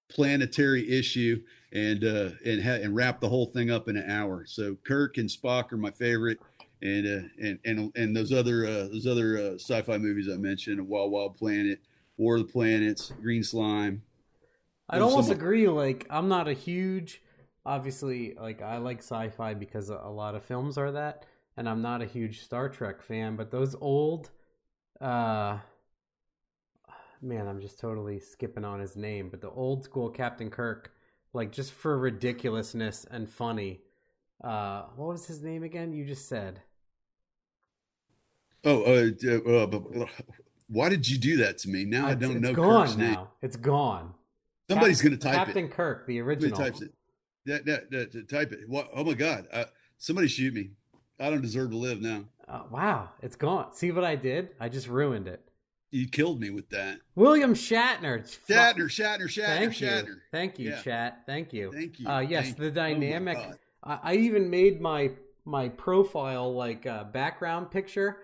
planetary 0.09 0.89
issue 0.89 1.43
and 1.73 2.05
uh, 2.05 2.31
and 2.45 2.63
ha- 2.63 2.81
and 2.83 2.95
wrap 2.95 3.21
the 3.21 3.29
whole 3.29 3.47
thing 3.47 3.71
up 3.71 3.89
in 3.89 3.97
an 3.97 4.11
hour. 4.11 4.45
So 4.47 4.77
Kirk 4.85 5.19
and 5.19 5.29
Spock 5.29 5.73
are 5.73 5.77
my 5.77 5.91
favorite, 5.91 6.39
and 6.83 7.07
uh, 7.07 7.29
and 7.43 7.59
and 7.65 7.93
and 7.97 8.17
those 8.17 8.33
other 8.33 8.67
uh, 8.67 8.89
those 8.89 9.07
other 9.07 9.37
uh, 9.37 9.55
sci-fi 9.55 9.99
movies 9.99 10.29
I 10.33 10.37
mentioned, 10.37 10.87
Wild 10.87 11.11
Wild 11.11 11.37
Planet, 11.37 11.81
War 12.19 12.37
of 12.37 12.47
the 12.47 12.53
Planets, 12.53 13.13
Green 13.23 13.43
Slime. 13.43 14.03
I'd 14.89 15.03
almost 15.03 15.31
agree. 15.31 15.69
Like 15.69 16.07
I'm 16.11 16.29
not 16.29 16.49
a 16.49 16.53
huge, 16.53 17.23
obviously, 17.65 18.35
like 18.35 18.63
I 18.63 18.79
like 18.79 18.99
sci-fi 18.99 19.55
because 19.55 19.89
a 19.91 19.97
lot 20.09 20.35
of 20.35 20.45
films 20.45 20.79
are 20.79 20.93
that, 20.93 21.25
and 21.57 21.69
I'm 21.69 21.83
not 21.83 22.03
a 22.03 22.07
huge 22.07 22.43
Star 22.43 22.69
Trek 22.69 23.03
fan. 23.03 23.37
But 23.37 23.51
those 23.51 23.75
old 23.81 24.31
uh 25.01 25.59
man, 27.23 27.47
I'm 27.47 27.61
just 27.61 27.79
totally 27.79 28.19
skipping 28.19 28.65
on 28.65 28.81
his 28.81 28.97
name, 28.97 29.29
but 29.31 29.41
the 29.41 29.51
old 29.51 29.85
school 29.85 30.11
Captain 30.11 30.51
Kirk, 30.51 30.93
like 31.33 31.53
just 31.53 31.73
for 31.73 31.99
ridiculousness 31.99 33.05
and 33.11 33.29
funny. 33.29 33.81
Uh 34.43 34.85
what 34.97 35.09
was 35.09 35.27
his 35.27 35.43
name 35.43 35.63
again? 35.63 35.93
You 35.93 36.05
just 36.05 36.29
said. 36.29 36.63
Oh, 38.65 38.83
uh, 38.85 39.11
uh, 39.25 40.03
uh 40.03 40.07
why 40.69 40.89
did 40.89 41.09
you 41.09 41.19
do 41.19 41.37
that 41.39 41.59
to 41.59 41.69
me? 41.69 41.85
Now 41.85 42.07
it's, 42.09 42.13
I 42.13 42.15
don't 42.15 42.41
know 42.41 42.53
gone 42.53 42.87
Kirk's 42.87 42.97
now. 42.97 43.07
name. 43.07 43.27
It's 43.43 43.57
gone. 43.57 44.15
Somebody's 44.69 45.01
going 45.01 45.13
to 45.13 45.19
type 45.19 45.35
Captain 45.35 45.51
it. 45.51 45.61
Captain 45.61 45.77
Kirk, 45.77 46.07
the 46.07 46.21
original. 46.21 46.57
Somebody 46.57 46.71
types 46.71 46.83
it. 46.83 46.93
That, 47.47 47.65
that, 47.67 48.13
that, 48.13 48.29
type 48.29 48.53
it. 48.53 48.69
What? 48.69 48.91
Oh 48.93 49.05
my 49.05 49.15
God! 49.15 49.47
Uh, 49.53 49.65
somebody 49.99 50.27
shoot 50.27 50.53
me. 50.53 50.71
I 51.21 51.31
don't 51.31 51.43
deserve 51.43 51.71
to 51.71 51.77
live 51.77 52.03
now. 52.03 52.25
Uh, 52.49 52.63
wow, 52.71 53.11
it's 53.23 53.37
gone. 53.37 53.73
See 53.73 53.93
what 53.93 54.05
I 54.05 54.17
did? 54.17 54.51
I 54.59 54.69
just 54.69 54.89
ruined 54.89 55.29
it. 55.29 55.47
You 55.93 56.09
killed 56.09 56.41
me 56.41 56.51
with 56.51 56.69
that. 56.71 56.99
William 57.15 57.55
Shatner. 57.55 58.21
Shatner, 58.49 58.87
Shatner, 58.87 59.23
Shatner, 59.23 59.47
Thank 59.47 59.73
Shatner. 59.73 60.07
You. 60.07 60.17
Thank 60.33 60.59
you, 60.59 60.71
yeah. 60.71 60.83
chat. 60.83 61.23
Thank 61.27 61.53
you. 61.53 61.73
Thank 61.73 62.01
you. 62.01 62.09
Uh, 62.09 62.21
yes, 62.21 62.47
Thank 62.47 62.59
the 62.59 62.67
oh 62.67 62.71
dynamic. 62.71 63.39
Oh 63.41 63.53
I, 63.85 63.99
I, 64.03 64.15
even 64.17 64.51
made 64.51 64.81
my 64.81 65.13
my 65.45 65.69
profile 65.69 66.53
like 66.53 66.87
uh, 66.87 67.05
background 67.05 67.71
picture. 67.71 68.19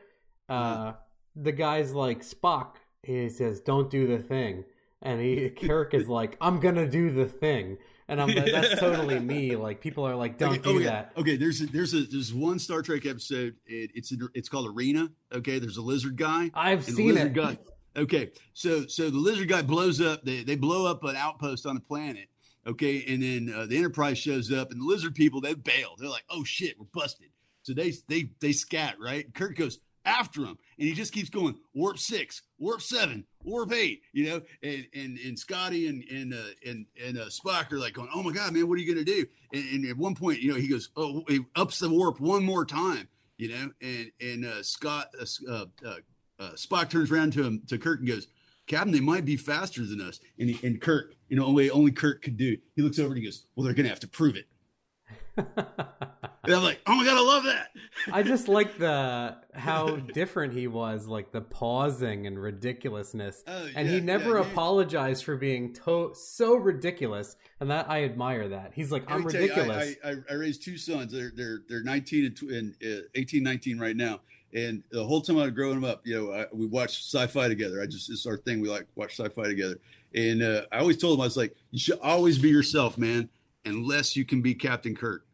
Uh, 0.49 0.53
uh-huh. 0.53 0.93
The 1.37 1.53
guy's 1.53 1.93
like 1.93 2.23
Spock. 2.23 2.77
He 3.03 3.29
says, 3.29 3.61
"Don't 3.61 3.91
do 3.91 4.07
the 4.07 4.19
thing," 4.19 4.65
and 5.01 5.21
he 5.21 5.49
Kirk 5.67 5.95
is 5.95 6.09
like, 6.09 6.37
"I'm 6.41 6.61
gonna 6.61 6.89
do 6.89 7.11
the 7.11 7.27
thing." 7.27 7.79
and 8.13 8.21
I'm 8.21 8.29
like, 8.29 8.53
that's 8.53 8.79
totally 8.79 9.19
me. 9.19 9.57
Like 9.57 9.81
people 9.81 10.07
are 10.07 10.15
like, 10.15 10.37
don't 10.37 10.55
okay, 10.55 10.63
do 10.63 10.77
okay. 10.77 10.85
that. 10.85 11.13
Okay, 11.17 11.37
there's 11.37 11.63
a, 11.63 11.67
there's 11.67 11.95
a 11.95 12.03
there's 12.03 12.33
one 12.35 12.59
Star 12.59 12.83
Trek 12.83 13.07
episode. 13.07 13.57
It, 13.67 13.91
it's 13.95 14.13
it's 14.35 14.49
called 14.49 14.69
Arena. 14.69 15.11
Okay, 15.33 15.59
there's 15.59 15.79
a 15.79 15.83
lizard 15.83 16.17
guy. 16.17 16.51
I've 16.55 16.85
seen 16.85 17.17
it. 17.17 17.33
Guy, 17.33 17.57
okay, 17.97 18.31
so 18.53 18.87
so 18.87 19.09
the 19.09 19.19
lizard 19.19 19.49
guy 19.49 19.63
blows 19.63 20.01
up. 20.01 20.25
They 20.25 20.43
they 20.43 20.57
blow 20.57 20.87
up 20.87 21.03
an 21.05 21.17
outpost 21.17 21.65
on 21.65 21.75
the 21.75 21.81
planet. 21.81 22.29
Okay, 22.67 23.05
and 23.09 23.23
then 23.23 23.55
uh, 23.55 23.67
the 23.67 23.77
Enterprise 23.77 24.19
shows 24.19 24.53
up, 24.53 24.71
and 24.71 24.81
the 24.81 24.87
lizard 24.87 25.15
people 25.15 25.41
they 25.41 25.55
bail. 25.55 25.95
They're 25.99 26.09
like, 26.09 26.25
oh 26.29 26.45
shit, 26.45 26.79
we're 26.79 26.87
busted. 26.93 27.29
So 27.63 27.73
they 27.73 27.93
they 28.09 28.31
they 28.41 28.53
scat 28.53 28.97
right. 29.01 29.33
Kirk 29.35 29.57
goes, 29.57 29.79
after 30.05 30.43
him, 30.43 30.59
and 30.83 30.89
he 30.89 30.97
just 30.97 31.13
keeps 31.13 31.31
going 31.31 31.55
warp 31.75 31.97
six, 31.97 32.43
warp 32.59 32.83
seven, 32.83 33.25
warp 33.45 33.73
eight, 33.73 34.03
you 34.13 34.29
know, 34.29 34.43
and 34.65 34.85
and 34.93 35.17
and 35.17 35.39
Scotty 35.39 35.87
and 35.87 36.03
and 36.11 36.35
uh, 36.35 36.69
and 36.69 36.87
and 37.01 37.19
uh, 37.19 37.27
Spock 37.27 37.71
are 37.71 37.79
like 37.79 37.93
going, 37.93 38.09
oh 38.13 38.21
my 38.21 38.33
god, 38.33 38.53
man, 38.53 38.69
what 38.69 38.75
are 38.75 38.81
you 38.83 38.93
gonna 38.93 39.05
do? 39.05 39.25
And, 39.53 39.65
and 39.65 39.87
at 39.87 39.97
one 39.97 40.17
point, 40.17 40.41
you 40.41 40.51
know, 40.51 40.59
he 40.59 40.67
goes, 40.67 40.91
oh, 40.97 41.23
he 41.29 41.39
ups 41.55 41.79
the 41.79 41.89
warp 41.89 42.19
one 42.19 42.45
more 42.45 42.65
time, 42.65 43.07
you 43.37 43.51
know, 43.51 43.71
and 43.81 44.11
and 44.21 44.45
uh, 44.45 44.65
Scott 44.65 45.07
uh, 45.21 45.25
uh, 45.49 45.67
uh, 45.87 45.95
uh, 46.41 46.51
Spock 46.55 46.91
turns 46.91 47.13
around 47.13 47.33
to 47.35 47.45
him 47.45 47.63
to 47.69 47.79
Kirk 47.79 48.01
and 48.01 48.09
goes, 48.09 48.27
Captain, 48.67 48.91
they 48.91 48.99
might 48.99 49.25
be 49.25 49.37
faster 49.37 49.87
than 49.87 50.01
us, 50.01 50.19
and 50.37 50.51
he, 50.51 50.67
and 50.67 50.81
Kirk, 50.81 51.15
you 51.29 51.37
know, 51.37 51.47
only 51.47 51.71
only 51.71 51.93
Kirk 51.93 52.23
could 52.23 52.37
do. 52.37 52.57
He 52.75 52.83
looks 52.83 52.99
over 52.99 53.11
and 53.11 53.19
he 53.19 53.25
goes, 53.25 53.47
well, 53.55 53.65
they're 53.65 53.75
gonna 53.75 53.89
have 53.89 54.01
to 54.01 54.09
prove 54.09 54.35
it. 54.35 54.47
and 55.37 56.55
I'm 56.55 56.63
like, 56.63 56.81
oh 56.87 56.95
my 56.95 57.05
god, 57.05 57.17
I 57.17 57.21
love 57.21 57.45
that. 57.45 57.71
I 58.13 58.23
just 58.23 58.49
like 58.49 58.79
the 58.79 59.37
how 59.55 59.97
different 59.97 60.53
he 60.53 60.67
was, 60.67 61.07
like 61.07 61.33
the 61.33 61.41
pausing 61.41 62.27
and 62.27 62.41
ridiculousness, 62.41 63.43
oh, 63.47 63.69
and 63.75 63.89
yeah, 63.89 63.95
he 63.95 64.01
never 64.01 64.39
yeah, 64.39 64.43
apologized 64.43 65.25
for 65.25 65.37
being 65.37 65.73
to- 65.85 66.13
so 66.15 66.55
ridiculous, 66.57 67.37
and 67.61 67.71
that 67.71 67.89
I 67.89 68.05
admire 68.05 68.49
that. 68.49 68.73
He's 68.75 68.93
like, 68.93 69.11
I'm 69.11 69.25
ridiculous. 69.25 69.91
You, 69.91 69.97
I, 70.05 70.11
I, 70.11 70.15
I, 70.31 70.35
raised 70.35 70.63
two 70.63 70.77
sons. 70.77 71.13
They're 71.13 71.33
they're 71.35 71.61
they're 71.69 71.83
19 71.83 72.25
and, 72.27 72.51
and 72.51 72.75
uh, 72.85 73.03
18, 73.15 73.43
19 73.43 73.79
right 73.79 73.97
now. 73.97 74.21
And 74.55 74.83
the 74.91 75.03
whole 75.03 75.23
time 75.23 75.39
I 75.39 75.45
was 75.45 75.53
growing 75.53 75.81
them 75.81 75.85
up, 75.85 76.03
you 76.05 76.15
know, 76.15 76.31
I, 76.31 76.47
we 76.53 76.67
watched 76.67 77.11
sci-fi 77.11 77.49
together. 77.49 77.81
I 77.81 77.87
just 77.87 78.11
it's 78.11 78.27
our 78.27 78.37
thing. 78.37 78.61
We 78.61 78.69
like 78.69 78.87
watch 78.97 79.19
sci-fi 79.19 79.45
together. 79.45 79.77
And 80.15 80.43
uh, 80.43 80.63
I 80.71 80.81
always 80.81 80.99
told 80.99 81.17
him 81.17 81.23
I 81.23 81.25
was 81.25 81.39
like, 81.39 81.57
you 81.71 81.79
should 81.79 81.99
always 82.01 82.39
be 82.39 82.51
yourself, 82.51 82.99
man 82.99 83.31
unless 83.65 84.17
you 84.17 84.25
can 84.25 84.43
be 84.43 84.55
Captain 84.55 84.95
Kirk. 84.95 85.27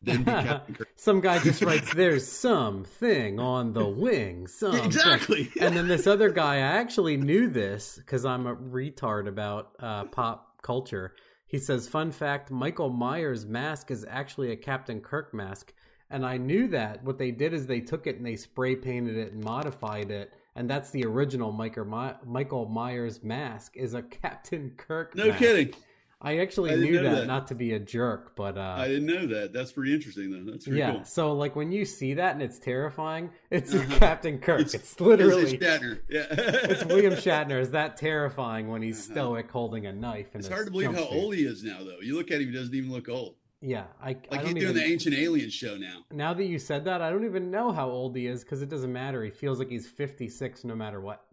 Then 0.00 0.24
be 0.24 0.30
Captain 0.30 0.74
Kirk. 0.74 0.88
some 0.96 1.20
guy 1.20 1.38
just 1.38 1.62
writes, 1.62 1.92
"There's 1.94 2.26
something 2.26 3.38
on 3.38 3.72
the 3.72 3.86
wing." 3.86 4.46
Some 4.48 4.74
exactly. 4.76 5.50
and 5.60 5.76
then 5.76 5.88
this 5.88 6.06
other 6.06 6.30
guy, 6.30 6.56
I 6.56 6.78
actually 6.78 7.16
knew 7.16 7.48
this 7.48 7.96
because 7.96 8.24
I'm 8.24 8.46
a 8.46 8.56
retard 8.56 9.28
about 9.28 9.76
uh, 9.78 10.04
pop 10.04 10.62
culture. 10.62 11.14
He 11.46 11.58
says, 11.58 11.88
"Fun 11.88 12.10
fact: 12.10 12.50
Michael 12.50 12.90
Myers' 12.90 13.46
mask 13.46 13.90
is 13.90 14.04
actually 14.08 14.50
a 14.50 14.56
Captain 14.56 15.00
Kirk 15.00 15.32
mask." 15.32 15.72
And 16.10 16.26
I 16.26 16.36
knew 16.36 16.68
that. 16.68 17.02
What 17.04 17.16
they 17.16 17.30
did 17.30 17.54
is 17.54 17.66
they 17.66 17.80
took 17.80 18.06
it 18.06 18.16
and 18.16 18.26
they 18.26 18.36
spray 18.36 18.76
painted 18.76 19.16
it 19.16 19.32
and 19.32 19.42
modified 19.42 20.10
it 20.10 20.34
and 20.54 20.68
that's 20.68 20.90
the 20.90 21.04
original 21.04 21.50
Michael 21.50 22.66
Myers 22.66 23.22
mask 23.22 23.76
is 23.76 23.94
a 23.94 24.02
Captain 24.02 24.72
Kirk. 24.76 25.14
No 25.16 25.28
mask. 25.28 25.38
kidding. 25.38 25.74
I 26.24 26.38
actually 26.38 26.70
I 26.70 26.76
knew 26.76 27.02
that, 27.02 27.14
that, 27.16 27.26
not 27.26 27.48
to 27.48 27.56
be 27.56 27.72
a 27.72 27.80
jerk, 27.80 28.36
but 28.36 28.56
uh, 28.56 28.76
I 28.78 28.86
didn't 28.86 29.06
know 29.06 29.26
that. 29.26 29.52
That's 29.52 29.72
pretty 29.72 29.92
interesting, 29.92 30.30
though. 30.30 30.52
That's 30.52 30.68
yeah. 30.68 30.92
Cool. 30.92 31.04
So, 31.04 31.32
like 31.32 31.56
when 31.56 31.72
you 31.72 31.84
see 31.84 32.14
that 32.14 32.34
and 32.34 32.42
it's 32.42 32.60
terrifying, 32.60 33.30
it's 33.50 33.74
uh-huh. 33.74 33.98
Captain 33.98 34.38
Kirk. 34.38 34.60
It's, 34.60 34.74
it's 34.74 35.00
literally 35.00 35.54
it's 35.54 35.64
Shatner. 35.64 35.98
Yeah, 36.08 36.26
it's 36.30 36.84
William 36.84 37.14
Shatner. 37.14 37.60
Is 37.60 37.72
that 37.72 37.96
terrifying 37.96 38.68
when 38.68 38.82
he's 38.82 39.04
uh-huh. 39.04 39.14
stoic 39.14 39.50
holding 39.50 39.86
a 39.86 39.92
knife? 39.92 40.28
it's 40.34 40.46
hard 40.46 40.66
to 40.66 40.70
believe 40.70 40.94
how 40.94 41.06
old 41.06 41.34
he 41.34 41.42
is 41.42 41.64
now, 41.64 41.78
though. 41.82 41.98
You 42.00 42.16
look 42.16 42.30
at 42.30 42.40
him; 42.40 42.46
he 42.46 42.54
doesn't 42.54 42.74
even 42.74 42.92
look 42.92 43.08
old. 43.08 43.34
Yeah, 43.60 43.84
I 44.00 44.08
like 44.08 44.28
I 44.30 44.36
he's 44.42 44.54
doing 44.54 44.62
even, 44.62 44.74
the 44.76 44.84
Ancient 44.84 45.16
Alien 45.16 45.50
show 45.50 45.76
now. 45.76 46.04
Now 46.12 46.34
that 46.34 46.44
you 46.44 46.60
said 46.60 46.84
that, 46.84 47.02
I 47.02 47.10
don't 47.10 47.24
even 47.24 47.50
know 47.50 47.72
how 47.72 47.88
old 47.88 48.14
he 48.14 48.28
is 48.28 48.44
because 48.44 48.62
it 48.62 48.68
doesn't 48.68 48.92
matter. 48.92 49.24
He 49.24 49.30
feels 49.30 49.58
like 49.58 49.70
he's 49.70 49.88
fifty 49.88 50.28
six 50.28 50.62
no 50.62 50.76
matter 50.76 51.00
what. 51.00 51.24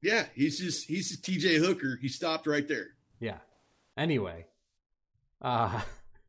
Yeah, 0.00 0.24
he's 0.34 0.58
just 0.58 0.86
he's 0.86 1.20
T.J. 1.20 1.56
Hooker. 1.56 1.98
He 2.00 2.08
stopped 2.08 2.46
right 2.46 2.66
there. 2.66 2.88
Yeah. 3.20 3.38
Anyway, 3.98 4.46
uh, 5.42 5.80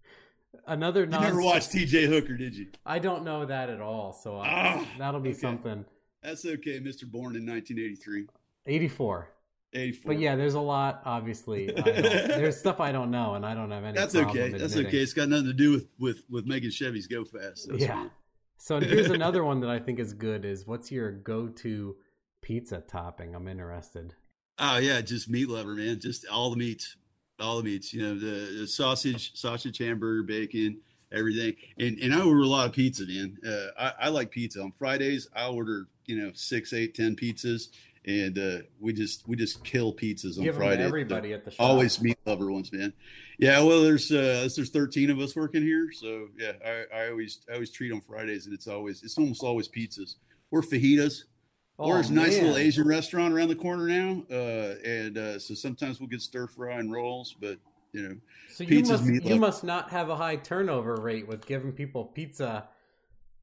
another 0.68 1.06
non- 1.06 1.22
you 1.22 1.28
never 1.28 1.42
watched 1.44 1.72
T.J. 1.72 2.08
Hooker, 2.08 2.36
did 2.36 2.56
you? 2.56 2.68
I 2.84 2.98
don't 2.98 3.24
know 3.24 3.46
that 3.46 3.70
at 3.70 3.80
all, 3.80 4.12
so 4.12 4.38
I, 4.38 4.80
oh, 4.80 4.88
that'll 4.98 5.20
be 5.20 5.30
okay. 5.30 5.40
something. 5.40 5.86
That's 6.24 6.44
okay, 6.46 6.80
Mister 6.80 7.06
Born 7.06 7.36
in 7.36 7.46
1983. 7.46 8.26
84. 8.66 9.30
84. 9.72 10.12
But 10.12 10.20
yeah, 10.20 10.36
there's 10.36 10.56
a 10.56 10.60
lot. 10.60 11.04
Obviously, 11.06 11.68
there's 11.86 12.58
stuff 12.58 12.80
I 12.80 12.92
don't 12.92 13.12
know, 13.12 13.36
and 13.36 13.46
I 13.46 13.54
don't 13.54 13.70
have 13.70 13.84
any. 13.84 13.96
That's 13.96 14.16
okay. 14.16 14.50
That's 14.50 14.76
okay. 14.76 14.98
It's 14.98 15.14
got 15.14 15.30
nothing 15.30 15.46
to 15.46 15.54
do 15.54 15.72
with 15.72 15.88
with 16.00 16.24
with 16.28 16.48
making 16.48 16.72
Chevys 16.72 17.08
go 17.08 17.24
fast. 17.24 17.70
That's 17.70 17.84
yeah. 17.84 17.94
Fine. 17.94 18.12
So 18.58 18.80
here's 18.80 19.12
another 19.12 19.44
one 19.44 19.60
that 19.60 19.70
I 19.70 19.78
think 19.78 20.00
is 20.00 20.14
good. 20.14 20.44
Is 20.44 20.66
what's 20.66 20.92
your 20.92 21.12
go-to 21.12 21.96
pizza 22.42 22.82
topping? 22.88 23.36
I'm 23.36 23.48
interested. 23.48 24.16
Oh 24.58 24.78
yeah, 24.78 25.02
just 25.02 25.30
meat 25.30 25.48
lover, 25.48 25.76
man. 25.76 26.00
Just 26.00 26.28
all 26.28 26.50
the 26.50 26.58
meats 26.58 26.98
all 27.40 27.58
the 27.58 27.64
meats, 27.64 27.94
you 27.94 28.02
know, 28.02 28.16
the, 28.16 28.60
the, 28.60 28.68
sausage, 28.68 29.36
sausage, 29.36 29.78
hamburger, 29.78 30.24
bacon, 30.24 30.80
everything. 31.12 31.56
And 31.78 31.98
and 32.00 32.14
I 32.14 32.22
order 32.22 32.42
a 32.42 32.48
lot 32.48 32.68
of 32.68 32.74
pizza, 32.74 33.06
man. 33.06 33.38
Uh, 33.46 33.68
I, 33.78 34.06
I, 34.06 34.10
like 34.10 34.32
pizza 34.32 34.62
on 34.62 34.72
Fridays. 34.72 35.28
I 35.36 35.48
order, 35.48 35.88
you 36.06 36.18
know, 36.18 36.32
six, 36.34 36.74
eight, 36.74 36.96
ten 36.96 37.16
pizzas, 37.16 37.70
and 38.06 38.38
uh, 38.38 38.58
we 38.80 38.94
just 38.94 39.28
we 39.28 39.36
just 39.36 39.64
kill 39.64 39.94
pizzas 39.94 40.38
on 40.38 40.44
Give 40.44 40.56
Friday. 40.56 40.84
everybody 40.84 41.34
at 41.34 41.46
the 41.46 41.52
shop. 41.52 41.66
Always 41.66 42.02
meat 42.02 42.18
lover 42.26 42.52
ones, 42.52 42.72
man. 42.72 42.94
Yeah, 43.38 43.62
well, 43.62 43.84
there's 43.84 44.12
uh, 44.12 44.48
there's 44.56 44.70
13 44.70 45.10
of 45.10 45.20
us 45.20 45.36
working 45.36 45.62
here, 45.62 45.92
so 45.94 46.28
yeah, 46.38 46.54
I, 46.66 46.86
I 46.94 47.10
always 47.10 47.40
I 47.50 47.54
always 47.54 47.72
treat 47.72 47.92
on 47.92 48.02
Fridays, 48.02 48.46
and 48.46 48.54
it's 48.54 48.68
always 48.68 49.04
it's 49.04 49.18
almost 49.18 49.44
always 49.44 49.68
pizzas 49.68 50.16
or 50.52 50.62
fajitas. 50.62 51.24
Oh, 51.82 51.94
a 51.94 52.04
nice 52.10 52.36
little 52.36 52.58
Asian 52.58 52.86
restaurant 52.86 53.34
around 53.34 53.48
the 53.48 53.56
corner 53.56 53.88
now, 53.88 54.24
uh, 54.30 54.76
and 54.86 55.18
uh, 55.18 55.40
so 55.40 55.54
sometimes 55.54 56.02
we'll 56.02 56.10
get 56.10 56.22
stir 56.22 56.46
fry 56.48 56.78
and 56.78 56.92
rolls, 56.92 57.34
but 57.40 57.58
you 57.94 58.02
know, 58.04 58.16
so 58.50 58.66
you 58.66 58.84
must 58.84 59.06
you 59.06 59.36
must 59.38 59.64
not 59.64 59.90
have 59.90 60.10
a 60.10 60.16
high 60.18 60.36
turnover 60.36 60.96
rate 60.96 61.26
with 61.26 61.46
giving 61.46 61.72
people 61.72 62.04
pizza. 62.04 62.68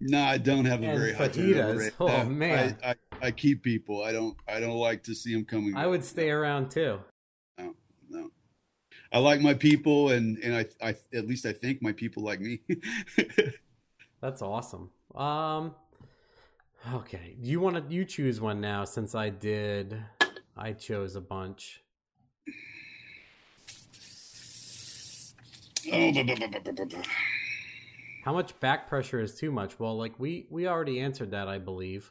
No, 0.00 0.22
I 0.22 0.36
don't 0.36 0.66
have 0.66 0.82
a 0.82 0.86
very 0.86 1.12
fajitas. 1.12 1.16
high 1.16 1.28
turnover 1.28 1.78
rate. 1.78 1.92
Oh 1.98 2.24
man, 2.24 2.78
I, 2.84 2.90
I, 2.90 2.94
I, 3.22 3.30
keep 3.30 3.62
people. 3.62 4.04
I 4.04 4.12
don't 4.12 4.36
I 4.46 4.60
don't 4.60 4.76
like 4.76 5.02
to 5.04 5.14
see 5.14 5.32
them 5.32 5.46
coming. 5.46 5.74
I 5.74 5.86
would 5.86 6.04
stay 6.04 6.28
around 6.28 6.70
too. 6.70 7.00
No, 7.58 7.74
no. 8.10 8.30
I 9.12 9.18
like 9.18 9.40
my 9.40 9.54
people, 9.54 10.10
and 10.10 10.36
and 10.38 10.54
I 10.54 10.66
I 10.86 10.94
at 11.14 11.26
least 11.26 11.46
I 11.46 11.52
think 11.52 11.80
my 11.80 11.92
people 11.92 12.22
like 12.22 12.40
me. 12.40 12.60
That's 14.20 14.42
awesome. 14.42 14.90
Um, 15.14 15.74
okay, 16.94 17.36
you 17.40 17.60
want 17.60 17.76
to 17.76 17.94
you 17.94 18.04
choose 18.04 18.40
one 18.40 18.60
now 18.60 18.84
since 18.84 19.14
I 19.14 19.30
did. 19.30 20.02
I 20.56 20.72
chose 20.72 21.16
a 21.16 21.20
bunch. 21.20 21.82
Oh, 25.92 26.12
How 28.24 28.32
much 28.32 28.58
back 28.58 28.88
pressure 28.88 29.20
is 29.20 29.34
too 29.36 29.52
much? 29.52 29.78
Well, 29.78 29.96
like 29.96 30.18
we 30.18 30.46
we 30.50 30.66
already 30.66 31.00
answered 31.00 31.30
that, 31.30 31.48
I 31.48 31.58
believe. 31.58 32.10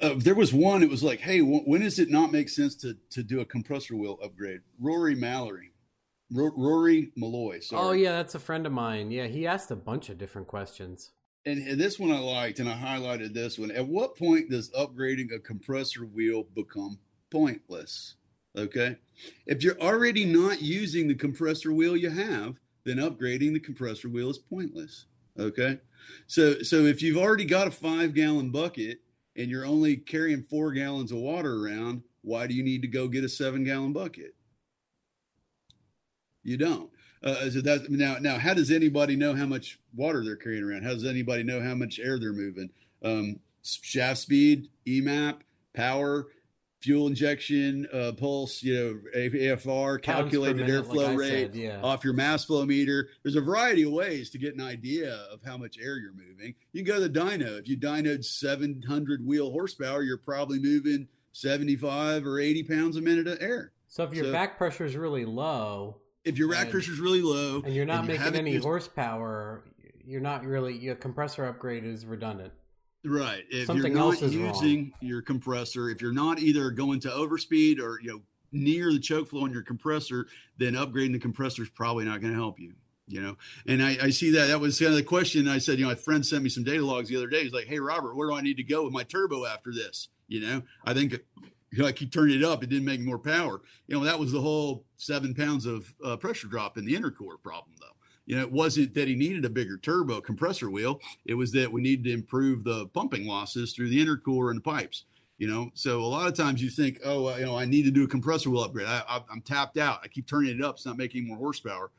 Uh, 0.00 0.14
there 0.16 0.36
was 0.36 0.52
one. 0.54 0.84
It 0.84 0.90
was 0.90 1.02
like, 1.02 1.18
hey, 1.18 1.40
w- 1.40 1.62
when 1.62 1.80
does 1.80 1.98
it 1.98 2.08
not 2.08 2.30
make 2.30 2.48
sense 2.48 2.76
to 2.76 2.96
to 3.10 3.22
do 3.24 3.40
a 3.40 3.44
compressor 3.44 3.96
wheel 3.96 4.18
upgrade? 4.22 4.60
Rory 4.80 5.16
Mallory, 5.16 5.72
R- 6.36 6.52
Rory 6.56 7.10
Malloy. 7.16 7.58
Sorry. 7.60 7.82
Oh 7.82 7.92
yeah, 7.92 8.12
that's 8.12 8.36
a 8.36 8.38
friend 8.38 8.64
of 8.64 8.72
mine. 8.72 9.10
Yeah, 9.10 9.26
he 9.26 9.44
asked 9.46 9.72
a 9.72 9.76
bunch 9.76 10.08
of 10.08 10.18
different 10.18 10.46
questions. 10.46 11.10
And, 11.48 11.80
this 11.80 11.98
one 11.98 12.12
I 12.12 12.18
liked, 12.18 12.58
and 12.58 12.68
I 12.68 12.74
highlighted 12.74 13.32
this 13.32 13.58
one. 13.58 13.70
At 13.70 13.86
what 13.86 14.16
point 14.16 14.50
does 14.50 14.70
upgrading 14.72 15.34
a 15.34 15.38
compressor 15.38 16.04
wheel 16.04 16.44
become 16.54 16.98
pointless? 17.30 18.16
Okay. 18.54 18.96
If 19.46 19.62
you're 19.62 19.80
already 19.80 20.26
not 20.26 20.60
using 20.60 21.08
the 21.08 21.14
compressor 21.14 21.72
wheel 21.72 21.96
you 21.96 22.10
have, 22.10 22.56
then 22.84 22.98
upgrading 22.98 23.54
the 23.54 23.60
compressor 23.60 24.10
wheel 24.10 24.28
is 24.28 24.36
pointless. 24.36 25.06
Okay. 25.38 25.80
So, 26.26 26.60
so 26.62 26.84
if 26.84 27.00
you've 27.00 27.16
already 27.16 27.46
got 27.46 27.66
a 27.66 27.70
five 27.70 28.12
gallon 28.12 28.50
bucket 28.50 29.00
and 29.36 29.50
you're 29.50 29.64
only 29.64 29.96
carrying 29.96 30.42
four 30.42 30.72
gallons 30.72 31.12
of 31.12 31.18
water 31.18 31.64
around, 31.64 32.02
why 32.20 32.46
do 32.46 32.52
you 32.52 32.62
need 32.62 32.82
to 32.82 32.88
go 32.88 33.08
get 33.08 33.24
a 33.24 33.28
seven 33.28 33.64
gallon 33.64 33.94
bucket? 33.94 34.34
You 36.42 36.58
don't. 36.58 36.90
Uh, 37.22 37.50
so 37.50 37.60
that 37.60 37.90
now, 37.90 38.16
now, 38.20 38.38
how 38.38 38.54
does 38.54 38.70
anybody 38.70 39.16
know 39.16 39.34
how 39.34 39.46
much 39.46 39.78
water 39.94 40.24
they're 40.24 40.36
carrying 40.36 40.64
around? 40.64 40.84
How 40.84 40.94
does 40.94 41.04
anybody 41.04 41.42
know 41.42 41.60
how 41.60 41.74
much 41.74 41.98
air 41.98 42.18
they're 42.18 42.32
moving? 42.32 42.70
Um, 43.02 43.40
shaft 43.62 44.18
speed, 44.18 44.68
EMAP, 44.86 45.40
power, 45.74 46.28
fuel 46.80 47.08
injection, 47.08 47.88
uh, 47.92 48.12
pulse, 48.12 48.62
you 48.62 48.74
know, 48.74 49.00
AFR, 49.16 50.00
calculated 50.00 50.68
airflow 50.68 51.08
like 51.08 51.18
rate 51.18 51.52
said, 51.52 51.54
yeah. 51.54 51.80
off 51.82 52.04
your 52.04 52.12
mass 52.12 52.44
flow 52.44 52.64
meter. 52.64 53.08
There's 53.22 53.36
a 53.36 53.40
variety 53.40 53.82
of 53.82 53.92
ways 53.92 54.30
to 54.30 54.38
get 54.38 54.54
an 54.54 54.60
idea 54.60 55.12
of 55.32 55.40
how 55.44 55.56
much 55.56 55.76
air 55.78 55.98
you're 55.98 56.12
moving. 56.12 56.54
You 56.72 56.84
can 56.84 56.94
go 56.94 57.00
to 57.00 57.08
the 57.08 57.20
dyno. 57.20 57.58
If 57.58 57.68
you 57.68 57.76
dynoed 57.76 58.24
700 58.24 59.26
wheel 59.26 59.50
horsepower, 59.50 60.02
you're 60.02 60.18
probably 60.18 60.60
moving 60.60 61.08
75 61.32 62.26
or 62.26 62.38
80 62.38 62.62
pounds 62.64 62.96
a 62.96 63.00
minute 63.00 63.26
of 63.26 63.38
air. 63.40 63.72
So 63.88 64.04
if 64.04 64.14
your 64.14 64.26
so, 64.26 64.32
back 64.32 64.58
pressure 64.58 64.84
is 64.84 64.96
really 64.96 65.24
low, 65.24 65.96
if 66.28 66.38
your 66.38 66.48
rack 66.48 66.70
pressure 66.70 66.92
is 66.92 67.00
really 67.00 67.22
low, 67.22 67.62
and 67.64 67.74
you're 67.74 67.86
not 67.86 68.00
and 68.00 68.08
making 68.08 68.34
any 68.36 68.52
used, 68.52 68.64
horsepower, 68.64 69.64
you're 70.04 70.20
not 70.20 70.44
really 70.44 70.76
your 70.76 70.94
compressor 70.94 71.46
upgrade 71.46 71.84
is 71.84 72.06
redundant. 72.06 72.52
Right. 73.04 73.44
If 73.50 73.66
Something 73.66 73.92
you're 73.92 74.00
not 74.00 74.20
using 74.20 74.44
wrong. 74.44 74.92
your 75.00 75.22
compressor, 75.22 75.88
if 75.88 76.02
you're 76.02 76.12
not 76.12 76.38
either 76.38 76.70
going 76.70 77.00
to 77.00 77.08
overspeed 77.08 77.80
or 77.80 78.00
you 78.00 78.10
know 78.10 78.22
near 78.52 78.92
the 78.92 78.98
choke 78.98 79.28
flow 79.28 79.42
on 79.42 79.52
your 79.52 79.62
compressor, 79.62 80.26
then 80.58 80.74
upgrading 80.74 81.12
the 81.12 81.18
compressor 81.18 81.62
is 81.62 81.70
probably 81.70 82.04
not 82.04 82.20
going 82.20 82.32
to 82.32 82.38
help 82.38 82.58
you. 82.58 82.74
You 83.06 83.22
know, 83.22 83.36
and 83.66 83.82
I, 83.82 83.96
I, 84.02 84.10
see 84.10 84.32
that 84.32 84.48
that 84.48 84.60
was 84.60 84.78
kind 84.78 84.90
of 84.90 84.96
the 84.96 85.02
question. 85.02 85.48
I 85.48 85.56
said, 85.56 85.78
you 85.78 85.86
know, 85.86 85.90
my 85.90 85.94
friend 85.94 86.26
sent 86.26 86.42
me 86.42 86.50
some 86.50 86.62
data 86.62 86.84
logs 86.84 87.08
the 87.08 87.16
other 87.16 87.28
day. 87.28 87.42
He's 87.42 87.54
like, 87.54 87.66
"Hey, 87.66 87.78
Robert, 87.78 88.14
where 88.14 88.28
do 88.28 88.34
I 88.34 88.42
need 88.42 88.58
to 88.58 88.62
go 88.62 88.84
with 88.84 88.92
my 88.92 89.02
turbo 89.02 89.46
after 89.46 89.72
this?" 89.72 90.08
You 90.26 90.42
know, 90.42 90.62
I 90.84 90.92
think 90.92 91.18
I 91.84 91.92
keep 91.92 92.12
turning 92.12 92.36
it 92.36 92.44
up. 92.44 92.62
It 92.62 92.70
didn't 92.70 92.84
make 92.84 93.00
more 93.00 93.18
power. 93.18 93.60
You 93.86 93.96
know, 93.96 94.04
that 94.04 94.18
was 94.18 94.32
the 94.32 94.40
whole 94.40 94.84
seven 94.96 95.34
pounds 95.34 95.66
of 95.66 95.92
uh, 96.04 96.16
pressure 96.16 96.48
drop 96.48 96.78
in 96.78 96.84
the 96.84 96.94
intercooler 96.94 97.40
problem, 97.42 97.76
though. 97.80 97.86
You 98.26 98.36
know, 98.36 98.42
it 98.42 98.52
wasn't 98.52 98.92
that 98.94 99.08
he 99.08 99.14
needed 99.14 99.46
a 99.46 99.50
bigger 99.50 99.78
turbo 99.78 100.20
compressor 100.20 100.70
wheel. 100.70 101.00
It 101.24 101.34
was 101.34 101.52
that 101.52 101.72
we 101.72 101.80
needed 101.80 102.04
to 102.04 102.12
improve 102.12 102.62
the 102.62 102.86
pumping 102.88 103.26
losses 103.26 103.72
through 103.72 103.88
the 103.88 104.04
intercooler 104.04 104.50
and 104.50 104.58
the 104.58 104.62
pipes. 104.62 105.04
You 105.38 105.46
know, 105.46 105.70
so 105.74 106.00
a 106.00 106.04
lot 106.04 106.26
of 106.26 106.34
times 106.34 106.60
you 106.60 106.68
think, 106.68 106.98
oh, 107.04 107.34
you 107.36 107.46
know, 107.46 107.56
I 107.56 107.64
need 107.64 107.84
to 107.84 107.92
do 107.92 108.04
a 108.04 108.08
compressor 108.08 108.50
wheel 108.50 108.64
upgrade. 108.64 108.88
I, 108.88 109.22
am 109.32 109.40
tapped 109.40 109.78
out. 109.78 110.00
I 110.02 110.08
keep 110.08 110.26
turning 110.26 110.58
it 110.58 110.64
up. 110.64 110.74
It's 110.74 110.84
not 110.84 110.98
making 110.98 111.28
more 111.28 111.38
horsepower. 111.38 111.90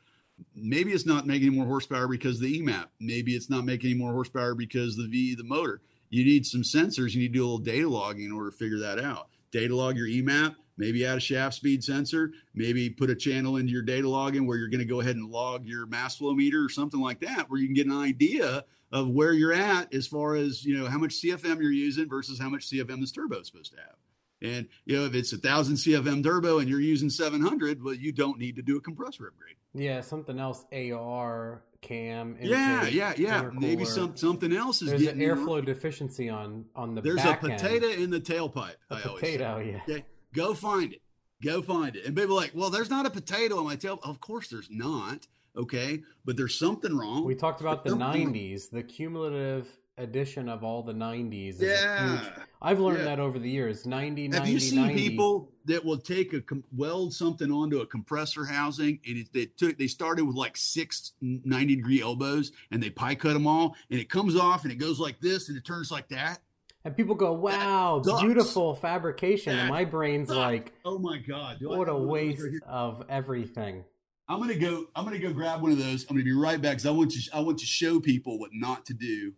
Maybe 0.54 0.92
it's 0.92 1.06
not 1.06 1.26
making 1.26 1.54
more 1.54 1.64
horsepower 1.64 2.06
because 2.06 2.38
the 2.38 2.60
EMAP. 2.60 2.86
Maybe 3.00 3.34
it's 3.34 3.50
not 3.50 3.64
making 3.64 3.98
more 3.98 4.12
horsepower 4.12 4.54
because 4.54 4.96
the 4.96 5.08
V, 5.08 5.34
the 5.34 5.42
motor. 5.42 5.80
You 6.10 6.24
need 6.24 6.44
some 6.44 6.62
sensors. 6.62 7.14
You 7.14 7.22
need 7.22 7.32
to 7.32 7.38
do 7.38 7.42
a 7.42 7.46
little 7.46 7.58
data 7.58 7.88
logging 7.88 8.26
in 8.26 8.32
order 8.32 8.50
to 8.50 8.56
figure 8.56 8.78
that 8.78 9.00
out. 9.00 9.28
Data 9.52 9.74
log 9.74 9.96
your 9.96 10.06
EMAP, 10.06 10.54
maybe 10.76 11.04
add 11.04 11.18
a 11.18 11.20
shaft 11.20 11.56
speed 11.56 11.84
sensor, 11.84 12.32
maybe 12.54 12.88
put 12.88 13.10
a 13.10 13.14
channel 13.14 13.56
into 13.56 13.72
your 13.72 13.82
data 13.82 14.08
logging 14.08 14.46
where 14.46 14.56
you're 14.56 14.68
going 14.68 14.80
to 14.80 14.84
go 14.84 15.00
ahead 15.00 15.16
and 15.16 15.30
log 15.30 15.66
your 15.66 15.86
mass 15.86 16.16
flow 16.16 16.34
meter 16.34 16.64
or 16.64 16.68
something 16.68 17.00
like 17.00 17.20
that, 17.20 17.50
where 17.50 17.60
you 17.60 17.66
can 17.66 17.74
get 17.74 17.86
an 17.86 17.98
idea 17.98 18.64
of 18.92 19.10
where 19.10 19.32
you're 19.32 19.52
at 19.52 19.92
as 19.94 20.06
far 20.06 20.34
as 20.34 20.64
you 20.64 20.76
know 20.76 20.86
how 20.86 20.98
much 20.98 21.22
CFM 21.22 21.60
you're 21.60 21.70
using 21.70 22.08
versus 22.08 22.38
how 22.38 22.48
much 22.48 22.68
CFM 22.68 23.00
this 23.00 23.12
turbo 23.12 23.40
is 23.40 23.46
supposed 23.46 23.72
to 23.72 23.78
have. 23.78 23.96
And 24.42 24.68
you 24.84 24.96
know 24.96 25.04
if 25.04 25.14
it's 25.14 25.32
a 25.32 25.38
thousand 25.38 25.76
CFM 25.76 26.22
turbo 26.24 26.58
and 26.58 26.68
you're 26.68 26.80
using 26.80 27.10
700, 27.10 27.82
well, 27.82 27.94
you 27.94 28.12
don't 28.12 28.38
need 28.38 28.56
to 28.56 28.62
do 28.62 28.76
a 28.76 28.80
compressor 28.80 29.26
upgrade. 29.28 29.56
Yeah, 29.74 30.00
something 30.00 30.38
else. 30.38 30.64
AR 30.72 31.62
cam. 31.82 32.36
Yeah, 32.40 32.86
yeah, 32.86 33.12
yeah. 33.16 33.50
Maybe 33.52 33.84
some 33.84 34.16
something 34.16 34.52
else 34.52 34.82
is 34.82 34.90
There's 34.90 35.06
an 35.06 35.18
airflow 35.18 35.64
deficiency 35.64 36.28
on 36.28 36.64
on 36.74 36.94
the. 36.94 37.00
There's 37.00 37.24
a 37.24 37.34
potato 37.34 37.88
end. 37.88 38.02
in 38.02 38.10
the 38.10 38.20
tailpipe. 38.20 38.76
A 38.90 38.94
I 38.94 39.00
potato, 39.00 39.58
yeah. 39.58 39.80
Okay, 39.88 40.04
Go 40.32 40.54
find 40.54 40.92
it. 40.92 41.02
Go 41.42 41.62
find 41.62 41.96
it. 41.96 42.04
And 42.04 42.14
people 42.14 42.36
like, 42.36 42.52
well, 42.54 42.70
there's 42.70 42.90
not 42.90 43.06
a 43.06 43.10
potato 43.10 43.58
on 43.58 43.64
my 43.64 43.76
tail. 43.76 43.98
Of 44.02 44.20
course, 44.20 44.48
there's 44.48 44.68
not. 44.70 45.26
Okay, 45.56 46.02
but 46.24 46.36
there's 46.36 46.56
something 46.56 46.96
wrong. 46.96 47.24
We 47.24 47.34
talked 47.34 47.60
about 47.60 47.84
the 47.84 47.90
'90s, 47.90 48.70
the 48.70 48.84
cumulative 48.84 49.66
addition 50.00 50.48
of 50.48 50.64
all 50.64 50.82
the 50.82 50.92
90s. 50.92 51.60
Yeah. 51.60 52.20
I've 52.62 52.80
learned 52.80 52.98
yeah. 52.98 53.04
that 53.04 53.20
over 53.20 53.38
the 53.38 53.48
years. 53.48 53.86
90, 53.86 54.24
Have 54.24 54.32
90, 54.32 54.52
you 54.52 54.60
seen 54.60 54.80
90. 54.80 54.94
people 54.94 55.52
that 55.66 55.84
will 55.84 55.98
take 55.98 56.32
a 56.32 56.42
weld 56.74 57.14
something 57.14 57.50
onto 57.50 57.80
a 57.80 57.86
compressor 57.86 58.44
housing 58.44 58.98
and 59.06 59.18
it, 59.18 59.32
they 59.32 59.46
took 59.46 59.78
they 59.78 59.86
started 59.86 60.24
with 60.24 60.36
like 60.36 60.56
six 60.56 61.12
90 61.20 61.76
degree 61.76 62.02
elbows 62.02 62.52
and 62.70 62.82
they 62.82 62.90
pie 62.90 63.14
cut 63.14 63.34
them 63.34 63.46
all 63.46 63.76
and 63.90 64.00
it 64.00 64.08
comes 64.08 64.36
off 64.36 64.64
and 64.64 64.72
it 64.72 64.76
goes 64.76 64.98
like 64.98 65.20
this 65.20 65.48
and 65.48 65.56
it 65.56 65.64
turns 65.64 65.90
like 65.90 66.08
that 66.08 66.40
and 66.82 66.96
people 66.96 67.14
go, 67.14 67.34
"Wow, 67.34 68.02
beautiful 68.22 68.74
fabrication." 68.74 69.54
That 69.54 69.60
and 69.64 69.68
my 69.68 69.84
brain's 69.84 70.28
sucks. 70.28 70.38
like, 70.38 70.72
"Oh 70.82 70.98
my 70.98 71.18
god, 71.18 71.58
Do 71.60 71.68
what 71.68 71.90
a 71.90 71.94
waste 71.94 72.42
of 72.66 73.04
everything." 73.10 73.84
I'm 74.26 74.40
gonna 74.40 74.54
go. 74.54 74.86
I'm 74.96 75.04
gonna 75.04 75.18
go 75.18 75.30
grab 75.30 75.60
one 75.60 75.72
of 75.72 75.78
those. 75.78 76.04
I'm 76.04 76.16
gonna 76.16 76.24
be 76.24 76.32
right 76.32 76.58
back 76.58 76.72
because 76.72 76.86
I 76.86 76.90
want 76.90 77.10
to. 77.10 77.36
I 77.36 77.40
want 77.40 77.58
to 77.58 77.66
show 77.66 78.00
people 78.00 78.38
what 78.38 78.52
not 78.54 78.86
to 78.86 78.94
do 78.94 79.34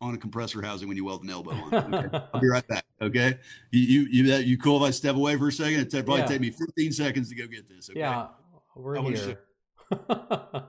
on 0.00 0.14
a 0.14 0.18
compressor 0.18 0.62
housing 0.62 0.88
when 0.88 0.96
you 0.96 1.04
weld 1.04 1.22
an 1.24 1.30
elbow 1.30 1.52
on. 1.52 1.72
Okay? 1.94 2.26
I'll 2.32 2.40
be 2.40 2.48
right 2.48 2.66
back. 2.66 2.84
Okay, 3.00 3.38
you 3.70 3.80
you 3.80 4.06
you, 4.10 4.26
that, 4.28 4.44
you 4.46 4.58
cool 4.58 4.82
if 4.82 4.88
I 4.88 4.90
step 4.90 5.16
away 5.16 5.36
for 5.36 5.48
a 5.48 5.52
second? 5.52 5.80
It'll 5.80 6.02
probably 6.02 6.22
yeah. 6.22 6.26
take 6.26 6.40
me 6.40 6.50
15 6.50 6.92
seconds 6.92 7.28
to 7.28 7.34
go 7.34 7.46
get 7.46 7.68
this. 7.68 7.90
Okay? 7.90 8.00
Yeah, 8.00 8.28
we're 8.74 8.98
I 8.98 9.02
here. 9.02 9.40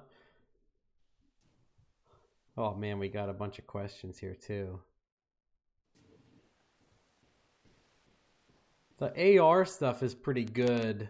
oh 2.57 2.75
man, 2.75 2.99
we 2.99 3.09
got 3.09 3.29
a 3.29 3.33
bunch 3.33 3.59
of 3.59 3.67
questions 3.67 4.17
here 4.17 4.35
too. 4.35 4.79
The 8.99 9.39
AR 9.39 9.65
stuff 9.65 10.01
is 10.03 10.15
pretty 10.15 10.45
good. 10.45 11.09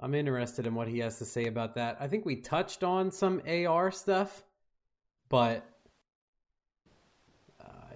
I'm 0.00 0.14
interested 0.14 0.66
in 0.66 0.74
what 0.74 0.88
he 0.88 0.98
has 0.98 1.18
to 1.18 1.24
say 1.24 1.46
about 1.46 1.76
that. 1.76 1.96
I 2.00 2.08
think 2.08 2.26
we 2.26 2.36
touched 2.36 2.82
on 2.82 3.10
some 3.10 3.40
AR 3.48 3.90
stuff, 3.90 4.42
but 5.28 5.66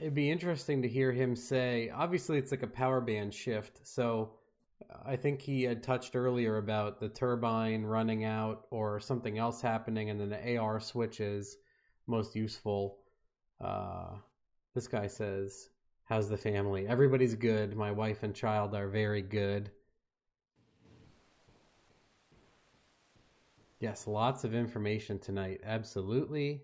it'd 0.00 0.14
be 0.14 0.30
interesting 0.30 0.82
to 0.82 0.88
hear 0.88 1.12
him 1.12 1.36
say. 1.36 1.90
Obviously, 1.90 2.38
it's 2.38 2.50
like 2.50 2.62
a 2.62 2.68
power 2.68 3.00
band 3.00 3.34
shift, 3.34 3.86
so 3.86 4.32
I 5.04 5.16
think 5.16 5.40
he 5.40 5.62
had 5.62 5.82
touched 5.82 6.16
earlier 6.16 6.56
about 6.58 7.00
the 7.00 7.08
turbine 7.08 7.84
running 7.84 8.24
out 8.24 8.66
or 8.70 9.00
something 9.00 9.38
else 9.38 9.60
happening, 9.60 10.10
and 10.10 10.20
then 10.20 10.30
the 10.30 10.56
AR 10.56 10.80
switch 10.80 11.20
is 11.20 11.56
most 12.06 12.34
useful. 12.34 12.98
Uh, 13.60 14.16
this 14.74 14.88
guy 14.88 15.06
says 15.06 15.70
How's 16.08 16.30
the 16.30 16.38
family? 16.38 16.88
Everybody's 16.88 17.34
good. 17.34 17.76
My 17.76 17.92
wife 17.92 18.22
and 18.22 18.34
child 18.34 18.74
are 18.74 18.88
very 18.88 19.20
good. 19.20 19.70
Yes, 23.78 24.06
lots 24.06 24.42
of 24.42 24.54
information 24.54 25.18
tonight. 25.18 25.60
Absolutely. 25.62 26.62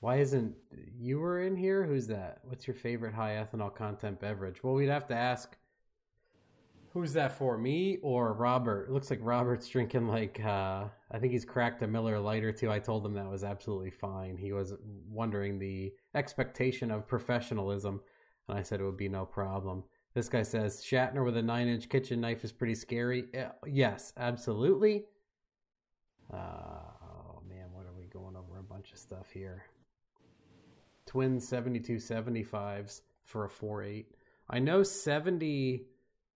Why 0.00 0.16
isn't 0.16 0.54
you 0.98 1.18
were 1.18 1.42
in 1.42 1.56
here? 1.56 1.84
Who's 1.84 2.06
that? 2.06 2.38
What's 2.44 2.66
your 2.66 2.74
favorite 2.74 3.14
high 3.14 3.32
ethanol 3.32 3.74
content 3.74 4.18
beverage? 4.18 4.62
Well, 4.62 4.74
we'd 4.74 4.88
have 4.88 5.06
to 5.08 5.14
ask 5.14 5.56
who's 6.92 7.12
that 7.12 7.32
for, 7.32 7.56
me 7.56 7.98
or 8.02 8.32
Robert? 8.32 8.88
It 8.88 8.92
looks 8.92 9.10
like 9.10 9.20
Robert's 9.22 9.68
drinking 9.68 10.08
like 10.08 10.40
uh 10.40 10.84
I 11.10 11.18
think 11.18 11.32
he's 11.32 11.44
cracked 11.44 11.82
a 11.82 11.86
Miller 11.86 12.18
Lite 12.18 12.44
or 12.44 12.52
two. 12.52 12.70
I 12.70 12.78
told 12.78 13.04
him 13.04 13.14
that 13.14 13.30
was 13.30 13.44
absolutely 13.44 13.90
fine. 13.90 14.36
He 14.38 14.52
was 14.52 14.74
wondering 15.08 15.58
the 15.58 15.92
expectation 16.14 16.90
of 16.90 17.06
professionalism, 17.06 18.00
and 18.48 18.58
I 18.58 18.62
said 18.62 18.80
it 18.80 18.84
would 18.84 18.96
be 18.96 19.08
no 19.08 19.26
problem. 19.26 19.84
This 20.14 20.28
guy 20.28 20.42
says 20.42 20.82
Shatner 20.82 21.24
with 21.24 21.36
a 21.36 21.42
nine-inch 21.42 21.88
kitchen 21.88 22.20
knife 22.20 22.42
is 22.42 22.50
pretty 22.50 22.74
scary. 22.74 23.26
Uh, 23.38 23.50
yes, 23.66 24.12
absolutely. 24.16 25.04
Uh, 26.32 26.36
oh 26.36 27.42
man, 27.48 27.66
what 27.72 27.86
are 27.86 27.94
we 27.96 28.06
going 28.06 28.34
over 28.34 28.58
a 28.58 28.62
bunch 28.62 28.92
of 28.92 28.98
stuff 28.98 29.30
here? 29.32 29.66
Twin 31.10 31.38
7275s 31.38 33.00
for 33.24 33.44
a 33.44 33.48
4.8. 33.48 34.04
I 34.48 34.60
know 34.60 34.84
70 34.84 35.84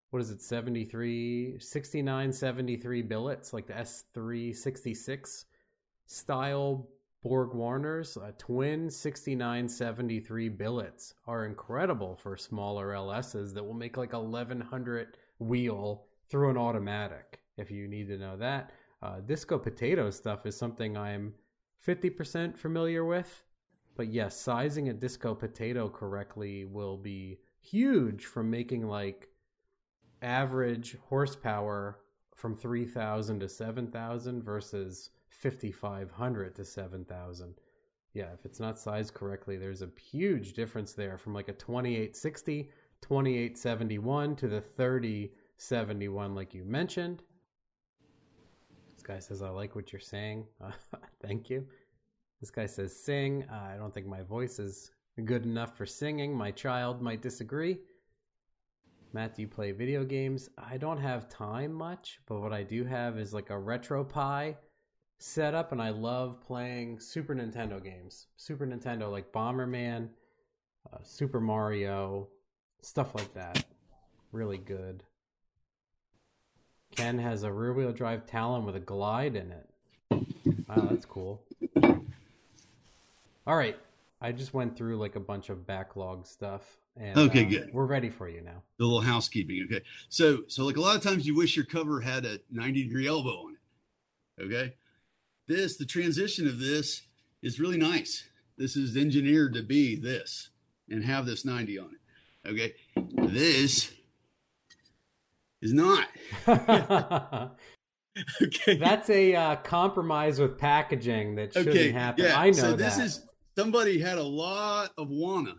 what 0.10 0.20
is 0.20 0.32
it 0.32 0.42
73 0.42 1.60
69 1.60 2.34
73 2.34 3.02
billets 3.04 3.54
like 3.54 3.68
the 3.68 3.74
S366 3.74 5.46
style 6.08 6.90
Borg 7.22 7.54
Warners, 7.54 8.18
twin 8.40 8.90
6973 8.90 10.50
billets 10.50 11.14
are 11.28 11.46
incredible 11.46 12.16
for 12.16 12.36
smaller 12.36 12.94
LSs 12.94 13.54
that 13.54 13.64
will 13.64 13.76
make 13.76 13.96
like 13.96 14.14
1100 14.14 15.20
wheel 15.38 16.08
through 16.30 16.50
an 16.50 16.58
automatic 16.58 17.42
if 17.58 17.70
you 17.70 17.88
need 17.88 18.08
to 18.08 18.18
know 18.18 18.36
that. 18.38 18.72
Uh, 19.04 19.20
disco 19.20 19.60
potato 19.60 20.10
stuff 20.10 20.48
is 20.48 20.58
something 20.58 20.98
I'm 20.98 21.36
50% 21.88 22.58
familiar 22.58 23.06
with. 23.06 23.44
But 23.96 24.08
yes, 24.08 24.40
sizing 24.40 24.90
a 24.90 24.94
disco 24.94 25.36
potato 25.36 25.90
correctly 25.90 26.66
will 26.66 26.98
be 26.98 27.40
huge 27.60 28.26
from 28.26 28.50
making 28.50 28.88
like 28.88 29.30
average 30.22 30.98
horsepower 31.08 32.00
from 32.36 32.56
3000 32.56 33.40
to 33.40 33.50
7000 33.50 34.44
versus 34.44 35.10
5500 35.30 36.56
to 36.56 36.64
7000 36.64 37.56
yeah 38.14 38.28
if 38.34 38.46
it's 38.46 38.60
not 38.60 38.80
sized 38.80 39.14
correctly 39.14 39.58
there's 39.58 39.82
a 39.82 39.90
huge 40.00 40.54
difference 40.54 40.94
there 40.94 41.18
from 41.18 41.34
like 41.34 41.50
a 41.50 41.54
2860 41.54 42.70
2871 43.04 44.36
to 44.38 44.48
the 44.48 44.62
3071 44.62 46.34
like 46.34 46.54
you 46.54 46.64
mentioned. 46.64 47.22
This 48.94 49.04
guy 49.04 49.20
says 49.20 49.42
i 49.42 49.50
like 49.50 49.76
what 49.76 49.92
you're 49.92 50.00
saying. 50.00 50.46
Thank 51.22 51.50
you 51.50 51.68
this 52.44 52.52
guy 52.52 52.66
says 52.66 52.94
sing 52.94 53.46
uh, 53.50 53.70
i 53.74 53.78
don't 53.78 53.94
think 53.94 54.06
my 54.06 54.22
voice 54.22 54.60
is 54.60 54.92
good 55.24 55.46
enough 55.46 55.78
for 55.78 55.86
singing 55.86 56.36
my 56.36 56.52
child 56.52 57.02
might 57.02 57.22
disagree 57.22 57.78
Matt, 59.14 59.36
do 59.36 59.44
you 59.44 59.48
play 59.48 59.72
video 59.72 60.04
games? 60.04 60.50
I 60.58 60.78
don't 60.78 60.98
have 60.98 61.30
time 61.30 61.72
much, 61.72 62.20
but 62.26 62.42
what 62.42 62.52
I 62.52 62.64
do 62.64 62.84
have 62.84 63.20
is 63.20 63.32
like 63.32 63.52
a 63.52 63.54
RetroPie 63.54 64.56
setup, 65.20 65.72
and 65.72 65.80
I 65.80 65.92
love 65.92 66.42
playing 66.42 67.00
Super 67.00 67.36
Nintendo 67.36 67.82
games. 67.82 68.26
Super 68.38 68.66
Nintendo, 68.66 69.12
like 69.12 69.32
Bomberman, 69.32 70.10
uh, 70.92 70.98
Super 71.04 71.40
Mario, 71.40 72.28
stuff 72.82 73.14
like 73.14 73.32
that. 73.36 73.64
Really 74.32 74.58
good. 74.58 75.04
Ken 76.96 77.20
has 77.20 77.44
a 77.44 77.52
rear 77.52 77.74
wheel 77.74 77.92
drive 77.92 78.26
Talon 78.26 78.66
with 78.66 78.76
a 78.76 78.80
glide 78.80 79.36
in 79.36 79.52
it. 79.52 79.70
Wow, 80.68 80.88
that's 80.90 81.06
cool. 81.06 81.44
All 83.46 83.56
right. 83.56 83.78
I 84.22 84.32
just 84.32 84.54
went 84.54 84.78
through 84.78 84.98
like 84.98 85.18
a 85.18 85.20
bunch 85.20 85.50
of 85.50 85.68
backlog 85.68 86.26
stuff. 86.26 86.78
And, 86.96 87.18
okay, 87.18 87.46
uh, 87.46 87.50
good. 87.50 87.70
We're 87.74 87.86
ready 87.86 88.10
for 88.10 88.30
you 88.30 88.42
now. 88.42 88.64
The 88.78 88.86
little 88.86 89.02
housekeeping. 89.02 89.68
Okay. 89.70 89.84
So, 90.08 90.44
so 90.48 90.64
like 90.64 90.78
a 90.78 90.82
lot 90.82 90.96
of 90.96 91.04
times 91.04 91.28
you 91.28 91.36
wish 91.36 91.58
your 91.58 91.66
cover 91.66 92.00
had 92.00 92.24
a 92.26 92.40
90 92.50 92.84
degree 92.84 93.08
elbow 93.08 93.48
on 93.48 93.56
it. 93.56 94.44
Okay. 94.44 94.76
This, 95.48 95.76
the 95.76 95.86
transition 95.86 96.48
of 96.48 96.60
this 96.60 97.02
is 97.42 97.60
really 97.60 97.78
nice. 97.78 98.24
This 98.58 98.78
is 98.78 98.96
engineered 98.96 99.54
to 99.56 99.62
be 99.62 99.96
this 99.96 100.50
and 100.90 101.04
have 101.04 101.26
this 101.26 101.44
90 101.44 101.80
on 101.80 101.90
it. 101.94 102.50
Okay. 102.50 102.74
This 103.28 103.92
is 105.62 105.74
not. 105.74 106.08
okay. 108.42 108.78
That's 108.78 109.10
a 109.10 109.36
uh, 109.36 109.56
compromise 109.58 110.40
with 110.40 110.58
packaging 110.58 111.36
that 111.36 111.54
shouldn't 111.54 111.76
okay. 111.76 111.92
happen. 111.92 112.26
Yeah. 112.26 112.40
I 112.40 112.48
know 112.48 112.54
so 112.54 112.76
this 112.76 112.98
that. 112.98 113.06
is 113.06 113.26
somebody 113.58 114.00
had 114.00 114.18
a 114.18 114.24
lot 114.24 114.92
of 114.98 115.10
wanna. 115.10 115.56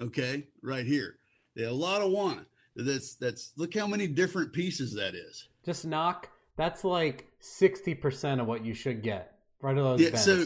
Okay, 0.00 0.46
right 0.62 0.86
here. 0.86 1.16
They 1.54 1.62
had 1.62 1.72
a 1.72 1.74
lot 1.74 2.00
of 2.02 2.10
wanna. 2.10 2.46
That's 2.74 3.14
that's 3.14 3.52
look 3.56 3.74
how 3.74 3.86
many 3.86 4.06
different 4.06 4.52
pieces 4.52 4.94
that 4.94 5.14
is. 5.14 5.48
Just 5.64 5.84
knock. 5.84 6.28
That's 6.56 6.84
like 6.84 7.30
sixty 7.40 7.94
percent 7.94 8.40
of 8.40 8.46
what 8.46 8.64
you 8.64 8.74
should 8.74 9.02
get. 9.02 9.38
Right 9.60 9.76
of 9.76 9.84
those 9.84 10.00
Yeah, 10.00 10.10
bends. 10.10 10.24
so 10.24 10.44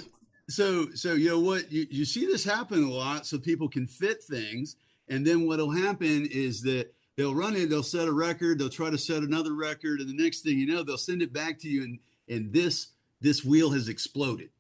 so 0.49 0.87
so 0.95 1.13
you 1.15 1.29
know 1.31 1.41
what 1.41 1.71
you, 1.73 1.87
you 1.91 2.05
see 2.05 2.27
this 2.27 2.45
happen 2.45 2.85
a 2.85 2.91
lot 2.91 3.27
so 3.27 3.39
people 3.39 3.69
can 3.69 3.87
fit 3.87 4.23
things 4.23 4.77
and 5.09 5.27
then 5.27 5.47
what'll 5.47 5.71
happen 5.71 6.27
is 6.31 6.63
that 6.63 6.93
they'll 7.17 7.35
run 7.35 7.57
it 7.57 7.69
they'll 7.71 7.83
set 7.83 8.07
a 8.07 8.13
record 8.13 8.59
they'll 8.59 8.69
try 8.69 8.89
to 8.91 8.99
set 8.99 9.23
another 9.25 9.55
record 9.55 9.99
and 10.01 10.09
the 10.09 10.23
next 10.23 10.43
thing 10.43 10.59
you 10.59 10.67
know 10.67 10.83
they'll 10.85 10.99
send 10.99 11.21
it 11.23 11.33
back 11.33 11.59
to 11.59 11.69
you 11.69 11.83
and 11.83 11.99
and 12.29 12.53
this 12.53 12.89
this 13.21 13.45
wheel 13.45 13.71
has 13.71 13.89
exploded 13.89 14.51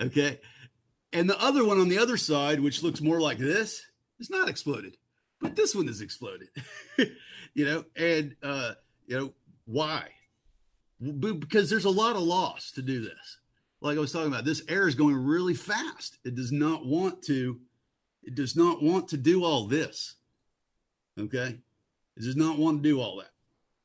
okay 0.00 0.40
and 1.12 1.28
the 1.28 1.40
other 1.40 1.64
one 1.64 1.80
on 1.80 1.88
the 1.88 1.98
other 1.98 2.16
side 2.16 2.60
which 2.60 2.82
looks 2.82 3.00
more 3.00 3.20
like 3.20 3.38
this 3.38 3.84
is 4.18 4.30
not 4.30 4.48
exploded 4.48 4.96
but 5.40 5.56
this 5.56 5.74
one 5.74 5.88
is 5.88 6.00
exploded 6.00 6.48
you 7.54 7.64
know 7.64 7.84
and 7.96 8.36
uh 8.42 8.72
you 9.06 9.18
know 9.18 9.32
why 9.66 10.04
because 11.00 11.70
there's 11.70 11.84
a 11.84 11.90
lot 11.90 12.16
of 12.16 12.22
loss 12.22 12.72
to 12.72 12.82
do 12.82 13.00
this 13.00 13.40
like 13.80 13.96
I 13.96 14.00
was 14.00 14.12
talking 14.12 14.28
about, 14.28 14.44
this 14.44 14.62
air 14.68 14.86
is 14.86 14.94
going 14.94 15.16
really 15.16 15.54
fast. 15.54 16.18
It 16.24 16.34
does 16.34 16.52
not 16.52 16.84
want 16.84 17.22
to, 17.24 17.60
it 18.22 18.34
does 18.34 18.54
not 18.54 18.82
want 18.82 19.08
to 19.08 19.16
do 19.16 19.44
all 19.44 19.66
this. 19.66 20.16
Okay. 21.18 21.58
It 22.16 22.22
does 22.22 22.36
not 22.36 22.58
want 22.58 22.82
to 22.82 22.88
do 22.88 23.00
all 23.00 23.16
that. 23.18 23.30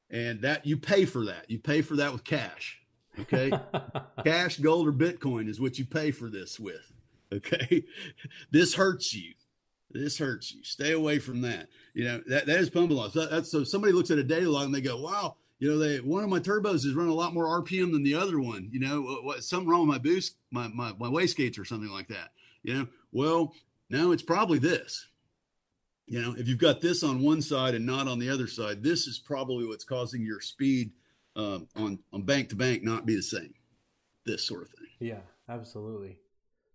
And 0.10 0.42
that 0.42 0.66
you 0.66 0.78
pay 0.78 1.06
for 1.06 1.26
that. 1.26 1.50
You 1.50 1.60
pay 1.60 1.82
for 1.82 1.96
that 1.96 2.12
with 2.12 2.24
cash. 2.24 2.82
Okay. 3.22 3.52
cash, 4.24 4.58
gold, 4.58 4.88
or 4.88 4.94
Bitcoin 4.94 5.48
is 5.48 5.60
what 5.60 5.78
you 5.78 5.86
pay 5.86 6.12
for 6.12 6.30
this 6.30 6.60
with. 6.60 6.94
Okay. 7.34 7.84
This 8.52 8.76
hurts 8.76 9.14
you. 9.14 9.34
This 9.92 10.18
hurts 10.18 10.54
you. 10.54 10.64
Stay 10.64 10.92
away 10.92 11.20
from 11.20 11.42
that. 11.42 11.70
You 11.94 12.06
know, 12.06 12.22
that, 12.28 12.46
that 12.48 12.60
is 12.60 12.70
pumping 12.70 12.98
loss. 12.98 13.14
That, 13.14 13.32
that's 13.32 13.52
so 13.52 13.64
somebody 13.64 13.94
looks 13.94 14.12
at 14.12 14.18
a 14.18 14.24
data 14.24 14.50
log 14.50 14.66
and 14.66 14.76
they 14.76 14.82
go, 14.82 15.00
wow, 15.00 15.38
you 15.60 15.70
know, 15.70 15.78
they 15.78 16.00
one 16.00 16.24
of 16.24 16.30
my 16.30 16.40
turbos 16.40 16.86
is 16.86 16.94
running 16.94 17.12
a 17.12 17.16
lot 17.16 17.34
more 17.34 17.62
RPM 17.64 17.92
than 17.92 18.04
the 18.04 18.16
other 18.16 18.40
one. 18.40 18.70
You 18.72 18.82
know, 18.82 19.02
what, 19.02 19.24
what 19.24 19.44
something 19.44 19.70
wrong 19.70 19.88
with 19.88 19.96
my 19.96 20.04
boost, 20.04 20.36
my, 20.52 20.68
my 20.68 20.94
my 21.00 21.08
wastegates 21.08 21.60
or 21.60 21.66
something 21.66 21.90
like 21.90 22.10
that. 22.10 22.32
You 22.62 22.74
know, 22.74 22.88
well, 23.12 23.54
now 23.90 24.12
it's 24.12 24.24
probably 24.24 24.60
this. 24.60 25.08
You 26.08 26.22
know, 26.22 26.36
if 26.38 26.48
you've 26.48 26.60
got 26.60 26.82
this 26.82 27.02
on 27.04 27.24
one 27.24 27.42
side 27.42 27.74
and 27.74 27.86
not 27.86 28.08
on 28.08 28.20
the 28.20 28.30
other 28.30 28.48
side, 28.48 28.84
this 28.84 29.08
is 29.08 29.18
probably 29.18 29.66
what's 29.66 29.86
causing 29.86 30.24
your 30.24 30.42
speed 30.42 30.92
um, 31.36 31.68
on 31.76 32.00
on 32.14 32.24
bank 32.24 32.50
to 32.50 32.56
bank 32.56 32.84
not 32.84 33.06
be 33.06 33.16
the 33.16 33.24
same. 33.24 33.54
This 34.26 34.46
sort 34.46 34.64
of 34.64 34.70
thing. 34.70 34.88
yeah, 35.00 35.22
absolutely. 35.50 36.18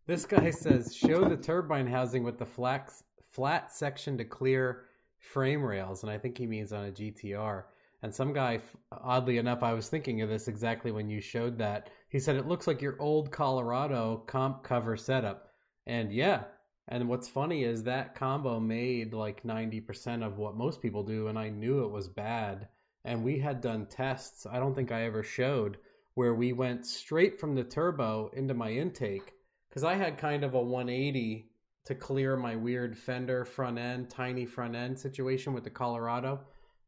This 0.06 0.24
guy 0.24 0.50
says, 0.50 0.94
"Show 0.94 1.28
the 1.28 1.36
turbine 1.36 1.86
housing 1.86 2.24
with 2.24 2.38
the 2.38 2.46
flat 2.46 2.92
flat 3.30 3.72
section 3.72 4.18
to 4.18 4.24
clear 4.24 4.86
frame 5.18 5.62
rails," 5.62 6.02
and 6.02 6.10
I 6.10 6.18
think 6.18 6.38
he 6.38 6.46
means 6.46 6.72
on 6.72 6.86
a 6.86 6.92
GTR. 6.92 7.64
And 8.02 8.14
some 8.14 8.32
guy, 8.32 8.60
oddly 8.90 9.36
enough, 9.36 9.62
I 9.62 9.74
was 9.74 9.88
thinking 9.88 10.22
of 10.22 10.30
this 10.30 10.48
exactly 10.48 10.90
when 10.90 11.10
you 11.10 11.20
showed 11.20 11.58
that. 11.58 11.90
He 12.08 12.18
said 12.18 12.36
it 12.36 12.48
looks 12.48 12.66
like 12.66 12.80
your 12.80 13.00
old 13.00 13.30
Colorado 13.30 14.24
comp 14.26 14.62
cover 14.62 14.96
setup. 14.96 15.52
And 15.86 16.10
yeah, 16.10 16.44
and 16.88 17.08
what's 17.08 17.28
funny 17.28 17.64
is 17.64 17.82
that 17.84 18.14
combo 18.14 18.58
made 18.58 19.12
like 19.12 19.42
90% 19.42 20.24
of 20.24 20.38
what 20.38 20.56
most 20.56 20.80
people 20.80 21.02
do, 21.02 21.28
and 21.28 21.38
I 21.38 21.50
knew 21.50 21.84
it 21.84 21.90
was 21.90 22.08
bad. 22.08 22.68
And 23.04 23.24
we 23.24 23.38
had 23.38 23.60
done 23.60 23.86
tests, 23.86 24.46
I 24.46 24.58
don't 24.58 24.74
think 24.74 24.92
I 24.92 25.04
ever 25.04 25.22
showed, 25.22 25.78
where 26.14 26.34
we 26.34 26.52
went 26.52 26.86
straight 26.86 27.40
from 27.40 27.54
the 27.54 27.64
turbo 27.64 28.30
into 28.34 28.54
my 28.54 28.70
intake. 28.70 29.34
Because 29.68 29.84
I 29.84 29.94
had 29.94 30.18
kind 30.18 30.44
of 30.44 30.54
a 30.54 30.62
180 30.62 31.48
to 31.84 31.94
clear 31.94 32.36
my 32.36 32.56
weird 32.56 32.96
fender 32.98 33.44
front 33.44 33.78
end, 33.78 34.10
tiny 34.10 34.44
front 34.44 34.74
end 34.74 34.98
situation 34.98 35.54
with 35.54 35.64
the 35.64 35.70
Colorado. 35.70 36.40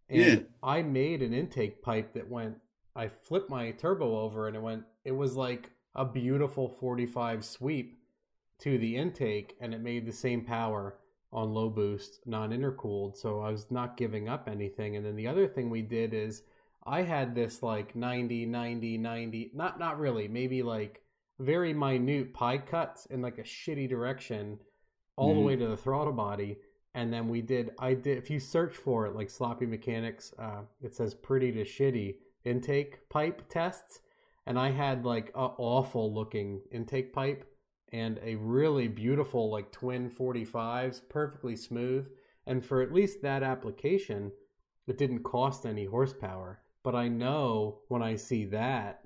And 0.08 0.20
Yeah. 0.20 0.38
I 0.62 0.82
made 0.82 1.22
an 1.22 1.32
intake 1.32 1.80
pipe 1.82 2.12
that 2.14 2.28
went, 2.28 2.58
I 2.94 3.08
flipped 3.08 3.48
my 3.48 3.70
turbo 3.70 4.20
over 4.20 4.48
and 4.48 4.56
it 4.56 4.62
went, 4.62 4.84
it 5.04 5.12
was 5.12 5.34
like 5.36 5.70
a 5.94 6.04
beautiful 6.04 6.68
45 6.68 7.44
sweep 7.44 7.98
to 8.58 8.78
the 8.78 8.96
intake 8.96 9.56
and 9.60 9.72
it 9.72 9.80
made 9.80 10.06
the 10.06 10.12
same 10.12 10.44
power 10.44 10.98
on 11.32 11.54
low 11.54 11.70
boost, 11.70 12.20
non 12.26 12.50
intercooled. 12.50 13.16
So 13.16 13.40
I 13.40 13.50
was 13.50 13.70
not 13.70 13.96
giving 13.96 14.28
up 14.28 14.48
anything. 14.48 14.96
And 14.96 15.04
then 15.04 15.16
the 15.16 15.26
other 15.26 15.48
thing 15.48 15.70
we 15.70 15.82
did 15.82 16.12
is 16.14 16.42
I 16.84 17.02
had 17.02 17.34
this 17.34 17.62
like 17.62 17.94
90, 17.96 18.46
90, 18.46 18.98
90, 18.98 19.50
not, 19.54 19.78
not 19.78 19.98
really, 19.98 20.28
maybe 20.28 20.62
like 20.62 21.00
very 21.38 21.72
minute 21.72 22.34
pie 22.34 22.58
cuts 22.58 23.06
in 23.06 23.22
like 23.22 23.38
a 23.38 23.42
shitty 23.42 23.88
direction 23.88 24.58
all 25.16 25.34
the 25.34 25.40
Mhm. 25.40 25.44
way 25.44 25.56
to 25.56 25.68
the 25.68 25.76
throttle 25.76 26.12
body. 26.12 26.58
And 26.94 27.12
then 27.12 27.28
we 27.28 27.40
did, 27.40 27.70
I 27.78 27.94
did, 27.94 28.18
if 28.18 28.30
you 28.30 28.38
search 28.38 28.76
for 28.76 29.06
it, 29.06 29.14
like 29.14 29.30
Sloppy 29.30 29.64
Mechanics, 29.66 30.34
uh, 30.38 30.62
it 30.82 30.94
says 30.94 31.14
pretty 31.14 31.50
to 31.52 31.64
shitty 31.64 32.16
intake 32.44 33.08
pipe 33.08 33.48
tests. 33.48 34.00
And 34.46 34.58
I 34.58 34.70
had 34.70 35.04
like 35.04 35.30
a 35.34 35.48
awful 35.56 36.12
looking 36.12 36.60
intake 36.70 37.12
pipe 37.12 37.44
and 37.92 38.18
a 38.22 38.36
really 38.36 38.88
beautiful 38.88 39.50
like 39.50 39.70
twin 39.70 40.10
45s, 40.10 41.02
perfectly 41.08 41.56
smooth. 41.56 42.08
And 42.46 42.64
for 42.64 42.82
at 42.82 42.92
least 42.92 43.22
that 43.22 43.42
application, 43.42 44.32
it 44.86 44.98
didn't 44.98 45.22
cost 45.22 45.66
any 45.66 45.84
horsepower. 45.84 46.60
But 46.82 46.94
I 46.94 47.08
know 47.08 47.78
when 47.88 48.02
I 48.02 48.16
see 48.16 48.46
that, 48.46 49.02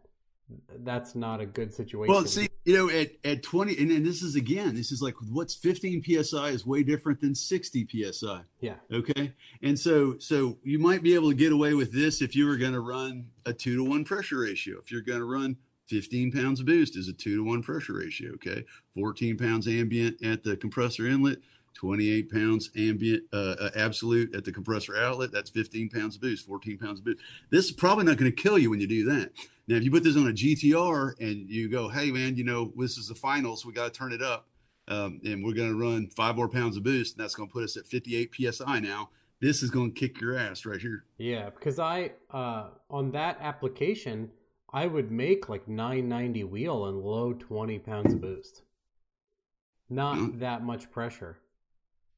that's 0.78 1.14
not 1.14 1.40
a 1.40 1.46
good 1.46 1.74
situation. 1.74 2.14
Well, 2.14 2.24
see, 2.24 2.48
you 2.64 2.76
know, 2.76 2.88
at, 2.88 3.10
at 3.24 3.42
20, 3.42 3.76
and, 3.78 3.90
and 3.90 4.06
this 4.06 4.22
is 4.22 4.36
again, 4.36 4.76
this 4.76 4.92
is 4.92 5.02
like 5.02 5.14
what's 5.30 5.54
15 5.54 6.02
psi 6.04 6.48
is 6.48 6.64
way 6.64 6.84
different 6.84 7.20
than 7.20 7.34
60 7.34 8.12
psi. 8.12 8.42
yeah, 8.60 8.74
Okay. 8.92 9.32
And 9.60 9.78
so, 9.78 10.18
so 10.18 10.58
you 10.62 10.78
might 10.78 11.02
be 11.02 11.14
able 11.14 11.30
to 11.30 11.36
get 11.36 11.52
away 11.52 11.74
with 11.74 11.92
this 11.92 12.22
if 12.22 12.36
you 12.36 12.46
were 12.46 12.56
going 12.56 12.72
to 12.72 12.80
run 12.80 13.26
a 13.44 13.52
two 13.52 13.76
to 13.76 13.84
one 13.84 14.04
pressure 14.04 14.38
ratio. 14.38 14.78
If 14.78 14.92
you're 14.92 15.02
going 15.02 15.18
to 15.18 15.24
run 15.24 15.56
15 15.88 16.32
pounds 16.32 16.60
of 16.60 16.66
boost 16.66 16.96
is 16.96 17.08
a 17.08 17.12
two 17.12 17.36
to 17.36 17.44
one 17.44 17.62
pressure 17.62 17.94
ratio. 17.94 18.32
Okay. 18.34 18.64
14 18.94 19.36
pounds 19.36 19.68
ambient 19.68 20.22
at 20.24 20.42
the 20.42 20.56
compressor 20.56 21.06
inlet, 21.06 21.38
28 21.74 22.30
pounds 22.30 22.70
ambient, 22.76 23.24
uh, 23.32 23.54
uh, 23.60 23.70
absolute 23.76 24.34
at 24.34 24.44
the 24.44 24.52
compressor 24.52 24.96
outlet. 24.96 25.30
That's 25.32 25.50
15 25.50 25.90
pounds 25.90 26.16
of 26.16 26.22
boost, 26.22 26.46
14 26.46 26.78
pounds 26.78 26.98
of 26.98 27.04
boost. 27.04 27.20
This 27.50 27.66
is 27.66 27.72
probably 27.72 28.04
not 28.04 28.16
going 28.16 28.30
to 28.30 28.42
kill 28.42 28.58
you 28.58 28.70
when 28.70 28.80
you 28.80 28.88
do 28.88 29.04
that. 29.06 29.32
Now, 29.68 29.76
if 29.76 29.84
you 29.84 29.90
put 29.90 30.04
this 30.04 30.16
on 30.16 30.28
a 30.28 30.32
GTR 30.32 31.14
and 31.20 31.48
you 31.48 31.68
go, 31.68 31.88
hey, 31.88 32.10
man, 32.10 32.36
you 32.36 32.44
know, 32.44 32.72
this 32.76 32.96
is 32.96 33.08
the 33.08 33.14
finals, 33.14 33.66
we 33.66 33.72
got 33.72 33.92
to 33.92 33.98
turn 33.98 34.12
it 34.12 34.22
up. 34.22 34.48
Um, 34.88 35.20
and 35.24 35.44
we're 35.44 35.54
going 35.54 35.70
to 35.70 35.78
run 35.78 36.08
five 36.10 36.36
more 36.36 36.48
pounds 36.48 36.76
of 36.76 36.84
boost, 36.84 37.16
and 37.16 37.24
that's 37.24 37.34
going 37.34 37.48
to 37.48 37.52
put 37.52 37.64
us 37.64 37.76
at 37.76 37.86
58 37.86 38.32
psi 38.52 38.78
now. 38.78 39.10
This 39.40 39.62
is 39.62 39.70
going 39.70 39.92
to 39.92 40.00
kick 40.00 40.20
your 40.20 40.38
ass 40.38 40.64
right 40.64 40.80
here. 40.80 41.04
yeah, 41.18 41.50
because 41.50 41.80
I 41.80 42.12
uh, 42.30 42.68
on 42.88 43.10
that 43.10 43.38
application, 43.40 44.30
I 44.72 44.86
would 44.86 45.10
make 45.10 45.48
like 45.48 45.68
990 45.68 46.44
wheel 46.44 46.86
and 46.86 46.98
low 47.00 47.32
20 47.32 47.78
pounds 47.78 48.12
of 48.12 48.20
boost. 48.20 48.62
Not 49.88 50.16
Mm. 50.18 50.40
that 50.40 50.64
much 50.64 50.90
pressure. 50.90 51.38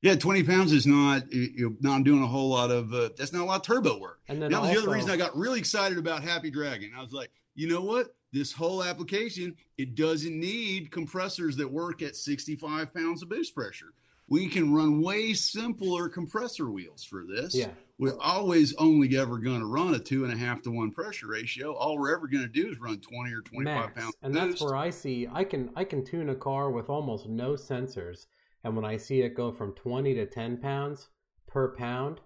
Yeah, 0.00 0.14
20 0.14 0.44
pounds 0.44 0.72
is 0.72 0.86
not, 0.86 1.30
you're 1.32 1.76
not 1.80 2.04
doing 2.04 2.22
a 2.22 2.26
whole 2.26 2.48
lot 2.50 2.70
of, 2.70 2.94
uh, 2.94 3.10
that's 3.16 3.32
not 3.32 3.42
a 3.42 3.44
lot 3.44 3.56
of 3.56 3.62
turbo 3.66 3.98
work. 3.98 4.20
And 4.28 4.40
then 4.40 4.50
that 4.52 4.62
was 4.62 4.70
the 4.70 4.78
other 4.78 4.90
reason 4.90 5.10
I 5.10 5.16
got 5.16 5.36
really 5.36 5.58
excited 5.58 5.98
about 5.98 6.22
Happy 6.22 6.50
Dragon. 6.50 6.92
I 6.96 7.02
was 7.02 7.12
like, 7.12 7.30
you 7.54 7.68
know 7.68 7.82
what? 7.82 8.14
This 8.32 8.52
whole 8.52 8.84
application, 8.84 9.56
it 9.76 9.94
doesn't 9.96 10.38
need 10.38 10.90
compressors 10.92 11.56
that 11.56 11.70
work 11.72 12.00
at 12.02 12.14
65 12.14 12.94
pounds 12.94 13.22
of 13.22 13.28
boost 13.28 13.54
pressure. 13.54 13.92
We 14.28 14.48
can 14.48 14.72
run 14.72 15.00
way 15.00 15.32
simpler 15.32 16.08
compressor 16.08 16.70
wheels 16.70 17.02
for 17.02 17.24
this. 17.24 17.54
Yeah. 17.54 17.70
We're 17.98 18.18
always 18.20 18.74
only 18.76 19.16
ever 19.16 19.38
going 19.38 19.60
to 19.60 19.66
run 19.66 19.94
a 19.94 19.98
two 19.98 20.24
and 20.24 20.32
a 20.32 20.36
half 20.36 20.62
to 20.62 20.70
one 20.70 20.92
pressure 20.92 21.28
ratio. 21.28 21.74
All 21.74 21.98
we're 21.98 22.14
ever 22.14 22.28
going 22.28 22.44
to 22.44 22.48
do 22.48 22.68
is 22.68 22.78
run 22.78 23.00
20 23.00 23.32
or 23.32 23.40
25 23.40 23.64
max. 23.64 24.00
pounds. 24.00 24.14
and 24.22 24.36
of 24.36 24.48
that's 24.48 24.62
where 24.62 24.76
I 24.76 24.90
see 24.90 25.26
I 25.32 25.44
can 25.44 25.70
I 25.74 25.84
can 25.84 26.04
tune 26.04 26.28
a 26.28 26.34
car 26.34 26.70
with 26.70 26.88
almost 26.88 27.26
no 27.26 27.52
sensors, 27.54 28.26
and 28.62 28.76
when 28.76 28.84
I 28.84 28.98
see 28.98 29.22
it 29.22 29.34
go 29.34 29.50
from 29.50 29.74
20 29.74 30.14
to 30.14 30.26
10 30.26 30.58
pounds 30.58 31.08
per 31.48 31.74
pound, 31.74 32.20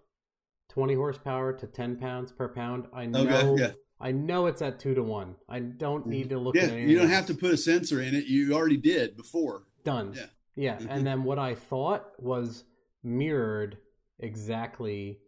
20 0.69 0.95
horsepower 0.95 1.53
to 1.55 1.67
10 1.67 1.97
pounds 1.97 2.33
per 2.33 2.49
pound, 2.49 2.87
I 2.93 3.07
know 3.07 3.21
Okay, 3.21 3.63
yeah. 3.63 3.73
I 3.99 4.11
know 4.11 4.47
it's 4.47 4.61
at 4.61 4.81
two 4.81 4.95
to 4.95 5.03
one. 5.03 5.37
I 5.49 5.61
don't 5.61 6.01
mm-hmm. 6.01 6.11
need 6.11 6.31
to 6.31 6.39
look 6.39 6.57
yeah, 6.57 6.63
at 6.63 6.71
anything. 6.71 6.91
you 6.91 6.99
don't 6.99 7.09
have 7.09 7.27
to 7.27 7.35
put 7.35 7.53
a 7.53 7.57
sensor 7.57 8.03
in 8.03 8.15
it. 8.15 8.27
You 8.27 8.53
already 8.53 8.77
did 8.77 9.17
before. 9.17 9.63
done. 9.85 10.13
Yeah. 10.15 10.27
Yeah, 10.55 10.79
Mhm. 10.79 10.87
and 10.91 11.07
then 11.07 11.25
what 11.25 11.39
I 11.39 11.55
thought 11.55 12.13
was 12.19 12.65
mirrored 13.03 13.79
exactly 14.19 15.19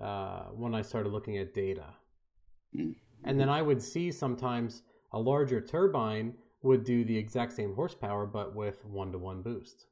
uh, 0.00 0.44
when 0.54 0.74
I 0.74 0.82
started 0.82 1.10
looking 1.12 1.36
at 1.38 1.52
data. 1.54 1.94
Mm. 2.74 2.94
And 3.24 3.38
then 3.38 3.48
I 3.50 3.60
would 3.60 3.82
see 3.82 4.10
sometimes 4.10 4.82
a 5.12 5.18
larger 5.18 5.60
turbine 5.60 6.34
would 6.62 6.84
do 6.84 7.04
the 7.04 7.16
exact 7.16 7.52
same 7.52 7.74
horsepower, 7.74 8.26
but 8.26 8.54
with 8.54 8.84
one 8.86 9.12
to 9.12 9.18
one 9.18 9.42
boost. 9.42 9.86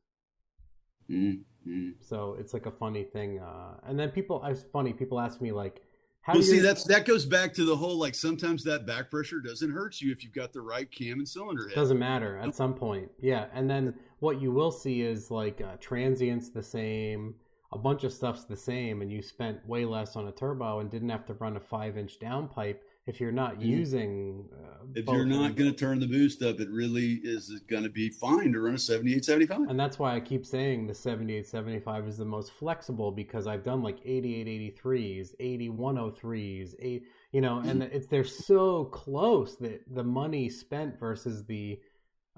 Mm, 1.10 1.44
mm. 1.66 1.92
So 2.00 2.36
it's 2.38 2.52
like 2.54 2.66
a 2.66 2.70
funny 2.70 3.04
thing. 3.04 3.38
Uh, 3.38 3.74
and 3.84 3.98
then 3.98 4.10
people, 4.10 4.42
it's 4.44 4.62
funny, 4.72 4.92
people 4.92 5.20
ask 5.20 5.40
me, 5.40 5.52
like, 5.52 5.82
how 6.22 6.34
Well, 6.34 6.42
do 6.42 6.48
see, 6.48 6.58
that's 6.58 6.84
that 6.84 7.06
goes 7.06 7.24
back 7.24 7.54
to 7.54 7.64
the 7.64 7.76
whole 7.76 7.98
like 7.98 8.14
sometimes 8.14 8.62
that 8.64 8.86
back 8.86 9.10
pressure 9.10 9.40
doesn't 9.40 9.70
hurt 9.70 10.00
you 10.00 10.12
if 10.12 10.22
you've 10.22 10.34
got 10.34 10.52
the 10.52 10.60
right 10.60 10.90
cam 10.90 11.18
and 11.18 11.28
cylinder 11.28 11.68
head. 11.68 11.74
Doesn't 11.74 11.98
matter 11.98 12.36
at 12.36 12.54
some 12.54 12.74
point. 12.74 13.10
Yeah. 13.20 13.46
And 13.54 13.70
then 13.70 13.94
what 14.20 14.40
you 14.40 14.50
will 14.50 14.70
see 14.72 15.02
is 15.02 15.30
like 15.30 15.60
uh, 15.60 15.76
transients 15.80 16.50
the 16.50 16.62
same, 16.62 17.34
a 17.72 17.78
bunch 17.78 18.04
of 18.04 18.12
stuff's 18.12 18.44
the 18.44 18.56
same, 18.56 19.02
and 19.02 19.12
you 19.12 19.22
spent 19.22 19.66
way 19.66 19.84
less 19.84 20.16
on 20.16 20.26
a 20.28 20.32
turbo 20.32 20.80
and 20.80 20.90
didn't 20.90 21.10
have 21.10 21.26
to 21.26 21.34
run 21.34 21.56
a 21.56 21.60
five 21.60 21.98
inch 21.98 22.18
downpipe 22.18 22.78
if 23.06 23.20
you're 23.20 23.32
not 23.32 23.60
using. 23.60 24.44
Uh, 24.52 24.84
If 24.94 25.06
you're 25.06 25.24
not 25.24 25.56
going 25.56 25.70
to 25.70 25.76
turn 25.76 25.98
the 25.98 26.06
boost 26.06 26.42
up, 26.42 26.60
it 26.60 26.68
really 26.70 27.20
is 27.24 27.48
going 27.68 27.82
to 27.84 27.88
be 27.88 28.10
fine 28.10 28.52
to 28.52 28.60
run 28.60 28.74
a 28.74 28.78
7875. 28.78 29.70
And 29.70 29.80
that's 29.80 29.98
why 29.98 30.14
I 30.14 30.20
keep 30.20 30.44
saying 30.44 30.86
the 30.86 30.94
7875 30.94 32.06
is 32.06 32.18
the 32.18 32.26
most 32.26 32.52
flexible 32.52 33.10
because 33.10 33.46
I've 33.46 33.64
done 33.64 33.82
like 33.82 34.04
8883s, 34.04 35.34
8103s, 35.40 36.74
eight, 36.80 37.04
you 37.32 37.40
know, 37.40 37.60
and 37.60 37.82
it's 37.82 38.06
they're 38.06 38.24
so 38.24 38.84
close 38.86 39.56
that 39.56 39.82
the 39.94 40.04
money 40.04 40.50
spent 40.50 40.98
versus 40.98 41.44
the 41.44 41.80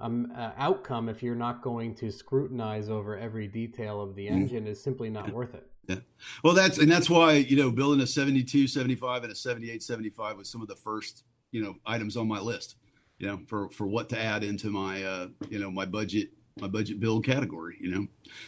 um, 0.01 0.33
uh, 0.37 0.53
outcome 0.57 1.09
if 1.09 1.23
you're 1.23 1.35
not 1.35 1.63
going 1.63 1.95
to 1.97 2.11
scrutinize 2.11 2.89
over 2.89 3.17
every 3.19 3.47
detail 3.47 4.01
of 4.01 4.15
the 4.17 4.27
Mhm. 4.27 4.31
engine 4.33 4.67
is 4.67 4.83
simply 4.83 5.11
not 5.11 5.31
worth 5.33 5.55
it. 5.55 5.67
Yeah. 5.89 5.97
Well, 6.45 6.55
that's 6.55 6.79
and 6.79 6.91
that's 6.91 7.11
why 7.11 7.35
you 7.35 7.57
know 7.57 7.71
building 7.71 8.01
a 8.01 8.07
72, 8.07 8.67
75, 8.69 9.25
and 9.25 9.33
a 9.33 9.37
78, 9.37 9.83
75 9.83 10.37
was 10.37 10.49
some 10.49 10.63
of 10.63 10.69
the 10.69 10.77
first 10.77 11.25
you 11.51 11.63
know 11.63 11.77
items 11.87 12.17
on 12.17 12.29
my 12.29 12.41
list. 12.41 12.77
You 13.19 13.27
know, 13.27 13.41
for 13.47 13.69
for 13.71 13.87
what 13.87 14.09
to 14.11 14.19
add 14.19 14.43
into 14.45 14.71
my 14.71 15.03
uh, 15.03 15.29
you 15.49 15.59
know 15.59 15.71
my 15.71 15.85
budget 15.85 16.31
my 16.61 16.69
budget 16.69 17.01
build 17.01 17.25
category. 17.25 17.77
You 17.81 17.91
know, 17.91 18.07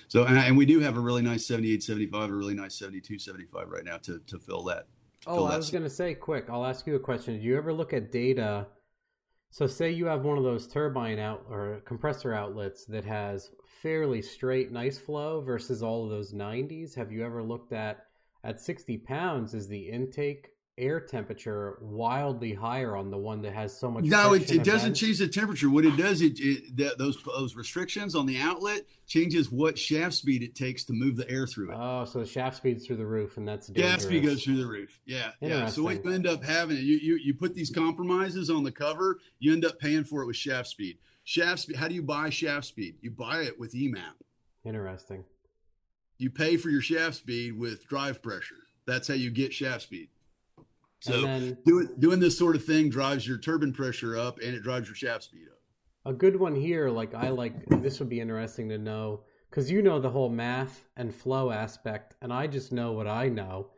so 0.09 0.25
and, 0.25 0.39
and 0.39 0.57
we 0.57 0.67
do 0.67 0.81
have 0.81 0.97
a 0.97 1.01
really 1.01 1.23
nice 1.23 1.45
78, 1.47 1.83
75, 1.83 2.31
a 2.31 2.35
really 2.35 2.55
nice 2.55 2.75
72, 2.77 3.19
75 3.19 3.69
right 3.69 3.85
now 3.85 3.99
to 3.99 4.21
to 4.27 4.39
fill 4.39 4.63
that. 4.65 4.87
to 5.23 5.29
Oh, 5.31 5.35
fill 5.35 5.47
I 5.47 5.51
that 5.53 5.57
was 5.59 5.71
going 5.71 5.85
to 5.85 5.91
say 5.91 6.15
quick. 6.15 6.47
I'll 6.49 6.65
ask 6.65 6.87
you 6.87 6.95
a 6.95 7.01
question. 7.01 7.39
Do 7.39 7.45
you 7.45 7.57
ever 7.57 7.73
look 7.73 7.93
at 7.93 8.11
data? 8.13 8.67
So, 9.53 9.67
say 9.67 9.91
you 9.91 10.07
have 10.07 10.25
one 10.25 10.39
of 10.39 10.45
those 10.45 10.67
turbine 10.67 11.19
out 11.19 11.45
or 11.51 11.83
compressor 11.85 12.33
outlets 12.33 12.87
that 12.87 13.05
has 13.05 13.51
fairly 13.67 14.23
straight, 14.23 14.73
nice 14.73 14.97
flow 14.97 15.43
versus 15.43 15.83
all 15.83 16.05
of 16.05 16.11
those 16.11 16.33
90s. 16.33 16.95
Have 16.95 17.13
you 17.13 17.23
ever 17.23 17.43
looked 17.43 17.75
at 17.75 18.07
at 18.43 18.63
60 18.63 18.97
pounds? 18.97 19.53
Is 19.53 19.69
the 19.69 19.91
intake 19.91 20.52
air 20.79 21.01
temperature 21.01 21.79
wildly 21.81 22.55
higher 22.55 22.97
on 22.97 23.11
the 23.11 23.19
one 23.19 23.43
that 23.43 23.53
has 23.53 23.79
so 23.79 23.91
much? 23.91 24.05
No, 24.05 24.33
it, 24.33 24.51
it 24.51 24.65
doesn't 24.65 24.95
change 24.95 25.19
the 25.19 25.29
temperature. 25.29 25.69
What 25.69 25.85
it 25.85 25.97
does, 25.97 26.23
it, 26.23 26.39
it 26.39 26.77
that, 26.77 26.99
those 26.99 27.23
those 27.23 27.55
restrictions 27.55 28.15
on 28.15 28.27
the 28.27 28.39
outlet 28.39 28.83
changes 29.07 29.51
what 29.51 29.79
shaft 29.79 30.15
speed 30.15 30.43
it 30.43 30.55
takes 30.55 30.85
to 30.85 30.93
move 30.93 31.17
the 31.17 31.29
air 31.31 31.47
through 31.47 31.73
it. 31.73 31.77
Oh, 31.79 32.05
so 32.05 32.21
the 32.21 32.27
shaft 32.27 32.57
speed's 32.57 32.87
through 32.87 32.97
the 32.97 33.07
roof, 33.07 33.37
and 33.37 33.47
that's 33.47 33.69
Gas 33.69 33.83
dangerous. 33.83 34.05
speed 34.05 34.25
goes 34.25 34.45
through 34.45 34.57
the 34.57 34.67
roof. 34.67 35.01
Yeah, 35.05 35.33
yeah. 35.41 35.67
So 35.67 35.83
what 35.83 36.05
you 36.05 36.11
end 36.11 36.27
up 36.27 36.43
having, 36.43 36.79
you, 36.79 36.97
you 36.97 37.17
you 37.17 37.35
put 37.35 37.55
these 37.55 37.71
compromises 37.71 38.51
on 38.51 38.65
the 38.65 38.73
cover, 38.73 39.19
you 39.39 39.53
end 39.53 39.65
up 39.65 39.79
paying 39.79 40.05
for 40.05 40.23
it 40.23 40.27
with 40.27 40.37
shaft 40.37 40.69
speed. 40.69 40.99
Shaft 41.25 41.61
speed. 41.61 41.77
How 41.77 41.89
do 41.89 41.95
you 41.95 42.03
buy 42.03 42.31
shaft 42.31 42.67
speed? 42.67 42.97
You 43.01 43.11
buy 43.11 43.43
it 43.43 43.59
with 43.59 43.75
EMAP. 43.75 44.15
Interesting. 44.65 45.25
You 46.19 46.31
pay 46.31 46.57
for 46.57 46.69
your 46.69 46.81
shaft 46.81 47.17
speed 47.17 47.59
with 47.59 47.87
drive 47.89 48.23
pressure. 48.23 48.57
That's 48.87 49.09
how 49.09 49.15
you 49.15 49.31
get 49.31 49.53
shaft 49.53 49.83
speed. 49.83 50.09
So 51.03 51.23
then 51.23 51.59
doing 51.67 51.89
doing 51.99 52.21
this 52.21 52.39
sort 52.39 52.55
of 52.55 52.65
thing 52.65 52.89
drives 52.89 53.27
your 53.27 53.39
turbine 53.39 53.73
pressure 53.73 54.17
up 54.17 54.39
and 54.39 54.55
it 54.55 54.63
drives 54.63 54.89
your 54.89 54.95
shaft 54.95 55.25
speed 55.25 55.49
up. 55.51 55.59
A 56.05 56.13
good 56.13 56.39
one 56.39 56.55
here, 56.55 56.89
like 56.91 57.15
I 57.15 57.31
like 57.31 57.55
this 57.83 57.99
would 57.99 58.09
be 58.09 58.21
interesting 58.21 58.69
to 58.69 58.79
know 58.79 59.25
because 59.51 59.71
you 59.71 59.83
know 59.83 59.99
the 60.01 60.11
whole 60.11 60.29
math 60.29 60.89
and 60.97 61.15
flow 61.15 61.51
aspect, 61.51 62.15
and 62.23 62.33
I 62.33 62.47
just 62.47 62.73
know 62.73 62.93
what 62.93 63.07
I 63.07 63.29
know. 63.29 63.71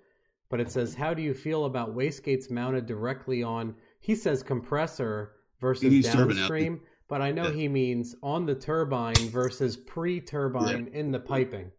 But 0.51 0.61
it 0.61 0.71
says, 0.71 0.95
How 0.95 1.15
do 1.15 1.23
you 1.23 1.35
feel 1.35 1.65
about 1.65 1.97
wastegates 1.97 2.51
mounted 2.51 2.87
directly 2.87 3.43
on? 3.43 3.75
He 4.01 4.15
says 4.15 4.43
compressor 4.43 5.33
versus 5.61 6.05
downstream, 6.05 6.81
but 7.09 7.23
I 7.23 7.33
know 7.33 7.45
Yeah. 7.49 7.55
he 7.55 7.69
means 7.69 8.15
on 8.23 8.47
the 8.47 8.55
turbine 8.55 9.15
versus 9.31 9.77
pre 9.77 10.21
turbine 10.21 10.89
in 10.93 11.11
the 11.11 11.21
piping. 11.21 11.73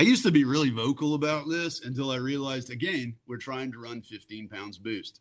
I 0.00 0.02
used 0.02 0.22
to 0.22 0.30
be 0.30 0.44
really 0.44 0.70
vocal 0.70 1.12
about 1.12 1.46
this 1.46 1.84
until 1.84 2.10
I 2.10 2.16
realized 2.16 2.70
again 2.70 3.16
we're 3.26 3.36
trying 3.36 3.70
to 3.72 3.78
run 3.78 4.00
15 4.00 4.48
pounds 4.48 4.78
boost. 4.78 5.20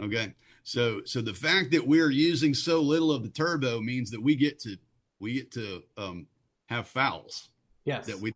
Okay, 0.00 0.34
so 0.62 1.00
so 1.04 1.20
the 1.20 1.34
fact 1.34 1.72
that 1.72 1.84
we're 1.84 2.10
using 2.10 2.54
so 2.54 2.80
little 2.80 3.10
of 3.10 3.24
the 3.24 3.28
turbo 3.28 3.80
means 3.80 4.12
that 4.12 4.22
we 4.22 4.36
get 4.36 4.60
to 4.60 4.76
we 5.18 5.34
get 5.34 5.50
to 5.50 5.82
um, 5.96 6.28
have 6.66 6.86
fouls 6.86 7.50
Yes. 7.86 8.06
that 8.06 8.20
we 8.20 8.32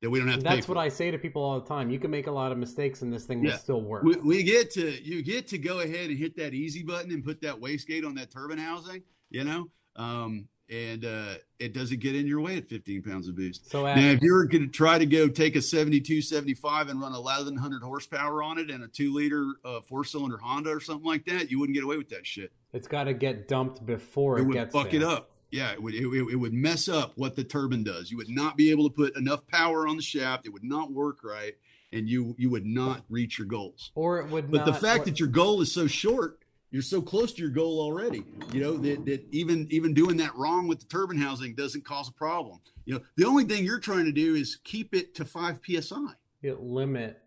that 0.00 0.08
we 0.10 0.20
don't 0.20 0.28
have 0.28 0.38
to 0.38 0.44
That's 0.44 0.68
what 0.68 0.78
I 0.78 0.88
say 0.88 1.10
to 1.10 1.18
people 1.18 1.42
all 1.42 1.58
the 1.58 1.66
time. 1.66 1.90
You 1.90 1.98
can 1.98 2.12
make 2.12 2.28
a 2.28 2.30
lot 2.30 2.52
of 2.52 2.58
mistakes 2.58 3.02
and 3.02 3.12
this 3.12 3.24
thing 3.24 3.42
will 3.42 3.58
still 3.58 3.82
work. 3.82 4.04
we, 4.04 4.14
we 4.14 4.42
get 4.44 4.70
to 4.74 5.02
you 5.02 5.24
get 5.24 5.48
to 5.48 5.58
go 5.58 5.80
ahead 5.80 6.10
and 6.10 6.16
hit 6.16 6.36
that 6.36 6.54
easy 6.54 6.84
button 6.84 7.10
and 7.10 7.24
put 7.24 7.40
that 7.42 7.56
wastegate 7.56 8.06
on 8.06 8.14
that 8.14 8.30
turbine 8.30 8.58
housing. 8.58 9.02
You 9.30 9.42
know, 9.42 9.66
Um, 9.96 10.46
and 10.70 11.04
uh, 11.04 11.34
it 11.58 11.74
doesn't 11.74 11.98
get 11.98 12.14
in 12.14 12.26
your 12.26 12.40
way 12.40 12.56
at 12.56 12.68
15 12.68 13.02
pounds 13.02 13.28
of 13.28 13.34
boost. 13.34 13.68
So 13.70 13.84
now, 13.84 13.96
if 13.96 14.22
you're 14.22 14.44
going 14.44 14.66
to 14.66 14.72
try 14.72 14.98
to 14.98 15.06
go 15.06 15.28
take 15.28 15.56
a 15.56 15.62
72, 15.62 16.22
75 16.22 16.88
and 16.88 17.00
run 17.00 17.12
1100 17.12 17.82
horsepower 17.82 18.42
on 18.42 18.58
it 18.58 18.70
and 18.70 18.84
a 18.84 18.88
two 18.88 19.12
liter 19.12 19.54
uh, 19.64 19.80
four 19.80 20.04
cylinder 20.04 20.38
Honda 20.38 20.70
or 20.70 20.80
something 20.80 21.06
like 21.06 21.24
that, 21.26 21.50
you 21.50 21.58
wouldn't 21.58 21.74
get 21.74 21.84
away 21.84 21.96
with 21.96 22.10
that 22.10 22.26
shit. 22.26 22.52
It's 22.72 22.86
got 22.86 23.04
to 23.04 23.14
get 23.14 23.48
dumped 23.48 23.84
before 23.84 24.38
it, 24.38 24.42
it 24.42 24.44
would 24.44 24.54
gets 24.54 24.72
fuck 24.72 24.90
there. 24.90 25.00
it 25.00 25.04
up. 25.04 25.30
Yeah, 25.50 25.72
it 25.72 25.82
would 25.82 25.94
it, 25.94 26.04
it 26.04 26.36
would 26.36 26.54
mess 26.54 26.88
up 26.88 27.12
what 27.16 27.34
the 27.34 27.42
turbine 27.42 27.82
does. 27.82 28.12
You 28.12 28.16
would 28.18 28.28
not 28.28 28.56
be 28.56 28.70
able 28.70 28.88
to 28.88 28.94
put 28.94 29.16
enough 29.16 29.44
power 29.48 29.88
on 29.88 29.96
the 29.96 30.02
shaft. 30.02 30.46
It 30.46 30.50
would 30.50 30.62
not 30.62 30.92
work 30.92 31.24
right, 31.24 31.54
and 31.92 32.08
you 32.08 32.36
you 32.38 32.50
would 32.50 32.64
not 32.64 33.02
reach 33.08 33.38
your 33.38 33.48
goals. 33.48 33.90
Or 33.96 34.20
it 34.20 34.28
would. 34.28 34.52
But 34.52 34.58
not, 34.58 34.66
the 34.66 34.74
fact 34.74 35.02
or, 35.02 35.04
that 35.06 35.18
your 35.18 35.28
goal 35.28 35.60
is 35.60 35.72
so 35.72 35.88
short, 35.88 36.38
you're 36.70 36.82
so 36.82 37.02
close 37.02 37.32
to 37.32 37.42
your 37.42 37.50
goal 37.50 37.80
already. 37.80 38.24
You 38.52 38.60
know 38.60 38.76
that, 38.78 39.04
that 39.06 39.26
even 39.32 39.66
even 39.70 39.94
doing 39.94 40.16
that 40.18 40.34
wrong 40.36 40.68
with 40.68 40.80
the 40.80 40.86
turbine 40.86 41.18
housing 41.18 41.54
doesn't 41.54 41.84
cause 41.84 42.08
a 42.08 42.12
problem. 42.12 42.60
You 42.84 42.94
know 42.94 43.00
the 43.16 43.24
only 43.26 43.44
thing 43.44 43.64
you're 43.64 43.80
trying 43.80 44.04
to 44.06 44.12
do 44.12 44.34
is 44.34 44.56
keep 44.64 44.94
it 44.94 45.14
to 45.16 45.24
five 45.24 45.60
psi. 45.66 45.96
it 46.42 46.60
limit 46.60 47.20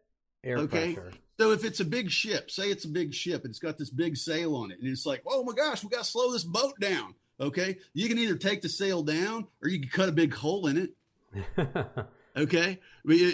air 0.44 0.58
Okay. 0.60 0.94
pressure. 0.94 1.14
So 1.40 1.52
if 1.52 1.66
it's 1.66 1.80
a 1.80 1.86
big 1.86 2.12
ship, 2.12 2.52
say 2.52 2.70
it's 2.70 2.86
a 2.86 2.90
big 2.90 3.14
ship 3.14 3.44
and 3.44 3.50
it's 3.50 3.60
got 3.60 3.78
this 3.78 3.90
big 3.90 4.18
sail 4.18 4.56
on 4.56 4.72
it, 4.72 4.80
and 4.80 4.88
it's 4.88 5.06
like, 5.06 5.24
oh 5.28 5.44
my 5.44 5.54
gosh, 5.54 5.84
we 5.84 5.90
got 5.90 6.04
to 6.04 6.10
slow 6.10 6.32
this 6.32 6.44
boat 6.44 6.80
down. 6.80 7.16
Okay, 7.40 7.78
you 7.94 8.08
can 8.08 8.20
either 8.20 8.36
take 8.36 8.62
the 8.62 8.70
sail 8.70 9.02
down 9.04 9.48
or 9.62 9.68
you 9.68 9.80
can 9.80 9.90
cut 9.90 10.10
a 10.10 10.12
big 10.12 10.34
hole 10.34 10.68
in 10.68 10.78
it. 10.78 10.92
Okay, 12.36 12.80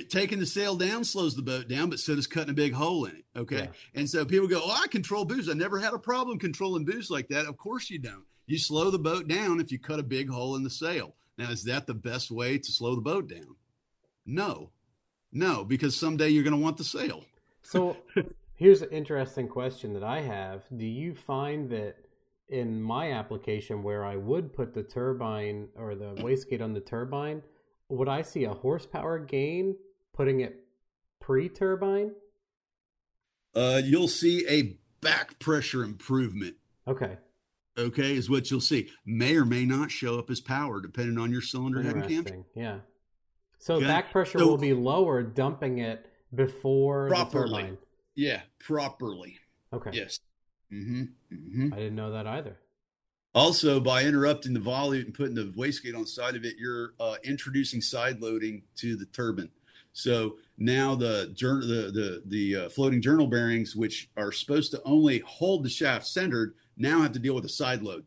taking 0.09 0.39
the 0.39 0.45
sail 0.45 0.75
down 0.75 1.05
slows 1.05 1.35
the 1.35 1.41
boat 1.41 1.69
down, 1.69 1.89
but 1.89 1.99
so 1.99 2.15
does 2.15 2.27
cutting 2.27 2.49
a 2.49 2.53
big 2.53 2.73
hole 2.73 3.05
in 3.05 3.15
it. 3.15 3.25
Okay, 3.35 3.59
Yeah. 3.59 3.71
and 3.95 4.09
so 4.09 4.25
people 4.25 4.47
go, 4.47 4.61
"Oh, 4.61 4.71
I 4.83 4.87
control 4.87 5.23
boost. 5.23 5.49
I 5.49 5.53
never 5.53 5.79
had 5.79 5.93
a 5.93 5.99
problem 5.99 6.37
controlling 6.37 6.83
boost 6.83 7.09
like 7.09 7.29
that." 7.29 7.45
Of 7.45 7.55
course 7.55 7.89
you 7.89 7.97
don't. 7.99 8.25
You 8.45 8.57
slow 8.57 8.91
the 8.91 8.99
boat 8.99 9.27
down 9.27 9.61
if 9.61 9.71
you 9.71 9.79
cut 9.79 9.99
a 9.99 10.03
big 10.03 10.29
hole 10.29 10.55
in 10.57 10.63
the 10.63 10.69
sail. 10.69 11.15
Now, 11.37 11.49
is 11.49 11.63
that 11.63 11.87
the 11.87 11.93
best 11.93 12.29
way 12.29 12.57
to 12.57 12.71
slow 12.71 12.95
the 12.95 13.01
boat 13.01 13.29
down? 13.29 13.55
No, 14.25 14.71
no, 15.31 15.63
because 15.63 15.95
someday 15.95 16.29
you're 16.29 16.43
going 16.43 16.55
to 16.55 16.61
want 16.61 16.77
the 16.77 16.83
sail. 16.83 17.23
so 17.61 17.95
here's 18.55 18.81
an 18.81 18.89
interesting 18.89 19.47
question 19.47 19.93
that 19.93 20.03
I 20.03 20.21
have. 20.21 20.63
Do 20.75 20.85
you 20.85 21.15
find 21.15 21.69
that 21.69 21.95
in 22.49 22.81
my 22.81 23.11
application 23.13 23.83
where 23.83 24.03
I 24.03 24.17
would 24.17 24.51
put 24.53 24.73
the 24.73 24.83
turbine 24.83 25.69
or 25.75 25.95
the 25.95 26.15
wastegate 26.15 26.61
on 26.61 26.73
the 26.73 26.81
turbine, 26.81 27.41
would 27.89 28.07
I 28.07 28.21
see 28.21 28.43
a 28.45 28.53
horsepower 28.53 29.19
gain 29.19 29.75
putting 30.13 30.39
it 30.41 30.65
pre-turbine? 31.19 32.11
Uh, 33.55 33.81
you'll 33.83 34.07
see 34.07 34.45
a 34.47 34.77
back 35.01 35.39
pressure 35.39 35.83
improvement. 35.83 36.55
Okay, 36.87 37.17
Okay, 37.77 38.15
is 38.15 38.29
what 38.29 38.51
you'll 38.51 38.59
see. 38.59 38.89
May 39.05 39.37
or 39.37 39.45
may 39.45 39.63
not 39.65 39.89
show 39.89 40.19
up 40.19 40.29
as 40.29 40.41
power 40.41 40.81
depending 40.81 41.17
on 41.17 41.31
your 41.31 41.41
cylinder 41.41 41.81
head 41.81 41.93
and 41.95 42.03
cam. 42.03 42.11
interesting. 42.11 42.45
Yeah. 42.53 42.79
So 43.57 43.75
Okay. 43.75 43.85
back 43.85 44.11
pressure 44.11 44.39
So- 44.39 44.47
will 44.47 44.57
be 44.57 44.73
lower 44.73 45.23
dumping 45.23 45.77
it 45.77 46.05
before 46.35 47.07
Properly. 47.07 47.43
the 47.63 47.67
turbine. 47.69 47.77
Yeah, 48.15 48.41
properly. 48.59 49.39
Okay. 49.71 49.91
Yes. 49.93 50.19
Mm-hmm. 50.73 51.03
Mm-hmm. 51.33 51.73
I 51.73 51.77
didn't 51.77 51.95
know 51.95 52.11
that 52.11 52.27
either. 52.27 52.57
Also, 53.35 53.79
by 53.79 54.03
interrupting 54.03 54.53
the 54.53 54.59
volute 54.59 55.05
and 55.05 55.13
putting 55.13 55.35
the 55.35 55.53
wastegate 55.55 55.95
on 55.95 56.01
the 56.01 56.07
side 56.07 56.35
of 56.35 56.43
it, 56.43 56.55
you're 56.57 56.93
uh, 56.99 57.15
introducing 57.23 57.79
side 57.79 58.21
loading 58.21 58.63
to 58.75 58.95
the 58.95 59.05
turbine. 59.05 59.49
So 59.93 60.37
now 60.57 60.95
the 60.95 61.33
the 61.37 61.91
the 61.91 62.23
the 62.25 62.55
uh, 62.65 62.69
floating 62.69 63.01
journal 63.01 63.27
bearings, 63.27 63.75
which 63.75 64.09
are 64.17 64.31
supposed 64.31 64.71
to 64.71 64.81
only 64.83 65.19
hold 65.19 65.63
the 65.63 65.69
shaft 65.69 66.07
centered, 66.07 66.55
now 66.77 67.01
have 67.01 67.11
to 67.13 67.19
deal 67.19 67.35
with 67.35 67.45
a 67.45 67.49
side 67.49 67.83
load. 67.83 68.05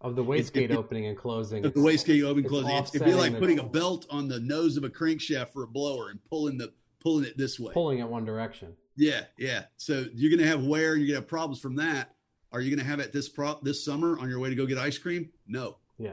Of 0.00 0.16
the 0.16 0.24
wastegate 0.24 0.70
it- 0.70 0.76
opening 0.76 1.06
and 1.06 1.16
closing. 1.16 1.62
The 1.62 1.70
wastegate 1.70 2.24
open 2.24 2.44
it's 2.44 2.50
closing. 2.50 2.70
It's, 2.76 2.94
it'd 2.94 3.06
be 3.06 3.14
like 3.14 3.38
putting 3.38 3.58
a 3.58 3.64
belt 3.64 4.06
on 4.10 4.28
the 4.28 4.40
nose 4.40 4.76
of 4.76 4.84
a 4.84 4.90
crankshaft 4.90 5.50
for 5.50 5.62
a 5.64 5.68
blower 5.68 6.08
and 6.10 6.18
pulling 6.24 6.58
the 6.58 6.72
pulling 7.00 7.24
it 7.24 7.36
this 7.36 7.60
way. 7.60 7.72
pulling 7.74 7.98
it 7.98 8.08
one 8.08 8.24
direction. 8.24 8.74
Yeah, 8.96 9.22
yeah. 9.38 9.64
So 9.76 10.06
you're 10.14 10.36
gonna 10.36 10.48
have 10.48 10.64
wear, 10.64 10.96
you're 10.96 11.08
gonna 11.08 11.20
have 11.20 11.28
problems 11.28 11.60
from 11.60 11.76
that. 11.76 12.14
Are 12.52 12.60
you 12.60 12.74
gonna 12.74 12.86
have 12.86 13.00
it 13.00 13.12
this 13.12 13.28
pro 13.28 13.58
this 13.62 13.84
summer 13.84 14.18
on 14.18 14.28
your 14.28 14.38
way 14.38 14.50
to 14.50 14.54
go 14.54 14.66
get 14.66 14.78
ice 14.78 14.98
cream? 14.98 15.30
No. 15.46 15.76
Yeah, 15.98 16.12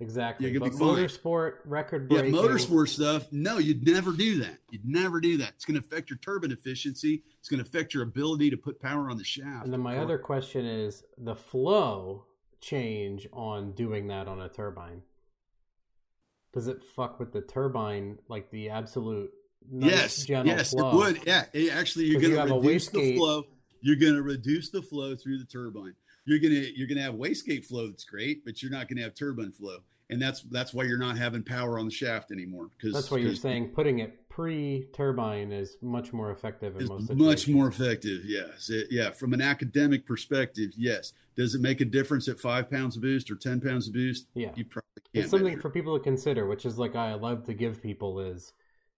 exactly. 0.00 0.50
You're 0.50 0.60
but 0.60 0.72
gonna 0.72 0.78
be 0.78 1.00
fine. 1.00 1.04
motorsport 1.08 1.52
record 1.64 2.10
Yeah, 2.10 2.22
motorsport 2.22 2.88
stuff. 2.88 3.30
No, 3.32 3.58
you'd 3.58 3.84
never 3.86 4.12
do 4.12 4.38
that. 4.40 4.58
You'd 4.70 4.86
never 4.86 5.20
do 5.20 5.36
that. 5.38 5.50
It's 5.56 5.64
going 5.64 5.80
to 5.80 5.86
affect 5.86 6.10
your 6.10 6.18
turbine 6.18 6.52
efficiency. 6.52 7.24
It's 7.40 7.48
going 7.48 7.62
to 7.62 7.68
affect 7.68 7.92
your 7.92 8.02
ability 8.02 8.50
to 8.50 8.56
put 8.56 8.80
power 8.80 9.10
on 9.10 9.18
the 9.18 9.24
shaft. 9.24 9.64
And 9.64 9.72
then 9.72 9.80
my 9.80 9.98
other 9.98 10.18
question 10.18 10.64
is 10.64 11.02
the 11.18 11.34
flow 11.34 12.24
change 12.60 13.26
on 13.32 13.72
doing 13.72 14.08
that 14.08 14.28
on 14.28 14.40
a 14.40 14.48
turbine. 14.48 15.02
Does 16.52 16.68
it 16.68 16.82
fuck 16.94 17.18
with 17.20 17.32
the 17.32 17.42
turbine 17.42 18.18
like 18.28 18.50
the 18.50 18.70
absolute 18.70 19.30
nice, 19.70 20.26
yes, 20.28 20.46
yes, 20.46 20.70
flow? 20.70 20.90
it 20.90 20.94
would. 20.94 21.26
Yeah, 21.26 21.44
it- 21.52 21.72
actually, 21.72 22.06
you're 22.06 22.20
going 22.20 22.34
to 22.34 22.54
a 22.54 22.60
reduce 22.60 22.88
the 22.88 23.16
flow. 23.16 23.44
You're 23.80 23.96
going 23.96 24.14
to 24.14 24.22
reduce 24.22 24.70
the 24.70 24.82
flow 24.82 25.14
through 25.14 25.38
the 25.38 25.44
turbine. 25.44 25.94
You're 26.24 26.38
going 26.38 26.54
to 26.54 26.76
you're 26.78 26.88
going 26.88 26.98
to 26.98 27.04
have 27.04 27.14
wastegate 27.14 27.64
flow 27.64 27.88
that's 27.88 28.04
great, 28.04 28.44
but 28.44 28.62
you're 28.62 28.72
not 28.72 28.88
going 28.88 28.96
to 28.96 29.02
have 29.04 29.14
turbine 29.14 29.52
flow, 29.52 29.78
and 30.10 30.20
that's 30.20 30.42
that's 30.42 30.74
why 30.74 30.84
you're 30.84 30.98
not 30.98 31.16
having 31.16 31.42
power 31.42 31.78
on 31.78 31.84
the 31.86 31.90
shaft 31.92 32.32
anymore. 32.32 32.70
Because 32.76 32.94
That's 32.94 33.10
what 33.10 33.20
you're 33.20 33.34
saying 33.34 33.68
putting 33.68 34.00
it 34.00 34.28
pre-turbine 34.28 35.50
is 35.50 35.78
much 35.80 36.12
more 36.12 36.30
effective 36.30 36.78
in 36.78 36.86
most 36.86 37.14
much 37.14 37.48
more 37.48 37.68
effective. 37.68 38.22
Yes, 38.24 38.68
It- 38.68 38.88
yeah. 38.90 39.10
From 39.10 39.32
an 39.32 39.40
academic 39.40 40.04
perspective, 40.04 40.72
yes. 40.76 41.12
Does 41.36 41.54
it 41.54 41.60
make 41.60 41.80
a 41.80 41.84
difference 41.84 42.28
at 42.28 42.38
five 42.38 42.70
pounds 42.70 42.96
of 42.96 43.02
boost 43.02 43.30
or 43.30 43.36
ten 43.36 43.60
pounds 43.60 43.86
of 43.88 43.94
boost? 43.94 44.26
Yeah. 44.34 44.52
you 44.56 44.64
probably 44.64 44.88
can't. 44.96 45.24
it's 45.24 45.30
something 45.30 45.48
measure. 45.48 45.60
for 45.60 45.70
people 45.70 45.96
to 45.96 46.02
consider, 46.02 46.46
which 46.46 46.66
is 46.66 46.78
like 46.78 46.96
I 46.96 47.14
love 47.14 47.44
to 47.44 47.54
give 47.54 47.82
people 47.82 48.20
is 48.20 48.52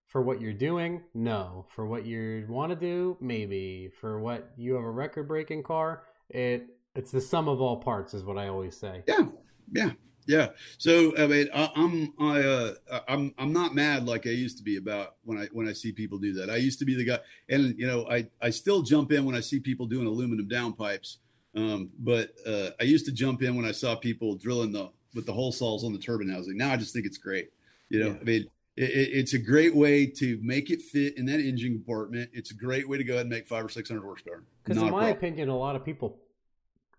for 0.09 0.23
what 0.23 0.41
you're 0.41 0.53
doing, 0.53 1.03
no. 1.13 1.65
For 1.69 1.85
what 1.85 2.03
you 2.05 2.45
want 2.49 2.71
to 2.71 2.75
do, 2.75 3.15
maybe. 3.21 3.91
For 4.01 4.19
what 4.19 4.51
you 4.57 4.73
have 4.73 4.83
a 4.83 4.89
record 4.89 5.27
breaking 5.27 5.63
car, 5.63 6.03
it 6.29 6.65
it's 6.95 7.11
the 7.11 7.21
sum 7.21 7.47
of 7.47 7.61
all 7.61 7.77
parts, 7.77 8.13
is 8.15 8.23
what 8.23 8.37
I 8.37 8.47
always 8.47 8.75
say. 8.75 9.03
Yeah, 9.07 9.27
yeah, 9.71 9.91
yeah. 10.25 10.47
So 10.79 11.15
I 11.15 11.27
mean, 11.27 11.47
I, 11.53 11.69
I'm 11.75 12.13
I 12.19 12.39
uh, 12.41 12.73
I'm 13.07 13.35
I'm 13.37 13.53
not 13.53 13.75
mad 13.75 14.07
like 14.07 14.25
I 14.25 14.31
used 14.31 14.57
to 14.57 14.63
be 14.63 14.77
about 14.77 15.15
when 15.23 15.37
I 15.37 15.45
when 15.53 15.67
I 15.67 15.73
see 15.73 15.91
people 15.91 16.17
do 16.17 16.33
that. 16.33 16.49
I 16.49 16.55
used 16.55 16.79
to 16.79 16.85
be 16.85 16.95
the 16.95 17.05
guy, 17.05 17.19
and 17.47 17.77
you 17.77 17.85
know, 17.85 18.07
I 18.09 18.27
I 18.41 18.49
still 18.49 18.81
jump 18.81 19.11
in 19.11 19.25
when 19.25 19.35
I 19.35 19.41
see 19.41 19.59
people 19.59 19.85
doing 19.85 20.07
aluminum 20.07 20.49
downpipes. 20.49 21.17
Um, 21.55 21.91
but 21.99 22.31
uh, 22.47 22.71
I 22.79 22.83
used 22.83 23.05
to 23.05 23.11
jump 23.11 23.43
in 23.43 23.55
when 23.55 23.65
I 23.65 23.71
saw 23.71 23.95
people 23.95 24.35
drilling 24.35 24.71
the 24.71 24.89
with 25.13 25.27
the 25.27 25.33
hole 25.33 25.51
saws 25.51 25.83
on 25.83 25.93
the 25.93 25.99
turbine 25.99 26.29
housing. 26.29 26.57
Now 26.57 26.71
I 26.71 26.77
just 26.77 26.93
think 26.93 27.05
it's 27.05 27.17
great. 27.19 27.49
You 27.89 27.99
know, 27.99 28.07
Yeah. 28.07 28.17
I 28.19 28.23
mean. 28.23 28.45
It, 28.79 28.89
it- 28.91 29.09
it's 29.19 29.33
a 29.33 29.39
great 29.39 29.75
way 29.75 30.05
to 30.05 30.39
make 30.41 30.69
it 30.69 30.81
fit 30.81 31.17
in 31.17 31.25
that 31.25 31.39
engine 31.39 31.73
compartment. 31.73 32.29
It's 32.33 32.51
a 32.51 32.55
great 32.55 32.87
way 32.87 32.97
to 32.97 33.03
go 33.03 33.13
ahead 33.13 33.25
and 33.25 33.29
make 33.29 33.47
five 33.47 33.65
or 33.65 33.69
six 33.69 33.89
hundred 33.89 34.03
horsepower. 34.03 34.43
Because 34.63 34.77
in 34.77 34.85
my 34.85 34.89
problem. 34.89 35.17
opinion, 35.17 35.49
a 35.49 35.57
lot 35.57 35.75
of 35.75 35.83
people 35.83 36.17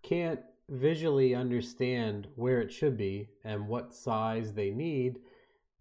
can't 0.03 0.39
visually 0.69 1.35
understand 1.35 2.27
where 2.35 2.61
it 2.61 2.71
should 2.71 2.97
be 2.97 3.27
and 3.43 3.67
what 3.67 3.93
size 3.93 4.53
they 4.53 4.69
need 4.71 5.19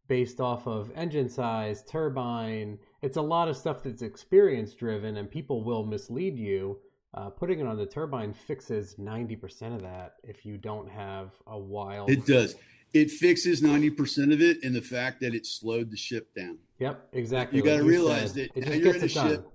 based 0.08 0.40
off 0.40 0.66
of 0.66 0.90
engine 0.96 1.28
size, 1.28 1.84
turbine. 1.84 2.78
It's 3.02 3.16
a 3.16 3.22
lot 3.22 3.48
of 3.48 3.56
stuff 3.56 3.82
that's 3.84 4.02
experience 4.02 4.74
driven, 4.74 5.16
and 5.18 5.30
people 5.30 5.62
will 5.62 5.84
mislead 5.84 6.36
you. 6.36 6.78
Uh, 7.12 7.28
putting 7.28 7.58
it 7.60 7.66
on 7.66 7.76
the 7.76 7.86
turbine 7.86 8.32
fixes 8.32 8.94
90% 8.96 9.74
of 9.74 9.82
that 9.82 10.14
if 10.22 10.46
you 10.46 10.56
don't 10.56 10.88
have 10.88 11.32
a 11.46 11.58
wild. 11.58 12.08
It 12.10 12.24
does. 12.26 12.54
It 12.93 13.10
fixes 13.10 13.62
ninety 13.62 13.91
percent 13.91 14.33
of 14.33 14.41
it 14.41 14.62
in 14.65 14.73
the 14.73 14.81
fact 14.83 15.20
that 15.20 15.35
it 15.35 15.47
slowed 15.47 15.91
the 15.91 15.97
ship 15.97 16.35
down. 16.35 16.59
Yep, 16.78 17.09
exactly. 17.12 17.59
You 17.59 17.65
gotta 17.65 17.85
realize 17.85 18.33
said. 18.33 18.51
that 18.55 18.59
it 18.59 18.67
now 18.69 18.73
you're 18.75 18.93
gets 18.93 18.99
in 18.99 19.05
it 19.05 19.10
a 19.10 19.15
done. 19.15 19.28
ship. 19.31 19.47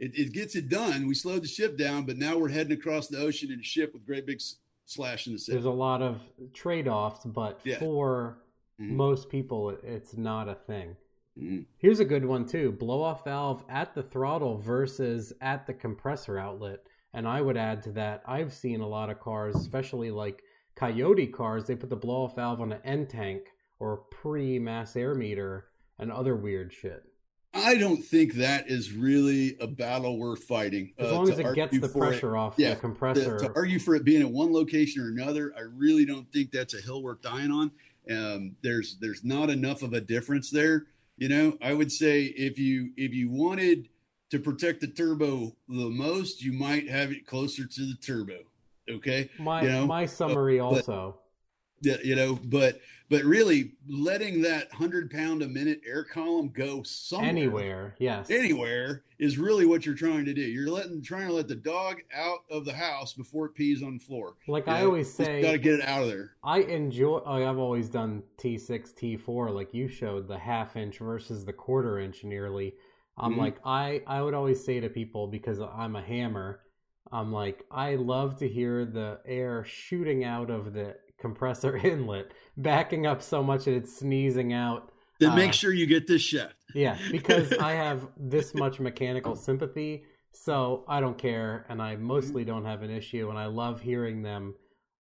It, 0.00 0.18
it 0.18 0.32
gets 0.32 0.56
it 0.56 0.68
done. 0.68 1.06
We 1.06 1.14
slowed 1.14 1.42
the 1.42 1.48
ship 1.48 1.76
down, 1.76 2.04
but 2.04 2.16
now 2.16 2.38
we're 2.38 2.48
heading 2.48 2.72
across 2.72 3.08
the 3.08 3.18
ocean 3.18 3.52
in 3.52 3.60
a 3.60 3.62
ship 3.62 3.92
with 3.92 4.06
great 4.06 4.26
big 4.26 4.40
slash 4.86 5.26
in 5.26 5.34
the 5.34 5.38
sea. 5.38 5.52
There's 5.52 5.66
a 5.66 5.70
lot 5.70 6.00
of 6.02 6.20
trade 6.54 6.88
offs, 6.88 7.24
but 7.24 7.60
Yeah. 7.64 7.78
for 7.78 8.38
Mhm. 8.80 8.92
most 8.92 9.28
people, 9.28 9.70
it's 9.84 10.16
not 10.16 10.48
a 10.48 10.54
thing. 10.54 10.96
Mhm. 11.38 11.66
Here's 11.76 12.00
a 12.00 12.04
good 12.04 12.24
one 12.24 12.46
too: 12.46 12.72
blow 12.72 13.02
off 13.02 13.24
valve 13.24 13.62
at 13.68 13.94
the 13.94 14.02
throttle 14.02 14.56
versus 14.56 15.32
at 15.40 15.66
the 15.66 15.74
compressor 15.74 16.38
outlet. 16.38 16.80
And 17.12 17.28
I 17.28 17.40
would 17.42 17.56
add 17.56 17.82
to 17.84 17.92
that, 17.92 18.22
I've 18.26 18.52
seen 18.52 18.80
a 18.80 18.88
lot 18.88 19.10
of 19.10 19.20
cars, 19.20 19.54
especially 19.56 20.10
like 20.10 20.42
Coyote 20.76 21.26
cars, 21.26 21.66
they 21.66 21.76
put 21.76 21.90
the 21.90 21.96
blow 21.96 22.24
off 22.24 22.36
valve 22.36 22.60
on 22.60 22.72
an 22.72 22.80
end 22.84 23.10
tank 23.10 23.42
or 23.78 23.98
pre 24.10 24.58
mass 24.58 24.96
air 24.96 25.14
meter 25.14 25.66
and 25.98 26.10
other 26.10 26.36
weird 26.36 26.72
shit. 26.72 27.04
I 27.52 27.76
don't 27.76 28.02
think 28.02 28.34
that 28.34 28.70
is 28.70 28.92
really 28.92 29.56
a 29.60 29.66
battle 29.66 30.18
worth 30.18 30.44
fighting. 30.44 30.92
As 30.98 31.10
uh, 31.10 31.14
long 31.14 31.26
to 31.26 31.32
as 31.32 31.38
it 31.40 31.54
gets 31.54 31.78
the 31.78 31.88
for 31.88 32.04
it. 32.04 32.08
pressure 32.08 32.36
off 32.36 32.54
Yeah, 32.56 32.74
the 32.74 33.14
To, 33.14 33.38
to 33.38 33.52
argue 33.56 33.80
for 33.80 33.96
it 33.96 34.04
being 34.04 34.22
at 34.22 34.30
one 34.30 34.52
location 34.52 35.02
or 35.02 35.08
another, 35.08 35.52
I 35.56 35.62
really 35.62 36.06
don't 36.06 36.32
think 36.32 36.52
that's 36.52 36.74
a 36.74 36.80
hill 36.80 37.02
worth 37.02 37.22
dying 37.22 37.50
on. 37.50 37.72
Um, 38.08 38.56
there's 38.62 38.96
there's 39.00 39.24
not 39.24 39.50
enough 39.50 39.82
of 39.82 39.92
a 39.92 40.00
difference 40.00 40.50
there. 40.50 40.86
You 41.16 41.28
know, 41.28 41.58
I 41.60 41.74
would 41.74 41.90
say 41.90 42.22
if 42.22 42.58
you 42.58 42.92
if 42.96 43.12
you 43.12 43.30
wanted 43.30 43.88
to 44.30 44.38
protect 44.38 44.80
the 44.80 44.86
turbo 44.86 45.56
the 45.68 45.90
most, 45.90 46.42
you 46.42 46.52
might 46.52 46.88
have 46.88 47.10
it 47.10 47.26
closer 47.26 47.66
to 47.66 47.80
the 47.80 47.96
turbo. 48.00 48.38
Okay. 48.88 49.30
my 49.38 49.62
you 49.62 49.68
know, 49.68 49.86
my 49.86 50.06
summary 50.06 50.60
also 50.60 51.18
Yeah, 51.82 51.96
you 52.04 52.14
know, 52.14 52.38
but 52.44 52.80
but 53.08 53.24
really 53.24 53.72
letting 53.88 54.42
that 54.42 54.70
hundred 54.72 55.10
pound 55.10 55.42
a 55.42 55.48
minute 55.48 55.80
air 55.86 56.04
column 56.04 56.50
go 56.50 56.82
somewhere 56.82 57.30
Anywhere, 57.30 57.96
yes. 57.98 58.28
anywhere 58.28 59.04
is 59.18 59.38
really 59.38 59.66
what 59.66 59.86
you're 59.86 59.94
trying 59.94 60.26
to 60.26 60.34
do. 60.34 60.42
You're 60.42 60.70
letting 60.70 61.02
trying 61.02 61.28
to 61.28 61.32
let 61.34 61.48
the 61.48 61.56
dog 61.56 62.02
out 62.14 62.40
of 62.50 62.64
the 62.66 62.74
house 62.74 63.14
before 63.14 63.46
it 63.46 63.54
pees 63.54 63.82
on 63.82 63.94
the 63.98 64.04
floor. 64.04 64.36
Like 64.46 64.68
You 64.68 64.74
I 64.74 64.82
know, 64.82 64.86
always 64.86 65.12
say, 65.12 65.42
got 65.42 65.52
to 65.52 65.58
get 65.58 65.74
it 65.80 65.82
out 65.88 66.02
of 66.02 66.08
there. 66.08 66.36
I 66.42 66.60
enjoy. 66.60 67.22
Oh, 67.24 67.48
I've 67.50 67.58
always 67.58 67.88
done 67.88 68.22
T6, 68.38 68.92
T4, 68.92 69.50
like 69.50 69.74
you 69.74 69.88
showed 69.88 70.28
the 70.28 70.38
half 70.38 70.76
inch 70.76 70.98
versus 70.98 71.44
the 71.46 71.52
quarter 71.54 71.98
inch 71.98 72.24
nearly. 72.24 72.74
I'm 73.18 73.36
Mhm. 73.36 73.38
like, 73.38 73.58
I 73.64 74.02
I 74.06 74.22
would 74.22 74.34
always 74.34 74.64
say 74.64 74.80
to 74.80 74.90
people 74.90 75.26
because 75.28 75.60
I'm 75.60 75.96
a 75.96 76.02
hammer. 76.02 76.60
I'm 77.12 77.32
like, 77.32 77.64
I 77.70 77.96
love 77.96 78.36
to 78.38 78.48
hear 78.48 78.84
the 78.84 79.20
air 79.26 79.64
shooting 79.64 80.24
out 80.24 80.50
of 80.50 80.72
the 80.72 80.96
compressor 81.18 81.76
inlet, 81.86 82.32
backing 82.56 83.06
up 83.06 83.22
so 83.22 83.42
much 83.42 83.64
that 83.64 83.74
it's 83.74 83.98
sneezing 83.98 84.52
out. 84.52 84.92
Then 85.18 85.30
Uh, 85.32 85.36
make 85.36 85.52
sure 85.52 85.72
you 85.72 85.86
get 85.86 86.06
this 86.06 86.22
shaft. 86.22 86.54
Yeah, 86.74 86.96
because 87.10 87.52
I 87.60 87.72
have 87.72 88.06
this 88.16 88.54
much 88.54 88.80
mechanical 88.80 89.34
sympathy, 89.36 90.04
so 90.32 90.84
I 90.88 91.00
don't 91.00 91.18
care, 91.18 91.66
and 91.68 91.82
I 91.82 91.96
mostly 91.96 92.44
don't 92.44 92.64
have 92.64 92.82
an 92.82 92.90
issue, 92.90 93.28
and 93.28 93.38
I 93.38 93.46
love 93.46 93.80
hearing 93.80 94.22
them 94.22 94.54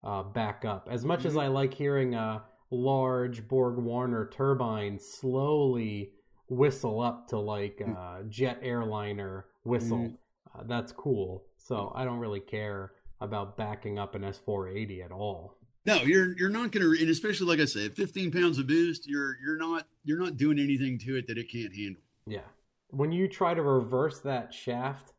uh, 0.03 0.23
back 0.23 0.65
up. 0.65 0.87
As 0.89 1.05
much 1.05 1.25
as 1.25 1.37
I 1.37 1.47
like 1.47 1.73
hearing 1.73 2.15
a 2.15 2.43
large 2.71 3.47
Borg 3.47 3.77
Warner 3.77 4.29
turbine 4.31 4.97
slowly 4.99 6.11
whistle 6.49 7.01
up 7.01 7.27
to 7.27 7.37
like 7.39 7.81
a 7.81 8.23
jet 8.29 8.59
airliner 8.63 9.45
whistle, 9.63 9.97
Mhm. 9.99 10.17
uh, 10.55 10.63
that's 10.67 10.91
cool. 10.91 11.45
So 11.59 11.91
I 11.95 12.03
don't 12.03 12.19
really 12.19 12.39
care 12.39 12.93
about 13.21 13.57
backing 13.57 13.99
up 13.99 14.15
an 14.15 14.23
S480 14.23 15.05
at 15.05 15.11
all. 15.11 15.55
No, 15.85 15.95
you're 16.03 16.38
you're 16.38 16.49
not 16.49 16.71
going 16.71 16.83
to, 16.83 17.01
and 17.01 17.09
especially 17.09 17.47
like 17.47 17.59
I 17.59 17.65
said, 17.65 17.95
15 17.95 18.31
pounds 18.31 18.59
of 18.59 18.67
boost, 18.67 19.07
you're 19.07 19.38
you're 19.43 19.57
not 19.57 19.88
you're 20.03 20.19
not 20.19 20.38
doing 20.38 20.59
anything 20.59 20.99
to 20.99 21.15
it 21.15 21.27
that 21.27 21.38
it 21.38 21.51
can't 21.51 21.73
handle. 21.73 22.01
Yeah. 22.27 22.41
When 22.89 23.11
you 23.11 23.27
try 23.27 23.53
to 23.53 23.61
reverse 23.61 24.19
that 24.21 24.53
shaft 24.53 25.13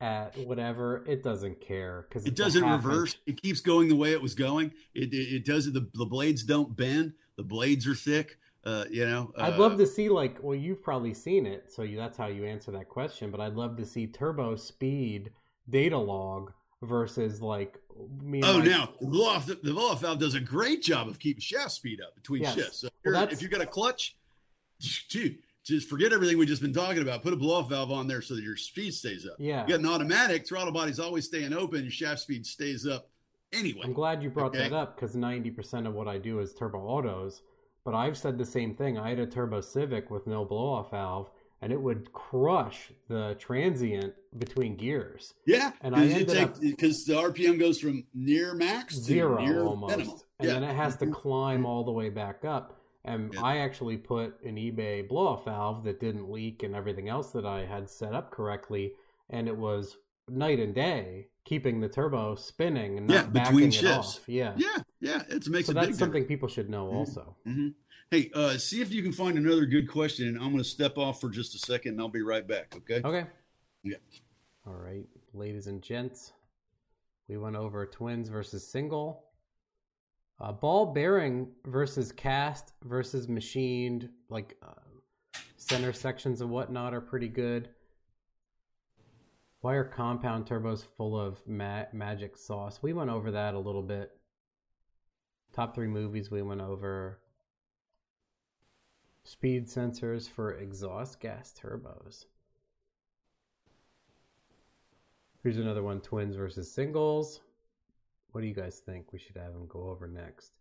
at 0.00 0.36
whatever, 0.38 1.04
it 1.06 1.22
doesn't 1.22 1.60
care 1.60 2.06
because 2.08 2.26
It 2.26 2.34
doesn't 2.34 2.68
reverse. 2.68 3.16
It 3.26 3.40
keeps 3.40 3.60
going 3.60 3.88
the 3.88 3.96
way 3.96 4.12
it 4.12 4.20
was 4.20 4.34
going. 4.34 4.72
It 4.94 5.12
it, 5.12 5.36
it 5.36 5.44
does. 5.44 5.72
The 5.72 5.88
the 5.94 6.06
blades 6.06 6.42
don't 6.42 6.76
bend. 6.76 7.12
The 7.36 7.44
blades 7.44 7.86
are 7.86 7.94
thick. 7.94 8.38
Uh, 8.64 8.84
you 8.90 9.06
know. 9.06 9.32
I'd 9.38 9.54
uh, 9.54 9.58
love 9.58 9.76
to 9.78 9.86
see 9.86 10.08
like 10.08 10.38
well, 10.42 10.56
you've 10.56 10.82
probably 10.82 11.14
seen 11.14 11.46
it, 11.46 11.72
so 11.72 11.82
you, 11.82 11.96
that's 11.96 12.16
how 12.16 12.26
you 12.26 12.44
answer 12.44 12.70
that 12.72 12.88
question. 12.88 13.30
But 13.30 13.40
I'd 13.40 13.54
love 13.54 13.76
to 13.76 13.86
see 13.86 14.06
turbo 14.06 14.56
speed 14.56 15.30
data 15.68 15.98
log 15.98 16.52
versus 16.82 17.40
like 17.40 17.78
me. 18.20 18.42
Oh, 18.42 18.60
now 18.60 18.92
the 19.00 19.06
blow 19.06 19.28
off 19.30 19.46
the 19.46 19.54
valve 20.00 20.18
does 20.18 20.34
a 20.34 20.40
great 20.40 20.82
job 20.82 21.08
of 21.08 21.18
keeping 21.18 21.40
shaft 21.40 21.72
speed 21.72 22.00
up 22.00 22.14
between 22.14 22.42
Yes. 22.42 22.54
shifts. 22.54 22.78
So 22.80 22.86
if 23.04 23.12
Well, 23.12 23.28
if 23.30 23.40
you 23.42 23.48
got 23.48 23.60
a 23.60 23.66
clutch, 23.66 24.16
dude, 25.08 25.38
just 25.64 25.88
forget 25.88 26.12
everything 26.12 26.38
we've 26.38 26.48
just 26.48 26.62
been 26.62 26.72
talking 26.72 27.02
about. 27.02 27.22
Put 27.22 27.32
a 27.32 27.36
blow 27.36 27.56
off 27.60 27.68
valve 27.68 27.92
on 27.92 28.08
there 28.08 28.20
so 28.20 28.34
that 28.34 28.42
your 28.42 28.56
speed 28.56 28.92
stays 28.94 29.26
up. 29.26 29.36
yeah. 29.38 29.62
You 29.62 29.68
got 29.68 29.80
an 29.80 29.86
automatic 29.86 30.46
throttle 30.46 30.72
body's 30.72 30.98
always 30.98 31.26
staying 31.26 31.52
open. 31.52 31.82
Your 31.82 31.90
shaft 31.92 32.20
speed 32.20 32.44
stays 32.46 32.84
up 32.86 33.08
anyway. 33.52 33.82
I'm 33.84 33.92
glad 33.92 34.22
you 34.22 34.30
brought 34.30 34.46
Okay. 34.56 34.68
that 34.68 34.72
up 34.72 34.96
because 34.96 35.14
90% 35.14 35.86
of 35.86 35.94
what 35.94 36.08
I 36.08 36.18
do 36.18 36.40
is 36.40 36.52
turbo 36.52 36.80
autos. 36.80 37.42
But 37.84 37.94
I've 37.94 38.16
said 38.16 38.38
the 38.38 38.44
same 38.44 38.74
thing. 38.74 38.98
I 38.98 39.10
had 39.10 39.18
a 39.20 39.26
turbo 39.26 39.60
Civic 39.60 40.10
with 40.10 40.26
no 40.26 40.44
blow 40.44 40.68
off 40.68 40.90
valve, 40.90 41.30
and 41.62 41.72
it 41.72 41.80
would 41.80 42.12
crush 42.12 42.90
the 43.08 43.36
transient 43.38 44.12
between 44.36 44.76
gears. 44.76 45.32
Yeah, 45.46 45.72
And 45.80 45.94
I 45.94 46.06
ended 46.06 46.36
up- 46.36 46.60
because 46.60 47.04
the 47.06 47.14
RPM 47.14 47.58
goes 47.58 47.78
from 47.80 48.04
near 48.12 48.52
max 48.54 48.96
to 48.96 49.02
zero 49.02 49.38
near 49.40 49.62
almost, 49.62 49.96
minimum. 49.96 50.18
and 50.40 50.48
yeah. 50.48 50.54
then 50.54 50.64
it 50.64 50.74
has 50.74 50.96
to 50.96 51.06
climb 51.06 51.64
all 51.64 51.84
the 51.84 51.92
way 51.92 52.08
back 52.10 52.44
up. 52.44 52.78
And 53.04 53.32
Yeah. 53.34 53.42
I 53.42 53.56
actually 53.58 53.96
put 53.96 54.42
an 54.44 54.56
eBay 54.56 55.08
blow 55.08 55.28
off 55.28 55.44
valve 55.44 55.84
that 55.84 56.00
didn't 56.00 56.30
leak 56.30 56.62
and 56.62 56.74
everything 56.74 57.08
else 57.08 57.30
that 57.32 57.46
I 57.46 57.64
had 57.64 57.88
set 57.88 58.12
up 58.12 58.30
correctly, 58.30 58.92
and 59.30 59.46
it 59.48 59.56
was 59.56 59.96
night 60.28 60.58
and 60.60 60.74
day 60.74 61.28
keeping 61.44 61.80
the 61.80 61.88
turbo 61.88 62.34
spinning 62.36 62.98
and 62.98 63.06
not 63.08 63.14
Yeah, 63.14 63.26
backing 63.26 63.52
between 63.56 63.68
it 63.68 63.74
shifts. 63.74 64.18
off. 64.18 64.28
Yeah, 64.28 64.54
yeah, 64.56 64.76
yeah, 65.00 65.22
it 65.28 65.48
makes 65.48 65.66
so 65.66 65.72
that's 65.72 65.98
something 65.98 66.22
difference. 66.22 66.28
people 66.28 66.48
should 66.48 66.70
know 66.70 66.86
Mhm. 66.86 66.94
also. 66.94 67.36
hmm 67.44 67.68
Hey, 68.12 68.30
uh, 68.34 68.58
see 68.58 68.82
if 68.82 68.92
you 68.92 69.02
can 69.02 69.10
find 69.10 69.38
another 69.38 69.64
good 69.64 69.88
question, 69.88 70.28
and 70.28 70.36
I'm 70.36 70.50
going 70.50 70.58
to 70.58 70.64
step 70.64 70.98
off 70.98 71.18
for 71.18 71.30
just 71.30 71.54
a 71.54 71.58
second, 71.58 71.92
and 71.92 72.00
I'll 72.02 72.10
be 72.10 72.20
right 72.20 72.46
back. 72.46 72.74
Okay? 72.76 73.00
Okay. 73.02 73.26
Yeah. 73.82 73.96
All 74.66 74.74
right, 74.74 75.06
ladies 75.32 75.66
and 75.66 75.80
gents, 75.80 76.34
we 77.26 77.38
went 77.38 77.56
over 77.56 77.86
twins 77.86 78.28
versus 78.28 78.70
single. 78.70 79.24
Uh, 80.38 80.52
ball 80.52 80.92
bearing 80.92 81.48
versus 81.64 82.12
cast 82.12 82.74
versus 82.84 83.28
machined, 83.28 84.10
like 84.28 84.58
uh, 84.62 85.38
center 85.56 85.94
sections 85.94 86.42
and 86.42 86.50
whatnot, 86.50 86.92
are 86.92 87.00
pretty 87.00 87.28
good. 87.28 87.70
Why 89.62 89.72
are 89.76 89.84
compound 89.84 90.44
turbos 90.44 90.84
full 90.98 91.18
of 91.18 91.40
ma- 91.48 91.86
magic 91.94 92.36
sauce? 92.36 92.78
We 92.82 92.92
went 92.92 93.08
over 93.08 93.30
that 93.30 93.54
a 93.54 93.58
little 93.58 93.80
bit. 93.80 94.10
Top 95.54 95.74
three 95.74 95.86
movies 95.86 96.30
we 96.30 96.42
went 96.42 96.60
over. 96.60 97.21
Speed 99.24 99.66
sensors 99.66 100.28
for 100.28 100.52
exhaust 100.52 101.20
gas 101.20 101.54
turbos. 101.58 102.26
Here's 105.42 105.58
another 105.58 105.82
one 105.82 106.00
twins 106.00 106.36
versus 106.36 106.70
singles. 106.70 107.40
What 108.32 108.40
do 108.40 108.46
you 108.46 108.54
guys 108.54 108.78
think 108.78 109.12
we 109.12 109.18
should 109.18 109.36
have 109.36 109.52
them 109.52 109.66
go 109.68 109.88
over 109.88 110.08
next? 110.08 110.52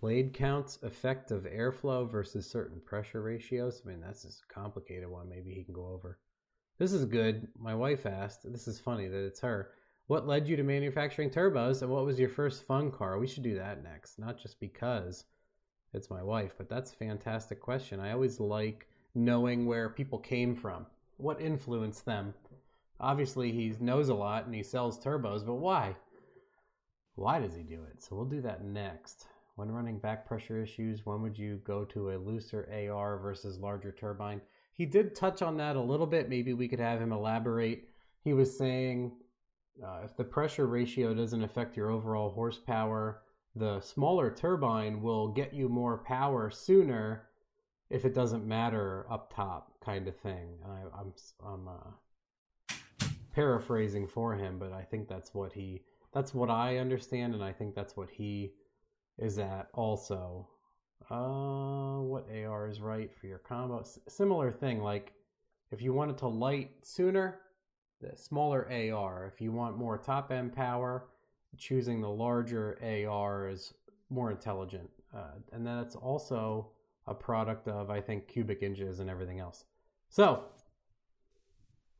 Blade 0.00 0.32
counts, 0.32 0.78
effect 0.82 1.30
of 1.30 1.42
airflow 1.42 2.08
versus 2.08 2.48
certain 2.48 2.80
pressure 2.80 3.20
ratios. 3.20 3.82
I 3.84 3.88
mean, 3.88 4.00
that's 4.00 4.24
a 4.24 4.52
complicated 4.52 5.08
one. 5.08 5.28
Maybe 5.28 5.52
he 5.52 5.64
can 5.64 5.74
go 5.74 5.88
over. 5.88 6.18
This 6.78 6.92
is 6.92 7.04
good. 7.04 7.48
My 7.58 7.74
wife 7.74 8.06
asked. 8.06 8.50
This 8.50 8.68
is 8.68 8.78
funny 8.78 9.08
that 9.08 9.26
it's 9.26 9.40
her. 9.40 9.72
What 10.06 10.26
led 10.26 10.46
you 10.46 10.56
to 10.56 10.62
manufacturing 10.62 11.30
turbos 11.30 11.82
and 11.82 11.90
what 11.90 12.06
was 12.06 12.18
your 12.18 12.28
first 12.28 12.64
fun 12.64 12.92
car? 12.92 13.18
We 13.18 13.26
should 13.26 13.42
do 13.42 13.56
that 13.56 13.82
next. 13.82 14.18
Not 14.18 14.38
just 14.38 14.60
because 14.60 15.24
it's 15.92 16.10
my 16.10 16.22
wife, 16.22 16.54
but 16.56 16.68
that's 16.68 16.92
a 16.92 16.96
fantastic 16.96 17.60
question. 17.60 18.00
I 18.00 18.12
always 18.12 18.40
like 18.40 18.88
knowing 19.14 19.66
where 19.66 19.88
people 19.88 20.18
came 20.18 20.54
from, 20.54 20.86
what 21.16 21.40
influenced 21.40 22.04
them. 22.04 22.34
Obviously, 23.00 23.52
he 23.52 23.74
knows 23.80 24.08
a 24.08 24.14
lot 24.14 24.46
and 24.46 24.54
he 24.54 24.62
sells 24.62 24.98
turbos, 24.98 25.44
but 25.44 25.54
why? 25.54 25.96
Why 27.14 27.40
does 27.40 27.54
he 27.54 27.62
do 27.62 27.82
it? 27.82 28.02
So 28.02 28.16
we'll 28.16 28.26
do 28.26 28.40
that 28.42 28.64
next. 28.64 29.26
When 29.56 29.72
running 29.72 29.98
back 29.98 30.26
pressure 30.26 30.62
issues, 30.62 31.04
when 31.04 31.20
would 31.22 31.36
you 31.36 31.60
go 31.64 31.84
to 31.86 32.10
a 32.10 32.18
looser 32.18 32.68
AR 32.72 33.18
versus 33.18 33.58
larger 33.58 33.90
turbine? 33.90 34.40
He 34.72 34.86
did 34.86 35.16
touch 35.16 35.42
on 35.42 35.56
that 35.56 35.74
a 35.74 35.80
little 35.80 36.06
bit. 36.06 36.28
Maybe 36.28 36.54
we 36.54 36.68
could 36.68 36.78
have 36.78 37.00
him 37.00 37.10
elaborate. 37.10 37.88
He 38.22 38.34
was 38.34 38.56
saying 38.56 39.12
uh, 39.84 40.02
if 40.04 40.16
the 40.16 40.22
pressure 40.22 40.66
ratio 40.66 41.14
doesn't 41.14 41.42
affect 41.42 41.76
your 41.76 41.90
overall 41.90 42.30
horsepower, 42.30 43.22
the 43.58 43.80
smaller 43.80 44.30
turbine 44.30 45.02
will 45.02 45.28
get 45.28 45.52
you 45.52 45.68
more 45.68 45.98
power 45.98 46.50
sooner 46.50 47.28
if 47.90 48.04
it 48.04 48.14
doesn't 48.14 48.46
matter 48.46 49.06
up 49.10 49.32
top, 49.34 49.72
kind 49.84 50.06
of 50.08 50.16
thing. 50.16 50.58
I, 50.66 51.00
I'm 51.00 51.12
I'm 51.44 51.68
uh, 51.68 53.06
paraphrasing 53.34 54.06
for 54.06 54.34
him, 54.34 54.58
but 54.58 54.72
I 54.72 54.82
think 54.82 55.08
that's 55.08 55.34
what 55.34 55.52
he 55.52 55.82
that's 56.12 56.34
what 56.34 56.50
I 56.50 56.78
understand, 56.78 57.34
and 57.34 57.42
I 57.42 57.52
think 57.52 57.74
that's 57.74 57.96
what 57.96 58.10
he 58.10 58.52
is 59.18 59.38
at 59.38 59.68
also. 59.74 60.48
Uh, 61.10 62.00
what 62.00 62.26
AR 62.30 62.68
is 62.68 62.80
right 62.80 63.10
for 63.14 63.26
your 63.26 63.38
combo? 63.38 63.80
S- 63.80 63.98
similar 64.08 64.52
thing, 64.52 64.82
like 64.82 65.12
if 65.70 65.80
you 65.80 65.92
wanted 65.92 66.18
to 66.18 66.28
light 66.28 66.70
sooner, 66.82 67.40
the 68.00 68.16
smaller 68.16 68.68
AR. 68.70 69.26
If 69.32 69.40
you 69.40 69.52
want 69.52 69.76
more 69.76 69.98
top 69.98 70.30
end 70.30 70.54
power, 70.54 71.08
choosing 71.56 72.00
the 72.00 72.10
larger 72.10 72.78
AR 72.82 73.48
is 73.48 73.72
more 74.10 74.30
intelligent. 74.30 74.88
Uh, 75.14 75.38
and 75.52 75.66
that's 75.66 75.96
also 75.96 76.70
a 77.06 77.14
product 77.14 77.68
of, 77.68 77.90
I 77.90 78.00
think, 78.00 78.28
cubic 78.28 78.62
inches 78.62 79.00
and 79.00 79.08
everything 79.08 79.40
else. 79.40 79.64
So, 80.10 80.44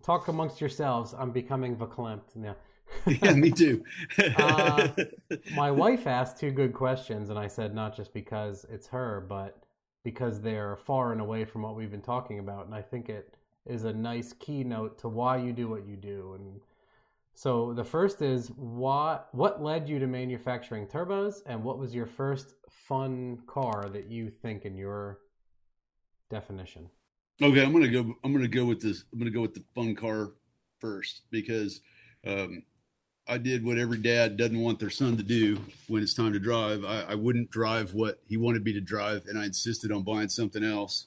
talk 0.02 0.28
amongst 0.28 0.60
yourselves. 0.60 1.14
I'm 1.16 1.30
becoming 1.30 1.76
verklempt 1.76 2.36
now. 2.36 2.56
yeah, 3.06 3.32
me 3.34 3.50
too. 3.50 3.84
Uh, 4.36 4.88
My 5.54 5.70
wife 5.70 6.06
asked 6.06 6.38
two 6.38 6.50
good 6.50 6.72
questions, 6.72 7.30
and 7.30 7.38
I 7.38 7.46
said 7.46 7.74
not 7.74 7.96
just 7.96 8.12
because 8.12 8.66
it's 8.70 8.86
her, 8.88 9.24
but 9.28 9.62
because 10.04 10.40
they're 10.40 10.76
far 10.76 11.12
and 11.12 11.20
away 11.20 11.44
from 11.44 11.62
what 11.62 11.76
we've 11.76 11.90
been 11.90 12.00
talking 12.00 12.38
about. 12.38 12.66
And 12.66 12.74
I 12.74 12.82
think 12.82 13.08
it 13.08 13.34
is 13.66 13.84
a 13.84 13.92
nice 13.92 14.32
keynote 14.32 14.98
to 15.00 15.08
why 15.08 15.36
you 15.36 15.52
do 15.52 15.68
what 15.68 15.86
you 15.86 15.96
do. 15.96 16.34
And 16.38 16.60
so 17.38 17.72
the 17.72 17.84
first 17.84 18.20
is 18.20 18.48
what 18.56 19.28
what 19.30 19.62
led 19.62 19.88
you 19.88 20.00
to 20.00 20.08
manufacturing 20.08 20.88
turbos, 20.88 21.36
and 21.46 21.62
what 21.62 21.78
was 21.78 21.94
your 21.94 22.04
first 22.04 22.54
fun 22.68 23.38
car 23.46 23.88
that 23.92 24.10
you 24.10 24.28
think 24.28 24.64
in 24.64 24.76
your 24.76 25.20
definition? 26.30 26.90
Okay, 27.40 27.62
I'm 27.62 27.72
gonna 27.72 27.86
go. 27.86 28.12
I'm 28.24 28.32
gonna 28.32 28.48
go 28.48 28.64
with 28.64 28.80
this. 28.80 29.04
I'm 29.12 29.20
gonna 29.20 29.30
go 29.30 29.42
with 29.42 29.54
the 29.54 29.62
fun 29.72 29.94
car 29.94 30.32
first 30.80 31.22
because 31.30 31.80
um, 32.26 32.64
I 33.28 33.38
did 33.38 33.64
what 33.64 33.78
every 33.78 33.98
dad 33.98 34.36
doesn't 34.36 34.58
want 34.58 34.80
their 34.80 34.90
son 34.90 35.16
to 35.16 35.22
do 35.22 35.60
when 35.86 36.02
it's 36.02 36.14
time 36.14 36.32
to 36.32 36.40
drive. 36.40 36.84
I, 36.84 37.02
I 37.10 37.14
wouldn't 37.14 37.52
drive 37.52 37.94
what 37.94 38.18
he 38.26 38.36
wanted 38.36 38.64
me 38.64 38.72
to 38.72 38.80
drive, 38.80 39.26
and 39.28 39.38
I 39.38 39.44
insisted 39.44 39.92
on 39.92 40.02
buying 40.02 40.28
something 40.28 40.64
else, 40.64 41.06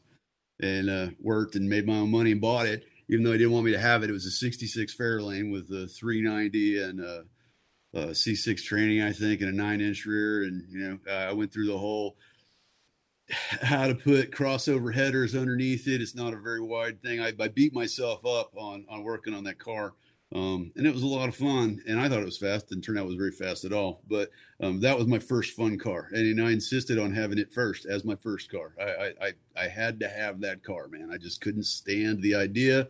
and 0.62 0.90
uh, 0.90 1.08
worked 1.20 1.56
and 1.56 1.68
made 1.68 1.86
my 1.86 1.98
own 1.98 2.10
money 2.10 2.32
and 2.32 2.40
bought 2.40 2.68
it, 2.68 2.86
even 3.12 3.24
though 3.24 3.34
he 3.34 3.38
didn't 3.38 3.54
want 3.54 3.66
me 3.66 3.74
to 3.74 3.80
have 3.80 4.04
it. 4.04 4.10
It 4.10 4.14
was 4.14 4.26
a 4.26 4.32
'66 4.32 4.96
Fairlane 4.96 5.52
with 5.52 5.70
a 5.70 5.88
390 5.88 6.82
and 6.82 7.00
a, 7.02 7.26
a 7.94 8.06
C6 8.08 8.64
training, 8.64 9.02
I 9.02 9.12
think, 9.12 9.42
and 9.42 9.50
a 9.50 9.56
nine-inch 9.56 10.06
rear, 10.06 10.44
and 10.44 10.64
you 10.72 10.80
know, 10.80 11.14
I 11.14 11.34
went 11.34 11.54
through 11.54 11.68
the 11.68 11.78
whole 11.78 12.16
how 13.62 13.88
to 13.88 13.96
put 13.96 14.32
crossover 14.32 14.94
headers 14.94 15.36
underneath 15.36 15.88
it. 15.88 16.02
It's 16.02 16.16
not 16.16 16.34
a 16.34 16.40
very 16.40 16.62
wide 16.62 17.02
thing. 17.04 17.20
I, 17.20 17.34
I 17.40 17.50
beat 17.50 17.74
myself 17.74 18.26
up 18.26 18.54
on 18.56 18.86
on 18.90 19.04
working 19.04 19.34
on 19.34 19.44
that 19.44 19.60
car 19.60 19.94
um, 20.34 20.72
and 20.76 20.88
it 20.88 20.94
was 20.94 21.04
a 21.04 21.08
lot 21.08 21.28
of 21.28 21.36
fun. 21.36 21.82
And 21.88 22.00
I 22.00 22.08
thought 22.08 22.22
it 22.22 22.26
was 22.26 22.38
fast. 22.38 22.70
Didn't 22.70 22.84
turn 22.84 22.98
out 22.98 23.04
it 23.04 23.08
was 23.08 23.16
very 23.16 23.32
fast 23.32 23.66
at 23.66 23.74
all. 23.74 24.02
But 24.10 24.30
um, 24.62 24.80
that 24.82 24.98
was 24.98 25.08
my 25.08 25.20
first 25.20 25.56
fun 25.56 25.78
car, 25.78 26.10
and, 26.12 26.26
and, 26.26 26.48
I 26.48 26.52
insisted 26.52 27.00
on 27.00 27.14
having 27.14 27.38
it 27.38 27.54
first 27.54 27.86
as 27.86 28.06
my 28.06 28.16
first 28.16 28.52
car. 28.52 28.74
I, 28.80 29.14
I 29.22 29.34
I 29.58 29.68
had 29.68 30.00
to 30.00 30.08
have 30.08 30.40
that 30.42 30.64
car, 30.64 30.88
man. 30.88 31.10
I 31.12 31.18
just 31.18 31.42
couldn't 31.42 31.64
stand 31.64 32.22
the 32.22 32.36
idea 32.36 32.88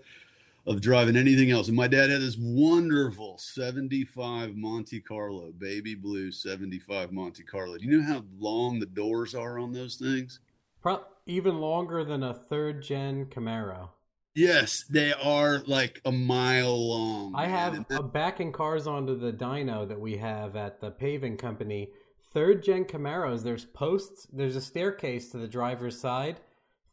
of 0.68 0.82
driving 0.82 1.16
anything 1.16 1.52
else. 1.52 1.68
And 1.68 1.76
my 1.78 1.88
dad 1.88 2.10
had 2.10 2.22
this 2.22 2.38
wonderful 2.38 3.38
75 3.38 4.56
Monte 4.56 5.00
Carlo, 5.02 5.52
baby 5.58 5.95
blue 5.95 6.32
75 6.32 7.11
Monte 7.11 7.44
Carlo. 7.44 7.78
Do 7.78 7.86
you 7.86 7.98
know 7.98 8.06
how 8.06 8.24
long 8.38 8.80
the 8.80 8.86
doors 8.86 9.34
are 9.34 9.58
on 9.58 9.74
those 9.74 9.95
things? 9.95 10.40
Pro- 10.82 11.03
even 11.26 11.60
longer 11.60 12.03
than 12.03 12.24
a 12.24 12.34
third 12.34 12.84
gen 12.84 13.26
Camaro. 13.26 13.90
Yes, 14.34 14.85
they 14.90 15.14
are 15.14 15.61
like 15.66 16.01
a 16.06 16.11
mile 16.11 16.88
long. 16.88 17.35
I 17.35 17.48
have 17.48 17.85
a 17.90 18.01
backing 18.01 18.51
cars 18.51 18.88
onto 18.88 19.18
the 19.18 19.34
dyno 19.34 19.88
that 19.88 20.00
we 20.00 20.18
have 20.18 20.56
at 20.56 20.80
the 20.80 20.92
paving 20.92 21.38
company. 21.38 21.90
Third 22.34 22.64
gen 22.64 22.85
Camaros, 22.85 23.43
there's 23.43 23.66
posts, 23.66 24.27
there's 24.32 24.56
a 24.56 24.61
staircase 24.61 25.30
to 25.32 25.38
the 25.38 25.48
driver's 25.48 26.00
side. 26.00 26.40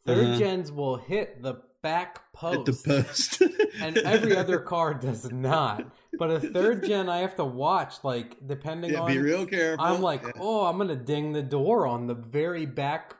3rd 0.05 0.23
uh-huh. 0.23 0.39
gens 0.39 0.71
will 0.71 0.97
hit 0.97 1.41
the 1.41 1.61
back 1.81 2.31
post. 2.33 2.67
Hit 2.67 2.83
the 2.83 3.03
post. 3.03 3.41
and 3.81 3.97
every 3.99 4.35
other 4.35 4.59
car 4.59 4.93
does 4.93 5.31
not. 5.31 5.85
But 6.17 6.31
a 6.31 6.39
third 6.41 6.85
gen, 6.85 7.07
I 7.07 7.19
have 7.19 7.37
to 7.37 7.45
watch, 7.45 8.03
like, 8.03 8.35
depending 8.45 8.91
yeah, 8.91 9.01
on. 9.01 9.11
Be 9.11 9.17
real 9.17 9.45
careful. 9.45 9.85
I'm 9.85 10.01
like, 10.01 10.23
yeah. 10.23 10.31
oh, 10.39 10.65
I'm 10.65 10.75
going 10.75 10.89
to 10.89 10.95
ding 10.97 11.31
the 11.31 11.41
door 11.41 11.87
on 11.87 12.07
the 12.07 12.15
very 12.15 12.65
back 12.65 13.15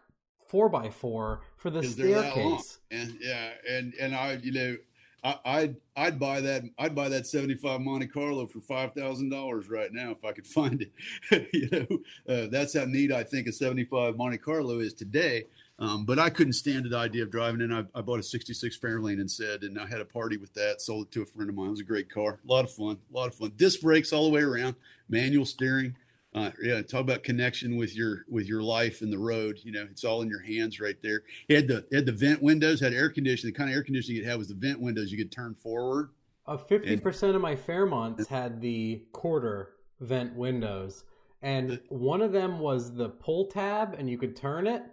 four 0.48 0.68
by 0.68 0.90
four 0.90 1.42
for 1.60 1.70
the 1.70 1.84
staircase. 1.84 2.80
And 2.90 3.18
yeah, 3.22 3.52
and 3.70 3.94
and 4.00 4.16
I, 4.16 4.40
you 4.42 4.52
know, 4.52 4.78
I, 5.24 5.40
I'd 5.46 5.76
I'd 5.96 6.20
buy 6.20 6.42
that 6.42 6.64
I'd 6.80 6.96
buy 6.96 7.10
that 7.10 7.28
seventy 7.28 7.56
five 7.56 7.82
Monte 7.82 8.08
Carlo 8.08 8.48
for 8.48 8.62
five 8.62 8.94
thousand 8.94 9.30
dollars 9.30 9.70
right 9.70 9.92
now 9.92 10.12
if 10.12 10.24
I 10.26 10.32
could 10.32 10.48
find 10.58 10.82
it. 10.82 11.50
you 11.54 11.70
know, 11.72 12.34
uh, 12.34 12.48
that's 12.48 12.76
how 12.78 12.86
neat 12.86 13.12
I 13.12 13.24
think 13.24 13.48
a 13.48 13.52
seventy 13.52 13.84
five 13.84 14.18
Monte 14.18 14.38
Carlo 14.40 14.80
is 14.80 14.94
today. 14.94 15.46
Um, 15.78 16.04
but 16.04 16.20
I 16.20 16.30
couldn't 16.30 16.54
stand 16.54 16.86
the 16.90 16.98
idea 16.98 17.24
of 17.24 17.32
driving 17.32 17.62
it. 17.62 17.72
I, 17.72 17.86
I 17.98 18.02
bought 18.02 18.20
a 18.20 18.24
66 18.24 18.78
Fairlane 18.78 19.22
instead, 19.22 19.64
and 19.64 19.80
I 19.80 19.88
had 19.88 20.02
a 20.02 20.06
party 20.06 20.36
with 20.36 20.54
that. 20.56 20.82
Sold 20.82 21.06
it 21.08 21.12
to 21.14 21.22
a 21.22 21.26
friend 21.26 21.50
of 21.50 21.56
mine. 21.56 21.68
It 21.68 21.72
was 21.72 21.80
a 21.80 21.86
great 21.86 22.10
car. 22.10 22.38
A 22.44 22.52
lot 22.52 22.66
of 22.66 22.72
fun. 22.74 22.98
A 23.10 23.18
lot 23.18 23.30
of 23.30 23.36
fun. 23.36 23.54
Disc 23.56 23.80
brakes 23.80 24.12
all 24.12 24.26
the 24.26 24.36
way 24.36 24.42
around. 24.42 24.76
Manual 25.08 25.46
steering. 25.46 25.96
Uh, 26.34 26.52
yeah, 26.62 26.82
talk 26.84 27.02
about 27.02 27.24
connection 27.24 27.76
with 27.76 27.96
your 27.96 28.24
with 28.30 28.48
your 28.48 28.62
life 28.62 29.02
and 29.02 29.12
the 29.12 29.18
road. 29.18 29.60
You 29.64 29.72
know, 29.72 29.88
it's 29.90 30.04
all 30.04 30.22
in 30.22 30.30
your 30.30 30.42
hands 30.42 30.80
right 30.80 30.98
there. 31.02 31.24
It 31.48 31.56
had 31.56 31.68
the 31.68 31.78
it 31.90 31.96
had 31.96 32.06
the 32.06 32.12
vent 32.12 32.44
windows, 32.44 32.80
had 32.80 32.94
air 32.94 33.10
conditioning. 33.10 33.52
The 33.54 33.58
kind 33.58 33.70
of 33.70 33.76
air 33.76 33.84
conditioning 33.84 34.22
it 34.22 34.28
had 34.28 34.38
was 34.38 34.50
the 34.50 34.54
vent 34.54 34.80
windows. 34.80 35.12
You 35.12 35.18
could 35.18 35.32
turn 35.32 35.56
forward. 35.56 36.12
Uh, 36.46 36.58
fifty 36.58 36.98
percent 36.98 37.36
of 37.36 37.42
my 37.42 37.56
Fairmonts 37.56 38.28
had 38.28 38.62
the 38.62 39.04
quarter 39.12 39.72
vent 40.02 40.36
windows, 40.36 41.04
and 41.42 41.80
one 41.90 42.22
of 42.22 42.32
them 42.32 42.60
was 42.60 42.94
the 42.94 43.10
pull 43.10 43.48
tab, 43.48 43.96
and 43.98 44.08
you 44.08 44.18
could 44.18 44.36
turn 44.36 44.68
it. 44.68 44.84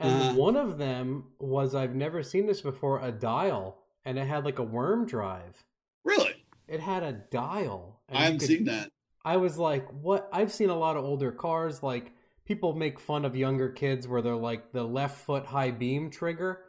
And 0.00 0.22
uh, 0.22 0.32
one 0.32 0.56
of 0.56 0.78
them 0.78 1.24
was 1.38 1.74
I've 1.74 1.94
never 1.94 2.22
seen 2.22 2.46
this 2.46 2.62
before 2.62 3.00
a 3.00 3.12
dial, 3.12 3.78
and 4.04 4.18
it 4.18 4.26
had 4.26 4.44
like 4.44 4.58
a 4.58 4.64
worm 4.64 5.06
drive. 5.06 5.64
Really? 6.04 6.44
It 6.66 6.80
had 6.80 7.02
a 7.02 7.12
dial. 7.12 8.00
I 8.10 8.24
haven't 8.24 8.38
could, 8.40 8.48
seen 8.48 8.64
that. 8.64 8.90
I 9.24 9.36
was 9.36 9.58
like, 9.58 9.88
what? 9.90 10.28
I've 10.32 10.52
seen 10.52 10.70
a 10.70 10.78
lot 10.78 10.96
of 10.96 11.04
older 11.04 11.32
cars. 11.32 11.82
Like 11.82 12.12
people 12.44 12.74
make 12.74 12.98
fun 12.98 13.24
of 13.24 13.36
younger 13.36 13.68
kids 13.68 14.08
where 14.08 14.22
they're 14.22 14.34
like 14.36 14.72
the 14.72 14.84
left 14.84 15.24
foot 15.24 15.46
high 15.46 15.70
beam 15.70 16.10
trigger, 16.10 16.60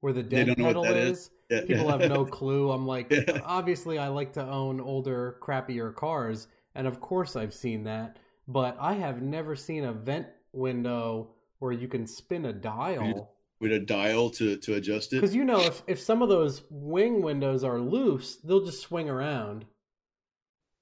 where 0.00 0.12
the 0.12 0.22
dead 0.22 0.56
pedal 0.56 0.84
is. 0.84 1.18
is. 1.18 1.30
Yeah. 1.50 1.60
People 1.66 1.88
have 1.88 2.00
no 2.00 2.24
clue. 2.26 2.70
I'm 2.70 2.86
like, 2.86 3.10
yeah. 3.10 3.40
obviously, 3.44 3.98
I 3.98 4.08
like 4.08 4.32
to 4.34 4.44
own 4.44 4.80
older, 4.80 5.38
crappier 5.40 5.94
cars, 5.94 6.48
and 6.74 6.86
of 6.86 7.00
course, 7.00 7.36
I've 7.36 7.54
seen 7.54 7.84
that. 7.84 8.18
But 8.46 8.76
I 8.80 8.94
have 8.94 9.22
never 9.22 9.54
seen 9.56 9.84
a 9.84 9.92
vent 9.92 10.26
window 10.52 11.30
where 11.58 11.72
you 11.72 11.88
can 11.88 12.06
spin 12.06 12.46
a 12.46 12.52
dial 12.52 13.34
with 13.60 13.72
a 13.72 13.78
dial 13.78 14.30
to 14.30 14.56
to 14.56 14.74
adjust 14.74 15.12
it. 15.12 15.16
Because 15.16 15.34
you 15.34 15.44
know, 15.44 15.60
if 15.60 15.82
if 15.86 16.00
some 16.00 16.22
of 16.22 16.28
those 16.28 16.62
wing 16.70 17.22
windows 17.22 17.64
are 17.64 17.80
loose, 17.80 18.36
they'll 18.36 18.64
just 18.64 18.80
swing 18.80 19.08
around. 19.08 19.64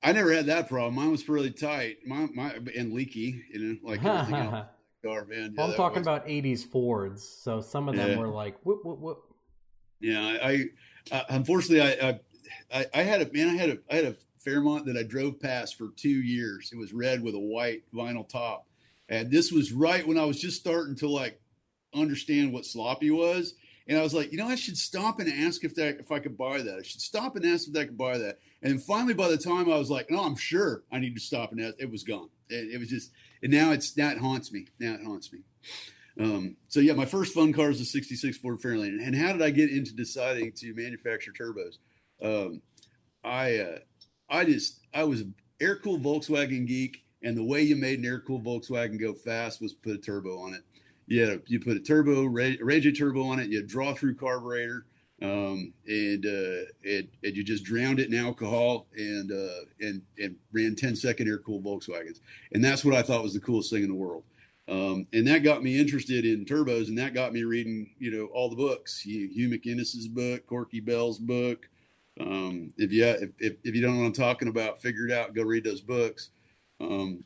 I 0.02 0.12
never 0.12 0.33
had 0.33 0.47
that 0.47 0.68
problem. 0.68 0.94
Mine 0.94 1.10
was 1.10 1.28
really 1.28 1.50
tight, 1.50 1.99
my, 2.07 2.28
my 2.34 2.55
and 2.76 2.92
leaky, 2.92 3.42
you 3.52 3.58
know, 3.58 3.76
like 3.83 4.05
everything 4.05 4.34
else. 4.34 4.66
Man. 5.05 5.55
Yeah, 5.57 5.65
I'm 5.65 5.75
talking 5.75 6.00
was... 6.00 6.07
about 6.07 6.26
'80s 6.26 6.65
Fords, 6.65 7.23
so 7.23 7.60
some 7.60 7.89
of 7.89 7.94
them 7.94 8.10
yeah. 8.10 8.18
were 8.18 8.26
like 8.26 8.57
whoop 8.65 8.84
whoop 8.84 8.99
whoop. 8.99 9.23
Yeah, 10.00 10.20
I, 10.42 10.65
I 11.12 11.16
uh, 11.16 11.25
unfortunately 11.28 11.81
I, 11.81 12.20
I 12.73 12.86
I 12.92 13.02
had 13.02 13.23
a 13.23 13.33
man, 13.33 13.50
I 13.50 13.57
had 13.57 13.70
a 13.70 13.78
I 13.89 13.94
had 13.97 14.05
a 14.05 14.16
Fairmont 14.39 14.86
that 14.86 14.97
I 14.97 15.05
drove 15.05 15.39
past 15.39 15.76
for 15.76 15.91
two 15.97 16.08
years. 16.08 16.70
It 16.73 16.78
was 16.78 16.92
red 16.92 17.23
with 17.23 17.36
a 17.36 17.41
white 17.41 17.83
vinyl 17.94 18.28
top, 18.28 18.66
and 19.08 19.31
this 19.31 19.52
was 19.52 19.73
right 19.73 20.07
when 20.07 20.18
I 20.18 20.25
was 20.25 20.41
just 20.41 20.58
starting 20.58 20.97
to 20.97 21.08
like 21.08 21.41
understand 21.94 22.52
what 22.52 22.66
sloppy 22.66 23.10
was. 23.10 23.55
And 23.89 23.97
I 23.97 24.02
was 24.02 24.15
like, 24.15 24.33
you 24.33 24.39
know, 24.39 24.49
I 24.49 24.57
should 24.57 24.76
stop 24.76 25.20
and 25.20 25.28
ask 25.28 25.62
if 25.62 25.76
that 25.76 26.00
if 26.00 26.10
I 26.10 26.18
could 26.18 26.36
buy 26.36 26.62
that. 26.62 26.78
I 26.78 26.83
should 26.83 27.00
stop 27.00 27.36
and 27.36 27.47
ask 27.47 27.68
if 27.68 27.76
I 27.76 27.84
could 27.84 27.99
buy 27.99 28.18
that. 28.18 28.41
And 28.67 28.83
finally, 28.83 29.15
by 29.15 29.28
the 29.28 29.39
time 29.39 29.70
I 29.70 29.78
was 29.78 29.91
like, 29.91 30.11
no, 30.11 30.25
I'm 30.25 30.35
sure 30.35 30.83
I 30.91 30.99
need 30.99 31.15
to 31.15 31.20
stop 31.20 31.53
and 31.53 31.61
it 31.61 31.89
was 31.89 32.03
gone. 32.03 32.31
It, 32.49 32.75
it 32.75 32.78
was 32.78 32.89
just, 32.89 33.12
and 33.41 33.53
now 33.53 33.70
it's 33.70 33.97
now 33.97 34.11
it 34.11 34.19
haunts 34.19 34.53
me. 34.53 34.67
Now 34.81 34.95
it 34.95 35.05
haunts 35.05 35.33
me. 35.33 35.41
Um, 36.19 36.57
so 36.67 36.81
yeah, 36.81 36.95
my 36.95 37.05
first 37.05 37.33
fun 37.33 37.53
car 37.53 37.70
is 37.70 37.81
a 37.81 37.85
'66 37.85 38.39
Ford 38.39 38.59
Fairlane. 38.59 38.99
And 39.01 39.15
how 39.15 39.33
did 39.33 39.41
I 39.41 39.51
get 39.51 39.70
into 39.70 39.95
deciding 39.95 40.51
to 40.57 40.75
manufacture 40.75 41.33
turbos? 41.33 41.77
Um, 42.20 42.61
I 43.23 43.59
uh, 43.59 43.78
I 44.28 44.45
just 44.45 44.81
I 44.93 45.05
was 45.05 45.20
an 45.20 45.35
air 45.61 45.77
cooled 45.77 46.03
Volkswagen 46.03 46.67
geek, 46.67 47.05
and 47.23 47.36
the 47.36 47.45
way 47.45 47.62
you 47.62 47.77
made 47.77 48.01
an 48.01 48.05
air 48.05 48.19
cooled 48.19 48.45
Volkswagen 48.45 48.99
go 48.99 49.15
fast 49.15 49.62
was 49.62 49.75
put 49.75 49.95
a 49.95 49.99
turbo 49.99 50.41
on 50.41 50.55
it. 50.55 50.62
Yeah, 51.07 51.36
you 51.47 51.61
put 51.61 51.77
a 51.77 51.81
turbo, 51.81 52.25
Rajay 52.25 52.91
turbo 52.91 53.23
on 53.28 53.39
it. 53.39 53.49
You 53.49 53.62
draw 53.62 53.95
through 53.95 54.17
carburetor, 54.17 54.86
um, 55.23 55.73
and 55.86 56.27
uh, 56.27 56.69
it, 56.83 57.09
and 57.23 57.36
you 57.36 57.43
just 57.43 57.65
drowned 57.65 58.01
it 58.01 58.12
in 58.12 58.19
alcohol 58.19 58.86
and 58.97 59.33
uh, 59.33 59.65
and 59.81 60.03
and 60.19 60.36
ran 60.53 60.75
10 60.75 60.95
second 60.97 61.28
air 61.28 61.39
cooled 61.39 61.65
Volkswagens, 61.65 62.20
and 62.53 62.62
that's 62.62 62.85
what 62.85 62.95
I 62.95 63.03
thought 63.03 63.23
was 63.23 63.35
the 63.35 63.41
coolest 63.41 63.70
thing 63.70 63.83
in 63.83 63.89
the 63.89 63.95
world. 63.95 64.25
Um, 64.69 65.07
and 65.12 65.27
that 65.28 65.45
got 65.45 65.62
me 65.62 65.78
interested 65.78 66.25
in 66.25 66.45
turbos, 66.45 66.89
and 66.89 66.99
that 66.99 67.15
got 67.15 67.33
me 67.33 67.45
reading, 67.45 67.95
you 67.99 68.11
know, 68.11 68.27
all 68.27 68.51
the 68.51 68.57
books. 68.57 69.01
Hugh 69.01 69.49
MacInnes's 69.49 70.09
book, 70.09 70.47
Corky 70.47 70.81
Bell's 70.81 71.19
book. 71.19 71.69
Um, 72.20 72.73
if 72.77 72.93
you 72.93 73.05
if, 73.05 73.31
if, 73.39 73.53
if 73.62 73.75
you 73.75 73.83
don't 73.83 73.95
know 73.95 74.01
what 74.01 74.07
I'm 74.07 74.12
talking 74.12 74.49
about, 74.49 74.83
figure 74.83 75.07
it 75.07 75.12
out. 75.12 75.35
Go 75.35 75.43
read 75.43 75.65
those 75.65 75.81
books. 75.81 76.31
Um, 76.81 77.25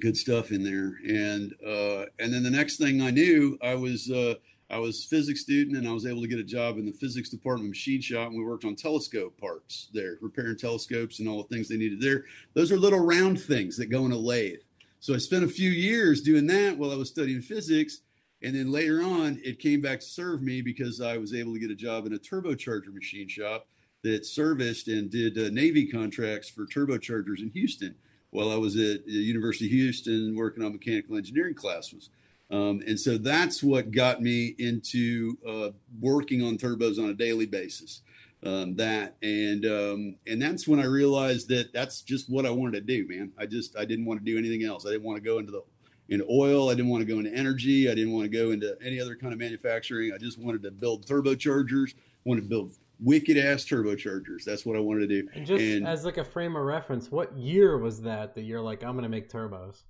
good 0.00 0.16
stuff 0.16 0.50
in 0.50 0.64
there. 0.64 0.98
And 1.06 1.54
uh, 1.64 2.06
and 2.18 2.32
then 2.32 2.42
the 2.42 2.50
next 2.50 2.76
thing 2.76 3.00
I 3.00 3.10
knew, 3.10 3.58
I 3.62 3.74
was 3.74 4.10
uh, 4.10 4.34
I 4.70 4.78
was 4.78 5.04
physics 5.04 5.42
student, 5.42 5.76
and 5.76 5.86
I 5.86 5.92
was 5.92 6.06
able 6.06 6.22
to 6.22 6.28
get 6.28 6.38
a 6.38 6.44
job 6.44 6.78
in 6.78 6.86
the 6.86 6.92
physics 6.92 7.28
department 7.28 7.68
machine 7.68 8.00
shop, 8.00 8.28
and 8.28 8.38
we 8.38 8.44
worked 8.44 8.64
on 8.64 8.74
telescope 8.74 9.38
parts 9.38 9.88
there, 9.92 10.16
repairing 10.20 10.56
telescopes 10.56 11.20
and 11.20 11.28
all 11.28 11.42
the 11.42 11.54
things 11.54 11.68
they 11.68 11.76
needed 11.76 12.00
there. 12.00 12.24
Those 12.54 12.72
are 12.72 12.76
little 12.76 13.04
round 13.04 13.40
things 13.40 13.76
that 13.76 13.86
go 13.86 14.06
in 14.06 14.12
a 14.12 14.16
lathe. 14.16 14.60
So 15.00 15.14
I 15.14 15.18
spent 15.18 15.44
a 15.44 15.48
few 15.48 15.70
years 15.70 16.22
doing 16.22 16.46
that 16.46 16.78
while 16.78 16.90
I 16.90 16.96
was 16.96 17.10
studying 17.10 17.42
physics. 17.42 18.00
And 18.42 18.54
then 18.54 18.72
later 18.72 19.02
on, 19.02 19.38
it 19.44 19.58
came 19.58 19.80
back 19.80 20.00
to 20.00 20.06
serve 20.06 20.42
me 20.42 20.62
because 20.62 21.00
I 21.00 21.18
was 21.18 21.34
able 21.34 21.52
to 21.52 21.60
get 21.60 21.70
a 21.70 21.74
job 21.74 22.06
in 22.06 22.14
a 22.14 22.18
turbocharger 22.18 22.92
machine 22.92 23.28
shop 23.28 23.66
that 24.02 24.24
serviced 24.24 24.88
and 24.88 25.10
did 25.10 25.36
uh, 25.38 25.50
Navy 25.50 25.86
contracts 25.86 26.48
for 26.48 26.66
turbochargers 26.66 27.40
in 27.40 27.50
Houston 27.50 27.94
while 28.30 28.50
I 28.50 28.56
was 28.56 28.76
at 28.76 29.06
the 29.06 29.12
University 29.12 29.66
of 29.66 29.72
Houston 29.72 30.34
working 30.36 30.64
on 30.64 30.72
mechanical 30.72 31.16
engineering 31.16 31.54
classes. 31.54 32.10
Um, 32.50 32.82
and 32.86 32.98
so 32.98 33.18
that's 33.18 33.62
what 33.62 33.90
got 33.90 34.22
me 34.22 34.54
into 34.58 35.36
uh, 35.46 35.70
working 36.00 36.42
on 36.42 36.58
turbos 36.58 36.98
on 36.98 37.10
a 37.10 37.14
daily 37.14 37.46
basis. 37.46 38.02
Um, 38.44 38.76
that 38.76 39.16
and 39.22 39.64
um, 39.64 40.16
and 40.26 40.40
that's 40.40 40.68
when 40.68 40.78
I 40.78 40.84
realized 40.84 41.48
that 41.48 41.72
that's 41.72 42.02
just 42.02 42.28
what 42.28 42.44
I 42.44 42.50
wanted 42.50 42.72
to 42.72 42.80
do, 42.82 43.08
man. 43.08 43.32
I 43.38 43.46
just 43.46 43.76
I 43.76 43.86
didn't 43.86 44.04
want 44.04 44.20
to 44.20 44.24
do 44.24 44.36
anything 44.36 44.64
else. 44.64 44.84
I 44.84 44.90
didn't 44.90 45.04
want 45.04 45.16
to 45.16 45.24
go 45.24 45.38
into 45.38 45.50
the 45.50 45.62
into 46.10 46.26
oil. 46.30 46.68
I 46.68 46.74
didn't 46.74 46.90
want 46.90 47.00
to 47.00 47.10
go 47.10 47.18
into 47.18 47.32
energy. 47.32 47.90
I 47.90 47.94
didn't 47.94 48.12
want 48.12 48.30
to 48.30 48.36
go 48.36 48.50
into 48.50 48.76
any 48.84 49.00
other 49.00 49.16
kind 49.16 49.32
of 49.32 49.38
manufacturing. 49.38 50.12
I 50.12 50.18
just 50.18 50.38
wanted 50.38 50.62
to 50.64 50.70
build 50.70 51.06
turbochargers. 51.06 51.94
Wanted 52.24 52.42
to 52.42 52.48
build 52.48 52.76
wicked 53.00 53.38
ass 53.38 53.64
turbochargers. 53.64 54.44
That's 54.44 54.66
what 54.66 54.76
I 54.76 54.80
wanted 54.80 55.08
to 55.08 55.22
do. 55.22 55.28
And 55.34 55.46
just 55.46 55.62
and, 55.62 55.86
as 55.86 56.04
like 56.04 56.18
a 56.18 56.24
frame 56.24 56.54
of 56.54 56.64
reference, 56.64 57.10
what 57.10 57.34
year 57.36 57.78
was 57.78 58.02
that 58.02 58.34
that 58.34 58.42
you're 58.42 58.60
like, 58.60 58.84
I'm 58.84 58.94
gonna 58.94 59.08
make 59.08 59.30
turbos? 59.30 59.84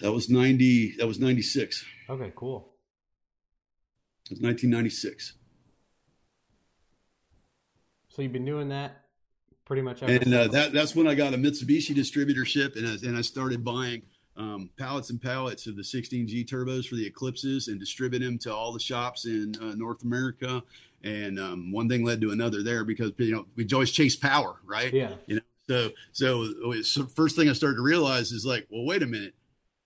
That 0.00 0.12
was 0.12 0.28
ninety. 0.28 0.94
That 0.98 1.06
was 1.06 1.18
ninety 1.18 1.42
six. 1.42 1.84
Okay, 2.08 2.32
cool. 2.34 2.72
It 4.26 4.32
was 4.32 4.40
nineteen 4.40 4.70
ninety 4.70 4.90
six. 4.90 5.34
So 8.08 8.22
you've 8.22 8.32
been 8.32 8.44
doing 8.44 8.68
that 8.70 9.04
pretty 9.64 9.82
much 9.82 10.02
ever 10.02 10.12
and 10.12 10.34
uh, 10.34 10.48
that 10.48 10.72
that's 10.72 10.96
when 10.96 11.06
I 11.06 11.14
got 11.14 11.32
a 11.32 11.36
Mitsubishi 11.36 11.94
distributorship, 11.94 12.76
and 12.76 12.86
I, 12.86 13.08
and 13.08 13.16
I 13.16 13.20
started 13.20 13.64
buying 13.64 14.02
um, 14.36 14.70
pallets 14.76 15.10
and 15.10 15.20
pallets 15.20 15.66
of 15.66 15.76
the 15.76 15.82
16G 15.82 16.44
turbos 16.46 16.86
for 16.86 16.96
the 16.96 17.06
Eclipses 17.06 17.68
and 17.68 17.78
distribute 17.78 18.20
them 18.20 18.38
to 18.38 18.54
all 18.54 18.72
the 18.72 18.80
shops 18.80 19.26
in 19.26 19.54
uh, 19.60 19.74
North 19.76 20.02
America. 20.02 20.62
And 21.02 21.38
um, 21.38 21.72
one 21.72 21.88
thing 21.88 22.04
led 22.04 22.20
to 22.22 22.30
another 22.30 22.62
there 22.62 22.84
because 22.84 23.12
you 23.18 23.32
know 23.32 23.46
we 23.56 23.66
always 23.72 23.90
chase 23.90 24.16
power, 24.16 24.56
right? 24.64 24.92
Yeah. 24.92 25.12
You 25.26 25.36
know, 25.36 25.42
so 25.68 25.90
so, 26.12 26.82
so 26.82 27.06
first 27.06 27.36
thing 27.36 27.48
I 27.48 27.52
started 27.52 27.76
to 27.76 27.82
realize 27.82 28.32
is 28.32 28.44
like, 28.44 28.66
well, 28.70 28.84
wait 28.84 29.02
a 29.02 29.06
minute, 29.06 29.34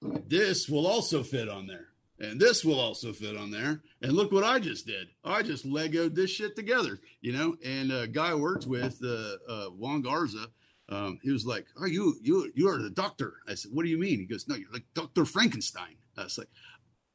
this 0.01 0.69
will 0.69 0.87
also 0.87 1.23
fit 1.23 1.49
on 1.49 1.67
there 1.67 1.89
and 2.19 2.41
this 2.41 2.65
will 2.65 2.79
also 2.79 3.13
fit 3.13 3.37
on 3.37 3.51
there. 3.51 3.83
And 4.03 4.13
look 4.13 4.33
what 4.33 4.45
I 4.45 4.59
just 4.59 4.87
did. 4.87 5.09
I 5.25 5.43
just 5.43 5.67
Legoed 5.67 6.15
this 6.15 6.31
shit 6.31 6.57
together, 6.57 7.01
you 7.21 7.33
know. 7.33 7.57
And 7.65 7.91
a 7.91 8.07
guy 8.07 8.31
I 8.31 8.35
worked 8.35 8.67
with, 8.67 9.01
uh, 9.05 9.37
uh, 9.49 9.67
Juan 9.71 10.03
Garza, 10.03 10.47
um, 10.89 11.19
he 11.23 11.31
was 11.31 11.47
like, 11.47 11.67
"Are 11.79 11.89
you 11.89 12.15
you 12.23 12.53
you 12.55 12.69
are 12.69 12.81
the 12.81 12.91
doctor?" 12.91 13.35
I 13.49 13.55
said, 13.55 13.73
"What 13.73 13.85
do 13.85 13.89
you 13.89 13.99
mean?" 13.99 14.19
He 14.19 14.27
goes, 14.27 14.47
"No, 14.47 14.55
you're 14.55 14.73
like 14.73 14.87
Doctor 14.95 15.25
Frankenstein." 15.25 15.97
I 16.17 16.25
was 16.25 16.39
like, 16.39 16.51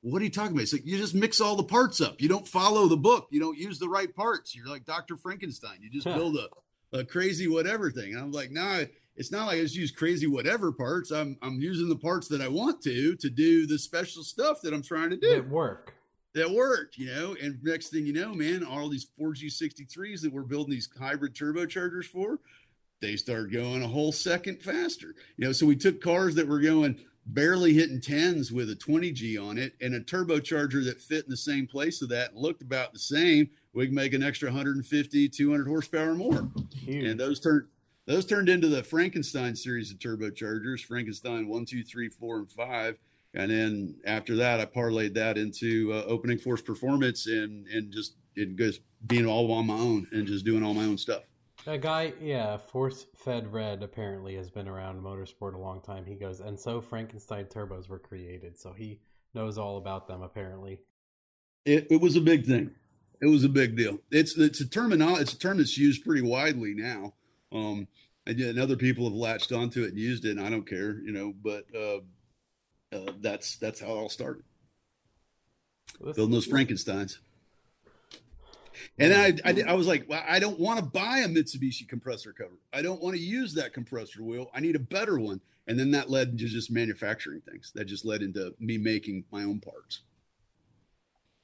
"What 0.02 0.22
are 0.22 0.26
you 0.26 0.32
talking 0.32 0.52
about?" 0.52 0.62
He's 0.62 0.74
like, 0.74 0.86
"You 0.86 0.98
just 0.98 1.16
mix 1.16 1.40
all 1.40 1.56
the 1.56 1.64
parts 1.64 2.02
up. 2.02 2.20
You 2.20 2.30
don't 2.30 2.48
follow 2.48 2.88
the 2.88 2.98
book. 2.98 3.28
You 3.32 3.40
don't 3.40 3.58
use 3.58 3.80
the 3.80 3.90
right 3.90 4.14
parts. 4.14 4.56
You're 4.56 4.68
like 4.68 4.86
Doctor 4.86 5.16
Frankenstein. 5.16 5.78
You 5.82 5.90
just 5.92 6.06
build 6.06 6.36
a, 6.36 6.98
a 6.98 7.06
crazy 7.06 7.48
whatever 7.48 7.92
thing." 7.92 8.14
And 8.14 8.22
I'm 8.22 8.32
like, 8.32 8.52
"No." 8.52 8.62
Nah, 8.62 8.86
it's 9.20 9.34
not 9.34 9.48
like 9.48 9.60
I 9.60 9.62
just 9.64 9.76
use 9.76 9.92
crazy 9.92 10.28
whatever 10.28 10.72
parts. 10.72 11.12
I'm 11.12 11.38
I'm 11.42 11.60
using 11.60 11.90
the 11.90 11.98
parts 11.98 12.30
that 12.30 12.42
I 12.42 12.48
want 12.48 12.82
to 12.84 13.18
to 13.18 13.30
do 13.30 13.68
the 13.68 13.78
special 13.78 14.24
stuff 14.24 14.62
that 14.62 14.74
I'm 14.74 14.82
trying 14.82 15.10
to 15.10 15.18
do. 15.18 15.36
That 15.36 15.50
work. 15.50 15.94
That 16.36 16.50
worked, 16.50 16.98
you 16.98 17.08
know. 17.08 17.36
And 17.42 17.60
next 17.62 17.90
thing 17.90 18.06
you 18.06 18.14
know, 18.14 18.34
man, 18.34 18.64
all 18.64 18.88
these 18.88 19.08
4G63s 19.20 20.22
that 20.22 20.32
we're 20.32 20.44
building 20.44 20.72
these 20.72 20.88
hybrid 20.98 21.36
turbochargers 21.36 22.06
for, 22.06 22.40
they 23.02 23.18
start 23.18 23.52
going 23.52 23.84
a 23.84 23.88
whole 23.88 24.14
second 24.14 24.64
faster. 24.64 25.16
You 25.36 25.48
know, 25.48 25.52
so 25.52 25.66
we 25.66 25.76
took 25.76 26.02
cars 26.02 26.36
that 26.36 26.48
were 26.48 26.62
going 26.62 27.00
barely 27.26 27.74
hitting 27.74 28.00
tens 28.00 28.54
with 28.54 28.70
a 28.70 28.76
20G 28.76 29.44
on 29.44 29.58
it 29.58 29.74
and 29.82 29.94
a 29.94 30.00
turbocharger 30.00 30.86
that 30.86 31.02
fit 31.02 31.26
in 31.26 31.30
the 31.30 31.38
same 31.38 31.68
place 31.68 32.02
of 32.02 32.10
that 32.10 32.32
and 32.32 32.40
looked 32.40 32.62
about 32.62 32.94
the 32.94 33.00
same. 33.00 33.50
We 33.74 33.88
can 33.88 33.96
make 33.96 34.14
an 34.14 34.24
extra 34.24 34.50
150, 34.50 35.30
200 35.30 35.68
horsepower 35.68 36.16
more. 36.16 36.50
Huge. 36.74 37.04
And 37.04 37.20
those 37.20 37.40
turn 37.42 37.68
those 38.10 38.26
turned 38.26 38.50
into 38.50 38.68
the 38.68 38.84
Frankenstein 38.84 39.56
series 39.56 39.92
of 39.92 40.00
turbochargers, 40.00 40.84
Frankenstein 40.84 41.48
one, 41.48 41.64
two, 41.64 41.84
three, 41.84 42.10
four, 42.10 42.38
and 42.40 42.52
five. 42.52 42.98
And 43.36 43.52
then 43.52 43.98
after 44.04 44.36
that, 44.38 44.60
I 44.60 44.66
parlayed 44.66 45.14
that 45.14 45.38
into 45.38 45.94
uh, 45.94 46.04
opening 46.08 46.40
Forced 46.40 46.66
Performance 46.66 47.28
and 47.28 47.68
and 47.68 47.94
just 47.94 48.16
it 48.36 48.56
goes 48.56 48.80
being 49.06 49.28
all 49.28 49.52
on 49.52 49.68
my 49.68 49.76
own 49.76 50.08
and 50.12 50.26
just 50.26 50.44
doing 50.44 50.64
all 50.64 50.74
my 50.74 50.86
own 50.86 50.98
stuff. 50.98 51.22
That 51.66 51.82
guy, 51.82 52.14
yeah, 52.20 52.58
Force 52.58 53.06
Fed 53.16 53.54
Red 53.54 53.84
apparently 53.84 54.36
has 54.38 54.50
been 54.50 54.68
around 54.68 55.04
motorsport 55.04 55.54
a 55.54 55.60
long 55.60 55.82
time. 55.82 56.04
He 56.04 56.16
goes, 56.16 56.40
and 56.40 56.60
so 56.60 56.82
Frankenstein 56.82 57.46
turbos 57.46 57.90
were 57.90 58.00
created, 58.00 58.58
so 58.58 58.74
he 58.74 59.02
knows 59.36 59.60
all 59.60 59.78
about 59.78 60.08
them 60.08 60.24
apparently. 60.24 60.80
It, 61.64 61.88
it 61.92 62.02
was 62.02 62.16
a 62.16 62.22
big 62.22 62.48
thing. 62.48 62.72
It 63.22 63.28
was 63.28 63.44
a 63.44 63.50
big 63.50 63.78
deal. 63.78 64.00
It's 64.10 64.36
it's 64.36 64.62
a 64.62 64.68
term 64.68 64.94
it's 64.94 65.34
a 65.34 65.38
term 65.38 65.58
that's 65.58 65.78
used 65.78 66.04
pretty 66.04 66.24
widely 66.24 66.74
now. 66.74 67.14
Um, 67.52 67.88
and, 68.26 68.40
and 68.40 68.60
other 68.60 68.76
people 68.76 69.06
have 69.06 69.14
latched 69.14 69.52
onto 69.52 69.84
it 69.84 69.90
and 69.90 69.98
used 69.98 70.26
it, 70.26 70.38
and 70.38 70.42
I 70.46 70.50
don't 70.50 70.68
care, 70.68 71.00
you 71.04 71.12
know. 71.12 71.34
But 71.44 71.66
uh, 71.76 72.00
uh, 72.96 73.12
that's 73.22 73.58
that's 73.58 73.80
how 73.80 73.88
it 73.88 73.98
all 73.98 74.10
started. 74.10 74.44
Building 76.02 76.32
those 76.32 76.46
Frankenstein's. 76.46 77.20
And 78.98 79.14
I, 79.14 79.34
I, 79.44 79.72
I 79.72 79.74
was 79.74 79.88
like, 79.88 80.06
well, 80.08 80.24
I 80.26 80.40
don't 80.40 80.60
want 80.60 80.80
to 80.80 80.86
buy 80.86 81.20
a 81.20 81.28
Mitsubishi 81.28 81.88
compressor 81.88 82.32
cover. 82.32 82.58
I 82.72 82.82
don't 82.82 83.02
want 83.02 83.16
to 83.16 83.22
use 83.22 83.54
that 83.56 83.74
compressor 83.74 84.24
wheel. 84.24 84.50
I 84.54 84.62
need 84.62 84.76
a 84.76 84.80
better 84.80 85.20
one. 85.20 85.42
And 85.68 85.78
then 85.78 85.92
that 85.92 86.10
led 86.10 86.30
into 86.30 86.46
just 86.48 86.72
manufacturing 86.72 87.42
things. 87.42 87.72
That 87.76 87.86
just 87.86 88.06
led 88.06 88.22
into 88.22 88.56
me 88.60 88.78
making 88.78 89.26
my 89.32 89.44
own 89.44 89.60
parts 89.60 90.02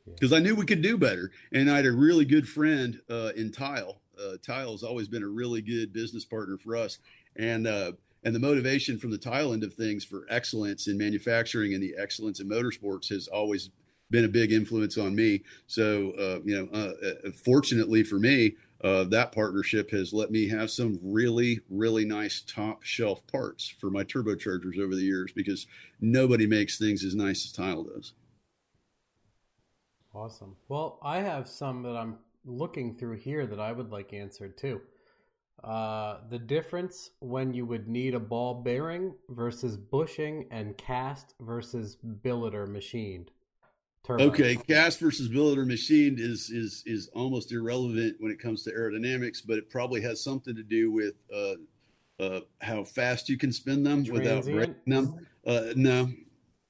because 0.05 0.33
I 0.33 0.39
knew 0.39 0.55
we 0.55 0.65
could 0.65 0.81
do 0.81 0.97
better. 0.97 1.31
And 1.51 1.69
I 1.69 1.77
had 1.77 1.85
a 1.85 1.91
really 1.91 2.25
good 2.25 2.47
friend 2.47 3.01
uh, 3.09 3.31
in 3.35 3.51
TiAL 3.51 3.97
uh, 4.19 4.37
TiAL 4.41 4.71
has 4.71 4.83
always 4.83 5.07
been 5.07 5.23
a 5.23 5.27
really 5.27 5.61
good 5.61 5.93
business 5.93 6.25
partner 6.25 6.57
for 6.57 6.75
us, 6.75 6.99
and 7.35 7.67
uh, 7.67 7.93
and 8.23 8.33
the 8.33 8.39
motivation 8.39 8.97
from 8.97 9.11
the 9.11 9.17
TiAL 9.17 9.53
end 9.53 9.63
of 9.63 9.73
things 9.73 10.03
for 10.03 10.25
excellence 10.29 10.87
in 10.87 10.97
manufacturing 10.97 11.73
and 11.73 11.83
the 11.83 11.95
excellence 11.97 12.39
in 12.39 12.49
motorsports 12.49 13.09
has 13.09 13.27
always 13.27 13.69
been 14.09 14.25
a 14.25 14.29
big 14.29 14.51
influence 14.51 14.97
on 14.97 15.15
me. 15.15 15.43
So 15.67 16.11
uh, 16.11 16.39
you 16.43 16.57
know, 16.57 16.69
uh, 16.73 17.27
uh, 17.27 17.31
fortunately 17.31 18.03
for 18.03 18.19
me, 18.19 18.55
uh, 18.83 19.05
that 19.05 19.31
partnership 19.31 19.91
has 19.91 20.13
let 20.13 20.31
me 20.31 20.47
have 20.49 20.69
some 20.69 20.99
really 21.01 21.61
really 21.69 22.05
nice 22.05 22.41
top 22.45 22.83
shelf 22.83 23.25
parts 23.27 23.67
for 23.79 23.89
my 23.89 24.03
turbochargers 24.03 24.79
over 24.79 24.95
the 24.95 25.03
years 25.03 25.31
because 25.31 25.67
nobody 26.01 26.47
makes 26.47 26.77
things 26.77 27.03
as 27.03 27.15
nice 27.15 27.45
as 27.45 27.53
TiAL 27.53 27.93
does. 27.93 28.13
Awesome. 30.15 30.55
Well, 30.69 30.97
I 31.03 31.19
have 31.19 31.47
some 31.47 31.83
that 31.83 31.97
I'm 31.97 32.17
looking 32.45 32.95
through 32.95 33.17
here 33.17 33.45
that 33.45 33.59
I 33.59 33.71
would 33.71 33.91
like 33.91 34.13
answered 34.13 34.57
too. 34.57 34.81
Uh, 35.63 36.19
the 36.29 36.37
difference 36.37 37.11
when 37.19 37.53
you 37.53 37.65
would 37.65 37.87
need 37.87 38.13
a 38.13 38.19
ball 38.19 38.61
bearing 38.61 39.15
versus 39.29 39.77
bushing 39.77 40.47
and 40.51 40.77
cast 40.77 41.33
versus 41.39 41.95
billet 41.95 42.53
or 42.53 42.67
machined. 42.67 43.31
Turbine. 44.03 44.29
Okay, 44.29 44.55
cast 44.55 44.99
versus 44.99 45.27
billet 45.27 45.57
or 45.57 45.65
machined 45.65 46.19
is 46.19 46.51
is 46.51 46.83
is 46.85 47.07
almost 47.15 47.51
irrelevant 47.51 48.17
when 48.19 48.31
it 48.31 48.39
comes 48.39 48.63
to 48.63 48.71
aerodynamics, 48.71 49.39
but 49.45 49.57
it 49.57 49.69
probably 49.69 50.01
has 50.01 50.23
something 50.23 50.55
to 50.55 50.61
do 50.61 50.91
with 50.91 51.23
uh, 51.33 51.55
uh, 52.19 52.41
how 52.61 52.83
fast 52.83 53.29
you 53.29 53.37
can 53.37 53.51
spin 53.51 53.83
them 53.83 54.05
Transient? 54.05 54.45
without 54.45 54.53
breaking 54.53 54.75
them. 54.85 55.27
Uh, 55.47 55.73
no, 55.75 56.11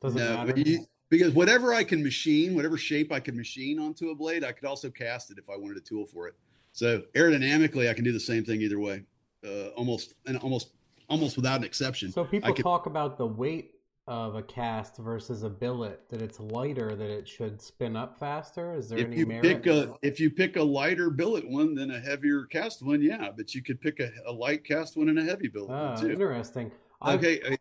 doesn't 0.02 0.20
no, 0.20 0.46
matter. 0.46 0.60
You, 0.60 0.86
because 1.10 1.34
whatever 1.34 1.74
I 1.74 1.84
can 1.84 2.04
machine, 2.04 2.56
whatever 2.56 2.78
shape 2.78 3.12
I 3.12 3.20
can 3.20 3.36
machine 3.36 3.80
onto 3.80 4.10
a 4.10 4.16
blade, 4.16 4.44
I 4.44 4.52
could 4.52 4.66
also 4.66 4.90
cast 4.90 5.32
it 5.32 5.38
if 5.38 5.50
I 5.50 5.58
wanted 5.58 5.78
a 5.78 5.82
tool 5.82 6.06
for 6.06 6.28
it. 6.28 6.36
So 6.72 7.04
aerodynamically, 7.14 7.90
I 7.90 7.94
can 7.94 8.04
do 8.04 8.12
the 8.12 8.20
same 8.20 8.44
thing 8.44 8.62
either 8.62 8.80
way, 8.80 9.04
uh, 9.46 9.68
almost 9.70 10.16
and 10.26 10.38
almost 10.38 10.72
almost 11.08 11.36
without 11.36 11.60
an 11.60 11.64
exception. 11.64 12.12
So 12.12 12.26
people 12.26 12.54
can, 12.54 12.64
talk 12.64 12.86
about 12.86 13.18
the 13.18 13.28
weight 13.28 13.76
of 14.08 14.36
a 14.36 14.44
cast 14.44 14.98
versus 14.98 15.44
a 15.44 15.50
billet 15.50 16.08
that 16.10 16.22
it's 16.22 16.40
lighter 16.40 16.96
that 16.96 17.10
it 17.10 17.28
should 17.28 17.62
spin 17.62 17.96
up 17.96 18.20
faster. 18.20 18.76
Is 18.76 18.90
there 18.90 19.00
if 19.00 19.08
any 19.08 19.18
you 19.18 19.26
merit? 19.26 19.44
Pick 19.44 19.68
a, 19.68 19.96
if 20.02 20.20
you 20.20 20.30
pick 20.30 20.58
a 20.58 20.64
lighter 20.64 21.10
billet 21.10 21.48
one 21.50 21.74
than 21.74 21.92
a 21.92 22.00
heavier 22.00 22.46
cast 22.46 22.84
one, 22.84 23.02
yeah, 23.02 23.30
but 23.36 23.56
you 23.56 23.64
could 23.64 23.82
pick 23.82 24.00
a, 24.00 24.12
a 24.28 24.32
light 24.32 24.64
cast 24.64 24.98
one 24.98 25.10
and 25.10 25.18
a 25.18 25.24
heavy 25.24 25.48
billet 25.48 25.70
one 25.70 25.78
ah, 25.78 25.96
too. 25.96 26.12
Interesting. 26.12 26.72
Okay, 27.06 27.42
I've, 27.46 27.58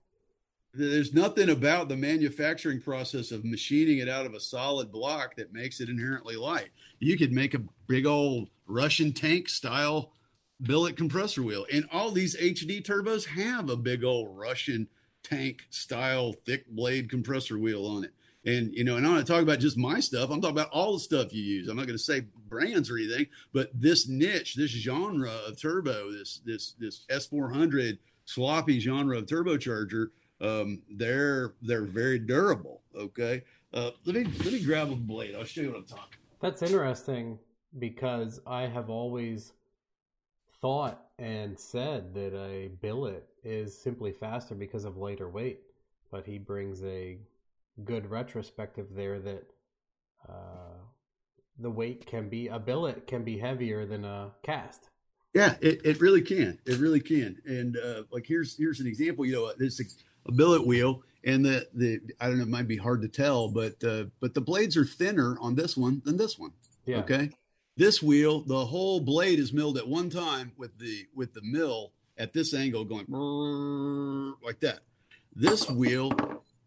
there's 0.74 1.14
nothing 1.14 1.50
about 1.50 1.88
the 1.88 1.96
manufacturing 1.96 2.80
process 2.80 3.30
of 3.30 3.44
machining 3.44 3.98
it 3.98 4.08
out 4.08 4.26
of 4.26 4.34
a 4.34 4.40
solid 4.40 4.90
block 4.90 5.36
that 5.36 5.52
makes 5.52 5.80
it 5.80 5.88
inherently 5.88 6.36
light. 6.36 6.70
You 6.98 7.16
could 7.16 7.32
make 7.32 7.54
a 7.54 7.62
big 7.86 8.06
old 8.06 8.48
Russian 8.66 9.12
tank 9.12 9.48
style 9.48 10.12
billet 10.60 10.96
compressor 10.96 11.42
wheel, 11.42 11.66
and 11.72 11.86
all 11.92 12.10
these 12.10 12.36
HD 12.36 12.82
turbos 12.82 13.26
have 13.26 13.70
a 13.70 13.76
big 13.76 14.04
old 14.04 14.36
Russian 14.36 14.88
tank 15.22 15.66
style 15.70 16.32
thick 16.32 16.68
blade 16.68 17.10
compressor 17.10 17.58
wheel 17.58 17.86
on 17.86 18.04
it. 18.04 18.12
And 18.46 18.74
you 18.74 18.84
know, 18.84 18.96
and 18.96 19.06
I'm 19.06 19.14
not 19.14 19.26
talking 19.26 19.42
about 19.42 19.58
just 19.58 19.78
my 19.78 20.00
stuff. 20.00 20.30
I'm 20.30 20.40
talking 20.40 20.56
about 20.56 20.70
all 20.70 20.94
the 20.94 21.00
stuff 21.00 21.32
you 21.32 21.42
use. 21.42 21.68
I'm 21.68 21.76
not 21.76 21.86
going 21.86 21.98
to 21.98 22.04
say 22.04 22.26
brands 22.48 22.90
or 22.90 22.98
anything, 22.98 23.26
but 23.52 23.70
this 23.72 24.06
niche, 24.06 24.54
this 24.54 24.70
genre 24.70 25.32
of 25.46 25.58
turbo, 25.58 26.12
this 26.12 26.40
this 26.44 26.74
this 26.78 27.06
S400 27.10 27.98
sloppy 28.26 28.80
genre 28.80 29.18
of 29.18 29.26
turbocharger 29.26 30.08
um, 30.40 30.82
they're 30.90 31.54
they're 31.62 31.84
very 31.84 32.18
durable. 32.18 32.82
Okay, 32.96 33.44
uh, 33.72 33.90
let 34.04 34.16
me 34.16 34.24
let 34.24 34.52
me 34.52 34.62
grab 34.62 34.90
a 34.90 34.96
blade. 34.96 35.34
I'll 35.34 35.44
show 35.44 35.62
you 35.62 35.68
what 35.68 35.78
I'm 35.78 35.86
talking. 35.86 36.18
That's 36.40 36.62
interesting 36.62 37.38
because 37.78 38.40
I 38.46 38.62
have 38.62 38.90
always 38.90 39.52
thought 40.60 41.00
and 41.18 41.58
said 41.58 42.14
that 42.14 42.34
a 42.34 42.68
billet 42.80 43.26
is 43.42 43.76
simply 43.76 44.12
faster 44.12 44.54
because 44.54 44.84
of 44.84 44.96
lighter 44.96 45.28
weight, 45.28 45.60
but 46.10 46.26
he 46.26 46.38
brings 46.38 46.82
a 46.84 47.18
good 47.84 48.10
retrospective 48.10 48.86
there 48.94 49.18
that 49.20 49.44
uh, 50.28 50.78
the 51.58 51.70
weight 51.70 52.06
can 52.06 52.28
be 52.28 52.48
a 52.48 52.58
billet 52.58 53.06
can 53.06 53.24
be 53.24 53.38
heavier 53.38 53.86
than 53.86 54.04
a 54.04 54.30
cast. 54.42 54.88
Yeah, 55.34 55.56
it, 55.60 55.80
it 55.84 56.00
really 56.00 56.22
can. 56.22 56.58
It 56.64 56.78
really 56.78 57.00
can. 57.00 57.40
And 57.44 57.76
uh, 57.76 58.02
like 58.10 58.24
here's 58.26 58.56
here's 58.56 58.80
an 58.80 58.86
example. 58.86 59.26
You 59.26 59.32
know, 59.32 59.52
this 59.58 59.80
a 60.26 60.32
billet 60.32 60.66
wheel, 60.66 61.02
and 61.24 61.44
the 61.44 61.68
the 61.74 62.00
I 62.20 62.28
don't 62.28 62.38
know, 62.38 62.44
it 62.44 62.48
might 62.48 62.68
be 62.68 62.76
hard 62.76 63.02
to 63.02 63.08
tell, 63.08 63.48
but 63.48 63.82
uh, 63.84 64.04
but 64.20 64.34
the 64.34 64.40
blades 64.40 64.76
are 64.76 64.84
thinner 64.84 65.36
on 65.40 65.54
this 65.54 65.76
one 65.76 66.02
than 66.04 66.16
this 66.16 66.38
one. 66.38 66.52
Yeah. 66.86 66.98
Okay. 66.98 67.30
This 67.76 68.02
wheel, 68.02 68.40
the 68.40 68.66
whole 68.66 69.00
blade 69.00 69.40
is 69.40 69.52
milled 69.52 69.78
at 69.78 69.88
one 69.88 70.10
time 70.10 70.52
with 70.56 70.78
the 70.78 71.06
with 71.14 71.34
the 71.34 71.42
mill 71.42 71.92
at 72.16 72.32
this 72.32 72.54
angle 72.54 72.84
going 72.84 73.06
like 74.42 74.60
that. 74.60 74.80
This 75.34 75.68
wheel 75.68 76.12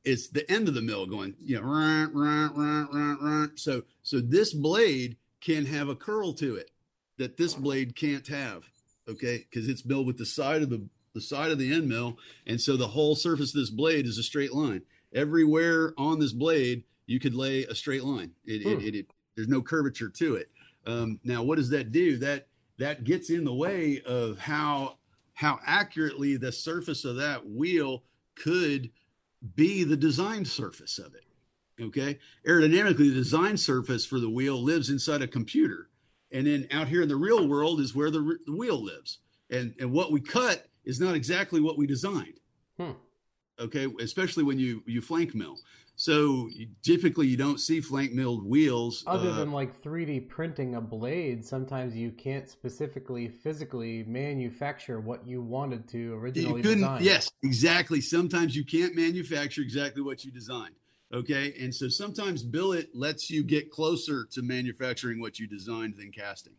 is 0.03 0.29
the 0.29 0.49
end 0.51 0.67
of 0.67 0.73
the 0.73 0.81
mill 0.81 1.05
going, 1.05 1.35
you 1.39 1.55
know, 1.55 1.67
run, 1.67 2.13
run, 2.13 2.53
run, 2.55 3.17
run. 3.21 3.51
So 3.55 3.83
so 4.03 4.19
this 4.19 4.53
blade 4.53 5.17
can 5.39 5.65
have 5.65 5.87
a 5.87 5.95
curl 5.95 6.33
to 6.33 6.55
it 6.55 6.71
that 7.17 7.37
this 7.37 7.53
blade 7.53 7.95
can't 7.95 8.27
have. 8.27 8.63
Okay, 9.09 9.45
because 9.49 9.69
it's 9.69 9.85
milled 9.85 10.07
with 10.07 10.17
the 10.17 10.25
side 10.25 10.61
of 10.61 10.69
the 10.69 10.85
the 11.17 11.21
side 11.21 11.51
of 11.51 11.57
the 11.57 11.73
end 11.73 11.89
mill, 11.89 12.17
and 12.45 12.61
so 12.61 12.77
the 12.77 12.87
whole 12.87 13.15
surface 13.15 13.53
of 13.53 13.59
this 13.59 13.69
blade 13.69 14.05
is 14.05 14.17
a 14.17 14.23
straight 14.23 14.53
line. 14.53 14.83
Everywhere 15.13 15.93
on 15.97 16.19
this 16.19 16.33
blade, 16.33 16.83
you 17.07 17.19
could 17.19 17.33
lay 17.33 17.63
a 17.63 17.73
straight 17.73 18.03
line. 18.03 18.31
It, 18.45 18.63
hmm. 18.63 18.85
it, 18.85 18.95
it, 18.95 19.07
there's 19.35 19.47
no 19.47 19.61
curvature 19.61 20.09
to 20.09 20.35
it. 20.35 20.49
Um, 20.85 21.19
now, 21.23 21.43
what 21.43 21.57
does 21.57 21.69
that 21.71 21.91
do? 21.91 22.17
That 22.17 22.47
that 22.77 23.03
gets 23.03 23.29
in 23.29 23.43
the 23.43 23.53
way 23.53 24.01
of 24.05 24.37
how 24.39 24.97
how 25.33 25.59
accurately 25.65 26.37
the 26.37 26.51
surface 26.51 27.05
of 27.05 27.17
that 27.17 27.47
wheel 27.47 28.03
could 28.35 28.91
be 29.55 29.83
the 29.83 29.97
design 29.97 30.45
surface 30.45 30.97
of 30.97 31.13
it. 31.15 31.25
Okay, 31.79 32.19
aerodynamically, 32.47 33.09
the 33.09 33.13
design 33.13 33.57
surface 33.57 34.05
for 34.05 34.19
the 34.19 34.29
wheel 34.29 34.61
lives 34.61 34.89
inside 34.89 35.21
a 35.21 35.27
computer, 35.27 35.89
and 36.31 36.47
then 36.47 36.67
out 36.71 36.87
here 36.87 37.01
in 37.01 37.09
the 37.09 37.15
real 37.15 37.47
world 37.47 37.79
is 37.79 37.93
where 37.93 38.09
the, 38.09 38.37
the 38.45 38.55
wheel 38.55 38.83
lives. 38.83 39.19
And 39.49 39.75
and 39.79 39.91
what 39.91 40.11
we 40.11 40.19
cut 40.19 40.67
is 40.88 40.99
not 40.99 41.16
exactly 41.16 41.59
what 41.59 41.77
we 41.77 41.85
designed. 41.85 42.40
Hmm. 42.80 42.91
Okay, 43.59 43.88
especially 43.99 44.43
when 44.43 44.57
you 44.57 44.83
you 44.85 45.01
flank 45.01 45.35
mill. 45.35 45.57
So 45.99 46.48
typically, 46.83 47.25
you 47.25 47.38
don't 47.38 47.59
see 47.59 47.82
flank 47.82 48.14
milled 48.14 48.45
wheels. 48.45 49.03
Other 49.07 49.32
uh, 49.32 49.35
than 49.35 49.51
like 49.51 49.82
3D 49.82 50.30
printing 50.30 50.75
a 50.75 50.82
blade, 50.82 51.43
sometimes 51.43 51.95
you 51.95 52.11
can't 52.11 52.48
specifically 52.48 53.27
physically 53.27 54.03
manufacture 54.03 54.99
what 54.99 55.27
you 55.27 55.41
wanted 55.41 55.88
to 55.90 56.14
originally 56.14 56.61
you 56.61 56.75
design. 56.75 57.03
Yes, 57.03 57.32
exactly. 57.41 57.99
Sometimes 57.99 58.56
you 58.56 58.64
can't 58.64 58.95
manufacture 58.95 59.61
exactly 59.61 60.03
what 60.03 60.24
you 60.24 60.32
designed. 60.32 60.75
Okay, 61.11 61.56
and 61.59 61.74
so 61.74 61.88
sometimes 61.88 62.43
billet 62.43 62.90
lets 62.93 63.32
you 63.32 63.43
get 63.43 63.72
closer 63.72 64.25
to 64.32 64.41
manufacturing 64.43 65.19
what 65.19 65.40
you 65.40 65.48
designed 65.48 65.95
than 65.98 66.11
casting. 66.11 66.53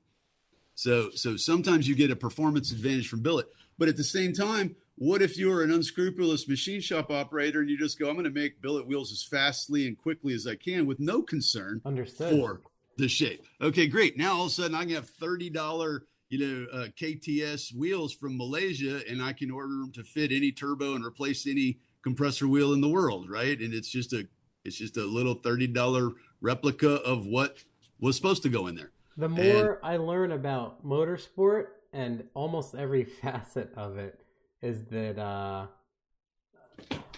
So 0.74 1.10
so 1.10 1.36
sometimes 1.36 1.86
you 1.86 1.94
get 1.94 2.10
a 2.10 2.16
performance 2.16 2.72
advantage 2.72 3.08
from 3.08 3.20
billet, 3.20 3.46
but 3.78 3.88
at 3.88 3.96
the 3.96 4.04
same 4.04 4.32
time, 4.32 4.76
what 4.96 5.22
if 5.22 5.38
you're 5.38 5.62
an 5.62 5.70
unscrupulous 5.70 6.48
machine 6.48 6.80
shop 6.80 7.10
operator 7.10 7.60
and 7.60 7.70
you 7.70 7.78
just 7.78 7.98
go, 7.98 8.08
I'm 8.08 8.14
going 8.14 8.24
to 8.24 8.30
make 8.30 8.60
billet 8.60 8.86
wheels 8.86 9.12
as 9.12 9.22
fastly 9.22 9.86
and 9.86 9.96
quickly 9.96 10.34
as 10.34 10.46
I 10.46 10.56
can 10.56 10.86
with 10.86 10.98
no 10.98 11.22
concern 11.22 11.80
Understood. 11.84 12.32
for 12.32 12.60
the 12.96 13.08
shape? 13.08 13.44
Okay, 13.60 13.86
great. 13.86 14.18
Now 14.18 14.34
all 14.34 14.46
of 14.46 14.48
a 14.48 14.50
sudden 14.50 14.74
I 14.74 14.84
can 14.84 14.94
have 14.94 15.08
thirty 15.08 15.50
dollar 15.50 16.04
you 16.30 16.38
know 16.40 16.66
uh, 16.72 16.86
KTS 17.00 17.74
wheels 17.74 18.12
from 18.12 18.36
Malaysia 18.36 19.00
and 19.08 19.22
I 19.22 19.32
can 19.32 19.52
order 19.52 19.74
them 19.74 19.92
to 19.92 20.02
fit 20.02 20.32
any 20.32 20.50
turbo 20.50 20.94
and 20.96 21.04
replace 21.04 21.46
any 21.46 21.78
compressor 22.02 22.48
wheel 22.48 22.72
in 22.72 22.80
the 22.80 22.88
world, 22.88 23.30
right? 23.30 23.58
And 23.58 23.72
it's 23.72 23.88
just 23.88 24.12
a 24.12 24.26
it's 24.64 24.76
just 24.76 24.96
a 24.96 25.04
little 25.04 25.34
thirty 25.34 25.68
dollar 25.68 26.10
replica 26.40 26.94
of 27.02 27.24
what 27.24 27.58
was 28.00 28.16
supposed 28.16 28.42
to 28.42 28.48
go 28.48 28.66
in 28.66 28.74
there. 28.74 28.90
The 29.16 29.28
more 29.28 29.72
and, 29.74 29.78
I 29.82 29.96
learn 29.96 30.32
about 30.32 30.84
motorsport 30.84 31.66
and 31.92 32.24
almost 32.34 32.74
every 32.74 33.04
facet 33.22 33.72
of 33.76 33.98
it 33.98 34.20
is 34.62 34.84
that 34.86 35.18
uh 35.18 35.66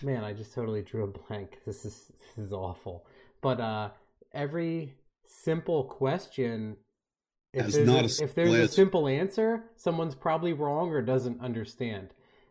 man, 0.03 0.25
I 0.25 0.33
just 0.33 0.55
totally 0.55 0.83
drew 0.83 1.05
a 1.05 1.07
blank. 1.07 1.59
This 1.67 1.85
is 1.85 2.13
this 2.19 2.47
is 2.47 2.53
awful. 2.53 3.07
But 3.41 3.61
uh 3.61 3.91
every 4.33 4.95
simple 5.27 5.85
question 5.85 6.77
if 7.53 7.73
there's, 7.73 8.21
a, 8.21 8.25
if 8.25 8.35
there's 8.35 8.55
a 8.55 8.69
simple 8.69 9.09
answer, 9.09 9.65
someone's 9.75 10.15
probably 10.15 10.53
wrong 10.53 10.91
or 10.91 11.03
doesn't 11.03 11.41
understand. 11.41 12.11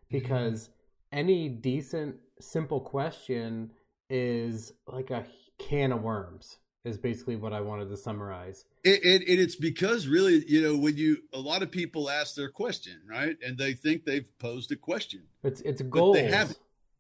Because 0.10 0.64
mm-hmm. 0.64 1.20
any 1.20 1.48
decent 1.48 2.18
simple 2.42 2.82
question 2.82 3.72
is 4.10 4.74
like 4.88 5.10
a 5.10 5.26
can 5.58 5.92
of 5.92 6.02
worms 6.02 6.58
is 6.90 6.98
basically 6.98 7.36
what 7.36 7.54
I 7.54 7.62
wanted 7.62 7.90
to 7.90 7.98
summarize. 7.98 8.66
It, 8.84 9.04
it, 9.04 9.40
it's 9.40 9.56
because 9.56 10.08
really, 10.08 10.44
you 10.48 10.62
know, 10.62 10.76
when 10.76 10.98
you 10.98 11.24
a 11.34 11.40
lot 11.40 11.62
of 11.64 11.72
people 11.72 12.10
ask 12.10 12.36
their 12.36 12.50
question, 12.50 13.02
right, 13.10 13.38
and 13.46 13.58
they 13.58 13.74
think 13.74 14.06
they've 14.06 14.30
posed 14.40 14.72
a 14.72 14.76
question. 14.76 15.24
It's 15.44 15.62
it's 15.62 15.82
goals. 15.82 16.18
But 16.18 16.24
they 16.24 16.32
haven't. 16.32 16.60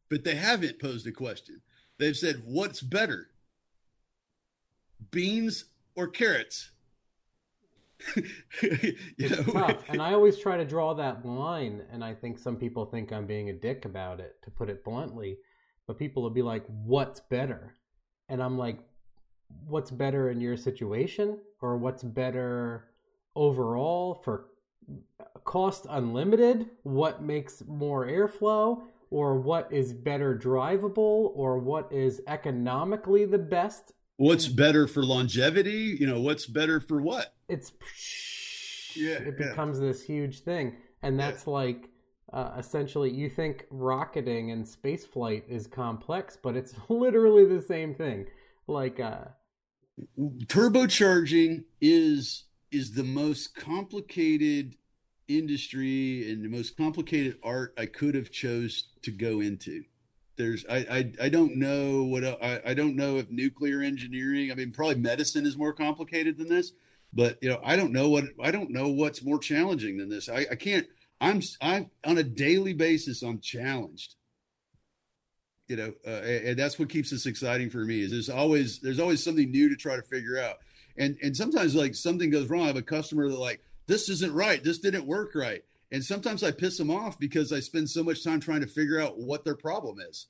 But 0.10 0.24
they 0.24 0.36
haven't 0.36 0.80
posed 0.80 1.06
a 1.08 1.12
question. 1.12 1.62
They've 1.98 2.16
said, 2.16 2.44
"What's 2.46 2.82
better, 2.82 3.30
beans 5.12 5.66
or 5.96 6.08
carrots?" 6.08 6.72
it's 8.62 9.48
know? 9.48 9.54
tough, 9.54 9.84
and 9.90 10.02
I 10.02 10.14
always 10.14 10.40
try 10.40 10.56
to 10.56 10.64
draw 10.64 10.94
that 10.94 11.26
line, 11.26 11.84
and 11.92 12.02
I 12.04 12.14
think 12.14 12.40
some 12.40 12.56
people 12.56 12.86
think 12.86 13.12
I'm 13.12 13.28
being 13.28 13.50
a 13.50 13.54
dick 13.54 13.84
about 13.84 14.22
it, 14.22 14.38
to 14.44 14.52
put 14.52 14.70
it 14.70 14.86
bluntly. 14.86 15.38
But 15.86 15.98
people 15.98 16.24
will 16.24 16.30
be 16.30 16.42
like, 16.42 16.66
"What's 16.68 17.20
better?" 17.20 17.76
And 18.30 18.44
I'm 18.44 18.58
like, 18.58 18.80
what's 19.68 19.92
better 19.92 20.30
in 20.30 20.42
your 20.42 20.58
situation 20.58 21.38
or 21.62 21.78
what's 21.78 22.04
better 22.04 22.86
overall 23.36 24.16
for 24.16 24.46
cost 25.44 25.86
unlimited? 25.90 26.70
What 26.84 27.24
makes 27.24 27.64
more 27.68 28.06
airflow 28.08 28.84
or 29.10 29.40
what 29.40 29.72
is 29.72 29.94
better 29.94 30.36
drivable 30.36 31.32
or 31.36 31.58
what 31.58 31.92
is 31.92 32.22
economically 32.28 33.26
the 33.26 33.38
best? 33.38 33.94
What's 34.18 34.48
better 34.48 34.88
for 34.88 35.04
longevity? 35.04 35.98
You 36.00 36.08
know 36.08 36.22
what's 36.22 36.46
better 36.46 36.80
for 36.80 37.02
what? 37.02 37.34
It's 37.48 37.72
yeah 38.96 39.14
it 39.14 39.38
becomes 39.38 39.80
yeah. 39.80 39.88
this 39.88 40.04
huge 40.04 40.42
thing. 40.42 40.76
And 41.02 41.20
that's 41.20 41.46
yeah. 41.48 41.54
like 41.54 41.90
uh, 42.34 42.52
essentially 42.58 43.10
you 43.10 43.30
think 43.30 43.66
rocketing 43.72 44.52
and 44.52 44.68
space 44.68 45.06
flight 45.06 45.44
is 45.50 45.66
complex 45.66 46.38
but 46.42 46.56
it's 46.56 46.74
literally 46.90 47.46
the 47.46 47.62
same 47.62 47.96
thing. 47.96 48.28
Like 48.68 49.00
uh 49.00 49.26
turbocharging 50.18 51.64
is 51.82 52.46
is 52.72 52.94
the 52.94 53.04
most 53.04 53.56
complicated 53.56 54.76
industry 55.28 56.32
and 56.32 56.44
the 56.44 56.50
most 56.50 56.78
complicated 56.78 57.38
art 57.44 57.74
I 57.78 57.86
could 57.86 58.16
have 58.16 58.32
chose 58.32 58.90
to 59.04 59.12
go 59.12 59.40
into. 59.42 59.84
There's 60.36 60.66
I 60.70 60.78
I, 60.78 61.14
I 61.24 61.30
don't 61.30 61.56
know 61.56 62.04
what 62.04 62.24
I, 62.24 62.62
I 62.66 62.74
don't 62.74 62.96
know 62.96 63.18
if 63.18 63.30
nuclear 63.30 63.82
engineering 63.82 64.52
I 64.52 64.56
mean 64.56 64.72
probably 64.72 64.96
medicine 64.96 65.46
is 65.46 65.58
more 65.58 65.74
complicated 65.74 66.38
than 66.38 66.50
this, 66.50 66.72
but 67.14 67.38
you 67.42 67.50
know 67.50 67.60
I 67.64 67.76
don't 67.76 67.92
know 67.92 68.10
what 68.10 68.26
I 68.42 68.52
don't 68.52 68.72
know 68.72 68.90
what's 68.90 69.24
more 69.24 69.40
challenging 69.40 69.98
than 69.98 70.10
this. 70.10 70.30
I, 70.30 70.46
I 70.52 70.56
can't 70.56 70.88
I'm 71.20 71.42
I'm 71.62 71.92
on 72.06 72.18
a 72.18 72.24
daily 72.24 72.74
basis 72.74 73.22
I'm 73.22 73.40
challenged 73.40 74.16
you 75.70 75.76
know, 75.76 75.94
uh, 76.06 76.10
and 76.10 76.58
that's 76.58 76.80
what 76.80 76.90
keeps 76.90 77.12
this 77.12 77.28
exciting 77.28 77.70
for 77.70 77.86
me. 77.86 78.02
Is 78.02 78.12
there's 78.12 78.30
always 78.30 78.80
there's 78.80 79.00
always 79.00 79.24
something 79.24 79.50
new 79.50 79.70
to 79.70 79.76
try 79.76 79.96
to 79.96 80.02
figure 80.02 80.38
out, 80.38 80.58
and 80.98 81.16
and 81.22 81.38
sometimes 81.38 81.76
like 81.76 81.94
something 81.96 82.32
goes 82.32 82.50
wrong. 82.50 82.64
I 82.64 82.68
have 82.68 82.76
a 82.76 82.82
customer 82.82 83.30
that 83.30 83.38
like 83.38 83.62
this 83.86 84.10
isn't 84.10 84.34
right, 84.34 84.64
this 84.64 84.80
didn't 84.80 85.06
work 85.06 85.36
right, 85.36 85.64
and 85.92 86.04
sometimes 86.04 86.44
I 86.44 86.52
piss 86.52 86.78
them 86.78 86.90
off 86.90 87.20
because 87.20 87.54
I 87.54 87.60
spend 87.60 87.90
so 87.90 88.04
much 88.04 88.24
time 88.24 88.40
trying 88.40 88.62
to 88.62 88.68
figure 88.68 89.00
out 89.00 89.20
what 89.20 89.46
their 89.46 89.56
problem 89.56 89.98
is, 90.00 90.26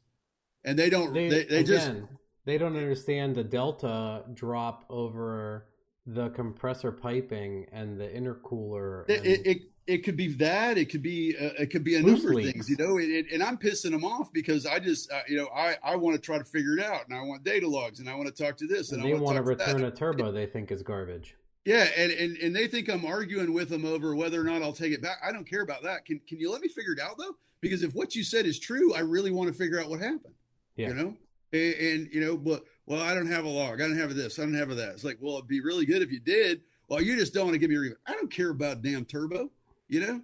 and 0.65 0.77
they 0.77 0.89
don't. 0.89 1.13
They, 1.13 1.29
they, 1.29 1.43
they 1.45 1.59
again, 1.59 1.65
just 1.65 2.19
they 2.43 2.57
don't 2.57 2.75
understand 2.75 3.35
the 3.35 3.43
delta 3.45 4.25
drop 4.33 4.83
over 4.89 5.67
the 6.05 6.29
compressor 6.29 6.91
piping 6.91 7.65
and 7.71 7.97
the 7.97 8.07
intercooler. 8.07 9.07
And... 9.07 9.25
It, 9.25 9.47
it, 9.47 9.57
it 9.89 10.03
could 10.03 10.15
be 10.15 10.27
that 10.27 10.77
it 10.77 10.89
could 10.89 11.01
be 11.01 11.35
uh, 11.35 11.49
it 11.57 11.71
could 11.71 11.83
be 11.83 11.95
a 11.95 12.01
number 12.01 12.31
of 12.31 12.43
things 12.43 12.69
you 12.69 12.77
know 12.77 12.97
it, 12.97 13.09
it, 13.09 13.25
and 13.33 13.41
i'm 13.41 13.57
pissing 13.57 13.89
them 13.89 14.05
off 14.05 14.31
because 14.31 14.67
i 14.67 14.77
just 14.77 15.11
uh, 15.11 15.21
you 15.27 15.35
know 15.35 15.49
i 15.55 15.75
i 15.83 15.95
want 15.95 16.15
to 16.15 16.21
try 16.21 16.37
to 16.37 16.43
figure 16.43 16.77
it 16.77 16.83
out 16.83 17.07
and 17.07 17.17
i 17.17 17.21
want 17.21 17.43
data 17.43 17.67
logs 17.67 17.99
and 17.99 18.07
i 18.07 18.13
want 18.13 18.33
to 18.33 18.43
talk 18.43 18.55
to 18.55 18.67
this 18.67 18.91
and, 18.91 19.03
and 19.03 19.11
they 19.11 19.17
want 19.17 19.35
to 19.35 19.41
return 19.41 19.83
a 19.83 19.91
turbo 19.91 20.31
they 20.31 20.45
think 20.45 20.71
is 20.71 20.83
garbage. 20.83 21.35
Yeah 21.65 21.87
and, 21.97 22.11
and 22.11 22.37
and 22.37 22.55
they 22.55 22.67
think 22.67 22.87
i'm 22.87 23.05
arguing 23.05 23.51
with 23.51 23.69
them 23.69 23.83
over 23.83 24.15
whether 24.15 24.39
or 24.39 24.43
not 24.43 24.61
i'll 24.61 24.73
take 24.73 24.93
it 24.93 25.01
back. 25.01 25.17
I 25.27 25.31
don't 25.31 25.49
care 25.49 25.61
about 25.61 25.83
that. 25.83 26.05
Can 26.05 26.21
can 26.27 26.39
you 26.39 26.51
let 26.51 26.61
me 26.61 26.67
figure 26.67 26.93
it 26.93 26.99
out 26.99 27.17
though? 27.17 27.35
Because 27.59 27.83
if 27.83 27.93
what 27.93 28.15
you 28.15 28.23
said 28.23 28.45
is 28.45 28.59
true 28.59 28.93
i 28.93 28.99
really 28.99 29.31
want 29.31 29.51
to 29.51 29.57
figure 29.57 29.79
out 29.79 29.89
what 29.89 29.99
happened 29.99 30.35
yeah. 30.75 30.89
you 30.89 30.93
know? 30.93 31.15
And, 31.51 31.73
and 31.73 32.09
you 32.13 32.21
know 32.21 32.37
but 32.37 32.63
well 32.85 33.01
i 33.01 33.15
don't 33.15 33.27
have 33.27 33.45
a 33.45 33.49
log 33.49 33.81
i 33.81 33.87
don't 33.87 33.97
have 33.97 34.15
this 34.15 34.37
i 34.37 34.43
don't 34.43 34.53
have 34.53 34.69
that. 34.75 34.89
It's 34.93 35.03
like 35.03 35.17
well 35.19 35.35
it'd 35.37 35.47
be 35.47 35.61
really 35.61 35.85
good 35.85 36.03
if 36.03 36.11
you 36.11 36.19
did. 36.19 36.61
Well 36.87 37.01
you 37.01 37.15
just 37.17 37.33
don't 37.33 37.45
want 37.45 37.55
to 37.55 37.59
give 37.59 37.69
me 37.69 37.75
a 37.75 37.79
review 37.79 37.97
i 38.07 38.13
don't 38.13 38.31
care 38.31 38.51
about 38.51 38.81
damn 38.81 39.05
turbo 39.05 39.51
you 39.89 39.99
know, 39.99 40.21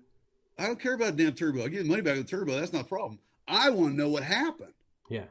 I 0.57 0.67
don't 0.67 0.79
care 0.79 0.93
about 0.93 1.09
a 1.09 1.17
damn 1.17 1.33
turbo. 1.33 1.65
I 1.65 1.67
give 1.67 1.83
the 1.83 1.89
money 1.89 2.01
back 2.01 2.15
to 2.15 2.23
the 2.23 2.29
turbo. 2.29 2.59
That's 2.59 2.71
not 2.71 2.83
a 2.83 2.87
problem. 2.87 3.19
I 3.47 3.69
want 3.69 3.93
to 3.93 3.97
know 3.97 4.09
what 4.09 4.23
happened. 4.23 4.73
Yeah. 5.09 5.25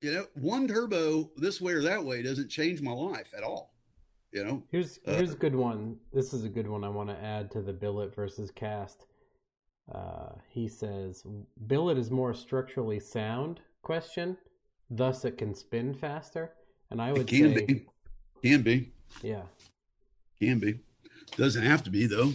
You 0.00 0.12
know, 0.12 0.26
one 0.34 0.68
turbo 0.68 1.30
this 1.36 1.60
way 1.60 1.72
or 1.72 1.82
that 1.82 2.04
way 2.04 2.22
doesn't 2.22 2.50
change 2.50 2.82
my 2.82 2.92
life 2.92 3.32
at 3.36 3.42
all. 3.42 3.72
You 4.32 4.44
know. 4.44 4.62
Here's 4.70 4.98
uh, 5.06 5.14
here's 5.14 5.30
uh, 5.30 5.36
a 5.36 5.38
good 5.38 5.54
one. 5.54 5.96
This 6.12 6.34
is 6.34 6.44
a 6.44 6.48
good 6.48 6.68
one 6.68 6.84
I 6.84 6.88
want 6.88 7.08
to 7.08 7.16
add 7.24 7.50
to 7.52 7.62
the 7.62 7.72
billet 7.72 8.14
versus 8.14 8.50
cast. 8.50 9.06
Uh, 9.92 10.32
he 10.48 10.68
says 10.68 11.24
billet 11.66 11.96
is 11.96 12.10
more 12.10 12.34
structurally 12.34 13.00
sound 13.00 13.60
question, 13.82 14.36
thus 14.90 15.24
it 15.24 15.38
can 15.38 15.54
spin 15.54 15.94
faster. 15.94 16.52
And 16.90 17.00
I 17.00 17.12
would 17.12 17.26
can 17.26 17.54
say 17.54 17.64
be. 17.64 17.86
can 18.42 18.62
be 18.62 18.92
yeah 19.22 19.42
can 20.38 20.58
be 20.58 20.78
Doesn't 21.36 21.62
have 21.62 21.82
to 21.84 21.90
be 21.90 22.06
though. 22.06 22.32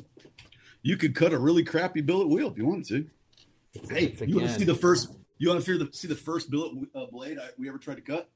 You 0.83 0.97
could 0.97 1.15
cut 1.15 1.33
a 1.33 1.39
really 1.39 1.63
crappy 1.63 2.01
billet 2.01 2.27
wheel 2.27 2.51
if 2.51 2.57
you 2.57 2.65
wanted 2.67 2.85
to. 2.87 3.09
It's, 3.73 3.89
Hey, 3.89 4.05
it's 4.07 4.21
you 4.21 4.35
want 4.35 4.49
to 4.49 4.53
see 4.59 4.65
the 4.65 4.75
first? 4.75 5.09
You 5.37 5.49
want 5.49 5.63
to 5.63 5.89
see 5.93 6.07
the 6.07 6.15
first 6.15 6.51
billet 6.51 6.73
uh, 6.93 7.05
blade 7.11 7.39
I, 7.39 7.47
we 7.57 7.67
ever 7.69 7.77
tried 7.77 7.95
to 7.95 8.01
cut? 8.01 8.29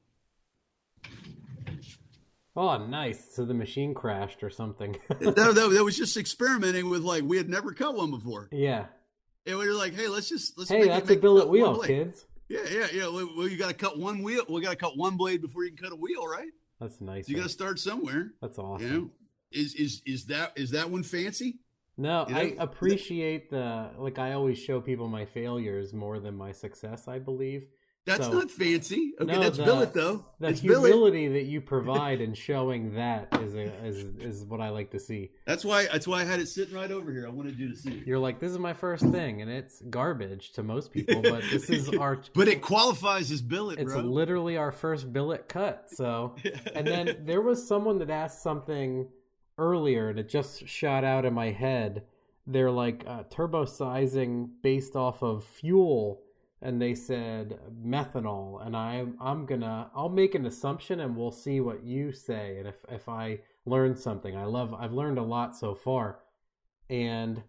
Oh, 2.56 2.76
nice. 2.86 3.34
So 3.34 3.44
the 3.44 3.54
machine 3.54 3.94
crashed 3.94 4.42
or 4.42 4.50
something. 4.50 4.96
that, 5.08 5.36
that, 5.36 5.54
that 5.54 5.84
was 5.84 5.96
just 5.96 6.16
experimenting 6.16 6.90
with 6.90 7.02
like 7.02 7.22
we 7.22 7.36
had 7.36 7.48
never 7.48 7.72
cut 7.72 7.94
one 7.94 8.10
before, 8.10 8.48
yeah. 8.50 8.86
and 9.46 9.58
we 9.58 9.68
were 9.68 9.74
like, 9.74 9.94
"Hey, 9.94 10.08
let's 10.08 10.28
just 10.28 10.58
let's 10.58 10.68
Hey, 10.68 10.80
make 10.80 10.88
that's 10.88 11.02
it, 11.02 11.04
a 11.04 11.14
make 11.14 11.20
billet 11.20 11.48
wheel, 11.48 11.78
kids. 11.82 12.26
Yeah, 12.48 12.60
yeah, 12.68 12.86
yeah. 12.92 13.06
Well, 13.08 13.46
you 13.46 13.56
got 13.58 13.68
to 13.68 13.74
cut 13.74 13.98
one 13.98 14.22
wheel. 14.22 14.44
We 14.48 14.60
got 14.62 14.70
to 14.70 14.76
cut 14.76 14.96
one 14.96 15.16
blade 15.16 15.40
before 15.42 15.64
you 15.64 15.70
can 15.70 15.78
cut 15.78 15.92
a 15.92 15.96
wheel, 15.96 16.26
right? 16.26 16.48
That's 16.80 17.00
nice. 17.00 17.28
You 17.28 17.36
got 17.36 17.42
to 17.44 17.48
start 17.48 17.78
somewhere. 17.78 18.32
That's 18.40 18.58
awesome. 18.58 18.86
You 18.86 18.92
know, 18.92 19.10
is 19.52 19.74
is 19.74 20.02
is 20.04 20.24
that 20.26 20.52
is 20.56 20.70
that 20.72 20.90
one 20.90 21.04
fancy? 21.04 21.58
No, 22.00 22.24
You 22.28 22.34
know? 22.34 22.40
I 22.40 22.54
appreciate 22.60 23.50
the 23.50 23.90
like. 23.98 24.18
I 24.18 24.32
always 24.32 24.58
show 24.58 24.80
people 24.80 25.08
my 25.08 25.24
failures 25.24 25.92
more 25.92 26.20
than 26.20 26.36
my 26.36 26.52
success. 26.52 27.08
I 27.08 27.18
believe 27.18 27.66
That's 28.06 28.24
So- 28.24 28.32
not 28.32 28.50
fancy. 28.50 29.12
Okay, 29.20 29.30
No, 29.34 29.38
that's 29.40 29.58
the- 29.58 29.64
billet 29.64 29.92
though. 29.92 30.24
the 30.40 30.48
it's 30.48 30.60
billet. 30.62 30.88
humility 30.88 31.28
that 31.28 31.44
you 31.44 31.60
provide 31.74 32.22
in 32.22 32.32
showing 32.32 32.94
that 32.94 33.28
is 33.42 33.54
a, 33.54 33.64
is 33.84 33.98
is 34.30 34.44
what 34.46 34.60
I 34.62 34.70
like 34.70 34.92
to 34.92 34.98
see. 35.00 35.32
That's 35.46 35.62
why 35.62 35.88
that's 35.92 36.06
why 36.08 36.22
I 36.22 36.24
had 36.24 36.40
it 36.40 36.46
sitting 36.48 36.74
right 36.74 36.90
over 36.90 37.12
here. 37.12 37.26
I 37.26 37.30
wanted 37.30 37.58
you 37.58 37.68
to 37.68 37.76
see. 37.76 37.90
it. 37.98 38.06
You're 38.06 38.18
like, 38.18 38.38
this 38.40 38.50
is 38.50 38.58
my 38.58 38.72
first 38.72 39.04
thing, 39.10 39.42
and 39.42 39.50
it's 39.50 39.82
garbage 39.90 40.52
to 40.52 40.62
most 40.62 40.90
people, 40.90 41.20
but 41.20 41.42
this 41.50 41.68
is 41.68 41.88
our. 42.04 42.22
But 42.34 42.48
it 42.48 42.62
qualifies 42.62 43.30
as 43.30 43.42
billet, 43.42 43.78
It's 43.78 43.92
bro. 43.92 44.00
literally 44.02 44.56
our 44.56 44.72
first 44.72 45.12
billet 45.12 45.46
cut. 45.48 45.90
So, 45.90 46.34
and 46.74 46.86
then 46.86 47.24
there 47.26 47.42
was 47.42 47.66
someone 47.68 47.98
that 47.98 48.08
asked 48.08 48.42
something 48.42 49.06
earlier, 49.58 50.08
and 50.08 50.18
it 50.18 50.28
just 50.28 50.66
shot 50.66 51.04
out 51.04 51.24
in 51.24 51.34
my 51.34 51.50
head. 51.50 52.04
They're 52.46 52.70
like 52.70 53.04
uh, 53.06 53.24
turbo 53.28 53.64
sizing 53.64 54.50
based 54.62 54.96
off 54.96 55.22
of 55.22 55.44
fuel, 55.44 56.22
and 56.62 56.80
they 56.80 56.94
said 56.94 57.58
methanol. 57.84 58.64
And 58.64 58.76
I, 58.76 59.04
I'm 59.20 59.44
gonna, 59.44 59.90
I'll 59.94 60.08
make 60.08 60.34
an 60.34 60.46
assumption, 60.46 61.00
and 61.00 61.16
we'll 61.16 61.32
see 61.32 61.60
what 61.60 61.84
you 61.84 62.12
say. 62.12 62.56
And 62.58 62.68
if 62.68 62.76
if 62.90 63.08
I 63.08 63.40
learn 63.66 63.96
something, 63.96 64.36
I 64.36 64.44
love, 64.44 64.72
I've 64.72 64.94
learned 64.94 65.18
a 65.18 65.22
lot 65.22 65.56
so 65.56 65.74
far, 65.74 66.20
and. 66.88 67.42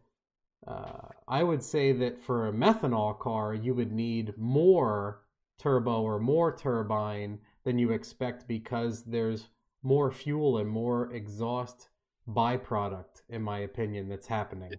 Uh, 0.68 1.08
I 1.26 1.42
would 1.42 1.64
say 1.64 1.94
that 1.94 2.20
for 2.20 2.48
a 2.48 2.52
methanol 2.52 3.18
car, 3.18 3.54
you 3.54 3.74
would 3.74 3.94
need 3.94 4.38
more 4.38 5.22
turbo 5.58 6.02
or 6.02 6.20
more 6.20 6.56
turbine 6.56 7.40
than 7.64 7.80
you 7.80 7.92
expect 7.92 8.48
because 8.48 9.04
there's 9.04 9.48
more 9.84 10.12
fuel 10.12 10.58
and 10.58 10.70
more 10.70 11.14
exhaust 11.14 11.90
byproduct, 12.30 13.24
in 13.30 13.42
my 13.42 13.60
opinion, 13.60 14.10
that's 14.10 14.28
happening. 14.28 14.72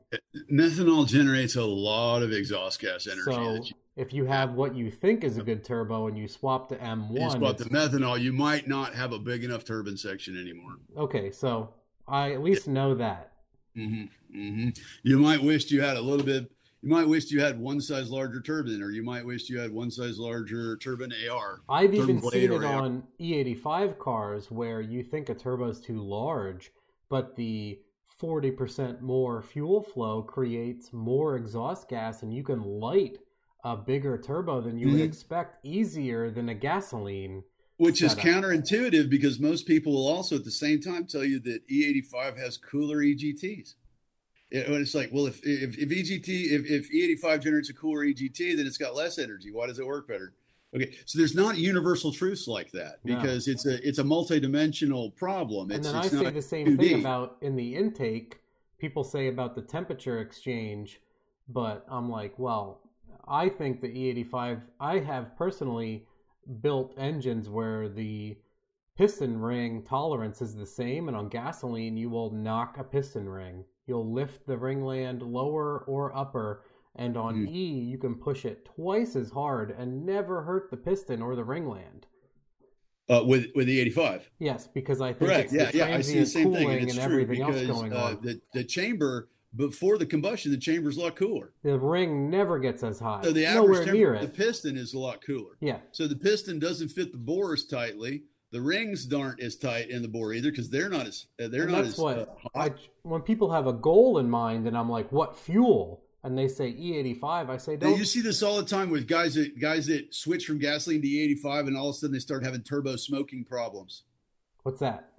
Methanol 0.51 1.07
generates 1.07 1.57
a 1.57 1.65
lot 1.65 2.23
of 2.23 2.33
exhaust 2.33 2.81
gas 2.81 3.07
energy. 3.07 3.23
So 3.23 3.55
you, 3.65 3.73
if 3.97 4.13
you 4.13 4.25
have 4.27 4.55
what 4.55 4.75
you 4.75 4.91
think 4.91 5.25
is 5.25 5.37
a 5.37 5.43
good 5.43 5.65
turbo 5.65 6.07
and 6.07 6.17
you 6.17 6.29
swap 6.29 6.69
to 6.71 6.77
M1, 6.77 7.39
swap 7.39 7.57
the 7.59 7.65
methanol, 7.67 8.21
you 8.21 8.33
might 8.33 8.69
not 8.69 8.95
have 8.95 9.13
a 9.13 9.19
big 9.19 9.45
enough 9.45 9.65
turbine 9.65 9.97
section 9.97 10.39
anymore. 10.41 10.77
okay, 10.97 11.31
so 11.31 11.75
I 12.07 12.33
at 12.33 12.43
least 12.43 12.69
know 12.69 12.95
that. 12.95 13.33
hmm 13.75 14.05
hmm 14.33 14.69
You 15.03 15.19
might 15.19 15.43
wish 15.43 15.71
you 15.71 15.81
had 15.83 15.97
a 15.97 16.01
little 16.01 16.25
bit. 16.25 16.51
You 16.83 16.89
might 16.89 17.07
wish 17.07 17.31
you 17.31 17.43
had 17.43 17.61
one 17.61 17.79
size 17.83 18.11
larger 18.11 18.41
turbine, 18.41 18.81
or 18.83 18.91
you 18.91 19.03
might 19.03 19.27
wish 19.27 19.51
you 19.51 19.59
had 19.59 19.71
one 19.71 19.91
size 19.91 20.19
larger 20.19 20.79
turbine 20.79 21.13
AR. 21.31 21.61
I've 21.69 21.91
Turbine 21.91 22.17
even 22.17 22.31
seen 22.31 22.53
it 22.53 22.65
on 22.65 23.03
E85 23.21 23.99
cars 23.99 24.51
where 24.51 24.81
you 24.81 25.03
think 25.03 25.29
a 25.29 25.35
turbo's 25.35 25.79
too 25.79 26.01
large, 26.01 26.71
but 27.11 27.37
the 27.37 27.79
40% 28.23 29.01
more 29.03 29.43
fuel 29.43 29.83
flow 29.83 30.23
creates 30.23 30.93
more 30.93 31.37
exhaust 31.37 31.89
gas 31.89 32.23
and 32.23 32.33
you 32.33 32.43
can 32.43 32.63
light 32.63 33.19
a 33.65 33.77
bigger 33.77 34.17
turbo 34.17 34.61
than 34.63 34.79
you 34.79 34.89
would 34.91 35.01
Mhm. 35.01 35.05
expect 35.05 35.59
easier 35.67 36.31
than 36.31 36.49
a 36.49 36.55
gasoline. 36.55 37.43
Which 37.77 38.03
is 38.03 38.15
counterintuitive 38.15 39.09
because 39.11 39.39
most 39.41 39.67
people 39.67 39.93
will 39.93 40.07
also 40.07 40.37
at 40.37 40.45
the 40.45 40.51
same 40.51 40.81
time 40.81 41.07
tell 41.07 41.25
you 41.25 41.41
that 41.41 41.67
E85 41.69 42.37
has 42.37 42.57
cooler 42.59 43.03
EGTs. 43.03 43.75
It- 44.51 44.69
it's 44.69 44.95
like, 44.95 45.11
well, 45.13 45.27
if 45.27 45.41
if, 45.47 45.79
if 45.79 45.91
EGT 45.91 46.29
if, 46.53 46.67
if 46.71 46.91
E85 46.93 47.41
generates 47.43 47.71
a 47.71 47.75
cooler 47.75 48.05
EGT, 48.05 48.55
then 48.55 48.67
it's 48.67 48.79
got 48.79 48.95
less 48.95 49.19
energy. 49.19 49.51
Why 49.51 49.67
does 49.67 49.79
it 49.79 49.87
work 49.87 50.09
better? 50.09 50.35
Okay, 50.75 50.95
so 51.05 51.19
there's 51.19 51.35
not 51.35 51.59
universal 51.59 52.13
truths 52.13 52.47
like 52.47 52.71
that 52.73 52.99
No. 53.05 53.17
because 53.17 53.49
it's 53.49 53.67
a 53.67 53.87
it's 53.87 53.99
a 53.99 54.05
multidimensional 54.05 55.15
problem. 55.17 55.71
And 55.71 55.79
It's, 55.81 55.87
then 55.89 55.97
I 55.97 56.05
it's 56.07 56.17
say 56.17 56.31
the 56.31 56.43
same 56.43 56.67
2D. 56.67 56.79
thing 56.79 57.01
about 57.01 57.37
in 57.41 57.57
the 57.57 57.75
intake, 57.75 58.41
people 58.79 59.03
say 59.03 59.27
about 59.29 59.57
the 59.57 59.63
temperature 59.63 60.21
exchange, 60.21 61.01
but 61.49 61.85
I'm 61.89 62.09
like, 62.09 62.39
well, 62.39 62.83
I 63.27 63.49
think 63.49 63.81
the 63.81 63.89
E85, 63.89 64.63
I 64.79 64.99
have 65.01 65.37
personally 65.37 66.07
built 66.63 66.95
engines 66.97 67.49
where 67.49 67.89
the 67.89 68.37
piston 68.97 69.41
ring 69.41 69.83
tolerance 69.83 70.41
is 70.41 70.55
the 70.55 70.67
same, 70.67 71.09
and 71.09 71.17
on 71.17 71.29
gasoline, 71.29 71.97
you 71.97 72.11
will 72.11 72.31
knock 72.31 72.77
a 72.79 72.85
piston 72.85 73.29
ring. 73.29 73.65
You'll 73.87 74.11
lift 74.13 74.47
the 74.47 74.57
ringland 74.57 75.21
lower 75.23 75.81
or 75.87 76.17
upper, 76.17 76.63
and 76.97 77.17
on 77.17 77.47
Hmm. 77.47 77.49
E, 77.49 77.69
you 77.81 77.99
can 77.99 78.15
push 78.17 78.45
it 78.45 78.65
twice 78.65 79.17
as 79.17 79.31
hard 79.31 79.71
and 79.71 80.05
never 80.05 80.43
hurt 80.43 80.71
the 80.71 80.77
piston 80.77 81.23
or 81.23 81.37
the 81.37 81.45
ringland. 81.45 82.05
uh, 83.09 83.25
with 83.25 83.49
with 83.57 83.67
the 83.67 83.81
85. 83.81 84.31
Yes, 84.39 84.69
because 84.69 85.01
I 85.01 85.13
think 85.13 85.31
Correct. 85.31 85.45
it's 85.47 85.53
Yeah, 85.53 85.71
the 85.73 85.79
yeah. 85.79 85.97
I 85.97 86.01
see 86.01 86.21
the 86.21 86.27
same 86.27 86.53
thing, 86.53 86.71
and 86.71 86.83
it's 86.83 86.97
and 86.97 87.03
true 87.11 87.23
everything 87.23 87.43
else 87.43 87.55
because 87.61 87.69
going 87.81 87.93
uh, 87.93 87.97
on. 87.97 88.19
the 88.23 88.41
the 88.55 88.63
chamber 88.63 89.29
before 89.57 89.99
the 89.99 90.07
combustion, 90.07 90.53
the 90.53 90.59
chamber's 90.59 90.97
a 90.97 91.01
lot 91.01 91.17
cooler. 91.17 91.53
The 91.65 91.77
ring 91.77 92.31
never 92.31 92.61
gets 92.61 92.85
as 92.85 93.01
high. 93.01 93.23
So 93.25 93.33
the 93.33 93.47
average 93.47 93.91
near 93.93 94.13
temperature, 94.15 94.27
the 94.27 94.33
piston 94.33 94.77
is 94.77 94.95
a 94.95 94.99
lot 95.01 95.25
cooler. 95.27 95.57
yeah, 95.61 95.79
So 95.91 96.07
the 96.07 96.15
piston 96.15 96.61
doesn't 96.61 96.91
fit 96.91 97.11
the 97.11 97.19
bore 97.19 97.53
as 97.55 97.65
tightly. 97.65 98.23
The 98.53 98.61
rings 98.61 99.13
aren't 99.13 99.41
as 99.41 99.57
tight 99.57 99.91
in 99.91 100.03
the 100.03 100.09
bore 100.09 100.33
either 100.33 100.51
because 100.53 100.71
they're 100.71 100.89
not 100.89 101.09
as 101.09 101.27
uh, 101.43 101.49
they're 101.49 101.63
and 101.65 101.73
not 101.73 101.83
that's 101.83 101.95
as 101.95 101.99
what 101.99 102.19
uh, 102.19 102.49
I, 102.55 102.71
when 103.03 103.23
people 103.23 103.51
have 103.51 103.67
a 103.67 103.73
goal 103.73 104.19
in 104.19 104.31
mind, 104.31 104.69
and 104.69 104.79
I'm 104.79 104.89
like, 104.89 105.11
"What 105.11 105.37
fuel?" 105.37 106.05
And 106.23 106.37
they 106.37 106.49
say 106.49 106.73
E85, 106.73 107.51
I 107.51 107.57
say, 107.57 107.77
"Don't." 107.77 107.97
you 107.99 108.05
see 108.05 108.21
this 108.21 108.43
all 108.43 108.57
the 108.57 108.65
time 108.69 108.91
with 108.91 109.07
guys 109.07 109.35
that 109.35 109.59
guys 109.59 109.87
that 109.87 110.15
switch 110.15 110.47
from 110.47 110.59
gasoline 110.59 111.03
to 111.03 111.09
E85 111.09 111.69
and 111.69 111.77
all 111.77 111.89
of 111.91 111.95
a 111.95 111.99
sudden 111.99 112.13
they 112.13 112.19
start 112.21 112.45
having 112.45 112.63
turbo 112.63 112.97
smoking 112.97 113.45
problems. 113.45 114.03
What's 114.63 114.81
that? 114.81 115.13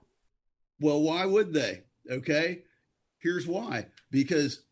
Well, 0.79 1.01
why 1.01 1.25
would 1.25 1.53
they? 1.53 1.83
Okay, 2.09 2.63
here's 3.19 3.47
why: 3.47 3.87
because 4.11 4.63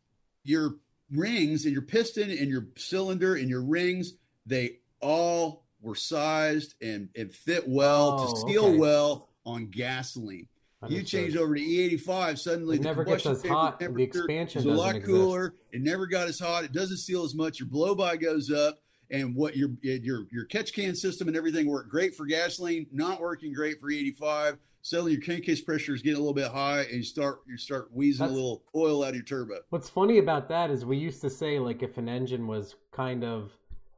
your 0.43 0.75
rings 1.11 1.66
and 1.66 1.74
your 1.74 1.82
piston 1.82 2.30
and 2.30 2.49
your 2.49 2.67
cylinder 2.77 3.35
and 3.35 3.49
your 3.49 3.64
rings 3.64 4.14
they 4.45 4.77
all 5.01 5.66
were 5.82 5.95
sized 5.95 6.75
and, 6.82 7.09
and 7.16 7.33
fit 7.33 7.67
well 7.67 8.17
Oh, 8.19 8.32
to 8.45 8.51
seal 8.51 8.66
okay. 8.66 8.77
well 8.77 9.30
on 9.45 9.67
gasoline. 9.67 10.48
You 10.88 11.03
change 11.03 11.35
over 11.35 11.56
to 11.56 11.61
E85, 11.61 12.38
suddenly 12.40 12.75
It 12.77 12.80
the 12.80 12.83
never 12.85 13.03
gets 13.03 13.24
combustion 13.24 13.49
as 13.49 13.51
hot, 13.51 13.80
the 13.80 14.01
expansion 14.01 14.59
is 14.59 14.66
a 14.66 14.69
lot 14.69 14.95
exist. 14.95 15.06
cooler. 15.11 15.56
It 15.74 15.82
never 15.82 16.08
got 16.08 16.27
as 16.30 16.40
hot. 16.40 16.64
It 16.64 16.72
doesn't 16.72 16.98
seal 16.98 17.24
as 17.25 17.35
much. 17.35 17.59
Your 17.59 17.67
blow 17.67 17.93
by 17.95 18.16
goes 18.16 18.49
up, 18.49 18.80
and 19.11 19.35
what 19.35 19.58
your 19.58 19.72
your 19.82 20.25
your 20.32 20.45
catch 20.45 20.72
can 20.72 20.95
system 20.95 21.27
and 21.27 21.35
everything 21.35 21.67
worked 21.67 21.90
great 21.90 22.16
for 22.16 22.25
gasoline, 22.25 22.88
not 22.93 23.19
working 23.19 23.51
great 23.53 23.82
for 23.82 23.88
E85. 23.90 24.58
Suddenly 24.82 25.11
your 25.14 25.22
crankcase 25.22 25.59
pressure 25.59 25.93
is 25.93 26.01
getting 26.01 26.16
a 26.16 26.19
little 26.19 26.33
bit 26.33 26.48
high, 26.49 26.83
and 26.83 26.93
you 26.93 27.03
start 27.03 27.41
you 27.45 27.58
start 27.58 27.90
wheezing 27.93 28.19
That's- 28.25 28.32
a 28.32 28.41
little 28.41 28.64
oil 28.74 29.03
out 29.03 29.09
of 29.09 29.16
your 29.16 29.25
turbo. 29.25 29.56
What's 29.72 29.90
funny 29.90 30.19
about 30.19 30.48
that 30.48 30.72
is 30.72 30.85
we 30.85 30.95
used 30.95 31.19
to 31.22 31.30
say 31.30 31.59
like 31.59 31.83
if 31.83 31.98
an 31.98 32.08
engine 32.08 32.48
was 32.48 32.75
kind 32.93 33.25
of 33.25 33.51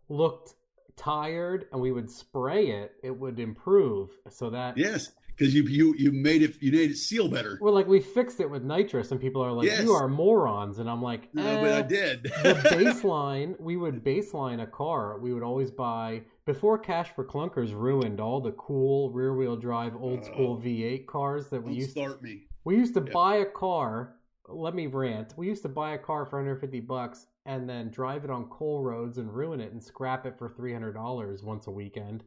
looked 0.10 0.56
tired 0.98 1.68
and 1.72 1.80
we 1.80 1.92
would 1.92 2.10
spray 2.10 2.68
it, 2.72 2.94
it 3.04 3.12
would 3.12 3.40
improve. 3.40 4.10
So 4.30 4.50
that 4.50 4.78
Yes, 4.78 5.12
because 5.42 5.56
you 5.56 5.64
you 5.64 5.96
you 5.98 6.12
made 6.12 6.44
it 6.44 6.54
you 6.62 6.72
made 6.72 6.92
it 6.92 6.98
seal 6.98 7.28
better. 7.28 7.58
well, 7.62 7.74
like 7.74 7.88
we 7.88 8.00
fixed 8.00 8.40
it 8.40 8.50
with 8.50 8.64
nitrous, 8.64 9.10
and 9.12 9.20
people 9.20 9.42
are 9.44 9.52
like, 9.52 9.66
Yes. 9.66 9.84
"You 9.84 9.94
are 9.94 10.08
morons," 10.08 10.78
and 10.78 10.88
I'm 10.88 11.02
like, 11.02 11.34
No, 11.34 11.44
but 11.62 11.72
I 11.72 11.80
"Eh, 11.80 11.82
did. 11.82 12.24
the 12.24 12.30
baseline 12.72 13.60
we 13.60 13.76
would 13.76 14.04
baseline 14.04 14.62
a 14.62 14.68
car 14.68 15.18
we 15.20 15.34
would 15.34 15.42
always 15.44 15.72
buy 15.72 16.22
before 16.46 16.78
cash 16.78 17.10
for 17.16 17.26
clunkers 17.26 17.74
ruined 17.74 18.20
all 18.20 18.40
the 18.40 18.52
cool 18.52 19.10
rear 19.12 19.34
wheel 19.36 19.56
drive 19.56 19.96
old 19.96 20.24
school 20.24 20.60
Oh. 20.60 20.64
v8 20.64 21.08
cars 21.08 21.50
that 21.50 21.64
we 21.64 21.74
used 21.74 21.92
start 21.92 22.22
me. 22.22 22.48
we 22.64 22.76
used 22.76 22.94
to 22.94 23.04
Yeah. 23.04 23.12
buy 23.14 23.36
a 23.38 23.46
car 23.46 24.16
let 24.48 24.76
me 24.76 24.86
rant 24.88 25.34
we 25.38 25.48
used 25.48 25.64
to 25.64 25.70
buy 25.70 25.94
a 25.94 25.98
car 25.98 26.26
for 26.26 26.38
150 26.38 26.80
bucks 26.82 27.28
and 27.48 27.68
then 27.68 27.90
drive 27.90 28.24
it 28.26 28.30
on 28.30 28.46
coal 28.50 28.84
roads 28.84 29.18
and 29.18 29.34
ruin 29.34 29.60
it 29.60 29.72
and 29.72 29.82
scrap 29.82 30.26
it 30.28 30.38
for 30.38 30.50
$300 30.50 31.42
once 31.44 31.66
a 31.68 31.72
weekend 31.72 32.24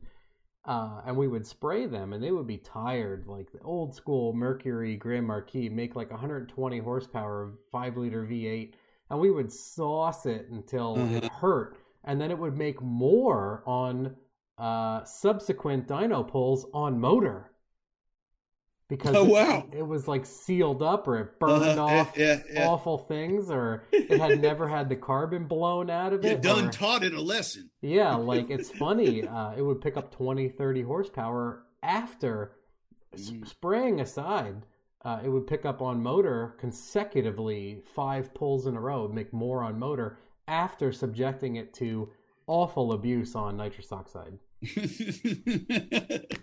uh, 0.66 1.02
and 1.06 1.16
we 1.16 1.28
would 1.28 1.46
spray 1.46 1.86
them 1.86 2.12
and 2.12 2.22
they 2.22 2.30
would 2.32 2.46
be 2.46 2.56
tired 2.58 3.26
like 3.26 3.50
the 3.52 3.60
old 3.60 3.94
school 3.94 4.32
mercury 4.32 4.96
grand 4.96 5.26
marquis 5.26 5.68
make 5.68 5.94
like 5.96 6.10
120 6.10 6.78
horsepower 6.78 7.52
5 7.70 7.96
liter 7.96 8.24
v8 8.24 8.72
and 9.10 9.20
we 9.20 9.30
would 9.30 9.52
sauce 9.52 10.24
it 10.26 10.48
until 10.50 10.94
it 10.96 11.22
Mhm. 11.24 11.30
hurt 11.30 11.76
and 12.04 12.20
then 12.20 12.30
it 12.30 12.38
would 12.38 12.56
make 12.56 12.80
more 12.82 13.62
on 13.66 14.16
uh, 14.58 15.02
subsequent 15.04 15.86
dyno 15.88 16.26
pulls 16.26 16.66
on 16.72 16.98
motor 17.00 17.50
because 18.88 19.14
Oh, 19.16 19.24
it- 19.24 19.30
wow. 19.30 19.66
it, 19.72 19.86
was 19.86 20.06
like 20.06 20.26
sealed 20.26 20.82
up 20.82 21.08
or 21.08 21.18
it 21.18 21.38
burned 21.40 21.62
Uh-huh, 21.78 21.84
off 21.84 22.12
yeah, 22.16 22.40
yeah. 22.52 22.68
awful 22.68 22.98
things 22.98 23.50
or 23.50 23.84
it 23.92 24.20
had 24.20 24.40
never 24.42 24.68
had 24.68 24.88
the 24.88 24.96
carbon 24.96 25.46
blown 25.46 25.88
out 25.90 26.12
of 26.12 26.24
it. 26.24 26.42
done 26.42 26.66
or- 26.68 26.70
taught 26.70 27.02
it 27.02 27.14
a 27.14 27.20
lesson. 27.20 27.70
yeah, 27.80 28.14
like 28.32 28.50
it's 28.50 28.70
funny. 28.70 29.26
Uh, 29.26 29.52
it 29.56 29.62
would 29.62 29.80
pick 29.80 29.96
up 29.96 30.10
20, 30.14 30.48
30 30.48 30.82
horsepower 30.82 31.64
after 31.82 32.52
Mhm. 33.16 33.46
spraying 33.46 34.00
aside. 34.00 34.66
Uh, 35.04 35.20
it 35.22 35.28
would 35.28 35.46
pick 35.46 35.64
up 35.66 35.82
on 35.82 36.02
motor 36.02 36.54
consecutively 36.58 37.80
five 37.94 38.32
pulls 38.34 38.66
in 38.66 38.74
a 38.76 38.80
row, 38.80 39.06
make 39.08 39.32
more 39.32 39.62
on 39.62 39.78
motor 39.78 40.18
after 40.48 40.92
subjecting 40.92 41.56
it 41.56 41.72
to 41.74 42.10
awful 42.46 42.92
abuse 42.92 43.34
on 43.34 43.56
nitrous 43.56 43.92
oxide. 43.92 44.38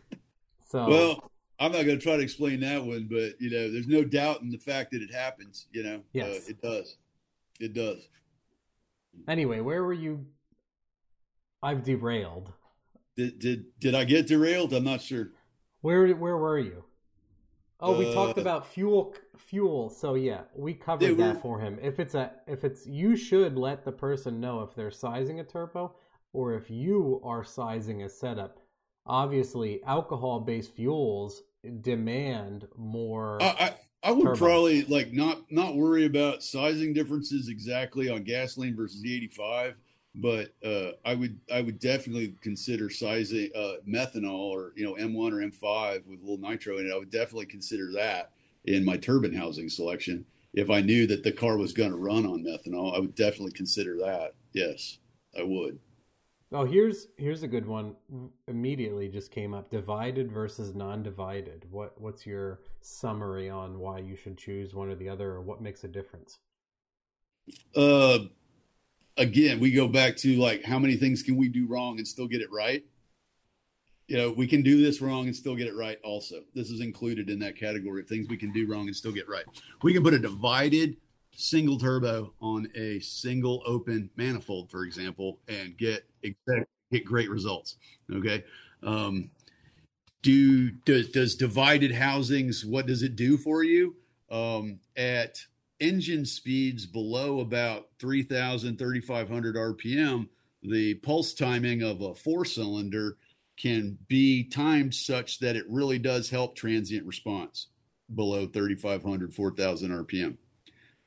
So, 0.67 0.87
well, 0.89 1.31
I'm 1.61 1.72
not 1.72 1.85
going 1.85 1.99
to 1.99 2.03
try 2.03 2.17
to 2.17 2.23
explain 2.23 2.59
that 2.61 2.83
one, 2.83 3.07
but 3.09 3.40
you 3.40 3.51
know, 3.51 3.72
there's 3.72 3.88
no 3.88 4.03
doubt 4.03 4.41
in 4.41 4.49
the 4.49 4.57
fact 4.57 4.91
that 4.91 5.01
it 5.03 5.14
happens. 5.14 5.67
You 5.72 5.83
know, 5.83 6.01
Yes. 6.11 6.38
uh, 6.38 6.49
it 6.49 6.61
does. 6.61 6.98
It 7.59 7.73
does. 7.73 8.09
anyway, 9.27 9.59
where 9.61 9.83
were 9.83 9.93
you? 9.93 10.25
I've 11.61 11.83
derailed. 11.83 12.51
Did 13.15 13.38
did 13.40 13.65
did 13.80 13.93
I 13.95 14.03
get 14.06 14.25
derailed? 14.27 14.73
I'm 14.73 14.83
not 14.83 15.01
sure. 15.01 15.30
Where 15.81 16.07
where 16.15 16.38
were 16.38 16.57
you? 16.57 16.83
Oh, 17.80 17.98
we 17.98 18.11
talked 18.14 18.38
Uh, 18.40 18.41
about 18.41 18.65
fuel 18.65 19.14
fuel. 19.38 19.90
So 19.90 20.15
yeah, 20.15 20.41
we 20.56 20.73
covered 20.73 21.17
Yeah, 21.19 21.33
that 21.33 21.41
for 21.43 21.59
him. 21.59 21.77
If 21.81 21.99
it's 21.99 22.15
a 22.15 22.31
if 22.48 22.64
it's 22.64 22.88
you 22.88 23.15
should 23.15 23.56
let 23.56 23.85
the 23.85 23.91
person 23.91 24.40
know 24.40 24.61
if 24.64 24.73
they're 24.73 24.90
sizing 24.91 25.40
a 25.40 25.43
turbo 25.43 25.93
or 26.33 26.56
if 26.56 26.72
you 26.72 27.22
are 27.23 27.43
sizing 27.43 28.01
a 28.03 28.09
setup. 28.09 28.57
Obviously, 29.06 29.83
alcohol-based 29.83 30.73
fuels 30.75 31.41
demand 31.81 32.67
more 32.75 33.41
I, 33.41 33.45
I 33.45 33.75
I 34.03 34.11
would 34.11 34.38
probably 34.38 34.83
like 34.85 35.14
not 35.14 35.51
not 35.51 35.75
worry 35.75 36.06
about 36.06 36.43
sizing 36.43 36.93
differences 36.93 37.49
exactly 37.49 38.09
on 38.09 38.23
gasoline 38.23 38.75
versus 38.75 39.03
E85, 39.03 39.75
but 40.15 40.53
uh, 40.65 40.91
I 41.06 41.14
would 41.14 41.40
I 41.53 41.61
would 41.61 41.80
definitely 41.80 42.33
consider 42.41 42.90
sizing 42.90 43.51
uh, 43.56 43.73
methanol 43.88 44.49
or 44.49 44.73
you 44.75 44.83
know 44.83 44.95
M1 44.95 45.31
or 45.31 45.48
M5 45.48 46.07
with 46.07 46.19
a 46.19 46.23
little 46.23 46.40
nitro 46.40 46.80
in 46.80 46.88
it. 46.88 46.93
I 46.93 46.98
would 46.98 47.11
definitely 47.11 47.45
consider 47.45 47.91
that 47.93 48.31
in 48.65 48.83
my 48.83 48.98
turbine 48.98 49.33
housing 49.33 49.69
selection. 49.69 50.25
If 50.53 50.69
I 50.69 50.81
knew 50.81 51.06
that 51.07 51.23
the 51.23 51.31
car 51.31 51.57
was 51.57 51.72
going 51.72 51.91
to 51.91 51.98
run 51.98 52.25
on 52.25 52.43
methanol, 52.43 52.95
I 52.95 52.99
would 52.99 53.15
definitely 53.15 53.53
consider 53.53 53.98
that. 53.98 54.33
Yes, 54.53 54.98
I 55.38 55.43
would. 55.43 55.80
Oh, 56.53 56.65
here's 56.65 57.07
here's 57.17 57.43
a 57.43 57.47
good 57.47 57.65
one. 57.65 57.95
Immediately 58.47 59.07
just 59.07 59.31
came 59.31 59.53
up: 59.53 59.69
divided 59.69 60.31
versus 60.31 60.75
non-divided. 60.75 61.65
What 61.71 61.99
what's 61.99 62.25
your 62.25 62.59
summary 62.81 63.49
on 63.49 63.80
why 63.80 63.99
you 63.99 64.17
should 64.17 64.38
choose 64.38 64.73
one 64.73 64.89
or 64.89 64.95
the 64.95 65.07
other, 65.07 65.31
or 65.31 65.41
what 65.41 65.61
makes 65.61 65.83
a 65.85 65.88
difference? 65.88 66.39
Uh, 67.75 68.19
again, 69.15 69.61
we 69.61 69.71
go 69.71 69.88
back 69.88 70.17
to 70.17 70.35
like 70.35 70.63
how 70.63 70.77
many 70.77 70.97
things 70.97 71.23
can 71.23 71.38
we 71.38 71.47
do 71.47 71.67
wrong 71.67 71.97
and 71.97 72.07
still 72.07 72.27
get 72.27 72.41
it 72.41 72.51
right? 72.51 72.83
You 74.07 74.17
know, 74.17 74.31
we 74.31 74.45
can 74.45 74.61
do 74.61 74.83
this 74.83 74.99
wrong 74.99 75.27
and 75.27 75.35
still 75.35 75.55
get 75.55 75.67
it 75.67 75.75
right. 75.75 75.97
Also, 76.03 76.41
this 76.53 76.69
is 76.69 76.81
included 76.81 77.30
in 77.30 77.39
that 77.39 77.55
category 77.55 78.01
of 78.01 78.09
things 78.09 78.27
we 78.27 78.35
can 78.35 78.51
do 78.51 78.67
wrong 78.67 78.88
and 78.88 78.95
still 78.95 79.13
get 79.13 79.30
right. 79.30 79.45
We 79.83 79.93
can 79.93 80.03
put 80.03 80.13
a 80.13 80.19
divided 80.19 80.97
single 81.35 81.77
turbo 81.77 82.33
on 82.41 82.67
a 82.75 82.99
single 82.99 83.63
open 83.65 84.09
manifold, 84.15 84.69
for 84.69 84.83
example, 84.83 85.39
and 85.47 85.77
get 85.77 86.05
get 86.91 87.05
great 87.05 87.29
results. 87.29 87.77
Okay. 88.11 88.43
Um, 88.83 89.29
do 90.21 90.71
does, 90.85 91.09
does 91.09 91.35
divided 91.35 91.91
housings 91.91 92.65
what 92.65 92.85
does 92.85 93.03
it 93.03 93.15
do 93.15 93.37
for 93.37 93.63
you 93.63 93.95
um, 94.29 94.79
at 94.95 95.39
engine 95.79 96.25
speeds 96.25 96.85
below 96.85 97.39
about 97.39 97.87
3000 97.99 98.77
3500 98.77 99.55
rpm 99.55 100.27
the 100.63 100.93
pulse 100.95 101.33
timing 101.33 101.81
of 101.81 102.01
a 102.01 102.13
four 102.13 102.45
cylinder 102.45 103.17
can 103.57 103.97
be 104.07 104.43
timed 104.43 104.93
such 104.93 105.39
that 105.39 105.55
it 105.55 105.65
really 105.67 105.97
does 105.97 106.29
help 106.29 106.55
transient 106.55 107.05
response 107.05 107.67
below 108.13 108.45
3500 108.45 109.33
4000 109.33 109.91
rpm 110.05 110.37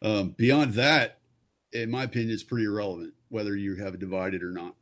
um, 0.05 0.31
beyond 0.31 0.75
that 0.75 1.19
in 1.73 1.91
my 1.91 2.05
opinion 2.05 2.31
it's 2.31 2.45
pretty 2.45 2.67
irrelevant 2.67 3.13
whether 3.31 3.57
you 3.57 3.75
have 3.75 3.95
a 3.95 3.99
divided 3.99 4.43
or 4.43 4.53
not 4.53 4.75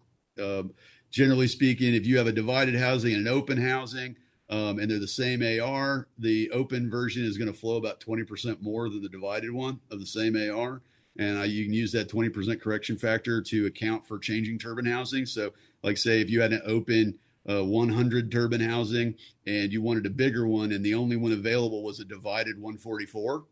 um, 0.42 0.72
generally 1.10 1.48
speaking 1.48 1.94
if 1.94 2.06
you 2.06 2.18
have 2.18 2.26
a 2.26 2.32
divided 2.32 2.74
housing 2.74 3.14
and 3.14 3.26
an 3.26 3.32
open 3.32 3.56
housing 3.56 4.16
um, 4.52 4.78
and 4.78 4.90
they're 4.90 4.98
the 4.98 5.08
same 5.08 5.42
AR. 5.42 6.08
The 6.18 6.50
open 6.50 6.90
version 6.90 7.24
is 7.24 7.38
going 7.38 7.50
to 7.50 7.58
flow 7.58 7.76
about 7.76 8.00
20% 8.00 8.60
more 8.60 8.90
than 8.90 9.02
the 9.02 9.08
divided 9.08 9.50
one 9.50 9.80
of 9.90 9.98
the 9.98 10.06
same 10.06 10.36
AR. 10.36 10.82
And 11.18 11.38
uh, 11.38 11.42
you 11.42 11.64
can 11.64 11.72
use 11.72 11.90
that 11.92 12.10
20% 12.10 12.60
correction 12.60 12.98
factor 12.98 13.40
to 13.40 13.66
account 13.66 14.06
for 14.06 14.18
changing 14.18 14.58
turbine 14.58 14.84
housing. 14.84 15.24
So, 15.24 15.52
like, 15.82 15.96
say, 15.96 16.20
if 16.20 16.28
you 16.28 16.42
had 16.42 16.52
an 16.52 16.60
open 16.66 17.18
uh, 17.48 17.64
100 17.64 18.30
turbine 18.30 18.60
housing 18.60 19.14
and 19.46 19.72
you 19.72 19.80
wanted 19.80 20.04
a 20.04 20.10
bigger 20.10 20.46
one 20.46 20.70
and 20.70 20.84
the 20.84 20.94
only 20.94 21.16
one 21.16 21.32
available 21.32 21.82
was 21.82 21.98
a 21.98 22.04
divided 22.04 22.56
144, 22.60 23.44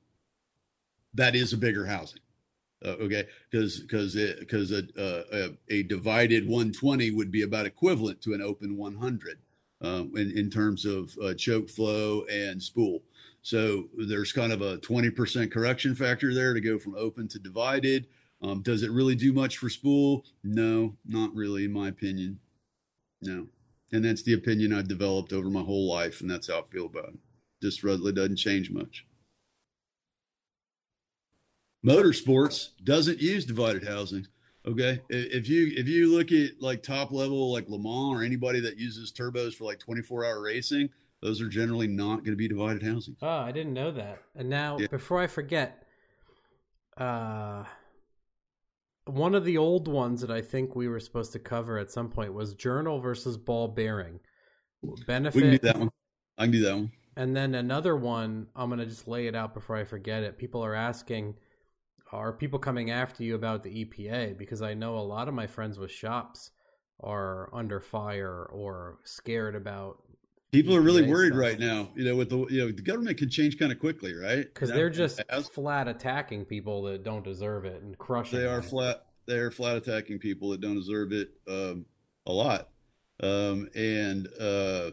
that 1.15 1.35
is 1.35 1.53
a 1.53 1.59
bigger 1.59 1.87
housing. 1.87 2.21
Uh, 2.85 2.97
okay, 3.01 3.27
because 3.51 3.81
because 3.81 4.15
because 4.39 4.73
a, 4.73 4.85
a 4.97 5.51
a 5.69 5.83
divided 5.83 6.45
120 6.45 7.11
would 7.11 7.31
be 7.31 7.43
about 7.43 7.67
equivalent 7.67 8.23
to 8.23 8.33
an 8.33 8.41
open 8.41 8.77
100 8.77 9.39
um, 9.83 10.13
in, 10.17 10.31
in 10.37 10.51
terms 10.51 10.85
of 10.85 11.17
uh, 11.23 11.35
choke 11.35 11.69
flow 11.69 12.25
and 12.31 12.63
spool. 12.63 13.03
So 13.43 13.89
there's 13.97 14.33
kind 14.33 14.53
of 14.53 14.61
a 14.61 14.77
20% 14.79 15.51
correction 15.51 15.95
factor 15.95 16.35
there 16.35 16.53
to 16.53 16.61
go 16.61 16.79
from 16.79 16.95
open 16.95 17.27
to 17.29 17.39
divided. 17.39 18.07
Um, 18.43 18.63
does 18.63 18.83
it 18.83 18.91
really 18.91 19.15
do 19.15 19.33
much 19.33 19.57
for 19.59 19.69
spool? 19.69 20.25
No, 20.45 20.97
not 21.07 21.35
really, 21.35 21.65
in 21.65 21.73
my 21.73 21.89
opinion. 21.89 22.39
No. 23.23 23.47
And 23.93 24.05
that's 24.05 24.23
the 24.23 24.35
opinion 24.35 24.73
I've 24.73 24.89
developed 24.89 25.33
over 25.33 25.51
my 25.51 25.63
whole 25.63 25.91
life, 25.91 26.21
and 26.21 26.31
that's 26.31 26.49
how 26.49 26.61
I 26.61 26.63
feel 26.63 26.87
about 26.87 27.11
it. 27.11 27.19
Just 27.63 27.83
really 27.83 28.13
doesn't 28.13 28.37
change 28.37 28.71
much. 28.71 29.05
Motorsports 31.85 32.71
doesn't 32.85 33.21
use 33.21 33.45
divided 33.45 33.87
housings. 33.87 34.29
Okay, 34.67 35.01
if 35.09 35.49
you 35.49 35.73
if 35.75 35.89
you 35.89 36.15
look 36.15 36.33
at 36.33 36.61
like 36.61 36.83
top 36.83 37.13
level 37.13 37.51
like 37.51 37.69
Le 37.69 37.79
Mans 37.79 38.15
or 38.15 38.23
anybody 38.23 38.61
that 38.61 38.77
uses 38.77 39.11
turbos 39.11 39.55
for 39.55 39.65
like 39.65 39.79
24 39.79 40.27
hour 40.27 40.43
racing, 40.43 40.91
those 41.23 41.41
are 41.41 41.49
generally 41.49 41.87
not 41.87 42.17
going 42.17 42.33
to 42.33 42.37
be 42.37 42.47
divided 42.49 42.83
housings. 42.83 43.17
Oh, 43.23 43.29
I 43.29 43.53
didn't 43.53 43.73
know 43.73 43.91
that. 43.93 44.21
And 44.37 44.51
now, 44.51 44.79
Yeah. 44.79 44.89
before 44.89 45.19
I 45.19 45.27
forget, 45.27 45.87
uh, 46.99 47.65
one 49.07 49.35
of 49.35 49.47
the 49.47 49.57
old 49.57 49.89
ones 49.89 50.21
that 50.21 50.31
I 50.31 50.43
think 50.43 50.77
we 50.77 50.89
were 50.89 51.01
supposed 51.01 51.33
to 51.33 51.39
cover 51.39 51.79
at 51.79 51.91
some 51.91 52.11
point 52.11 52.35
was 52.35 52.53
journal 52.55 53.01
versus 53.01 53.39
ball 53.39 53.67
bearing 53.67 54.21
benefit. 55.07 55.37
We 55.37 55.43
can 55.43 55.51
do 55.53 55.59
that 55.61 55.79
one. 55.79 55.91
I 56.37 56.43
can 56.45 56.53
do 56.53 56.61
that 56.65 56.75
one. 56.75 56.93
And 57.17 57.35
then 57.35 57.55
another 57.55 57.97
one, 57.97 58.47
I'm 58.55 58.69
going 58.69 58.79
to 58.79 58.87
just 58.87 59.09
lay 59.09 59.27
it 59.27 59.35
out 59.35 59.55
before 59.55 59.77
I 59.77 59.85
forget 59.85 60.23
it. 60.23 60.37
People 60.39 60.63
are 60.65 60.75
asking, 60.75 61.35
are 62.13 62.33
people 62.33 62.59
coming 62.59 62.91
after 62.91 63.23
you 63.23 63.35
about 63.35 63.63
the 63.63 63.85
EPA? 63.85 64.37
Because 64.37 64.63
I 64.63 64.75
know 64.75 64.99
a 64.99 65.01
lot 65.01 65.29
of 65.29 65.35
my 65.35 65.47
friends 65.47 65.79
with 65.79 65.91
shops 65.91 66.51
are 67.01 67.49
under 67.55 67.81
fire 67.81 68.45
or 68.45 68.99
scared 69.05 69.55
about 69.55 70.03
People 70.53 70.75
are 70.75 70.81
really 70.81 71.05
worried 71.09 71.29
stuff. 71.33 71.41
right 71.41 71.59
now. 71.61 71.91
You 71.95 72.05
know, 72.05 72.17
with 72.17 72.29
the 72.31 72.39
you 72.51 72.61
know 72.61 72.73
the 72.73 72.83
government 72.83 73.19
can 73.19 73.31
change 73.31 73.57
kind 73.57 73.71
of 73.71 73.79
quickly, 73.79 74.15
right? 74.15 74.53
because 74.53 74.71
they're 74.71 74.91
just 74.91 75.23
flat 75.53 75.87
attacking 75.87 76.45
people 76.45 76.83
that 76.83 77.05
don't 77.05 77.23
deserve 77.23 77.65
it 77.65 77.81
and 77.83 77.97
crushing. 77.97 78.41
they 78.41 78.47
are 78.47 78.61
them. 78.61 78.69
flat. 78.69 79.07
They 79.27 79.39
are 79.39 79.53
flat 79.53 79.77
attacking 79.77 80.19
people 80.19 80.51
that 80.51 80.61
don't 80.61 80.75
deserve 80.75 81.13
it 81.13 81.31
um, 81.49 81.87
a 82.27 82.33
lot. 82.33 82.69
Um, 83.23 83.69
and 83.77 84.27
uh, 84.41 84.91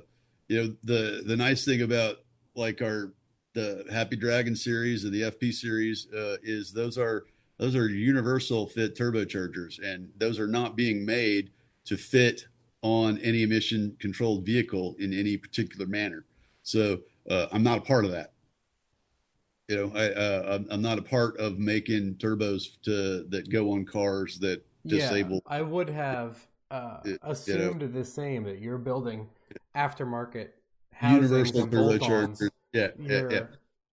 you 0.48 0.62
know 0.62 0.76
the 0.84 1.24
the 1.26 1.36
nice 1.36 1.66
thing 1.66 1.82
about 1.82 2.18
like 2.56 2.84
our 2.84 3.14
the 3.58 3.84
Happy 3.92 4.16
Dragon 4.16 4.56
series 4.56 5.04
and 5.04 5.12
the 5.12 5.24
FP 5.24 5.52
series 5.52 6.08
uh, 6.14 6.38
is 6.44 6.72
those 6.72 6.96
are 6.96 7.26
those 7.58 7.76
are 7.76 7.90
universal 7.90 8.68
fit 8.68 8.96
turbochargers, 8.96 9.84
and 9.84 10.12
those 10.18 10.38
are 10.38 10.48
not 10.48 10.76
being 10.76 11.04
made 11.04 11.50
to 11.86 11.98
fit 11.98 12.46
on 12.84 13.18
any 13.18 13.42
emission 13.42 13.98
controlled 14.00 14.46
vehicle 14.46 14.96
in 15.00 15.12
any 15.12 15.38
particular 15.38 15.88
manner. 15.88 16.24
So 16.62 17.00
uh, 17.32 17.48
I'm 17.52 17.64
not 17.64 17.80
a 17.80 17.82
part 17.82 18.06
of 18.06 18.12
that. 18.12 18.34
You 19.70 19.78
know, 19.78 19.92
I 19.96 20.12
uh, 20.12 20.60
I'm, 20.70 20.82
not 20.84 21.00
a 21.00 21.02
part 21.02 21.36
of 21.38 21.58
making 21.58 22.16
turbos 22.16 22.80
to 22.84 23.26
that 23.30 23.50
go 23.50 23.72
on 23.72 23.86
cars 23.86 24.38
that 24.38 24.64
disable. 24.86 25.42
Yeah, 25.48 25.58
I 25.58 25.62
would 25.64 25.90
have 25.90 26.46
uh, 26.70 27.00
It- 27.06 27.20
you 27.48 27.58
know. 27.58 27.70
assumed 27.72 27.92
the 27.92 28.06
same 28.06 28.44
that 28.44 28.60
you're 28.60 28.78
building 28.78 29.28
aftermarket 29.76 30.50
universal 31.02 31.66
turbochargers. 31.68 32.52
Yeah, 32.74 32.90
yeah, 33.00 33.08
You're, 33.08 33.32
yeah. 33.32 33.44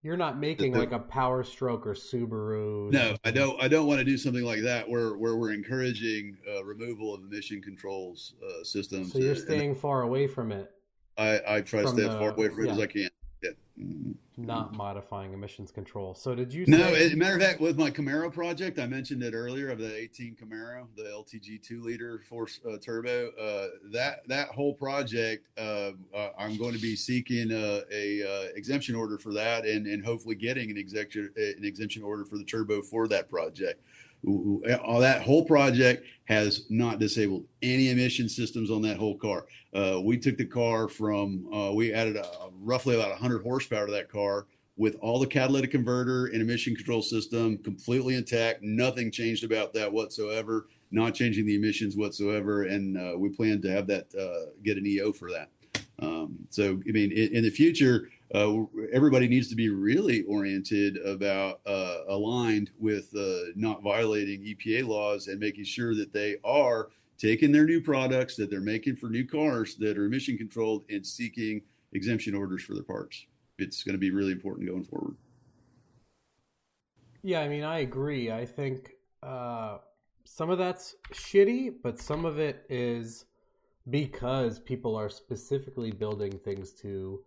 you're 0.03 0.17
not 0.17 0.39
making 0.39 0.73
The- 0.73 0.79
like 0.81 0.93
a 0.93 0.99
Power 0.99 1.45
Stroke 1.45 1.87
or 1.87 1.95
Subaru. 1.95 2.91
No, 2.91 3.17
I 3.25 3.31
don't. 3.31 3.61
I 3.63 3.69
don't 3.69 3.87
want 3.87 3.99
to 4.01 4.05
do 4.05 4.19
something 4.19 4.45
like 4.45 4.63
that 4.63 4.89
where 4.89 5.17
where 5.17 5.37
we're 5.37 5.53
encouraging 5.53 6.37
uh, 6.49 6.65
removal 6.65 7.15
of 7.15 7.23
emission 7.23 7.63
controls 7.63 8.35
uh, 8.45 8.65
systems. 8.65 9.13
So 9.13 9.19
you're 9.19 9.29
And- 9.31 9.39
and 9.39 9.47
staying 9.47 9.75
far 9.77 10.03
away 10.03 10.27
from 10.27 10.53
it. 10.53 10.71
I 11.17 11.41
I 11.47 11.61
try 11.61 11.83
to 11.83 11.89
stay 11.89 12.03
as 12.03 12.15
far 12.15 12.31
away 12.31 12.49
from 12.49 12.67
it 12.67 12.71
as 12.71 12.79
yeah. 12.79 12.85
I 12.85 12.87
can. 12.87 14.19
Not 14.37 14.75
modifying 14.75 15.33
emissions 15.33 15.71
control. 15.71 16.15
So 16.15 16.35
did 16.35 16.53
you? 16.53 16.65
No, 16.67 16.79
say- 16.79 17.07
as 17.07 17.13
a 17.13 17.17
matter 17.17 17.37
of 17.37 17.43
fact, 17.43 17.61
with 17.61 17.79
my 17.79 17.91
Camaro 17.91 18.33
project, 18.33 18.79
I 18.79 18.87
mentioned 18.87 19.23
it 19.23 19.35
earlier 19.35 19.71
of 19.71 19.79
the 19.79 19.97
18 19.97 20.37
Camaro, 20.37 20.87
the 20.97 21.05
LTG 21.05 21.63
two 21.63 21.83
liter 21.83 22.21
force 22.29 22.61
uh, 22.69 22.77
turbo. 22.79 23.31
Uh, 23.31 23.69
that 23.93 24.27
that 24.29 24.49
whole 24.49 24.75
project, 24.75 25.47
uh, 25.59 25.93
uh, 26.15 26.31
I'm 26.39 26.57
going 26.57 26.75
to 26.75 26.81
be 26.81 26.97
seeking 26.97 27.53
uh, 27.53 27.83
a 27.93 28.23
uh, 28.23 28.49
exemption 28.55 28.95
order 28.95 29.19
for 29.19 29.33
that, 29.35 29.65
and 29.65 29.87
and 29.87 30.05
hopefully 30.05 30.35
getting 30.35 30.71
an 30.71 30.77
exemption 30.77 31.31
an 31.37 31.65
exemption 31.65 32.03
order 32.03 32.25
for 32.25 32.39
the 32.39 32.45
turbo 32.45 32.83
for 32.83 33.09
that 33.09 33.29
project. 33.31 33.81
All 34.27 35.01
that 35.01 35.23
whole 35.23 35.45
project 35.45 36.07
has 36.25 36.67
not 36.71 36.99
disabled 36.99 37.45
any 37.63 37.91
emission 37.91 38.29
systems 38.29 38.71
on 38.71 38.83
that 38.83 38.97
whole 38.97 39.17
car. 39.19 39.47
Uh, 39.75 40.01
we 40.03 40.19
took 40.19 40.39
the 40.39 40.47
car 40.47 40.89
from 40.89 41.47
uh, 41.53 41.73
we 41.73 41.93
added 41.93 42.17
a, 42.17 42.27
roughly 42.61 42.95
about 42.95 43.11
100 43.11 43.43
horsepower 43.43 43.87
to 43.87 43.93
that 43.93 44.11
car 44.11 44.47
with 44.77 44.97
all 45.01 45.19
the 45.19 45.27
catalytic 45.27 45.71
converter 45.71 46.27
and 46.27 46.41
emission 46.41 46.75
control 46.75 47.03
system 47.03 47.59
completely 47.59 48.15
intact. 48.15 48.63
Nothing 48.63 49.11
changed 49.11 49.45
about 49.45 49.73
that 49.75 49.93
whatsoever. 49.93 50.67
Not 50.91 51.15
changing 51.15 51.47
the 51.47 51.57
emissions 51.57 51.97
whatsoever, 51.97 52.65
and 52.65 52.97
uh, 52.97 53.19
we 53.19 53.29
plan 53.31 53.61
to 53.63 53.71
have 53.71 53.89
that 53.89 54.15
uh, 54.15 54.51
get 54.63 54.77
an 54.77 54.87
EO 54.87 55.13
for 55.13 55.31
that. 55.33 55.49
Um, 55.99 56.39
so, 56.51 56.81
I 56.89 56.93
mean, 56.93 57.11
in, 57.11 57.35
in 57.37 57.43
the 57.43 57.51
future, 57.51 58.11
uh, 58.35 58.65
everybody 58.93 59.29
needs 59.29 59.49
to 59.49 59.55
be 59.55 59.69
really 59.69 60.23
oriented 60.25 60.97
about 61.07 61.61
uh, 61.67 61.99
aligned 62.09 62.71
with 62.79 63.15
uh, 63.17 63.53
not 63.55 63.83
violating 63.83 64.41
EPA 64.41 64.87
laws 64.87 65.29
and 65.29 65.39
making 65.39 65.65
sure 65.65 65.95
that 65.95 66.13
they 66.13 66.37
are 66.45 66.89
taking 67.17 67.53
their 67.53 67.65
new 67.65 67.81
products 67.81 68.35
that 68.35 68.51
they're 68.51 68.61
making 68.61 68.97
for 68.97 69.09
new 69.09 69.25
cars 69.25 69.77
that 69.77 69.97
are 69.97 70.07
emission 70.07 70.37
controlled 70.37 70.83
and 70.91 71.07
seeking 71.07 71.63
exemption 71.93 72.35
orders 72.35 72.63
for 72.65 72.75
their 72.75 72.83
parts. 72.83 73.25
It's 73.59 73.85
going 73.85 73.95
to 73.95 74.01
be 74.01 74.11
really 74.11 74.33
important 74.33 74.69
going 74.69 74.85
forward. 74.85 75.15
Yeah, 77.23 77.41
I 77.41 77.49
mean, 77.49 77.63
I 77.63 77.79
agree. 77.79 78.33
I 78.33 78.45
think 78.45 78.95
uh, 79.23 79.79
some 80.25 80.51
of 80.51 80.59
that's 80.59 80.97
shitty, 81.13 81.75
but 81.85 82.01
some 82.01 82.25
of 82.25 82.41
it 82.41 82.67
is 82.69 83.27
because 83.91 84.59
people 84.59 84.97
are 84.97 85.09
specifically 85.09 85.93
building 85.93 86.33
things 86.33 86.73
to 86.73 87.23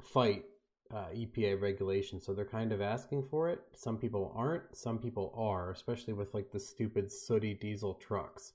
fight 0.00 0.44
uh, 0.92 1.06
EPA 1.14 1.60
regulation, 1.60 2.20
so 2.20 2.34
they're 2.34 2.44
kind 2.44 2.72
of 2.72 2.80
asking 2.80 3.24
for 3.30 3.48
it. 3.48 3.60
Some 3.74 3.96
people 3.96 4.32
aren't. 4.36 4.62
Some 4.76 4.98
people 4.98 5.32
are, 5.36 5.70
especially 5.70 6.14
with 6.14 6.34
like 6.34 6.50
the 6.50 6.60
stupid 6.60 7.12
sooty 7.12 7.54
diesel 7.54 7.94
trucks. 7.94 8.52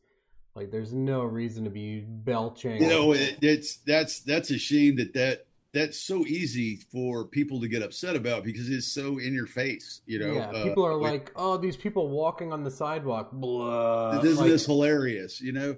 Like, 0.53 0.71
there's 0.71 0.93
no 0.93 1.23
reason 1.23 1.65
to 1.65 1.69
be 1.69 1.99
belching. 1.99 2.81
You 2.81 2.87
know, 2.87 3.11
it, 3.13 3.37
it's 3.41 3.77
that's 3.77 4.19
that's 4.21 4.51
a 4.51 4.57
shame 4.57 4.95
that 4.97 5.13
that 5.13 5.45
that's 5.73 5.99
so 5.99 6.25
easy 6.25 6.77
for 6.77 7.25
people 7.25 7.59
to 7.59 7.67
get 7.67 7.83
upset 7.83 8.15
about 8.15 8.45
because 8.45 8.69
it's 8.69 8.87
so 8.87 9.17
in 9.17 9.33
your 9.33 9.47
face. 9.47 10.01
You 10.05 10.19
know, 10.19 10.33
yeah, 10.33 10.63
people 10.63 10.85
are 10.85 10.95
like, 10.95 11.31
"Oh, 11.35 11.57
these 11.57 11.75
people 11.75 12.07
walking 12.07 12.53
on 12.53 12.63
the 12.63 12.71
sidewalk, 12.71 13.31
blah." 13.33 14.19
Isn't 14.21 14.37
like, 14.37 14.49
this 14.49 14.65
hilarious? 14.65 15.41
You 15.41 15.51
know, 15.51 15.75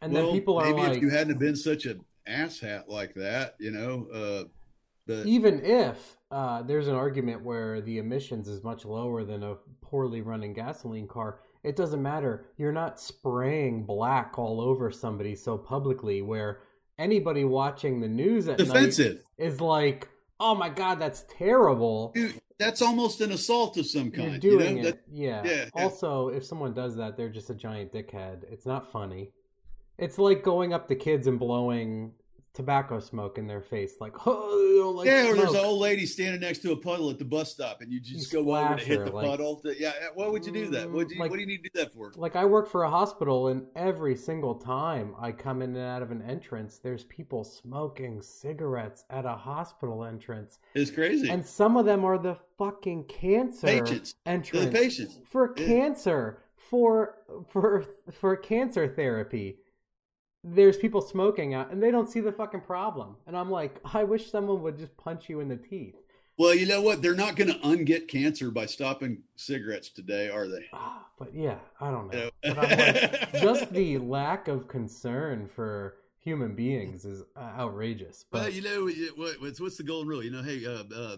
and 0.00 0.12
well, 0.12 0.26
then 0.26 0.32
people 0.32 0.58
are 0.58 0.64
maybe 0.64 0.78
like, 0.78 0.96
if 0.96 1.02
you 1.02 1.10
hadn't 1.10 1.38
been 1.38 1.56
such 1.56 1.84
an 1.86 2.04
asshat 2.28 2.88
like 2.88 3.14
that, 3.14 3.56
you 3.58 3.72
know, 3.72 4.06
uh, 4.14 4.44
but 5.10 5.26
even 5.26 5.64
if 5.64 6.16
uh, 6.30 6.62
there's 6.62 6.88
an 6.88 6.94
argument 6.94 7.42
where 7.42 7.80
the 7.80 7.98
emissions 7.98 8.48
is 8.48 8.62
much 8.62 8.84
lower 8.84 9.24
than 9.24 9.42
a 9.42 9.56
poorly 9.80 10.20
running 10.20 10.52
gasoline 10.52 11.08
car, 11.08 11.40
it 11.62 11.76
doesn't 11.76 12.02
matter. 12.02 12.46
You're 12.56 12.72
not 12.72 13.00
spraying 13.00 13.84
black 13.84 14.38
all 14.38 14.60
over 14.60 14.90
somebody 14.90 15.34
so 15.34 15.58
publicly 15.58 16.22
where 16.22 16.60
anybody 16.98 17.44
watching 17.44 18.00
the 18.00 18.08
news 18.08 18.48
at 18.48 18.58
defensive 18.58 19.16
night 19.16 19.24
is 19.38 19.60
like, 19.60 20.08
"Oh 20.38 20.54
my 20.54 20.68
god, 20.68 20.98
that's 21.00 21.24
terrible." 21.28 22.12
Dude, 22.14 22.40
that's 22.58 22.82
almost 22.82 23.20
an 23.20 23.32
assault 23.32 23.76
of 23.78 23.86
some 23.86 24.10
kind. 24.10 24.42
You're 24.42 24.58
doing 24.58 24.76
you 24.76 24.82
know? 24.82 24.88
it, 24.90 24.92
That- 24.92 25.14
yeah. 25.14 25.42
yeah, 25.44 25.52
yeah. 25.74 25.82
Also, 25.82 26.28
if 26.28 26.44
someone 26.44 26.72
does 26.74 26.96
that, 26.96 27.16
they're 27.16 27.28
just 27.28 27.50
a 27.50 27.54
giant 27.54 27.92
dickhead. 27.92 28.44
It's 28.50 28.66
not 28.66 28.90
funny. 28.92 29.32
It's 29.98 30.18
like 30.18 30.42
going 30.42 30.72
up 30.72 30.88
to 30.88 30.94
kids 30.94 31.26
and 31.26 31.38
blowing 31.38 32.12
tobacco 32.52 32.98
smoke 32.98 33.38
in 33.38 33.46
their 33.46 33.60
face, 33.60 33.94
like, 34.00 34.12
"Oh, 34.26 34.92
like 34.96 35.06
yeah, 35.06 35.28
or 35.28 35.34
there's 35.36 35.50
an 35.50 35.56
old 35.64 35.80
lady 35.80 36.04
standing 36.06 36.40
next 36.40 36.58
to 36.60 36.72
a 36.72 36.76
puddle 36.76 37.08
at 37.10 37.18
the 37.18 37.24
bus 37.24 37.50
stop, 37.52 37.80
and 37.80 37.92
you 37.92 38.00
just 38.00 38.32
You 38.32 38.42
go 38.44 38.56
over 38.56 38.76
to 38.76 38.84
hit 38.84 39.04
the 39.04 39.10
like- 39.12 39.26
puddle. 39.26 39.62
Yeah, 39.78 39.92
why 40.14 40.26
would 40.26 40.44
you 40.44 40.52
do 40.52 40.68
that? 40.70 40.90
What 40.90 41.08
do 41.08 41.14
you, 41.14 41.18
mm, 41.20 41.22
Like- 41.24 41.30
what 41.30 41.36
do 41.36 41.40
you 41.42 41.46
need 41.46 41.62
to 41.64 41.70
do 41.70 41.78
that 41.80 41.92
for? 41.92 42.12
Like 42.16 42.36
I 42.36 42.44
work 42.44 42.68
for 42.68 42.82
a 42.82 42.90
hospital, 42.90 43.48
and 43.48 43.66
every 43.76 44.16
single 44.16 44.54
time 44.56 45.14
I 45.20 45.32
come 45.32 45.62
in 45.62 45.76
and 45.76 45.84
out 45.86 46.02
of 46.02 46.10
an 46.10 46.22
entrance, 46.22 46.78
there's 46.78 47.04
people 47.04 47.44
smoking 47.44 48.20
cigarettes 48.22 49.04
at 49.10 49.24
a 49.24 49.34
hospital 49.36 50.04
entrance, 50.04 50.58
It's 50.74 50.90
crazy. 50.90 51.28
and 51.30 51.44
some 51.46 51.76
of 51.76 51.84
them 51.86 52.04
are 52.04 52.18
the 52.18 52.36
fucking 52.58 53.04
cancer 53.04 53.66
Patients. 53.66 54.14
Entrance 54.26 54.64
the 54.66 54.70
patients. 54.72 55.20
for 55.24 55.54
Yeah. 55.56 55.66
cancer 55.66 56.42
for 56.56 57.16
for 57.48 57.84
for 58.12 58.36
cancer 58.36 58.86
therapy. 58.88 59.58
There's 60.42 60.76
people 60.76 61.00
smoking 61.00 61.54
out, 61.54 61.70
and 61.70 61.82
they 61.82 61.90
don't 61.90 62.08
see 62.08 62.20
the 62.20 62.32
fucking 62.32 62.62
problem. 62.62 63.16
And 63.26 63.36
I'm 63.36 63.50
like, 63.50 63.80
I 63.94 64.04
wish 64.04 64.30
someone 64.30 64.62
would 64.62 64.78
just 64.78 64.96
punch 64.96 65.28
you 65.28 65.40
in 65.40 65.48
the 65.48 65.56
teeth. 65.56 65.96
Well, 66.38 66.54
you 66.54 66.66
know 66.66 66.80
what? 66.80 67.02
They're 67.02 67.14
not 67.14 67.36
going 67.36 67.52
to 67.52 67.58
unget 67.58 68.08
cancer 68.08 68.50
by 68.50 68.64
stopping 68.64 69.24
cigarettes 69.36 69.90
today, 69.90 70.30
are 70.30 70.48
they? 70.48 70.64
Ah, 70.72 71.06
but 71.18 71.34
yeah, 71.34 71.58
I 71.78 71.90
don't 71.90 72.10
know. 72.10 72.30
You 72.42 72.54
know? 72.54 72.54
But 72.54 72.58
I'm 72.58 72.78
like, 72.78 73.32
just 73.42 73.70
the 73.72 73.98
lack 73.98 74.48
of 74.48 74.66
concern 74.66 75.50
for 75.54 75.96
human 76.18 76.54
beings 76.54 77.04
is 77.04 77.22
uh, 77.36 77.40
outrageous. 77.58 78.24
Well, 78.32 78.44
But 78.44 78.54
you 78.54 78.62
know 78.62 78.90
what's 79.38 79.60
what's 79.60 79.76
the 79.76 79.82
golden 79.82 80.08
rule? 80.08 80.22
You 80.22 80.30
know, 80.30 80.42
hey, 80.42 80.64
uh, 80.64 80.84
uh, 80.94 81.16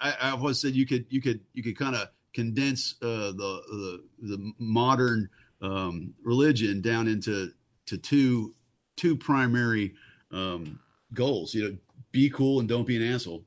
I, 0.00 0.28
I 0.28 0.30
always 0.30 0.60
said 0.60 0.74
you 0.74 0.86
could 0.86 1.06
you 1.08 1.20
could 1.20 1.40
you 1.52 1.64
could 1.64 1.76
kind 1.76 1.96
of 1.96 2.08
condense 2.32 2.94
uh, 3.02 3.32
the, 3.32 3.62
the 3.68 4.04
the 4.28 4.52
modern 4.58 5.28
um, 5.62 6.14
religion 6.22 6.82
down 6.82 7.08
into 7.08 7.50
to 7.86 7.98
two 7.98 8.54
two 8.96 9.16
primary 9.16 9.94
um, 10.32 10.78
goals. 11.14 11.54
You 11.54 11.68
know, 11.68 11.76
be 12.12 12.30
cool 12.30 12.60
and 12.60 12.68
don't 12.68 12.86
be 12.86 12.96
an 12.96 13.14
asshole. 13.14 13.44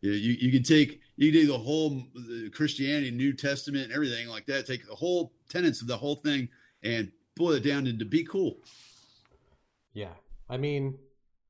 You 0.00 0.12
you, 0.12 0.32
you 0.40 0.52
can 0.52 0.62
take 0.62 1.00
you 1.16 1.30
can 1.30 1.40
do 1.40 1.46
the 1.46 1.58
whole 1.58 2.02
the 2.14 2.50
Christianity, 2.52 3.10
New 3.10 3.32
Testament, 3.32 3.84
and 3.84 3.92
everything 3.92 4.28
like 4.28 4.46
that. 4.46 4.66
Take 4.66 4.86
the 4.86 4.94
whole 4.94 5.32
tenets 5.48 5.80
of 5.80 5.88
the 5.88 5.96
whole 5.96 6.16
thing 6.16 6.48
and 6.82 7.10
boil 7.36 7.52
it 7.52 7.64
down 7.64 7.86
into 7.86 8.04
be 8.04 8.24
cool. 8.24 8.58
yeah, 9.92 10.12
I 10.48 10.56
mean, 10.56 10.98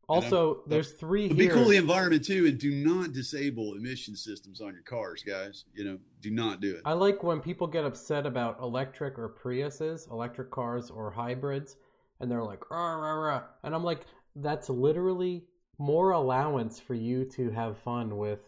also 0.08 0.62
there's 0.66 0.92
three 0.92 1.28
be 1.28 1.48
cool 1.48 1.64
the 1.64 1.76
environment 1.76 2.24
too, 2.24 2.46
and 2.46 2.58
do 2.58 2.70
not 2.70 3.12
disable 3.12 3.74
emission 3.74 4.16
systems 4.16 4.60
on 4.60 4.72
your 4.72 4.82
cars, 4.82 5.22
guys. 5.22 5.64
You 5.74 5.84
know, 5.84 5.98
do 6.20 6.30
not 6.30 6.60
do 6.60 6.76
it. 6.76 6.82
I 6.84 6.92
like 6.92 7.22
when 7.22 7.40
people 7.40 7.66
get 7.66 7.84
upset 7.84 8.26
about 8.26 8.60
electric 8.60 9.18
or 9.18 9.34
Priuses, 9.42 10.10
electric 10.10 10.50
cars 10.50 10.90
or 10.90 11.10
hybrids, 11.10 11.76
and 12.24 12.32
they're 12.32 12.42
like, 12.42 12.70
rah, 12.70 12.94
rah, 12.94 13.12
rah. 13.12 13.42
and 13.62 13.74
I'm 13.74 13.84
like, 13.84 14.00
that's 14.34 14.70
literally 14.70 15.44
more 15.78 16.12
allowance 16.12 16.80
for 16.80 16.94
you 16.94 17.24
to 17.36 17.50
have 17.50 17.76
fun 17.78 18.16
with 18.16 18.40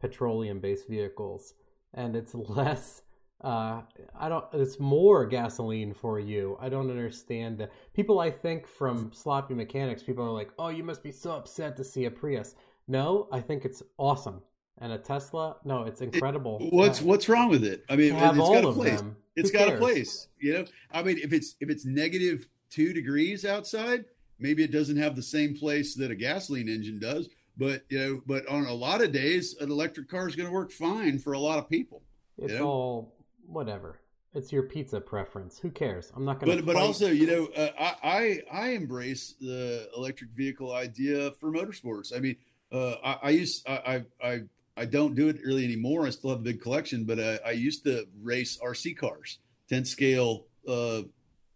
petroleum-based 0.00 0.88
vehicles, 0.88 1.54
and 1.94 2.16
it's 2.16 2.34
less. 2.58 3.02
Uh, 3.42 3.82
I 4.18 4.28
don't. 4.28 4.44
It's 4.52 4.78
more 4.80 5.24
gasoline 5.26 5.94
for 5.94 6.18
you. 6.18 6.58
I 6.60 6.68
don't 6.68 6.90
understand 6.90 7.58
that. 7.58 7.70
People, 7.94 8.20
I 8.20 8.30
think, 8.30 8.66
from 8.66 9.12
sloppy 9.14 9.54
mechanics, 9.54 10.02
people 10.02 10.24
are 10.24 10.30
like, 10.30 10.50
"Oh, 10.58 10.68
you 10.68 10.82
must 10.84 11.02
be 11.02 11.12
so 11.12 11.32
upset 11.32 11.76
to 11.76 11.84
see 11.84 12.04
a 12.06 12.10
Prius." 12.10 12.54
No, 12.88 13.28
I 13.32 13.40
think 13.40 13.64
it's 13.64 13.82
awesome. 13.98 14.42
And 14.82 14.92
a 14.92 14.98
Tesla, 14.98 15.56
no, 15.64 15.82
it's 15.84 16.00
incredible. 16.00 16.58
What's 16.70 17.00
Uh, 17.02 17.04
what's 17.04 17.28
wrong 17.28 17.50
with 17.50 17.64
it? 17.64 17.84
I 17.90 17.96
mean, 17.96 18.12
have 18.14 18.36
it's 18.36 18.42
all 18.42 18.54
got 18.54 18.64
a 18.64 18.72
place. 18.72 19.00
them. 19.00 19.16
It's 19.36 19.50
Who 19.50 19.58
got 19.58 19.72
a 19.74 19.76
place. 19.76 20.28
You 20.38 20.52
know, 20.54 20.64
I 20.90 21.02
mean, 21.02 21.18
if 21.18 21.32
it's 21.32 21.54
if 21.60 21.68
it's 21.70 21.84
negative 21.84 22.48
two 22.70 22.92
degrees 22.92 23.44
outside, 23.44 24.04
maybe 24.38 24.62
it 24.64 24.72
doesn't 24.72 24.96
have 24.96 25.16
the 25.16 25.22
same 25.22 25.54
place 25.56 25.94
that 25.96 26.10
a 26.10 26.14
gasoline 26.14 26.68
engine 26.68 26.98
does. 26.98 27.28
But 27.56 27.82
you 27.88 27.98
know, 27.98 28.22
but 28.26 28.46
on 28.48 28.64
a 28.64 28.72
lot 28.72 29.02
of 29.02 29.12
days, 29.12 29.56
an 29.60 29.70
electric 29.70 30.08
car 30.08 30.28
is 30.28 30.36
going 30.36 30.48
to 30.48 30.52
work 30.54 30.70
fine 30.72 31.18
for 31.18 31.32
a 31.34 31.38
lot 31.38 31.58
of 31.58 31.68
people. 31.68 32.02
It's 32.38 32.52
Yeah. 32.54 32.60
all 32.62 33.14
whatever. 33.46 34.00
It's 34.32 34.52
your 34.52 34.62
pizza 34.62 35.00
preference. 35.00 35.58
Who 35.58 35.70
cares? 35.70 36.12
I'm 36.14 36.24
not 36.24 36.38
going 36.38 36.56
to. 36.56 36.62
But 36.62 36.74
but 36.74 36.80
also, 36.80 37.08
you 37.10 37.26
know, 37.26 37.46
uh, 37.56 37.70
I, 37.78 37.96
I 38.02 38.42
I 38.62 38.68
embrace 38.70 39.34
the 39.40 39.88
electric 39.96 40.30
vehicle 40.30 40.72
idea 40.72 41.32
for 41.32 41.50
motorsports. 41.50 42.16
I 42.16 42.20
mean, 42.20 42.36
uh, 42.70 42.92
I, 43.04 43.18
I 43.24 43.30
used 43.30 43.68
I, 43.68 44.04
I 44.22 44.28
I 44.30 44.40
I 44.76 44.84
don't 44.84 45.16
do 45.16 45.28
it 45.28 45.38
really 45.44 45.64
anymore. 45.64 46.06
I 46.06 46.10
still 46.10 46.30
have 46.30 46.38
a 46.38 46.42
big 46.42 46.62
collection, 46.62 47.04
but 47.04 47.18
I, 47.18 47.40
I 47.44 47.50
used 47.50 47.82
to 47.84 48.06
race 48.22 48.56
RC 48.64 48.96
cars, 48.96 49.40
10 49.68 49.84
scale 49.84 50.46
uh, 50.66 51.02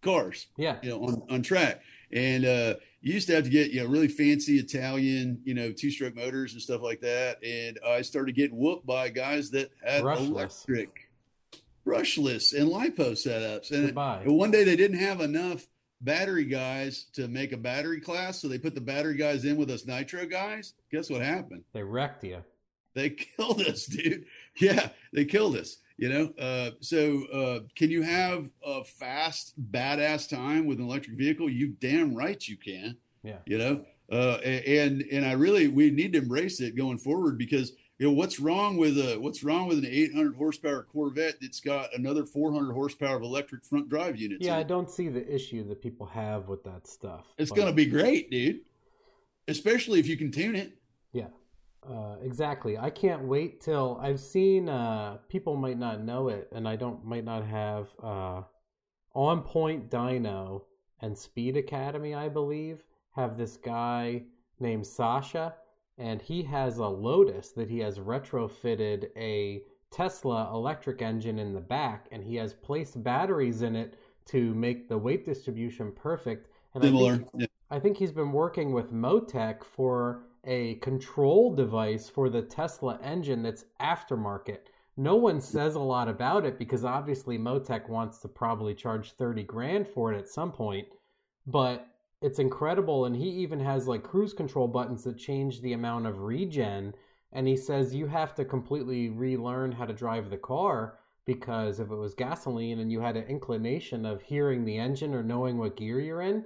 cars, 0.04 0.46
yeah, 0.56 0.76
you 0.82 0.90
know, 0.90 1.02
on 1.02 1.22
on 1.30 1.42
track. 1.42 1.80
And 2.12 2.44
uh, 2.44 2.74
you 3.00 3.14
used 3.14 3.26
to 3.28 3.34
have 3.34 3.44
to 3.44 3.50
get 3.50 3.70
you 3.72 3.82
know 3.82 3.88
really 3.88 4.08
fancy 4.08 4.58
Italian, 4.58 5.40
you 5.44 5.54
know, 5.54 5.72
two 5.72 5.90
stroke 5.90 6.14
motors 6.14 6.52
and 6.52 6.62
stuff 6.62 6.80
like 6.82 7.00
that. 7.00 7.42
And 7.42 7.78
I 7.84 8.02
started 8.02 8.34
getting 8.36 8.56
whooped 8.56 8.86
by 8.86 9.08
guys 9.08 9.50
that 9.50 9.70
had 9.84 10.02
Brushless. 10.02 10.28
electric, 10.28 10.90
brushless, 11.86 12.58
and 12.58 12.70
lipo 12.70 13.12
setups. 13.12 13.70
And 13.70 13.86
Goodbye. 13.86 14.22
and 14.24 14.36
one 14.36 14.50
day 14.50 14.64
they 14.64 14.76
didn't 14.76 14.98
have 14.98 15.20
enough 15.20 15.66
battery 16.00 16.44
guys 16.44 17.06
to 17.14 17.28
make 17.28 17.52
a 17.52 17.56
battery 17.56 18.00
class. 18.00 18.40
So 18.40 18.48
they 18.48 18.58
put 18.58 18.74
the 18.74 18.80
battery 18.80 19.16
guys 19.16 19.44
in 19.44 19.56
with 19.56 19.70
us 19.70 19.86
nitro 19.86 20.26
guys. 20.26 20.74
Guess 20.92 21.10
what 21.10 21.22
happened? 21.22 21.64
They 21.72 21.82
wrecked 21.82 22.24
you. 22.24 22.44
They 22.94 23.10
killed 23.36 23.60
us, 23.62 23.86
dude. 23.86 24.26
Yeah, 24.60 24.90
they 25.12 25.24
killed 25.24 25.56
us. 25.56 25.78
You 25.96 26.08
know, 26.08 26.32
uh, 26.40 26.70
so 26.80 27.24
uh, 27.32 27.60
can 27.76 27.90
you 27.90 28.02
have 28.02 28.50
a 28.64 28.82
fast, 28.82 29.54
badass 29.70 30.28
time 30.28 30.66
with 30.66 30.78
an 30.78 30.84
electric 30.84 31.16
vehicle? 31.16 31.48
You 31.48 31.68
damn 31.68 32.14
right 32.14 32.46
you 32.46 32.56
can. 32.56 32.96
Yeah. 33.22 33.38
You 33.46 33.58
know, 33.58 33.84
uh, 34.10 34.38
and 34.42 35.02
and 35.10 35.24
I 35.24 35.32
really 35.32 35.68
we 35.68 35.90
need 35.90 36.12
to 36.14 36.18
embrace 36.18 36.60
it 36.60 36.76
going 36.76 36.98
forward 36.98 37.38
because 37.38 37.72
you 37.98 38.06
know 38.06 38.12
what's 38.12 38.40
wrong 38.40 38.76
with 38.76 38.98
a 38.98 39.16
what's 39.20 39.44
wrong 39.44 39.68
with 39.68 39.78
an 39.78 39.86
800 39.86 40.34
horsepower 40.34 40.82
Corvette 40.82 41.36
that's 41.40 41.60
got 41.60 41.94
another 41.94 42.24
400 42.24 42.72
horsepower 42.72 43.16
of 43.16 43.22
electric 43.22 43.64
front 43.64 43.88
drive 43.88 44.16
units. 44.16 44.44
Yeah, 44.44 44.56
I 44.56 44.64
don't 44.64 44.90
see 44.90 45.08
the 45.08 45.32
issue 45.32 45.66
that 45.68 45.80
people 45.80 46.06
have 46.06 46.48
with 46.48 46.64
that 46.64 46.88
stuff. 46.88 47.26
It's 47.38 47.50
but... 47.50 47.56
going 47.56 47.68
to 47.68 47.74
be 47.74 47.86
great, 47.86 48.30
dude. 48.30 48.60
Especially 49.46 50.00
if 50.00 50.06
you 50.08 50.16
can 50.16 50.32
tune 50.32 50.56
it. 50.56 50.72
Yeah. 51.12 51.28
Uh, 51.88 52.16
exactly. 52.22 52.78
I 52.78 52.90
can't 52.90 53.24
wait 53.24 53.60
till 53.60 53.98
I've 54.00 54.20
seen. 54.20 54.68
Uh, 54.68 55.18
people 55.28 55.56
might 55.56 55.78
not 55.78 56.02
know 56.02 56.28
it, 56.28 56.48
and 56.52 56.66
I 56.66 56.76
don't 56.76 57.04
might 57.04 57.24
not 57.24 57.44
have. 57.44 57.88
Uh, 58.02 58.42
On 59.14 59.42
Point 59.42 59.90
Dino 59.90 60.64
and 61.00 61.16
Speed 61.16 61.56
Academy, 61.56 62.14
I 62.14 62.28
believe, 62.28 62.82
have 63.12 63.36
this 63.36 63.56
guy 63.56 64.22
named 64.58 64.86
Sasha, 64.86 65.54
and 65.98 66.20
he 66.20 66.42
has 66.42 66.78
a 66.78 66.86
Lotus 66.86 67.50
that 67.50 67.68
he 67.68 67.78
has 67.80 67.98
retrofitted 67.98 69.10
a 69.16 69.62
Tesla 69.90 70.50
electric 70.52 71.02
engine 71.02 71.38
in 71.38 71.52
the 71.52 71.60
back, 71.60 72.08
and 72.10 72.24
he 72.24 72.34
has 72.36 72.54
placed 72.54 73.02
batteries 73.04 73.62
in 73.62 73.76
it 73.76 73.98
to 74.26 74.54
make 74.54 74.88
the 74.88 74.98
weight 74.98 75.24
distribution 75.24 75.92
perfect. 75.92 76.48
And 76.74 76.82
Similar. 76.82 77.12
I 77.12 77.16
think, 77.16 77.30
yeah. 77.34 77.46
I 77.70 77.78
think 77.78 77.96
he's 77.96 78.12
been 78.12 78.32
working 78.32 78.72
with 78.72 78.92
Motec 78.92 79.62
for 79.62 80.24
a 80.46 80.74
control 80.76 81.54
device 81.54 82.08
for 82.08 82.28
the 82.28 82.42
Tesla 82.42 82.98
engine 83.02 83.42
that's 83.42 83.64
aftermarket. 83.80 84.66
No 84.96 85.16
one 85.16 85.40
says 85.40 85.74
a 85.74 85.80
lot 85.80 86.08
about 86.08 86.44
it 86.44 86.58
because 86.58 86.84
obviously 86.84 87.38
Motec 87.38 87.88
wants 87.88 88.18
to 88.18 88.28
probably 88.28 88.74
charge 88.74 89.12
30 89.12 89.42
grand 89.42 89.88
for 89.88 90.12
it 90.12 90.18
at 90.18 90.28
some 90.28 90.52
point, 90.52 90.88
but 91.46 91.88
it's 92.20 92.38
incredible. 92.38 93.04
And 93.04 93.16
he 93.16 93.28
even 93.28 93.60
has 93.60 93.88
like 93.88 94.02
cruise 94.02 94.32
control 94.32 94.68
buttons 94.68 95.04
that 95.04 95.18
change 95.18 95.60
the 95.60 95.72
amount 95.72 96.06
of 96.06 96.20
regen. 96.20 96.94
And 97.32 97.48
he 97.48 97.56
says 97.56 97.94
you 97.94 98.06
have 98.06 98.34
to 98.36 98.44
completely 98.44 99.08
relearn 99.08 99.72
how 99.72 99.86
to 99.86 99.92
drive 99.92 100.30
the 100.30 100.36
car 100.36 100.98
because 101.26 101.80
if 101.80 101.90
it 101.90 101.96
was 101.96 102.14
gasoline 102.14 102.78
and 102.78 102.92
you 102.92 103.00
had 103.00 103.16
an 103.16 103.24
inclination 103.24 104.06
of 104.06 104.22
hearing 104.22 104.64
the 104.64 104.78
engine 104.78 105.14
or 105.14 105.22
knowing 105.22 105.58
what 105.58 105.76
gear 105.76 106.00
you're 106.00 106.20
in, 106.20 106.44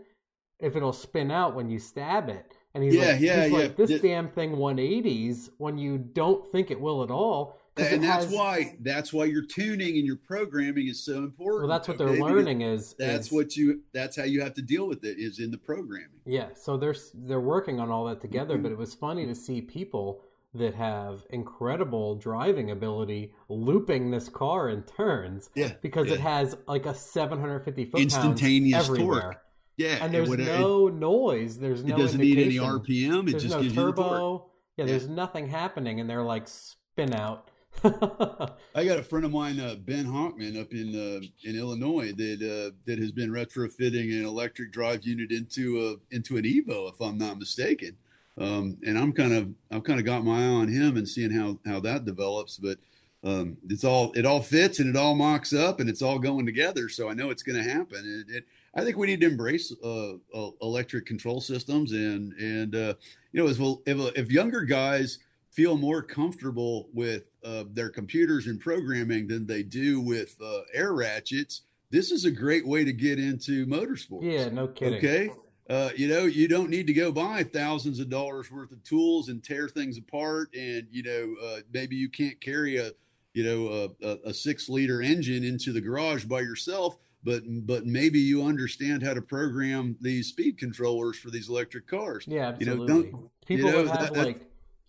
if 0.58 0.76
it'll 0.76 0.92
spin 0.92 1.30
out 1.30 1.54
when 1.54 1.70
you 1.70 1.78
stab 1.78 2.28
it 2.28 2.57
and 2.74 2.84
he's 2.84 2.94
yeah, 2.94 3.12
like, 3.12 3.20
yeah, 3.20 3.42
he's 3.44 3.52
yeah. 3.52 3.58
like, 3.58 3.76
this 3.76 3.90
This- 3.90 4.02
damn 4.02 4.28
thing 4.28 4.56
180s 4.56 5.50
when 5.58 5.78
you 5.78 5.98
don't 5.98 6.46
think 6.52 6.70
it 6.70 6.80
will 6.80 7.02
at 7.02 7.10
all. 7.10 7.58
and 7.76 8.02
that's 8.02 8.24
has- 8.24 8.34
why 8.34 8.76
that's 8.80 9.12
why 9.12 9.24
your 9.24 9.42
tuning 9.44 9.96
and 9.98 10.04
your 10.04 10.16
programming 10.16 10.88
is 10.88 11.04
so 11.04 11.18
important. 11.18 11.68
Well, 11.68 11.78
that's 11.78 11.86
what 11.86 11.96
they're 11.96 12.08
okay? 12.08 12.18
Because 12.18 12.32
learning 12.32 12.62
is 12.62 12.94
That's 12.98 13.26
is- 13.26 13.32
what 13.32 13.56
you. 13.56 13.82
That's 13.92 14.16
how 14.16 14.24
you 14.24 14.40
have 14.42 14.54
to 14.54 14.62
deal 14.62 14.88
with 14.88 15.04
it. 15.04 15.16
Is 15.18 15.38
in 15.38 15.52
the 15.52 15.58
programming. 15.58 16.20
Yeah, 16.26 16.48
so 16.56 16.76
they're 16.76 16.96
they're 17.14 17.40
working 17.40 17.78
on 17.78 17.88
all 17.88 18.04
that 18.06 18.20
together, 18.20 18.54
mm-hmm. 18.54 18.64
but 18.64 18.72
it 18.72 18.78
was 18.78 18.94
funny 18.94 19.26
to 19.26 19.34
see 19.34 19.60
people 19.60 20.22
that 20.54 20.74
have 20.74 21.22
incredible 21.30 22.16
driving 22.16 22.70
ability 22.70 23.32
looping 23.48 24.10
this 24.10 24.28
car 24.28 24.70
in 24.70 24.82
turns 24.82 25.50
Yeah, 25.54 25.74
because 25.82 26.10
it 26.10 26.20
has 26.20 26.56
like 26.66 26.86
a 26.86 26.94
750 26.94 27.84
foot 27.84 28.00
Instantaneous 28.00 28.88
torque. 28.88 29.40
Yeah, 29.78 29.98
and 30.04 30.12
there's 30.12 30.28
no 30.28 30.88
noise. 30.88 31.58
There's 31.58 31.80
It, 31.80 31.86
no 31.86 31.94
it 31.94 31.98
doesn't 31.98 32.20
need 32.20 32.38
any. 32.38 32.56
RPM. 32.56 33.28
It 33.28 33.30
There's 33.30 33.42
just 33.44 33.54
no 33.54 33.62
gives 33.62 33.74
you 33.74 33.80
the 33.80 33.92
torque. 33.92 33.96
turbo. 33.96 34.50
Yeah, 34.76 34.84
Yeah. 34.84 34.90
there's 34.90 35.08
nothing 35.08 35.48
happening, 35.48 36.00
and 36.00 36.10
they're 36.10 36.22
like 36.24 36.48
spin 36.48 37.14
out. 37.14 37.48
I 37.84 38.84
got 38.84 38.98
a 38.98 39.04
friend 39.04 39.24
of 39.24 39.30
mine, 39.30 39.60
uh, 39.60 39.76
Ben 39.76 40.04
Honkman, 40.04 40.60
up 40.60 40.72
in 40.72 40.94
uh, 40.96 41.20
in 41.48 41.56
Illinois, 41.56 42.12
that 42.12 42.42
uh, 42.42 42.74
that 42.86 42.98
has 42.98 43.12
been 43.12 43.30
retrofitting 43.30 44.12
an 44.18 44.24
electric 44.26 44.72
drive 44.72 45.04
unit 45.04 45.30
into 45.30 45.80
a 46.10 46.14
into 46.14 46.36
an 46.36 46.42
Evo, 46.44 46.92
if 46.92 47.00
I'm 47.00 47.16
not 47.18 47.38
mistaken. 47.38 47.96
Um, 48.36 48.78
and 48.84 48.98
I'm 48.98 49.12
kind 49.12 49.32
of 49.32 49.50
I've 49.70 49.84
kind 49.84 50.00
of 50.00 50.06
got 50.06 50.24
my 50.24 50.42
eye 50.44 50.48
on 50.48 50.68
him 50.68 50.96
and 50.96 51.08
seeing 51.08 51.30
how 51.30 51.58
how 51.64 51.78
that 51.80 52.04
develops. 52.04 52.56
But 52.56 52.78
um, 53.22 53.58
it's 53.68 53.84
all 53.84 54.12
it 54.14 54.26
all 54.26 54.42
fits 54.42 54.80
and 54.80 54.88
it 54.88 54.96
all 54.98 55.14
mocks 55.14 55.52
up 55.52 55.78
and 55.78 55.88
it's 55.88 56.02
all 56.02 56.18
going 56.18 56.46
together. 56.46 56.88
So 56.88 57.08
I 57.08 57.14
know 57.14 57.30
it's 57.30 57.42
going 57.44 57.62
to 57.62 57.68
happen. 57.70 58.24
It, 58.28 58.34
it, 58.38 58.44
I 58.74 58.84
think 58.84 58.96
we 58.96 59.06
need 59.06 59.20
to 59.20 59.26
embrace 59.26 59.72
uh, 59.82 60.12
uh, 60.34 60.50
electric 60.62 61.06
control 61.06 61.40
systems 61.40 61.92
and 61.92 62.32
and 62.34 62.74
uh, 62.74 62.94
you 63.32 63.42
know 63.42 63.48
as 63.48 63.58
well 63.58 63.82
if, 63.86 63.98
if 64.16 64.30
younger 64.30 64.62
guys 64.62 65.18
feel 65.50 65.76
more 65.76 66.02
comfortable 66.02 66.88
with 66.92 67.30
uh, 67.44 67.64
their 67.72 67.88
computers 67.88 68.46
and 68.46 68.60
programming 68.60 69.26
than 69.26 69.46
they 69.46 69.62
do 69.62 70.00
with 70.00 70.36
uh, 70.40 70.60
air 70.72 70.92
ratchets. 70.92 71.62
This 71.90 72.12
is 72.12 72.24
a 72.24 72.30
great 72.30 72.66
way 72.66 72.84
to 72.84 72.92
get 72.92 73.18
into 73.18 73.66
motorsports. 73.66 74.22
yeah, 74.22 74.48
no 74.50 74.68
kidding. 74.68 74.98
Okay. 74.98 75.30
Uh, 75.68 75.90
you 75.96 76.08
know, 76.08 76.24
you 76.24 76.48
don't 76.48 76.70
need 76.70 76.86
to 76.86 76.92
go 76.92 77.10
buy 77.10 77.42
thousands 77.42 77.98
of 77.98 78.08
dollars 78.08 78.50
worth 78.50 78.72
of 78.72 78.82
tools 78.84 79.28
and 79.28 79.42
tear 79.42 79.68
things 79.68 79.98
apart. 79.98 80.48
And, 80.54 80.86
you 80.90 81.02
know, 81.02 81.34
uh, 81.44 81.60
maybe 81.72 81.96
you 81.96 82.08
can't 82.08 82.40
carry 82.40 82.76
a, 82.76 82.92
you 83.34 83.44
know, 83.44 83.90
a, 84.02 84.06
a, 84.06 84.18
a 84.26 84.34
six 84.34 84.68
liter 84.68 85.02
engine 85.02 85.44
into 85.44 85.72
the 85.72 85.80
garage 85.80 86.24
by 86.24 86.40
yourself, 86.40 86.96
but, 87.24 87.42
but 87.66 87.84
maybe 87.86 88.18
you 88.18 88.44
understand 88.44 89.02
how 89.02 89.14
to 89.14 89.20
program 89.22 89.96
these 90.00 90.28
speed 90.28 90.58
controllers 90.58 91.18
for 91.18 91.30
these 91.30 91.48
electric 91.48 91.86
cars. 91.86 92.24
Yeah, 92.28 92.56
You 92.58 92.66
know, 92.66 92.72
absolutely. 92.82 93.10
don't- 93.12 93.30
People 93.46 93.66
you 93.70 93.72
know, 93.72 93.86
have 93.92 94.14
that- 94.14 94.16
like 94.24 94.46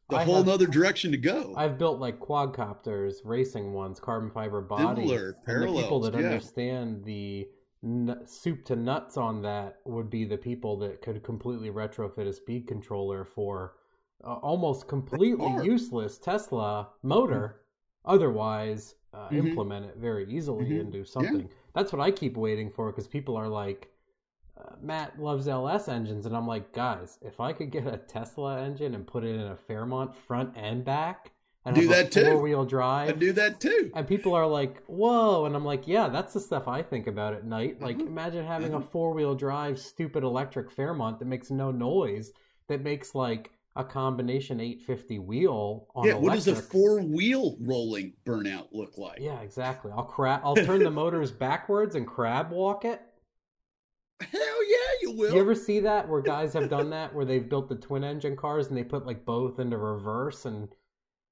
The 0.09 0.17
I 0.17 0.23
whole 0.23 0.37
have- 0.37 0.47
nother 0.47 0.65
direction 0.67 1.11
to 1.11 1.17
go. 1.17 1.53
I've 1.55 1.77
built 1.77 1.99
like 1.99 2.19
quadcopters, 2.19 3.17
racing 3.23 3.73
ones, 3.73 3.99
carbon 3.99 4.31
fiber 4.31 4.59
bodies. 4.61 5.07
Similar, 5.09 5.35
and 5.47 5.63
the 5.77 5.81
people 5.81 5.99
that 6.01 6.13
yeah. 6.13 6.19
understand 6.25 7.03
the 7.05 7.47
n- 7.83 8.19
soup 8.25 8.65
to 8.65 8.75
nuts 8.75 9.17
on 9.17 9.41
that 9.43 9.77
would 9.85 10.09
be 10.09 10.25
the 10.25 10.37
people 10.37 10.77
that 10.79 11.01
could 11.01 11.21
completely 11.23 11.69
retrofit 11.69 12.27
a 12.27 12.33
speed 12.33 12.67
controller 12.67 13.23
for 13.23 13.75
uh, 14.23 14.33
almost 14.33 14.87
completely 14.87 15.47
useless 15.63 16.17
Tesla 16.17 16.89
motor. 17.03 17.61
Otherwise, 18.03 18.95
uh, 19.13 19.29
Mhm. 19.29 19.37
implement 19.37 19.85
it 19.85 19.97
very 19.97 20.25
easily 20.29 20.69
Mhm. 20.71 20.79
and 20.81 20.91
do 20.91 21.03
something. 21.03 21.49
That's 21.73 21.91
what 21.91 22.01
I 22.01 22.11
keep 22.11 22.37
waiting 22.37 22.69
for 22.69 22.91
because 22.91 23.07
people 23.07 23.35
are 23.35 23.47
like. 23.49 23.91
Uh, 24.57 24.75
Matt 24.81 25.17
loves 25.17 25.47
LS 25.47 25.87
engines, 25.87 26.25
and 26.25 26.35
I'm 26.35 26.45
like, 26.45 26.73
guys, 26.73 27.17
if 27.21 27.39
I 27.39 27.53
could 27.53 27.71
get 27.71 27.87
a 27.87 27.95
Tesla 27.95 28.59
engine 28.61 28.93
and 28.93 29.07
put 29.07 29.23
it 29.23 29.33
in 29.35 29.39
a 29.47 29.55
Fairmont 29.55 30.13
front 30.13 30.53
and 30.57 30.83
back, 30.83 31.31
and 31.63 31.75
Do 31.75 31.87
that 31.87 32.11
too. 32.11 32.25
four 32.25 32.41
wheel 32.41 32.65
drive, 32.65 33.19
do 33.19 33.31
that 33.33 33.61
too. 33.61 33.89
and 33.95 34.05
people 34.05 34.33
are 34.33 34.45
like, 34.47 34.83
whoa, 34.87 35.45
and 35.45 35.55
I'm 35.55 35.63
like, 35.63 35.87
yeah, 35.87 36.09
that's 36.09 36.33
the 36.33 36.41
stuff 36.41 36.67
I 36.67 36.81
think 36.81 37.07
about 37.07 37.33
at 37.35 37.45
night. 37.45 37.81
Like, 37.81 37.99
Mhm. 37.99 38.07
imagine 38.07 38.45
having 38.45 38.73
a 38.73 38.79
Mhm. 38.81 38.87
four 38.87 39.13
wheel 39.13 39.33
drive, 39.33 39.79
stupid 39.79 40.23
electric 40.25 40.69
Fairmont 40.69 41.19
that 41.19 41.25
makes 41.25 41.49
no 41.49 41.71
noise, 41.71 42.33
that 42.67 42.81
makes 42.81 43.15
like 43.15 43.51
a 43.75 43.83
combination 43.83 44.59
850 44.59 45.19
wheel 45.19 45.87
on 45.95 46.07
Yeah. 46.07 46.15
What 46.15 46.33
does 46.33 46.47
a 46.47 46.55
four 46.55 47.01
wheel 47.01 47.55
rolling 47.61 48.13
burnout 48.25 48.67
look 48.71 48.97
like? 48.97 49.19
Yeah, 49.19 49.39
exactly. 49.41 49.91
I'll 49.95 50.03
crab. 50.03 50.41
I'll 50.43 50.55
turn 50.55 50.83
the 50.83 50.91
motors 50.91 51.31
backwards 51.31 51.95
and 51.95 52.05
crab 52.07 52.51
walk 52.51 52.85
it. 52.85 53.01
Hell 54.19 54.69
yeah, 54.69 54.91
you 55.01 55.11
will. 55.15 55.33
You 55.33 55.39
ever 55.39 55.55
see 55.55 55.79
that 55.81 56.09
where 56.09 56.21
guys 56.21 56.53
have 56.53 56.69
done 56.69 56.89
that 56.89 57.13
where 57.15 57.25
they've 57.25 57.47
built 57.47 57.69
the 57.69 57.75
twin 57.75 58.03
engine 58.03 58.35
cars 58.35 58.67
and 58.67 58.77
they 58.77 58.83
put 58.83 59.05
like 59.05 59.23
both 59.25 59.59
into 59.59 59.77
reverse 59.77 60.45
and 60.45 60.67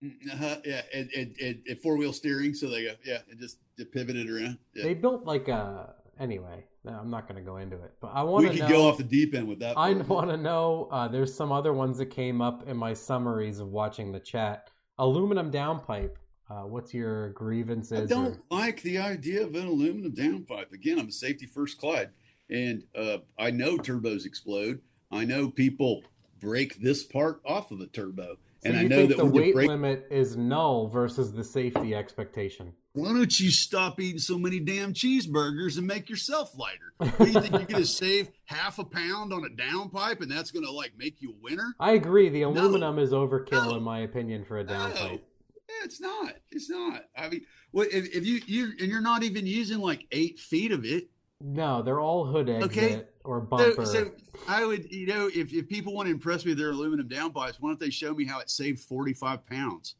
Uh-huh, 0.01 0.57
yeah, 0.63 0.83
and, 0.93 1.09
and, 1.15 1.35
and, 1.41 1.61
and 1.67 1.79
four 1.79 1.97
wheel 1.97 2.13
steering, 2.13 2.53
so 2.53 2.69
they 2.69 2.83
go, 2.83 2.91
yeah, 3.03 3.19
and 3.29 3.39
just, 3.39 3.57
it 3.77 4.29
around. 4.29 4.57
Yeah. 4.73 4.83
they 4.83 4.93
built 4.93 5.25
like 5.25 5.47
a 5.47 5.95
anyway. 6.19 6.65
I'm 6.89 7.09
not 7.09 7.27
going 7.27 7.43
to 7.43 7.49
go 7.49 7.57
into 7.57 7.75
it, 7.75 7.93
but 8.01 8.11
I 8.13 8.23
want 8.23 8.45
to. 8.45 8.51
we 8.51 8.59
could 8.59 8.69
go 8.69 8.87
off 8.87 8.97
the 8.97 9.03
deep 9.03 9.33
end 9.35 9.47
with 9.47 9.59
that. 9.59 9.77
I 9.77 9.93
want 9.93 10.29
to 10.29 10.37
know. 10.37 10.87
Uh, 10.91 11.07
there's 11.07 11.33
some 11.33 11.51
other 11.51 11.73
ones 11.73 11.97
that 11.97 12.07
came 12.07 12.41
up 12.41 12.67
in 12.67 12.77
my 12.77 12.93
summaries 12.93 13.59
of 13.59 13.69
watching 13.69 14.11
the 14.11 14.19
chat. 14.19 14.69
Aluminum 14.99 15.51
downpipe. 15.51 16.15
Uh, 16.49 16.61
what's 16.61 16.93
your 16.93 17.31
grievances? 17.31 18.03
I 18.03 18.05
don't 18.05 18.39
like 18.49 18.81
the 18.81 18.99
idea 18.99 19.43
of 19.43 19.53
an 19.55 19.67
aluminum 19.67 20.13
downpipe. 20.13 20.71
Again, 20.71 20.97
I'm 20.97 21.09
a 21.09 21.11
safety 21.11 21.45
first 21.45 21.77
Clyde, 21.77 22.09
and 22.49 22.83
uh, 22.95 23.17
I 23.37 23.51
know 23.51 23.77
turbos 23.77 24.25
explode. 24.25 24.81
I 25.11 25.25
know 25.25 25.49
people 25.49 26.03
break 26.39 26.79
this 26.81 27.03
part 27.03 27.41
off 27.45 27.71
of 27.71 27.81
a 27.81 27.87
turbo, 27.87 28.37
so 28.63 28.69
and 28.69 28.77
I 28.77 28.83
know 28.83 29.05
that 29.05 29.17
the 29.17 29.25
weight 29.25 29.53
break. 29.53 29.67
limit 29.67 30.07
is 30.09 30.37
null 30.37 30.87
versus 30.87 31.33
the 31.33 31.43
safety 31.43 31.93
expectation? 31.93 32.73
Why 32.97 33.13
don't 33.13 33.39
you 33.39 33.51
stop 33.51 33.99
eating 33.99 34.17
so 34.17 34.39
many 34.39 34.59
damn 34.59 34.91
cheeseburgers 34.91 35.77
and 35.77 35.85
make 35.85 36.09
yourself 36.09 36.57
lighter? 36.57 36.93
What, 36.97 37.15
do 37.19 37.25
you 37.29 37.39
think 37.41 37.51
you're 37.51 37.61
going 37.61 37.83
to 37.83 37.85
save 37.85 38.31
half 38.45 38.79
a 38.79 38.83
pound 38.83 39.31
on 39.33 39.45
a 39.45 39.49
downpipe, 39.49 40.21
and 40.21 40.31
that's 40.31 40.49
going 40.49 40.65
to 40.65 40.71
like 40.71 40.93
make 40.97 41.21
you 41.21 41.29
a 41.29 41.35
winner? 41.39 41.75
I 41.79 41.91
agree. 41.91 42.29
The 42.29 42.41
aluminum 42.41 42.97
is 42.97 43.11
overkill 43.11 43.67
No. 43.69 43.75
in 43.75 43.83
my 43.83 43.99
opinion 43.99 44.45
for 44.45 44.57
a 44.57 44.65
downpipe. 44.65 44.95
No, 44.95 45.09
yeah, 45.11 45.83
it's 45.83 46.01
not. 46.01 46.33
It's 46.49 46.71
not. 46.71 47.03
I 47.15 47.29
mean, 47.29 47.41
what 47.69 47.89
if, 47.93 48.15
if 48.15 48.25
you 48.25 48.41
you 48.47 48.71
and 48.79 48.89
you're 48.89 48.99
not 49.01 49.21
even 49.21 49.45
using 49.45 49.77
like 49.77 50.07
eight 50.11 50.39
feet 50.39 50.71
of 50.71 50.83
it? 50.83 51.07
No, 51.39 51.83
they're 51.83 51.99
all 51.99 52.25
hood 52.25 52.49
exit 52.49 52.71
Okay. 52.71 53.03
or 53.23 53.41
So, 53.41 53.45
bumper. 53.45 53.85
so 53.85 54.11
I 54.47 54.65
would, 54.65 54.91
you 54.91 55.05
know, 55.05 55.29
if, 55.31 55.53
if 55.53 55.69
people 55.69 55.93
want 55.93 56.07
to 56.07 56.11
impress 56.11 56.43
me 56.45 56.51
with 56.53 56.57
their 56.57 56.71
aluminum 56.71 57.07
downpipes, 57.07 57.57
why 57.59 57.69
don't 57.69 57.79
they 57.79 57.91
show 57.91 58.15
me 58.15 58.25
how 58.25 58.39
it 58.39 58.49
saved 58.49 58.79
45 58.79 59.45
pounds? 59.45 59.93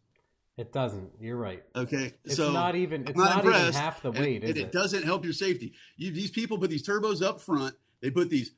It 0.57 0.73
doesn't. 0.73 1.11
You're 1.19 1.37
right. 1.37 1.63
Okay. 1.75 2.13
It's 2.25 2.35
so 2.35 2.51
not 2.51 2.75
even. 2.75 3.07
It's 3.07 3.17
not, 3.17 3.45
not, 3.45 3.55
even 3.55 3.73
half 3.73 4.01
the 4.01 4.11
weight, 4.11 4.41
and, 4.41 4.45
is 4.45 4.57
it, 4.57 4.57
it? 4.57 4.71
doesn't 4.71 5.03
help 5.03 5.23
your 5.23 5.33
safety. 5.33 5.73
You, 5.95 6.11
these 6.11 6.31
people 6.31 6.57
put 6.57 6.71
these 6.71 6.85
turbos 6.85 7.21
up 7.21 7.39
front. 7.39 7.75
They 8.01 8.09
put 8.09 8.29
these 8.29 8.51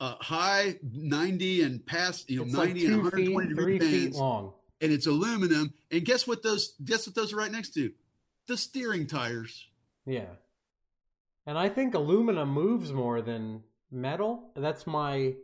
uh, 0.00 0.16
high 0.20 0.76
90 0.82 1.62
and 1.62 1.84
past, 1.84 2.28
you 2.30 2.38
know, 2.38 2.44
It's 2.44 2.52
90 2.52 2.72
like 2.72 2.92
and 2.92 3.02
120 3.02 3.46
feet, 3.46 3.56
degree 3.56 3.78
fans, 3.78 4.18
long. 4.18 4.52
and 4.80 4.92
it's 4.92 5.06
aluminum. 5.06 5.72
And 5.90 6.04
guess 6.04 6.26
what? 6.26 6.42
Those 6.42 6.74
guess 6.84 7.06
what 7.06 7.14
those 7.14 7.32
are 7.32 7.36
right 7.36 7.52
next 7.52 7.74
to? 7.74 7.90
The 8.48 8.56
steering 8.56 9.06
tires. 9.06 9.66
Yeah. 10.04 10.26
And 11.46 11.56
I 11.58 11.68
think 11.68 11.94
aluminum 11.94 12.50
moves 12.50 12.92
more 12.92 13.22
than 13.22 13.62
metal. 13.90 14.50
That's 14.56 14.86
my 14.86 15.34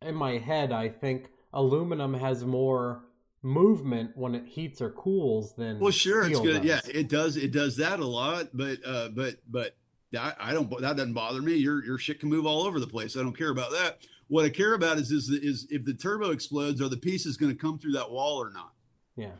in 0.00 0.14
my 0.14 0.38
head. 0.38 0.70
I 0.70 0.90
think 0.90 1.28
aluminum 1.52 2.14
has 2.14 2.44
more 2.44 3.02
movement 3.44 4.12
when 4.16 4.34
it 4.34 4.46
heats 4.46 4.80
or 4.80 4.90
cools 4.90 5.54
than 5.54 5.78
Well, 5.78 5.90
sure, 5.92 6.24
it's 6.26 6.40
good. 6.40 6.62
does. 6.62 6.64
Yeah, 6.64 6.80
it 6.92 7.08
does. 7.08 7.36
It 7.36 7.52
does 7.52 7.76
that 7.76 8.00
a 8.00 8.06
lot. 8.06 8.48
But 8.54 8.78
uh, 8.84 9.08
but 9.10 9.36
but 9.48 9.76
I, 10.18 10.32
I 10.40 10.52
don't. 10.52 10.68
That 10.80 10.96
doesn't 10.96 11.12
bother 11.12 11.42
me. 11.42 11.54
Your 11.56 11.84
your 11.84 11.98
shit 11.98 12.20
can 12.20 12.28
move 12.28 12.46
all 12.46 12.62
over 12.62 12.80
the 12.80 12.86
place. 12.86 13.16
I 13.16 13.20
don't 13.20 13.36
care 13.36 13.50
about 13.50 13.70
that. 13.72 13.98
What 14.28 14.44
I 14.44 14.48
care 14.48 14.74
about 14.74 14.98
is 14.98 15.10
is 15.10 15.28
is 15.30 15.66
if 15.70 15.84
the 15.84 15.94
turbo 15.94 16.30
explodes, 16.30 16.80
are 16.80 16.88
the 16.88 16.96
pieces 16.96 17.36
going 17.36 17.52
to 17.54 17.58
come 17.58 17.78
through 17.78 17.92
that 17.92 18.10
wall 18.10 18.42
or 18.42 18.50
not? 18.50 18.72
yeah. 19.16 19.32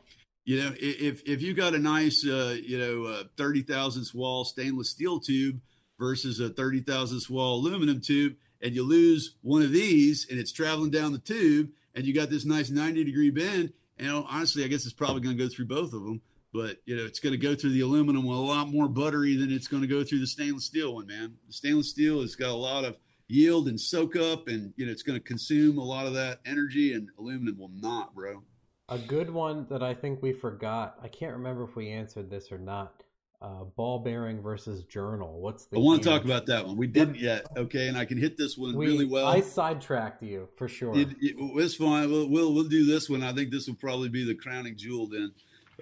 You 0.46 0.62
know, 0.62 0.74
if 0.78 1.22
if 1.26 1.40
you 1.40 1.54
got 1.54 1.74
a 1.74 1.78
nice 1.78 2.22
uh, 2.26 2.54
you 2.62 2.78
know 2.78 3.04
uh, 3.06 3.24
thirty 3.38 3.62
thousand 3.62 4.04
wall 4.12 4.44
stainless 4.44 4.90
steel 4.90 5.18
tube 5.18 5.58
versus 5.98 6.38
a 6.38 6.50
thirty 6.50 6.80
thousand 6.80 7.22
wall 7.34 7.60
aluminum 7.60 8.02
tube, 8.02 8.34
and 8.60 8.74
you 8.74 8.82
lose 8.82 9.36
one 9.40 9.62
of 9.62 9.72
these, 9.72 10.26
and 10.28 10.38
it's 10.38 10.52
traveling 10.52 10.90
down 10.90 11.12
the 11.12 11.18
tube, 11.18 11.70
and 11.94 12.04
you 12.04 12.12
got 12.12 12.28
this 12.28 12.44
nice 12.44 12.68
ninety 12.68 13.04
degree 13.04 13.30
bend. 13.30 13.72
Know, 13.98 14.26
honestly, 14.28 14.64
I 14.64 14.68
guess 14.68 14.84
it's 14.84 14.92
probably 14.92 15.20
going 15.20 15.36
to 15.36 15.42
go 15.42 15.48
through 15.48 15.66
both 15.66 15.92
of 15.92 16.02
them, 16.02 16.20
but 16.52 16.78
you 16.84 16.96
know, 16.96 17.04
it's 17.04 17.20
going 17.20 17.32
to 17.32 17.38
go 17.38 17.54
through 17.54 17.70
the 17.70 17.80
aluminum 17.82 18.24
a 18.24 18.40
lot 18.40 18.68
more 18.68 18.88
buttery 18.88 19.36
than 19.36 19.52
it's 19.52 19.68
going 19.68 19.82
to 19.82 19.88
go 19.88 20.02
through 20.02 20.18
the 20.18 20.26
stainless 20.26 20.64
steel 20.64 20.94
one. 20.94 21.06
Man, 21.06 21.34
the 21.46 21.52
stainless 21.52 21.90
steel 21.90 22.20
has 22.20 22.34
got 22.34 22.50
a 22.50 22.54
lot 22.54 22.84
of 22.84 22.96
yield 23.28 23.68
and 23.68 23.80
soak 23.80 24.16
up, 24.16 24.48
and 24.48 24.74
you 24.76 24.86
know, 24.86 24.92
it's 24.92 25.02
going 25.02 25.18
to 25.18 25.24
consume 25.24 25.78
a 25.78 25.84
lot 25.84 26.06
of 26.06 26.14
that 26.14 26.40
energy, 26.44 26.92
and 26.92 27.08
aluminum 27.18 27.58
will 27.58 27.70
not, 27.72 28.14
bro. 28.14 28.42
A 28.88 28.98
good 28.98 29.30
one 29.30 29.66
that 29.70 29.82
I 29.82 29.94
think 29.94 30.20
we 30.20 30.32
forgot. 30.32 30.98
I 31.02 31.08
can't 31.08 31.32
remember 31.32 31.64
if 31.64 31.76
we 31.76 31.88
answered 31.90 32.28
this 32.28 32.52
or 32.52 32.58
not. 32.58 33.03
Uh, 33.44 33.64
ball 33.76 33.98
bearing 33.98 34.40
versus 34.40 34.84
journal. 34.84 35.38
What's 35.38 35.66
the? 35.66 35.76
I 35.76 35.80
want 35.80 36.02
to 36.02 36.08
talk 36.08 36.24
about 36.24 36.46
that 36.46 36.66
one. 36.66 36.78
We 36.78 36.86
didn't 36.86 37.18
yet, 37.18 37.44
okay, 37.58 37.88
and 37.88 37.98
I 37.98 38.06
can 38.06 38.16
hit 38.16 38.38
this 38.38 38.56
one 38.56 38.74
We, 38.74 38.86
really 38.86 39.04
well. 39.04 39.26
I 39.26 39.42
sidetracked 39.42 40.22
you 40.22 40.48
for 40.56 40.66
sure. 40.66 40.96
It, 40.96 41.10
it, 41.20 41.36
it's 41.36 41.74
fine. 41.74 42.10
We'll, 42.10 42.26
we'll 42.30 42.54
we'll 42.54 42.64
do 42.64 42.86
this 42.86 43.10
one. 43.10 43.22
I 43.22 43.34
think 43.34 43.50
this 43.50 43.66
will 43.66 43.74
probably 43.74 44.08
be 44.08 44.24
the 44.24 44.34
crowning 44.34 44.78
jewel. 44.78 45.08
Then, 45.08 45.32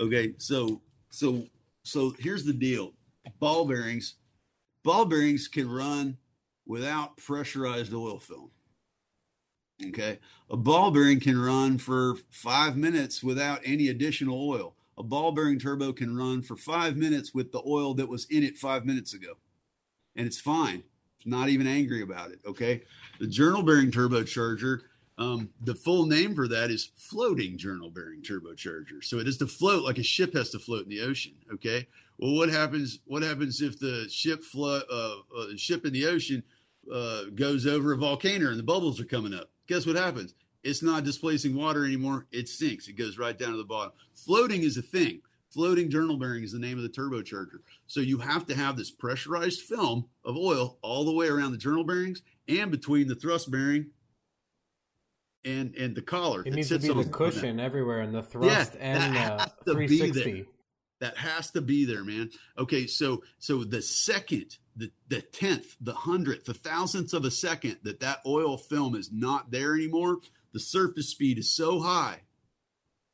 okay. 0.00 0.34
So 0.38 0.80
so 1.10 1.44
so 1.84 2.16
here's 2.18 2.44
the 2.44 2.52
deal. 2.52 2.94
Ball 3.38 3.64
bearings, 3.64 4.16
ball 4.82 5.04
bearings 5.04 5.46
can 5.46 5.70
run 5.70 6.16
without 6.66 7.16
pressurized 7.16 7.94
oil 7.94 8.18
film. 8.18 8.50
Okay, 9.86 10.18
a 10.50 10.56
ball 10.56 10.90
bearing 10.90 11.20
can 11.20 11.40
run 11.40 11.78
for 11.78 12.16
five 12.28 12.76
minutes 12.76 13.22
without 13.22 13.60
any 13.64 13.86
additional 13.86 14.50
oil. 14.50 14.74
A 14.98 15.02
ball 15.02 15.32
bearing 15.32 15.58
turbo 15.58 15.92
can 15.92 16.16
run 16.16 16.42
for 16.42 16.56
five 16.56 16.96
minutes 16.96 17.32
with 17.32 17.52
the 17.52 17.62
oil 17.66 17.94
that 17.94 18.08
was 18.08 18.26
in 18.26 18.42
it 18.42 18.58
five 18.58 18.84
minutes 18.84 19.14
ago, 19.14 19.34
and 20.14 20.26
it's 20.26 20.40
fine. 20.40 20.84
It's 21.16 21.26
not 21.26 21.48
even 21.48 21.66
angry 21.66 22.02
about 22.02 22.30
it. 22.30 22.40
Okay, 22.46 22.82
the 23.18 23.26
journal 23.26 23.62
bearing 23.62 23.90
turbocharger 23.90 24.82
um, 25.18 25.50
the 25.60 25.74
full 25.74 26.06
name 26.06 26.34
for 26.34 26.48
that 26.48 26.70
is 26.70 26.90
floating 26.96 27.58
journal 27.58 27.90
bearing 27.90 28.22
turbocharger. 28.22 29.02
So 29.02 29.18
it 29.18 29.28
is 29.28 29.36
to 29.38 29.46
float 29.46 29.84
like 29.84 29.98
a 29.98 30.02
ship 30.02 30.34
has 30.34 30.50
to 30.50 30.58
float 30.58 30.84
in 30.84 30.88
the 30.88 31.00
ocean. 31.00 31.34
Okay. 31.52 31.86
Well, 32.18 32.34
what 32.34 32.48
happens? 32.48 33.00
What 33.06 33.22
happens 33.22 33.60
if 33.60 33.78
the 33.78 34.08
ship 34.10 34.42
uh, 34.56 34.80
uh, 34.88 35.56
ship 35.56 35.84
in 35.84 35.92
the 35.92 36.06
ocean 36.06 36.42
uh, 36.92 37.24
goes 37.34 37.66
over 37.66 37.92
a 37.92 37.96
volcano 37.96 38.48
and 38.48 38.58
the 38.58 38.64
bubbles 38.64 39.00
are 39.00 39.04
coming 39.04 39.34
up? 39.34 39.50
Guess 39.66 39.86
what 39.86 39.96
happens? 39.96 40.34
It's 40.62 40.82
not 40.82 41.04
displacing 41.04 41.56
water 41.56 41.84
anymore. 41.84 42.26
It 42.30 42.48
sinks. 42.48 42.88
It 42.88 42.92
goes 42.92 43.18
right 43.18 43.36
down 43.36 43.50
to 43.50 43.56
the 43.56 43.64
bottom. 43.64 43.92
Floating 44.12 44.62
is 44.62 44.76
a 44.76 44.82
thing. 44.82 45.22
Floating 45.50 45.90
journal 45.90 46.16
bearing 46.16 46.44
is 46.44 46.52
the 46.52 46.58
name 46.58 46.78
of 46.78 46.82
the 46.82 46.88
turbocharger. 46.88 47.58
So 47.86 48.00
you 48.00 48.18
have 48.18 48.46
to 48.46 48.54
have 48.54 48.76
this 48.76 48.90
pressurized 48.90 49.60
film 49.60 50.08
of 50.24 50.36
oil 50.36 50.78
all 50.82 51.04
the 51.04 51.12
way 51.12 51.26
around 51.26 51.52
the 51.52 51.58
journal 51.58 51.84
bearings 51.84 52.22
and 52.48 52.70
between 52.70 53.08
the 53.08 53.14
thrust 53.14 53.50
bearing 53.50 53.90
and 55.44 55.74
and 55.74 55.94
the 55.94 56.02
collar. 56.02 56.42
it 56.46 56.54
needs 56.54 56.68
to 56.68 56.78
be 56.78 56.88
the 56.88 56.94
that. 56.94 57.12
cushion 57.12 57.60
everywhere 57.60 58.00
and 58.00 58.14
the 58.14 58.22
thrust 58.22 58.76
and 58.80 59.16
uh, 59.16 59.46
to 59.66 59.74
be 59.74 59.86
there. 60.10 60.12
360. 60.12 60.46
That 61.00 61.16
has 61.16 61.50
to 61.50 61.60
be 61.60 61.84
there, 61.84 62.04
man. 62.04 62.30
Okay, 62.56 62.86
so 62.86 63.24
so 63.40 63.64
the 63.64 63.82
second, 63.82 64.56
the 64.76 64.92
the 65.08 65.20
tenth, 65.20 65.76
the 65.80 65.94
hundredth, 65.94 66.44
the 66.44 66.54
thousandth 66.54 67.12
of 67.12 67.24
a 67.24 67.30
second 67.30 67.78
that 67.82 67.98
that 68.00 68.20
oil 68.24 68.56
film 68.56 68.94
is 68.94 69.10
not 69.10 69.50
there 69.50 69.74
anymore, 69.74 70.18
the 70.52 70.60
surface 70.60 71.08
speed 71.08 71.38
is 71.38 71.50
so 71.50 71.80
high 71.80 72.20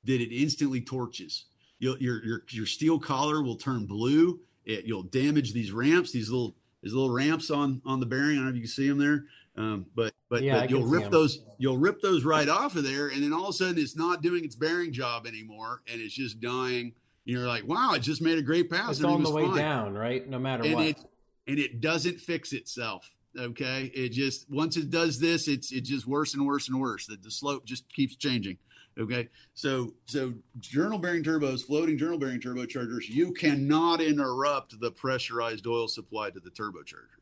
that 0.04 0.20
it 0.20 0.34
instantly 0.34 0.80
torches. 0.80 1.46
You'll, 1.78 1.98
your 1.98 2.24
your 2.24 2.42
your 2.50 2.66
steel 2.66 2.98
collar 2.98 3.42
will 3.42 3.56
turn 3.56 3.86
blue. 3.86 4.40
It, 4.64 4.84
you'll 4.84 5.04
damage 5.04 5.52
these 5.52 5.72
ramps, 5.72 6.12
these 6.12 6.30
little 6.30 6.56
these 6.82 6.92
little 6.92 7.10
ramps 7.10 7.50
on 7.50 7.82
on 7.84 8.00
the 8.00 8.06
bearing. 8.06 8.32
I 8.32 8.34
don't 8.36 8.44
know 8.44 8.50
if 8.50 8.56
you 8.56 8.62
can 8.62 8.70
see 8.70 8.88
them 8.88 8.98
there, 8.98 9.24
um, 9.56 9.86
but 9.94 10.12
but, 10.28 10.42
Yeah, 10.42 10.60
but 10.60 10.70
you'll 10.70 10.86
rip 10.86 11.10
those 11.10 11.42
you'll 11.58 11.78
rip 11.78 12.00
those 12.00 12.24
right 12.24 12.48
off 12.48 12.76
of 12.76 12.84
there, 12.84 13.08
and 13.08 13.22
then 13.22 13.32
all 13.32 13.44
of 13.44 13.50
a 13.50 13.52
sudden 13.52 13.78
it's 13.78 13.96
not 13.96 14.22
doing 14.22 14.44
its 14.44 14.56
bearing 14.56 14.92
job 14.92 15.26
anymore, 15.26 15.82
and 15.90 16.00
it's 16.00 16.14
just 16.14 16.40
dying. 16.40 16.94
You're 17.24 17.46
like, 17.46 17.66
wow, 17.66 17.92
it 17.92 18.00
just 18.00 18.22
made 18.22 18.38
a 18.38 18.42
great 18.42 18.70
pass. 18.70 18.96
It's 18.96 19.04
on 19.04 19.22
the 19.22 19.30
way 19.30 19.46
fine." 19.46 19.56
down, 19.56 19.94
right? 19.94 20.26
No 20.28 20.38
matter 20.38 20.64
and 20.64 20.74
what. 20.74 20.84
it 20.86 20.98
and 21.46 21.58
it 21.58 21.80
doesn't 21.80 22.20
fix 22.20 22.52
itself. 22.52 23.16
Okay, 23.38 23.90
it 23.94 24.10
just 24.10 24.50
once 24.50 24.76
it 24.76 24.90
does 24.90 25.20
this, 25.20 25.46
it's 25.46 25.70
it's 25.72 25.88
just 25.88 26.06
worse 26.06 26.34
and 26.34 26.44
worse 26.46 26.68
and 26.68 26.80
worse. 26.80 27.06
That 27.06 27.22
the 27.22 27.30
slope 27.30 27.64
just 27.64 27.92
keeps 27.92 28.16
changing. 28.16 28.58
Okay, 28.98 29.28
so 29.54 29.94
so 30.06 30.34
journal 30.58 30.98
bearing 30.98 31.22
turbos, 31.22 31.64
floating 31.64 31.96
journal 31.96 32.18
bearing 32.18 32.40
turbochargers, 32.40 33.08
you 33.08 33.32
cannot 33.32 34.00
interrupt 34.00 34.80
the 34.80 34.90
pressurized 34.90 35.66
oil 35.68 35.86
supply 35.86 36.30
to 36.30 36.40
the 36.40 36.50
turbocharger. 36.50 37.20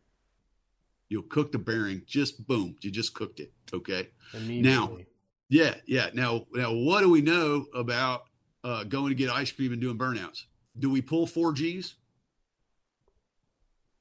You'll 1.10 1.22
cook 1.24 1.52
the 1.52 1.58
bearing, 1.58 2.02
just 2.06 2.46
boom, 2.46 2.76
you 2.80 2.90
just 2.90 3.14
cooked 3.14 3.40
it. 3.40 3.52
Okay, 3.74 4.08
now, 4.62 4.96
yeah, 5.50 5.74
yeah. 5.86 6.08
Now, 6.14 6.46
now, 6.52 6.72
what 6.72 7.02
do 7.02 7.10
we 7.10 7.20
know 7.20 7.66
about 7.74 8.24
uh, 8.64 8.84
going 8.84 9.10
to 9.10 9.14
get 9.14 9.30
ice 9.30 9.52
cream 9.52 9.72
and 9.72 9.80
doing 9.80 9.98
burnouts? 9.98 10.44
Do 10.78 10.90
we 10.90 11.02
pull 11.02 11.26
four 11.26 11.52
Gs? 11.52 11.94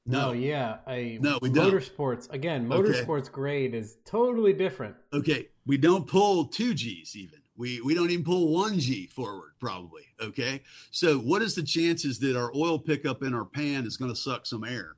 No, 0.07 0.29
oh, 0.29 0.31
yeah, 0.33 0.77
a 0.87 1.17
No, 1.19 1.39
we 1.41 1.49
don't. 1.49 1.71
motorsports 1.71 2.31
again. 2.31 2.71
Okay. 2.71 2.91
Motorsports 2.91 3.31
grade 3.31 3.73
is 3.73 3.97
totally 4.05 4.53
different. 4.53 4.95
Okay, 5.11 5.47
we 5.65 5.77
don't 5.77 6.05
pull 6.07 6.45
two 6.45 6.73
G's 6.75 7.15
even. 7.15 7.39
We 7.57 7.81
we 7.81 7.95
don't 7.95 8.11
even 8.11 8.23
pull 8.23 8.49
one 8.53 8.79
G 8.79 9.07
forward 9.07 9.53
probably. 9.59 10.03
Okay, 10.21 10.61
so 10.91 11.17
what 11.17 11.41
is 11.41 11.55
the 11.55 11.63
chances 11.63 12.19
that 12.19 12.37
our 12.37 12.51
oil 12.55 12.77
pickup 12.77 13.23
in 13.23 13.33
our 13.33 13.45
pan 13.45 13.85
is 13.85 13.97
going 13.97 14.11
to 14.11 14.15
suck 14.15 14.45
some 14.45 14.63
air? 14.63 14.95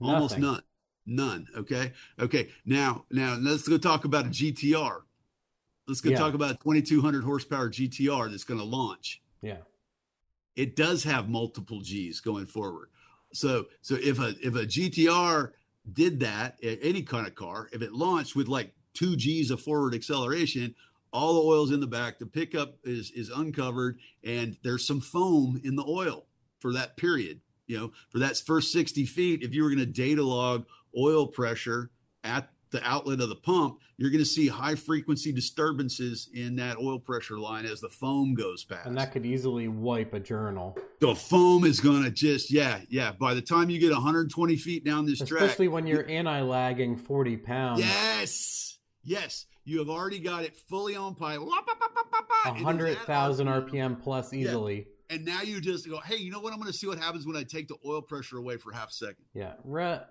Almost 0.00 0.38
none. 0.38 0.62
None. 1.06 1.46
Okay. 1.56 1.92
Okay. 2.18 2.48
Now 2.66 3.06
now 3.10 3.36
let's 3.40 3.66
go 3.66 3.78
talk 3.78 4.04
about 4.04 4.26
a 4.26 4.28
GTR. 4.28 5.02
Let's 5.88 6.00
go 6.02 6.10
Yeah. 6.10 6.18
talk 6.18 6.34
about 6.34 6.50
a 6.50 6.58
2200 6.58 7.24
horsepower 7.24 7.70
GTR 7.70 8.28
that's 8.28 8.44
going 8.44 8.58
to 8.60 8.66
launch. 8.66 9.22
Yeah, 9.40 9.58
it 10.54 10.76
does 10.76 11.04
have 11.04 11.30
multiple 11.30 11.80
G's 11.80 12.20
going 12.20 12.46
forward. 12.46 12.88
So 13.36 13.66
so 13.82 13.96
if 13.96 14.18
a 14.18 14.34
if 14.40 14.54
a 14.54 14.66
GTR 14.66 15.52
did 15.92 16.20
that, 16.20 16.58
any 16.62 17.02
kind 17.02 17.26
of 17.26 17.34
car, 17.34 17.68
if 17.72 17.82
it 17.82 17.92
launched 17.92 18.34
with 18.34 18.48
like 18.48 18.72
two 18.94 19.16
G's 19.16 19.50
of 19.50 19.60
forward 19.60 19.94
acceleration, 19.94 20.74
all 21.12 21.34
the 21.34 21.48
oil's 21.48 21.70
in 21.70 21.80
the 21.80 21.86
back, 21.86 22.18
the 22.18 22.26
pickup 22.26 22.76
is 22.84 23.10
is 23.12 23.30
uncovered, 23.30 23.98
and 24.24 24.56
there's 24.62 24.86
some 24.86 25.00
foam 25.00 25.60
in 25.64 25.76
the 25.76 25.84
oil 25.86 26.26
for 26.58 26.72
that 26.72 26.96
period. 26.96 27.40
You 27.66 27.78
know, 27.78 27.92
for 28.10 28.18
that 28.20 28.36
first 28.38 28.70
60 28.72 29.04
feet, 29.06 29.42
if 29.42 29.52
you 29.52 29.64
were 29.64 29.70
going 29.70 29.80
to 29.80 29.86
data 29.86 30.22
log 30.22 30.66
oil 30.96 31.26
pressure 31.26 31.90
at 32.22 32.50
the 32.76 32.86
outlet 32.88 33.20
of 33.20 33.28
the 33.28 33.34
pump, 33.36 33.80
you're 33.96 34.10
going 34.10 34.22
to 34.22 34.24
see 34.24 34.48
high 34.48 34.74
frequency 34.74 35.32
disturbances 35.32 36.28
in 36.32 36.56
that 36.56 36.76
oil 36.78 36.98
pressure 36.98 37.38
line 37.38 37.64
as 37.66 37.80
the 37.80 37.88
foam 37.88 38.34
goes 38.34 38.62
past. 38.64 38.86
And 38.86 38.96
that 38.98 39.10
could 39.12 39.26
easily 39.26 39.68
wipe 39.68 40.14
a 40.14 40.20
journal, 40.20 40.76
the 41.00 41.14
foam 41.14 41.64
is 41.64 41.80
gonna 41.80 42.10
just 42.10 42.50
yeah 42.50 42.80
yeah. 42.88 43.12
By 43.12 43.34
the 43.34 43.42
time 43.42 43.68
you 43.70 43.78
get 43.78 43.90
120 43.92 44.56
feet 44.56 44.84
down 44.84 45.06
this 45.06 45.18
track 45.18 45.42
especially 45.42 45.68
when 45.68 45.86
you're 45.86 46.06
anti-lagging 46.08 46.96
40 46.96 47.36
pounds. 47.38 47.80
yes! 47.80 48.78
Yes. 49.02 49.46
You 49.64 49.78
have 49.80 49.88
already 49.88 50.20
got 50.20 50.44
it 50.44 50.54
fully 50.56 50.94
on 50.94 51.14
pipe. 51.16 51.40
Wah, 51.40 51.46
bah, 51.66 51.72
bah, 51.78 51.86
bah, 51.94 52.02
bah, 52.12 52.18
bah. 52.28 52.50
A 52.50 52.54
It 52.54 52.58
is 52.58 52.62
hundred 52.62 52.88
at 52.96 52.98
thousand 53.04 53.48
RPM. 53.48 53.70
RPM 53.96 54.00
plus 54.02 54.32
easily. 54.32 54.86
and 55.10 55.24
now 55.24 55.42
you 55.42 55.60
just 55.60 55.88
go 55.88 55.98
hey 56.00 56.16
you 56.16 56.30
know 56.30 56.40
what? 56.40 56.52
I'm 56.52 56.58
gonna 56.60 56.72
see 56.72 56.86
what 56.86 56.98
happens 56.98 57.26
when 57.26 57.36
i 57.36 57.42
take 57.42 57.68
the 57.68 57.76
oil 57.84 58.00
pressure 58.02 58.38
away 58.38 58.56
for 58.58 58.72
half 58.72 58.90
a 58.90 58.92
second. 58.92 59.24
Yeah, 59.34 59.54
Rhett, 59.64 60.08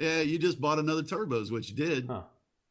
Yeah, 0.00 0.22
you 0.22 0.38
just 0.38 0.60
bought 0.60 0.78
another 0.78 1.02
turbo, 1.02 1.40
is 1.40 1.52
what 1.52 1.68
you 1.68 1.76
did. 1.76 2.06
Huh. 2.06 2.22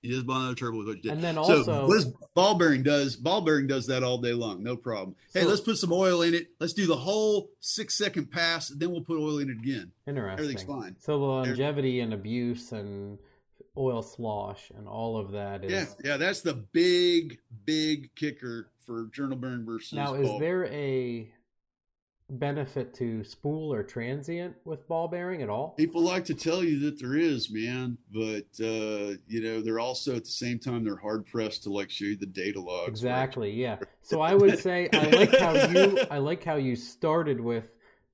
You 0.01 0.13
just 0.13 0.25
bought 0.25 0.39
another 0.39 0.55
turbo, 0.55 0.81
is 0.81 0.87
what 0.87 0.95
you 0.97 1.01
did. 1.03 1.11
And 1.11 1.23
then 1.23 1.35
so 1.35 1.41
also- 1.41 1.87
what 1.87 1.93
does 1.95 2.05
ball 2.33 2.55
bearing 2.57 2.83
does? 2.83 3.15
Ball 3.15 3.41
bearing 3.41 3.67
does 3.67 3.85
that 3.87 4.01
all 4.01 4.17
day 4.17 4.33
long, 4.33 4.63
no 4.63 4.75
problem. 4.75 5.15
Hey, 5.33 5.41
So- 5.43 5.47
let's 5.49 5.61
put 5.61 5.77
some 5.77 5.93
oil 5.93 6.21
in 6.23 6.33
it. 6.33 6.47
Let's 6.59 6.73
do 6.73 6.87
the 6.87 6.95
whole 6.97 7.51
six 7.59 7.95
second 7.95 8.31
pass, 8.31 8.71
and 8.71 8.79
then 8.79 8.91
we'll 8.91 9.03
put 9.03 9.17
oil 9.19 9.37
in 9.39 9.49
it 9.49 9.57
again. 9.59 9.91
Interesting. 10.07 10.39
Everything's 10.43 10.63
fine. 10.63 10.95
So 10.99 11.19
the 11.19 11.25
longevity 11.25 11.99
and 11.99 12.13
abuse 12.13 12.71
and 12.71 13.19
oil 13.77 14.01
slosh 14.01 14.71
and 14.75 14.87
all 14.87 15.17
of 15.17 15.31
that 15.33 15.63
is 15.63 15.71
Yeah, 15.71 15.85
yeah, 16.03 16.17
that's 16.17 16.41
the 16.41 16.53
big, 16.55 17.39
big 17.65 18.15
kicker 18.15 18.71
for 18.85 19.05
journal 19.13 19.37
bearing 19.37 19.65
versus. 19.65 19.93
now 19.93 20.15
is 20.15 20.27
ball. 20.27 20.39
there 20.39 20.65
a 20.65 21.31
benefit 22.29 22.93
to 22.95 23.23
spool 23.23 23.73
or 23.73 23.83
transient 23.83 24.55
with 24.65 24.87
ball 24.87 25.07
bearing 25.07 25.41
at 25.41 25.49
all? 25.49 25.69
People 25.77 26.01
like 26.01 26.25
to 26.25 26.33
tell 26.33 26.63
you 26.63 26.79
that 26.81 26.99
there 26.99 27.15
is, 27.15 27.49
man, 27.51 27.97
but 28.11 28.45
uh, 28.63 29.15
you 29.27 29.41
know 29.41 29.61
they're 29.61 29.79
also 29.79 30.15
at 30.15 30.25
the 30.25 30.29
same 30.31 30.59
time 30.59 30.83
they're 30.83 30.95
hard 30.97 31.25
pressed 31.25 31.63
to 31.63 31.69
like 31.71 31.89
show 31.89 32.05
you 32.05 32.15
the 32.17 32.25
data 32.25 32.59
logs. 32.59 32.85
right? 32.87 32.89
Exactly. 32.89 33.51
Yeah. 33.51 33.77
So 34.01 34.21
I 34.29 34.33
would 34.35 34.59
say 34.59 34.89
I 34.93 35.05
like 35.09 35.37
how 35.37 35.53
you 35.67 35.99
I 36.11 36.17
like 36.19 36.43
how 36.43 36.55
you 36.55 36.75
started 36.75 37.39
with 37.41 37.65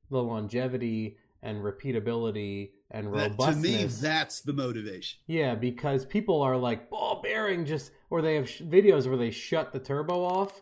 the 0.09 0.21
longevity 0.21 1.17
and 1.41 1.63
repeatability 1.63 2.71
and 2.91 3.07
That, 3.13 3.23
to 3.23 3.29
robustness. 3.31 4.01
me, 4.01 4.07
that's 4.07 4.41
the 4.41 4.53
motivation. 4.53 5.19
yeah, 5.27 5.55
because 5.55 6.05
people 6.05 6.41
are 6.41 6.55
like 6.57 6.89
ball 6.89 7.21
bearing 7.21 7.65
just 7.65 7.91
or 8.09 8.21
they 8.21 8.35
have 8.35 8.49
sh- 8.49 8.61
videos 8.61 9.07
where 9.07 9.17
they 9.17 9.31
shut 9.31 9.73
the 9.73 9.79
turbo 9.79 10.23
off, 10.23 10.61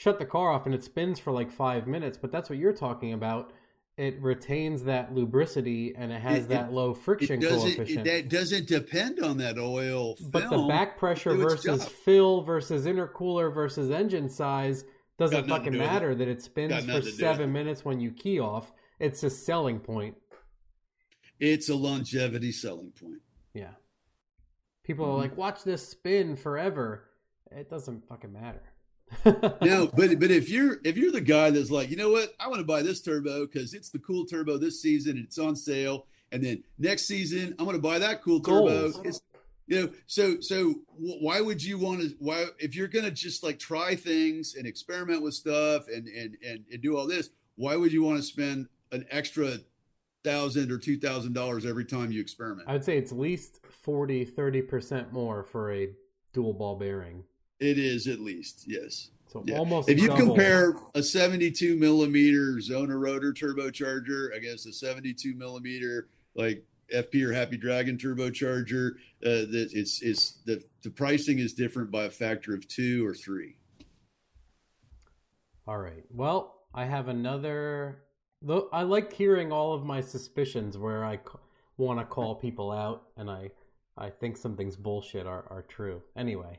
shut 0.00 0.18
the 0.18 0.24
car 0.24 0.50
off 0.50 0.64
and 0.64 0.74
it 0.74 0.82
spins 0.82 1.18
for 1.20 1.30
like 1.30 1.52
5 1.52 1.86
minutes, 1.86 2.16
but 2.16 2.32
that's 2.32 2.48
what 2.48 2.58
you're 2.58 2.72
talking 2.72 3.12
about. 3.12 3.52
It 3.98 4.18
retains 4.22 4.84
that 4.84 5.14
lubricity 5.14 5.92
and 5.94 6.10
it 6.10 6.22
has 6.22 6.44
It- 6.44 6.48
that 6.48 6.72
low 6.72 6.94
friction 6.94 7.42
It 7.42 7.46
doesn't. 7.46 7.74
coefficient. 7.76 8.06
It, 8.06 8.10
that 8.10 8.28
doesn't 8.34 8.66
depend 8.66 9.20
on 9.20 9.36
that 9.36 9.58
oil 9.58 10.16
film. 10.16 10.30
But 10.30 10.48
the 10.48 10.66
back 10.66 10.96
pressure 10.96 11.34
versus 11.34 11.82
job. 11.84 11.92
fill 11.92 12.40
versus 12.40 12.86
intercooler 12.86 13.52
versus 13.52 13.90
engine 13.90 14.30
size 14.30 14.86
doesn't 15.18 15.46
fucking 15.46 15.72
do 15.72 15.78
matter 15.78 16.14
that 16.14 16.28
it 16.28 16.40
spins 16.40 16.72
for 16.72 16.80
nothing 16.80 16.94
to 16.94 17.00
do 17.02 17.06
with 17.08 17.14
seven 17.18 17.52
minutes 17.52 17.84
when 17.84 18.00
you 18.00 18.10
key 18.10 18.40
off. 18.40 18.72
It's 19.00 19.22
a 19.22 19.28
selling 19.28 19.80
point. 19.80 20.16
It's 21.38 21.68
a 21.68 21.74
longevity 21.74 22.52
selling 22.52 22.92
point. 22.92 23.20
Yeah. 23.52 23.72
People 24.82 25.04
are 25.04 25.18
like, 25.18 25.36
watch 25.36 25.62
this 25.62 25.86
spin 25.86 26.36
forever. 26.36 27.10
It 27.50 27.68
doesn't 27.68 28.08
fucking 28.08 28.32
matter. 28.32 28.62
No, 29.24 29.90
but 29.96 30.18
but 30.18 30.30
if 30.30 30.48
you're 30.48 30.78
if 30.84 30.96
you're 30.96 31.12
the 31.12 31.20
guy 31.20 31.50
that's 31.50 31.70
like, 31.70 31.90
you 31.90 31.96
know 31.96 32.10
what, 32.10 32.34
I 32.38 32.48
want 32.48 32.60
to 32.60 32.66
buy 32.66 32.82
this 32.82 33.00
turbo 33.00 33.46
because 33.46 33.74
it's 33.74 33.90
the 33.90 33.98
cool 33.98 34.24
turbo 34.24 34.56
this 34.56 34.80
season 34.80 35.16
and 35.16 35.26
it's 35.26 35.38
on 35.38 35.56
sale, 35.56 36.06
and 36.32 36.42
then 36.42 36.62
next 36.78 37.06
season 37.06 37.54
I'm 37.58 37.64
going 37.64 37.76
to 37.76 37.82
buy 37.82 37.98
that 37.98 38.22
cool 38.22 38.40
turbo. 38.40 38.92
It's, 39.04 39.20
you 39.66 39.80
know, 39.80 39.90
so 40.06 40.40
so 40.40 40.74
why 40.96 41.40
would 41.40 41.62
you 41.62 41.78
want 41.78 42.00
to? 42.00 42.14
Why 42.18 42.46
if 42.58 42.74
you're 42.74 42.88
going 42.88 43.04
to 43.04 43.10
just 43.10 43.42
like 43.42 43.58
try 43.58 43.94
things 43.94 44.54
and 44.56 44.66
experiment 44.66 45.22
with 45.22 45.34
stuff 45.34 45.86
and 45.88 46.08
and 46.08 46.36
and, 46.46 46.64
and 46.70 46.82
do 46.82 46.96
all 46.96 47.06
this, 47.06 47.30
why 47.56 47.76
would 47.76 47.92
you 47.92 48.02
want 48.02 48.16
to 48.16 48.22
spend 48.22 48.68
an 48.90 49.06
extra 49.10 49.58
thousand 50.24 50.72
or 50.72 50.78
two 50.78 50.98
thousand 50.98 51.34
dollars 51.34 51.64
every 51.64 51.84
time 51.84 52.10
you 52.10 52.20
experiment? 52.20 52.68
I 52.68 52.72
would 52.72 52.84
say 52.84 52.98
it's 52.98 53.12
at 53.12 53.18
least 53.18 53.60
40, 53.70 54.26
30% 54.26 55.12
more 55.12 55.44
for 55.44 55.72
a 55.72 55.90
dual 56.32 56.52
ball 56.52 56.76
bearing. 56.76 57.24
It 57.60 57.78
is 57.78 58.06
at 58.06 58.20
least 58.20 58.64
yes. 58.66 59.10
So 59.28 59.44
Yeah. 59.46 59.58
almost 59.58 59.88
If 59.88 60.00
you 60.00 60.08
double. 60.08 60.26
compare 60.26 60.74
a 60.94 61.02
72 61.02 61.76
millimeter 61.76 62.54
Xona 62.56 63.00
Rotor 63.00 63.32
turbocharger 63.32 64.34
against 64.34 64.66
a 64.66 64.72
72 64.72 65.34
millimeter 65.34 66.08
like 66.34 66.64
FP 66.92 67.22
or 67.22 67.32
Happy 67.32 67.56
Dragon 67.56 67.96
turbocharger, 67.96 68.94
uh, 69.24 69.46
that 69.52 69.70
it's 69.72 70.02
it's 70.02 70.32
the 70.46 70.62
the 70.82 70.90
pricing 70.90 71.38
is 71.38 71.52
different 71.52 71.90
by 71.90 72.04
a 72.04 72.10
factor 72.10 72.54
of 72.54 72.66
two 72.66 73.06
or 73.06 73.14
three. 73.14 73.56
All 75.68 75.78
right. 75.78 76.04
Well, 76.10 76.64
I 76.74 76.86
have 76.86 77.08
another. 77.08 78.02
Though 78.42 78.68
I 78.72 78.82
like 78.82 79.12
hearing 79.12 79.52
all 79.52 79.74
of 79.74 79.84
my 79.84 80.00
suspicions 80.00 80.76
where 80.78 81.04
I 81.04 81.20
want 81.76 82.00
to 82.00 82.06
call 82.06 82.34
people 82.34 82.72
out 82.72 83.08
and 83.16 83.30
I 83.30 83.50
I 83.96 84.08
think 84.10 84.36
something's 84.36 84.76
bullshit 84.76 85.26
are 85.26 85.44
are 85.50 85.62
true. 85.68 86.02
Anyway, 86.16 86.58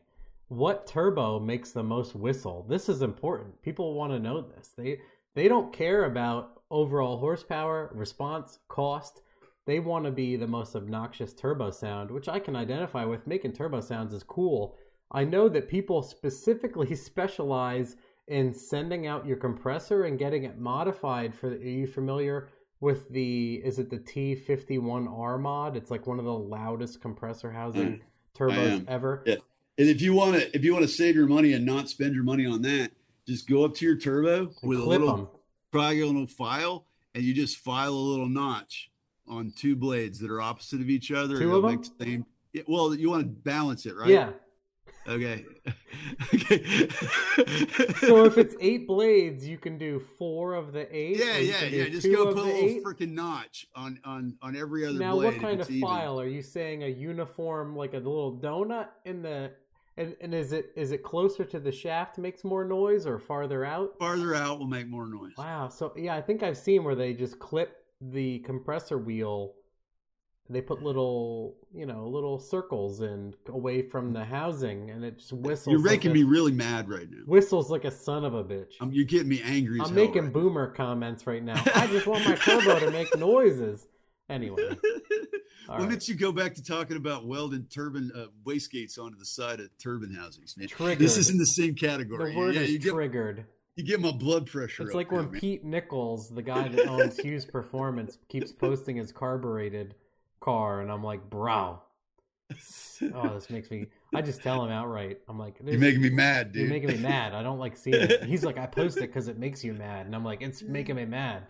what 0.51 0.85
turbo 0.85 1.39
makes 1.39 1.71
the 1.71 1.81
most 1.81 2.13
whistle? 2.13 2.65
This 2.67 2.89
is 2.89 3.01
important. 3.01 3.61
People 3.61 3.93
want 3.93 4.11
to 4.11 4.19
know 4.19 4.41
this. 4.41 4.73
They 4.77 4.99
they 5.33 5.47
don't 5.47 5.71
care 5.71 6.03
about 6.03 6.61
overall 6.69 7.17
horsepower, 7.17 7.89
response, 7.93 8.59
cost. 8.67 9.21
They 9.65 9.79
want 9.79 10.03
to 10.03 10.11
be 10.11 10.35
the 10.35 10.47
most 10.47 10.75
obnoxious 10.75 11.33
turbo 11.33 11.71
sound, 11.71 12.11
which 12.11 12.27
I 12.27 12.37
can 12.37 12.57
identify 12.57 13.05
with. 13.05 13.27
Making 13.27 13.53
turbo 13.53 13.79
sounds 13.79 14.13
is 14.13 14.23
cool. 14.23 14.75
I 15.13 15.23
know 15.23 15.47
that 15.47 15.69
people 15.69 16.03
specifically 16.03 16.95
specialize 16.95 17.95
in 18.27 18.51
sending 18.51 19.07
out 19.07 19.25
your 19.25 19.37
compressor 19.37 20.03
and 20.03 20.19
getting 20.19 20.43
it 20.43 20.59
modified 20.59 21.33
for 21.33 21.47
are 21.47 21.55
you 21.55 21.87
familiar 21.87 22.49
with 22.81 23.07
the 23.07 23.61
is 23.63 23.79
it 23.79 23.89
the 23.89 23.99
T51R 23.99 25.39
mod? 25.39 25.77
It's 25.77 25.91
like 25.91 26.07
one 26.07 26.19
of 26.19 26.25
the 26.25 26.33
loudest 26.33 26.99
compressor 26.99 27.51
housing 27.51 27.87
mm, 27.87 28.01
I 28.01 28.37
turbos 28.37 28.85
ever. 28.89 29.23
And 29.81 29.89
if 29.89 29.99
you 29.99 30.13
want 30.13 30.35
to 30.35 30.55
if 30.55 30.63
you 30.63 30.73
want 30.73 30.85
to 30.85 30.91
save 30.91 31.15
your 31.15 31.25
money 31.25 31.53
and 31.53 31.65
not 31.65 31.89
spend 31.89 32.13
your 32.13 32.23
money 32.23 32.45
on 32.45 32.61
that, 32.61 32.91
just 33.27 33.49
go 33.49 33.65
up 33.65 33.73
to 33.77 33.85
your 33.85 33.97
turbo 33.97 34.51
with 34.61 34.79
a 34.79 34.83
little 34.83 35.17
them. 35.17 35.27
trigonal 35.73 36.29
file 36.29 36.85
and 37.15 37.23
you 37.23 37.33
just 37.33 37.57
file 37.57 37.89
a 37.89 37.95
little 37.95 38.29
notch 38.29 38.91
on 39.27 39.51
two 39.57 39.75
blades 39.75 40.19
that 40.19 40.29
are 40.29 40.39
opposite 40.39 40.81
of 40.81 40.89
each 40.91 41.11
other. 41.11 41.39
Two 41.39 41.55
of 41.55 41.63
make 41.63 41.81
the 41.97 42.05
same. 42.05 42.25
Yeah, 42.53 42.61
well, 42.67 42.93
you 42.93 43.09
want 43.09 43.23
to 43.23 43.29
balance 43.29 43.87
it, 43.87 43.95
right? 43.95 44.09
Yeah. 44.09 44.29
Okay. 45.07 45.45
okay. 46.35 46.87
So 48.01 48.25
if 48.25 48.37
it's 48.37 48.55
eight 48.61 48.87
blades, 48.87 49.47
you 49.47 49.57
can 49.57 49.79
do 49.79 49.99
four 50.19 50.53
of 50.53 50.73
the 50.73 50.95
eight. 50.95 51.17
yeah, 51.17 51.37
yeah, 51.37 51.63
yeah. 51.63 51.89
Just 51.89 52.05
go 52.05 52.27
put 52.27 52.37
a 52.37 52.41
little 52.43 52.83
freaking 52.83 53.13
notch 53.13 53.65
on 53.75 53.99
on 54.05 54.37
on 54.43 54.55
every 54.55 54.85
other 54.85 54.99
Now, 54.99 55.15
blade. 55.15 55.33
what 55.33 55.41
kind 55.41 55.59
of 55.59 55.69
even. 55.71 55.81
file 55.81 56.19
are 56.19 56.27
you 56.27 56.43
saying? 56.43 56.83
A 56.83 56.87
uniform, 56.87 57.75
like 57.75 57.93
a 57.93 57.97
little 57.97 58.37
donut 58.37 58.89
in 59.05 59.23
the, 59.23 59.51
and, 59.97 60.15
and 60.21 60.33
is 60.33 60.53
it 60.53 60.71
is 60.75 60.91
it 60.91 61.03
closer 61.03 61.43
to 61.45 61.59
the 61.59 61.71
shaft 61.71 62.17
makes 62.17 62.43
more 62.43 62.63
noise 62.63 63.05
or 63.05 63.19
farther 63.19 63.65
out? 63.65 63.95
Farther 63.99 64.33
out 64.35 64.59
will 64.59 64.67
make 64.67 64.87
more 64.87 65.07
noise. 65.07 65.33
Wow. 65.37 65.69
So 65.69 65.93
yeah, 65.95 66.15
I 66.15 66.21
think 66.21 66.43
I've 66.43 66.57
seen 66.57 66.83
where 66.83 66.95
they 66.95 67.13
just 67.13 67.39
clip 67.39 67.77
the 67.99 68.39
compressor 68.39 68.97
wheel. 68.97 69.53
They 70.49 70.59
put 70.59 70.83
little, 70.83 71.55
you 71.73 71.85
know, 71.85 72.07
little 72.07 72.37
circles 72.37 72.99
and 72.99 73.35
away 73.47 73.81
from 73.83 74.11
the 74.11 74.25
housing, 74.25 74.89
and 74.89 75.01
it 75.05 75.19
just 75.19 75.31
whistles. 75.31 75.71
You're 75.71 75.79
like 75.79 75.91
making 75.99 76.11
a- 76.11 76.13
me 76.15 76.23
really 76.23 76.51
mad 76.51 76.89
right 76.89 77.09
now. 77.09 77.19
whistles 77.25 77.69
like 77.71 77.85
a 77.85 77.91
son 77.91 78.25
of 78.25 78.33
a 78.33 78.43
bitch. 78.43 78.73
Um, 78.81 78.91
you're 78.91 79.05
getting 79.05 79.29
me 79.29 79.41
angry. 79.43 79.79
I'm 79.79 79.93
making 79.93 80.23
right 80.25 80.33
boomer 80.33 80.67
comments 80.67 81.25
right 81.25 81.43
now. 81.43 81.61
I 81.75 81.87
just 81.87 82.05
want 82.05 82.25
my 82.25 82.35
turbo 82.35 82.79
to 82.79 82.91
make 82.91 83.15
noises. 83.17 83.87
Anyway, 84.31 84.63
all 84.69 84.75
Why 85.67 85.77
right. 85.77 85.89
don't 85.89 86.07
you 86.07 86.15
go 86.15 86.31
back 86.31 86.55
to 86.55 86.63
talking 86.63 86.95
about 86.95 87.25
welding 87.25 87.67
turbine 87.69 88.11
uh, 88.15 88.27
wastegates 88.45 88.97
onto 88.97 89.17
the 89.17 89.25
side 89.25 89.59
of 89.59 89.69
turbine 89.77 90.13
housings, 90.13 90.55
man? 90.57 90.69
Triggered. 90.69 90.99
This 90.99 91.17
is 91.17 91.29
in 91.29 91.37
the 91.37 91.45
same 91.45 91.75
category. 91.75 92.31
the 92.31 92.37
word 92.39 92.55
yeah, 92.55 92.61
is 92.61 92.71
you 92.71 92.79
get 92.79 92.93
triggered. 92.93 93.45
you 93.75 93.83
get 93.83 93.99
my 93.99 94.11
blood 94.11 94.47
pressure. 94.47 94.83
It's 94.83 94.93
like 94.93 95.11
now, 95.11 95.17
when 95.17 95.31
man. 95.31 95.41
Pete 95.41 95.65
Nichols, 95.65 96.29
the 96.29 96.41
guy 96.41 96.69
that 96.69 96.87
owns 96.87 97.17
Hughes 97.17 97.43
Performance, 97.45 98.17
keeps 98.29 98.53
posting 98.53 98.95
his 98.95 99.11
carbureted 99.11 99.95
car, 100.39 100.79
and 100.81 100.89
I'm 100.89 101.03
like, 101.03 101.29
bro. 101.29 101.81
Oh, 103.13 103.29
this 103.33 103.49
makes 103.49 103.71
me. 103.71 103.87
I 104.13 104.21
just 104.21 104.43
tell 104.43 104.63
him 104.63 104.71
outright. 104.71 105.19
I'm 105.27 105.39
like, 105.39 105.55
You're 105.63 105.79
making 105.79 106.01
me 106.01 106.09
mad, 106.09 106.51
dude. 106.51 106.63
You're 106.63 106.69
making 106.69 106.89
me 106.89 106.97
mad. 106.97 107.33
I 107.33 107.43
don't 107.43 107.59
like 107.59 107.75
seeing 107.77 107.95
it. 107.95 108.23
He's 108.25 108.43
like, 108.43 108.57
I 108.57 108.65
post 108.65 108.97
it 108.97 109.01
because 109.01 109.27
it 109.27 109.37
makes 109.37 109.63
you 109.63 109.73
mad, 109.73 110.05
and 110.05 110.13
I'm 110.15 110.23
like, 110.23 110.41
it's 110.41 110.61
making 110.61 110.95
me 110.97 111.05
mad, 111.05 111.43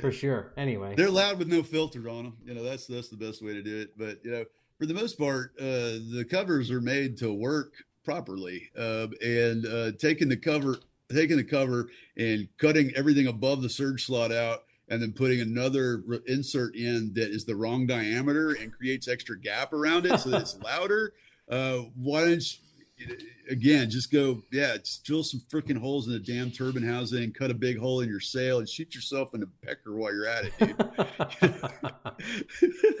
for 0.00 0.12
sure. 0.12 0.52
Anyway, 0.56 0.94
They're 0.96 1.10
loud 1.10 1.38
with 1.38 1.48
no 1.48 1.62
filter 1.62 2.08
on 2.08 2.24
them. 2.24 2.36
You 2.44 2.54
know, 2.54 2.62
that's 2.62 2.86
that's 2.86 3.08
the 3.08 3.16
best 3.16 3.42
way 3.42 3.54
to 3.54 3.62
do 3.62 3.80
it. 3.80 3.98
But 3.98 4.24
you 4.24 4.30
know, 4.30 4.44
for 4.78 4.86
the 4.86 4.94
most 4.94 5.18
part, 5.18 5.52
uh, 5.58 5.98
the 6.12 6.26
covers 6.28 6.70
are 6.70 6.80
made 6.80 7.16
to 7.18 7.32
work 7.32 7.74
properly. 8.04 8.70
Uh, 8.78 9.08
and 9.22 9.66
uh, 9.66 9.92
taking 9.98 10.28
the 10.28 10.36
cover, 10.36 10.78
taking 11.10 11.36
the 11.36 11.44
cover, 11.44 11.88
and 12.16 12.48
cutting 12.58 12.92
everything 12.94 13.26
above 13.26 13.62
the 13.62 13.68
surge 13.68 14.04
slot 14.04 14.30
out, 14.30 14.64
and 14.88 15.00
then 15.00 15.12
putting 15.12 15.40
another 15.40 16.02
re- 16.06 16.20
insert 16.26 16.76
in 16.76 17.12
that 17.14 17.30
is 17.30 17.44
the 17.44 17.56
wrong 17.56 17.86
diameter 17.86 18.50
and 18.50 18.72
creates 18.72 19.08
extra 19.08 19.38
gap 19.38 19.72
around 19.72 20.06
it 20.06 20.20
so 20.20 20.30
that 20.30 20.42
it's 20.42 20.58
louder. 20.62 21.14
Uh, 21.48 21.78
why 21.96 22.20
don't 22.20 22.30
you, 22.40 22.58
again 23.50 23.90
just 23.90 24.10
go 24.12 24.42
yeah 24.52 24.76
just 24.76 25.04
drill 25.04 25.22
some 25.24 25.40
freaking 25.52 25.76
holes 25.76 26.06
in 26.06 26.12
the 26.12 26.18
damn 26.18 26.50
turbine 26.50 26.82
housing 26.82 27.32
cut 27.32 27.50
a 27.50 27.54
big 27.54 27.78
hole 27.78 28.00
in 28.00 28.08
your 28.08 28.20
sail 28.20 28.58
and 28.60 28.68
shoot 28.68 28.94
yourself 28.94 29.34
in 29.34 29.40
the 29.40 29.48
pecker 29.62 29.94
while 29.96 30.12
you're 30.12 30.26
at 30.26 30.44
it 30.44 30.52
dude 30.58 31.54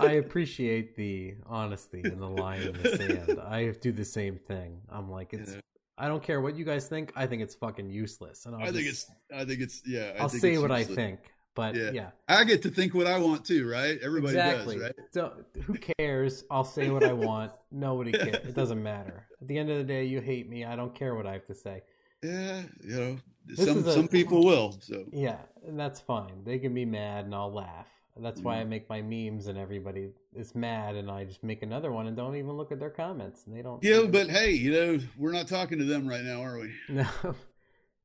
I 0.00 0.12
appreciate 0.12 0.96
the 0.96 1.34
honesty 1.46 2.02
and 2.04 2.20
the 2.20 2.26
line 2.28 2.62
in 2.62 2.72
the 2.82 2.96
sand. 2.96 3.40
I 3.40 3.70
do 3.80 3.92
the 3.92 4.04
same 4.04 4.38
thing. 4.38 4.80
I'm 4.90 5.10
like, 5.10 5.32
it's. 5.32 5.52
Yeah. 5.54 5.60
I 5.96 6.08
don't 6.08 6.22
care 6.22 6.40
what 6.40 6.56
you 6.56 6.64
guys 6.64 6.88
think. 6.88 7.12
I 7.14 7.26
think 7.26 7.42
it's 7.42 7.54
fucking 7.54 7.88
useless, 7.88 8.46
and 8.46 8.56
I'll 8.56 8.62
I 8.62 8.72
think 8.72 8.86
just- 8.88 9.10
it's. 9.30 9.38
I 9.40 9.44
think 9.44 9.60
it's. 9.60 9.82
Yeah. 9.86 10.12
I 10.18 10.22
I'll 10.22 10.28
think 10.28 10.40
say 10.42 10.58
what 10.58 10.72
I 10.72 10.84
think. 10.84 11.20
But 11.54 11.76
yeah, 11.76 11.90
Yeah. 11.92 12.10
I 12.28 12.44
get 12.44 12.62
to 12.62 12.70
think 12.70 12.94
what 12.94 13.06
I 13.06 13.18
want 13.18 13.44
too, 13.44 13.68
right? 13.68 13.98
Everybody 14.02 14.36
exactly. 14.36 14.76
does, 14.76 14.84
right? 14.84 14.94
So 15.12 15.32
who 15.64 15.74
cares? 15.98 16.44
I'll 16.50 16.64
say 16.64 16.90
what 16.90 17.04
I 17.04 17.12
want. 17.12 17.52
Nobody 17.70 18.12
cares. 18.12 18.46
It 18.46 18.54
doesn't 18.54 18.82
matter. 18.82 19.26
At 19.40 19.48
the 19.48 19.58
end 19.58 19.70
of 19.70 19.78
the 19.78 19.84
day, 19.84 20.04
you 20.04 20.20
hate 20.20 20.48
me. 20.48 20.64
I 20.64 20.76
don't 20.76 20.94
care 20.94 21.14
what 21.14 21.26
I 21.26 21.32
have 21.32 21.46
to 21.46 21.54
say. 21.54 21.82
Yeah, 22.22 22.62
you 22.82 22.96
know, 22.96 23.16
This 23.44 23.64
some 23.64 23.86
a- 23.86 23.92
some 23.92 24.08
people 24.08 24.44
will. 24.44 24.74
So 24.80 25.04
Yeah, 25.12 25.38
and 25.66 25.78
that's 25.78 26.00
fine. 26.00 26.42
They 26.44 26.58
can 26.58 26.74
be 26.74 26.84
mad, 26.84 27.26
and 27.26 27.34
I'll 27.34 27.52
laugh. 27.52 27.88
That's 28.16 28.40
why. 28.40 28.58
I 28.58 28.60
mm-hmm. 28.60 28.70
make 28.70 28.88
my 28.88 29.02
memes, 29.02 29.48
and 29.48 29.58
everybody 29.58 30.10
is 30.34 30.54
mad, 30.54 30.94
and 30.94 31.10
I 31.10 31.24
just 31.24 31.42
make 31.42 31.62
another 31.62 31.90
one 31.90 32.06
and 32.06 32.16
don't 32.16 32.36
even 32.36 32.52
look 32.52 32.70
at 32.70 32.78
their 32.78 32.90
comments, 32.90 33.42
and 33.46 33.56
they 33.56 33.60
don't. 33.60 33.82
yeah, 33.82 34.02
but 34.08 34.30
hey, 34.30 34.52
you 34.52 34.72
know, 34.72 34.98
we're 35.18 35.32
not 35.32 35.48
talking 35.48 35.78
to 35.78 35.84
them 35.84 36.06
right 36.06 36.22
now, 36.22 36.42
are 36.42 36.58
we? 36.58 36.72
No. 36.88 37.06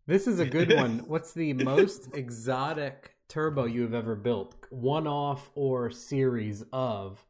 This 0.08 0.26
is 0.26 0.40
a 0.40 0.46
good 0.46 0.74
one. 0.74 1.00
What's 1.08 1.34
the 1.34 1.54
most 1.54 2.16
exotic 2.16 3.14
turbo 3.30 3.66
you 3.66 3.84
have 3.84 3.94
ever 3.94 4.16
built? 4.16 4.56
One 4.70 5.08
off 5.08 5.50
or 5.56 5.90
series 5.92 6.66
of 6.74 7.24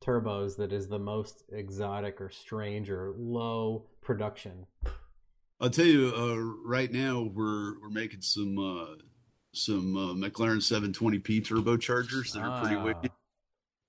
turbos 0.00 0.56
that 0.56 0.72
is 0.72 0.88
the 0.88 0.98
most 0.98 1.44
exotic 1.52 2.20
or 2.20 2.30
strange 2.30 2.88
or 2.90 3.12
low 3.18 3.84
production? 4.00 4.66
I'll 5.60 5.68
tell 5.68 5.84
you, 5.84 6.12
uh, 6.16 6.36
right 6.66 6.90
now 6.90 7.20
we're 7.34 7.78
we're 7.80 7.90
making 7.90 8.22
some 8.22 8.58
uh, 8.58 8.94
some 9.52 9.94
uh, 9.96 10.14
McLaren 10.14 10.58
720p 10.62 11.44
turbochargers 11.46 12.32
that 12.32 12.40
are 12.40 12.60
pretty 12.62 12.76
Ah. 12.76 12.84
wicked. 12.84 13.10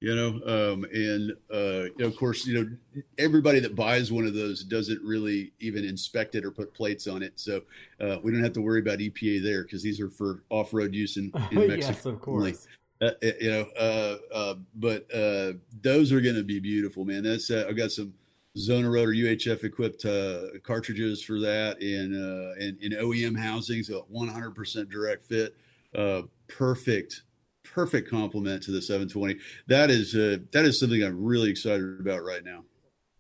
You 0.02 0.16
know, 0.16 0.74
um, 0.74 0.84
and 0.92 1.32
uh, 1.54 1.84
you 1.84 1.94
know, 2.00 2.08
of 2.08 2.18
course, 2.18 2.48
you 2.48 2.56
know, 2.56 3.04
everybody 3.20 3.60
that 3.60 3.76
buys 3.76 4.12
one 4.12 4.26
of 4.26 4.34
those 4.34 4.64
doesn't 4.64 5.00
really 5.04 5.54
even 5.60 5.86
inspect 5.86 6.34
it 6.34 6.44
or 6.44 6.50
put 6.50 6.74
plates 6.74 7.06
on 7.08 7.22
it, 7.22 7.34
so 7.36 7.62
uh, 8.00 8.18
we 8.24 8.32
don't 8.32 8.44
have 8.44 8.54
to 8.54 8.62
worry 8.62 8.80
about 8.80 8.98
EPA 8.98 9.44
there 9.44 9.62
because 9.62 9.84
these 9.84 10.02
are 10.02 10.10
for 10.10 10.42
off-road 10.50 10.96
use 10.96 11.18
in, 11.18 11.32
in 11.52 11.68
Mexico. 11.68 11.78
yes, 11.78 12.06
of 12.06 12.20
course. 12.20 12.68
uh, 13.02 13.12
you 13.22 13.52
know, 13.52 13.66
uh, 13.80 14.18
uh, 14.34 14.56
but 14.76 15.06
uh, 15.14 15.54
those 15.82 16.12
are 16.12 16.20
going 16.22 16.36
to 16.36 16.44
be 16.44 16.60
beautiful, 16.60 17.06
man. 17.06 17.22
That's 17.22 17.52
uh, 17.52 17.68
I 17.70 17.74
got 17.74 17.92
some 17.92 18.14
Xona 18.58 18.92
Rotor 18.92 19.12
UHF 19.12 19.64
equipped 19.64 20.06
uh, 20.06 20.60
cartridges 20.64 21.24
for 21.24 21.40
that, 21.40 21.82
and 21.82 22.16
uh, 22.16 22.54
and, 22.60 22.78
and 22.82 22.94
OEM 22.94 23.38
housings, 23.38 23.90
a 23.90 24.02
100% 24.14 24.90
direct 24.90 25.26
fit, 25.26 25.56
uh, 25.96 26.24
perfect, 26.48 27.24
perfect 27.64 28.10
complement 28.10 28.64
to 28.64 28.72
the 28.72 28.82
720. 28.82 29.38
That 29.68 29.90
is 29.90 30.16
uh, 30.16 30.38
that 30.52 30.66
is 30.66 30.80
something 30.80 31.04
I'm 31.04 31.24
really 31.24 31.50
excited 31.50 32.00
about 32.00 32.24
right 32.24 32.44
now. 32.44 32.64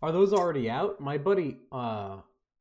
Are 0.01 0.11
those 0.11 0.33
already 0.33 0.69
out? 0.69 0.99
My 0.99 1.17
buddy 1.17 1.57
uh, 1.71 2.17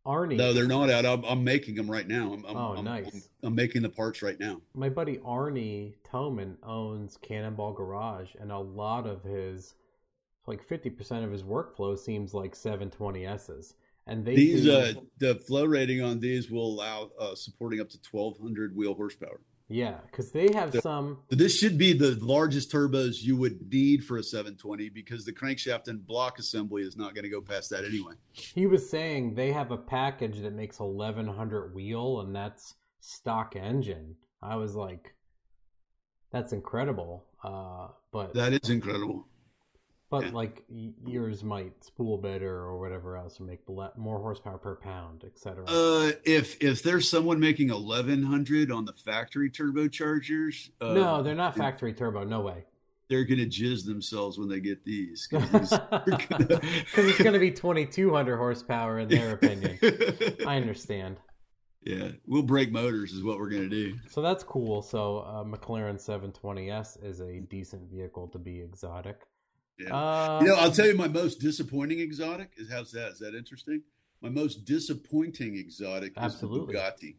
Arnie. 0.07 0.37
No, 0.37 0.53
they're 0.53 0.67
not 0.67 0.91
out. 0.91 1.05
I'm, 1.05 1.25
I'm 1.25 1.45
making 1.45 1.75
them 1.75 1.91
right 1.91 2.07
now. 2.07 2.33
I'm, 2.33 2.45
I'm, 2.47 2.57
Oh, 2.57 2.75
I'm, 2.77 2.85
nice. 2.85 3.29
I'm, 3.43 3.55
making 3.55 3.83
the 3.83 3.89
parts 3.89 4.23
right 4.23 4.39
now. 4.39 4.61
my 4.75 4.89
buddy 4.89 5.19
Arnie 5.19 5.95
Toman 6.11 6.57
owns 6.63 7.19
Cannonball 7.23 7.73
Garage, 7.73 8.35
and 8.41 8.51
a 8.51 8.59
lot 8.59 9.07
of 9.07 9.23
his, 9.23 9.75
like 10.47 10.63
fifty 10.63 10.91
percent 10.91 11.25
of 11.25 11.31
his 11.31 11.43
workflow 11.43 11.99
seems 11.99 12.35
like 12.35 12.55
seven 12.55 12.91
twenty 12.91 13.27
S's, 13.27 13.75
and 14.07 14.25
they 14.25 14.35
These 14.35 14.65
do, 14.65 14.73
uh, 14.73 14.93
the 15.19 15.35
flow 15.37 15.65
rating 15.65 16.03
on 16.03 16.19
these 16.19 16.51
will 16.51 16.67
allow 16.67 17.11
uh, 17.19 17.35
supporting 17.35 17.81
up 17.81 17.89
to 17.91 17.99
1200 18.11 18.75
wheel 18.75 18.95
horsepower. 18.95 19.41
Yeah, 19.71 19.99
because 20.11 20.33
they 20.33 20.53
have 20.53 20.73
The- 20.73 20.81
some. 20.83 21.19
So 21.31 21.37
this 21.37 21.57
should 21.57 21.79
be 21.79 21.93
the 21.93 22.19
largest 22.21 22.71
turbos 22.73 23.23
you 23.23 23.37
would 23.37 23.73
need 23.73 24.05
for 24.05 24.17
a 24.19 24.23
720 24.23 24.89
because 24.91 25.25
the 25.25 25.33
crankshaft 25.33 25.87
and 25.89 26.05
block 26.05 26.39
assembly 26.41 26.83
is 26.83 26.97
not 26.97 27.15
going 27.15 27.23
to 27.23 27.31
go 27.31 27.41
past 27.41 27.71
that 27.71 27.85
anyway. 27.85 28.15
He 28.33 28.67
was 28.67 28.91
saying 28.91 29.35
they 29.37 29.53
have 29.53 29.71
a 29.71 29.77
package 29.79 30.41
that 30.41 30.53
makes 30.53 30.81
eleven 30.81 31.27
hundred 31.29 31.75
wheel, 31.75 32.21
and 32.21 32.35
that's 32.35 32.75
stock 33.01 33.55
engine. 33.57 34.17
I 34.43 34.57
was 34.57 34.75
like, 34.75 35.15
that's 36.33 36.53
incredible. 36.53 37.27
Uh, 37.43 37.89
but 38.13 38.35
That 38.35 38.53
is 38.53 38.69
incredible. 38.71 39.27
But 40.11 40.25
Yeah. 40.25 40.31
like 40.33 40.65
yours 41.07 41.45
might 41.45 41.85
spool 41.85 42.19
better 42.19 42.53
or 42.53 42.81
whatever 42.81 43.17
else 43.17 43.39
and 43.39 43.47
make 43.47 43.61
more 43.97 44.19
horsepower 44.19 44.59
per 44.59 44.75
pound, 44.75 45.23
etc. 45.25 45.65
Uh, 45.69 46.11
if 46.25 46.61
if 46.61 46.83
there's 46.83 47.09
someone 47.09 47.39
making 47.39 47.69
1100 47.71 48.73
on 48.73 48.85
the 48.87 48.93
factory 48.93 49.49
turbochargers, 49.51 50.71
uh, 50.81 50.95
no, 50.95 51.23
they're 51.23 51.35
not 51.37 51.55
factory 51.57 51.93
turbo. 51.93 52.25
No 52.25 52.41
way. 52.41 52.65
They're 53.09 53.25
going 53.25 53.39
to 53.39 53.47
jizz 53.47 53.87
themselves 53.87 54.39
when 54.39 54.49
they 54.49 54.61
get 54.61 54.85
these 54.85 55.27
Because 55.31 55.71
gonna- 55.91 56.03
it's 56.97 57.19
going 57.19 57.33
to 57.33 57.39
be 57.41 57.51
2200 57.51 58.37
horsepower 58.37 59.01
in 59.01 59.09
their 59.09 59.33
opinion. 59.35 59.79
I 60.47 60.57
understand. 60.61 61.17
yeah, 61.83 62.11
we'll 62.27 62.43
break 62.45 62.71
motors 62.71 63.13
is 63.13 63.25
what 63.25 63.39
we're 63.39 63.49
going 63.51 63.69
to 63.69 63.69
do. 63.69 63.97
So 64.09 64.23
that's 64.23 64.45
cool. 64.45 64.81
So 64.83 65.19
uh, 65.19 65.43
McLaren 65.45 65.97
720S 65.99 67.03
is 67.05 67.21
a 67.21 67.41
decent 67.41 67.91
vehicle 67.91 68.29
to 68.29 68.39
be 68.39 68.61
exotic. 68.61 69.23
Yeah. 69.81 69.95
Uh, 69.97 70.41
You 70.43 70.49
know, 70.49 70.55
I'll 70.57 70.73
tell 70.73 70.87
you 70.87 70.95
my 70.95 71.09
most 71.09 71.41
disappointing 71.41 72.01
exotic 72.01 72.51
is 72.57 72.71
how's 72.71 72.93
that? 72.93 73.13
Is 73.13 73.19
that 73.21 73.35
interesting? 73.35 73.83
My 74.23 74.29
most 74.29 74.65
disappointing 74.65 75.57
exotic 75.57 76.13
Absolutely. 76.17 76.75
is 76.75 76.81
Bugatti. 76.81 77.15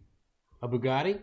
a 0.62 0.68
Bugatti? 0.68 1.20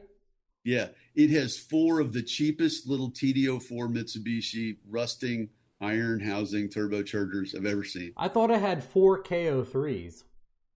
Yeah, 0.64 0.88
it 1.14 1.30
has 1.30 1.56
four 1.56 2.00
of 2.00 2.12
the 2.12 2.22
cheapest 2.22 2.86
little 2.88 3.10
TD04 3.10 3.88
Mitsubishi 3.92 4.78
rusting 4.88 5.50
iron 5.80 6.20
housing 6.20 6.68
turbochargers 6.68 7.56
I've 7.56 7.64
ever 7.64 7.84
seen. 7.84 8.12
I 8.16 8.26
thought 8.28 8.50
I 8.50 8.58
had 8.58 8.82
four 8.82 9.22
K03s. 9.22 10.24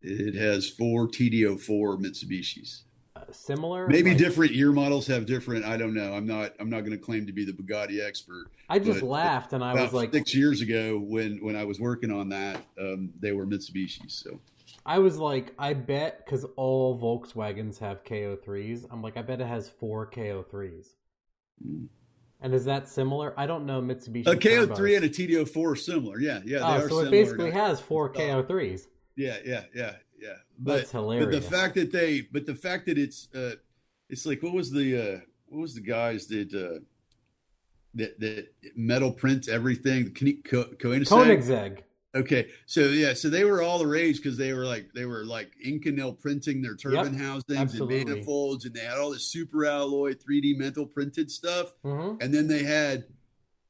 It 0.00 0.34
has 0.36 0.68
four 0.70 1.08
TD04 1.08 2.00
Mitsubishis. 2.00 2.82
Uh, 3.32 3.36
similar? 3.36 3.86
Maybe 3.86 4.10
Like, 4.10 4.18
different 4.18 4.52
year 4.52 4.72
models 4.72 5.06
have 5.08 5.26
different. 5.26 5.64
I 5.64 5.76
don't 5.76 5.94
know. 5.94 6.12
I'm 6.14 6.26
not. 6.26 6.52
I'm 6.60 6.70
not 6.70 6.80
going 6.80 6.92
to 6.92 6.98
claim 6.98 7.26
to 7.26 7.32
be 7.32 7.44
the 7.44 7.52
Bugatti 7.52 8.06
expert. 8.06 8.46
I 8.68 8.78
just 8.78 9.00
but 9.00 9.08
laughed 9.08 9.52
and 9.52 9.64
I 9.64 9.74
was 9.74 9.92
like, 9.92 10.12
six 10.12 10.34
years 10.34 10.60
ago, 10.60 10.98
when 10.98 11.38
when 11.42 11.56
I 11.56 11.64
was 11.64 11.80
working 11.80 12.10
on 12.10 12.28
that, 12.30 12.56
um, 12.80 13.10
they 13.20 13.32
were 13.32 13.46
Mitsubishi. 13.46 14.10
So 14.10 14.40
I 14.84 14.98
was 14.98 15.18
like, 15.18 15.52
I 15.58 15.74
bet 15.74 16.24
because 16.24 16.44
all 16.56 16.98
Volkswagens 16.98 17.78
have 17.78 18.04
K03s. 18.04 18.86
I'm 18.90 19.02
like, 19.02 19.16
I 19.16 19.22
bet 19.22 19.40
it 19.40 19.46
has 19.46 19.68
four 19.68 20.10
K03s. 20.10 20.86
Mm. 21.66 21.88
And 22.40 22.54
is 22.54 22.64
that 22.64 22.88
similar? 22.88 23.34
I 23.36 23.46
don't 23.46 23.66
know 23.66 23.80
Mitsubishi. 23.80 24.26
a 24.26 24.34
K03 24.34 24.68
turbos. 24.68 24.96
and 24.96 25.04
a 25.04 25.08
TD04 25.08 25.72
are 25.72 25.76
similar. 25.76 26.18
Yeah, 26.18 26.40
yeah, 26.44 26.58
they 26.58 26.64
oh, 26.64 26.66
are 26.66 26.80
so 26.80 26.88
similar. 26.88 27.06
it 27.06 27.10
basically 27.10 27.50
has 27.52 27.80
four 27.80 28.12
K03s. 28.12 28.86
Yeah, 29.14 29.36
yeah, 29.44 29.64
yeah, 29.74 29.96
yeah. 30.22 30.34
But 30.58 30.90
That's 30.90 30.92
but 30.92 31.30
the 31.30 31.40
fact 31.40 31.74
that 31.74 31.90
they, 31.90 32.20
but 32.20 32.46
the 32.46 32.54
fact 32.54 32.86
that 32.86 32.96
it's, 32.96 33.28
uh, 33.34 33.56
it's 34.08 34.24
like 34.24 34.42
what 34.42 34.52
was 34.52 34.70
the 34.70 34.96
uh, 34.96 35.20
what 35.48 35.60
was 35.60 35.74
the 35.74 35.80
guys 35.80 36.26
that 36.28 36.54
uh, 36.54 36.80
that 37.94 38.20
that 38.20 38.48
metal 38.76 39.10
print 39.10 39.48
everything? 39.48 40.12
Co- 40.44 40.64
Koenigsegg? 40.64 41.06
Koenigsegg. 41.06 41.78
Okay, 42.14 42.48
so 42.66 42.82
yeah, 42.88 43.14
so 43.14 43.30
they 43.30 43.44
were 43.44 43.62
all 43.62 43.78
the 43.78 43.86
rage 43.86 44.18
because 44.18 44.36
they 44.36 44.52
were 44.52 44.66
like 44.66 44.92
they 44.94 45.06
were 45.06 45.24
like 45.24 45.50
Inconel 45.66 46.18
printing 46.20 46.60
their 46.60 46.76
turbine 46.76 47.14
housings 47.14 47.58
absolutely. 47.58 48.00
and 48.02 48.10
manifolds, 48.10 48.66
and 48.66 48.74
they 48.74 48.84
had 48.84 48.98
all 48.98 49.10
this 49.10 49.24
super 49.24 49.64
alloy 49.64 50.12
3D 50.12 50.58
metal 50.58 50.84
printed 50.84 51.30
stuff, 51.30 51.74
hmm 51.82 52.16
and 52.20 52.34
then 52.34 52.48
they 52.48 52.64
had 52.64 53.04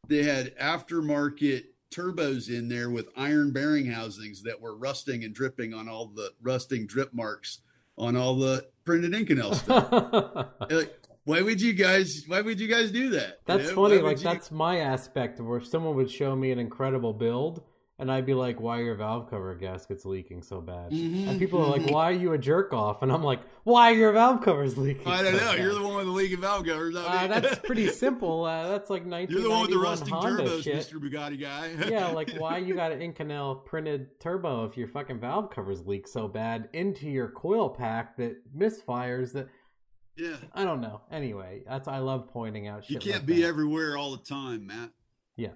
they 0.09 0.25
had 0.25 0.57
aftermarket 0.59 1.67
turbos 1.93 2.49
in 2.49 2.69
there 2.69 2.91
with 2.91 3.09
iron 3.17 3.53
bearing 3.53 3.87
housings 3.87 4.43
that 4.43 4.61
were 4.61 4.77
rusting 4.77 5.23
and 5.25 5.35
dripping 5.35 5.75
on 5.75 5.89
all 5.89 6.07
the 6.07 6.33
rusting 6.43 6.87
drip 6.87 7.13
marks 7.15 7.61
on 7.99 8.17
all 8.17 8.37
the 8.37 8.67
printed 8.85 9.13
Inconel 9.13 9.55
stuff. 9.55 10.49
like, 10.71 10.99
why 11.25 11.43
would 11.43 11.61
you 11.61 11.73
guys? 11.73 12.25
Why 12.27 12.41
would 12.41 12.59
you 12.59 12.69
guys 12.69 12.91
do 12.91 13.11
that? 13.11 13.29
You 13.29 13.35
that's 13.47 13.69
know? 13.69 13.75
funny. 13.75 13.99
Like 13.99 14.19
you- 14.19 14.25
that's 14.25 14.51
my 14.51 14.79
aspect 14.79 15.41
where 15.41 15.61
someone 15.61 15.95
would 15.97 16.11
show 16.11 16.35
me 16.35 16.51
an 16.51 16.59
incredible 16.59 17.13
build, 17.13 17.63
and 18.03 18.13
I'd 18.13 18.27
be 18.27 18.35
like, 18.35 18.61
"Why 18.61 18.81
are 18.81 18.83
your 18.85 18.95
valve 18.97 19.31
cover 19.31 19.55
gaskets 19.55 20.05
leaking 20.05 20.43
so 20.43 20.61
bad?" 20.61 20.91
Mhm, 20.93 21.29
And 21.29 21.39
people 21.39 21.63
are 21.65 21.71
like. 21.71 21.89
"Why 21.91 22.11
are 22.11 22.13
you 22.13 22.33
a 22.35 22.39
jerk 22.39 22.75
off?" 22.75 23.01
And 23.03 23.11
I'm 23.11 23.23
like, 23.23 23.41
"Why 23.65 23.93
are 23.93 23.95
your 23.97 24.13
valve 24.13 24.43
covers 24.43 24.77
leaking?" 24.77 25.07
I 25.07 25.23
don't 25.23 25.33
so 25.35 25.39
know. 25.41 25.53
bad?" 25.53 25.59
You're 25.63 25.75
the 25.75 25.83
one 25.83 25.97
with 25.97 26.07
the 26.07 26.13
leaking 26.13 26.41
valve 26.41 26.67
covers. 26.67 26.95
not 26.95 27.07
Uh, 27.07 27.41
that's 27.41 27.59
pretty 27.65 27.87
simple. 27.89 28.45
Uh, 28.45 28.69
that's 28.69 28.91
like 28.91 29.05
You're 29.07 29.41
the 29.43 29.49
one 29.51 29.63
with 29.63 29.71
the 29.71 29.79
rusting 29.79 30.09
Honda 30.13 30.43
turbos, 30.45 30.65
shit. 30.65 30.77
Mr. 30.77 31.01
Bugatti 31.01 31.41
guy. 31.41 31.71
yeah, 31.89 32.09
like 32.09 32.31
why 32.37 32.59
you 32.59 32.75
got 32.75 32.93
an 32.93 33.01
Inconel 33.01 33.65
printed 33.65 34.21
turbo 34.21 34.65
if 34.67 34.77
your 34.77 34.89
fucking 34.89 35.21
valve 35.21 35.51
covers 35.51 35.87
leak 35.87 36.07
so 36.09 36.29
bad 36.29 36.69
into 36.73 37.09
your 37.09 37.29
coil 37.31 37.71
pack 37.71 38.17
that 38.19 38.37
misfires 38.57 39.33
that 39.33 39.49
yeah. 40.17 40.37
I 40.53 40.65
don't 40.65 40.83
know. 40.83 41.01
Anyway, 41.11 41.63
that's 41.67 41.89
I 41.89 41.99
love 41.99 42.29
pointing 42.29 42.67
out 42.69 42.91
You 42.91 42.99
can't 42.99 43.17
like 43.17 43.27
be 43.27 43.41
that. 43.43 43.49
everywhere 43.49 43.97
all 43.97 44.11
the 44.13 44.23
time, 44.23 44.67
Matt. 44.67 44.91
Yeah. 45.37 45.53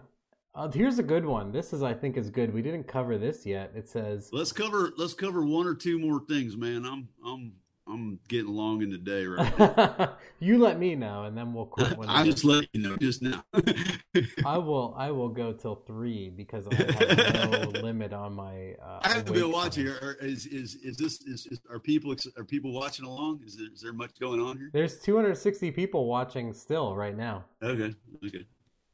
Uh, 0.56 0.70
here's 0.72 0.98
a 0.98 1.02
good 1.02 1.26
one. 1.26 1.52
This 1.52 1.74
is 1.74 1.82
I 1.82 1.92
think 1.92 2.16
is 2.16 2.30
good. 2.30 2.52
We 2.54 2.62
didn't 2.62 2.84
cover 2.84 3.18
this 3.18 3.44
yet. 3.44 3.72
It 3.76 3.90
says 3.90 4.30
Let's 4.32 4.52
cover 4.52 4.90
let's 4.96 5.12
cover 5.12 5.44
one 5.44 5.66
or 5.66 5.74
two 5.74 5.98
more 5.98 6.20
things, 6.26 6.56
man. 6.56 6.86
I'm 6.86 7.08
I'm 7.24 7.52
I'm 7.86 8.18
getting 8.26 8.48
long 8.48 8.82
in 8.82 8.90
the 8.90 8.96
day 8.96 9.26
right 9.26 9.58
now. 9.58 10.16
you 10.40 10.58
let 10.58 10.78
me 10.78 10.96
know, 10.96 11.24
and 11.24 11.36
then 11.36 11.52
we'll 11.52 11.66
quit. 11.66 11.94
I 12.08 12.24
just 12.24 12.42
let 12.42 12.66
you 12.72 12.80
know 12.80 12.96
just 12.96 13.20
now. 13.20 13.44
I 14.46 14.56
will. 14.56 14.94
I 14.96 15.10
will 15.10 15.28
go 15.28 15.52
till 15.52 15.76
three 15.86 16.30
because 16.30 16.66
I 16.66 16.74
have 16.74 17.50
no 17.50 17.68
limit 17.82 18.14
on 18.14 18.32
my. 18.32 18.72
Uh, 18.82 19.00
I 19.02 19.12
have 19.12 19.26
to 19.26 19.32
be 19.32 19.42
watching. 19.42 19.86
Are, 19.88 20.16
is 20.20 20.46
is 20.46 20.76
is 20.76 20.96
this 20.96 21.20
is, 21.20 21.46
is, 21.46 21.60
are 21.70 21.78
people 21.78 22.16
are 22.36 22.44
people 22.44 22.72
watching 22.72 23.04
along? 23.04 23.42
Is 23.46 23.56
there, 23.56 23.68
is 23.72 23.82
there 23.82 23.92
much 23.92 24.18
going 24.18 24.40
on 24.40 24.56
here? 24.56 24.70
There's 24.72 24.98
260 25.00 25.70
people 25.72 26.06
watching 26.06 26.54
still 26.54 26.96
right 26.96 27.16
now. 27.16 27.44
Okay. 27.62 27.94
Okay. 28.24 28.46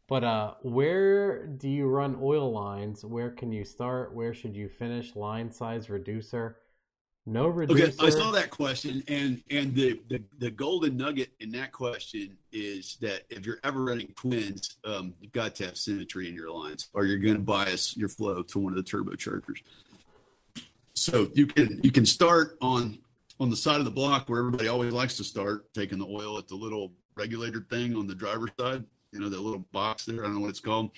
But 0.09 0.25
uh, 0.25 0.55
where 0.63 1.47
do 1.47 1.69
you 1.69 1.87
run 1.87 2.19
oil 2.21 2.53
lines? 2.53 3.05
Where 3.05 3.31
can 3.31 3.53
you 3.53 3.65
start? 3.65 4.15
Where 4.15 4.35
should 4.35 4.57
you 4.57 4.69
finish? 4.69 5.15
Line 5.17 5.51
size 5.51 5.89
reducer. 5.89 6.59
No 7.25 7.47
reducer. 7.47 7.85
Okay, 7.85 7.95
I 8.05 8.11
saw 8.11 8.33
that 8.33 8.51
question, 8.51 9.05
and 9.07 9.43
and 9.49 9.75
the, 9.77 10.01
the 10.09 10.21
the 10.39 10.51
golden 10.51 10.97
nugget 10.97 11.31
in 11.39 11.53
that 11.53 11.71
question 11.71 12.37
is 12.51 12.97
that 13.01 13.23
if 13.31 13.47
you're 13.47 13.61
ever 13.63 13.85
running 13.85 14.13
twins, 14.17 14.77
um, 14.85 15.15
you've 15.21 15.31
got 15.31 15.55
to 15.57 15.67
have 15.67 15.77
symmetry 15.77 16.29
in 16.29 16.35
your 16.35 16.51
lines, 16.51 16.89
or 16.95 17.05
you're 17.05 17.19
going 17.19 17.37
to 17.37 17.41
bias 17.41 17.97
your 17.97 18.09
flow 18.09 18.43
to 18.43 18.59
one 18.59 18.77
of 18.77 18.77
the 18.77 18.83
turbochargers. 18.83 19.63
So 20.95 21.31
you 21.35 21.47
can 21.47 21.81
you 21.85 21.93
can 21.93 22.07
start 22.07 22.59
on 22.61 22.99
on 23.39 23.51
the 23.51 23.57
side 23.57 23.79
of 23.79 23.85
the 23.85 23.91
block 23.93 24.29
where 24.29 24.41
everybody 24.41 24.67
always 24.67 24.93
likes 24.93 25.17
to 25.19 25.25
start, 25.25 25.73
taking 25.75 25.99
the 25.99 26.07
oil 26.07 26.39
at 26.39 26.49
the 26.49 26.57
little 26.57 26.93
regulator 27.15 27.65
thing 27.71 27.95
on 27.95 28.09
the 28.09 28.15
driver's 28.17 28.51
side, 28.59 28.85
you 29.13 29.21
know, 29.21 29.29
that 29.29 29.41
little 29.41 29.67
box 29.73 30.05
there. 30.05 30.21
I 30.21 30.27
don't 30.27 30.35
know 30.35 30.41
what 30.41 30.51
it's 30.51 30.61
called 30.61 30.91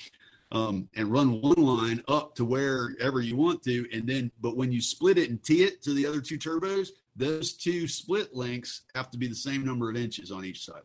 um, 0.54 0.88
and 0.94 1.10
run 1.10 1.40
one 1.42 1.56
line 1.56 2.02
up 2.06 2.36
to 2.36 2.44
wherever 2.44 3.20
you 3.20 3.36
want 3.36 3.62
to. 3.64 3.86
And 3.92 4.06
then, 4.06 4.30
but 4.40 4.56
when 4.56 4.70
you 4.70 4.80
split 4.80 5.18
it 5.18 5.28
and 5.28 5.42
tee 5.42 5.64
it 5.64 5.82
to 5.82 5.92
the 5.92 6.06
other 6.06 6.20
two 6.20 6.38
turbos, 6.38 6.90
those 7.16 7.54
two 7.54 7.88
split 7.88 8.34
lengths 8.34 8.82
have 8.94 9.10
to 9.10 9.18
be 9.18 9.26
the 9.26 9.34
same 9.34 9.64
number 9.64 9.90
of 9.90 9.96
inches 9.96 10.30
on 10.30 10.44
each 10.44 10.64
side. 10.64 10.82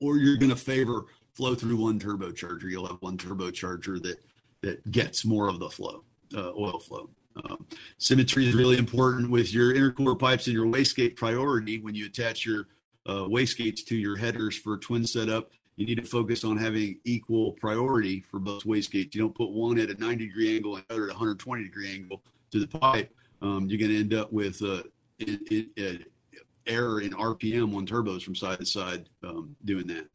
Or 0.00 0.18
you're 0.18 0.36
going 0.36 0.50
to 0.50 0.56
favor 0.56 1.06
flow 1.32 1.54
through 1.54 1.76
one 1.76 1.98
turbocharger. 1.98 2.70
You'll 2.70 2.86
have 2.86 3.00
one 3.00 3.16
turbocharger 3.16 4.02
that 4.02 4.18
that 4.62 4.90
gets 4.90 5.24
more 5.24 5.48
of 5.48 5.58
the 5.58 5.70
flow, 5.70 6.02
uh, 6.34 6.52
oil 6.52 6.78
flow. 6.78 7.10
Um, 7.44 7.66
symmetry 7.98 8.46
is 8.46 8.54
really 8.54 8.78
important 8.78 9.30
with 9.30 9.52
your 9.52 9.74
intercooler 9.74 10.18
pipes 10.18 10.46
and 10.46 10.54
your 10.54 10.66
wastegate 10.66 11.16
priority 11.16 11.78
when 11.78 11.94
you 11.94 12.06
attach 12.06 12.46
your 12.46 12.66
uh, 13.04 13.26
wastegates 13.28 13.84
to 13.86 13.96
your 13.96 14.16
headers 14.16 14.56
for 14.56 14.78
twin 14.78 15.06
setup 15.06 15.50
you 15.76 15.86
need 15.86 15.96
to 15.96 16.04
focus 16.04 16.42
on 16.42 16.56
having 16.56 16.98
equal 17.04 17.52
priority 17.52 18.22
for 18.30 18.38
both 18.40 18.64
wastegates. 18.64 19.14
You 19.14 19.20
don't 19.20 19.34
put 19.34 19.50
one 19.50 19.78
at 19.78 19.90
a 19.90 19.94
90 19.94 20.26
degree 20.26 20.56
angle 20.56 20.76
and 20.76 20.84
another 20.88 21.04
at 21.04 21.10
a 21.10 21.12
120 21.12 21.64
degree 21.64 21.92
angle 21.92 22.22
to 22.50 22.60
the 22.60 22.66
pipe. 22.66 23.14
Um, 23.42 23.66
you're 23.68 23.78
going 23.78 23.90
to 23.90 24.00
end 24.00 24.14
up 24.14 24.32
with 24.32 24.62
uh, 24.62 24.82
in, 25.18 25.38
in, 25.50 25.68
uh, 25.78 26.38
error 26.66 27.00
in 27.00 27.10
RPM 27.10 27.76
on 27.76 27.86
turbos 27.86 28.22
from 28.22 28.34
side 28.34 28.58
to 28.58 28.66
side 28.66 29.08
um, 29.22 29.54
doing 29.64 29.86
that. 29.88 30.08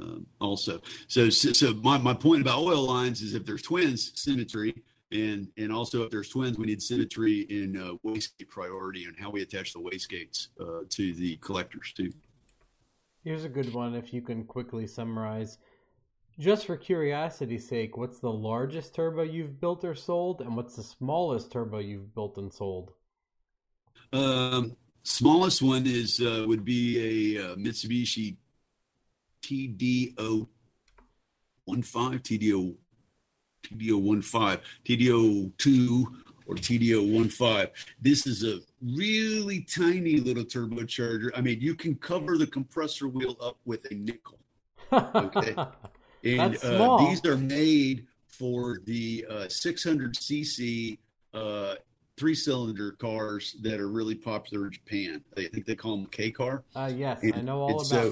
Um, 0.00 0.26
also, 0.40 0.80
so, 1.06 1.30
so, 1.30 1.52
so 1.52 1.74
my, 1.74 1.98
my 1.98 2.14
point 2.14 2.42
about 2.42 2.60
oil 2.60 2.82
lines 2.82 3.22
is 3.22 3.34
if 3.34 3.44
there's 3.44 3.62
twins, 3.62 4.12
symmetry, 4.14 4.82
and 5.10 5.48
and 5.56 5.72
also 5.72 6.02
if 6.02 6.10
there's 6.10 6.28
twins, 6.28 6.58
we 6.58 6.66
need 6.66 6.82
symmetry 6.82 7.40
in 7.40 7.76
uh, 7.76 7.94
wastegate 8.06 8.48
priority 8.48 9.06
and 9.06 9.16
how 9.18 9.30
we 9.30 9.42
attach 9.42 9.72
the 9.72 9.80
wastegates 9.80 10.48
uh, 10.60 10.84
to 10.90 11.14
the 11.14 11.36
collectors 11.36 11.92
too. 11.96 12.12
Here's 13.28 13.44
a 13.44 13.50
good 13.50 13.74
one 13.74 13.94
if 13.94 14.14
you 14.14 14.22
can 14.22 14.44
quickly 14.44 14.86
summarize. 14.86 15.58
Just 16.38 16.64
for 16.64 16.78
curiosity's 16.78 17.68
sake, 17.68 17.94
what's 17.94 18.20
the 18.20 18.32
largest 18.32 18.94
turbo 18.94 19.20
you've 19.20 19.60
built 19.60 19.84
or 19.84 19.94
sold, 19.94 20.40
and 20.40 20.56
what's 20.56 20.76
the 20.76 20.82
smallest 20.82 21.52
turbo 21.52 21.76
you've 21.76 22.14
built 22.14 22.38
and 22.38 22.50
sold? 22.50 22.94
Um, 24.14 24.76
smallest 25.02 25.60
one 25.60 25.86
is 25.86 26.22
uh, 26.22 26.46
would 26.48 26.64
be 26.64 27.36
a 27.36 27.52
uh, 27.52 27.56
Mitsubishi 27.56 28.38
TDO 29.42 30.48
15, 31.68 32.20
TDO 32.20 32.76
TDO 33.62 34.24
15, 34.24 34.58
TDO 34.86 35.52
2 35.58 36.16
or 36.48 36.54
TDO 36.54 37.30
15. 37.30 37.68
This 38.00 38.26
is 38.26 38.42
a 38.42 38.60
really 38.82 39.60
tiny 39.60 40.16
little 40.16 40.44
turbocharger. 40.44 41.30
I 41.36 41.42
mean, 41.42 41.60
you 41.60 41.74
can 41.74 41.94
cover 41.96 42.38
the 42.38 42.46
compressor 42.46 43.06
wheel 43.06 43.36
up 43.40 43.58
with 43.64 43.84
a 43.90 43.94
nickel. 43.94 44.38
Okay. 44.90 45.54
and 46.24 46.56
uh, 46.64 46.96
these 46.98 47.24
are 47.26 47.36
made 47.36 48.06
for 48.26 48.78
the 48.86 49.26
uh, 49.28 49.34
600cc 49.44 50.98
uh, 51.34 51.74
three 52.16 52.34
cylinder 52.34 52.92
cars 52.92 53.56
that 53.62 53.78
are 53.78 53.88
really 53.88 54.14
popular 54.14 54.66
in 54.66 54.72
Japan. 54.72 55.22
I 55.36 55.44
think 55.44 55.66
they 55.66 55.76
call 55.76 55.96
them 55.96 56.06
K 56.06 56.30
car. 56.30 56.64
Uh, 56.74 56.90
yes, 56.94 57.22
and, 57.22 57.34
I 57.34 57.40
know 57.42 57.60
all 57.60 57.74
about 57.74 57.86
so, 57.86 58.10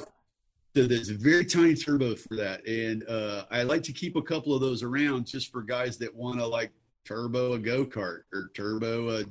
so 0.76 0.86
there's 0.86 1.08
a 1.08 1.14
very 1.14 1.46
tiny 1.46 1.74
turbo 1.74 2.14
for 2.14 2.36
that. 2.36 2.66
And 2.66 3.08
uh, 3.08 3.44
I 3.50 3.62
like 3.62 3.82
to 3.84 3.92
keep 3.92 4.14
a 4.14 4.22
couple 4.22 4.54
of 4.54 4.60
those 4.60 4.82
around 4.82 5.26
just 5.26 5.50
for 5.50 5.62
guys 5.62 5.96
that 5.98 6.14
want 6.14 6.38
to 6.38 6.46
like 6.46 6.70
turbo 7.06 7.54
a 7.54 7.58
go 7.58 7.84
kart 7.84 8.22
or 8.32 8.50
turbo 8.54 9.20
a 9.20 9.24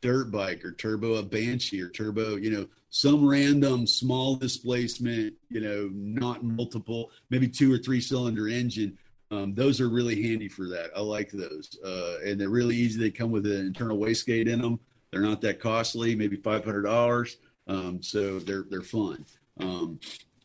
dirt 0.00 0.30
bike 0.30 0.64
or 0.64 0.72
turbo 0.72 1.14
a 1.14 1.22
banshee 1.22 1.80
or 1.80 1.88
turbo 1.88 2.36
you 2.36 2.50
know 2.50 2.66
some 2.90 3.26
random 3.26 3.86
small 3.86 4.36
displacement 4.36 5.34
you 5.48 5.60
know 5.60 5.90
not 5.92 6.44
multiple 6.44 7.10
maybe 7.30 7.48
two 7.48 7.72
or 7.72 7.78
three 7.78 8.00
cylinder 8.00 8.48
engine. 8.48 8.96
Um, 9.32 9.54
those 9.54 9.80
are 9.80 9.88
really 9.88 10.22
handy 10.22 10.48
for 10.48 10.68
that. 10.68 10.90
I 10.94 11.00
like 11.00 11.32
those. 11.32 11.76
Uh, 11.84 12.18
and 12.24 12.40
they're 12.40 12.48
really 12.48 12.76
easy. 12.76 13.00
They 13.00 13.10
come 13.10 13.32
with 13.32 13.44
an 13.44 13.66
internal 13.66 13.98
wastegate 13.98 14.46
in 14.46 14.62
them. 14.62 14.78
They're 15.10 15.20
not 15.20 15.40
that 15.40 15.58
costly 15.58 16.14
maybe 16.14 16.36
$500 16.36 17.36
um, 17.68 18.02
so 18.02 18.38
they're 18.38 18.64
they're 18.70 18.82
fun. 18.82 19.24
Um, 19.60 19.98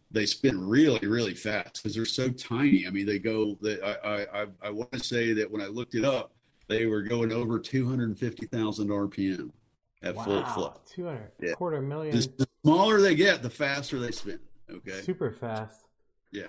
they 0.09 0.25
spin 0.25 0.67
really 0.67 1.07
really 1.07 1.33
fast 1.33 1.75
because 1.75 1.95
they're 1.95 2.05
so 2.05 2.29
tiny. 2.29 2.87
I 2.87 2.89
mean 2.89 3.05
they 3.05 3.19
go 3.19 3.57
they, 3.61 3.81
i 3.81 4.23
i 4.41 4.45
i 4.61 4.69
want 4.69 4.91
to 4.91 4.99
say 4.99 5.33
that 5.33 5.49
when 5.49 5.61
i 5.61 5.67
looked 5.67 5.95
it 5.95 6.03
up 6.03 6.33
they 6.71 6.85
were 6.85 7.01
going 7.01 7.31
over 7.31 7.59
250,000 7.59 8.87
RPM 8.87 9.51
at 10.01 10.15
wow, 10.15 10.23
full 10.23 10.43
flow. 10.45 10.73
200, 10.89 11.31
yeah. 11.41 11.51
quarter 11.53 11.81
million. 11.81 12.15
The, 12.15 12.31
the, 12.37 12.47
smaller 12.63 13.01
they 13.01 13.13
get, 13.13 13.43
the 13.43 13.49
faster 13.49 13.99
they 13.99 14.11
spin. 14.11 14.39
Okay. 14.71 15.01
Super 15.01 15.31
fast. 15.31 15.85
Yeah. 16.31 16.47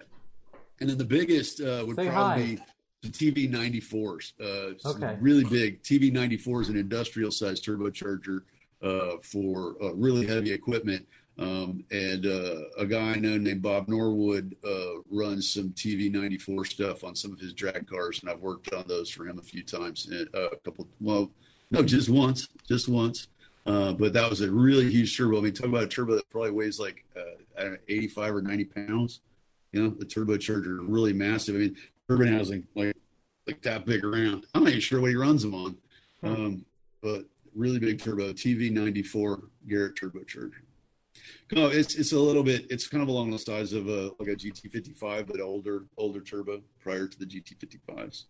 And 0.80 0.88
then 0.88 0.96
the 0.96 1.04
biggest 1.04 1.60
uh, 1.60 1.84
would 1.86 1.96
Say 1.96 2.08
probably 2.08 2.56
hi. 2.56 2.62
be 3.02 3.08
the 3.08 3.48
TV94s. 3.48 4.32
Uh, 4.40 4.88
okay. 4.90 5.16
Really 5.20 5.44
big. 5.44 5.82
TV94 5.82 6.62
is 6.62 6.68
an 6.68 6.76
industrial 6.76 7.32
sized 7.32 7.64
turbocharger 7.64 8.42
uh, 8.80 9.16
for 9.22 9.76
uh, 9.82 9.92
really 9.94 10.26
heavy 10.26 10.52
equipment. 10.52 11.06
Um, 11.38 11.84
and 11.90 12.26
uh, 12.26 12.68
a 12.78 12.86
guy 12.86 13.12
I 13.12 13.16
know 13.16 13.38
named 13.38 13.62
Bob 13.62 13.88
Norwood 13.88 14.54
uh, 14.64 15.00
runs 15.10 15.52
some 15.52 15.70
TV94 15.70 16.66
stuff 16.66 17.04
on 17.04 17.14
some 17.14 17.32
of 17.32 17.40
his 17.40 17.54
drag 17.54 17.86
cars, 17.86 18.20
and 18.20 18.30
I've 18.30 18.40
worked 18.40 18.72
on 18.72 18.84
those 18.86 19.08
for 19.08 19.26
him 19.26 19.38
a 19.38 19.42
few 19.42 19.62
times. 19.62 20.10
Uh, 20.12 20.48
a 20.48 20.56
couple, 20.56 20.86
well, 21.00 21.30
no, 21.70 21.82
just 21.82 22.10
once, 22.10 22.48
just 22.68 22.88
once. 22.88 23.28
Uh, 23.64 23.92
but 23.92 24.12
that 24.12 24.28
was 24.28 24.40
a 24.40 24.50
really 24.50 24.90
huge 24.90 25.16
turbo. 25.16 25.38
I 25.38 25.40
mean, 25.40 25.52
talk 25.54 25.66
about 25.66 25.84
a 25.84 25.88
turbo 25.88 26.16
that 26.16 26.28
probably 26.30 26.50
weighs 26.50 26.80
like 26.80 27.04
uh, 27.16 27.20
I 27.58 27.62
don't 27.62 27.72
know, 27.72 27.78
85 27.88 28.34
or 28.34 28.42
90 28.42 28.64
pounds. 28.64 29.20
You 29.72 29.82
know, 29.82 29.90
the 29.90 30.04
turbocharger 30.04 30.78
really 30.86 31.12
massive. 31.12 31.54
I 31.54 31.58
mean, 31.58 31.76
turbine 32.08 32.32
housing 32.32 32.66
like 32.74 32.96
like 33.46 33.62
that 33.62 33.86
big 33.86 34.04
around. 34.04 34.46
I'm 34.54 34.64
not 34.64 34.70
even 34.70 34.80
sure 34.80 35.00
what 35.00 35.10
he 35.10 35.16
runs 35.16 35.42
them 35.42 35.54
on, 35.54 35.76
um, 36.22 36.64
but 37.02 37.24
really 37.54 37.78
big 37.78 38.00
turbo 38.02 38.32
TV94 38.32 39.42
Garrett 39.68 39.96
turbocharger. 39.96 40.52
No, 41.52 41.66
it's 41.66 41.94
it's 41.96 42.12
a 42.12 42.18
little 42.18 42.42
bit. 42.42 42.66
It's 42.70 42.88
kind 42.88 43.02
of 43.02 43.08
along 43.08 43.30
the 43.30 43.38
size 43.38 43.74
of 43.74 43.86
a 43.86 44.10
like 44.18 44.28
a 44.28 44.36
GT55, 44.36 45.26
but 45.26 45.40
older 45.40 45.84
older 45.98 46.20
turbo 46.20 46.62
prior 46.80 47.06
to 47.06 47.18
the 47.18 47.26
GT55s. 47.26 48.24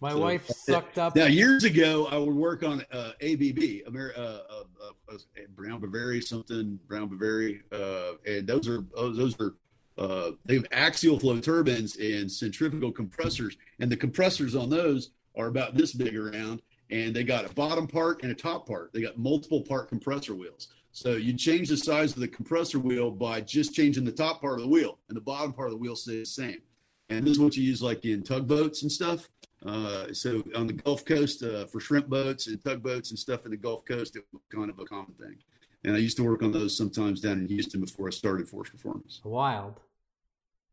My 0.00 0.10
so, 0.10 0.18
wife 0.18 0.46
sucked 0.48 0.98
up. 0.98 1.16
Now, 1.16 1.24
years 1.24 1.64
ago, 1.64 2.06
I 2.10 2.18
would 2.18 2.34
work 2.34 2.62
on 2.62 2.84
uh, 2.92 3.12
ABB, 3.22 3.86
Amer- 3.86 4.12
uh, 4.16 4.20
uh, 4.20 4.64
uh, 5.10 5.16
Brown 5.54 5.80
Boveri, 5.80 6.22
something 6.22 6.78
Brown 6.86 7.08
Boveri, 7.08 7.60
uh, 7.72 8.16
and 8.26 8.46
those 8.46 8.68
are 8.68 8.84
oh, 8.94 9.12
those 9.12 9.38
are 9.40 9.54
uh, 9.98 10.32
they 10.44 10.54
have 10.54 10.66
axial 10.72 11.18
flow 11.18 11.40
turbines 11.40 11.96
and 11.96 12.30
centrifugal 12.30 12.92
compressors, 12.92 13.56
and 13.80 13.90
the 13.90 13.96
compressors 13.96 14.54
on 14.54 14.70
those 14.70 15.10
are 15.36 15.48
about 15.48 15.76
this 15.76 15.92
big 15.92 16.16
around, 16.16 16.62
and 16.90 17.14
they 17.14 17.24
got 17.24 17.50
a 17.50 17.54
bottom 17.54 17.86
part 17.86 18.22
and 18.22 18.32
a 18.32 18.34
top 18.34 18.66
part. 18.66 18.92
They 18.94 19.02
got 19.02 19.18
multiple 19.18 19.62
part 19.62 19.88
compressor 19.88 20.34
wheels. 20.34 20.68
So 20.96 21.16
you 21.16 21.34
change 21.34 21.68
the 21.68 21.76
size 21.76 22.14
of 22.14 22.20
the 22.20 22.28
compressor 22.28 22.78
wheel 22.78 23.10
by 23.10 23.42
just 23.42 23.74
changing 23.74 24.06
the 24.06 24.12
top 24.12 24.40
part 24.40 24.54
of 24.54 24.62
the 24.62 24.68
wheel, 24.68 24.98
and 25.10 25.16
the 25.16 25.20
bottom 25.20 25.52
part 25.52 25.68
of 25.68 25.72
the 25.72 25.78
wheel 25.78 25.94
stays 25.94 26.34
the 26.34 26.42
same. 26.42 26.62
And 27.10 27.22
this 27.22 27.32
is 27.32 27.38
what 27.38 27.54
you 27.54 27.64
use 27.64 27.82
like 27.82 28.06
in 28.06 28.22
tugboats 28.22 28.80
and 28.80 28.90
stuff. 28.90 29.28
Uh, 29.66 30.06
so 30.14 30.42
on 30.54 30.66
the 30.66 30.72
Gulf 30.72 31.04
Coast 31.04 31.42
uh, 31.42 31.66
for 31.66 31.80
shrimp 31.80 32.08
boats 32.08 32.46
and 32.46 32.64
tugboats 32.64 33.10
and 33.10 33.18
stuff 33.18 33.44
in 33.44 33.50
the 33.50 33.58
Gulf 33.58 33.84
Coast, 33.84 34.16
it 34.16 34.24
was 34.32 34.40
kind 34.50 34.70
of 34.70 34.78
a 34.78 34.86
common 34.86 35.12
thing. 35.20 35.36
And 35.84 35.94
I 35.94 35.98
used 35.98 36.16
to 36.16 36.24
work 36.24 36.42
on 36.42 36.50
those 36.50 36.74
sometimes 36.74 37.20
down 37.20 37.40
in 37.40 37.46
Houston 37.46 37.82
before 37.82 38.06
I 38.06 38.10
started 38.10 38.48
Forced 38.48 38.72
Performance. 38.72 39.20
Wild. 39.22 39.78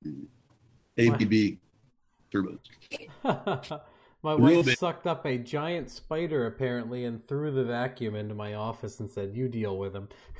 Mm-hmm. 0.08 1.12
ABB 1.12 1.58
turbos. 2.32 3.82
My 4.24 4.36
wife 4.36 4.78
sucked 4.78 5.06
up 5.06 5.26
a 5.26 5.38
giant 5.38 5.90
spider 5.90 6.46
apparently 6.48 7.04
and 7.06 7.28
threw 7.28 7.52
the 7.52 7.66
vacuum 7.66 8.16
into 8.16 8.34
my 8.34 8.54
office 8.54 9.00
and 9.02 9.10
said, 9.10 9.36
"You 9.36 9.50
deal 9.50 9.78
with 9.78 9.94
him." 9.94 10.08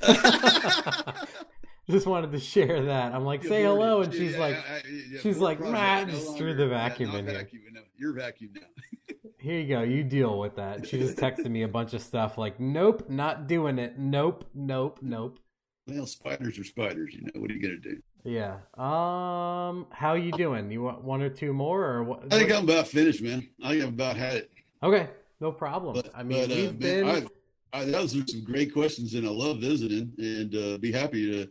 Just 1.90 2.06
wanted 2.06 2.32
to 2.32 2.40
share 2.40 2.82
that. 2.86 3.14
I'm 3.14 3.26
like, 3.26 3.44
"Say 3.44 3.62
hello," 3.62 4.00
and 4.00 4.10
she's 4.12 4.32
Yeah, 4.32 4.38
like, 4.38 4.56
I- 4.56 4.76
I- 4.76 4.82
yeah, 5.10 5.20
she's 5.20 5.36
like, 5.38 5.60
"Matt, 5.60 6.06
no 6.06 6.14
just 6.14 6.38
threw 6.38 6.54
the 6.54 6.66
vacuum 6.66 7.10
not 7.10 7.18
in 7.18 7.26
here." 7.26 7.34
vacuum, 7.38 7.62
no, 7.74 7.80
You're 7.98 8.14
vacuum 8.14 8.52
now. 8.54 9.14
"Here 9.38 9.60
you 9.60 9.68
go. 9.68 9.82
You 9.82 10.02
deal 10.02 10.38
with 10.38 10.56
that." 10.56 10.86
She 10.86 10.98
just 10.98 11.18
texted 11.18 11.50
me 11.50 11.60
a 11.62 11.68
bunch 11.68 11.92
of 11.92 12.00
stuff 12.00 12.38
like, 12.38 12.58
"Nope, 12.58 13.10
not 13.10 13.46
doing 13.46 13.78
it. 13.78 13.98
Nope, 13.98 14.46
nope, 14.54 14.98
nope." 15.02 15.38
Well, 15.86 16.06
spiders 16.06 16.58
are 16.58 16.64
spiders. 16.64 17.12
You 17.12 17.20
know 17.24 17.38
what 17.42 17.50
are 17.50 17.54
you 17.54 17.60
gonna 17.60 17.76
do? 17.76 18.00
Yeah. 18.24 18.54
Um, 18.78 19.86
how 19.90 20.14
you 20.14 20.32
doing? 20.32 20.70
You 20.70 20.82
want 20.82 21.04
one 21.04 21.20
or 21.20 21.28
two 21.28 21.52
more, 21.52 21.84
or 21.84 22.02
what? 22.02 22.32
I 22.32 22.38
think 22.38 22.52
I'm 22.52 22.64
about 22.64 22.88
finished, 22.88 23.22
man. 23.22 23.46
I 23.62 23.70
think 23.70 23.82
I've 23.82 23.88
about 23.90 24.16
had 24.16 24.34
it. 24.36 24.50
Okay, 24.82 25.10
no 25.40 25.52
problem. 25.52 25.94
But 25.94 26.10
I 26.14 26.22
mean, 26.22 26.48
but, 26.48 26.52
uh, 26.52 26.56
we've 26.56 26.80
man, 26.80 27.04
been. 27.04 27.28
I, 27.74 27.78
I, 27.80 27.84
those 27.84 28.16
are 28.16 28.26
some 28.26 28.42
great 28.44 28.72
questions, 28.72 29.14
and 29.14 29.26
I 29.26 29.30
love 29.30 29.58
visiting, 29.58 30.12
and 30.16 30.54
uh, 30.54 30.78
be 30.78 30.90
happy 30.90 31.30
to 31.30 31.50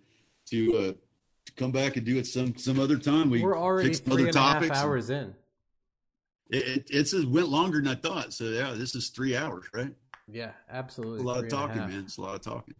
to, 0.49 0.77
uh, 0.77 0.93
to 1.45 1.53
come 1.55 1.71
back 1.71 1.95
and 1.95 2.05
do 2.05 2.17
it 2.17 2.25
some 2.25 2.57
some 2.57 2.79
other 2.79 2.97
time. 2.97 3.29
We 3.29 3.43
We're 3.43 3.57
already 3.57 3.93
three 3.93 4.23
other 4.23 4.27
and 4.29 4.35
a 4.35 4.39
half 4.39 4.83
hours 4.83 5.11
in. 5.11 5.35
It, 6.49 6.67
it 6.67 6.87
it's 6.89 7.13
it 7.13 7.29
went 7.29 7.49
longer 7.49 7.81
than 7.81 7.87
I 7.87 7.95
thought. 7.95 8.33
So 8.33 8.45
yeah, 8.45 8.73
this 8.75 8.95
is 8.95 9.09
three 9.09 9.37
hours, 9.37 9.65
right? 9.73 9.93
Yeah, 10.27 10.51
absolutely. 10.71 11.19
A 11.19 11.23
lot 11.23 11.37
three 11.39 11.47
of 11.47 11.53
talking, 11.53 11.81
man. 11.81 12.03
It's 12.05 12.17
a 12.17 12.21
lot 12.21 12.35
of 12.35 12.41
talking. 12.41 12.73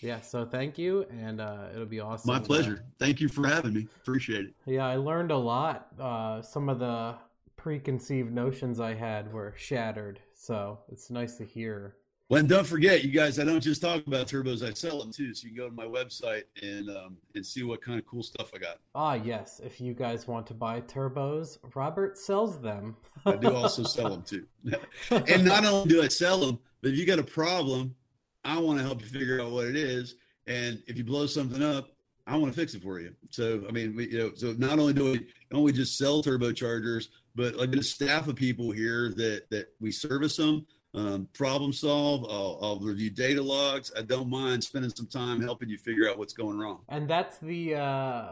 Yeah, 0.00 0.20
so 0.22 0.46
thank 0.46 0.78
you, 0.78 1.04
and 1.10 1.40
uh, 1.40 1.66
it'll 1.72 1.84
be 1.84 2.00
awesome. 2.00 2.32
My 2.32 2.38
uh, 2.38 2.40
pleasure. 2.40 2.84
Thank 2.98 3.20
you 3.20 3.28
for 3.28 3.46
having 3.46 3.74
me. 3.74 3.86
Appreciate 4.00 4.46
it. 4.46 4.54
yeah, 4.66 4.86
I 4.86 4.96
learned 4.96 5.30
a 5.30 5.36
lot. 5.36 5.88
Uh, 5.98 6.40
some 6.40 6.68
of 6.68 6.78
the 6.78 7.16
preconceived 7.56 8.32
notions 8.32 8.80
I 8.80 8.94
had 8.94 9.32
were 9.32 9.52
shattered, 9.56 10.20
so 10.34 10.78
it's 10.90 11.10
nice 11.10 11.36
to 11.36 11.44
hear. 11.44 11.96
Well, 12.30 12.38
and 12.38 12.48
don't 12.48 12.66
forget, 12.66 13.04
you 13.04 13.10
guys, 13.10 13.40
I 13.40 13.44
don't 13.44 13.60
just 13.60 13.82
talk 13.82 14.06
about 14.06 14.28
turbos, 14.28 14.66
I 14.66 14.72
sell 14.72 15.00
them 15.00 15.12
too. 15.12 15.34
So 15.34 15.48
you 15.48 15.50
can 15.50 15.56
go 15.56 15.68
to 15.68 15.74
my 15.74 15.84
website 15.84 16.44
and 16.62 16.88
um, 16.88 17.16
and 17.34 17.44
see 17.44 17.64
what 17.64 17.82
kind 17.82 17.98
of 17.98 18.06
cool 18.06 18.22
stuff 18.22 18.52
I 18.54 18.58
got. 18.58 18.78
Ah, 18.94 19.14
yes, 19.14 19.60
if 19.62 19.80
you 19.80 19.94
guys 19.94 20.28
want 20.28 20.46
to 20.46 20.54
buy 20.54 20.80
turbos, 20.80 21.58
Robert 21.74 22.16
sells 22.16 22.60
them. 22.60 22.96
I 23.26 23.34
do 23.34 23.54
also 23.54 23.82
sell 23.82 24.10
them 24.10 24.22
too. 24.22 24.46
and 25.10 25.44
not 25.44 25.64
only 25.64 25.88
do 25.88 26.02
I 26.02 26.08
sell 26.08 26.38
them, 26.38 26.60
but 26.80 26.92
if 26.92 26.98
you 26.98 27.04
got 27.04 27.18
a 27.18 27.24
problem, 27.24 27.96
I 28.44 28.58
want 28.58 28.78
to 28.78 28.84
help 28.84 29.00
you 29.00 29.06
figure 29.06 29.40
out 29.40 29.50
what 29.50 29.66
it 29.66 29.76
is. 29.76 30.14
And 30.46 30.82
if 30.86 30.96
you 30.96 31.04
blow 31.04 31.26
something 31.26 31.62
up, 31.62 31.90
I 32.26 32.36
want 32.36 32.52
to 32.52 32.58
fix 32.58 32.74
it 32.74 32.82
for 32.82 33.00
you. 33.00 33.14
So 33.30 33.64
I 33.68 33.72
mean, 33.72 33.96
we, 33.96 34.08
you 34.08 34.18
know, 34.18 34.32
so 34.34 34.54
not 34.56 34.78
only 34.78 34.92
do 34.92 35.12
we 35.12 35.26
don't 35.50 35.62
we 35.62 35.72
just 35.72 35.98
sell 35.98 36.22
turbochargers, 36.22 37.08
but 37.34 37.56
like 37.56 37.74
a 37.74 37.82
staff 37.82 38.28
of 38.28 38.36
people 38.36 38.70
here 38.70 39.12
that 39.16 39.50
that 39.50 39.68
we 39.80 39.90
service 39.90 40.36
them, 40.36 40.66
um, 40.94 41.28
problem 41.32 41.72
solve. 41.72 42.24
I'll, 42.30 42.58
I'll 42.62 42.80
review 42.80 43.10
data 43.10 43.42
logs. 43.42 43.92
I 43.96 44.02
don't 44.02 44.28
mind 44.28 44.62
spending 44.62 44.90
some 44.94 45.06
time 45.06 45.40
helping 45.40 45.68
you 45.68 45.78
figure 45.78 46.08
out 46.08 46.18
what's 46.18 46.32
going 46.32 46.58
wrong. 46.58 46.80
And 46.88 47.08
that's 47.08 47.38
the 47.38 47.74
uh, 47.76 48.28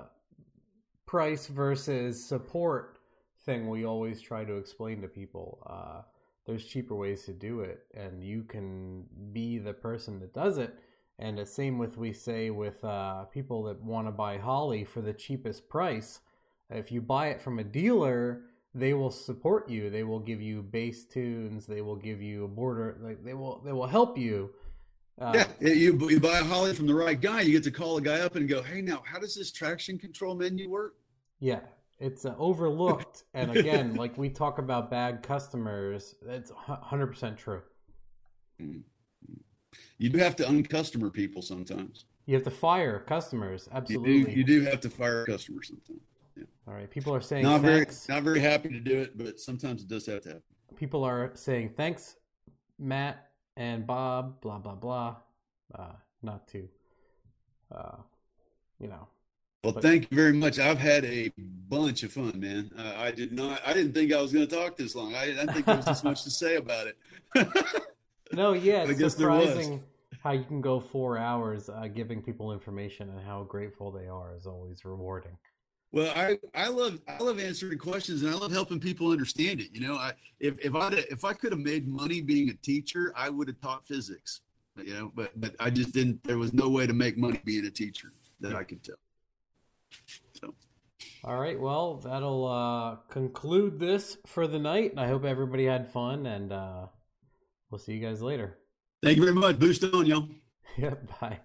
price 1.07 1.47
versus 1.47 2.25
support 2.25 2.99
thing 3.45 3.69
we 3.69 3.85
always 3.85 4.21
try 4.21 4.45
to 4.45 4.57
explain 4.57 5.01
to 5.03 5.09
people. 5.09 5.59
Uh, 5.67 6.03
there's 6.49 6.65
cheaper 6.65 6.95
ways 6.95 7.25
to 7.27 7.33
do 7.33 7.61
it, 7.61 7.85
and 7.93 8.25
you 8.25 8.43
can 8.43 9.05
be 9.33 9.59
the 9.59 9.75
person 9.75 10.19
that 10.21 10.33
does 10.33 10.57
it. 10.57 10.75
And 11.19 11.37
the 11.37 11.45
same 11.45 11.77
with 11.79 11.99
we 11.99 12.15
say 12.15 12.49
with 12.49 12.83
uh, 12.83 13.25
people 13.25 13.63
that 13.65 13.83
want 13.83 14.09
to 14.09 14.13
buy 14.13 14.39
Holley 14.39 14.85
for 14.85 15.03
the 15.03 15.13
cheapest 15.13 15.69
price. 15.69 16.21
If 16.71 16.91
you 16.91 17.03
buy 17.03 17.29
it 17.29 17.43
from 17.43 17.59
a 17.59 17.65
dealer, 17.65 18.45
they 18.75 18.95
will 18.95 19.11
support 19.11 19.69
you. 19.69 19.91
They 19.91 20.05
will 20.05 20.21
give 20.21 20.41
you 20.41 20.63
base 20.63 21.05
tunes. 21.05 21.67
They 21.67 21.83
will 21.83 21.97
give 21.97 22.23
you 22.23 22.45
a 22.45 22.49
border. 22.49 22.97
Like 23.03 23.23
they 23.23 23.35
will, 23.35 23.61
they 23.63 23.73
will 23.73 23.87
help 23.87 24.17
you. 24.17 24.51
Uh, 25.21 25.33
Yeah, 25.61 25.69
you, 25.69 26.09
you 26.09 26.19
buy 26.19 26.39
a 26.39 26.45
Holley 26.45 26.73
from 26.73 26.87
the 26.87 26.95
right 26.95 27.21
guy, 27.21 27.43
you 27.43 27.53
get 27.53 27.65
to 27.65 27.71
call 27.71 27.99
a 27.99 28.01
guy 28.01 28.21
up 28.21 28.37
and 28.37 28.49
go, 28.49 28.63
"Hey, 28.63 28.81
now 28.81 29.03
how 29.05 29.19
does 29.19 29.35
this 29.35 29.53
traction 29.53 29.99
control 29.99 30.35
menu 30.35 30.71
work?" 30.71 30.95
Yeah, 31.41 31.61
it's 32.01 32.25
uh, 32.25 32.35
overlooked. 32.39 33.25
and 33.35 33.57
again, 33.57 33.95
like 33.95 34.17
we 34.19 34.29
talk 34.29 34.59
about 34.59 34.91
bad 34.91 35.23
customers, 35.23 36.15
it's 36.27 36.51
hu- 36.51 36.73
100% 36.75 37.37
true. 37.37 37.63
You 39.99 40.09
do 40.09 40.19
have 40.19 40.37
to 40.37 40.45
uncustomer 40.45 41.13
people 41.13 41.43
sometimes. 41.43 42.05
You 42.27 42.35
have 42.35 42.45
to 42.45 42.51
fire 42.51 43.01
customers. 43.01 43.69
You 43.71 43.77
Absolutely. 43.77 44.25
do, 44.25 44.31
you 44.33 44.45
do 44.45 44.63
have 44.63 44.81
to 44.81 44.91
fire 44.91 45.25
customers 45.25 45.69
sometimes. 45.69 46.03
All 46.67 46.75
right. 46.75 46.91
People 46.91 47.15
are 47.15 47.21
saying 47.21 47.43
Not 47.45 47.63
very, 47.63 47.85
thanks. 47.85 48.09
not 48.09 48.23
very 48.23 48.41
happy 48.41 48.69
to 48.69 48.81
do 48.81 48.99
it, 48.99 49.17
but 49.17 49.41
sometimes 49.41 49.83
it 49.83 49.89
does 49.89 50.07
have 50.07 50.23
to 50.23 50.29
happen. 50.29 50.43
People 50.77 51.03
are 51.05 51.33
saying 51.35 51.71
thanks, 51.77 52.17
Matt 52.79 53.31
and 53.57 53.87
Bob, 53.87 54.41
blah, 54.41 54.59
blah, 54.59 54.75
blah. 54.75 55.17
Uh, 55.75 55.93
not 56.23 56.47
to, 56.49 56.69
uh, 57.75 57.97
you 58.79 58.89
know. 58.89 59.09
Well, 59.65 59.73
thank 59.73 60.11
you 60.11 60.17
very 60.17 60.33
much. 60.33 60.59
I've 60.59 60.79
had 60.79 61.05
a 61.05 61.33
bunch 61.37 62.05
of 62.05 62.13
fun, 62.13 62.39
man. 62.39 62.71
Uh, 62.79 62.95
I 62.97 63.11
did 63.11 63.33
not, 63.33 63.61
I 63.67 63.73
didn't 63.73 63.93
think 63.93 64.13
I 64.13 64.23
was 64.23 64.33
going 64.33 64.47
to 64.47 64.55
talk 64.55 64.77
this 64.77 64.95
long. 64.95 65.15
I 65.15 65.27
didn't 65.27 65.53
think 65.53 65.67
there 65.67 65.77
was 65.77 65.85
this 65.85 66.05
much 66.05 66.23
to 66.25 66.31
say 66.31 66.57
about 66.57 66.87
it. 66.87 66.97
No, 68.33 68.53
yeah, 68.53 68.81
I 68.81 68.83
it's 68.83 68.99
guess 68.99 69.15
there 69.15 69.31
was. 69.31 69.49
surprising 69.49 69.83
how 70.23 70.33
you 70.33 70.45
can 70.45 70.61
go 70.61 70.81
four 70.81 71.17
hours 71.17 71.69
uh, 71.69 71.87
giving 71.89 72.21
people 72.23 72.53
information 72.53 73.09
and 73.09 73.21
how 73.25 73.45
grateful 73.45 73.91
they 73.91 74.07
are 74.07 74.35
is 74.37 74.47
always 74.47 74.85
rewarding. 74.85 75.37
Well, 75.93 76.13
I, 76.15 76.39
I 76.55 76.69
love 76.69 77.01
I 77.09 77.17
love 77.23 77.41
answering 77.41 77.79
questions 77.79 78.23
and 78.23 78.31
I 78.31 78.35
love 78.35 78.53
helping 78.53 78.79
people 78.81 79.11
understand 79.11 79.61
it. 79.61 79.69
You 79.73 79.81
know, 79.81 79.95
I 79.95 80.13
if 80.41 80.59
if 80.63 80.75
I 80.75 80.91
if 81.11 81.25
I 81.25 81.33
could 81.33 81.53
have 81.53 81.61
made 81.63 81.89
money 81.89 82.21
being 82.21 82.51
a 82.51 82.55
teacher, 82.55 83.15
I 83.17 83.31
would 83.31 83.49
have 83.49 83.61
taught 83.63 83.87
physics. 83.87 84.43
You 84.77 84.93
know, 84.93 85.13
but 85.15 85.31
but 85.41 85.55
I 85.59 85.71
just 85.71 85.95
didn't. 85.95 86.23
There 86.25 86.37
was 86.37 86.53
no 86.53 86.69
way 86.69 86.87
to 86.87 86.93
make 86.93 87.17
money 87.17 87.41
being 87.47 87.65
a 87.65 87.71
teacher 87.71 88.09
that 88.41 88.55
I 88.55 88.65
could 88.65 88.85
tell. 88.85 88.97
So 90.41 90.55
All 91.25 91.39
right, 91.39 91.59
well, 91.59 91.97
that'll 91.97 92.47
uh, 92.47 92.97
conclude 93.11 93.79
this 93.79 94.17
for 94.27 94.47
the 94.47 94.59
night. 94.59 94.95
I 94.97 95.07
hope 95.09 95.25
everybody 95.25 95.65
had 95.65 95.89
fun, 95.93 96.27
and 96.27 96.53
uh, 96.53 96.87
we'll 97.71 97.79
see 97.79 97.95
you 97.95 98.01
guys 98.01 98.23
later. 98.23 98.59
thank 99.03 99.17
you 99.17 99.23
very 99.25 99.35
much. 99.35 99.59
Boost 99.59 99.85
on, 99.85 100.07
y'all. 100.07 100.29
Yeah, 100.77 100.95
bye. 101.21 101.41